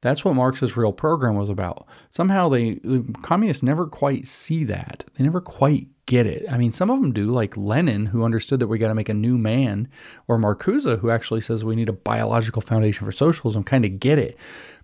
That's 0.01 0.23
what 0.23 0.35
Marx's 0.35 0.77
real 0.77 0.93
program 0.93 1.35
was 1.35 1.49
about. 1.49 1.87
Somehow 2.11 2.47
they, 2.47 2.75
the 2.75 3.03
communists 3.23 3.63
never 3.63 3.87
quite 3.87 4.27
see 4.27 4.63
that. 4.65 5.05
They 5.17 5.23
never 5.23 5.41
quite 5.41 5.87
get 6.07 6.25
it. 6.25 6.45
I 6.49 6.57
mean, 6.57 6.71
some 6.71 6.89
of 6.89 6.99
them 6.99 7.13
do, 7.13 7.27
like 7.27 7.55
Lenin, 7.55 8.07
who 8.07 8.23
understood 8.23 8.59
that 8.59 8.67
we 8.67 8.79
got 8.79 8.87
to 8.87 8.95
make 8.95 9.09
a 9.09 9.13
new 9.13 9.37
man, 9.37 9.87
or 10.27 10.39
Marcuse, 10.39 10.99
who 10.99 11.11
actually 11.11 11.41
says 11.41 11.63
we 11.63 11.75
need 11.75 11.89
a 11.89 11.93
biological 11.93 12.61
foundation 12.61 13.05
for 13.05 13.11
socialism, 13.11 13.63
kind 13.63 13.85
of 13.85 13.99
get 13.99 14.17
it. 14.17 14.35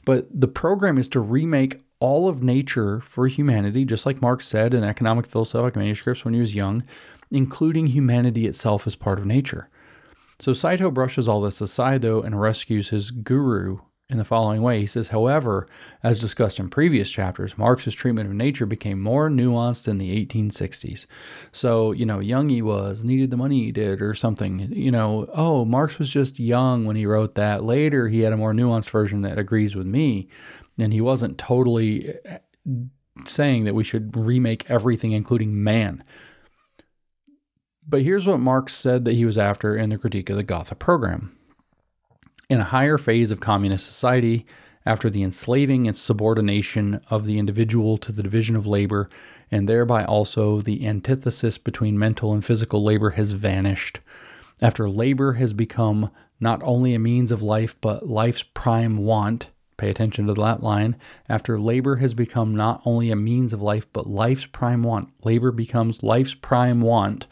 But 0.05 0.27
the 0.31 0.47
program 0.47 0.97
is 0.97 1.07
to 1.09 1.19
remake 1.19 1.81
all 1.99 2.27
of 2.27 2.43
nature 2.43 2.99
for 2.99 3.27
humanity, 3.27 3.85
just 3.85 4.05
like 4.05 4.21
Marx 4.21 4.45
said 4.47 4.73
in 4.73 4.83
Economic 4.83 5.25
Philosophic 5.25 5.75
Manuscripts 5.75 6.23
when 6.23 6.33
he 6.33 6.39
was 6.39 6.53
young, 6.53 6.83
including 7.31 7.87
humanity 7.87 8.45
itself 8.45 8.85
as 8.85 8.95
part 8.95 9.17
of 9.17 9.25
nature. 9.25 9.69
So 10.39 10.51
Saito 10.51 10.91
brushes 10.91 11.27
all 11.29 11.41
this 11.41 11.61
aside, 11.61 12.01
though, 12.01 12.21
and 12.21 12.39
rescues 12.39 12.89
his 12.89 13.11
guru 13.11 13.79
in 14.09 14.17
the 14.17 14.25
following 14.25 14.61
way. 14.61 14.79
He 14.79 14.85
says, 14.85 15.07
however, 15.07 15.67
as 16.03 16.19
discussed 16.19 16.59
in 16.59 16.69
previous 16.69 17.09
chapters, 17.09 17.57
Marx's 17.57 17.95
treatment 17.95 18.29
of 18.29 18.35
nature 18.35 18.65
became 18.65 19.01
more 19.01 19.29
nuanced 19.29 19.87
in 19.87 19.97
the 19.97 20.25
1860s. 20.25 21.05
So, 21.51 21.91
you 21.93 22.05
know, 22.05 22.19
young 22.19 22.49
he 22.49 22.61
was, 22.61 23.03
needed 23.03 23.31
the 23.31 23.37
money 23.37 23.65
he 23.65 23.71
did, 23.71 24.01
or 24.01 24.13
something. 24.13 24.71
You 24.71 24.91
know, 24.91 25.27
oh, 25.33 25.65
Marx 25.65 25.97
was 25.99 26.09
just 26.09 26.39
young 26.39 26.85
when 26.85 26.95
he 26.95 27.05
wrote 27.05 27.35
that. 27.35 27.63
Later, 27.63 28.09
he 28.09 28.19
had 28.19 28.33
a 28.33 28.37
more 28.37 28.53
nuanced 28.53 28.89
version 28.89 29.21
that 29.21 29.39
agrees 29.39 29.75
with 29.75 29.87
me. 29.87 30.27
And 30.77 30.91
he 30.91 31.01
wasn't 31.01 31.37
totally 31.37 32.13
eh, 32.25 32.39
saying 33.25 33.63
that 33.65 33.75
we 33.75 33.83
should 33.83 34.15
remake 34.15 34.69
everything, 34.69 35.13
including 35.13 35.63
man. 35.63 36.03
But 37.87 38.01
here's 38.01 38.27
what 38.27 38.39
Marx 38.39 38.73
said 38.73 39.05
that 39.05 39.13
he 39.13 39.25
was 39.25 39.37
after 39.37 39.75
in 39.75 39.89
the 39.89 39.97
critique 39.97 40.29
of 40.29 40.37
the 40.37 40.43
Gotha 40.43 40.75
program. 40.75 41.37
In 42.53 42.59
a 42.59 42.65
higher 42.65 42.99
phase 42.99 43.31
of 43.31 43.39
communist 43.39 43.87
society, 43.87 44.45
after 44.85 45.09
the 45.09 45.23
enslaving 45.23 45.87
and 45.87 45.97
subordination 45.97 47.01
of 47.09 47.25
the 47.25 47.39
individual 47.39 47.97
to 47.97 48.11
the 48.11 48.21
division 48.21 48.55
of 48.55 48.67
labor, 48.67 49.09
and 49.49 49.67
thereby 49.67 50.05
also 50.05 50.61
the 50.61 50.85
antithesis 50.85 51.57
between 51.57 51.97
mental 51.97 52.31
and 52.31 52.45
physical 52.45 52.83
labor 52.83 53.09
has 53.09 53.31
vanished, 53.31 54.01
after 54.61 54.87
labor 54.87 55.33
has 55.33 55.51
become 55.51 56.11
not 56.39 56.61
only 56.61 56.93
a 56.93 56.99
means 56.99 57.31
of 57.31 57.41
life 57.41 57.75
but 57.81 58.07
life's 58.07 58.43
prime 58.43 58.97
want, 58.97 59.49
pay 59.77 59.89
attention 59.89 60.27
to 60.27 60.35
that 60.35 60.61
line, 60.61 60.95
after 61.27 61.59
labor 61.59 61.95
has 61.95 62.13
become 62.13 62.53
not 62.53 62.83
only 62.85 63.09
a 63.09 63.15
means 63.15 63.51
of 63.51 63.63
life 63.63 63.91
but 63.91 64.05
life's 64.05 64.45
prime 64.45 64.83
want, 64.83 65.09
labor 65.25 65.51
becomes 65.51 66.03
life's 66.03 66.35
prime 66.35 66.81
want. 66.81 67.25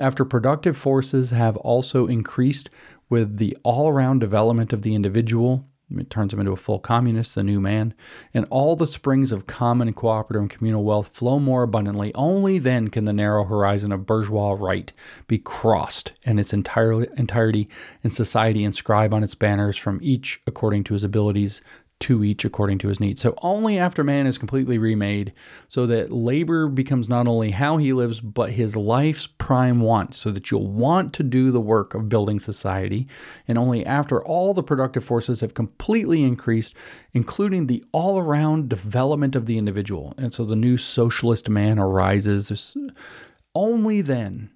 After 0.00 0.24
productive 0.24 0.76
forces 0.76 1.30
have 1.30 1.56
also 1.58 2.06
increased 2.06 2.70
with 3.12 3.36
the 3.36 3.54
all 3.62 3.90
around 3.90 4.20
development 4.20 4.72
of 4.72 4.80
the 4.80 4.94
individual, 4.94 5.66
it 5.98 6.08
turns 6.08 6.32
him 6.32 6.40
into 6.40 6.52
a 6.52 6.56
full 6.56 6.78
communist, 6.78 7.34
the 7.34 7.42
new 7.42 7.60
man, 7.60 7.92
and 8.32 8.46
all 8.48 8.74
the 8.74 8.86
springs 8.86 9.32
of 9.32 9.46
common 9.46 9.92
cooperative 9.92 10.40
and 10.40 10.50
communal 10.50 10.82
wealth 10.82 11.14
flow 11.14 11.38
more 11.38 11.62
abundantly. 11.62 12.14
Only 12.14 12.58
then 12.58 12.88
can 12.88 13.04
the 13.04 13.12
narrow 13.12 13.44
horizon 13.44 13.92
of 13.92 14.06
bourgeois 14.06 14.56
right 14.58 14.90
be 15.26 15.36
crossed 15.36 16.12
and 16.24 16.40
its 16.40 16.54
entirely, 16.54 17.06
entirety 17.18 17.68
in 18.02 18.08
society 18.08 18.64
inscribe 18.64 19.12
on 19.12 19.22
its 19.22 19.34
banners 19.34 19.76
from 19.76 20.00
each 20.02 20.40
according 20.46 20.84
to 20.84 20.94
his 20.94 21.04
abilities 21.04 21.60
to 22.02 22.24
each 22.24 22.44
according 22.44 22.78
to 22.78 22.88
his 22.88 23.00
needs. 23.00 23.20
So 23.20 23.34
only 23.42 23.78
after 23.78 24.04
man 24.04 24.26
is 24.26 24.38
completely 24.38 24.78
remade, 24.78 25.32
so 25.68 25.86
that 25.86 26.12
labor 26.12 26.68
becomes 26.68 27.08
not 27.08 27.26
only 27.26 27.50
how 27.50 27.76
he 27.76 27.92
lives, 27.92 28.20
but 28.20 28.50
his 28.50 28.76
life's 28.76 29.26
prime 29.26 29.80
want, 29.80 30.14
so 30.14 30.30
that 30.30 30.50
you'll 30.50 30.70
want 30.70 31.12
to 31.14 31.22
do 31.22 31.50
the 31.50 31.60
work 31.60 31.94
of 31.94 32.08
building 32.08 32.40
society. 32.40 33.08
And 33.48 33.56
only 33.56 33.86
after 33.86 34.22
all 34.24 34.52
the 34.52 34.62
productive 34.62 35.04
forces 35.04 35.40
have 35.40 35.54
completely 35.54 36.22
increased, 36.22 36.74
including 37.12 37.66
the 37.66 37.84
all 37.92 38.18
around 38.18 38.68
development 38.68 39.36
of 39.36 39.46
the 39.46 39.58
individual. 39.58 40.14
And 40.18 40.32
so 40.32 40.44
the 40.44 40.56
new 40.56 40.76
socialist 40.76 41.48
man 41.48 41.78
arises. 41.78 42.76
Only 43.54 44.00
then 44.00 44.50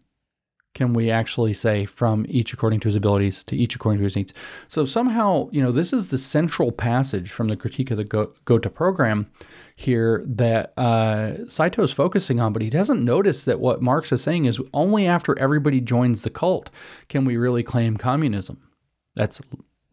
can 0.77 0.93
we 0.93 1.11
actually 1.11 1.55
say 1.55 1.87
from 1.87 2.27
each 2.29 2.53
according 2.53 2.79
to 2.81 2.89
his 2.89 2.97
abilities 2.97 3.43
to 3.43 3.57
each 3.57 3.75
according 3.75 3.99
to 3.99 4.05
his 4.05 4.15
needs? 4.15 4.35
So 4.69 4.85
somehow, 4.85 5.49
you 5.51 5.63
know, 5.63 5.73
this 5.73 5.91
is 5.91 6.09
the 6.09 6.19
central 6.19 6.71
passage 6.71 7.31
from 7.31 7.49
the 7.49 7.57
critique 7.57 7.91
of 7.91 7.97
the 7.97 8.05
Gotha 8.45 8.69
program 8.69 9.31
here 9.75 10.23
that 10.27 10.75
uh, 10.79 11.49
Saito 11.49 11.83
is 11.83 11.93
focusing 11.93 12.41
on, 12.41 12.53
but 12.53 12.61
he 12.61 12.69
doesn't 12.69 13.03
notice 13.03 13.47
that 13.47 13.59
what 13.59 13.81
Marx 13.81 14.13
is 14.13 14.21
saying 14.21 14.45
is 14.45 14.61
only 14.75 15.07
after 15.07 15.37
everybody 15.39 15.81
joins 15.81 16.21
the 16.21 16.31
cult 16.31 16.69
can 17.09 17.25
we 17.25 17.39
really 17.39 17.63
claim 17.63 17.97
communism. 17.97 18.69
That's 19.15 19.41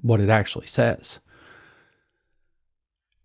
what 0.01 0.19
it 0.19 0.29
actually 0.29 0.67
says. 0.67 1.19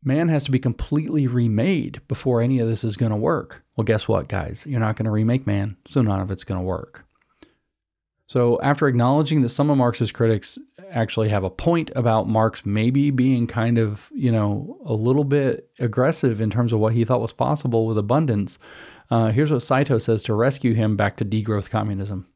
Man 0.04 0.28
has 0.28 0.44
to 0.44 0.52
be 0.52 0.60
completely 0.60 1.26
remade 1.26 2.02
before 2.06 2.40
any 2.40 2.60
of 2.60 2.68
this 2.68 2.84
is 2.84 2.96
going 2.96 3.10
to 3.10 3.16
work. 3.16 3.64
Well, 3.76 3.84
guess 3.84 4.06
what, 4.06 4.28
guys? 4.28 4.64
You're 4.64 4.78
not 4.78 4.94
going 4.94 5.06
to 5.06 5.10
remake 5.10 5.44
man, 5.44 5.76
so 5.86 6.02
none 6.02 6.20
of 6.20 6.30
it's 6.30 6.44
going 6.44 6.60
to 6.60 6.64
work. 6.64 7.04
So, 8.28 8.60
after 8.60 8.86
acknowledging 8.86 9.40
that 9.40 9.48
some 9.48 9.70
of 9.70 9.78
Marx's 9.78 10.12
critics 10.12 10.58
actually 10.90 11.30
have 11.30 11.44
a 11.44 11.50
point 11.50 11.90
about 11.96 12.28
Marx 12.28 12.64
maybe 12.66 13.10
being 13.10 13.46
kind 13.46 13.78
of, 13.78 14.10
you 14.14 14.30
know, 14.30 14.78
a 14.84 14.92
little 14.92 15.24
bit 15.24 15.70
aggressive 15.78 16.40
in 16.42 16.50
terms 16.50 16.74
of 16.74 16.78
what 16.78 16.92
he 16.92 17.06
thought 17.06 17.22
was 17.22 17.32
possible 17.32 17.86
with 17.86 17.96
abundance. 17.96 18.58
Uh, 19.10 19.30
here's 19.32 19.50
what 19.50 19.62
Saito 19.62 19.96
says 19.96 20.22
to 20.24 20.34
rescue 20.34 20.74
him 20.74 20.94
back 20.94 21.16
to 21.16 21.24
degrowth 21.24 21.70
communism. 21.70 22.26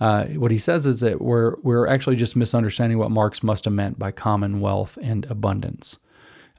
Uh, 0.00 0.24
what 0.24 0.50
he 0.50 0.58
says 0.58 0.86
is 0.86 1.00
that 1.00 1.20
we're 1.20 1.56
we're 1.62 1.86
actually 1.86 2.16
just 2.16 2.34
misunderstanding 2.34 2.96
what 2.96 3.10
Marx 3.10 3.42
must 3.42 3.66
have 3.66 3.74
meant 3.74 3.98
by 3.98 4.10
commonwealth 4.10 4.98
and 5.02 5.26
abundance. 5.26 5.98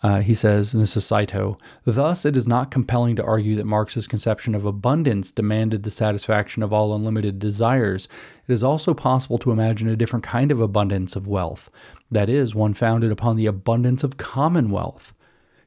Uh, 0.03 0.21
he 0.21 0.35
says, 0.35 0.73
and 0.73 0.83
this 0.83 0.95
is 0.95 1.05
Saito, 1.05 1.57
thus 1.83 2.23
it 2.23 2.37
is 2.37 2.47
not 2.47 2.69
compelling 2.69 3.15
to 3.15 3.23
argue 3.23 3.55
that 3.55 3.65
Marx's 3.65 4.05
conception 4.05 4.53
of 4.53 4.63
abundance 4.63 5.31
demanded 5.31 5.81
the 5.81 5.91
satisfaction 5.91 6.61
of 6.61 6.71
all 6.71 6.95
unlimited 6.95 7.39
desires. 7.39 8.07
It 8.47 8.53
is 8.53 8.63
also 8.63 8.93
possible 8.93 9.39
to 9.39 9.51
imagine 9.51 9.89
a 9.89 9.95
different 9.95 10.23
kind 10.23 10.51
of 10.51 10.61
abundance 10.61 11.15
of 11.15 11.25
wealth, 11.27 11.69
that 12.11 12.29
is, 12.29 12.53
one 12.53 12.75
founded 12.75 13.11
upon 13.11 13.37
the 13.37 13.47
abundance 13.47 14.03
of 14.03 14.17
commonwealth. 14.17 15.13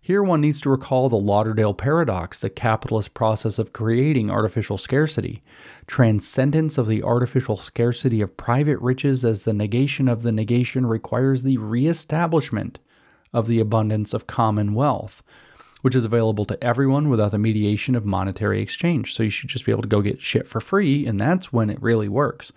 Here 0.03 0.23
one 0.23 0.41
needs 0.41 0.61
to 0.63 0.71
recall 0.71 1.09
the 1.09 1.17
Lauderdale 1.17 1.75
paradox, 1.75 2.41
the 2.41 2.49
capitalist 2.49 3.13
process 3.13 3.59
of 3.59 3.73
creating 3.73 4.31
artificial 4.31 4.79
scarcity. 4.79 5.43
Transcendence 5.87 6.79
of 6.79 6.87
the 6.87 7.03
artificial 7.03 7.59
scarcity 7.59 8.23
of 8.23 8.37
private 8.37 8.79
riches 8.79 9.25
as 9.25 9.43
the 9.43 9.53
negation 9.53 10.09
of 10.09 10.23
the 10.23 10.33
negation 10.33 10.87
requires 10.87 11.43
the 11.43 11.59
reestablishment 11.59 12.79
of 13.33 13.47
the 13.47 13.61
abundance 13.61 14.13
of 14.13 14.27
common 14.27 14.75
wealth, 14.75 15.23
which 15.83 15.95
is 15.95 16.05
available 16.05 16.45
to 16.45 16.63
everyone 16.63 17.09
without 17.09 17.31
the 17.31 17.39
mediation 17.39 17.95
of 17.95 18.05
monetary 18.05 18.61
exchange. 18.61 19.15
So 19.15 19.23
you 19.23 19.31
should 19.31 19.49
just 19.51 19.65
be 19.65 19.73
able 19.73 19.83
to 19.83 19.89
go 19.89 20.03
get 20.03 20.21
shit 20.23 20.47
for 20.47 20.61
free, 20.61 21.07
and 21.07 21.21
that's 21.21 21.53
when 21.53 21.71
it 21.71 21.83
really 21.83 22.09
works. 22.09 22.53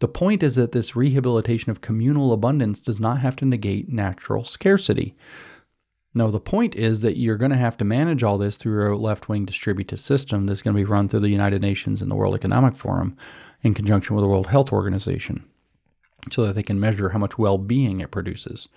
The 0.00 0.08
point 0.08 0.42
is 0.42 0.54
that 0.56 0.72
this 0.72 0.94
rehabilitation 0.94 1.70
of 1.70 1.80
communal 1.80 2.32
abundance 2.32 2.78
does 2.78 3.00
not 3.00 3.18
have 3.18 3.36
to 3.36 3.44
negate 3.44 3.88
natural 3.88 4.44
scarcity. 4.44 5.16
No, 6.14 6.30
the 6.30 6.40
point 6.40 6.74
is 6.76 7.02
that 7.02 7.16
you're 7.16 7.36
going 7.36 7.50
to 7.50 7.56
have 7.56 7.76
to 7.78 7.84
manage 7.84 8.22
all 8.22 8.38
this 8.38 8.56
through 8.56 8.94
a 8.94 8.96
left 8.96 9.28
wing 9.28 9.44
distributive 9.44 10.00
system 10.00 10.46
that's 10.46 10.62
going 10.62 10.74
to 10.74 10.80
be 10.80 10.84
run 10.84 11.08
through 11.08 11.20
the 11.20 11.28
United 11.28 11.60
Nations 11.60 12.00
and 12.00 12.10
the 12.10 12.14
World 12.14 12.34
Economic 12.34 12.76
Forum 12.76 13.16
in 13.62 13.74
conjunction 13.74 14.14
with 14.14 14.22
the 14.22 14.28
World 14.28 14.46
Health 14.46 14.72
Organization 14.72 15.44
so 16.30 16.46
that 16.46 16.54
they 16.54 16.62
can 16.62 16.80
measure 16.80 17.10
how 17.10 17.18
much 17.18 17.38
well 17.38 17.58
being 17.58 18.00
it 18.00 18.10
produces. 18.10 18.68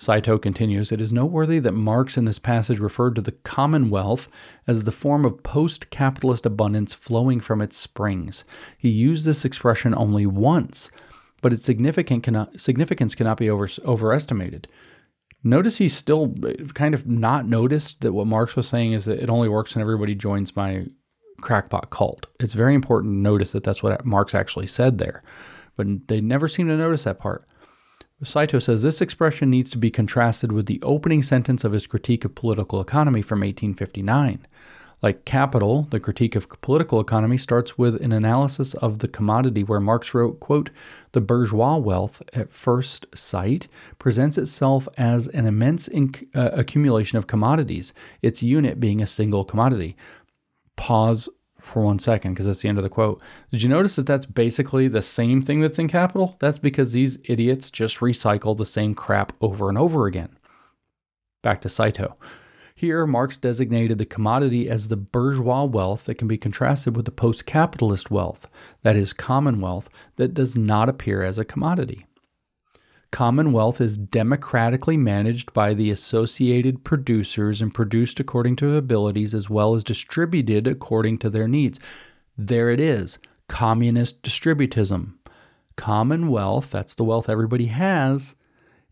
Saito 0.00 0.38
continues 0.38 0.92
It 0.92 1.00
is 1.00 1.12
noteworthy 1.12 1.58
that 1.58 1.72
Marx 1.72 2.16
in 2.16 2.24
this 2.24 2.38
passage 2.38 2.78
referred 2.78 3.16
to 3.16 3.20
the 3.20 3.32
commonwealth 3.32 4.28
as 4.64 4.84
the 4.84 4.92
form 4.92 5.24
of 5.24 5.42
post 5.42 5.90
capitalist 5.90 6.46
abundance 6.46 6.94
flowing 6.94 7.40
from 7.40 7.60
its 7.60 7.76
springs. 7.76 8.44
He 8.78 8.90
used 8.90 9.26
this 9.26 9.44
expression 9.44 9.96
only 9.96 10.24
once, 10.24 10.92
but 11.42 11.52
its 11.52 11.64
significant 11.64 12.22
cannot, 12.22 12.60
significance 12.60 13.16
cannot 13.16 13.38
be 13.38 13.50
over, 13.50 13.68
overestimated. 13.84 14.68
Notice 15.42 15.78
he's 15.78 15.96
still 15.96 16.32
kind 16.74 16.94
of 16.94 17.04
not 17.08 17.48
noticed 17.48 18.00
that 18.02 18.12
what 18.12 18.28
Marx 18.28 18.54
was 18.54 18.68
saying 18.68 18.92
is 18.92 19.06
that 19.06 19.18
it 19.18 19.28
only 19.28 19.48
works 19.48 19.74
when 19.74 19.82
everybody 19.82 20.14
joins 20.14 20.54
my 20.54 20.86
crackpot 21.40 21.90
cult. 21.90 22.26
It's 22.38 22.54
very 22.54 22.76
important 22.76 23.14
to 23.14 23.18
notice 23.18 23.50
that 23.50 23.64
that's 23.64 23.82
what 23.82 24.04
Marx 24.06 24.32
actually 24.32 24.68
said 24.68 24.98
there, 24.98 25.24
but 25.76 25.88
they 26.06 26.20
never 26.20 26.46
seem 26.46 26.68
to 26.68 26.76
notice 26.76 27.02
that 27.02 27.18
part. 27.18 27.44
Saito 28.22 28.58
says 28.58 28.82
this 28.82 29.00
expression 29.00 29.48
needs 29.48 29.70
to 29.70 29.78
be 29.78 29.90
contrasted 29.90 30.50
with 30.50 30.66
the 30.66 30.82
opening 30.82 31.22
sentence 31.22 31.62
of 31.62 31.72
his 31.72 31.86
critique 31.86 32.24
of 32.24 32.34
political 32.34 32.80
economy 32.80 33.22
from 33.22 33.40
1859. 33.40 34.46
Like 35.00 35.24
Capital, 35.24 35.86
the 35.90 36.00
critique 36.00 36.34
of 36.34 36.48
political 36.60 36.98
economy 36.98 37.38
starts 37.38 37.78
with 37.78 38.02
an 38.02 38.10
analysis 38.10 38.74
of 38.74 38.98
the 38.98 39.06
commodity 39.06 39.62
where 39.62 39.78
Marx 39.78 40.12
wrote, 40.12 40.40
quote, 40.40 40.70
"The 41.12 41.20
bourgeois 41.20 41.76
wealth 41.76 42.20
at 42.32 42.50
first 42.50 43.06
sight 43.14 43.68
presents 44.00 44.36
itself 44.36 44.88
as 44.98 45.28
an 45.28 45.46
immense 45.46 45.88
inc- 45.88 46.26
uh, 46.34 46.50
accumulation 46.52 47.16
of 47.16 47.28
commodities, 47.28 47.94
its 48.22 48.42
unit 48.42 48.80
being 48.80 49.00
a 49.00 49.06
single 49.06 49.44
commodity." 49.44 49.96
Pause 50.74 51.28
for 51.68 51.82
one 51.82 51.98
second 51.98 52.34
because 52.34 52.46
that's 52.46 52.62
the 52.62 52.68
end 52.68 52.78
of 52.78 52.84
the 52.84 52.90
quote. 52.90 53.20
Did 53.50 53.62
you 53.62 53.68
notice 53.68 53.96
that 53.96 54.06
that's 54.06 54.26
basically 54.26 54.88
the 54.88 55.02
same 55.02 55.40
thing 55.40 55.60
that's 55.60 55.78
in 55.78 55.88
capital? 55.88 56.36
That's 56.38 56.58
because 56.58 56.92
these 56.92 57.18
idiots 57.24 57.70
just 57.70 57.98
recycle 57.98 58.56
the 58.56 58.66
same 58.66 58.94
crap 58.94 59.32
over 59.40 59.68
and 59.68 59.78
over 59.78 60.06
again. 60.06 60.30
Back 61.42 61.60
to 61.62 61.68
Saito. 61.68 62.16
Here, 62.74 63.06
Marx 63.06 63.38
designated 63.38 63.98
the 63.98 64.06
commodity 64.06 64.68
as 64.68 64.86
the 64.86 64.96
bourgeois 64.96 65.64
wealth 65.64 66.04
that 66.04 66.14
can 66.14 66.28
be 66.28 66.38
contrasted 66.38 66.94
with 66.96 67.06
the 67.06 67.10
post 67.10 67.44
capitalist 67.44 68.10
wealth, 68.10 68.46
that 68.82 68.94
is, 68.94 69.12
commonwealth, 69.12 69.88
that 70.14 70.32
does 70.32 70.56
not 70.56 70.88
appear 70.88 71.22
as 71.22 71.38
a 71.38 71.44
commodity. 71.44 72.06
Commonwealth 73.10 73.80
is 73.80 73.96
democratically 73.96 74.96
managed 74.96 75.52
by 75.54 75.72
the 75.72 75.90
associated 75.90 76.84
producers 76.84 77.62
and 77.62 77.72
produced 77.72 78.20
according 78.20 78.56
to 78.56 78.76
abilities 78.76 79.34
as 79.34 79.48
well 79.48 79.74
as 79.74 79.82
distributed 79.82 80.66
according 80.66 81.18
to 81.18 81.30
their 81.30 81.48
needs. 81.48 81.80
There 82.36 82.70
it 82.70 82.80
is 82.80 83.18
communist 83.48 84.22
distributism. 84.22 85.14
Commonwealth, 85.76 86.70
that's 86.70 86.94
the 86.94 87.04
wealth 87.04 87.30
everybody 87.30 87.66
has, 87.66 88.36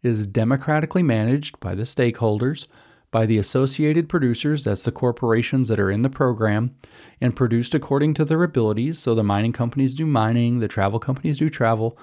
is 0.02 0.26
democratically 0.26 1.02
managed 1.02 1.60
by 1.60 1.74
the 1.74 1.82
stakeholders, 1.82 2.66
by 3.10 3.26
the 3.26 3.38
associated 3.38 4.09
producers, 4.09 4.64
that's 4.64 4.84
the 4.84 4.93
corporations 4.93 5.68
that 5.68 5.78
are 5.78 5.90
in 5.90 6.02
the 6.02 6.09
program, 6.09 6.74
and 7.20 7.36
produced 7.36 7.74
according 7.74 8.14
to 8.14 8.24
their 8.24 8.43
abilities. 8.43 8.98
So 8.98 9.14
the 9.14 9.22
mining 9.22 9.52
companies 9.52 9.94
do 9.94 10.06
mining, 10.06 10.60
the 10.60 10.68
travel 10.68 10.98
companies 10.98 11.38
do 11.38 11.51
travel 11.51 11.98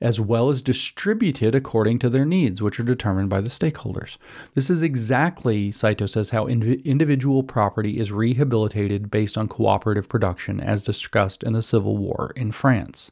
as 0.00 0.18
well 0.18 0.48
as 0.48 0.62
distributed 0.62 1.54
according 1.54 1.98
to 1.98 2.08
their 2.08 2.24
needs, 2.24 2.62
which 2.62 2.80
are 2.80 2.84
determined 2.84 3.28
by 3.28 3.40
the 3.40 3.50
stakeholders. 3.50 4.16
This 4.54 4.70
is 4.70 4.82
exactly, 4.82 5.70
Saito 5.70 6.06
says, 6.06 6.30
how 6.30 6.46
individual 6.46 7.42
property 7.42 7.98
is 7.98 8.10
rehabilitated 8.10 9.10
based 9.10 9.36
on 9.36 9.48
cooperative 9.48 10.08
production, 10.08 10.60
as 10.60 10.82
discussed 10.82 11.42
in 11.42 11.52
the 11.52 11.62
Civil 11.62 11.98
War 11.98 12.32
in 12.34 12.50
France. 12.50 13.10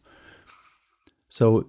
So, 1.29 1.69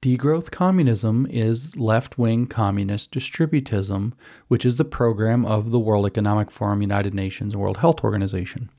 degrowth 0.00 0.52
communism 0.52 1.26
is 1.28 1.76
left 1.76 2.16
wing 2.16 2.46
communist 2.46 3.10
distributism, 3.10 4.12
which 4.46 4.64
is 4.64 4.76
the 4.76 4.84
program 4.84 5.44
of 5.44 5.72
the 5.72 5.80
World 5.80 6.06
Economic 6.06 6.52
Forum, 6.52 6.82
United 6.82 7.14
Nations, 7.14 7.52
and 7.52 7.60
World 7.60 7.78
Health 7.78 8.04
Organization. 8.04 8.70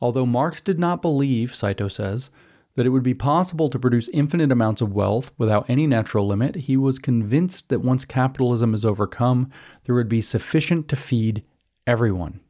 Although 0.00 0.26
Marx 0.26 0.60
did 0.60 0.80
not 0.80 1.00
believe, 1.00 1.54
Saito 1.54 1.86
says, 1.86 2.30
that 2.76 2.86
it 2.86 2.90
would 2.90 3.02
be 3.02 3.14
possible 3.14 3.68
to 3.70 3.78
produce 3.78 4.08
infinite 4.08 4.50
amounts 4.50 4.80
of 4.80 4.92
wealth 4.92 5.30
without 5.38 5.68
any 5.68 5.86
natural 5.86 6.26
limit, 6.26 6.56
he 6.56 6.76
was 6.76 6.98
convinced 6.98 7.68
that 7.68 7.80
once 7.80 8.04
capitalism 8.04 8.74
is 8.74 8.84
overcome, 8.84 9.50
there 9.84 9.94
would 9.94 10.08
be 10.08 10.20
sufficient 10.20 10.88
to 10.88 10.96
feed 10.96 11.44
everyone. 11.86 12.40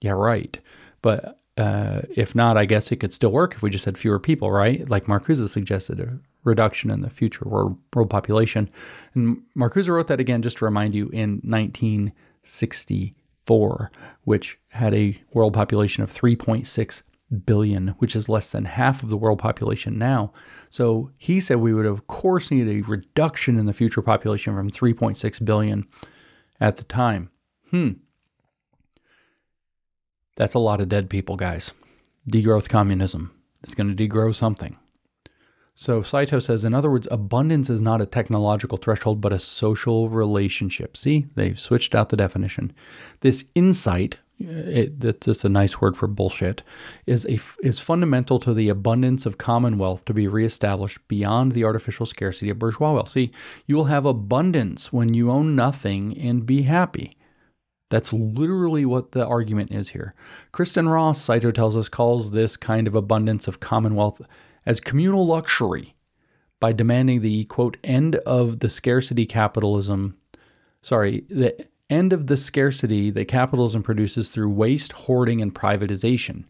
Yeah, 0.00 0.12
right. 0.12 0.58
But 1.00 1.40
uh, 1.56 2.02
if 2.14 2.34
not, 2.34 2.56
I 2.56 2.64
guess 2.64 2.92
it 2.92 2.96
could 2.96 3.12
still 3.12 3.32
work 3.32 3.54
if 3.54 3.62
we 3.62 3.70
just 3.70 3.84
had 3.84 3.98
fewer 3.98 4.18
people, 4.18 4.50
right? 4.50 4.88
Like 4.88 5.06
Marcuse 5.06 5.46
suggested, 5.48 6.00
a 6.00 6.18
reduction 6.44 6.90
in 6.90 7.02
the 7.02 7.10
future 7.10 7.44
world, 7.44 7.76
world 7.94 8.10
population. 8.10 8.68
And 9.14 9.42
Marcuse 9.56 9.88
wrote 9.88 10.08
that 10.08 10.18
again, 10.20 10.42
just 10.42 10.58
to 10.58 10.64
remind 10.64 10.94
you, 10.94 11.08
in 11.10 11.40
1964, 11.44 13.90
which 14.24 14.58
had 14.70 14.94
a 14.94 15.20
world 15.32 15.54
population 15.54 16.02
of 16.02 16.12
3.6 16.12 17.02
billion, 17.32 17.88
which 17.98 18.14
is 18.14 18.28
less 18.28 18.50
than 18.50 18.64
half 18.64 19.02
of 19.02 19.08
the 19.08 19.16
world 19.16 19.38
population 19.38 19.98
now. 19.98 20.32
So 20.70 21.10
he 21.16 21.40
said 21.40 21.58
we 21.58 21.74
would, 21.74 21.86
of 21.86 22.06
course, 22.06 22.50
need 22.50 22.68
a 22.68 22.86
reduction 22.86 23.58
in 23.58 23.66
the 23.66 23.72
future 23.72 24.02
population 24.02 24.54
from 24.54 24.70
3.6 24.70 25.44
billion 25.44 25.86
at 26.60 26.76
the 26.76 26.84
time. 26.84 27.30
Hmm. 27.70 27.92
That's 30.36 30.54
a 30.54 30.58
lot 30.58 30.80
of 30.80 30.88
dead 30.88 31.10
people, 31.10 31.36
guys. 31.36 31.72
Degrowth 32.30 32.68
communism. 32.68 33.32
It's 33.62 33.74
going 33.74 33.94
to 33.94 34.08
degrow 34.08 34.34
something. 34.34 34.76
So 35.74 36.02
Saito 36.02 36.38
says, 36.38 36.64
in 36.64 36.74
other 36.74 36.90
words, 36.90 37.08
abundance 37.10 37.70
is 37.70 37.80
not 37.80 38.02
a 38.02 38.06
technological 38.06 38.76
threshold, 38.76 39.20
but 39.20 39.32
a 39.32 39.38
social 39.38 40.08
relationship. 40.10 40.96
See, 40.96 41.26
they've 41.34 41.58
switched 41.58 41.94
out 41.94 42.10
the 42.10 42.16
definition. 42.16 42.72
This 43.20 43.46
insight 43.54 44.18
it, 44.48 45.00
that's 45.00 45.44
a 45.44 45.48
nice 45.48 45.80
word 45.80 45.96
for 45.96 46.06
bullshit, 46.06 46.62
is 47.06 47.26
a 47.26 47.38
is 47.62 47.78
fundamental 47.78 48.38
to 48.40 48.54
the 48.54 48.68
abundance 48.68 49.26
of 49.26 49.38
commonwealth 49.38 50.04
to 50.06 50.14
be 50.14 50.28
reestablished 50.28 50.98
beyond 51.08 51.52
the 51.52 51.64
artificial 51.64 52.06
scarcity 52.06 52.50
of 52.50 52.58
bourgeois 52.58 52.92
wealth. 52.92 53.08
See, 53.08 53.32
you 53.66 53.76
will 53.76 53.84
have 53.84 54.06
abundance 54.06 54.92
when 54.92 55.14
you 55.14 55.30
own 55.30 55.54
nothing 55.56 56.16
and 56.18 56.46
be 56.46 56.62
happy. 56.62 57.16
That's 57.90 58.12
literally 58.12 58.86
what 58.86 59.12
the 59.12 59.26
argument 59.26 59.70
is 59.70 59.90
here. 59.90 60.14
Kristin 60.52 60.90
Ross, 60.90 61.20
Saito 61.20 61.50
tells 61.50 61.76
us, 61.76 61.88
calls 61.88 62.30
this 62.30 62.56
kind 62.56 62.86
of 62.86 62.94
abundance 62.94 63.46
of 63.46 63.60
commonwealth 63.60 64.22
as 64.64 64.80
communal 64.80 65.26
luxury 65.26 65.94
by 66.58 66.72
demanding 66.72 67.20
the 67.20 67.44
quote 67.46 67.76
end 67.82 68.16
of 68.16 68.60
the 68.60 68.70
scarcity 68.70 69.26
capitalism 69.26 70.16
sorry 70.82 71.24
the 71.28 71.66
end 71.92 72.12
of 72.12 72.26
the 72.26 72.36
scarcity 72.36 73.10
that 73.10 73.26
capitalism 73.26 73.82
produces 73.82 74.30
through 74.30 74.50
waste, 74.50 74.92
hoarding, 74.92 75.42
and 75.42 75.54
privatization. 75.54 76.44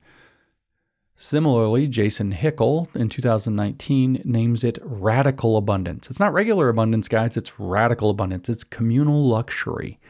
Similarly, 1.17 1.87
Jason 1.87 2.33
Hickel 2.33 2.89
in 2.97 3.09
2019 3.09 4.23
names 4.25 4.65
it 4.65 4.79
radical 4.83 5.57
abundance. 5.57 6.11
It's 6.11 6.19
not 6.19 6.33
regular 6.33 6.69
abundance, 6.69 7.07
guys, 7.07 7.37
it's 7.37 7.61
radical 7.61 8.11
abundance. 8.11 8.49
It's 8.49 8.65
communal 8.65 9.25
luxury. 9.29 10.01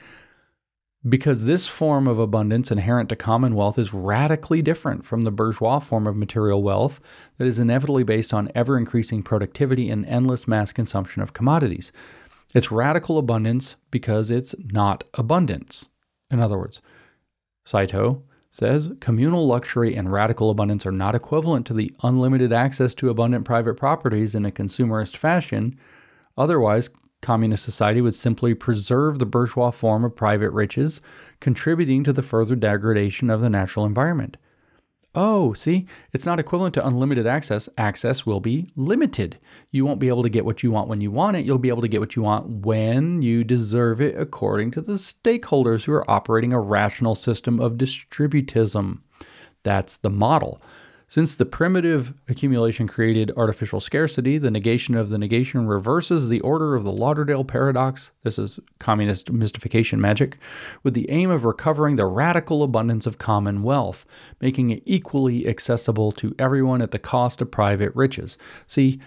Because 1.06 1.44
this 1.44 1.66
form 1.66 2.06
of 2.06 2.20
abundance 2.20 2.70
inherent 2.70 3.08
to 3.08 3.16
commonwealth 3.16 3.76
is 3.76 3.92
radically 3.92 4.62
different 4.62 5.04
from 5.04 5.24
the 5.24 5.32
bourgeois 5.32 5.80
form 5.80 6.06
of 6.06 6.16
material 6.16 6.62
wealth 6.62 7.00
that 7.38 7.46
is 7.46 7.58
inevitably 7.58 8.04
based 8.04 8.32
on 8.32 8.52
ever 8.54 8.78
increasing 8.78 9.20
productivity 9.20 9.90
and 9.90 10.06
endless 10.06 10.46
mass 10.46 10.72
consumption 10.72 11.20
of 11.20 11.32
commodities. 11.32 11.90
It's 12.54 12.70
radical 12.70 13.18
abundance 13.18 13.76
because 13.90 14.30
it's 14.30 14.54
not 14.58 15.04
abundance. 15.14 15.88
In 16.30 16.40
other 16.40 16.58
words, 16.58 16.80
Saito 17.64 18.22
says 18.50 18.92
communal 19.00 19.46
luxury 19.46 19.96
and 19.96 20.12
radical 20.12 20.50
abundance 20.50 20.84
are 20.84 20.92
not 20.92 21.14
equivalent 21.14 21.66
to 21.66 21.74
the 21.74 21.92
unlimited 22.02 22.52
access 22.52 22.94
to 22.94 23.08
abundant 23.08 23.46
private 23.46 23.74
properties 23.74 24.34
in 24.34 24.44
a 24.44 24.50
consumerist 24.50 25.16
fashion. 25.16 25.78
Otherwise, 26.36 26.90
communist 27.22 27.64
society 27.64 28.02
would 28.02 28.14
simply 28.14 28.52
preserve 28.52 29.18
the 29.18 29.26
bourgeois 29.26 29.70
form 29.70 30.04
of 30.04 30.14
private 30.14 30.50
riches, 30.50 31.00
contributing 31.40 32.04
to 32.04 32.12
the 32.12 32.22
further 32.22 32.54
degradation 32.54 33.30
of 33.30 33.40
the 33.40 33.48
natural 33.48 33.86
environment. 33.86 34.36
Oh, 35.14 35.52
see, 35.52 35.86
it's 36.14 36.24
not 36.24 36.40
equivalent 36.40 36.72
to 36.74 36.86
unlimited 36.86 37.26
access. 37.26 37.68
Access 37.76 38.24
will 38.24 38.40
be 38.40 38.66
limited. 38.76 39.36
You 39.70 39.84
won't 39.84 40.00
be 40.00 40.08
able 40.08 40.22
to 40.22 40.30
get 40.30 40.46
what 40.46 40.62
you 40.62 40.70
want 40.70 40.88
when 40.88 41.02
you 41.02 41.10
want 41.10 41.36
it. 41.36 41.44
You'll 41.44 41.58
be 41.58 41.68
able 41.68 41.82
to 41.82 41.88
get 41.88 42.00
what 42.00 42.16
you 42.16 42.22
want 42.22 42.64
when 42.64 43.20
you 43.20 43.44
deserve 43.44 44.00
it, 44.00 44.18
according 44.18 44.70
to 44.70 44.80
the 44.80 44.94
stakeholders 44.94 45.84
who 45.84 45.92
are 45.92 46.10
operating 46.10 46.54
a 46.54 46.60
rational 46.60 47.14
system 47.14 47.60
of 47.60 47.72
distributism. 47.72 49.00
That's 49.64 49.98
the 49.98 50.10
model. 50.10 50.62
Since 51.12 51.34
the 51.34 51.44
primitive 51.44 52.14
accumulation 52.30 52.88
created 52.88 53.32
artificial 53.36 53.80
scarcity, 53.80 54.38
the 54.38 54.50
negation 54.50 54.94
of 54.94 55.10
the 55.10 55.18
negation 55.18 55.66
reverses 55.66 56.30
the 56.30 56.40
order 56.40 56.74
of 56.74 56.84
the 56.84 56.90
Lauderdale 56.90 57.44
paradox. 57.44 58.12
This 58.22 58.38
is 58.38 58.58
communist 58.78 59.30
mystification 59.30 60.00
magic, 60.00 60.38
with 60.82 60.94
the 60.94 61.10
aim 61.10 61.30
of 61.30 61.44
recovering 61.44 61.96
the 61.96 62.06
radical 62.06 62.62
abundance 62.62 63.04
of 63.04 63.18
common 63.18 63.62
wealth, 63.62 64.06
making 64.40 64.70
it 64.70 64.82
equally 64.86 65.46
accessible 65.46 66.12
to 66.12 66.34
everyone 66.38 66.80
at 66.80 66.92
the 66.92 66.98
cost 66.98 67.42
of 67.42 67.50
private 67.50 67.94
riches. 67.94 68.38
See, 68.66 68.98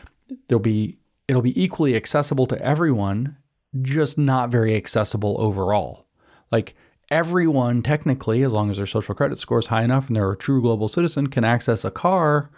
there'll 0.48 0.60
be 0.60 1.00
it'll 1.28 1.42
be 1.42 1.60
equally 1.60 1.96
accessible 1.96 2.46
to 2.46 2.62
everyone, 2.62 3.36
just 3.82 4.16
not 4.16 4.52
very 4.52 4.76
accessible 4.76 5.38
overall. 5.40 6.06
Like 6.52 6.76
everyone, 7.10 7.82
technically, 7.82 8.44
as 8.44 8.54
long 8.54 8.70
as 8.72 8.78
their 8.78 8.86
social 8.86 9.16
credit 9.16 9.38
score 9.38 9.60
is 9.60 9.68
high 9.68 9.84
enough 9.84 10.08
and 10.08 10.16
they're 10.16 10.32
a 10.32 10.38
true 10.38 10.62
global 10.62 10.88
citizen, 10.88 11.28
can 11.28 11.44
access 11.44 11.86
a 11.86 11.92
car, 11.92 12.50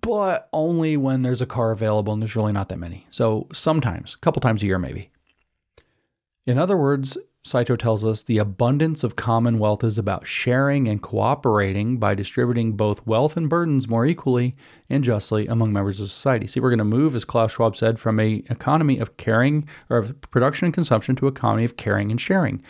but 0.00 0.48
only 0.52 0.96
when 0.96 1.22
there's 1.22 1.42
a 1.42 1.46
car 1.46 1.70
available 1.70 2.12
and 2.12 2.22
there's 2.22 2.36
really 2.36 2.52
not 2.52 2.68
that 2.68 2.78
many. 2.78 3.06
So 3.10 3.48
sometimes, 3.52 4.14
a 4.14 4.18
couple 4.18 4.40
times 4.40 4.62
a 4.62 4.66
year, 4.66 4.78
maybe. 4.78 5.10
In 6.46 6.58
other 6.58 6.76
words, 6.76 7.16
Saito 7.44 7.74
tells 7.74 8.04
us 8.04 8.22
the 8.22 8.38
abundance 8.38 9.02
of 9.02 9.16
commonwealth 9.16 9.82
is 9.82 9.98
about 9.98 10.24
sharing 10.24 10.86
and 10.86 11.02
cooperating 11.02 11.98
by 11.98 12.14
distributing 12.14 12.76
both 12.76 13.04
wealth 13.04 13.36
and 13.36 13.48
burdens 13.48 13.88
more 13.88 14.06
equally 14.06 14.54
and 14.88 15.02
justly 15.02 15.48
among 15.48 15.72
members 15.72 15.98
of 15.98 16.08
society. 16.08 16.46
See, 16.46 16.60
we're 16.60 16.70
going 16.70 16.78
to 16.78 16.84
move, 16.84 17.16
as 17.16 17.24
Klaus 17.24 17.50
Schwab 17.52 17.74
said, 17.74 17.98
from 17.98 18.20
a 18.20 18.44
economy 18.48 18.98
of 18.98 19.16
caring 19.16 19.66
or 19.90 19.98
of 19.98 20.20
production 20.30 20.66
and 20.66 20.74
consumption 20.74 21.16
to 21.16 21.26
economy 21.26 21.64
of 21.64 21.76
caring 21.76 22.12
and 22.12 22.20
sharing. 22.20 22.62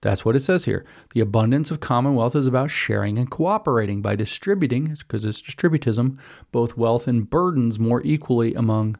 That's 0.00 0.24
what 0.24 0.36
it 0.36 0.40
says 0.40 0.64
here. 0.64 0.86
The 1.12 1.20
abundance 1.20 1.72
of 1.72 1.80
commonwealth 1.80 2.36
is 2.36 2.46
about 2.46 2.70
sharing 2.70 3.18
and 3.18 3.28
cooperating 3.28 4.00
by 4.00 4.14
distributing, 4.14 4.94
because 4.94 5.24
it's 5.24 5.42
distributism, 5.42 6.18
both 6.52 6.76
wealth 6.76 7.08
and 7.08 7.28
burdens 7.28 7.80
more 7.80 8.00
equally 8.04 8.54
among 8.54 8.96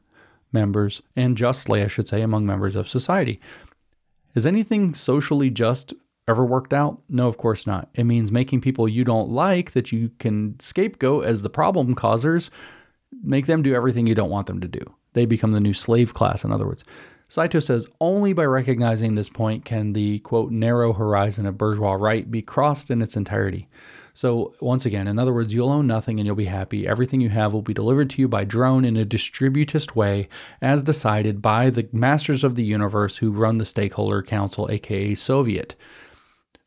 members 0.53 1.01
and 1.15 1.37
justly, 1.37 1.83
I 1.83 1.87
should 1.87 2.09
say, 2.09 2.21
among 2.21 2.47
members 2.47 2.75
of 2.75 2.89
society. 2.89 3.41
Has 4.35 4.47
anything 4.47 4.95
socially 4.95 5.51
just 5.51 5.93
ever 6.29 6.45
worked 6.45 6.73
out? 6.73 7.01
No, 7.09 7.27
of 7.27 7.37
course 7.37 7.67
not. 7.67 7.89
It 7.95 8.05
means 8.05 8.31
making 8.31 8.61
people 8.61 8.89
you 8.89 9.05
don't 9.05 9.31
like 9.31 9.73
that 9.73 9.93
you 9.93 10.11
can 10.19 10.59
scapegoat 10.61 11.25
as 11.25 11.43
the 11.43 11.51
problem 11.51 11.95
causers, 11.95 12.51
make 13.23 13.47
them 13.47 13.63
do 13.63 13.75
everything 13.75 14.07
you 14.07 14.15
don't 14.15 14.31
want 14.31 14.47
them 14.47 14.61
to 14.61 14.69
do. 14.69 14.81
They 15.13 15.27
become 15.27 15.51
the 15.51 15.61
new 15.61 15.75
slave 15.75 16.15
class, 16.15 16.45
in 16.45 16.53
other 16.53 16.67
words. 16.67 16.85
Saito 17.29 17.61
says 17.61 17.87
only 18.01 18.33
by 18.33 18.45
recognizing 18.45 19.15
this 19.15 19.29
point 19.29 19.65
can 19.65 19.93
the 19.93 20.19
quote 20.21 20.51
narrow 20.51 20.93
horizon 20.93 21.47
of 21.47 21.59
bourgeois 21.59 21.93
right 21.93 22.29
be 22.29 22.43
crossed 22.43 22.91
in 22.91 23.03
its 23.03 23.17
entirety. 23.17 23.69
So, 24.21 24.53
once 24.61 24.85
again, 24.85 25.09
in 25.09 25.19
other 25.19 25.33
words, 25.33 25.55
you'll 25.55 25.71
own 25.71 25.87
nothing 25.87 26.21
and 26.21 26.27
you'll 26.27 26.37
be 26.37 26.45
happy. 26.45 26.87
Everything 26.87 27.23
you 27.23 27.31
have 27.31 27.55
will 27.55 27.63
be 27.63 27.73
delivered 27.73 28.11
to 28.11 28.21
you 28.21 28.29
by 28.29 28.45
drone 28.45 28.85
in 28.85 28.99
a 28.99 29.07
distributist 29.07 29.97
way, 29.97 30.29
as 30.61 30.83
decided 30.83 31.41
by 31.41 31.71
the 31.71 31.89
masters 31.91 32.45
of 32.45 32.55
the 32.55 32.63
universe 32.63 33.17
who 33.17 33.33
run 33.33 33.57
the 33.57 33.65
Stakeholder 33.65 34.21
Council, 34.23 34.69
aka 34.71 35.15
Soviet. 35.15 35.75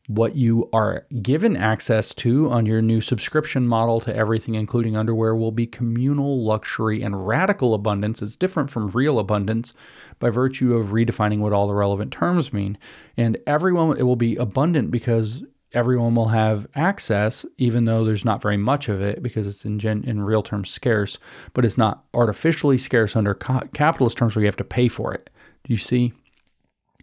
What 0.08 0.34
you 0.34 0.68
are 0.72 1.06
given 1.22 1.56
access 1.56 2.12
to 2.14 2.50
on 2.50 2.66
your 2.66 2.82
new 2.82 3.00
subscription 3.00 3.68
model 3.68 4.00
to 4.00 4.16
everything, 4.16 4.56
including 4.56 4.96
underwear, 4.96 5.36
will 5.36 5.52
be 5.52 5.68
communal 5.68 6.44
luxury 6.44 7.02
and 7.02 7.24
radical 7.24 7.72
abundance. 7.72 8.20
It's 8.20 8.34
different 8.34 8.68
from 8.68 8.88
real 8.88 9.20
abundance 9.20 9.74
by 10.18 10.30
virtue 10.30 10.74
of 10.74 10.88
redefining 10.88 11.38
what 11.38 11.52
all 11.52 11.68
the 11.68 11.74
relevant 11.74 12.10
terms 12.10 12.52
mean. 12.52 12.78
And 13.16 13.38
everyone, 13.46 13.96
it 13.96 14.02
will 14.02 14.16
be 14.16 14.34
abundant 14.34 14.90
because 14.90 15.44
everyone 15.74 16.14
will 16.14 16.28
have 16.28 16.66
access, 16.74 17.44
even 17.58 17.84
though 17.84 18.04
there's 18.04 18.24
not 18.24 18.40
very 18.40 18.56
much 18.56 18.88
of 18.88 19.02
it 19.02 19.22
because 19.22 19.46
it's 19.46 19.64
in 19.64 19.78
gen, 19.78 20.04
in 20.04 20.22
real 20.22 20.42
terms 20.42 20.70
scarce, 20.70 21.18
but 21.52 21.64
it's 21.64 21.78
not 21.78 22.04
artificially 22.14 22.78
scarce 22.78 23.16
under 23.16 23.34
ca- 23.34 23.66
capitalist 23.74 24.16
terms 24.16 24.34
where 24.34 24.42
you 24.42 24.48
have 24.48 24.56
to 24.56 24.64
pay 24.64 24.88
for 24.88 25.12
it. 25.12 25.30
Do 25.64 25.72
you 25.72 25.78
see? 25.78 26.12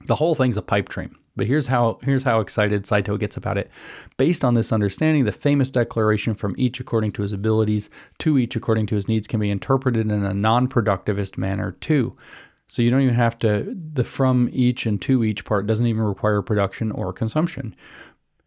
The 0.06 0.16
whole 0.16 0.36
thing's 0.36 0.58
a 0.58 0.62
pipe 0.62 0.90
dream. 0.90 1.16
But 1.36 1.48
here's 1.48 1.68
how 1.68 2.00
here's 2.04 2.24
how 2.24 2.42
excited 2.42 2.86
Saito 2.86 3.18
gets 3.18 3.38
about 3.38 3.58
it. 3.58 3.72
Based 4.18 4.44
on 4.44 4.54
this 4.54 4.74
understanding, 4.74 5.24
the 5.24 5.32
famous 5.32 5.70
declaration 5.70 6.36
from 6.36 6.56
each 6.58 6.80
according 6.80 7.14
to 7.14 7.22
his 7.22 7.32
abilities, 7.32 7.90
to 8.20 8.38
each 8.38 8.56
according 8.56 8.88
to 8.88 8.96
his 8.96 9.08
needs 9.08 9.28
can 9.28 9.40
be 9.40 9.50
interpreted 9.50 10.12
in 10.12 10.26
a 10.26 10.34
non-productivist 10.34 11.38
manner 11.38 11.72
too. 11.80 12.16
So 12.68 12.82
you 12.82 12.90
don't 12.90 13.02
even 13.02 13.16
have 13.16 13.38
to 13.40 13.76
the 13.94 14.04
from 14.04 14.50
each 14.52 14.86
and 14.86 15.02
to 15.02 15.24
each 15.24 15.44
part 15.44 15.68
doesn't 15.68 15.88
even 15.88 16.04
require 16.04 16.42
production 16.42 16.92
or 16.92 17.12
consumption. 17.12 17.76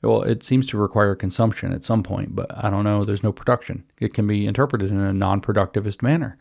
Well, 0.05 0.23
it 0.23 0.43
seems 0.43 0.67
to 0.69 0.79
require 0.79 1.15
consumption 1.15 1.73
at 1.73 1.85
some 1.85 2.03
point, 2.03 2.35
but 2.35 2.47
I 2.55 2.71
don't 2.71 2.85
know. 2.85 3.05
There's 3.05 3.23
no 3.23 3.33
production. 3.33 3.85
It 4.01 4.15
can 4.15 4.27
be 4.27 4.47
interpreted 4.47 4.91
in 4.91 5.01
a 5.01 5.13
non 5.13 5.41
productivist 5.41 6.03
manner. 6.03 6.39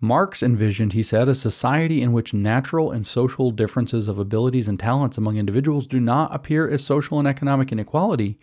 Marx 0.00 0.42
envisioned, 0.42 0.94
he 0.94 1.02
said, 1.02 1.28
a 1.28 1.34
society 1.34 2.02
in 2.02 2.12
which 2.12 2.34
natural 2.34 2.90
and 2.90 3.06
social 3.06 3.52
differences 3.52 4.08
of 4.08 4.18
abilities 4.18 4.66
and 4.66 4.78
talents 4.78 5.16
among 5.16 5.36
individuals 5.36 5.86
do 5.86 6.00
not 6.00 6.34
appear 6.34 6.68
as 6.68 6.84
social 6.84 7.20
and 7.20 7.28
economic 7.28 7.70
inequality, 7.70 8.36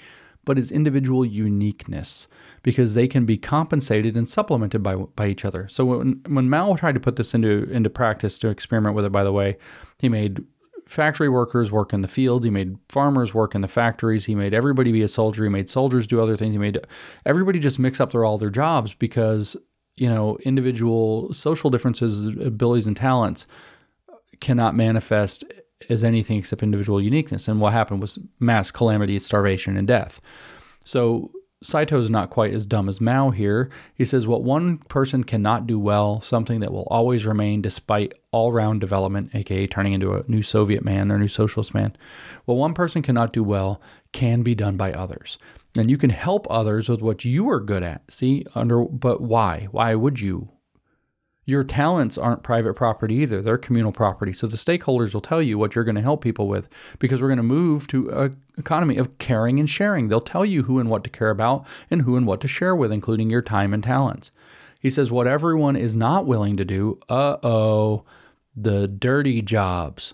but 0.45 0.57
as 0.57 0.71
individual 0.71 1.25
uniqueness, 1.25 2.29
because 2.63 2.93
they 2.93 3.09
can 3.09 3.25
be 3.25 3.37
compensated 3.37 4.15
and 4.15 4.29
supplemented 4.29 4.81
by, 4.81 4.95
by 4.95 5.27
each 5.27 5.43
other. 5.43 5.67
So 5.67 5.83
when, 5.83 6.21
when 6.29 6.49
Mao 6.49 6.77
tried 6.77 6.93
to 6.93 6.99
put 7.01 7.17
this 7.17 7.33
into, 7.33 7.69
into 7.69 7.89
practice 7.89 8.37
to 8.37 8.47
experiment 8.47 8.95
with 8.95 9.03
it, 9.03 9.11
by 9.11 9.25
the 9.25 9.33
way, 9.33 9.57
he 9.99 10.07
made 10.07 10.41
factory 10.89 11.29
workers 11.29 11.71
work 11.71 11.93
in 11.93 12.01
the 12.01 12.07
fields. 12.07 12.43
He 12.43 12.49
made 12.49 12.75
farmers 12.89 13.33
work 13.33 13.53
in 13.53 13.61
the 13.61 13.67
factories. 13.67 14.25
He 14.25 14.33
made 14.33 14.53
everybody 14.55 14.91
be 14.91 15.03
a 15.03 15.07
soldier. 15.07 15.43
He 15.43 15.49
made 15.49 15.69
soldiers 15.69 16.07
do 16.07 16.19
other 16.19 16.35
things. 16.35 16.53
He 16.53 16.57
made 16.57 16.79
everybody 17.25 17.59
just 17.59 17.77
mix 17.77 18.01
up 18.01 18.11
their 18.11 18.25
all 18.25 18.39
their 18.39 18.49
jobs 18.49 18.95
because 18.95 19.55
you 19.97 20.09
know 20.09 20.37
individual 20.43 21.31
social 21.31 21.69
differences, 21.69 22.25
abilities, 22.43 22.87
and 22.87 22.97
talents 22.97 23.45
cannot 24.39 24.75
manifest 24.75 25.43
as 25.89 26.03
anything 26.03 26.37
except 26.37 26.63
individual 26.63 26.99
uniqueness. 26.99 27.47
And 27.47 27.61
what 27.61 27.71
happened 27.73 28.01
was 28.01 28.17
mass 28.39 28.71
calamity, 28.71 29.19
starvation, 29.19 29.77
and 29.77 29.87
death. 29.87 30.19
So 30.85 31.31
Saito 31.61 31.99
is 31.99 32.09
not 32.09 32.29
quite 32.29 32.53
as 32.53 32.65
dumb 32.65 32.87
as 32.87 33.01
Mao 33.01 33.31
here. 33.31 33.69
He 33.93 34.05
says, 34.05 34.25
What 34.25 34.43
one 34.43 34.77
person 34.77 35.25
cannot 35.25 35.67
do 35.67 35.77
well, 35.77 36.21
something 36.21 36.61
that 36.61 36.71
will 36.71 36.87
always 36.89 37.25
remain 37.25 37.61
despite 37.61 38.13
all 38.31 38.53
round 38.53 38.79
development, 38.79 39.35
aka 39.35 39.67
turning 39.67 39.91
into 39.91 40.13
a 40.13 40.23
new 40.29 40.41
Soviet 40.41 40.85
man 40.85 41.11
or 41.11 41.17
new 41.17 41.27
socialist 41.27 41.73
man, 41.73 41.97
what 42.45 42.55
one 42.55 42.73
person 42.73 43.01
cannot 43.01 43.33
do 43.33 43.43
well 43.43 43.81
can 44.13 44.41
be 44.41 44.55
done 44.55 44.77
by 44.77 44.93
others. 44.93 45.37
And 45.77 45.89
you 45.89 45.97
can 45.97 46.11
help 46.11 46.47
others 46.49 46.87
with 46.87 47.01
what 47.01 47.25
you 47.25 47.49
are 47.49 47.59
good 47.59 47.83
at. 47.83 48.09
See, 48.09 48.45
under 48.55 48.85
but 48.85 49.21
why? 49.21 49.67
Why 49.71 49.95
would 49.95 50.21
you? 50.21 50.49
Your 51.49 51.63
talents 51.63 52.15
aren't 52.15 52.43
private 52.43 52.75
property 52.75 53.15
either, 53.15 53.41
they're 53.41 53.57
communal 53.57 53.91
property. 53.91 54.33
So 54.33 54.45
the 54.45 54.55
stakeholders 54.55 55.13
will 55.15 55.21
tell 55.21 55.41
you 55.41 55.57
what 55.57 55.73
you're 55.73 55.83
going 55.83 55.95
to 55.95 56.09
help 56.09 56.21
people 56.21 56.47
with 56.47 56.69
because 56.99 57.21
we're 57.21 57.27
going 57.27 57.37
to 57.37 57.43
move 57.43 57.87
to 57.87 58.09
an 58.09 58.41
economy 58.57 58.97
of 58.97 59.17
caring 59.17 59.59
and 59.59 59.67
sharing. 59.67 60.09
They'll 60.09 60.21
tell 60.21 60.45
you 60.45 60.61
who 60.63 60.79
and 60.79 60.89
what 60.91 61.03
to 61.05 61.09
care 61.09 61.31
about 61.31 61.65
and 61.89 62.03
who 62.03 62.17
and 62.17 62.27
what 62.27 62.39
to 62.41 62.47
share 62.47 62.75
with, 62.75 62.91
including 62.91 63.31
your 63.31 63.41
time 63.41 63.73
and 63.73 63.83
talents. 63.83 64.29
He 64.79 64.91
says, 64.91 65.09
what 65.09 65.25
everyone 65.25 65.75
is 65.75 65.97
not 65.97 66.27
willing 66.27 66.55
to 66.57 66.65
do, 66.65 66.99
uh 67.09 67.37
oh, 67.41 68.03
the 68.55 68.87
dirty 68.87 69.41
jobs 69.41 70.13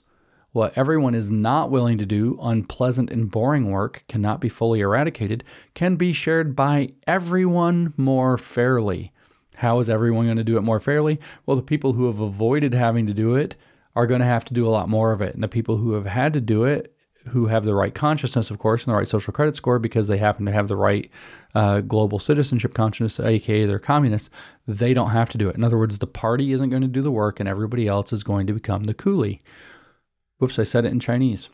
What 0.55 0.71
everyone 0.77 1.15
is 1.15 1.29
not 1.29 1.69
willing 1.69 1.97
to 1.97 2.05
do, 2.05 2.39
unpleasant 2.41 3.09
and 3.09 3.29
boring 3.29 3.71
work, 3.71 4.05
cannot 4.07 4.39
be 4.39 4.47
fully 4.47 4.79
eradicated, 4.79 5.43
can 5.73 5.97
be 5.97 6.13
shared 6.13 6.55
by 6.55 6.93
everyone 7.05 7.93
more 7.97 8.37
fairly. 8.37 9.11
How 9.57 9.79
is 9.79 9.89
everyone 9.89 10.25
going 10.25 10.37
to 10.37 10.43
do 10.43 10.57
it 10.57 10.61
more 10.61 10.79
fairly? 10.79 11.19
Well, 11.45 11.57
the 11.57 11.63
people 11.63 11.93
who 11.93 12.07
have 12.07 12.19
avoided 12.19 12.73
having 12.73 13.07
to 13.07 13.13
do 13.13 13.35
it 13.35 13.55
are 13.95 14.07
going 14.07 14.19
to 14.19 14.25
have 14.25 14.45
to 14.45 14.53
do 14.53 14.67
a 14.67 14.69
lot 14.69 14.89
more 14.89 15.11
of 15.11 15.21
it. 15.21 15.33
And 15.33 15.43
the 15.43 15.47
people 15.47 15.77
who 15.77 15.93
have 15.93 16.05
had 16.05 16.33
to 16.33 16.41
do 16.41 16.65
it, 16.65 16.95
who 17.29 17.47
have 17.47 17.65
the 17.65 17.73
right 17.73 17.93
consciousness, 17.93 18.51
of 18.51 18.59
course, 18.59 18.83
and 18.83 18.91
the 18.91 18.97
right 18.97 19.07
social 19.07 19.33
credit 19.33 19.55
score 19.55 19.79
because 19.79 20.07
they 20.07 20.17
happen 20.17 20.45
to 20.45 20.51
have 20.51 20.67
the 20.67 20.75
right 20.75 21.09
uh, 21.55 21.81
global 21.81 22.19
citizenship 22.19 22.73
consciousness, 22.73 23.19
aka 23.25 23.65
they're 23.65 23.79
communists, 23.79 24.29
they 24.67 24.93
don't 24.93 25.09
have 25.09 25.29
to 25.29 25.37
do 25.37 25.49
it. 25.49 25.55
In 25.55 25.63
other 25.63 25.77
words, 25.77 25.97
the 25.97 26.07
party 26.07 26.51
isn't 26.51 26.69
going 26.69 26.81
to 26.81 26.87
do 26.87 27.01
the 27.01 27.11
work 27.11 27.39
and 27.39 27.49
everybody 27.49 27.87
else 27.87 28.13
is 28.13 28.23
going 28.23 28.47
to 28.47 28.53
become 28.53 28.83
the 28.83 28.93
coolie. 28.93 29.39
Whoops, 30.37 30.59
I 30.59 30.63
said 30.63 30.85
it 30.85 30.91
in 30.91 30.99
Chinese. 30.99 31.49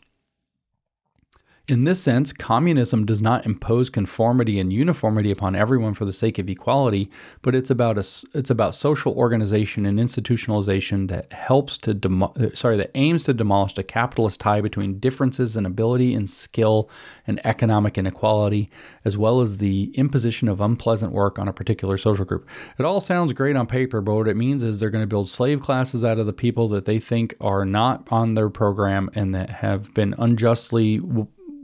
In 1.68 1.84
this 1.84 2.02
sense, 2.02 2.32
communism 2.32 3.06
does 3.06 3.22
not 3.22 3.46
impose 3.46 3.88
conformity 3.88 4.58
and 4.58 4.72
uniformity 4.72 5.30
upon 5.30 5.54
everyone 5.54 5.94
for 5.94 6.04
the 6.04 6.12
sake 6.12 6.40
of 6.40 6.50
equality, 6.50 7.08
but 7.40 7.54
it's 7.54 7.70
about 7.70 7.98
a, 7.98 8.04
it's 8.34 8.50
about 8.50 8.74
social 8.74 9.14
organization 9.14 9.86
and 9.86 9.96
institutionalization 9.96 11.06
that 11.06 11.32
helps 11.32 11.78
to 11.78 11.94
demo, 11.94 12.32
uh, 12.40 12.52
sorry 12.52 12.76
that 12.78 12.90
aims 12.96 13.22
to 13.24 13.32
demolish 13.32 13.74
the 13.74 13.84
capitalist 13.84 14.40
tie 14.40 14.60
between 14.60 14.98
differences 14.98 15.56
in 15.56 15.64
ability 15.64 16.14
and 16.14 16.28
skill 16.28 16.90
and 17.28 17.40
economic 17.46 17.96
inequality, 17.96 18.68
as 19.04 19.16
well 19.16 19.40
as 19.40 19.58
the 19.58 19.92
imposition 19.94 20.48
of 20.48 20.60
unpleasant 20.60 21.12
work 21.12 21.38
on 21.38 21.46
a 21.46 21.52
particular 21.52 21.96
social 21.96 22.24
group. 22.24 22.44
It 22.76 22.84
all 22.84 23.00
sounds 23.00 23.32
great 23.32 23.54
on 23.54 23.68
paper, 23.68 24.00
but 24.00 24.14
what 24.14 24.26
it 24.26 24.36
means 24.36 24.64
is 24.64 24.80
they're 24.80 24.90
going 24.90 25.04
to 25.04 25.06
build 25.06 25.28
slave 25.28 25.60
classes 25.60 26.04
out 26.04 26.18
of 26.18 26.26
the 26.26 26.32
people 26.32 26.66
that 26.70 26.86
they 26.86 26.98
think 26.98 27.36
are 27.40 27.64
not 27.64 28.08
on 28.10 28.34
their 28.34 28.50
program 28.50 29.10
and 29.14 29.32
that 29.36 29.48
have 29.48 29.94
been 29.94 30.16
unjustly 30.18 31.00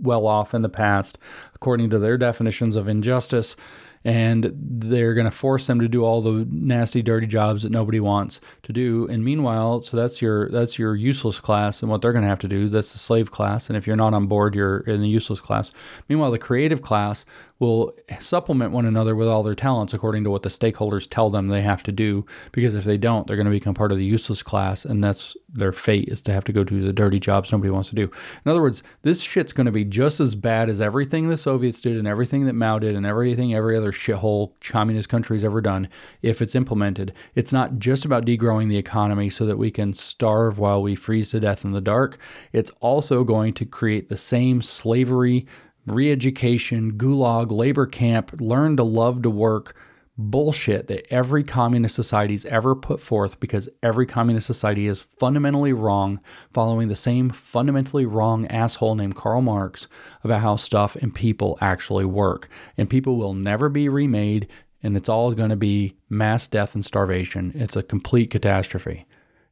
well 0.01 0.27
off 0.27 0.55
in 0.55 0.63
the 0.63 0.69
past, 0.69 1.19
according 1.55 1.91
to 1.91 1.99
their 1.99 2.19
definitions 2.19 2.77
of 2.77 2.89
injustice 2.89 3.57
and 4.05 4.53
they're 4.55 5.15
going 5.15 5.25
to 5.25 5.31
force 5.31 5.67
them 5.67 5.81
to 5.81 5.89
do 5.89 6.05
all 6.05 6.23
the 6.23 6.47
nasty 6.51 7.03
dirty 7.03 7.27
jobs 7.27 7.63
that 7.63 7.73
nobody 7.73 8.01
wants 8.01 8.41
to 8.63 8.73
do. 8.73 9.07
And 9.09 9.25
meanwhile 9.25 9.83
so 9.83 9.97
that's 9.97 10.23
your 10.23 10.49
that's 10.51 10.79
your 10.79 10.95
useless 10.95 11.41
class 11.41 11.83
and 11.83 11.91
what 11.91 12.01
they're 12.01 12.13
going 12.13 12.23
to 12.23 12.29
have 12.29 12.39
to 12.41 12.49
do. 12.49 12.69
That's 12.69 12.93
the 12.93 12.99
slave 12.99 13.31
class 13.31 13.69
and 13.69 13.77
if 13.77 13.87
you're 13.87 13.97
not 13.97 14.15
on 14.15 14.27
board 14.27 14.55
you're 14.55 14.81
in 14.81 15.01
the 15.01 15.09
useless 15.09 15.41
class. 15.41 15.73
Meanwhile 16.09 16.31
the 16.31 16.39
creative 16.39 16.83
class 16.83 17.25
will 17.59 17.93
supplement 18.21 18.73
one 18.73 18.87
another 18.87 19.17
with 19.17 19.27
all 19.27 19.43
their 19.43 19.55
talents 19.55 19.93
according 19.93 20.25
to 20.25 20.31
what 20.31 20.43
the 20.43 20.49
stakeholders 20.49 21.09
tell 21.09 21.29
them 21.29 21.49
they 21.49 21.63
have 21.63 21.83
to 21.83 21.93
do 21.93 22.25
because 22.53 22.75
if 22.75 22.85
they 22.85 22.97
don't 22.97 23.27
they're 23.27 23.37
going 23.37 23.45
to 23.45 23.51
become 23.51 23.75
part 23.75 23.91
of 23.91 23.99
the 23.99 24.05
useless 24.05 24.43
class 24.43 24.85
and 24.85 25.03
that's 25.03 25.37
their 25.49 25.73
fate 25.73 26.09
is 26.09 26.23
to 26.23 26.33
have 26.33 26.45
to 26.45 26.53
go 26.53 26.63
do 26.63 26.81
the 26.81 26.93
dirty 26.93 27.19
jobs 27.19 27.51
nobody 27.51 27.71
wants 27.71 27.89
to 27.89 27.95
do. 27.95 28.05
In 28.45 28.51
other 28.51 28.63
words 28.63 28.83
this 29.03 29.21
shit's 29.21 29.53
going 29.53 29.67
to 29.67 29.73
be 29.73 29.85
just 29.85 30.21
as 30.21 30.35
bad 30.35 30.69
as 30.69 30.81
everything 30.81 31.29
the 31.29 31.37
soviets 31.37 31.81
did 31.81 31.97
and 31.97 32.07
everything 32.07 32.47
that 32.47 32.55
mao 32.55 32.79
did 32.79 32.95
and 32.95 33.07
everything 33.07 33.55
every 33.55 33.77
other 33.77 33.93
shithole 33.93 34.53
communist 34.61 35.09
country's 35.09 35.45
ever 35.45 35.61
done 35.61 35.89
if 36.23 36.41
it's 36.41 36.55
implemented. 36.55 37.13
It's 37.35 37.53
not 37.53 37.79
just 37.79 38.05
about 38.05 38.25
degrowing 38.25 38.69
the 38.69 38.77
economy 38.77 39.31
so 39.31 39.47
that 39.47 39.59
we 39.59 39.71
can 39.71 39.93
starve 39.95 40.59
while 40.59 40.83
we 40.83 40.95
freeze 40.95 41.31
to 41.31 41.41
death 41.41 41.65
in 41.65 41.73
the 41.73 41.81
dark. 41.81 42.19
It's 42.53 42.71
also 42.81 43.25
going 43.25 43.55
to 43.55 43.65
create 43.65 44.09
the 44.09 44.17
same 44.17 44.63
slavery 44.63 45.47
re 45.93 46.11
education, 46.13 46.93
gulag, 46.95 47.51
labor 47.51 47.87
camp, 47.87 48.41
learn 48.41 48.77
to 48.77 48.83
love 48.83 49.23
to 49.23 49.31
work 49.31 49.77
bullshit 50.19 50.89
that 50.89 51.07
every 51.13 51.45
communist 51.45 51.95
society's 51.95 52.45
ever 52.47 52.75
put 52.75 53.01
forth 53.01 53.39
because 53.39 53.69
every 53.85 54.05
communist 54.05 54.49
society 54.49 54.89
is 54.89 55.01
fundamentally 55.01 55.73
wrong, 55.73 56.21
following 56.53 56.89
the 56.89 56.97
same 56.97 57.31
fundamentally 57.31 58.05
wrong 58.05 58.47
asshole 58.49 58.97
named 58.97 59.15
Karl 59.15 59.41
Marx 59.41 59.87
about 60.25 60.41
how 60.41 60.57
stuff 60.57 60.97
and 60.97 61.15
people 61.15 61.57
actually 61.61 62.05
work. 62.05 62.49
And 62.77 62.91
people 62.91 63.17
will 63.17 63.35
never 63.35 63.69
be 63.69 63.89
remade, 63.89 64.49
and 64.83 64.97
it's 64.97 65.09
all 65.09 65.33
going 65.33 65.51
to 65.51 65.57
be 65.57 65.97
mass 66.09 66.49
death 66.49 66.75
and 66.75 66.85
starvation. 66.85 67.53
It's 67.55 67.77
a 67.77 67.83
complete 67.83 68.31
catastrophe. 68.31 69.07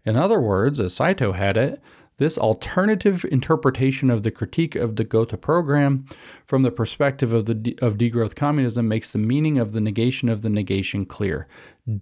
In 0.05 0.17
other 0.17 0.41
words, 0.41 0.81
as 0.81 0.95
Saito 0.95 1.33
had 1.33 1.57
it, 1.57 1.81
this 2.19 2.39
alternative 2.39 3.25
interpretation 3.31 4.11
of 4.11 4.23
the 4.23 4.31
critique 4.31 4.75
of 4.75 4.97
the 4.97 5.05
Gotha 5.05 5.37
program 5.37 6.07
from 6.47 6.63
the 6.63 6.71
perspective 6.71 7.33
of, 7.33 7.45
the 7.45 7.55
de- 7.55 7.79
of 7.81 7.99
degrowth 7.99 8.35
communism 8.35 8.89
makes 8.89 9.11
the 9.11 9.19
meaning 9.19 9.59
of 9.59 9.73
the 9.73 9.81
negation 9.81 10.29
of 10.29 10.43
the 10.43 10.51
negation 10.51 11.05
clear. 11.05 11.47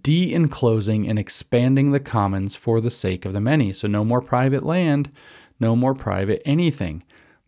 De 0.01 0.33
enclosing 0.33 1.07
and 1.07 1.19
expanding 1.19 1.91
the 1.91 1.99
commons 1.99 2.55
for 2.55 2.79
the 2.79 2.89
sake 2.89 3.25
of 3.25 3.33
the 3.33 3.41
many. 3.41 3.73
So, 3.73 3.87
no 3.87 4.05
more 4.05 4.21
private 4.21 4.63
land, 4.63 5.11
no 5.59 5.75
more 5.75 5.93
private 5.93 6.41
anything. 6.45 7.03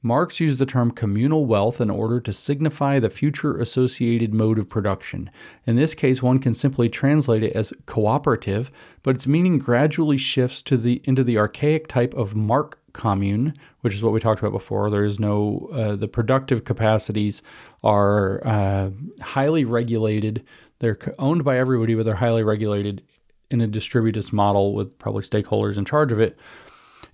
Marx 0.07 0.39
used 0.39 0.59
the 0.59 0.65
term 0.65 0.89
communal 0.91 1.45
wealth 1.45 1.81
in 1.81 1.89
order 1.89 2.21
to 2.21 2.31
signify 2.31 2.97
the 2.97 3.09
future 3.09 3.59
associated 3.59 4.33
mode 4.33 4.57
of 4.57 4.69
production. 4.69 5.29
In 5.65 5.75
this 5.75 5.93
case, 5.93 6.23
one 6.23 6.39
can 6.39 6.53
simply 6.53 6.89
translate 6.89 7.43
it 7.43 7.53
as 7.53 7.73
cooperative, 7.85 8.71
but 9.03 9.15
its 9.15 9.27
meaning 9.27 9.59
gradually 9.59 10.17
shifts 10.17 10.61
to 10.63 10.77
the 10.77 11.01
into 11.03 11.23
the 11.23 11.37
archaic 11.37 11.87
type 11.87 12.13
of 12.13 12.35
mark 12.35 12.79
commune, 12.93 13.53
which 13.81 13.93
is 13.93 14.01
what 14.01 14.13
we 14.13 14.19
talked 14.21 14.39
about 14.39 14.53
before. 14.53 14.89
There 14.89 15.03
is 15.03 15.19
no 15.19 15.69
uh, 15.73 15.95
the 15.97 16.07
productive 16.07 16.63
capacities 16.63 17.43
are 17.83 18.41
uh, 18.47 18.91
highly 19.21 19.65
regulated. 19.65 20.43
They're 20.79 20.97
owned 21.19 21.43
by 21.43 21.57
everybody, 21.57 21.95
but 21.95 22.05
they're 22.05 22.15
highly 22.15 22.43
regulated 22.43 23.03
in 23.51 23.61
a 23.61 23.67
distributist 23.67 24.31
model 24.31 24.73
with 24.73 24.97
probably 24.99 25.23
stakeholders 25.23 25.77
in 25.77 25.85
charge 25.85 26.11
of 26.11 26.19
it. 26.19 26.37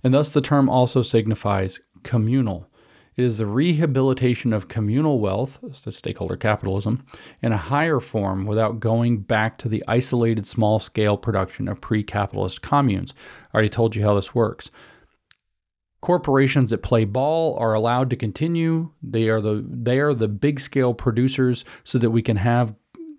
And 0.04 0.14
thus, 0.14 0.32
the 0.32 0.40
term 0.40 0.68
also 0.68 1.02
signifies 1.02 1.80
communal. 2.02 2.68
It 3.16 3.24
is 3.24 3.38
the 3.38 3.46
rehabilitation 3.46 4.52
of 4.52 4.66
communal 4.66 5.20
wealth, 5.20 5.58
the 5.84 5.92
stakeholder 5.92 6.36
capitalism, 6.36 7.06
in 7.42 7.52
a 7.52 7.56
higher 7.56 8.00
form 8.00 8.44
without 8.44 8.80
going 8.80 9.18
back 9.18 9.56
to 9.58 9.68
the 9.68 9.84
isolated 9.86 10.46
small 10.46 10.80
scale 10.80 11.16
production 11.16 11.68
of 11.68 11.80
pre 11.80 12.02
capitalist 12.02 12.60
communes. 12.60 13.14
I 13.52 13.54
already 13.54 13.68
told 13.68 13.94
you 13.94 14.02
how 14.02 14.14
this 14.14 14.34
works. 14.34 14.70
Corporations 16.00 16.70
that 16.70 16.82
play 16.82 17.04
ball 17.04 17.56
are 17.58 17.72
allowed 17.72 18.10
to 18.10 18.16
continue. 18.16 18.90
They 19.02 19.28
are 19.28 19.40
the 19.40 19.64
they 19.66 20.00
are 20.00 20.12
the 20.12 20.28
big 20.28 20.58
scale 20.58 20.92
producers 20.92 21.64
so 21.84 21.98
that 21.98 22.10
we 22.10 22.20
can 22.20 22.36
have 22.36 22.74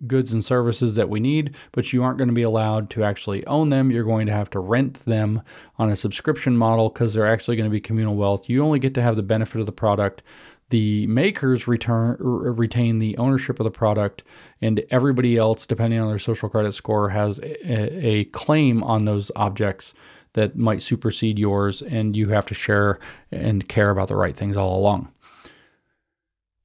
goods 0.08 0.34
and 0.34 0.44
services 0.44 0.96
that 0.96 1.10
we 1.10 1.20
need, 1.20 1.56
but 1.72 1.92
you 1.94 2.04
aren't 2.04 2.18
going 2.18 2.28
to 2.28 2.34
be 2.34 2.42
allowed 2.42 2.90
to 2.92 3.04
actually 3.04 3.46
own 3.48 3.70
them. 3.70 3.92
You're 3.92 4.04
going 4.04 4.28
to 4.28 4.34
have 4.34 4.50
to 4.52 4.60
rent 4.60 5.06
them 5.06 5.42
on 5.78 5.90
a 5.90 5.96
subscription 5.96 6.58
model 6.58 6.90
because 6.90 7.14
they're 7.14 7.28
actually 7.28 7.56
going 7.56 7.70
to 7.70 7.74
be 7.74 7.82
communal 7.82 8.16
wealth. 8.16 8.50
You 8.50 8.64
only 8.64 8.80
get 8.80 8.94
to 8.96 9.02
have 9.02 9.16
the 9.16 9.24
benefit 9.24 9.60
of 9.60 9.66
the 9.66 9.72
product. 9.72 10.24
The 10.70 11.06
makers 11.08 11.68
return 11.68 12.18
retain 12.20 12.98
the 12.98 13.16
ownership 13.18 13.60
of 13.60 13.66
the 13.66 13.72
product, 13.72 14.24
and 14.62 14.84
everybody 14.90 15.38
else, 15.38 15.68
depending 15.68 16.00
on 16.00 16.08
their 16.08 16.18
social 16.18 16.50
credit 16.50 16.74
score, 16.74 17.08
has 17.10 17.40
a, 17.40 18.06
a 18.06 18.24
claim 18.26 18.84
on 18.84 19.06
those 19.06 19.32
objects 19.36 19.94
that 20.34 20.58
might 20.58 20.82
supersede 20.82 21.38
yours, 21.40 21.82
and 21.84 22.16
you 22.16 22.30
have 22.30 22.46
to 22.48 22.54
share 22.54 23.00
and 23.32 23.70
care 23.70 23.92
about 23.92 24.08
the 24.08 24.16
right 24.16 24.36
things 24.36 24.58
all 24.58 24.78
along. 24.78 25.08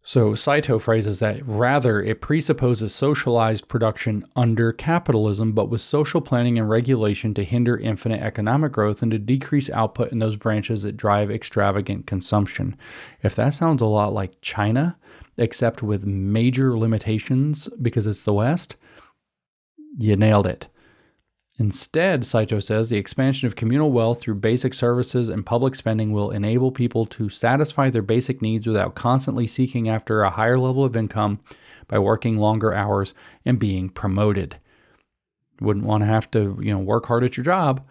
So 0.02 0.34
Saito 0.34 0.78
phrases 0.78 1.18
that 1.20 1.46
rather 1.46 2.00
it 2.00 2.22
presupposes 2.22 2.94
socialized 2.94 3.68
production 3.68 4.24
under 4.34 4.72
capitalism, 4.72 5.52
but 5.52 5.68
with 5.68 5.82
social 5.82 6.22
planning 6.22 6.58
and 6.58 6.70
regulation 6.70 7.34
to 7.34 7.44
hinder 7.44 7.76
infinite 7.76 8.22
economic 8.22 8.72
growth 8.72 9.02
and 9.02 9.12
to 9.12 9.18
decrease 9.18 9.68
output 9.70 10.10
in 10.10 10.18
those 10.18 10.36
branches 10.36 10.82
that 10.82 10.96
drive 10.96 11.30
extravagant 11.30 12.06
consumption. 12.06 12.76
If 13.22 13.36
that 13.36 13.52
sounds 13.52 13.82
a 13.82 13.86
lot 13.86 14.14
like 14.14 14.40
China, 14.40 14.96
except 15.36 15.82
with 15.82 16.06
major 16.06 16.78
limitations 16.78 17.68
because 17.82 18.06
it's 18.06 18.24
the 18.24 18.34
West, 18.34 18.76
you 19.98 20.16
nailed 20.16 20.46
it. 20.46 20.66
Instead, 21.60 22.24
Saito 22.24 22.58
says, 22.58 22.88
the 22.88 22.96
expansion 22.96 23.46
of 23.46 23.54
communal 23.54 23.92
wealth 23.92 24.18
through 24.18 24.36
basic 24.36 24.72
services 24.72 25.28
and 25.28 25.44
public 25.44 25.74
spending 25.74 26.10
will 26.10 26.30
enable 26.30 26.72
people 26.72 27.04
to 27.04 27.28
satisfy 27.28 27.90
their 27.90 28.00
basic 28.00 28.40
needs 28.40 28.66
without 28.66 28.94
constantly 28.94 29.46
seeking 29.46 29.86
after 29.86 30.22
a 30.22 30.30
higher 30.30 30.56
level 30.56 30.86
of 30.86 30.96
income 30.96 31.38
by 31.86 31.98
working 31.98 32.38
longer 32.38 32.72
hours 32.72 33.12
and 33.44 33.58
being 33.58 33.90
promoted. 33.90 34.56
Wouldn't 35.60 35.84
want 35.84 36.00
to 36.00 36.06
have 36.06 36.30
to, 36.30 36.58
you 36.62 36.72
know, 36.72 36.78
work 36.78 37.04
hard 37.04 37.24
at 37.24 37.36
your 37.36 37.44
job. 37.44 37.86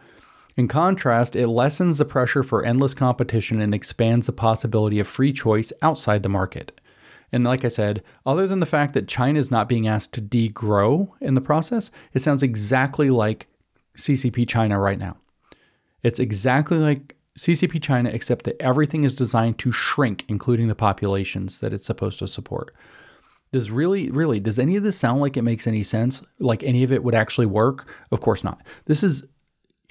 In 0.57 0.67
contrast, 0.67 1.35
it 1.35 1.47
lessens 1.47 1.99
the 1.99 2.05
pressure 2.05 2.41
for 2.41 2.65
endless 2.65 2.95
competition 2.95 3.61
and 3.61 3.75
expands 3.75 4.25
the 4.25 4.33
possibility 4.33 4.99
of 4.99 5.07
free 5.07 5.31
choice 5.31 5.71
outside 5.83 6.23
the 6.23 6.27
market. 6.27 6.81
And 7.31 7.43
like 7.43 7.63
I 7.63 7.67
said, 7.67 8.01
other 8.25 8.47
than 8.47 8.61
the 8.61 8.65
fact 8.65 8.95
that 8.95 9.07
China 9.07 9.37
is 9.37 9.51
not 9.51 9.69
being 9.69 9.87
asked 9.87 10.13
to 10.13 10.23
degrow 10.23 11.09
in 11.21 11.35
the 11.35 11.39
process, 11.39 11.91
it 12.15 12.23
sounds 12.23 12.41
exactly 12.41 13.11
like 13.11 13.45
CCP 13.99 14.47
China 14.47 14.79
right 14.79 14.99
now. 14.99 15.17
It's 16.03 16.19
exactly 16.19 16.77
like 16.77 17.15
CCP 17.37 17.81
China, 17.81 18.09
except 18.09 18.45
that 18.45 18.61
everything 18.61 19.03
is 19.03 19.13
designed 19.13 19.59
to 19.59 19.71
shrink, 19.71 20.25
including 20.27 20.67
the 20.67 20.75
populations 20.75 21.59
that 21.59 21.73
it's 21.73 21.85
supposed 21.85 22.19
to 22.19 22.27
support. 22.27 22.73
Does 23.51 23.71
really, 23.71 24.11
really, 24.11 24.39
does 24.39 24.59
any 24.59 24.75
of 24.75 24.83
this 24.83 24.97
sound 24.97 25.21
like 25.21 25.37
it 25.37 25.41
makes 25.41 25.65
any 25.65 25.83
sense? 25.83 26.21
Like 26.39 26.63
any 26.63 26.83
of 26.83 26.91
it 26.91 27.03
would 27.03 27.15
actually 27.15 27.47
work? 27.47 27.89
Of 28.11 28.21
course 28.21 28.43
not. 28.43 28.61
This 28.85 29.03
is 29.03 29.23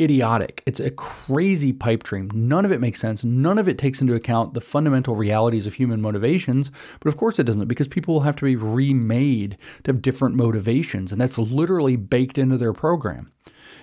idiotic. 0.01 0.63
It's 0.65 0.79
a 0.79 0.93
crazy 0.93 1.73
pipe 1.73 2.05
dream. 2.05 2.31
None 2.33 2.65
of 2.65 2.71
it 2.71 2.81
makes 2.81 3.01
sense. 3.01 3.25
None 3.25 3.59
of 3.59 3.69
it 3.69 3.79
takes 3.79 4.01
into 4.01 4.15
account 4.15 4.55
the 4.55 4.61
fundamental 4.61 5.17
realities 5.17 5.67
of 5.67 5.75
human 5.75 6.01
motivations. 6.01 6.71
But 7.01 7.09
of 7.09 7.17
course 7.17 7.39
it 7.39 7.45
doesn't, 7.45 7.67
because 7.67 7.89
people 7.89 8.15
will 8.15 8.21
have 8.21 8.37
to 8.37 8.45
be 8.45 8.55
remade 8.55 9.59
to 9.85 9.93
have 9.93 10.03
different 10.03 10.37
motivations. 10.37 11.11
And 11.11 11.21
that's 11.21 11.39
literally 11.39 11.97
baked 11.97 12.39
into 12.39 12.59
their 12.59 12.73
program. 12.73 13.33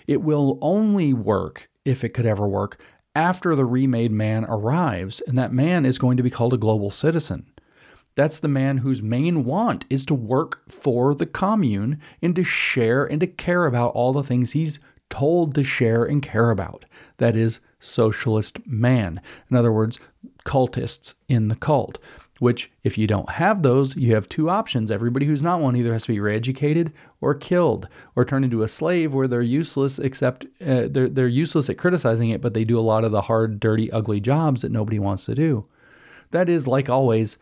It 0.07 0.21
will 0.21 0.59
only 0.61 1.13
work, 1.13 1.69
if 1.83 2.03
it 2.03 2.09
could 2.09 2.25
ever 2.25 2.47
work, 2.47 2.81
after 3.15 3.55
the 3.55 3.65
remade 3.65 4.11
man 4.11 4.45
arrives. 4.45 5.21
And 5.27 5.37
that 5.37 5.53
man 5.53 5.85
is 5.85 5.97
going 5.97 6.17
to 6.17 6.23
be 6.23 6.29
called 6.29 6.53
a 6.53 6.57
global 6.57 6.89
citizen. 6.89 7.45
That's 8.15 8.39
the 8.39 8.47
man 8.47 8.77
whose 8.77 9.01
main 9.01 9.43
want 9.43 9.85
is 9.89 10.05
to 10.05 10.13
work 10.13 10.61
for 10.69 11.13
the 11.13 11.25
commune 11.25 11.99
and 12.21 12.35
to 12.35 12.43
share 12.43 13.05
and 13.05 13.19
to 13.19 13.27
care 13.27 13.65
about 13.65 13.93
all 13.93 14.13
the 14.13 14.23
things 14.23 14.53
he's 14.53 14.79
told 15.09 15.53
to 15.55 15.63
share 15.63 16.05
and 16.05 16.21
care 16.21 16.49
about. 16.49 16.85
That 17.17 17.35
is, 17.35 17.59
socialist 17.79 18.65
man. 18.65 19.21
In 19.49 19.57
other 19.57 19.71
words, 19.71 19.99
cultists 20.45 21.13
in 21.27 21.49
the 21.49 21.55
cult. 21.55 21.99
Which, 22.39 22.69
if 22.83 22.97
you 22.97 23.07
don't 23.07 23.29
have 23.29 23.61
those, 23.61 23.95
you 23.95 24.13
have 24.13 24.27
two 24.27 24.49
options. 24.49 24.91
Everybody 24.91 25.25
who's 25.25 25.41
not 25.41 25.61
one 25.61 25.77
either 25.77 25.93
has 25.93 26.03
to 26.03 26.11
be 26.11 26.19
re-educated 26.19 26.91
or 27.21 27.33
killed, 27.33 27.87
or 28.13 28.25
turned 28.25 28.43
into 28.43 28.63
a 28.63 28.67
slave 28.67 29.13
where 29.13 29.27
they're 29.27 29.41
useless. 29.41 29.99
Except 29.99 30.45
uh, 30.59 30.87
they're 30.89 31.07
they're 31.07 31.27
useless 31.29 31.69
at 31.69 31.77
criticizing 31.77 32.31
it, 32.31 32.41
but 32.41 32.53
they 32.53 32.65
do 32.65 32.77
a 32.77 32.81
lot 32.81 33.05
of 33.05 33.11
the 33.11 33.21
hard, 33.21 33.61
dirty, 33.61 33.89
ugly 33.91 34.19
jobs 34.19 34.63
that 34.63 34.71
nobody 34.71 34.99
wants 34.99 35.25
to 35.25 35.35
do. 35.35 35.65
That 36.31 36.49
is, 36.49 36.67
like 36.67 36.89
always, 36.89 37.37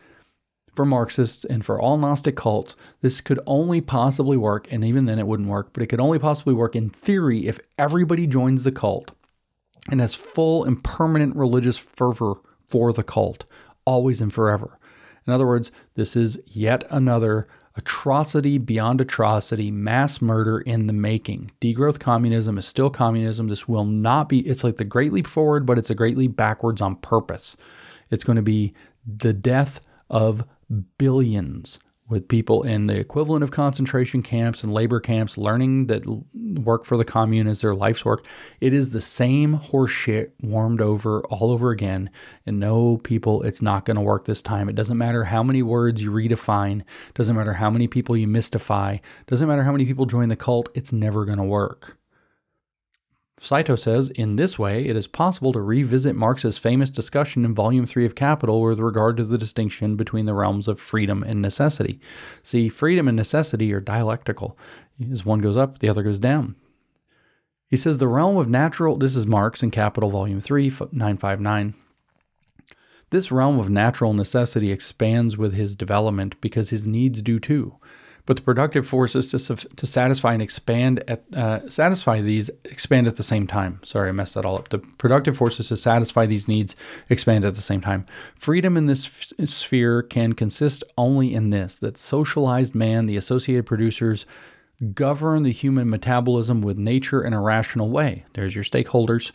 for 0.74 0.84
Marxists 0.84 1.44
and 1.44 1.64
for 1.64 1.80
all 1.80 1.98
Gnostic 1.98 2.36
cults, 2.36 2.76
this 3.00 3.20
could 3.20 3.40
only 3.46 3.80
possibly 3.80 4.36
work, 4.36 4.68
and 4.70 4.84
even 4.84 5.06
then 5.06 5.18
it 5.18 5.26
wouldn't 5.26 5.48
work, 5.48 5.70
but 5.72 5.82
it 5.82 5.86
could 5.86 6.00
only 6.00 6.20
possibly 6.20 6.54
work 6.54 6.76
in 6.76 6.90
theory 6.90 7.46
if 7.46 7.58
everybody 7.78 8.26
joins 8.26 8.62
the 8.62 8.72
cult 8.72 9.10
and 9.90 10.00
has 10.00 10.14
full 10.14 10.64
and 10.64 10.84
permanent 10.84 11.34
religious 11.34 11.78
fervor 11.78 12.34
for 12.68 12.92
the 12.92 13.02
cult, 13.02 13.44
always 13.84 14.20
and 14.20 14.32
forever. 14.32 14.78
In 15.26 15.32
other 15.32 15.46
words, 15.46 15.70
this 15.94 16.16
is 16.16 16.38
yet 16.46 16.84
another 16.90 17.48
atrocity 17.76 18.58
beyond 18.58 19.00
atrocity, 19.00 19.70
mass 19.70 20.22
murder 20.22 20.60
in 20.60 20.86
the 20.86 20.92
making. 20.92 21.50
Degrowth 21.60 21.98
communism 21.98 22.56
is 22.58 22.66
still 22.66 22.90
communism. 22.90 23.48
This 23.48 23.66
will 23.66 23.84
not 23.84 24.28
be, 24.28 24.40
it's 24.40 24.62
like 24.62 24.76
the 24.76 24.84
Great 24.84 25.12
Leap 25.12 25.26
Forward, 25.26 25.66
but 25.66 25.78
it's 25.78 25.90
a 25.90 25.94
Great 25.94 26.16
Leap 26.16 26.36
Backwards 26.36 26.80
on 26.80 26.96
purpose. 26.96 27.56
It's 28.10 28.24
going 28.24 28.36
to 28.36 28.42
be 28.42 28.74
the 29.06 29.32
death 29.32 29.80
of 30.08 30.44
billions 30.98 31.78
with 32.14 32.28
people 32.28 32.62
in 32.62 32.86
the 32.86 32.96
equivalent 32.96 33.42
of 33.42 33.50
concentration 33.50 34.22
camps 34.22 34.62
and 34.62 34.72
labor 34.72 35.00
camps 35.00 35.36
learning 35.36 35.88
that 35.88 36.06
work 36.62 36.84
for 36.84 36.96
the 36.96 37.04
commune 37.04 37.48
is 37.48 37.60
their 37.60 37.74
life's 37.74 38.04
work. 38.04 38.24
It 38.60 38.72
is 38.72 38.90
the 38.90 39.00
same 39.00 39.58
horseshit 39.58 40.30
warmed 40.40 40.80
over 40.80 41.22
all 41.24 41.50
over 41.50 41.72
again. 41.72 42.08
And 42.46 42.60
no, 42.60 42.98
people, 42.98 43.42
it's 43.42 43.60
not 43.60 43.84
going 43.84 43.96
to 43.96 44.00
work 44.00 44.26
this 44.26 44.42
time. 44.42 44.68
It 44.68 44.76
doesn't 44.76 44.96
matter 44.96 45.24
how 45.24 45.42
many 45.42 45.64
words 45.64 46.00
you 46.00 46.12
redefine, 46.12 46.84
doesn't 47.14 47.34
matter 47.34 47.52
how 47.52 47.68
many 47.68 47.88
people 47.88 48.16
you 48.16 48.28
mystify, 48.28 48.98
doesn't 49.26 49.48
matter 49.48 49.64
how 49.64 49.72
many 49.72 49.84
people 49.84 50.06
join 50.06 50.28
the 50.28 50.36
cult, 50.36 50.68
it's 50.72 50.92
never 50.92 51.24
going 51.24 51.38
to 51.38 51.42
work. 51.42 51.98
Saito 53.38 53.74
says, 53.74 54.10
in 54.10 54.36
this 54.36 54.58
way, 54.58 54.86
it 54.86 54.96
is 54.96 55.06
possible 55.06 55.52
to 55.52 55.60
revisit 55.60 56.14
Marx's 56.14 56.56
famous 56.56 56.88
discussion 56.88 57.44
in 57.44 57.54
Volume 57.54 57.84
3 57.84 58.06
of 58.06 58.14
Capital 58.14 58.60
with 58.62 58.78
regard 58.78 59.16
to 59.16 59.24
the 59.24 59.36
distinction 59.36 59.96
between 59.96 60.26
the 60.26 60.34
realms 60.34 60.68
of 60.68 60.80
freedom 60.80 61.22
and 61.24 61.42
necessity. 61.42 62.00
See, 62.42 62.68
freedom 62.68 63.08
and 63.08 63.16
necessity 63.16 63.72
are 63.72 63.80
dialectical. 63.80 64.56
As 65.10 65.24
one 65.24 65.40
goes 65.40 65.56
up, 65.56 65.80
the 65.80 65.88
other 65.88 66.04
goes 66.04 66.20
down. 66.20 66.54
He 67.68 67.76
says 67.76 67.98
the 67.98 68.08
realm 68.08 68.36
of 68.36 68.48
natural, 68.48 68.96
this 68.96 69.16
is 69.16 69.26
Marx 69.26 69.62
in 69.62 69.72
Capital, 69.72 70.10
Volume 70.10 70.40
3, 70.40 70.70
959. 70.92 71.74
This 73.10 73.32
realm 73.32 73.58
of 73.58 73.68
natural 73.68 74.12
necessity 74.12 74.70
expands 74.70 75.36
with 75.36 75.54
his 75.54 75.74
development 75.74 76.40
because 76.40 76.70
his 76.70 76.86
needs 76.86 77.20
do 77.20 77.40
too 77.40 77.78
but 78.26 78.36
the 78.36 78.42
productive 78.42 78.86
forces 78.88 79.30
to, 79.30 79.56
to 79.56 79.86
satisfy 79.86 80.32
and 80.32 80.42
expand 80.42 81.04
at 81.08 81.24
uh, 81.34 81.68
satisfy 81.68 82.20
these 82.20 82.50
expand 82.64 83.06
at 83.06 83.16
the 83.16 83.22
same 83.22 83.46
time. 83.46 83.80
Sorry, 83.84 84.08
I 84.08 84.12
messed 84.12 84.34
that 84.34 84.46
all 84.46 84.56
up. 84.56 84.70
The 84.70 84.78
productive 84.78 85.36
forces 85.36 85.68
to 85.68 85.76
satisfy 85.76 86.26
these 86.26 86.48
needs 86.48 86.74
expand 87.10 87.44
at 87.44 87.54
the 87.54 87.60
same 87.60 87.80
time. 87.80 88.06
Freedom 88.34 88.76
in 88.76 88.86
this 88.86 89.06
f- 89.06 89.48
sphere 89.48 90.02
can 90.02 90.32
consist 90.32 90.84
only 90.96 91.34
in 91.34 91.50
this: 91.50 91.78
that 91.80 91.98
socialized 91.98 92.74
man, 92.74 93.06
the 93.06 93.16
associated 93.16 93.66
producers, 93.66 94.24
govern 94.94 95.42
the 95.42 95.52
human 95.52 95.88
metabolism 95.88 96.62
with 96.62 96.78
nature 96.78 97.22
in 97.22 97.32
a 97.32 97.40
rational 97.40 97.90
way. 97.90 98.24
There's 98.32 98.54
your 98.54 98.64
stakeholders, 98.64 99.32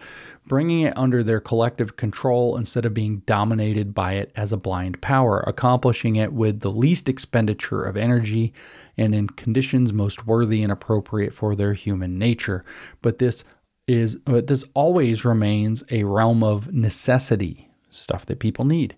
bringing 0.49 0.81
it 0.81 0.97
under 0.97 1.23
their 1.23 1.39
collective 1.39 1.95
control 1.95 2.57
instead 2.57 2.83
of 2.83 2.93
being 2.93 3.19
dominated 3.19 3.93
by 3.93 4.13
it 4.13 4.31
as 4.35 4.51
a 4.51 4.57
blind 4.57 4.99
power, 4.99 5.41
accomplishing 5.47 6.17
it 6.17 6.33
with 6.33 6.59
the 6.59 6.71
least 6.71 7.07
expenditure 7.07 7.83
of 7.83 7.95
energy 7.95 8.51
and 8.97 9.15
in 9.15 9.27
conditions 9.29 9.93
most 9.93 10.25
worthy 10.25 10.61
and 10.61 10.71
appropriate 10.71 11.33
for 11.33 11.55
their 11.55 11.73
human 11.73 12.17
nature. 12.17 12.65
But 13.01 13.19
this 13.19 13.45
is 13.87 14.17
but 14.17 14.47
this 14.47 14.65
always 14.73 15.23
remains 15.23 15.83
a 15.89 16.03
realm 16.03 16.43
of 16.43 16.73
necessity, 16.73 17.69
stuff 17.89 18.25
that 18.25 18.39
people 18.39 18.65
need. 18.65 18.95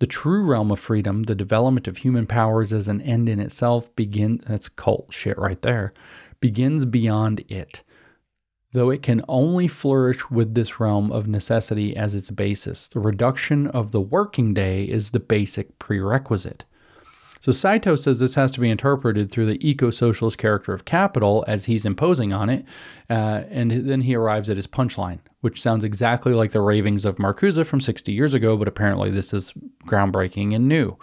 The 0.00 0.06
true 0.06 0.42
realm 0.42 0.70
of 0.70 0.80
freedom, 0.80 1.22
the 1.22 1.34
development 1.34 1.86
of 1.86 1.98
human 1.98 2.26
powers 2.26 2.72
as 2.72 2.88
an 2.88 3.00
end 3.02 3.28
in 3.28 3.40
itself, 3.40 3.94
begin 3.94 4.42
that's 4.46 4.68
cult 4.68 5.12
shit 5.12 5.38
right 5.38 5.60
there, 5.62 5.94
begins 6.40 6.84
beyond 6.84 7.44
it. 7.48 7.82
Though 8.74 8.90
it 8.90 9.02
can 9.02 9.22
only 9.28 9.68
flourish 9.68 10.28
with 10.32 10.54
this 10.56 10.80
realm 10.80 11.12
of 11.12 11.28
necessity 11.28 11.96
as 11.96 12.12
its 12.12 12.28
basis, 12.30 12.88
the 12.88 12.98
reduction 12.98 13.68
of 13.68 13.92
the 13.92 14.00
working 14.00 14.52
day 14.52 14.82
is 14.82 15.10
the 15.10 15.20
basic 15.20 15.78
prerequisite. 15.78 16.64
So 17.38 17.52
Saito 17.52 17.94
says 17.94 18.18
this 18.18 18.34
has 18.34 18.50
to 18.50 18.60
be 18.60 18.68
interpreted 18.68 19.30
through 19.30 19.46
the 19.46 19.64
eco-socialist 19.68 20.38
character 20.38 20.72
of 20.72 20.86
capital 20.86 21.44
as 21.46 21.66
he's 21.66 21.84
imposing 21.84 22.32
on 22.32 22.50
it, 22.50 22.64
uh, 23.08 23.44
and 23.48 23.70
then 23.70 24.00
he 24.00 24.16
arrives 24.16 24.50
at 24.50 24.56
his 24.56 24.66
punchline, 24.66 25.20
which 25.42 25.62
sounds 25.62 25.84
exactly 25.84 26.32
like 26.32 26.50
the 26.50 26.60
ravings 26.60 27.04
of 27.04 27.16
Marcuse 27.16 27.64
from 27.64 27.80
60 27.80 28.10
years 28.10 28.34
ago, 28.34 28.56
but 28.56 28.66
apparently 28.66 29.08
this 29.08 29.32
is 29.32 29.54
groundbreaking 29.86 30.52
and 30.52 30.66
new 30.66 30.98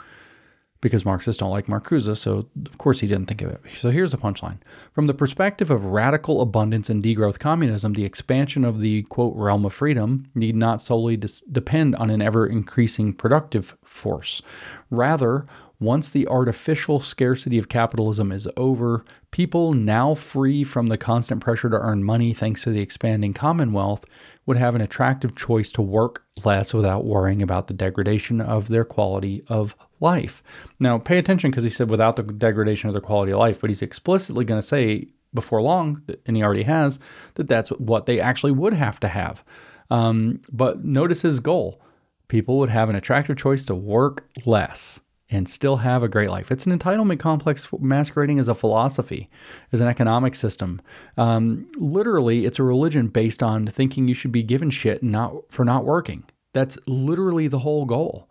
because 0.82 1.06
Marxists 1.06 1.40
don't 1.40 1.52
like 1.52 1.68
Marcuse, 1.68 2.18
so 2.18 2.48
of 2.66 2.78
course 2.78 3.00
he 3.00 3.08
didn't 3.08 3.28
think 3.28 3.42
of 3.42 3.52
it. 3.52 3.62
So 3.78 3.92
here's 3.92 4.12
the 4.12 4.18
punchline. 4.18 4.58
From 4.94 5.08
the 5.08 5.14
perspective 5.14 5.70
of 5.70 5.86
radical 5.86 6.42
abundance 6.42 6.90
and 6.90 7.04
degrowth 7.04 7.40
communism, 7.40 7.94
the 7.94 8.04
expansion 8.04 8.66
of 8.66 8.80
the 8.80 9.04
quote 9.04 9.36
realm 9.36 9.64
of 9.64 9.74
freedom 9.74 10.26
need 10.34 10.56
not 10.56 10.82
solely 10.82 11.18
dis- 11.18 11.42
depend 11.52 11.96
on 11.96 12.10
an 12.10 12.22
ever 12.22 12.48
increasing 12.48 13.14
productive 13.14 13.78
force. 13.84 14.42
Rather, 14.90 15.46
once 15.80 16.12
the 16.12 16.28
artificial 16.28 17.00
scarcity 17.00 17.58
of 17.58 17.68
capitalism 17.68 18.32
is 18.32 18.48
over, 18.56 19.04
people 19.32 19.74
now 19.74 20.14
free 20.14 20.64
from 20.64 20.88
the 20.88 20.98
constant 20.98 21.42
pressure 21.42 21.72
to 21.72 21.76
earn 21.76 22.04
money 22.04 22.34
thanks 22.34 22.64
to 22.64 22.70
the 22.70 22.82
expanding 22.82 23.34
commonwealth 23.34 24.06
would 24.46 24.58
have 24.58 24.76
an 24.76 24.82
attractive 24.82 25.36
choice 25.36 25.72
to 25.72 25.82
work 25.82 26.24
less 26.46 26.72
without 26.72 27.04
worrying 27.04 27.42
about 27.42 27.68
the 27.68 27.74
degradation 27.74 28.40
of 28.40 28.68
their 28.68 28.86
quality 28.86 29.44
of 29.48 29.76
life. 30.02 30.44
Now, 30.80 30.98
pay 30.98 31.18
attention 31.18 31.52
because 31.52 31.64
he 31.64 31.70
said 31.70 31.90
without 31.90 32.16
the 32.16 32.24
degradation 32.24 32.90
of 32.90 32.94
their 32.94 33.02
quality 33.02 33.32
of 33.32 33.40
life, 33.40 33.62
but 33.62 33.70
he's 33.70 33.82
explicitly 33.82 34.44
going 34.44 34.62
to 34.62 34.68
say 34.68 35.10
before 35.34 35.62
long, 35.62 36.02
and 36.26 36.36
he 36.36 36.44
already 36.44 36.64
has, 36.64 37.00
that 37.36 37.48
that's 37.48 37.70
what 37.70 38.06
they 38.06 38.20
actually 38.20 38.52
would 38.52 38.74
have 38.74 39.00
to 39.00 39.08
have. 39.08 39.44
Um, 39.90 40.42
but 40.52 40.84
notice 40.84 41.22
his 41.22 41.40
goal 41.40 41.82
people 42.28 42.58
would 42.58 42.70
have 42.70 42.90
an 42.90 42.96
attractive 42.96 43.36
choice 43.36 43.66
to 43.66 43.76
work 43.76 44.26
less 44.46 45.02
and 45.30 45.50
still 45.50 45.78
have 45.78 46.02
a 46.02 46.08
great 46.08 46.30
life. 46.30 46.50
It's 46.50 46.66
an 46.66 46.78
entitlement 46.78 47.20
complex 47.20 47.68
masquerading 47.78 48.40
as 48.40 48.48
a 48.48 48.56
philosophy, 48.56 49.30
as 49.74 49.82
an 49.82 49.88
economic 49.88 50.36
system. 50.36 50.82
Um, 51.18 51.70
literally, 51.78 52.46
it's 52.46 52.60
a 52.60 52.64
religion 52.64 53.08
based 53.08 53.44
on 53.44 53.68
thinking 53.68 54.08
you 54.08 54.14
should 54.14 54.32
be 54.32 54.44
given 54.44 54.70
shit 54.70 55.04
not 55.04 55.34
for 55.50 55.66
not 55.66 55.86
working. 55.86 56.24
That's 56.54 56.78
literally 56.88 57.48
the 57.48 57.60
whole 57.60 57.86
goal. 57.86 58.30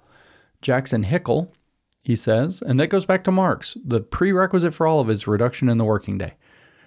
Jackson 0.62 1.04
Hickel, 1.04 1.50
he 2.02 2.16
says, 2.16 2.62
and 2.62 2.80
that 2.80 2.88
goes 2.88 3.04
back 3.04 3.24
to 3.24 3.32
Marx. 3.32 3.76
The 3.84 4.00
prerequisite 4.00 4.74
for 4.74 4.86
all 4.86 5.00
of 5.00 5.10
it 5.10 5.12
is 5.12 5.26
reduction 5.26 5.68
in 5.68 5.78
the 5.78 5.84
working 5.84 6.18
day. 6.18 6.34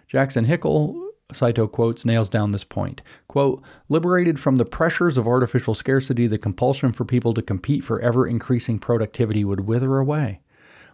Jackson 0.08 0.46
Hickel 0.46 1.04
Saito 1.32 1.68
quotes 1.68 2.06
nails 2.06 2.30
down 2.30 2.52
this 2.52 2.64
point. 2.64 3.02
Quote, 3.28 3.64
liberated 3.90 4.40
from 4.40 4.58
the 4.58 4.66
pressures 4.66 5.18
of 5.18 5.28
artificial 5.28 5.74
scarcity, 5.74 6.28
the 6.28 6.38
compulsion 6.38 6.92
for 6.92 7.06
people 7.06 7.34
to 7.34 7.42
compete 7.42 7.84
for 7.84 8.00
ever 8.02 8.28
increasing 8.28 8.80
productivity 8.80 9.44
would 9.44 9.62
wither 9.62 9.98
away. 9.98 10.42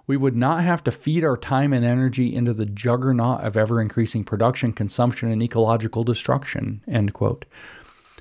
We 0.08 0.18
would 0.18 0.36
not 0.36 0.64
have 0.64 0.84
to 0.86 0.92
feed 0.92 1.24
our 1.24 1.38
time 1.38 1.72
and 1.72 1.86
energy 1.86 2.34
into 2.34 2.54
the 2.54 2.66
juggernaut 2.66 3.42
of 3.42 3.56
ever 3.56 3.80
increasing 3.80 4.24
production, 4.24 4.74
consumption, 4.74 5.32
and 5.32 5.44
ecological 5.44 6.04
destruction. 6.04 6.82
End 6.88 7.14
quote. 7.14 7.46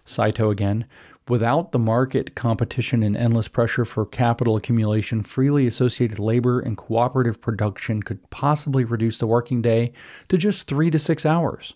Saito 0.05 0.51
again. 0.51 0.87
Without 1.29 1.73
the 1.73 1.79
market 1.79 2.35
competition 2.35 3.03
and 3.03 3.17
endless 3.17 3.49
pressure 3.49 3.85
for 3.85 4.07
capital 4.07 4.57
accumulation, 4.57 5.23
freely 5.23 5.67
associated 5.67 6.19
labor 6.19 6.59
and 6.59 6.77
cooperative 6.77 7.41
production 7.41 8.03
could 8.03 8.31
possibly 8.31 8.83
reduce 8.83 9.19
the 9.19 9.27
working 9.27 9.61
day 9.61 9.93
to 10.29 10.39
just 10.39 10.67
three 10.67 10.91
to 10.91 10.99
six 10.99 11.27
hours. 11.27 11.75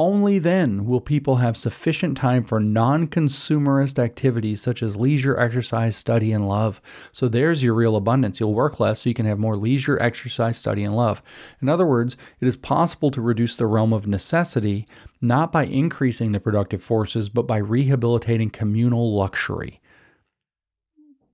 Only 0.00 0.38
then 0.38 0.86
will 0.86 1.02
people 1.02 1.36
have 1.36 1.58
sufficient 1.58 2.16
time 2.16 2.42
for 2.42 2.58
non 2.58 3.06
consumerist 3.06 3.98
activities 3.98 4.62
such 4.62 4.82
as 4.82 4.96
leisure, 4.96 5.38
exercise, 5.38 5.94
study, 5.94 6.32
and 6.32 6.48
love. 6.48 6.80
So 7.12 7.28
there's 7.28 7.62
your 7.62 7.74
real 7.74 7.96
abundance. 7.96 8.40
You'll 8.40 8.54
work 8.54 8.80
less 8.80 9.00
so 9.00 9.10
you 9.10 9.14
can 9.14 9.26
have 9.26 9.38
more 9.38 9.58
leisure, 9.58 10.00
exercise, 10.00 10.56
study, 10.56 10.84
and 10.84 10.96
love. 10.96 11.22
In 11.60 11.68
other 11.68 11.84
words, 11.84 12.16
it 12.40 12.48
is 12.48 12.56
possible 12.56 13.10
to 13.10 13.20
reduce 13.20 13.56
the 13.56 13.66
realm 13.66 13.92
of 13.92 14.06
necessity 14.06 14.86
not 15.20 15.52
by 15.52 15.66
increasing 15.66 16.32
the 16.32 16.40
productive 16.40 16.82
forces, 16.82 17.28
but 17.28 17.46
by 17.46 17.58
rehabilitating 17.58 18.48
communal 18.48 19.14
luxury. 19.14 19.82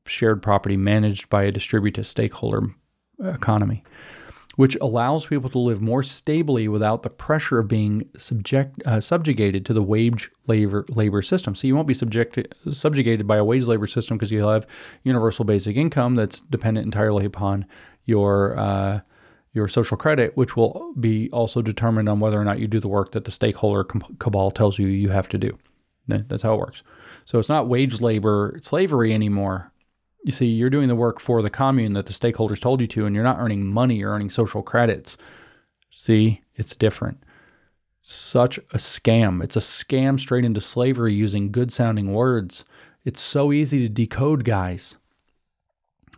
Shared 0.07 0.43
property 0.43 0.77
managed 0.77 1.29
by 1.29 1.45
a 1.45 1.53
distributive 1.53 2.09
stakeholder 2.09 2.75
uh, 3.23 3.29
economy 3.29 3.85
which 4.57 4.77
allows 4.81 5.27
people 5.27 5.51
to 5.51 5.59
live 5.59 5.81
more 5.81 6.03
stably 6.03 6.67
without 6.67 7.03
the 7.03 7.11
pressure 7.11 7.59
of 7.59 7.69
being 7.69 8.09
subject 8.17 8.83
uh, 8.87 9.01
subjugated 9.01 9.65
to 9.67 9.73
the 9.73 9.83
wage 9.83 10.31
labor 10.47 10.85
labor 10.89 11.23
system. 11.23 11.55
So 11.55 11.67
you 11.67 11.77
won't 11.77 11.87
be 11.87 11.95
subjected 11.95 12.55
subjugated 12.73 13.27
by 13.27 13.37
a 13.37 13.45
wage 13.45 13.67
labor 13.67 13.87
system 13.87 14.17
because 14.17 14.33
you'll 14.33 14.51
have 14.51 14.67
universal 15.05 15.45
basic 15.45 15.77
income 15.77 16.15
that's 16.15 16.41
dependent 16.41 16.87
entirely 16.87 17.25
upon 17.25 17.67
your 18.05 18.59
uh, 18.59 19.01
your 19.53 19.69
social 19.69 19.97
credit, 19.97 20.37
which 20.37 20.57
will 20.57 20.93
be 21.01 21.31
also 21.31 21.63
determined 21.63 22.09
on 22.09 22.21
whether 22.21 22.39
or 22.39 22.45
not 22.45 22.59
you 22.59 22.67
do 22.67 22.81
the 22.81 22.89
work 22.89 23.13
that 23.13 23.25
the 23.25 23.31
stakeholder 23.31 23.85
cabal 24.19 24.51
tells 24.51 24.79
you 24.79 24.87
you 24.87 25.09
have 25.09 25.29
to 25.31 25.39
do. 25.39 25.57
That's 26.09 26.43
how 26.43 26.55
it 26.55 26.59
works. 26.59 26.83
So 27.25 27.39
it's 27.39 27.49
not 27.49 27.69
wage 27.69 28.01
labor 28.01 28.59
slavery 28.61 29.13
anymore 29.13 29.73
you 30.25 30.33
see, 30.33 30.47
you're 30.47 30.71
doing 30.71 30.89
the 30.89 30.97
work 30.97 31.21
for 31.21 31.43
the 31.43 31.51
commune 31.51 31.93
that 31.93 32.07
the 32.07 32.13
stakeholders 32.13 32.61
told 32.61 32.81
you 32.81 32.87
to, 32.89 33.07
and 33.07 33.15
you're 33.15 33.25
not 33.25 33.39
earning 33.39 33.67
money, 33.67 33.97
you're 33.97 34.13
earning 34.13 34.31
social 34.31 34.63
credits. 34.63 35.17
See, 35.91 36.43
it's 36.55 36.75
different. 36.77 37.23
Such 38.03 38.59
a 38.59 38.79
scam. 38.79 39.43
It's 39.43 39.57
a 39.57 39.61
scam 39.61 40.19
straight 40.19 40.45
into 40.45 40.61
slavery 40.61 41.15
using 41.15 41.53
good 41.53 41.73
sounding 41.73 42.13
words. 42.13 42.65
It's 43.05 43.21
so 43.21 43.53
easy 43.53 43.81
to 43.81 43.89
decode, 43.89 44.45
guys. 44.45 44.97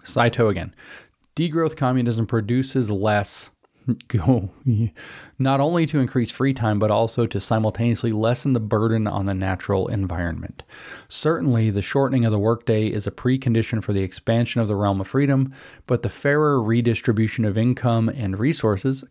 Saito 0.03 0.49
again. 0.49 0.75
Degrowth 1.37 1.77
communism 1.77 2.27
produces 2.27 2.91
less 2.91 3.51
go 4.09 4.49
not 5.39 5.61
only 5.61 5.87
to 5.87 5.99
increase 5.99 6.31
free 6.31 6.53
time, 6.53 6.79
but 6.79 6.91
also 6.91 7.27
to 7.27 7.41
simultaneously 7.41 8.13
lessen 8.13 8.53
the 8.53 8.61
burden 8.61 9.07
on 9.07 9.27
the 9.27 9.35
natural 9.35 9.89
environment. 9.89 10.63
Certainly, 11.09 11.71
the 11.71 11.83
shortening 11.83 12.25
of 12.25 12.33
the 12.33 12.39
workday 12.39 12.87
is 12.87 13.07
a 13.07 13.13
precondition 13.13 13.83
for 13.83 13.93
the 13.93 14.03
expansion 14.03 14.61
of 14.61 14.69
the 14.69 14.77
realm 14.77 15.01
of 15.01 15.09
freedom, 15.09 15.53
but 15.87 16.03
the 16.03 16.09
fairer 16.09 16.63
redistribution 16.63 17.45
of 17.45 17.57
income 17.57 18.09
and 18.09 18.39
resources 18.39 19.05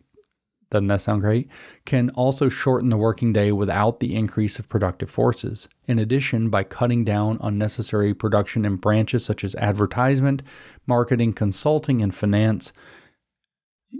doesn't 0.70 0.88
that 0.88 1.00
sound 1.00 1.22
great? 1.22 1.48
Can 1.86 2.10
also 2.10 2.50
shorten 2.50 2.90
the 2.90 2.98
working 2.98 3.32
day 3.32 3.52
without 3.52 4.00
the 4.00 4.14
increase 4.14 4.58
of 4.58 4.68
productive 4.68 5.08
forces. 5.08 5.66
In 5.86 5.98
addition, 5.98 6.50
by 6.50 6.62
cutting 6.62 7.04
down 7.04 7.38
unnecessary 7.40 8.12
production 8.12 8.66
in 8.66 8.76
branches 8.76 9.24
such 9.24 9.44
as 9.44 9.54
advertisement, 9.54 10.42
marketing, 10.86 11.32
consulting, 11.32 12.02
and 12.02 12.14
finance, 12.14 12.74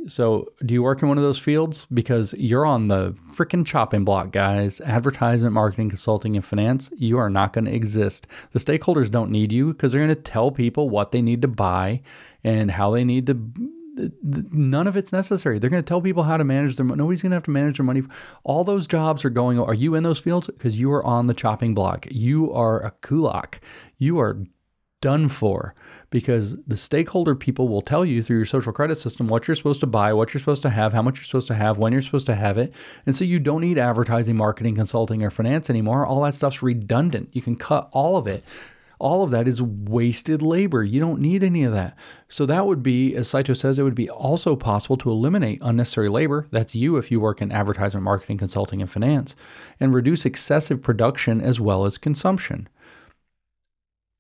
so, 0.07 0.47
do 0.65 0.75
you 0.75 0.83
work 0.83 1.01
in 1.01 1.09
one 1.09 1.17
of 1.17 1.25
those 1.25 1.39
fields? 1.39 1.87
Because 1.93 2.35
you're 2.35 2.67
on 2.67 2.89
the 2.89 3.13
freaking 3.33 3.65
chopping 3.65 4.05
block, 4.05 4.33
guys. 4.33 4.83
Advertisement, 4.83 5.55
marketing, 5.55 5.89
consulting, 5.89 6.37
and 6.37 6.45
finance, 6.45 6.91
you 6.97 7.19
are 7.19 7.31
not 7.31 7.55
going 7.55 7.65
to 7.65 7.75
exist. 7.75 8.27
The 8.53 8.59
stakeholders 8.59 9.11
don't 9.11 9.31
need 9.31 9.51
you 9.51 9.73
because 9.73 9.93
they're 9.93 10.05
going 10.05 10.15
to 10.15 10.23
tell 10.23 10.51
people 10.51 10.91
what 10.91 11.13
they 11.13 11.23
need 11.23 11.41
to 11.43 11.49
buy 11.49 12.03
and 12.45 12.71
how 12.71 12.91
they 12.91 13.03
need 13.03 13.27
to. 13.29 13.51
None 14.31 14.87
of 14.87 14.97
it's 14.97 15.13
necessary. 15.13 15.59
They're 15.59 15.71
going 15.71 15.83
to 15.83 15.89
tell 15.89 16.03
people 16.03 16.23
how 16.23 16.37
to 16.37 16.45
manage 16.45 16.77
their 16.77 16.85
money. 16.85 16.99
Nobody's 16.99 17.23
going 17.23 17.31
to 17.31 17.37
have 17.37 17.45
to 17.45 17.51
manage 17.51 17.79
their 17.79 17.87
money. 17.87 18.03
All 18.45 18.65
those 18.65 18.87
jobs 18.87 19.25
are 19.25 19.31
going. 19.31 19.59
Are 19.59 19.75
you 19.75 19.95
in 19.95 20.03
those 20.03 20.21
fields? 20.21 20.49
Because 20.49 20.79
you 20.79 20.93
are 20.93 21.05
on 21.05 21.29
the 21.29 21.35
chopping 21.35 21.75
block. 21.75 22.07
You 22.11 22.53
are 22.53 22.81
a 22.85 22.91
kulak. 23.03 23.61
You 23.97 24.21
are 24.21 24.39
done 25.01 25.29
for 25.29 25.75
because 26.11 26.57
the 26.67 26.77
stakeholder 26.77 27.35
people 27.35 27.69
will 27.69 27.83
tell 27.83 28.05
you 28.05 28.23
through 28.23 28.37
your 28.37 28.47
social 28.47 28.73
credit 28.73 28.97
system 28.97 29.29
what 29.29 29.47
you're 29.47 29.55
supposed 29.55 29.81
to 29.81 29.87
buy, 29.87 30.13
what 30.13 30.35
you're 30.35 30.41
supposed 30.41 30.63
to 30.63 30.71
have, 30.71 30.93
how 30.93 31.03
much 31.03 31.19
you're 31.19 31.25
supposed 31.25 31.47
to 31.47 31.55
have, 31.55 31.79
when 31.79 31.93
you're 31.93 32.03
supposed 32.03 32.27
to 32.27 32.35
have 32.35 32.59
it. 32.59 32.75
And 33.07 33.15
so 33.15 33.25
you 33.25 33.39
don't 33.39 33.61
need 33.61 33.79
advertising, 33.79 34.37
marketing, 34.37 34.75
consulting, 34.75 35.23
or 35.23 35.31
finance 35.31 35.71
anymore. 35.71 36.07
All 36.07 36.23
that 36.23 36.35
stuff's 36.35 36.63
redundant. 36.63 37.31
You 37.33 37.43
can 37.43 37.57
cut 37.57 37.89
all 37.93 38.17
of 38.17 38.27
it. 38.27 38.45
All 39.01 39.23
of 39.23 39.31
that 39.31 39.47
is 39.47 39.63
wasted 39.63 40.43
labor. 40.43 40.83
You 40.83 40.99
don't 40.99 41.21
need 41.21 41.45
any 41.45 41.63
of 41.63 41.73
that. 41.73 41.97
So 42.29 42.47
that 42.47 42.67
would 42.67 42.83
be, 42.83 43.15
as 43.15 43.29
Saito 43.29 43.55
says, 43.55 43.79
it 43.79 43.85
would 43.85 43.95
be 43.95 44.11
also 44.11 44.57
possible 44.57 44.97
to 44.97 45.11
eliminate 45.11 45.61
unnecessary 45.63 46.09
labor. 46.09 46.49
That's 46.51 46.75
you 46.75 46.97
if 46.97 47.11
you 47.11 47.21
work 47.21 47.41
in 47.41 47.53
advertising, 47.53 48.03
marketing, 48.03 48.39
consulting, 48.39 48.81
and 48.81 48.91
finance, 48.91 49.37
and 49.79 49.95
reduce 49.95 50.27
excessive 50.27 50.83
production 50.83 51.41
as 51.41 51.61
well 51.61 51.85
as 51.85 51.97
consumption. 51.97 52.69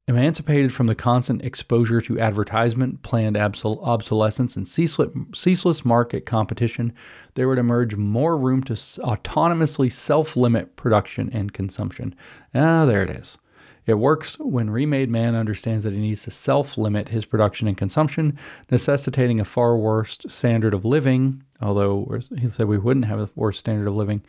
Emancipated 0.09 0.73
from 0.73 0.87
the 0.87 0.95
constant 0.95 1.45
exposure 1.45 2.01
to 2.01 2.19
advertisement, 2.19 3.03
planned 3.03 3.37
obsol- 3.37 3.87
obsolescence, 3.87 4.57
and 4.57 4.67
ceaseless, 4.67 5.11
ceaseless 5.35 5.85
market 5.85 6.25
competition, 6.25 6.95
there 7.35 7.47
would 7.47 7.59
emerge 7.59 7.95
more 7.95 8.39
room 8.39 8.63
to 8.63 8.73
autonomously 8.73 9.93
self 9.93 10.35
limit 10.35 10.77
production 10.77 11.29
and 11.31 11.53
consumption. 11.53 12.15
Ah, 12.55 12.87
there 12.87 13.03
it 13.03 13.11
is. 13.11 13.37
It 13.85 13.99
works 13.99 14.39
when 14.39 14.71
remade 14.71 15.11
man 15.11 15.35
understands 15.35 15.85
that 15.85 15.93
he 15.93 16.01
needs 16.01 16.23
to 16.23 16.31
self 16.31 16.79
limit 16.79 17.11
his 17.11 17.27
production 17.27 17.69
and 17.69 17.77
consumption, 17.77 18.39
necessitating 18.71 19.41
a 19.41 19.45
far 19.45 19.77
worse 19.77 20.17
standard 20.27 20.73
of 20.73 20.87
living, 20.87 21.43
although 21.61 22.19
he 22.39 22.49
said 22.49 22.67
we 22.67 22.79
wouldn't 22.79 23.05
have 23.05 23.21
a 23.21 23.29
worse 23.35 23.59
standard 23.59 23.87
of 23.87 23.95
living. 23.95 24.23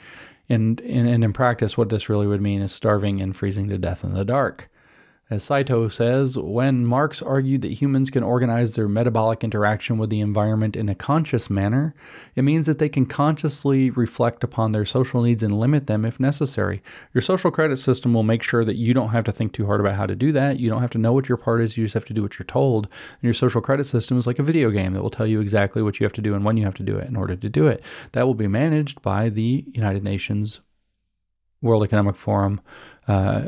And, 0.49 0.81
and, 0.81 1.07
and 1.07 1.23
in 1.23 1.31
practice, 1.31 1.77
what 1.77 1.87
this 1.87 2.09
really 2.09 2.27
would 2.27 2.41
mean 2.41 2.61
is 2.61 2.73
starving 2.73 3.21
and 3.21 3.33
freezing 3.33 3.69
to 3.69 3.77
death 3.77 4.03
in 4.03 4.13
the 4.13 4.25
dark. 4.25 4.69
As 5.31 5.43
Saito 5.43 5.87
says, 5.87 6.39
when 6.39 6.87
Marx 6.87 7.21
argued 7.21 7.61
that 7.61 7.73
humans 7.73 8.09
can 8.09 8.23
organize 8.23 8.73
their 8.73 8.87
metabolic 8.87 9.43
interaction 9.43 9.99
with 9.99 10.09
the 10.09 10.21
environment 10.21 10.75
in 10.75 10.89
a 10.89 10.95
conscious 10.95 11.51
manner, 11.51 11.93
it 12.35 12.41
means 12.41 12.65
that 12.65 12.79
they 12.79 12.89
can 12.89 13.05
consciously 13.05 13.91
reflect 13.91 14.43
upon 14.43 14.71
their 14.71 14.85
social 14.85 15.21
needs 15.21 15.43
and 15.43 15.59
limit 15.59 15.85
them 15.85 16.03
if 16.03 16.19
necessary. 16.19 16.81
Your 17.13 17.21
social 17.21 17.51
credit 17.51 17.77
system 17.77 18.11
will 18.11 18.23
make 18.23 18.41
sure 18.41 18.65
that 18.65 18.77
you 18.77 18.91
don't 18.91 19.09
have 19.09 19.23
to 19.25 19.31
think 19.31 19.53
too 19.53 19.67
hard 19.67 19.79
about 19.79 19.93
how 19.93 20.07
to 20.07 20.15
do 20.15 20.31
that. 20.31 20.57
You 20.57 20.67
don't 20.67 20.81
have 20.81 20.89
to 20.91 20.97
know 20.97 21.13
what 21.13 21.29
your 21.29 21.37
part 21.37 21.61
is, 21.61 21.77
you 21.77 21.85
just 21.85 21.93
have 21.93 22.05
to 22.05 22.13
do 22.13 22.23
what 22.23 22.39
you're 22.39 22.47
told. 22.47 22.85
And 22.85 23.21
your 23.21 23.35
social 23.35 23.61
credit 23.61 23.85
system 23.85 24.17
is 24.17 24.25
like 24.25 24.39
a 24.39 24.43
video 24.43 24.71
game 24.71 24.93
that 24.93 25.03
will 25.03 25.11
tell 25.11 25.27
you 25.27 25.41
exactly 25.41 25.83
what 25.83 25.99
you 25.99 26.05
have 26.05 26.13
to 26.13 26.23
do 26.23 26.33
and 26.33 26.43
when 26.43 26.57
you 26.57 26.65
have 26.65 26.75
to 26.75 26.83
do 26.83 26.97
it 26.97 27.07
in 27.07 27.15
order 27.15 27.35
to 27.35 27.49
do 27.49 27.67
it. 27.67 27.83
That 28.13 28.25
will 28.25 28.33
be 28.33 28.47
managed 28.47 29.03
by 29.03 29.29
the 29.29 29.63
United 29.73 30.03
Nations, 30.03 30.61
World 31.61 31.83
Economic 31.83 32.15
Forum, 32.15 32.61
uh, 33.07 33.41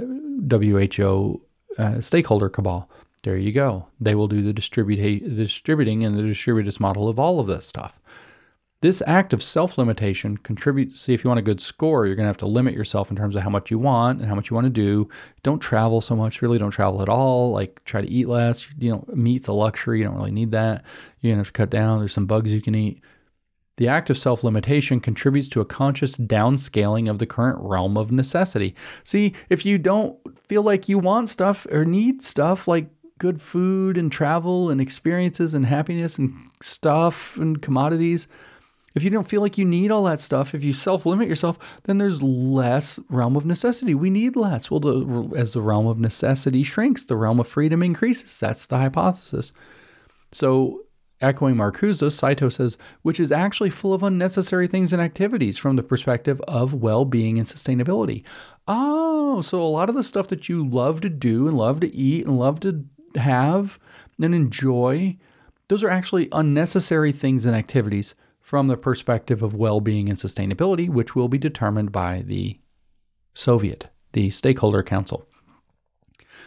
WHO 0.48 1.42
uh, 1.77 2.01
stakeholder 2.01 2.50
cabal. 2.50 2.90
There 3.24 3.38
you 3.38 3.51
go. 3.51 3.88
They 4.00 4.16
will 4.16 4.27
do 4.27 4.41
the, 4.41 4.53
distributing 4.53 6.03
and 6.03 6.17
the 6.17 6.24
distributist 6.24 6.80
model 6.80 7.08
of 7.08 7.19
all 7.19 7.40
of 7.40 7.48
this 7.48 7.67
stuff. 7.67 8.00
This 8.82 9.03
act 9.06 9.32
of 9.32 9.43
self 9.43 9.77
limitation 9.77 10.38
contributes. 10.38 11.01
See, 11.01 11.14
if 11.14 11.24
you 11.24 11.27
want 11.27 11.40
a 11.40 11.43
good 11.43 11.61
score, 11.61 12.08
you're 12.08 12.16
going 12.16 12.24
to 12.24 12.30
have 12.30 12.38
to 12.38 12.48
limit 12.48 12.74
yourself 12.74 13.11
in 13.11 13.16
terms 13.16 13.35
of 13.35 13.43
how 13.43 13.50
much 13.51 13.69
you 13.69 13.77
want 13.77 14.19
and 14.19 14.27
how 14.27 14.33
much 14.33 14.50
you 14.50 14.56
want 14.56 14.66
to 14.66 14.72
do. 14.72 15.08
Don't 15.43 15.59
travel 15.59 16.01
so 16.01 16.16
much, 16.16 16.41
really 16.41 16.58
don't 16.58 16.72
travel 16.72 17.00
at 17.03 17.09
all. 17.09 17.51
Like, 17.51 17.83
try 17.85 18.01
to 18.01 18.09
eat 18.09 18.27
less. 18.27 18.67
You 18.80 18.91
know, 18.91 19.06
meat's 19.14 19.48
a 19.48 19.53
luxury. 19.53 20.00
You 20.00 20.06
don't 20.06 20.16
really 20.16 20.32
need 20.32 20.50
that. 20.51 20.83
You're 21.19 21.30
going 21.30 21.38
to 21.38 21.41
have 21.41 21.48
to 21.48 21.51
cut 21.53 21.69
down. 21.69 22.00
There's 22.00 22.14
some 22.14 22.25
bugs 22.25 22.51
you 22.51 22.61
can 22.61 22.74
eat. 22.74 23.03
The 23.77 23.88
act 23.88 24.09
of 24.09 24.17
self 24.17 24.43
limitation 24.43 25.00
contributes 25.00 25.50
to 25.50 25.61
a 25.61 25.66
conscious 25.66 26.17
downscaling 26.17 27.09
of 27.09 27.19
the 27.19 27.25
current 27.25 27.58
realm 27.61 27.98
of 27.98 28.11
necessity. 28.11 28.75
See, 29.03 29.33
if 29.50 29.66
you 29.66 29.77
don't 29.77 30.17
feel 30.48 30.64
like 30.64 30.90
you 30.90 31.00
want 31.00 31.30
stuff 31.30 31.66
or 31.72 31.85
need 31.85 32.22
stuff 32.22 32.67
like 32.67 32.90
good 33.17 33.41
food 33.41 33.98
and 33.98 34.11
travel 34.11 34.69
and 34.69 34.82
experiences 34.82 35.53
and 35.53 35.66
happiness 35.66 36.17
and 36.17 36.33
stuff 36.61 37.38
and 37.38 37.61
commodities, 37.61 38.27
if 38.93 39.03
you 39.03 39.09
don't 39.09 39.27
feel 39.27 39.41
like 39.41 39.58
you 39.58 39.66
need 39.66 39.90
all 39.90 40.03
that 40.03 40.19
stuff, 40.19 40.53
if 40.53 40.64
you 40.64 40.74
self 40.74 41.06
limit 41.06 41.27
yourself, 41.30 41.58
then 41.83 41.98
there's 41.98 42.22
less 42.22 43.00
realm 43.09 43.35
of 43.38 43.45
necessity. 43.45 43.95
We 43.95 44.09
need 44.09 44.35
less. 44.35 44.69
Well, 44.69 44.82
the, 44.82 45.33
as 45.35 45.53
the 45.53 45.61
realm 45.61 45.88
of 45.88 46.00
necessity 46.00 46.64
shrinks, 46.64 47.06
the 47.06 47.16
realm 47.16 47.40
of 47.40 47.48
freedom 47.48 47.82
increases. 47.83 48.38
That's 48.38 48.66
the 48.66 48.77
hypothesis. 48.77 49.53
So 50.32 50.81
Echoing 51.22 51.56
Marcuse, 51.56 52.11
Saito 52.11 52.50
says, 52.50 52.77
which 53.03 53.19
is 53.19 53.32
actually 53.32 53.69
full 53.69 53.93
of 53.93 54.03
unnecessary 54.03 54.67
things 54.67 54.91
and 54.91 55.01
activities 55.01 55.58
from 55.58 55.75
the 55.75 55.83
perspective 55.83 56.41
of 56.48 56.74
well 56.74 57.06
being 57.06 57.38
and 57.38 57.48
sustainability. 57.48 58.24
Oh, 58.67 59.41
so 59.41 59.61
a 59.61 59.64
lot 59.64 59.90
of 59.90 59.95
the 59.95 60.03
stuff 60.03 60.27
that 60.30 60.50
you 60.50 60.67
love 60.67 61.01
to 61.01 61.09
do 61.09 61.48
and 61.48 61.58
love 61.58 61.80
to 61.82 61.93
eat 61.93 62.25
and 62.25 62.38
love 62.38 62.59
to 62.61 62.85
have 63.16 63.80
and 64.22 64.33
enjoy, 64.33 65.17
those 65.67 65.83
are 65.83 65.90
actually 65.90 66.27
unnecessary 66.32 67.11
things 67.11 67.45
and 67.45 67.56
activities 67.56 68.16
from 68.40 68.67
the 68.67 68.77
perspective 68.77 69.41
of 69.41 69.53
well 69.53 69.80
being 69.80 70.09
and 70.09 70.17
sustainability, 70.17 70.90
which 70.90 71.16
will 71.16 71.30
be 71.30 71.38
determined 71.38 71.91
by 71.91 72.24
the 72.24 72.59
Soviet, 73.33 73.88
the 74.14 74.30
Stakeholder 74.30 74.83
Council. 74.83 75.25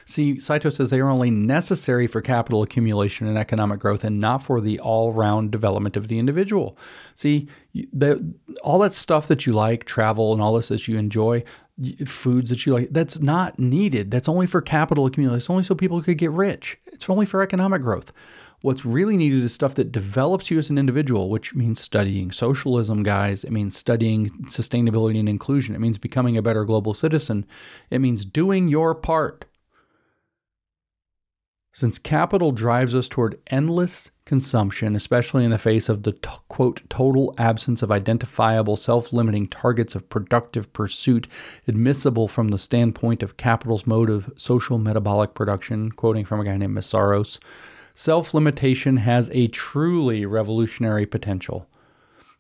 See, 0.07 0.39
Saito 0.39 0.71
says 0.71 0.91
they 0.91 1.01
are 1.01 1.09
only 1.09 1.31
necessary 1.31 2.07
for 2.07 2.21
capital 2.21 2.63
accumulation 2.63 3.27
and 3.27 3.39
economic 3.39 3.81
growth 3.81 4.05
and 4.05 4.21
not 4.21 4.43
for 4.43 4.61
the 4.61 4.79
all 4.81 5.13
round 5.13 5.51
development 5.51 5.97
of 5.97 6.09
the 6.09 6.19
individual. 6.19 6.77
See, 7.15 7.49
the, 7.73 8.35
all 8.63 8.79
that 8.81 8.95
stuff 8.95 9.29
that 9.29 9.47
you 9.47 9.53
like, 9.53 9.85
travel 9.85 10.33
and 10.33 10.43
all 10.43 10.55
this 10.55 10.69
that 10.69 10.87
you 10.89 10.99
enjoy, 10.99 11.45
foods 12.07 12.51
that 12.51 12.67
you 12.67 12.75
like, 12.75 12.89
that's 12.93 13.21
not 13.21 13.59
needed. 13.59 14.11
That's 14.11 14.29
only 14.29 14.47
for 14.47 14.61
capital 14.61 15.07
accumulation. 15.07 15.39
It's 15.39 15.51
only 15.51 15.65
so 15.65 15.75
people 15.75 16.03
could 16.03 16.19
get 16.19 16.31
rich. 16.31 16.79
It's 16.87 17.09
only 17.11 17.27
for 17.27 17.43
economic 17.43 17.83
growth. 17.83 18.13
What's 18.61 18.87
really 18.87 19.19
needed 19.19 19.43
is 19.43 19.53
stuff 19.53 19.75
that 19.75 19.93
develops 19.93 20.51
you 20.51 20.59
as 20.59 20.71
an 20.71 20.79
individual, 20.79 21.29
which 21.29 21.55
means 21.55 21.81
studying 21.81 22.31
socialism, 22.31 23.03
guys. 23.03 23.45
It 23.45 23.53
means 23.53 23.77
studying 23.77 24.31
sustainability 24.47 25.19
and 25.19 25.29
inclusion. 25.29 25.75
It 25.75 25.81
means 25.81 25.99
becoming 25.99 26.39
a 26.39 26.43
better 26.43 26.65
global 26.65 26.95
citizen. 26.95 27.45
It 27.91 27.99
means 27.99 28.25
doing 28.25 28.69
your 28.69 28.95
part. 28.95 29.45
Since 31.77 31.99
capital 31.99 32.53
drives 32.53 32.95
us 32.95 33.09
toward 33.09 33.41
endless 33.49 34.13
consumption, 34.27 34.95
especially 34.95 35.45
in 35.45 35.51
the 35.51 35.59
face 35.59 35.89
of 35.89 36.05
the 36.05 36.13
t- 36.13 36.31
quote 36.47 36.83
total 36.89 37.35
absence 37.37 37.83
of 37.83 37.91
identifiable 37.91 38.77
self 38.77 39.13
limiting 39.13 39.49
targets 39.49 39.97
of 39.97 40.09
productive 40.09 40.73
pursuit 40.73 41.27
admissible 41.67 42.29
from 42.29 42.51
the 42.51 42.59
standpoint 42.59 43.25
of 43.25 43.37
capital's 43.37 43.89
mode 43.89 44.09
of 44.09 44.33
social 44.37 44.79
metabolic 44.79 45.35
production, 45.35 45.91
quoting 45.91 46.25
from 46.25 46.39
a 46.39 46.45
guy 46.45 46.57
named 46.57 46.77
Meszaros 46.79 47.41
self 47.97 48.33
limitation 48.35 48.99
has 48.99 49.29
a 49.33 49.49
truly 49.49 50.25
revolutionary 50.25 51.07
potential. 51.07 51.67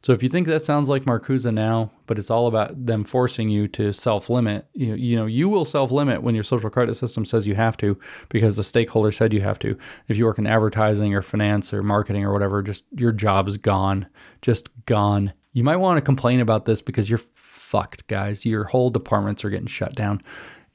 So 0.04 0.12
if 0.12 0.22
you 0.22 0.28
think 0.28 0.46
that 0.48 0.62
sounds 0.62 0.90
like 0.90 1.04
Marcuse 1.04 1.50
now, 1.50 1.90
but 2.04 2.18
it's 2.18 2.30
all 2.30 2.46
about 2.46 2.84
them 2.84 3.04
forcing 3.04 3.48
you 3.48 3.66
to 3.68 3.90
self-limit, 3.90 4.66
you, 4.74 4.88
know, 4.88 4.94
you 4.96 5.16
know, 5.16 5.24
you 5.24 5.48
will 5.48 5.64
self-limit 5.64 6.22
when 6.22 6.34
your 6.34 6.44
social 6.44 6.68
credit 6.68 6.96
system 6.96 7.24
says 7.24 7.46
you 7.46 7.54
have 7.54 7.78
to 7.78 7.98
because 8.28 8.56
the 8.56 8.64
stakeholder 8.64 9.10
said 9.10 9.32
you 9.32 9.40
have 9.40 9.58
to. 9.60 9.78
If 10.08 10.18
you 10.18 10.26
work 10.26 10.36
in 10.36 10.46
advertising 10.46 11.14
or 11.14 11.22
finance 11.22 11.72
or 11.72 11.82
marketing 11.82 12.22
or 12.22 12.34
whatever, 12.34 12.62
just 12.62 12.84
your 12.94 13.12
job's 13.12 13.56
gone, 13.56 14.06
just 14.42 14.68
gone. 14.84 15.32
You 15.54 15.64
might 15.64 15.76
want 15.76 15.96
to 15.96 16.02
complain 16.04 16.40
about 16.40 16.66
this 16.66 16.82
because 16.82 17.08
you're 17.08 17.22
fucked, 17.32 18.06
guys. 18.06 18.44
Your 18.44 18.64
whole 18.64 18.90
departments 18.90 19.42
are 19.42 19.50
getting 19.50 19.68
shut 19.68 19.94
down. 19.94 20.20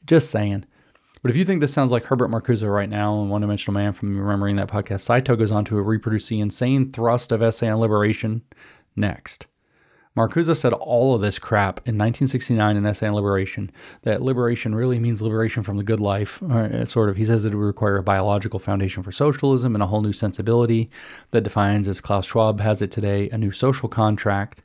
Just 0.07 0.31
saying. 0.31 0.65
But 1.21 1.29
if 1.29 1.37
you 1.37 1.45
think 1.45 1.61
this 1.61 1.73
sounds 1.73 1.91
like 1.91 2.05
Herbert 2.05 2.31
Marcuse 2.31 2.67
right 2.67 2.89
now 2.89 3.21
and 3.21 3.29
One 3.29 3.41
Dimensional 3.41 3.79
Man 3.79 3.93
from 3.93 4.17
remembering 4.17 4.55
that 4.55 4.69
podcast, 4.69 5.01
Saito 5.01 5.35
goes 5.35 5.51
on 5.51 5.65
to 5.65 5.75
reproduce 5.75 6.29
the 6.29 6.39
insane 6.39 6.91
thrust 6.91 7.31
of 7.31 7.43
essay 7.43 7.67
on 7.67 7.79
liberation 7.79 8.41
next. 8.99 9.47
Marcuse 10.17 10.53
said 10.57 10.73
all 10.73 11.15
of 11.15 11.21
this 11.21 11.39
crap 11.39 11.77
in 11.79 11.95
1969 11.95 12.75
in 12.75 12.85
Essay 12.85 13.07
on 13.07 13.13
Liberation, 13.13 13.71
that 14.01 14.21
liberation 14.21 14.75
really 14.75 14.99
means 14.99 15.21
liberation 15.21 15.63
from 15.63 15.77
the 15.77 15.83
good 15.83 15.99
life, 15.99 16.43
uh, 16.43 16.83
sort 16.83 17.09
of. 17.09 17.15
He 17.15 17.25
says 17.25 17.45
it 17.45 17.53
would 17.53 17.63
require 17.63 17.97
a 17.97 18.03
biological 18.03 18.59
foundation 18.59 19.01
for 19.01 19.11
socialism 19.11 19.75
and 19.75 19.83
a 19.83 19.87
whole 19.87 20.01
new 20.01 20.11
sensibility 20.11 20.89
that 21.31 21.43
defines, 21.43 21.87
as 21.87 22.01
Klaus 22.01 22.25
Schwab 22.25 22.59
has 22.59 22.81
it 22.81 22.91
today, 22.91 23.29
a 23.29 23.37
new 23.37 23.51
social 23.51 23.87
contract 23.87 24.61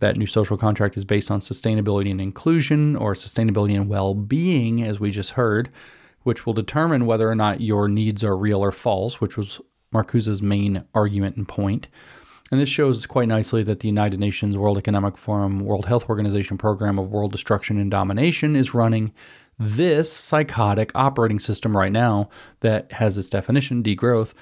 that 0.00 0.16
new 0.16 0.26
social 0.26 0.58
contract 0.58 0.96
is 0.96 1.04
based 1.04 1.30
on 1.30 1.40
sustainability 1.40 2.10
and 2.10 2.20
inclusion 2.20 2.94
or 2.96 3.14
sustainability 3.14 3.74
and 3.74 3.88
well 3.88 4.14
being, 4.14 4.82
as 4.82 5.00
we 5.00 5.10
just 5.10 5.30
heard, 5.30 5.70
which 6.24 6.44
will 6.44 6.52
determine 6.52 7.06
whether 7.06 7.28
or 7.28 7.34
not 7.34 7.60
your 7.60 7.88
needs 7.88 8.22
are 8.22 8.36
real 8.36 8.60
or 8.60 8.72
false, 8.72 9.20
which 9.20 9.36
was 9.36 9.60
Marcuse's 9.92 10.42
main 10.42 10.84
argument 10.94 11.36
and 11.36 11.48
point. 11.48 11.88
And 12.54 12.60
this 12.60 12.68
shows 12.68 13.04
quite 13.04 13.26
nicely 13.26 13.64
that 13.64 13.80
the 13.80 13.88
United 13.88 14.20
Nations 14.20 14.56
World 14.56 14.78
Economic 14.78 15.18
Forum 15.18 15.58
World 15.58 15.86
Health 15.86 16.08
Organization 16.08 16.56
program 16.56 17.00
of 17.00 17.10
world 17.10 17.32
destruction 17.32 17.80
and 17.80 17.90
domination 17.90 18.54
is 18.54 18.72
running 18.72 19.12
this 19.58 20.12
psychotic 20.12 20.92
operating 20.94 21.40
system 21.40 21.76
right 21.76 21.90
now 21.90 22.30
that 22.60 22.92
has 22.92 23.18
its 23.18 23.28
definition 23.28 23.82
degrowth. 23.82 24.34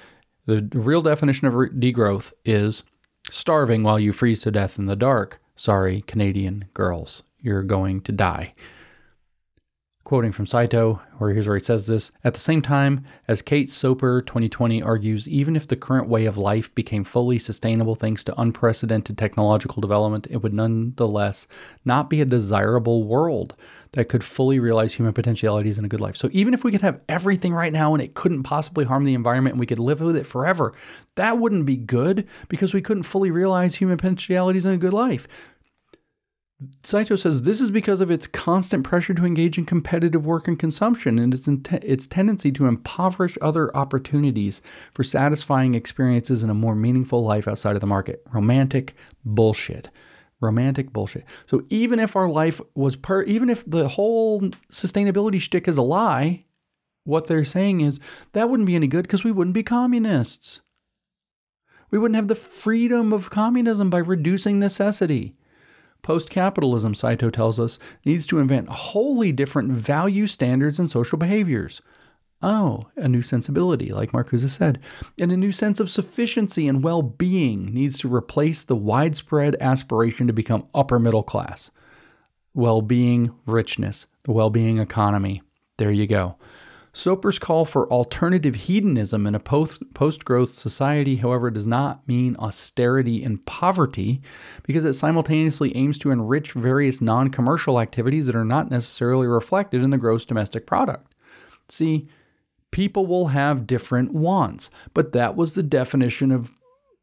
The 0.45 0.69
real 0.75 1.01
definition 1.01 1.47
of 1.47 1.55
degrowth 1.55 2.33
is 2.45 2.83
starving 3.31 3.81
while 3.81 3.99
you 3.99 4.13
freeze 4.13 4.43
to 4.43 4.51
death 4.51 4.77
in 4.77 4.85
the 4.85 4.95
dark. 4.95 5.41
Sorry, 5.55 6.01
Canadian 6.01 6.65
girls, 6.75 7.23
you're 7.39 7.63
going 7.63 8.01
to 8.01 8.11
die. 8.11 8.53
Quoting 10.05 10.33
from 10.33 10.45
Saito, 10.45 11.01
where 11.17 11.31
here's 11.31 11.47
where 11.47 11.55
he 11.55 11.63
says 11.63 11.87
this 11.87 12.11
At 12.25 12.33
the 12.33 12.39
same 12.39 12.61
time, 12.61 13.05
as 13.29 13.41
Kate 13.41 13.69
Soper 13.69 14.21
2020 14.21 14.83
argues, 14.83 15.29
even 15.29 15.55
if 15.55 15.65
the 15.65 15.77
current 15.77 16.09
way 16.09 16.25
of 16.25 16.37
life 16.37 16.75
became 16.75 17.05
fully 17.05 17.39
sustainable 17.39 17.95
thanks 17.95 18.21
to 18.25 18.41
unprecedented 18.41 19.17
technological 19.17 19.79
development, 19.79 20.27
it 20.29 20.37
would 20.43 20.53
nonetheless 20.53 21.47
not 21.85 22.09
be 22.09 22.19
a 22.19 22.25
desirable 22.25 23.05
world 23.05 23.55
that 23.93 24.09
could 24.09 24.25
fully 24.25 24.59
realize 24.59 24.93
human 24.93 25.13
potentialities 25.13 25.77
in 25.77 25.85
a 25.85 25.87
good 25.87 26.01
life. 26.01 26.17
So 26.17 26.29
even 26.33 26.53
if 26.53 26.65
we 26.65 26.71
could 26.71 26.81
have 26.81 26.99
everything 27.07 27.53
right 27.53 27.71
now 27.71 27.93
and 27.93 28.03
it 28.03 28.13
couldn't 28.13 28.43
possibly 28.43 28.83
harm 28.83 29.05
the 29.05 29.13
environment 29.13 29.53
and 29.53 29.59
we 29.59 29.67
could 29.67 29.79
live 29.79 30.01
with 30.01 30.17
it 30.17 30.27
forever, 30.27 30.73
that 31.15 31.37
wouldn't 31.37 31.65
be 31.65 31.77
good 31.77 32.27
because 32.49 32.73
we 32.73 32.81
couldn't 32.81 33.03
fully 33.03 33.31
realize 33.31 33.75
human 33.75 33.97
potentialities 33.97 34.65
in 34.65 34.73
a 34.73 34.77
good 34.77 34.93
life. 34.93 35.29
Saito 36.83 37.15
says 37.15 37.41
this 37.41 37.59
is 37.59 37.71
because 37.71 38.01
of 38.01 38.11
its 38.11 38.27
constant 38.27 38.83
pressure 38.83 39.13
to 39.13 39.25
engage 39.25 39.57
in 39.57 39.65
competitive 39.65 40.25
work 40.25 40.47
and 40.47 40.57
consumption 40.57 41.19
and 41.19 41.33
its, 41.33 41.47
its 41.47 42.07
tendency 42.07 42.51
to 42.51 42.67
impoverish 42.67 43.37
other 43.41 43.75
opportunities 43.75 44.61
for 44.93 45.03
satisfying 45.03 45.75
experiences 45.75 46.43
in 46.43 46.49
a 46.49 46.55
more 46.55 46.75
meaningful 46.75 47.23
life 47.23 47.47
outside 47.47 47.75
of 47.75 47.81
the 47.81 47.87
market. 47.87 48.23
Romantic 48.31 48.95
bullshit. 49.25 49.89
Romantic 50.41 50.93
bullshit. 50.93 51.25
So 51.45 51.63
even 51.69 51.99
if 51.99 52.15
our 52.15 52.27
life 52.27 52.61
was 52.75 52.95
per, 52.95 53.23
even 53.23 53.49
if 53.49 53.65
the 53.65 53.87
whole 53.87 54.41
sustainability 54.71 55.41
shtick 55.41 55.67
is 55.67 55.77
a 55.77 55.81
lie, 55.81 56.45
what 57.05 57.27
they're 57.27 57.45
saying 57.45 57.81
is 57.81 57.99
that 58.33 58.49
wouldn't 58.49 58.67
be 58.67 58.75
any 58.75 58.87
good 58.87 59.03
because 59.03 59.23
we 59.23 59.31
wouldn't 59.31 59.53
be 59.53 59.63
communists. 59.63 60.61
We 61.91 61.99
wouldn't 61.99 62.15
have 62.15 62.27
the 62.27 62.35
freedom 62.35 63.13
of 63.13 63.29
communism 63.29 63.89
by 63.89 63.99
reducing 63.99 64.59
necessity. 64.59 65.35
Post 66.03 66.29
capitalism, 66.29 66.93
Saito 66.93 67.29
tells 67.29 67.59
us, 67.59 67.79
needs 68.05 68.27
to 68.27 68.39
invent 68.39 68.69
wholly 68.69 69.31
different 69.31 69.71
value 69.71 70.27
standards 70.27 70.77
and 70.77 70.89
social 70.89 71.17
behaviors. 71.17 71.81
Oh, 72.41 72.87
a 72.97 73.07
new 73.07 73.21
sensibility, 73.21 73.93
like 73.93 74.11
Marcuse 74.11 74.49
said, 74.49 74.79
and 75.17 75.31
a 75.31 75.37
new 75.37 75.53
sense 75.53 75.79
of 75.79 75.89
sufficiency 75.89 76.67
and 76.67 76.83
well 76.83 77.01
being 77.01 77.73
needs 77.73 77.97
to 77.99 78.13
replace 78.13 78.65
the 78.65 78.75
widespread 78.75 79.55
aspiration 79.61 80.27
to 80.27 80.33
become 80.33 80.67
upper 80.75 80.99
middle 80.99 81.23
class. 81.23 81.71
Well 82.53 82.81
being, 82.81 83.33
richness, 83.45 84.07
the 84.25 84.33
well 84.33 84.49
being 84.49 84.77
economy. 84.77 85.41
There 85.77 85.91
you 85.91 86.05
go. 86.05 86.35
Soper's 86.95 87.39
call 87.39 87.65
for 87.65 87.91
alternative 87.91 88.53
hedonism 88.53 89.25
in 89.25 89.33
a 89.33 89.39
post 89.39 90.25
growth 90.25 90.53
society, 90.53 91.15
however, 91.15 91.49
does 91.49 91.65
not 91.65 92.07
mean 92.07 92.35
austerity 92.37 93.23
and 93.23 93.43
poverty 93.47 94.21
because 94.61 94.85
it 94.85 94.93
simultaneously 94.93 95.75
aims 95.75 95.97
to 95.99 96.11
enrich 96.11 96.51
various 96.51 97.01
non 97.01 97.29
commercial 97.29 97.79
activities 97.79 98.27
that 98.27 98.35
are 98.35 98.45
not 98.45 98.69
necessarily 98.69 99.25
reflected 99.25 99.81
in 99.81 99.89
the 99.89 99.97
gross 99.97 100.23
domestic 100.23 100.67
product. 100.67 101.15
See, 101.67 102.07
people 102.69 103.07
will 103.07 103.27
have 103.27 103.65
different 103.65 104.13
wants, 104.13 104.69
but 104.93 105.13
that 105.13 105.35
was 105.35 105.55
the 105.55 105.63
definition 105.63 106.31
of 106.31 106.51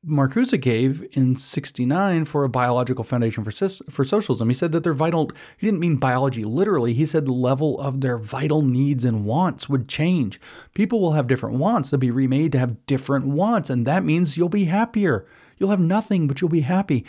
Marcuse 0.07 0.59
gave 0.59 1.07
in 1.13 1.37
69 1.37 2.25
for 2.25 2.45
a 2.45 2.49
biological 2.49 3.05
foundation 3.05 3.45
for, 3.45 3.51
for 3.91 4.05
socialism. 4.05 4.49
He 4.49 4.55
said 4.55 4.73
that 4.73 4.83
their 4.83 4.95
vital, 4.95 5.31
he 5.59 5.67
didn't 5.67 5.81
mean 5.81 5.97
biology 5.97 6.43
literally, 6.43 6.95
he 6.95 7.05
said 7.05 7.27
the 7.27 7.33
level 7.33 7.79
of 7.79 8.01
their 8.01 8.17
vital 8.17 8.63
needs 8.63 9.05
and 9.05 9.27
wants 9.27 9.69
would 9.69 9.89
change. 9.89 10.41
People 10.73 11.01
will 11.01 11.13
have 11.13 11.27
different 11.27 11.57
wants. 11.57 11.91
They'll 11.91 12.01
be 12.01 12.11
remade 12.11 12.53
to 12.53 12.59
have 12.59 12.87
different 12.87 13.27
wants, 13.27 13.69
and 13.69 13.87
that 13.87 14.03
means 14.03 14.39
you'll 14.39 14.49
be 14.49 14.65
happier. 14.65 15.27
You'll 15.59 15.71
have 15.71 15.81
nothing, 15.81 16.27
but 16.27 16.41
you'll 16.41 16.49
be 16.49 16.61
happy. 16.61 17.05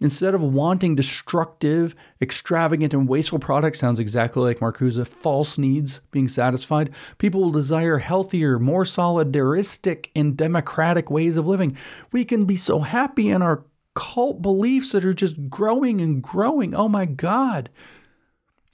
Instead 0.00 0.34
of 0.34 0.42
wanting 0.42 0.94
destructive, 0.94 1.94
extravagant, 2.20 2.92
and 2.92 3.08
wasteful 3.08 3.38
products, 3.38 3.78
sounds 3.78 4.00
exactly 4.00 4.42
like 4.42 4.58
Marcuse, 4.58 5.06
false 5.06 5.56
needs 5.56 6.00
being 6.10 6.28
satisfied, 6.28 6.90
people 7.18 7.42
will 7.42 7.52
desire 7.52 7.98
healthier, 7.98 8.58
more 8.58 8.84
solidaristic, 8.84 10.08
and 10.16 10.36
democratic 10.36 11.10
ways 11.10 11.36
of 11.36 11.46
living. 11.46 11.76
We 12.12 12.24
can 12.24 12.44
be 12.44 12.56
so 12.56 12.80
happy 12.80 13.30
in 13.30 13.40
our 13.40 13.64
cult 13.94 14.42
beliefs 14.42 14.92
that 14.92 15.04
are 15.04 15.14
just 15.14 15.48
growing 15.48 16.00
and 16.00 16.22
growing. 16.22 16.74
Oh 16.74 16.88
my 16.88 17.04
God. 17.04 17.70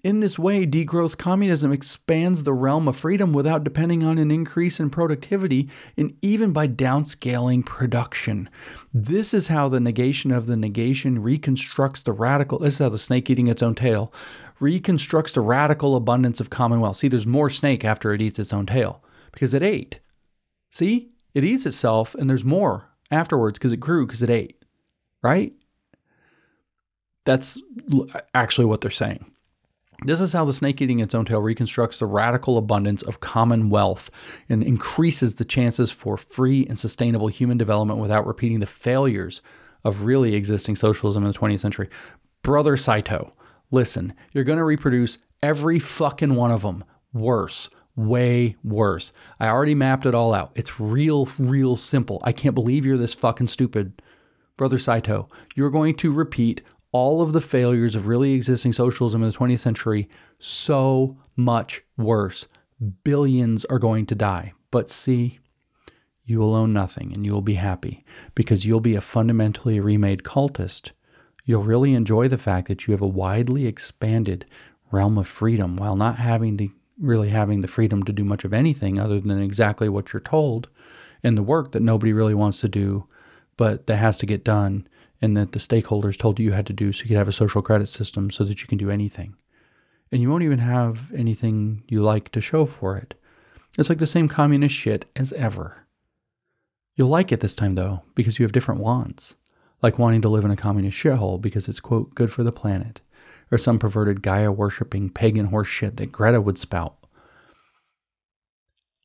In 0.03 0.20
this 0.20 0.39
way, 0.39 0.67
degrowth 0.67 1.19
communism 1.19 1.73
expands 1.73 2.43
the 2.43 2.55
realm 2.55 2.89
of 2.89 2.97
freedom 2.97 3.35
without 3.35 3.65
depending 3.65 4.03
on 4.03 4.17
an 4.17 4.31
increase 4.31 4.81
in 4.81 4.89
productivity 4.89 5.69
and 5.97 6.17
even 6.23 6.53
by 6.53 6.69
downscaling 6.69 7.67
production. 7.67 8.49
This 8.95 9.35
is 9.35 9.49
how 9.49 9.69
the 9.69 9.81
negation 9.81 10.33
of 10.33 10.47
the 10.47 10.57
negation 10.57 11.20
reconstructs 11.20 12.03
the 12.03 12.12
radical, 12.12 12.61
this 12.61 12.75
is 12.75 12.79
how 12.79 12.89
the 12.89 12.99
snake 12.99 13.29
eating 13.29 13.49
its 13.49 13.62
own 13.62 13.75
tail 13.75 14.12
reconstructs 14.59 15.33
the 15.33 15.41
radical 15.41 15.97
abundance 15.97 16.41
of 16.41 16.51
commonwealth. 16.51 16.97
See, 16.97 17.09
there's 17.09 17.27
more 17.27 17.51
snake 17.51 17.85
after 17.85 18.15
it 18.15 18.23
eats 18.23 18.39
its 18.39 18.53
own 18.53 18.67
tail 18.67 19.03
because 19.33 19.53
it 19.53 19.62
ate. 19.62 20.01
See, 20.70 21.11
it 21.35 21.45
eats 21.45 21.67
itself 21.67 22.15
and 22.15 22.29
there's 22.29 22.45
more 22.45 22.89
afterwards 23.11 23.59
because 23.59 23.73
it 23.73 23.81
grew 23.81 24.07
because 24.07 24.23
it 24.23 24.31
ate, 24.31 24.65
right? 25.23 25.53
That's 27.27 27.61
actually 28.35 28.65
what 28.65 28.81
they're 28.81 28.91
saying. 28.91 29.31
This 30.05 30.20
is 30.20 30.33
how 30.33 30.47
the 30.47 30.53
snake 30.53 30.81
eating 30.81 31.01
its 31.01 31.15
own 31.15 31.27
tail 31.27 31.43
reconstructs 31.43 31.99
the 31.99 32.07
radical 32.07 32.57
abundance 32.57 33.03
of 33.03 33.20
common 33.20 33.69
wealth 33.69 34.11
and 34.49 34.62
increases 34.62 35.35
the 35.35 35.45
chances 35.45 35.91
for 35.91 36.17
free 36.17 36.67
and 36.67 36.79
sustainable 36.79 37.29
human 37.29 37.59
development 37.59 38.01
without 38.01 38.27
repeating 38.27 38.61
the 38.61 38.67
failures 38.67 39.43
of 39.85 40.03
really 40.03 40.35
existing 40.35 40.77
socialism 40.77 41.25
in 41.25 41.31
the 41.31 41.39
20th 41.39 41.61
century. 41.61 41.89
Brother 42.43 42.79
Saito, 42.79 43.33
listen, 43.70 44.15
you're 44.33 44.45
going 44.45 44.59
to 44.59 44.65
reproduce 44.65 45.19
every 45.43 45.79
fucking 45.79 46.35
one 46.35 46.51
of 46.51 46.62
them 46.62 46.83
worse, 47.12 47.69
way 47.95 48.57
worse. 48.65 49.12
I 49.39 49.49
already 49.49 49.75
mapped 49.75 50.07
it 50.07 50.15
all 50.15 50.33
out. 50.33 50.53
It's 50.55 50.81
real, 50.81 51.29
real 51.39 51.77
simple. 51.77 52.20
I 52.25 52.33
can't 52.33 52.55
believe 52.55 52.87
you're 52.87 52.97
this 52.97 53.15
fucking 53.15 53.49
stupid. 53.49 54.01
Brother 54.57 54.79
Saito, 54.79 55.29
you're 55.55 55.70
going 55.70 55.95
to 55.97 56.12
repeat 56.12 56.62
all 56.93 57.23
of 57.23 57.33
the 57.33 57.41
failures 57.41 57.94
of 57.94 58.07
really 58.07 58.33
existing 58.33 58.73
socialism 58.73 59.23
in 59.23 59.31
the 59.31 59.36
20th 59.36 59.60
century 59.60 60.09
so 60.39 61.17
much 61.36 61.83
worse. 61.97 62.47
Billions 63.05 63.65
are 63.67 63.78
going 63.78 64.07
to 64.07 64.15
die. 64.15 64.52
But 64.70 64.91
see, 64.91 65.39
you 66.25 66.39
will 66.39 66.55
own 66.55 66.73
nothing 66.73 67.12
and 67.12 67.25
you 67.25 67.33
will 67.33 67.43
be 67.43 67.55
happy 67.55 68.05
because 68.35 68.65
you'll 68.65 68.81
be 68.81 68.94
a 68.94 69.01
fundamentally 69.01 69.81
remade 69.81 70.23
cultist. 70.23 70.93
You'll 71.44 71.65
really 71.65 71.94
enjoy 71.94 72.28
the 72.28 72.39
fact 72.39 72.69
that 72.69 72.86
you 72.86 72.93
have 72.93 73.01
a 73.01 73.07
widely 73.07 73.67
expanded 73.67 74.47
realm 74.91 75.19
of 75.19 75.28
freedom 75.28 75.77
while 75.77 75.97
not 75.97 76.17
having 76.17 76.57
to 76.59 76.70
really 76.99 77.31
having 77.31 77.62
the 77.62 77.69
freedom 77.69 78.02
to 78.05 78.12
do 78.12 78.25
much 78.25 78.44
of 78.44 78.52
anything 78.52 78.99
other 78.99 79.20
than 79.20 79.41
exactly 79.43 79.89
what 79.89 80.12
you're 80.12 80.20
told 80.20 80.69
and 81.23 81.36
the 81.36 81.43
work 81.43 81.73
that 81.73 81.83
nobody 81.83 82.12
really 82.12 82.35
wants 82.35 82.60
to 82.60 82.69
do 82.69 83.07
but 83.57 83.86
that 83.86 83.97
has 83.97 84.19
to 84.19 84.27
get 84.27 84.44
done 84.44 84.86
and 85.23 85.37
that 85.37 85.53
the 85.53 85.59
stakeholders 85.59 86.17
told 86.17 86.39
you 86.39 86.47
you 86.47 86.53
had 86.53 86.67
to 86.67 86.73
do 86.73 86.93
so 86.93 87.03
you 87.03 87.09
could 87.09 87.17
have 87.17 87.29
a 87.29 87.33
social 87.33 87.63
credit 87.63 87.89
system 87.89 88.31
so 88.31 88.45
that 88.45 88.61
you 88.61 88.67
can 88.67 88.79
do 88.79 88.91
anything. 88.91 89.35
And 90.13 90.21
you 90.21 90.31
won't 90.31 90.43
even 90.43 90.59
have 90.59 91.13
anything 91.13 91.85
you 91.89 92.03
like 92.03 92.31
to 92.33 92.41
show 92.41 92.65
for 92.65 92.97
it. 92.97 93.15
It's 93.79 93.89
like 93.89 93.99
the 93.99 94.07
same 94.07 94.29
communist 94.29 94.75
shit 94.75 95.05
as 95.15 95.33
ever. 95.35 95.87
You'll 96.97 97.09
like 97.09 97.33
it 97.33 97.41
this 97.41 97.57
time 97.57 97.77
though, 97.77 98.03
because 98.15 98.39
you 98.39 98.45
have 98.45 98.53
different 98.53 98.81
wants, 98.81 99.37
like 99.83 99.99
wanting 99.99 100.23
to 100.23 100.29
live 100.29 100.45
in 100.45 100.51
a 100.51 100.57
communist 100.57 100.99
shithole 100.99 101.41
because 101.41 101.69
it's, 101.69 101.81
quote, 101.81 102.15
good 102.15 102.33
for 102.33 102.43
the 102.43 102.53
planet, 102.53 103.01
or 103.53 103.59
some 103.59 103.79
perverted 103.79 104.23
Gaia 104.23 104.51
worshipping 104.51 105.11
pagan 105.11 105.47
horse 105.47 105.69
shit 105.69 105.97
that 105.99 106.13
Greta 106.13 106.41
would 106.41 106.59
spout. 106.59 106.97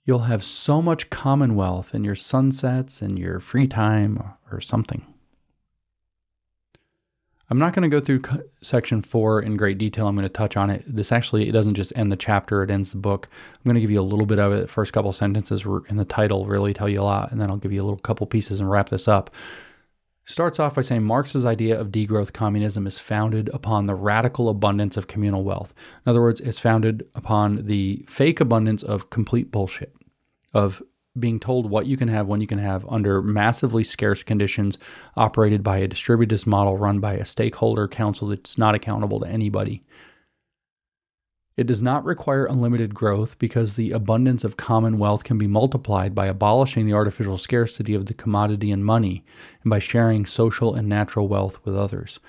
You'll 0.06 0.20
have 0.20 0.44
so 0.44 0.82
much 0.82 1.10
commonwealth 1.10 1.96
in 1.96 2.04
your 2.04 2.16
sunsets 2.16 3.02
and 3.02 3.18
your 3.18 3.40
free 3.40 3.68
time 3.68 4.34
or 4.52 4.62
something. 4.62 5.06
I'm 7.50 7.60
not 7.60 7.74
going 7.74 7.90
to 7.90 7.96
go 7.96 8.04
through 8.04 8.24
section 8.62 9.02
four 9.02 9.42
in 9.42 9.56
great 9.56 9.78
detail. 9.78 10.08
I'm 10.08 10.16
going 10.16 10.28
to 10.28 10.34
touch 10.34 10.58
on 10.58 10.70
it. 10.70 10.84
This 10.88 11.12
actually 11.12 11.48
it 11.48 11.52
doesn't 11.52 11.76
just 11.76 11.94
end 11.96 12.12
the 12.12 12.18
chapter; 12.18 12.64
it 12.64 12.72
ends 12.72 12.92
the 12.92 12.98
book. 12.98 13.30
I'm 13.32 13.64
going 13.64 13.76
to 13.76 13.82
give 13.82 13.92
you 13.92 14.00
a 14.00 14.02
little 14.02 14.26
bit 14.26 14.40
of 14.40 14.52
it. 14.54 14.62
The 14.62 14.68
first 14.68 14.94
couple 14.94 15.12
sentences 15.12 15.66
in 15.90 15.98
the 15.98 16.06
title 16.06 16.48
really 16.48 16.74
tell 16.74 16.90
you 16.90 17.02
a 17.02 17.04
lot, 17.04 17.32
and 17.32 17.40
then 17.40 17.50
I'll 17.50 17.58
give 17.58 17.72
you 17.72 17.82
a 17.82 17.86
little 17.86 18.00
couple 18.00 18.26
pieces 18.26 18.60
and 18.60 18.70
wrap 18.70 18.90
this 18.90 19.08
up. 19.08 19.30
Starts 20.28 20.60
off 20.60 20.74
by 20.74 20.82
saying 20.82 21.04
Marx's 21.04 21.46
idea 21.46 21.80
of 21.80 21.90
degrowth 21.90 22.34
communism 22.34 22.88
is 22.88 22.98
founded 22.98 23.48
upon 23.54 23.86
the 23.86 23.94
radical 23.94 24.50
abundance 24.50 24.98
of 24.98 25.06
communal 25.06 25.44
wealth. 25.44 25.76
In 26.04 26.10
other 26.10 26.22
words, 26.22 26.42
it's 26.42 26.58
founded 26.58 27.06
upon 27.14 27.66
the 27.66 28.04
fake 28.08 28.40
abundance 28.40 28.82
of 28.82 29.12
complete 29.12 29.52
bullshit, 29.52 29.96
of 30.52 30.82
being 31.20 31.40
told 31.40 31.70
what 31.70 31.86
you 31.86 31.98
can 31.98 32.08
have, 32.08 32.28
when 32.28 32.42
you 32.42 32.48
can 32.48 32.58
have, 32.58 32.86
under 32.90 33.22
massively 33.22 33.84
scarce 33.84 34.24
conditions, 34.24 34.78
operated 35.16 35.64
by 35.64 35.78
a 35.78 35.88
distributist 35.88 36.46
model 36.46 36.78
run 36.78 37.00
by 37.00 37.14
a 37.14 37.26
stakeholder 37.26 37.88
council 37.88 38.28
that's 38.28 38.58
not 38.58 38.76
accountable 38.76 39.20
to 39.20 39.28
anybody. 39.28 39.84
It 41.58 41.68
does 41.68 41.82
not 41.82 42.04
require 42.04 42.46
unlimited 42.46 42.94
growth 42.94 43.40
because 43.40 43.76
the 43.76 43.92
abundance 43.92 44.44
of 44.44 44.58
common 44.58 44.98
wealth 44.98 45.24
can 45.24 45.38
be 45.38 45.48
multiplied 45.48 46.14
by 46.14 46.28
abolishing 46.28 46.86
the 46.86 46.94
artificial 46.94 47.38
scarcity 47.38 47.94
of 47.94 48.08
the 48.08 48.14
commodity 48.14 48.72
and 48.72 48.84
money 48.84 49.24
and 49.64 49.70
by 49.70 49.80
sharing 49.80 50.26
social 50.26 50.76
and 50.76 50.90
natural 50.90 51.30
wealth 51.30 51.58
with 51.64 51.78
others. 51.78 52.20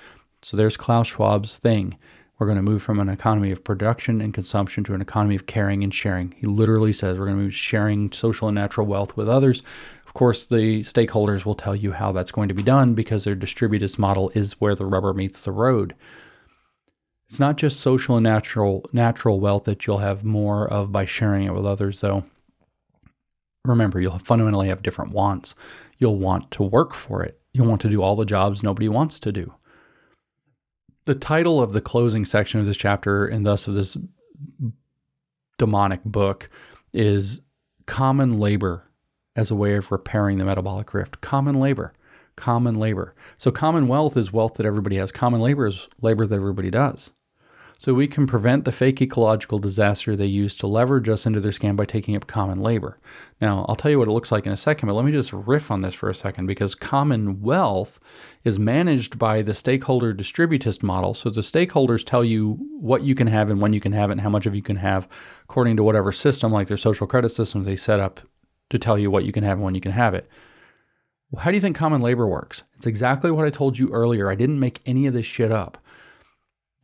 So 0.42 0.56
there's 0.56 0.76
Klaus 0.76 1.08
Schwab's 1.08 1.58
thing. 1.58 1.98
We're 2.38 2.46
going 2.46 2.56
to 2.56 2.62
move 2.62 2.82
from 2.82 3.00
an 3.00 3.08
economy 3.08 3.50
of 3.50 3.64
production 3.64 4.20
and 4.20 4.34
consumption 4.34 4.84
to 4.84 4.94
an 4.94 5.00
economy 5.00 5.36
of 5.36 5.46
caring 5.46 5.82
and 5.82 5.94
sharing. 5.94 6.34
He 6.36 6.46
literally 6.46 6.92
says 6.92 7.18
we're 7.18 7.26
going 7.26 7.38
to 7.38 7.44
move 7.44 7.54
sharing 7.54 8.12
social 8.12 8.48
and 8.48 8.54
natural 8.54 8.86
wealth 8.86 9.16
with 9.16 9.28
others. 9.28 9.62
Of 10.06 10.12
course, 10.12 10.44
the 10.44 10.80
stakeholders 10.80 11.46
will 11.46 11.54
tell 11.54 11.74
you 11.74 11.92
how 11.92 12.12
that's 12.12 12.30
going 12.30 12.48
to 12.48 12.54
be 12.54 12.62
done 12.62 12.92
because 12.94 13.24
their 13.24 13.36
distributist 13.36 13.98
model 13.98 14.30
is 14.34 14.60
where 14.60 14.74
the 14.74 14.84
rubber 14.84 15.14
meets 15.14 15.42
the 15.42 15.52
road. 15.52 15.94
It's 17.28 17.40
not 17.40 17.56
just 17.56 17.80
social 17.80 18.16
and 18.16 18.24
natural 18.24 18.88
natural 18.92 19.40
wealth 19.40 19.64
that 19.64 19.86
you'll 19.86 19.98
have 19.98 20.22
more 20.22 20.68
of 20.68 20.92
by 20.92 21.06
sharing 21.06 21.44
it 21.44 21.54
with 21.54 21.66
others, 21.66 22.00
though. 22.00 22.24
Remember, 23.64 24.00
you'll 24.00 24.18
fundamentally 24.18 24.68
have 24.68 24.82
different 24.82 25.12
wants. 25.12 25.54
You'll 25.98 26.18
want 26.18 26.50
to 26.52 26.62
work 26.62 26.94
for 26.94 27.22
it. 27.24 27.40
You'll 27.52 27.66
want 27.66 27.80
to 27.80 27.90
do 27.90 28.02
all 28.02 28.14
the 28.14 28.26
jobs 28.26 28.62
nobody 28.62 28.88
wants 28.88 29.18
to 29.20 29.32
do. 29.32 29.54
The 31.06 31.14
title 31.14 31.62
of 31.62 31.72
the 31.72 31.80
closing 31.80 32.24
section 32.24 32.60
of 32.60 32.66
this 32.66 32.76
chapter, 32.76 33.26
and 33.26 33.46
thus 33.46 33.66
of 33.68 33.74
this 33.74 33.96
demonic 35.56 36.02
book, 36.04 36.50
is 36.92 37.42
Common 37.86 38.38
Labor 38.38 38.84
as 39.36 39.50
a 39.50 39.54
way 39.54 39.74
of 39.74 39.92
repairing 39.92 40.38
the 40.38 40.44
metabolic 40.44 40.92
rift. 40.92 41.20
Common 41.20 41.54
labor. 41.54 41.92
Common 42.34 42.74
labor. 42.74 43.14
So, 43.38 43.50
common 43.50 43.86
wealth 43.86 44.16
is 44.16 44.32
wealth 44.32 44.54
that 44.54 44.66
everybody 44.66 44.96
has. 44.96 45.12
Common 45.12 45.40
labor 45.40 45.66
is 45.66 45.88
labor 46.02 46.26
that 46.26 46.34
everybody 46.34 46.70
does. 46.70 47.12
So 47.78 47.92
we 47.92 48.06
can 48.06 48.26
prevent 48.26 48.64
the 48.64 48.72
fake 48.72 49.02
ecological 49.02 49.58
disaster 49.58 50.16
they 50.16 50.26
use 50.26 50.56
to 50.56 50.66
leverage 50.66 51.10
us 51.10 51.26
into 51.26 51.40
their 51.40 51.52
scam 51.52 51.76
by 51.76 51.84
taking 51.84 52.16
up 52.16 52.26
common 52.26 52.62
labor. 52.62 52.98
Now, 53.40 53.66
I'll 53.68 53.76
tell 53.76 53.90
you 53.90 53.98
what 53.98 54.08
it 54.08 54.12
looks 54.12 54.32
like 54.32 54.46
in 54.46 54.52
a 54.52 54.56
second, 54.56 54.86
but 54.86 54.94
let 54.94 55.04
me 55.04 55.12
just 55.12 55.32
riff 55.32 55.70
on 55.70 55.82
this 55.82 55.94
for 55.94 56.08
a 56.08 56.14
second 56.14 56.46
because 56.46 56.74
common 56.74 57.42
wealth 57.42 57.98
is 58.44 58.58
managed 58.58 59.18
by 59.18 59.42
the 59.42 59.54
stakeholder 59.54 60.14
distributist 60.14 60.82
model. 60.82 61.12
So 61.12 61.28
the 61.28 61.42
stakeholders 61.42 62.04
tell 62.04 62.24
you 62.24 62.56
what 62.80 63.02
you 63.02 63.14
can 63.14 63.26
have 63.26 63.50
and 63.50 63.60
when 63.60 63.74
you 63.74 63.80
can 63.80 63.92
have 63.92 64.08
it 64.08 64.12
and 64.12 64.20
how 64.22 64.30
much 64.30 64.46
of 64.46 64.54
you 64.54 64.62
can 64.62 64.76
have 64.76 65.06
according 65.44 65.76
to 65.76 65.82
whatever 65.82 66.12
system, 66.12 66.52
like 66.52 66.68
their 66.68 66.78
social 66.78 67.06
credit 67.06 67.28
system 67.28 67.64
they 67.64 67.76
set 67.76 68.00
up 68.00 68.20
to 68.70 68.78
tell 68.78 68.98
you 68.98 69.10
what 69.10 69.24
you 69.24 69.32
can 69.32 69.44
have 69.44 69.58
and 69.58 69.64
when 69.64 69.74
you 69.74 69.82
can 69.82 69.92
have 69.92 70.14
it. 70.14 70.28
How 71.38 71.50
do 71.50 71.56
you 71.56 71.60
think 71.60 71.76
common 71.76 72.00
labor 72.00 72.26
works? 72.26 72.62
It's 72.76 72.86
exactly 72.86 73.30
what 73.30 73.44
I 73.44 73.50
told 73.50 73.78
you 73.78 73.90
earlier. 73.90 74.30
I 74.30 74.34
didn't 74.34 74.60
make 74.60 74.80
any 74.86 75.06
of 75.06 75.12
this 75.12 75.26
shit 75.26 75.52
up. 75.52 75.76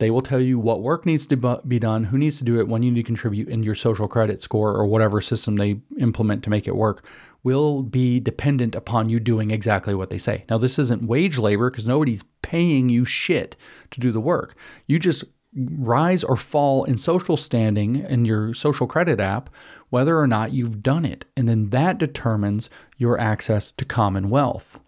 They 0.02 0.10
will 0.10 0.20
tell 0.20 0.40
you 0.40 0.58
what 0.58 0.82
work 0.82 1.06
needs 1.06 1.28
to 1.28 1.60
be 1.68 1.78
done, 1.78 2.02
who 2.02 2.18
needs 2.18 2.38
to 2.38 2.44
do 2.44 2.58
it, 2.58 2.66
when 2.66 2.82
you 2.82 2.90
need 2.90 3.02
to 3.02 3.06
contribute, 3.06 3.46
and 3.46 3.64
your 3.64 3.76
social 3.76 4.08
credit 4.08 4.42
score 4.42 4.72
or 4.72 4.84
whatever 4.84 5.20
system 5.20 5.54
they 5.54 5.80
implement 5.96 6.42
to 6.42 6.50
make 6.50 6.66
it 6.66 6.74
work 6.74 7.06
will 7.44 7.84
be 7.84 8.18
dependent 8.18 8.74
upon 8.74 9.08
you 9.08 9.20
doing 9.20 9.52
exactly 9.52 9.94
what 9.94 10.10
they 10.10 10.18
say. 10.18 10.44
Now, 10.50 10.58
this 10.58 10.76
isn't 10.76 11.06
wage 11.06 11.38
labor 11.38 11.70
because 11.70 11.86
nobody's 11.86 12.24
paying 12.42 12.88
you 12.88 13.04
shit 13.04 13.54
to 13.92 14.00
do 14.00 14.10
the 14.10 14.20
work. 14.20 14.56
You 14.88 14.98
just 14.98 15.22
rise 15.54 16.24
or 16.24 16.34
fall 16.34 16.82
in 16.82 16.96
social 16.96 17.36
standing 17.36 17.94
in 17.94 18.24
your 18.24 18.54
social 18.54 18.88
credit 18.88 19.20
app 19.20 19.50
whether 19.90 20.18
or 20.18 20.26
not 20.26 20.52
you've 20.52 20.82
done 20.82 21.04
it. 21.04 21.26
And 21.36 21.48
then 21.48 21.70
that 21.70 21.98
determines 21.98 22.70
your 22.96 23.20
access 23.20 23.70
to 23.70 23.84
commonwealth. 23.84 24.80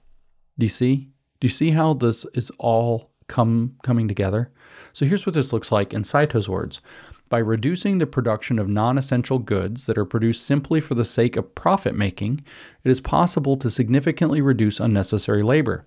Do 0.59 0.67
you 0.67 0.71
see? 0.71 1.11
Do 1.39 1.47
you 1.47 1.51
see 1.51 1.71
how 1.71 1.95
this 1.95 2.27
is 2.35 2.51
all 2.59 3.13
come 3.29 3.77
coming 3.85 4.09
together? 4.09 4.51
So 4.93 5.07
here's 5.07 5.27
what 5.27 5.35
this 5.35 5.53
looks 5.53 5.73
like 5.73 5.93
in 5.93 6.03
Saito's 6.03 6.49
words. 6.49 6.81
By 7.29 7.39
reducing 7.39 7.99
the 7.99 8.07
production 8.07 8.59
of 8.59 8.69
non 8.69 8.99
essential 8.99 9.39
goods 9.39 9.87
that 9.87 9.99
are 9.99 10.05
produced 10.05 10.47
simply 10.47 10.81
for 10.81 10.95
the 10.95 11.05
sake 11.05 11.37
of 11.37 11.55
profit 11.55 11.95
making, 11.95 12.45
it 12.85 12.91
is 12.91 13.01
possible 13.01 13.57
to 13.57 13.71
significantly 13.71 14.41
reduce 14.41 14.79
unnecessary 14.79 15.43
labor. 15.43 15.87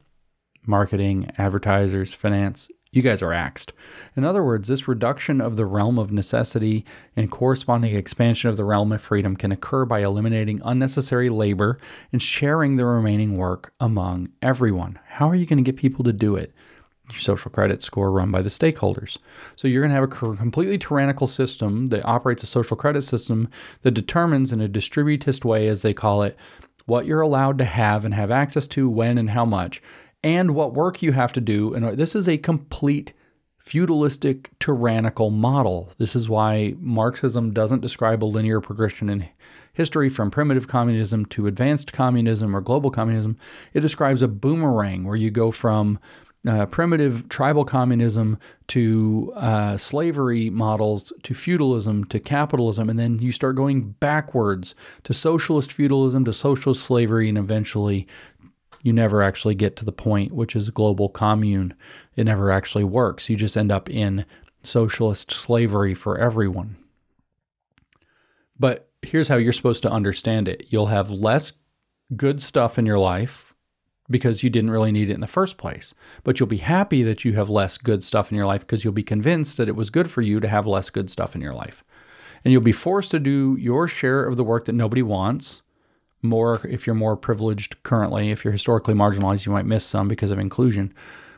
Marketing, 0.66 1.32
advertisers, 1.38 2.14
finance, 2.14 2.70
you 2.92 3.02
guys 3.02 3.22
are 3.22 3.34
axed. 3.34 3.74
In 4.16 4.24
other 4.24 4.44
words, 4.44 4.68
this 4.68 4.88
reduction 4.88 5.40
of 5.42 5.56
the 5.56 5.66
realm 5.66 6.00
of 6.00 6.12
necessity 6.12 6.86
and 7.16 7.30
corresponding 7.30 7.96
expansion 7.96 8.50
of 8.50 8.58
the 8.58 8.64
realm 8.64 8.92
of 8.92 9.02
freedom 9.02 9.36
can 9.36 9.52
occur 9.52 9.86
by 9.86 10.02
eliminating 10.02 10.62
unnecessary 10.66 11.30
labor 11.30 11.80
and 12.12 12.22
sharing 12.22 12.76
the 12.76 12.86
remaining 12.86 13.38
work 13.38 13.74
among 13.80 14.30
everyone. 14.42 15.00
How 15.08 15.30
are 15.30 15.36
you 15.36 15.46
going 15.46 15.64
to 15.64 15.64
get 15.64 15.78
people 15.78 16.04
to 16.06 16.14
do 16.14 16.36
it? 16.36 16.54
Your 17.12 17.20
social 17.20 17.52
credit 17.52 17.82
score 17.82 18.12
run 18.12 18.32
by 18.32 18.42
the 18.42 18.50
stakeholders. 18.50 19.18
So 19.56 19.68
you're 19.68 19.82
going 19.82 19.90
to 19.90 19.96
have 19.96 20.04
a 20.04 20.36
completely 20.38 20.78
tyrannical 20.78 21.28
system 21.28 21.88
that 21.88 22.06
operates 22.06 22.44
a 22.44 22.48
social 22.48 22.76
credit 22.76 23.04
system 23.04 23.50
that 23.84 23.92
determines 23.92 24.52
in 24.52 24.62
a 24.62 24.68
distributist 24.68 25.46
way, 25.46 25.68
as 25.68 25.82
they 25.82 25.94
call 25.94 26.24
it, 26.24 26.36
what 26.86 27.06
you're 27.06 27.22
allowed 27.22 27.58
to 27.58 27.66
have 27.66 28.06
and 28.06 28.14
have 28.14 28.32
access 28.32 28.68
to, 28.68 28.90
when 28.90 29.18
and 29.18 29.30
how 29.30 29.46
much, 29.46 29.82
and 30.24 30.56
what 30.56 30.74
work 30.74 31.02
you 31.02 31.12
have 31.12 31.34
to 31.34 31.42
do. 31.42 31.74
And 31.74 31.98
this 31.98 32.16
is 32.16 32.28
a 32.28 32.38
complete 32.38 33.14
feudalistic, 33.58 34.50
tyrannical 34.60 35.30
model. 35.30 35.92
This 35.98 36.16
is 36.16 36.30
why 36.30 36.76
Marxism 36.80 37.52
doesn't 37.52 37.82
describe 37.82 38.24
a 38.24 38.26
linear 38.26 38.62
progression 38.62 39.10
in 39.10 39.28
history 39.74 40.08
from 40.08 40.32
primitive 40.32 40.70
communism 40.70 41.26
to 41.26 41.48
advanced 41.48 41.92
communism 41.92 42.56
or 42.56 42.62
global 42.62 42.90
communism. 42.90 43.38
It 43.74 43.82
describes 43.82 44.22
a 44.22 44.28
boomerang 44.30 45.04
where 45.04 45.18
you 45.18 45.30
go 45.30 45.52
from 45.52 46.00
uh, 46.48 46.66
primitive 46.68 47.28
tribal 47.30 47.66
communism 47.66 48.40
to 48.68 49.34
uh, 49.36 49.78
slavery 49.78 50.50
models 50.50 51.12
to 51.24 51.34
feudalism 51.34 52.06
to 52.06 52.20
capitalism, 52.20 52.90
and 52.90 52.98
then 52.98 53.20
you 53.20 53.32
start 53.32 53.56
going 53.56 53.92
backwards 54.00 54.76
to 55.04 55.14
socialist 55.14 55.72
feudalism 55.72 56.26
to 56.26 56.34
socialist 56.34 56.84
slavery, 56.84 57.30
and 57.30 57.38
eventually 57.38 58.08
you 58.84 58.94
never 58.94 59.22
actually 59.22 59.56
get 59.56 59.76
to 59.76 59.86
the 59.86 59.92
point 59.92 60.32
which 60.32 60.56
is 60.56 60.70
global 60.70 61.10
commune. 61.10 61.74
It 62.16 62.24
never 62.24 62.52
actually 62.52 62.86
works. 62.86 63.30
You 63.30 63.36
just 63.36 63.58
end 63.58 63.72
up 63.72 63.90
in 63.90 64.26
socialist 64.64 65.32
slavery 65.32 65.94
for 65.94 66.18
everyone. 66.18 66.78
But 68.60 68.90
here's 69.02 69.28
how 69.28 69.36
you're 69.36 69.54
supposed 69.54 69.84
to 69.84 69.92
understand 69.92 70.48
it 70.48 70.68
you'll 70.70 70.88
have 70.88 71.10
less 71.10 71.54
good 72.16 72.42
stuff 72.42 72.80
in 72.80 72.86
your 72.86 73.00
life 73.00 73.54
because 74.10 74.44
you 74.44 74.50
didn't 74.50 74.72
really 74.72 74.92
need 74.92 75.10
it 75.10 75.14
in 75.14 75.20
the 75.22 75.28
first 75.28 75.58
place. 75.58 75.94
But 76.24 76.40
you'll 76.40 76.48
be 76.48 76.58
happy 76.58 77.04
that 77.04 77.26
you 77.26 77.34
have 77.34 77.50
less 77.50 77.78
good 77.78 78.04
stuff 78.04 78.32
in 78.32 78.38
your 78.38 78.46
life 78.46 78.62
because 78.62 78.84
you'll 78.84 78.94
be 78.94 79.04
convinced 79.04 79.58
that 79.58 79.68
it 79.68 79.76
was 79.76 79.90
good 79.90 80.10
for 80.10 80.22
you 80.22 80.40
to 80.40 80.48
have 80.48 80.66
less 80.66 80.90
good 80.90 81.10
stuff 81.10 81.36
in 81.36 81.42
your 81.42 81.54
life. 81.54 81.84
And 82.44 82.52
you'll 82.52 82.62
be 82.62 82.72
forced 82.72 83.12
to 83.12 83.20
do 83.20 83.58
your 83.60 83.88
share 83.88 84.24
of 84.24 84.38
the 84.38 84.44
work 84.44 84.66
that 84.66 84.74
nobody 84.74 85.02
wants. 85.02 85.62
More 86.22 86.66
if 86.66 86.88
you're 86.88 86.96
more 86.96 87.18
privileged 87.18 87.84
currently. 87.84 88.32
If 88.32 88.44
you're 88.44 88.54
historically 88.54 88.94
marginalized, 88.94 89.46
you 89.46 89.52
might 89.52 89.66
miss 89.66 89.86
some 89.86 90.08
because 90.08 90.32
of 90.32 90.40
inclusion. 90.40 90.94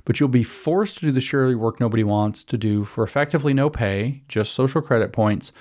But 0.05 0.19
you'll 0.19 0.29
be 0.29 0.43
forced 0.43 0.99
to 0.99 1.07
do 1.07 1.11
the 1.11 1.21
share 1.21 1.45
of 1.49 1.59
work 1.59 1.79
nobody 1.79 2.03
wants 2.03 2.43
to 2.45 2.57
do 2.57 2.85
for 2.85 3.03
effectively 3.03 3.53
no 3.53 3.69
pay, 3.69 4.23
just 4.27 4.53
social 4.53 4.81
credit 4.81 5.11
points, 5.11 5.51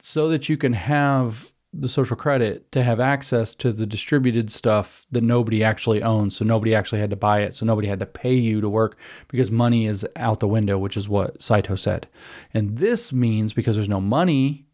so 0.00 0.28
that 0.28 0.48
you 0.48 0.56
can 0.56 0.72
have 0.72 1.52
the 1.72 1.88
social 1.88 2.16
credit 2.16 2.70
to 2.72 2.82
have 2.82 2.98
access 2.98 3.54
to 3.54 3.72
the 3.72 3.86
distributed 3.86 4.50
stuff 4.50 5.06
that 5.10 5.22
nobody 5.22 5.62
actually 5.62 6.02
owns. 6.02 6.36
So 6.36 6.44
nobody 6.44 6.74
actually 6.74 7.00
had 7.00 7.10
to 7.10 7.16
buy 7.16 7.42
it. 7.42 7.54
So 7.54 7.66
nobody 7.66 7.88
had 7.88 8.00
to 8.00 8.06
pay 8.06 8.34
you 8.34 8.60
to 8.60 8.68
work 8.68 8.96
because 9.28 9.50
money 9.50 9.86
is 9.86 10.06
out 10.16 10.40
the 10.40 10.48
window, 10.48 10.78
which 10.78 10.96
is 10.96 11.08
what 11.08 11.42
Saito 11.42 11.76
said. 11.76 12.08
And 12.54 12.78
this 12.78 13.12
means 13.12 13.52
because 13.52 13.76
there's 13.76 13.88
no 13.88 14.00
money 14.00 14.66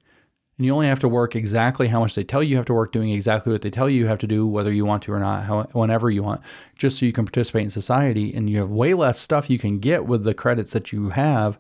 and 0.57 0.65
you 0.65 0.73
only 0.73 0.87
have 0.87 1.01
to 1.01 1.09
work 1.09 1.35
exactly 1.35 1.89
how 1.89 1.99
much 1.99 2.15
they 2.15 2.23
tell 2.23 2.41
you 2.41 2.51
you 2.51 2.57
have 2.57 2.67
to 2.67 2.75
work, 2.75 2.93
doing 2.93 3.11
exactly 3.11 3.51
what 3.51 3.63
they 3.63 3.71
tell 3.71 3.89
you 3.89 3.99
you 3.99 4.07
have 4.07 4.19
to 4.19 4.27
do, 4.29 4.47
whether 4.47 4.73
you 4.73 4.85
want 4.85 5.03
to 5.05 5.13
or 5.13 5.19
not, 5.19 5.43
how, 5.43 5.65
whenever 5.73 6.11
you 6.11 6.23
want, 6.23 6.43
just 6.79 6.99
so 6.99 7.07
you 7.07 7.13
can 7.13 7.25
participate 7.25 7.65
in 7.65 7.71
society. 7.71 8.33
And 8.33 8.49
you 8.49 8.59
have 8.59 8.71
way 8.71 8.95
less 8.95 9.19
stuff 9.19 9.51
you 9.51 9.59
can 9.59 9.81
get 9.81 10.07
with 10.07 10.23
the 10.23 10.33
credits 10.33 10.73
that 10.73 10.93
you 10.93 11.09
have. 11.09 11.59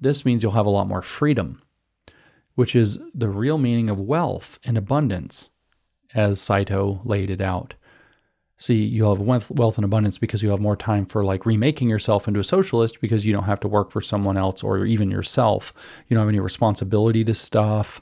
This 0.00 0.24
means 0.24 0.42
you'll 0.42 0.52
have 0.52 0.64
a 0.64 0.70
lot 0.70 0.88
more 0.88 1.02
freedom 1.02 1.60
which 2.54 2.76
is 2.76 2.98
the 3.14 3.28
real 3.28 3.58
meaning 3.58 3.88
of 3.88 4.00
wealth 4.00 4.58
and 4.64 4.76
abundance, 4.76 5.50
as 6.14 6.40
Saito 6.40 7.00
laid 7.04 7.30
it 7.30 7.40
out. 7.40 7.74
See, 8.58 8.84
you'll 8.84 9.16
have 9.16 9.24
wealth 9.26 9.50
wealth 9.50 9.76
and 9.76 9.84
abundance 9.84 10.18
because 10.18 10.42
you 10.42 10.50
have 10.50 10.60
more 10.60 10.76
time 10.76 11.04
for 11.04 11.24
like 11.24 11.44
remaking 11.46 11.88
yourself 11.88 12.28
into 12.28 12.38
a 12.38 12.44
socialist 12.44 13.00
because 13.00 13.26
you 13.26 13.32
don't 13.32 13.42
have 13.42 13.58
to 13.60 13.68
work 13.68 13.90
for 13.90 14.00
someone 14.00 14.36
else 14.36 14.62
or 14.62 14.86
even 14.86 15.10
yourself. 15.10 15.72
You 16.06 16.14
don't 16.14 16.22
have 16.22 16.28
any 16.28 16.38
responsibility 16.38 17.24
to 17.24 17.34
stuff 17.34 18.00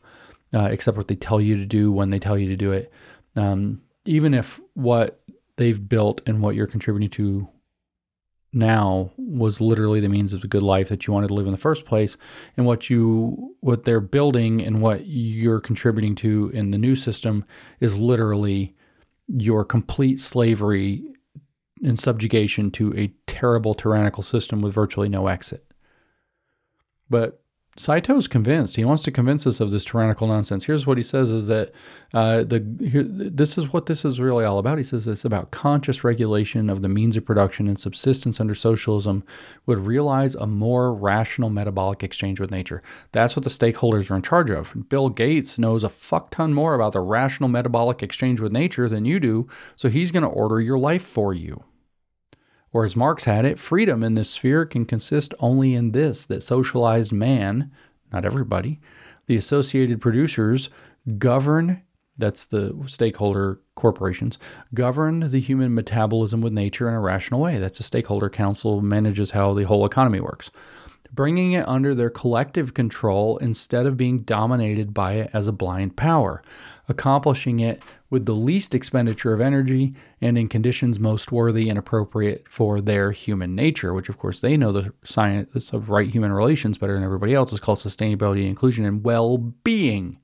uh, 0.53 0.69
except 0.71 0.97
what 0.99 1.09
they 1.09 1.15
tell 1.15 1.41
you 1.41 1.57
to 1.57 1.65
do 1.65 1.91
when 1.91 2.11
they 2.11 2.19
tell 2.19 2.37
you 2.37 2.49
to 2.49 2.57
do 2.57 2.73
it. 2.73 2.93
Um, 3.37 3.81
even 4.05 4.35
if 4.35 4.61
what 4.75 5.23
they've 5.57 5.89
built 5.89 6.21
and 6.27 6.43
what 6.43 6.55
you're 6.55 6.67
contributing 6.67 7.11
to 7.11 7.49
now 8.53 9.11
was 9.17 9.61
literally 9.61 10.01
the 10.01 10.09
means 10.09 10.33
of 10.33 10.41
the 10.41 10.49
good 10.49 10.63
life 10.63 10.89
that 10.89 11.07
you 11.07 11.13
wanted 11.13 11.29
to 11.29 11.35
live 11.35 11.47
in 11.47 11.53
the 11.53 11.59
first 11.59 11.85
place 11.85 12.17
and 12.57 12.67
what 12.67 12.91
you 12.91 13.55
what 13.61 13.85
they're 13.85 14.01
building 14.01 14.61
and 14.61 14.83
what 14.83 15.07
you're 15.07 15.61
contributing 15.61 16.15
to 16.17 16.51
in 16.53 16.71
the 16.73 16.79
new 16.79 16.97
system 16.97 17.45
is 17.79 17.97
literally 17.97 18.75
your 19.29 19.65
complete 19.65 20.19
slavery 20.19 21.05
and 21.83 21.99
subjugation 21.99 22.71
to 22.71 22.93
a 22.97 23.13
terrible 23.27 23.75
tyrannical 23.75 24.23
system 24.23 24.61
with 24.61 24.75
virtually 24.75 25.09
no 25.09 25.29
exit. 25.29 25.65
But 27.09 27.43
Saito's 27.77 28.27
convinced. 28.27 28.75
He 28.75 28.85
wants 28.85 29.05
to 29.05 29.13
convince 29.13 29.47
us 29.47 29.61
of 29.61 29.71
this 29.71 29.85
tyrannical 29.85 30.27
nonsense. 30.27 30.65
Here's 30.65 30.87
what 30.89 30.97
he 30.97 31.05
says: 31.05 31.31
is 31.31 31.47
that 31.47 31.71
uh, 32.13 32.43
the 32.43 32.67
here, 32.81 33.05
this 33.05 33.57
is 33.57 33.73
what 33.73 33.87
this 33.87 34.05
is 34.05 34.21
really 34.21 34.45
all 34.45 34.59
about. 34.59 34.77
He 34.77 34.85
says 34.85 35.07
it's 35.07 35.25
about 35.25 35.53
conscious 35.53 36.03
regulation 36.03 36.69
of 36.69 36.83
the 36.83 36.89
means 36.89 37.17
of 37.17 37.25
production 37.25 37.69
and 37.69 37.79
subsistence 37.79 38.41
under 38.41 38.57
socialism 38.57 39.23
would 39.67 39.79
realize 39.79 40.35
a 40.35 40.47
more 40.47 40.93
rational 40.93 41.49
metabolic 41.49 42.03
exchange 42.03 42.41
with 42.41 42.51
nature. 42.51 42.83
That's 43.13 43.37
what 43.37 43.45
the 43.45 43.51
stakeholders 43.51 44.11
are 44.11 44.17
in 44.17 44.23
charge 44.23 44.51
of. 44.51 44.89
Bill 44.89 45.09
Gates 45.09 45.59
knows 45.59 45.85
a 45.85 45.89
fuck 45.89 46.31
ton 46.31 46.53
more 46.53 46.75
about 46.75 46.93
the 46.93 47.01
rational 47.01 47.49
metabolic 47.49 48.03
exchange 48.03 48.41
with 48.41 48.53
nature 48.53 48.89
than 48.89 49.05
you 49.05 49.21
do, 49.21 49.49
so 49.77 49.89
he's 49.89 50.11
going 50.11 50.25
to 50.25 50.29
order 50.29 50.61
your 50.61 50.79
life 50.79 51.03
for 51.03 51.33
you. 51.33 51.63
Or 52.73 52.85
as 52.85 52.97
Marx 52.97 53.25
had 53.25 53.45
it, 53.45 53.59
freedom 53.59 54.03
in 54.03 54.15
this 54.15 54.31
sphere 54.31 54.65
can 54.65 54.85
consist 54.85 55.35
only 55.41 55.75
in 55.75 55.93
this 55.93 56.25
that 56.27 56.43
socialized 56.43 57.13
man, 57.13 57.71
not 58.13 58.25
everybody, 58.25 58.81
the 59.27 59.37
associated 59.37 60.01
producers 60.01 60.71
govern, 61.19 61.83
that's 62.19 62.45
the 62.45 62.77
stakeholder 62.87 63.61
corporations, 63.75 64.39
govern 64.75 65.21
the 65.21 65.41
human 65.41 65.75
metabolism 65.75 66.41
with 66.43 66.53
nature 66.53 66.89
in 66.89 66.95
a 66.95 67.01
rational 67.01 67.41
way. 67.41 67.59
That's 67.59 67.81
a 67.81 67.85
stakeholder 67.85 68.29
council 68.29 68.81
manages 68.81 69.31
how 69.31 69.55
the 69.55 69.67
whole 69.67 69.87
economy 69.87 70.21
works 70.21 70.51
bringing 71.13 71.53
it 71.53 71.67
under 71.69 71.95
their 71.95 72.11
collective 72.11 72.75
control 72.75 73.37
instead 73.39 73.87
of 73.87 73.97
being 73.97 74.19
dominated 74.19 74.95
by 74.95 75.15
it 75.15 75.31
as 75.33 75.49
a 75.49 75.53
blind 75.53 75.97
power, 75.97 76.43
accomplishing 76.91 77.61
it 77.61 77.83
with 78.11 78.27
the 78.27 78.35
least 78.35 78.75
expenditure 78.75 79.33
of 79.33 79.41
energy 79.41 79.95
and 80.21 80.37
in 80.37 80.49
conditions 80.49 80.99
most 80.99 81.33
worthy 81.33 81.69
and 81.69 81.79
appropriate 81.79 82.45
for 82.49 82.81
their 82.81 83.13
human 83.13 83.55
nature, 83.55 83.95
which 83.95 84.09
of 84.09 84.19
course 84.19 84.41
they 84.41 84.57
know 84.57 84.73
the 84.73 84.93
science 85.05 85.73
of 85.73 85.89
right 85.89 86.11
human 86.11 86.33
relations 86.33 86.77
better 86.77 86.95
than 86.95 87.05
everybody 87.05 87.33
else 87.33 87.53
is 87.53 87.61
called 87.61 87.79
sustainability, 87.79 88.47
inclusion, 88.47 88.85
and 88.85 89.05
well 89.05 89.39
being. 89.39 90.19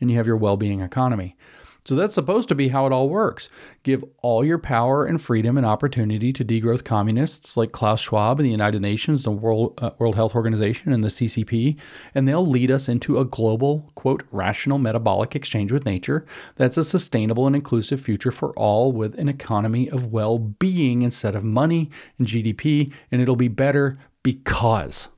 And 0.00 0.10
you 0.10 0.16
have 0.16 0.26
your 0.26 0.36
well 0.36 0.56
being 0.56 0.80
economy. 0.80 1.36
So 1.84 1.94
that's 1.94 2.14
supposed 2.14 2.48
to 2.50 2.54
be 2.54 2.68
how 2.68 2.86
it 2.86 2.92
all 2.92 3.08
works. 3.08 3.48
Give 3.82 4.04
all 4.22 4.44
your 4.44 4.58
power 4.58 5.06
and 5.06 5.20
freedom 5.20 5.56
and 5.56 5.66
opportunity 5.66 6.32
to 6.32 6.44
degrowth 6.44 6.84
communists 6.84 7.56
like 7.56 7.72
Klaus 7.72 8.00
Schwab 8.00 8.38
and 8.38 8.46
the 8.46 8.50
United 8.50 8.82
Nations, 8.82 9.22
the 9.22 9.30
World, 9.30 9.74
uh, 9.78 9.90
World 9.98 10.14
Health 10.14 10.34
Organization, 10.34 10.92
and 10.92 11.02
the 11.02 11.08
CCP, 11.08 11.76
and 12.14 12.28
they'll 12.28 12.46
lead 12.46 12.70
us 12.70 12.88
into 12.88 13.18
a 13.18 13.24
global, 13.24 13.90
quote, 13.94 14.24
rational 14.30 14.78
metabolic 14.78 15.34
exchange 15.34 15.72
with 15.72 15.86
nature 15.86 16.26
that's 16.56 16.76
a 16.76 16.84
sustainable 16.84 17.46
and 17.46 17.56
inclusive 17.56 18.00
future 18.00 18.30
for 18.30 18.50
all 18.52 18.92
with 18.92 19.18
an 19.18 19.28
economy 19.28 19.88
of 19.88 20.06
well 20.06 20.38
being 20.38 21.02
instead 21.02 21.34
of 21.34 21.44
money 21.44 21.90
and 22.18 22.26
GDP, 22.26 22.92
and 23.10 23.22
it'll 23.22 23.36
be 23.36 23.48
better 23.48 23.98
because. 24.22 25.08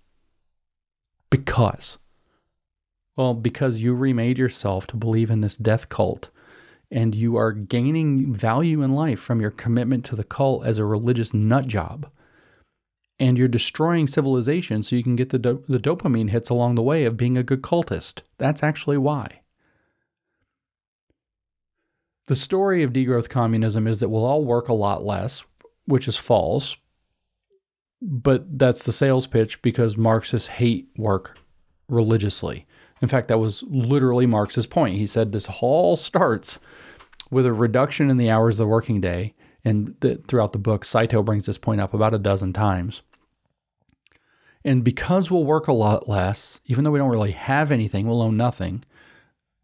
Because. 1.31 1.99
Well, 3.17 3.35
because 3.35 3.83
you 3.83 3.95
remade 3.95 4.39
yourself 4.39 4.87
to 4.89 4.97
believe 4.97 5.31
in 5.31 5.41
this 5.41 5.57
death 5.57 5.89
cult 5.89 6.31
and 6.93 7.15
you 7.15 7.37
are 7.37 7.53
gaining 7.53 8.35
value 8.35 8.83
in 8.83 8.93
life 8.93 9.19
from 9.19 9.41
your 9.41 9.51
commitment 9.51 10.05
to 10.05 10.15
the 10.15 10.23
cult 10.23 10.67
as 10.67 10.77
a 10.77 10.85
religious 10.85 11.33
nut 11.33 11.67
job. 11.67 12.07
And 13.19 13.39
you're 13.39 13.49
destroying 13.49 14.07
civilization 14.07 14.83
so 14.83 14.97
you 14.97 15.03
can 15.03 15.17
get 15.17 15.31
the, 15.31 15.39
do- 15.39 15.65
the 15.69 15.79
dopamine 15.79 16.31
hits 16.31 16.51
along 16.51 16.75
the 16.75 16.83
way 16.83 17.05
of 17.05 17.17
being 17.17 17.39
a 17.39 17.43
good 17.43 17.63
cultist. 17.63 18.21
That's 18.37 18.63
actually 18.63 18.99
why. 18.99 19.41
The 22.27 22.37
story 22.37 22.83
of 22.83 22.93
degrowth 22.93 23.31
communism 23.31 23.87
is 23.87 24.01
that 24.01 24.11
we'll 24.11 24.25
all 24.25 24.45
work 24.45 24.69
a 24.69 24.75
lot 24.75 25.03
less, 25.03 25.43
which 25.87 26.07
is 26.07 26.17
false. 26.17 26.77
But 28.03 28.59
that's 28.59 28.83
the 28.83 28.93
sales 28.93 29.27
pitch 29.27 29.63
because 29.63 29.97
Marxists 29.97 30.49
hate 30.49 30.89
work 30.97 31.39
religiously. 31.89 32.67
In 33.03 33.09
fact, 33.09 33.29
that 33.29 33.39
was 33.39 33.65
literally 33.65 34.27
Marx's 34.27 34.67
point. 34.67 34.97
He 34.97 35.07
said 35.07 35.33
this 35.33 35.49
all 35.61 35.97
starts 35.97 36.61
with 37.31 37.45
a 37.45 37.53
reduction 37.53 38.09
in 38.09 38.17
the 38.17 38.31
hours 38.31 38.55
of 38.55 38.65
the 38.65 38.71
working 38.71 39.01
day. 39.01 39.35
And 39.65 39.95
the, 40.01 40.17
throughout 40.17 40.53
the 40.53 40.59
book, 40.59 40.85
Saito 40.85 41.23
brings 41.23 41.47
this 41.47 41.59
point 41.59 41.81
up 41.81 41.95
about 41.95 42.15
a 42.15 42.19
dozen 42.19 42.53
times. 42.53 43.03
And 44.65 44.85
because 44.85 45.31
we'll 45.31 45.45
work 45.45 45.67
a 45.67 45.73
lot 45.73 46.09
less, 46.09 46.61
even 46.67 46.85
though 46.85 46.91
we 46.91 46.99
don't 46.99 47.11
really 47.11 47.33
have 47.33 47.73
anything, 47.73 48.07
we'll 48.07 48.23
own 48.23 48.37
nothing, 48.37 48.85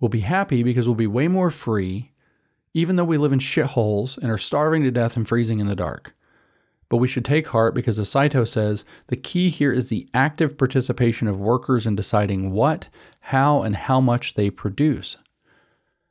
we'll 0.01 0.09
be 0.09 0.21
happy 0.21 0.63
because 0.63 0.89
we'll 0.89 0.95
be 0.97 1.07
way 1.07 1.29
more 1.29 1.51
free, 1.51 2.13
even 2.75 2.97
though 2.97 3.05
we 3.05 3.19
live 3.19 3.33
in 3.33 3.39
shitholes 3.39 4.19
and 4.19 4.31
are 4.31 4.39
starving 4.39 4.83
to 4.83 4.91
death 4.91 5.17
and 5.17 5.29
freezing 5.29 5.61
in 5.61 5.69
the 5.69 5.77
dark. 5.77 6.15
But 6.89 6.97
we 6.99 7.09
should 7.09 7.25
take 7.25 7.49
heart 7.49 7.75
because, 7.75 7.99
as 7.99 8.09
Saito 8.09 8.45
says, 8.45 8.85
the 9.09 9.17
key 9.17 9.51
here 9.51 9.73
is 9.73 9.89
the 9.89 10.09
active 10.15 10.57
participation 10.57 11.29
of 11.29 11.39
workers 11.39 11.87
in 11.87 11.97
deciding 11.97 12.51
what, 12.53 12.89
how, 13.29 13.63
and 13.63 13.77
how 13.77 14.01
much 14.01 14.35
they 14.35 14.49
produce. 14.49 15.17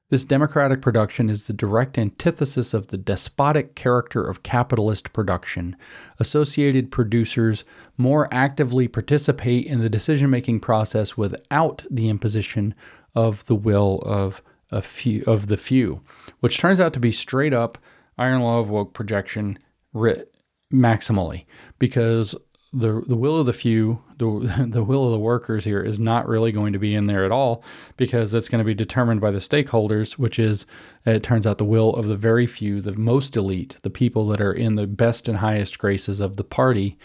This 0.09 0.23
democratic 0.23 0.83
production 0.83 1.31
is 1.31 1.47
the 1.47 1.53
direct 1.53 1.97
antithesis 1.97 2.75
of 2.75 2.87
the 2.87 2.97
despotic 2.97 3.73
character 3.73 4.23
of 4.23 4.43
capitalist 4.43 5.11
production. 5.13 5.75
Associated 6.19 6.91
producers 6.91 7.63
more 7.97 8.29
actively 8.31 8.87
participate 8.87 9.65
in 9.65 9.79
the 9.79 9.89
decision 9.89 10.29
making 10.29 10.59
process 10.59 11.17
without 11.17 11.83
the 11.89 12.07
imposition 12.07 12.75
of 13.15 13.43
the 13.47 13.55
will 13.55 13.99
of 14.05 14.43
a 14.71 14.83
few 14.83 15.23
of 15.25 15.47
the 15.47 15.57
few, 15.57 16.01
which 16.41 16.59
turns 16.59 16.79
out 16.79 16.93
to 16.93 16.99
be 16.99 17.11
straight 17.11 17.53
up 17.53 17.79
iron 18.19 18.41
law 18.41 18.59
of 18.59 18.69
woke 18.69 18.93
projection 18.93 19.57
writ 19.91 20.37
maximally 20.71 21.45
because 21.79 22.35
the 22.73 23.01
the 23.07 23.15
will 23.15 23.39
of 23.39 23.45
the 23.45 23.53
few, 23.53 24.01
the 24.17 24.67
the 24.69 24.83
will 24.83 25.05
of 25.05 25.11
the 25.11 25.19
workers 25.19 25.63
here 25.63 25.81
is 25.81 25.99
not 25.99 26.27
really 26.27 26.51
going 26.51 26.73
to 26.73 26.79
be 26.79 26.95
in 26.95 27.07
there 27.07 27.25
at 27.25 27.31
all 27.31 27.63
because 27.95 28.33
it's 28.33 28.49
going 28.49 28.59
to 28.59 28.65
be 28.65 28.73
determined 28.73 29.21
by 29.21 29.31
the 29.31 29.39
stakeholders, 29.39 30.13
which 30.13 30.39
is 30.39 30.65
it 31.05 31.23
turns 31.23 31.47
out 31.47 31.57
the 31.57 31.65
will 31.65 31.93
of 31.95 32.07
the 32.07 32.17
very 32.17 32.47
few, 32.47 32.81
the 32.81 32.93
most 32.93 33.35
elite, 33.35 33.77
the 33.83 33.89
people 33.89 34.27
that 34.27 34.41
are 34.41 34.53
in 34.53 34.75
the 34.75 34.87
best 34.87 35.27
and 35.27 35.37
highest 35.37 35.77
graces 35.77 36.19
of 36.19 36.35
the 36.37 36.43
party. 36.43 36.97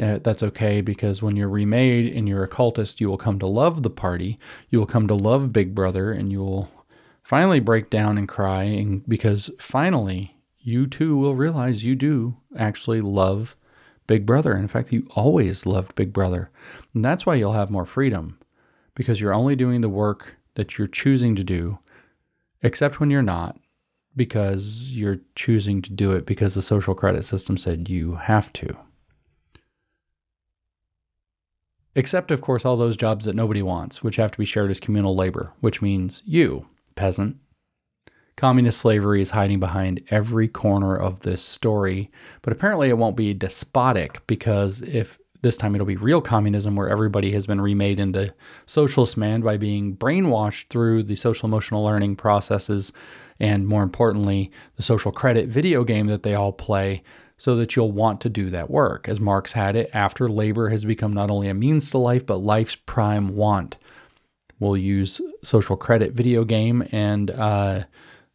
Uh, 0.00 0.18
that's 0.22 0.44
okay 0.44 0.80
because 0.80 1.22
when 1.22 1.34
you're 1.34 1.48
remade 1.48 2.14
and 2.14 2.28
you're 2.28 2.44
a 2.44 2.48
cultist, 2.48 3.00
you 3.00 3.08
will 3.08 3.18
come 3.18 3.36
to 3.40 3.46
love 3.48 3.82
the 3.82 3.90
party. 3.90 4.38
You 4.68 4.78
will 4.78 4.86
come 4.86 5.08
to 5.08 5.14
love 5.14 5.52
Big 5.52 5.74
Brother, 5.74 6.12
and 6.12 6.30
you 6.30 6.38
will 6.38 6.70
finally 7.24 7.58
break 7.58 7.90
down 7.90 8.16
and 8.16 8.28
cry, 8.28 8.62
and 8.62 9.04
because 9.08 9.50
finally 9.58 10.36
you 10.60 10.86
too 10.86 11.16
will 11.16 11.34
realize 11.34 11.82
you 11.82 11.96
do 11.96 12.36
actually 12.56 13.00
love 13.00 13.56
Big 14.08 14.26
Brother. 14.26 14.56
In 14.56 14.66
fact, 14.66 14.90
you 14.90 15.06
always 15.14 15.64
loved 15.66 15.94
Big 15.94 16.12
Brother. 16.12 16.50
And 16.92 17.04
that's 17.04 17.24
why 17.24 17.36
you'll 17.36 17.52
have 17.52 17.70
more 17.70 17.86
freedom 17.86 18.40
because 18.96 19.20
you're 19.20 19.34
only 19.34 19.54
doing 19.54 19.80
the 19.80 19.88
work 19.88 20.36
that 20.54 20.76
you're 20.76 20.88
choosing 20.88 21.36
to 21.36 21.44
do, 21.44 21.78
except 22.62 22.98
when 22.98 23.10
you're 23.10 23.22
not, 23.22 23.60
because 24.16 24.90
you're 24.90 25.20
choosing 25.36 25.80
to 25.82 25.92
do 25.92 26.10
it 26.10 26.26
because 26.26 26.56
the 26.56 26.62
social 26.62 26.96
credit 26.96 27.24
system 27.24 27.56
said 27.56 27.88
you 27.88 28.16
have 28.16 28.52
to. 28.54 28.76
Except, 31.94 32.30
of 32.30 32.40
course, 32.40 32.64
all 32.64 32.76
those 32.76 32.96
jobs 32.96 33.24
that 33.24 33.36
nobody 33.36 33.62
wants, 33.62 34.02
which 34.02 34.16
have 34.16 34.32
to 34.32 34.38
be 34.38 34.44
shared 34.44 34.70
as 34.70 34.80
communal 34.80 35.14
labor, 35.14 35.52
which 35.60 35.82
means 35.82 36.22
you, 36.24 36.66
peasant, 36.96 37.36
Communist 38.38 38.78
slavery 38.78 39.20
is 39.20 39.30
hiding 39.30 39.58
behind 39.58 40.00
every 40.10 40.46
corner 40.46 40.94
of 40.94 41.18
this 41.20 41.42
story, 41.42 42.08
but 42.42 42.52
apparently 42.52 42.88
it 42.88 42.96
won't 42.96 43.16
be 43.16 43.34
despotic 43.34 44.24
because 44.28 44.80
if 44.82 45.18
this 45.42 45.56
time 45.56 45.74
it'll 45.74 45.84
be 45.84 45.96
real 45.96 46.20
communism 46.20 46.76
where 46.76 46.88
everybody 46.88 47.32
has 47.32 47.48
been 47.48 47.60
remade 47.60 47.98
into 47.98 48.32
socialist 48.66 49.16
man 49.16 49.40
by 49.40 49.56
being 49.56 49.96
brainwashed 49.96 50.68
through 50.70 51.02
the 51.02 51.16
social 51.16 51.48
emotional 51.48 51.82
learning 51.82 52.14
processes 52.14 52.92
and 53.40 53.66
more 53.66 53.82
importantly 53.82 54.52
the 54.76 54.84
social 54.84 55.10
credit 55.10 55.48
video 55.48 55.82
game 55.82 56.06
that 56.06 56.22
they 56.22 56.34
all 56.34 56.52
play 56.52 57.02
so 57.38 57.56
that 57.56 57.74
you'll 57.74 57.90
want 57.90 58.20
to 58.20 58.28
do 58.28 58.50
that 58.50 58.70
work. 58.70 59.08
As 59.08 59.18
marx 59.18 59.50
had 59.50 59.74
it 59.74 59.90
after 59.92 60.28
labor 60.28 60.68
has 60.68 60.84
become 60.84 61.12
not 61.12 61.28
only 61.28 61.48
a 61.48 61.54
means 61.54 61.90
to 61.90 61.98
life 61.98 62.24
but 62.24 62.36
life's 62.36 62.76
prime 62.76 63.34
want. 63.34 63.78
We'll 64.60 64.76
use 64.76 65.20
social 65.42 65.76
credit 65.76 66.12
video 66.12 66.44
game 66.44 66.86
and 66.92 67.32
uh, 67.32 67.82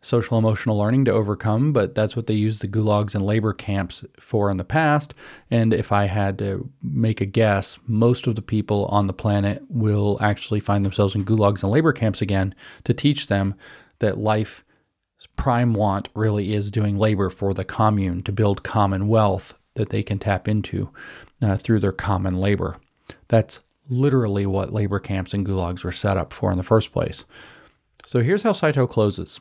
social 0.04 0.38
emotional 0.38 0.78
learning 0.78 1.06
to 1.06 1.12
overcome, 1.12 1.74
but 1.74 1.96
that's 1.96 2.16
what 2.16 2.28
they 2.28 2.34
used 2.34 2.62
the 2.62 2.68
gulags 2.68 3.16
and 3.16 3.26
labor 3.26 3.54
camps 3.54 4.04
for 4.20 4.52
in 4.52 4.58
the 4.58 4.64
past. 4.64 5.14
And 5.50 5.74
if 5.74 5.92
I 5.92 6.06
had 6.06 6.38
to 6.40 6.70
make 6.84 7.22
a 7.22 7.26
guess, 7.26 7.80
most 7.88 8.28
of 8.28 8.36
the 8.36 8.42
people 8.42 8.86
on 8.86 9.08
the 9.08 9.14
planet 9.14 9.64
will 9.70 10.18
actually 10.22 10.60
find 10.60 10.86
themselves 10.86 11.16
in 11.16 11.26
gulags 11.26 11.64
and 11.64 11.72
labor 11.72 11.94
camps 11.94 12.22
again 12.22 12.54
to 12.84 12.94
teach 12.94 13.28
them 13.28 13.56
that 14.00 14.18
life 14.18 14.64
prime 15.38 15.74
want 15.74 16.10
really 16.16 16.54
is 16.54 16.70
doing 16.70 16.98
labor 16.98 17.30
for 17.30 17.54
the 17.54 17.64
commune 17.64 18.22
to 18.24 18.32
build 18.32 18.64
common 18.64 19.08
wealth 19.08 19.58
that 19.76 19.90
they 19.90 20.04
can 20.04 20.20
tap 20.20 20.48
into 20.48 20.90
uh, 21.42 21.56
through 21.56 21.80
their 21.80 21.94
common 21.94 22.36
labor. 22.36 22.78
That's 23.30 23.62
literally 23.90 24.46
what 24.46 24.74
labor 24.74 25.00
camps 25.00 25.34
and 25.34 25.46
gulags 25.46 25.84
were 25.84 25.92
set 25.92 26.18
up 26.18 26.34
for 26.34 26.52
in 26.52 26.58
the 26.58 26.64
first 26.64 26.92
place. 26.92 27.26
So 28.06 28.22
here's 28.22 28.44
how 28.44 28.52
Saito 28.52 28.86
closes. 28.86 29.40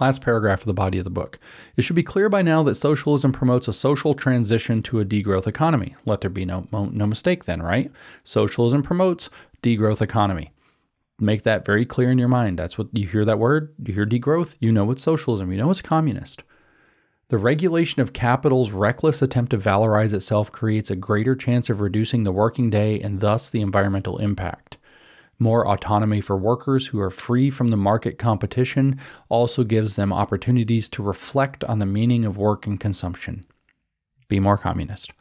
Last 0.00 0.20
paragraph 0.20 0.60
of 0.60 0.66
the 0.66 0.74
body 0.74 0.98
of 0.98 1.04
the 1.04 1.10
book. 1.10 1.38
It 1.76 1.82
should 1.82 1.96
be 1.96 2.02
clear 2.02 2.28
by 2.28 2.42
now 2.42 2.62
that 2.64 2.74
socialism 2.74 3.32
promotes 3.32 3.68
a 3.68 3.72
social 3.72 4.14
transition 4.14 4.82
to 4.84 5.00
a 5.00 5.04
degrowth 5.04 5.46
economy. 5.46 5.94
Let 6.04 6.20
there 6.20 6.30
be 6.30 6.44
no, 6.44 6.66
no 6.72 7.06
mistake 7.06 7.44
then, 7.44 7.62
right? 7.62 7.90
Socialism 8.24 8.82
promotes 8.82 9.30
degrowth 9.62 10.02
economy. 10.02 10.52
Make 11.18 11.44
that 11.44 11.64
very 11.64 11.86
clear 11.86 12.10
in 12.10 12.18
your 12.18 12.28
mind. 12.28 12.58
That's 12.58 12.76
what 12.76 12.88
you 12.92 13.06
hear 13.06 13.24
that 13.24 13.38
word, 13.38 13.72
you 13.84 13.94
hear 13.94 14.04
degrowth, 14.04 14.58
you 14.60 14.70
know 14.70 14.90
it's 14.90 15.02
socialism, 15.02 15.50
you 15.50 15.58
know 15.58 15.70
it's 15.70 15.80
communist. 15.80 16.42
The 17.28 17.38
regulation 17.38 18.02
of 18.02 18.12
capital's 18.12 18.70
reckless 18.70 19.20
attempt 19.20 19.50
to 19.50 19.58
valorize 19.58 20.12
itself 20.12 20.52
creates 20.52 20.90
a 20.90 20.96
greater 20.96 21.34
chance 21.34 21.68
of 21.70 21.80
reducing 21.80 22.22
the 22.22 22.32
working 22.32 22.70
day 22.70 23.00
and 23.00 23.20
thus 23.20 23.48
the 23.48 23.62
environmental 23.62 24.18
impact. 24.18 24.76
More 25.38 25.68
autonomy 25.68 26.20
for 26.20 26.36
workers 26.36 26.86
who 26.86 27.00
are 27.00 27.10
free 27.10 27.50
from 27.50 27.70
the 27.70 27.76
market 27.76 28.18
competition 28.18 28.98
also 29.28 29.64
gives 29.64 29.96
them 29.96 30.12
opportunities 30.12 30.88
to 30.90 31.02
reflect 31.02 31.62
on 31.64 31.78
the 31.78 31.86
meaning 31.86 32.24
of 32.24 32.38
work 32.38 32.66
and 32.66 32.80
consumption. 32.80 33.44
Be 34.28 34.40
more 34.40 34.56
communist. 34.56 35.12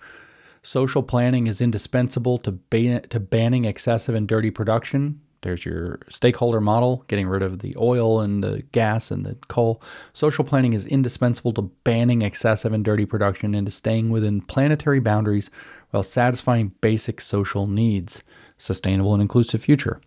Social 0.62 1.04
planning 1.04 1.48
is 1.48 1.62
indispensable 1.62 2.38
to, 2.40 2.54
ban- 2.54 3.08
to 3.10 3.20
banning 3.20 3.66
excessive 3.66 4.16
and 4.16 4.28
dirty 4.28 4.50
production. 4.50 5.20
There's 5.42 5.64
your 5.64 6.00
stakeholder 6.10 6.60
model, 6.60 7.04
getting 7.08 7.28
rid 7.28 7.44
of 7.44 7.60
the 7.60 7.76
oil 7.78 8.22
and 8.22 8.44
the 8.44 8.64
gas 8.72 9.12
and 9.12 9.24
the 9.24 9.38
coal. 9.48 9.84
Social 10.14 10.44
planning 10.44 10.74
is 10.74 10.88
indispensable 10.88 11.54
to 11.54 11.62
banning 11.62 12.24
excessive 12.24 12.74
and 12.74 12.84
dirty 12.84 13.06
production 13.06 13.54
and 13.54 13.68
to 13.68 13.72
staying 13.72 14.10
within 14.10 14.42
planetary 14.42 15.00
boundaries 15.00 15.52
while 15.92 16.02
satisfying 16.02 16.74
basic 16.82 17.22
social 17.22 17.68
needs 17.68 18.24
sustainable 18.58 19.14
and 19.14 19.22
inclusive 19.22 19.62
future. 19.62 20.02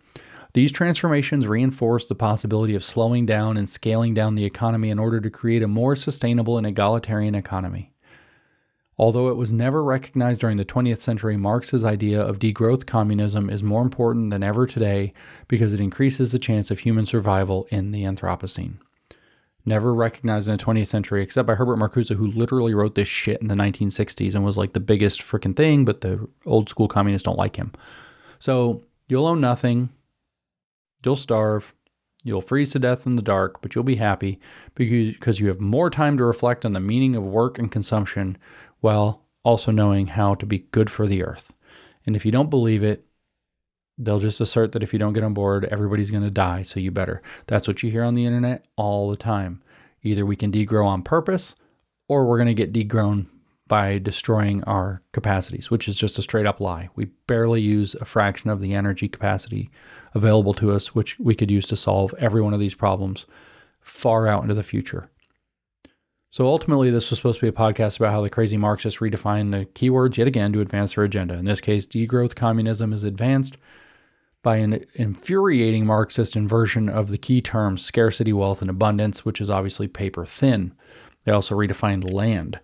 These 0.54 0.72
transformations 0.72 1.46
reinforce 1.46 2.06
the 2.06 2.14
possibility 2.14 2.74
of 2.74 2.82
slowing 2.82 3.26
down 3.26 3.56
and 3.56 3.68
scaling 3.68 4.14
down 4.14 4.34
the 4.34 4.44
economy 4.44 4.90
in 4.90 4.98
order 4.98 5.20
to 5.20 5.30
create 5.30 5.62
a 5.62 5.68
more 5.68 5.94
sustainable 5.94 6.56
and 6.56 6.66
egalitarian 6.66 7.34
economy. 7.34 7.92
Although 9.00 9.28
it 9.28 9.36
was 9.36 9.52
never 9.52 9.84
recognized 9.84 10.40
during 10.40 10.56
the 10.56 10.64
20th 10.64 11.00
century, 11.00 11.36
Marx's 11.36 11.84
idea 11.84 12.20
of 12.20 12.40
degrowth 12.40 12.84
communism 12.84 13.48
is 13.48 13.62
more 13.62 13.82
important 13.82 14.30
than 14.30 14.42
ever 14.42 14.66
today 14.66 15.12
because 15.46 15.72
it 15.72 15.80
increases 15.80 16.32
the 16.32 16.38
chance 16.38 16.70
of 16.72 16.80
human 16.80 17.06
survival 17.06 17.68
in 17.70 17.92
the 17.92 18.02
Anthropocene. 18.02 18.78
Never 19.64 19.94
recognized 19.94 20.48
in 20.48 20.56
the 20.56 20.64
20th 20.64 20.88
century, 20.88 21.22
except 21.22 21.46
by 21.46 21.54
Herbert 21.54 21.78
Marcuse, 21.78 22.16
who 22.16 22.32
literally 22.32 22.74
wrote 22.74 22.96
this 22.96 23.06
shit 23.06 23.40
in 23.40 23.48
the 23.48 23.54
1960s 23.54 24.34
and 24.34 24.44
was 24.44 24.56
like 24.56 24.72
the 24.72 24.80
biggest 24.80 25.20
freaking 25.20 25.54
thing, 25.54 25.84
but 25.84 26.00
the 26.00 26.26
old 26.46 26.68
school 26.68 26.88
communists 26.88 27.26
don't 27.26 27.38
like 27.38 27.54
him. 27.54 27.72
So 28.38 28.84
you'll 29.08 29.26
own 29.26 29.40
nothing, 29.40 29.90
you'll 31.04 31.16
starve, 31.16 31.74
you'll 32.24 32.42
freeze 32.42 32.72
to 32.72 32.78
death 32.78 33.06
in 33.06 33.16
the 33.16 33.22
dark, 33.22 33.60
but 33.62 33.74
you'll 33.74 33.84
be 33.84 33.96
happy 33.96 34.40
because 34.74 35.40
you 35.40 35.48
have 35.48 35.60
more 35.60 35.90
time 35.90 36.16
to 36.18 36.24
reflect 36.24 36.64
on 36.64 36.72
the 36.72 36.80
meaning 36.80 37.16
of 37.16 37.22
work 37.22 37.58
and 37.58 37.72
consumption 37.72 38.36
while 38.80 39.22
also 39.44 39.70
knowing 39.70 40.08
how 40.08 40.34
to 40.34 40.46
be 40.46 40.58
good 40.58 40.90
for 40.90 41.06
the 41.06 41.22
earth. 41.22 41.54
And 42.06 42.16
if 42.16 42.24
you 42.26 42.32
don't 42.32 42.50
believe 42.50 42.82
it, 42.82 43.04
they'll 43.96 44.20
just 44.20 44.40
assert 44.40 44.72
that 44.72 44.82
if 44.82 44.92
you 44.92 44.98
don't 44.98 45.12
get 45.12 45.24
on 45.24 45.34
board, 45.34 45.64
everybody's 45.66 46.10
going 46.10 46.22
to 46.22 46.30
die, 46.30 46.62
so 46.62 46.78
you 46.80 46.90
better. 46.90 47.22
That's 47.46 47.66
what 47.66 47.82
you 47.82 47.90
hear 47.90 48.04
on 48.04 48.14
the 48.14 48.24
internet 48.24 48.66
all 48.76 49.10
the 49.10 49.16
time. 49.16 49.62
Either 50.02 50.24
we 50.24 50.36
can 50.36 50.52
degrow 50.52 50.86
on 50.86 51.02
purpose 51.02 51.56
or 52.06 52.26
we're 52.26 52.38
going 52.38 52.46
to 52.46 52.54
get 52.54 52.72
degrown 52.72 53.26
by 53.68 53.98
destroying 53.98 54.64
our 54.64 55.02
capacities, 55.12 55.70
which 55.70 55.86
is 55.86 55.96
just 55.96 56.18
a 56.18 56.22
straight 56.22 56.46
up 56.46 56.60
lie. 56.60 56.88
We 56.94 57.06
barely 57.26 57.60
use 57.60 57.94
a 57.94 58.04
fraction 58.04 58.50
of 58.50 58.60
the 58.60 58.74
energy 58.74 59.08
capacity 59.08 59.70
available 60.14 60.54
to 60.54 60.72
us, 60.72 60.94
which 60.94 61.18
we 61.20 61.34
could 61.34 61.50
use 61.50 61.66
to 61.68 61.76
solve 61.76 62.14
every 62.18 62.42
one 62.42 62.54
of 62.54 62.60
these 62.60 62.74
problems 62.74 63.26
far 63.80 64.26
out 64.26 64.42
into 64.42 64.54
the 64.54 64.62
future. 64.62 65.10
So 66.30 66.46
ultimately, 66.46 66.90
this 66.90 67.08
was 67.08 67.18
supposed 67.18 67.40
to 67.40 67.46
be 67.46 67.48
a 67.48 67.52
podcast 67.52 67.98
about 67.98 68.12
how 68.12 68.20
the 68.20 68.28
crazy 68.28 68.56
Marxists 68.56 69.00
redefine 69.00 69.50
the 69.50 69.64
keywords 69.66 70.18
yet 70.18 70.26
again 70.26 70.52
to 70.52 70.60
advance 70.60 70.94
their 70.94 71.04
agenda. 71.04 71.34
In 71.34 71.46
this 71.46 71.60
case, 71.60 71.86
degrowth 71.86 72.34
communism 72.34 72.92
is 72.92 73.04
advanced 73.04 73.56
by 74.42 74.56
an 74.56 74.84
infuriating 74.94 75.86
Marxist 75.86 76.36
inversion 76.36 76.88
of 76.88 77.08
the 77.08 77.18
key 77.18 77.40
terms 77.40 77.82
scarcity, 77.82 78.32
wealth, 78.32 78.60
and 78.60 78.70
abundance, 78.70 79.24
which 79.24 79.40
is 79.40 79.50
obviously 79.50 79.88
paper 79.88 80.26
thin. 80.26 80.74
They 81.24 81.32
also 81.32 81.54
redefined 81.54 82.12
land 82.12 82.60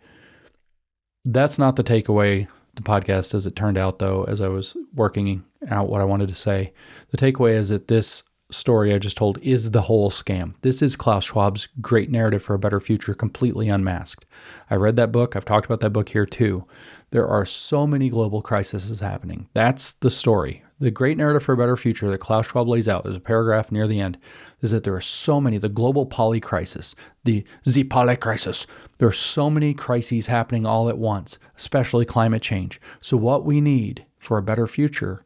that's 1.25 1.59
not 1.59 1.77
the 1.77 1.85
takeaway 1.85 2.47
the 2.75 2.83
podcast 2.83 3.35
as 3.35 3.47
it 3.47 3.55
turned 3.55 3.79
out 3.79 3.99
though 3.99 4.25
as 4.25 4.41
i 4.41 4.49
was 4.49 4.77
working 4.95 5.45
out 5.69 5.89
what 5.89 6.01
i 6.01 6.05
wanted 6.05 6.29
to 6.29 6.35
say. 6.35 6.73
The 7.11 7.17
takeaway 7.17 7.53
is 7.53 7.69
that 7.69 7.89
this 7.89 8.23
story 8.51 8.93
i 8.93 8.99
just 8.99 9.17
told 9.17 9.39
is 9.39 9.71
the 9.71 9.83
whole 9.83 10.11
scam. 10.11 10.55
This 10.63 10.83
is 10.83 10.97
klaus 10.97 11.27
schwab's 11.27 11.69
great 11.81 12.11
narrative 12.11 12.43
for 12.43 12.55
a 12.55 12.59
better 12.59 12.81
future 12.81 13.15
completely 13.15 13.69
unmasked. 13.69 14.27
I 14.71 14.77
read 14.77 14.97
that 14.97 15.13
book. 15.13 15.35
I've 15.35 15.45
talked 15.45 15.67
about 15.67 15.81
that 15.81 15.91
book 15.91 16.09
here 16.09 16.27
too. 16.27 16.67
There 17.11 17.27
are 17.27 17.45
so 17.45 17.87
many 17.87 18.09
global 18.09 18.43
crises 18.43 19.01
happening. 19.01 19.49
That's 19.55 19.93
the 19.93 20.11
story 20.11 20.64
the 20.85 20.91
great 20.91 21.17
narrative 21.17 21.43
for 21.43 21.55
a 21.55 21.57
better 21.57 21.77
future 21.77 22.11
that 22.11 22.19
Klaus 22.19 22.47
Schwab 22.47 22.69
lays 22.69 22.89
out, 22.89 23.05
there's 23.05 23.17
a 23.17 23.21
paragraph 23.21 23.73
near 23.73 23.89
the 23.89 24.01
end, 24.01 24.19
is 24.61 24.71
that 24.71 24.85
there 24.85 24.95
are 24.95 25.01
so 25.01 25.41
many, 25.41 25.57
the 25.57 25.69
global 25.69 26.05
poly 26.05 26.41
crisis, 26.41 26.95
the 27.25 27.43
Z 27.67 27.85
poly 27.85 28.17
crisis, 28.17 28.67
there 28.99 29.09
are 29.09 29.13
so 29.13 29.49
many 29.49 29.73
crises 29.75 30.27
happening 30.27 30.67
all 30.67 30.89
at 30.89 30.99
once, 30.99 31.39
especially 31.57 32.05
climate 32.05 32.43
change. 32.43 32.81
So, 33.01 33.17
what 33.17 33.45
we 33.45 33.61
need 33.61 34.05
for 34.19 34.37
a 34.37 34.43
better 34.43 34.67
future 34.67 35.25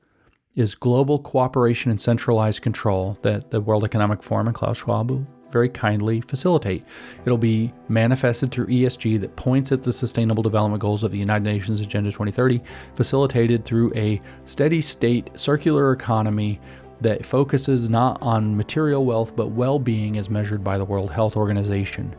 is 0.55 0.75
global 0.75 1.19
cooperation 1.19 1.91
and 1.91 2.01
centralized 2.01 2.63
control 2.63 3.19
that 3.23 3.51
the 3.51 3.61
World 3.61 3.85
Economic 3.85 4.23
Forum 4.23 4.47
and 4.47 4.57
Klaus 4.57 4.79
Schwab 4.79 5.27
very 5.51 5.69
kindly 5.69 6.21
facilitate. 6.21 6.85
It'll 7.25 7.39
be 7.39 7.73
manifested 7.89 8.51
through 8.51 8.67
ESG 8.67 9.21
that 9.21 9.37
points 9.37 9.73
at 9.73 9.83
the 9.83 9.93
Sustainable 9.93 10.43
Development 10.43 10.81
Goals 10.81 11.03
of 11.05 11.11
the 11.11 11.19
United 11.19 11.45
Nations 11.45 11.81
Agenda 11.81 12.11
2030, 12.11 12.61
facilitated 12.95 13.65
through 13.65 13.93
a 13.95 14.21
steady 14.45 14.81
state 14.81 15.31
circular 15.39 15.93
economy 15.93 16.61
that 17.01 17.25
focuses 17.25 17.89
not 17.89 18.21
on 18.21 18.57
material 18.57 19.05
wealth 19.05 19.35
but 19.37 19.49
well 19.49 19.79
being 19.79 20.17
as 20.17 20.29
measured 20.29 20.65
by 20.65 20.77
the 20.77 20.85
World 20.85 21.11
Health 21.11 21.37
Organization. 21.37 22.15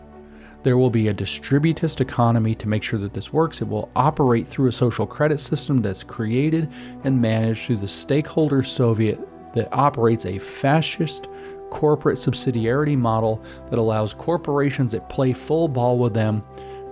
There 0.61 0.77
will 0.77 0.90
be 0.90 1.08
a 1.08 1.14
distributist 1.14 2.01
economy 2.01 2.53
to 2.56 2.67
make 2.67 2.83
sure 2.83 2.99
that 2.99 3.14
this 3.14 3.32
works. 3.32 3.61
It 3.61 3.67
will 3.67 3.90
operate 3.95 4.45
through 4.48 4.67
a 4.67 4.74
social 4.74 5.08
credit 5.08 5.40
system 5.40 5.82
that's 5.82 6.03
created 6.03 6.69
and 7.06 7.22
managed 7.22 7.66
through 7.66 7.77
the 7.77 7.88
stakeholder 7.88 8.61
Soviet 8.64 9.19
that 9.56 9.74
operates 9.74 10.25
a 10.25 10.38
fascist 10.38 11.27
corporate 11.69 12.17
subsidiarity 12.17 12.98
model 12.98 13.43
that 13.69 13.80
allows 13.80 14.14
corporations 14.14 14.91
that 14.91 15.09
play 15.09 15.33
full 15.33 15.67
ball 15.67 15.98
with 15.98 16.14
them 16.14 16.43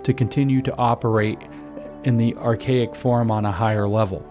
to 0.02 0.12
continue 0.12 0.62
to 0.62 0.76
operate 0.76 1.38
in 2.04 2.16
the 2.16 2.34
archaic 2.36 2.94
form 2.94 3.30
on 3.30 3.44
a 3.44 3.52
higher 3.52 3.86
level. 3.86 4.24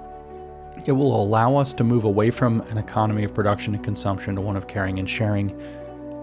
It 0.85 0.92
will 0.93 1.22
allow 1.22 1.58
us 1.58 1.74
to 1.76 1.84
move 1.84 2.03
away 2.03 2.30
from 2.32 2.61
an 2.69 2.77
economy 2.77 3.24
of 3.24 3.34
production 3.34 3.76
and 3.76 3.84
consumption 3.84 4.35
to 4.35 4.42
one 4.42 4.56
of 4.56 4.67
caring 4.67 5.00
and 5.00 5.09
sharing. 5.09 5.59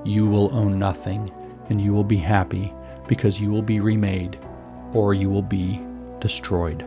You 0.05 0.27
will 0.27 0.55
own 0.55 0.78
nothing 0.78 1.33
and 1.69 1.81
you 1.81 1.93
will 1.93 2.05
be 2.05 2.17
happy 2.17 2.73
because 3.07 3.41
you 3.41 3.51
will 3.51 3.62
be 3.62 3.81
remade 3.81 4.39
or 4.93 5.12
you 5.12 5.28
will 5.28 5.43
be 5.43 5.81
destroyed. 6.20 6.85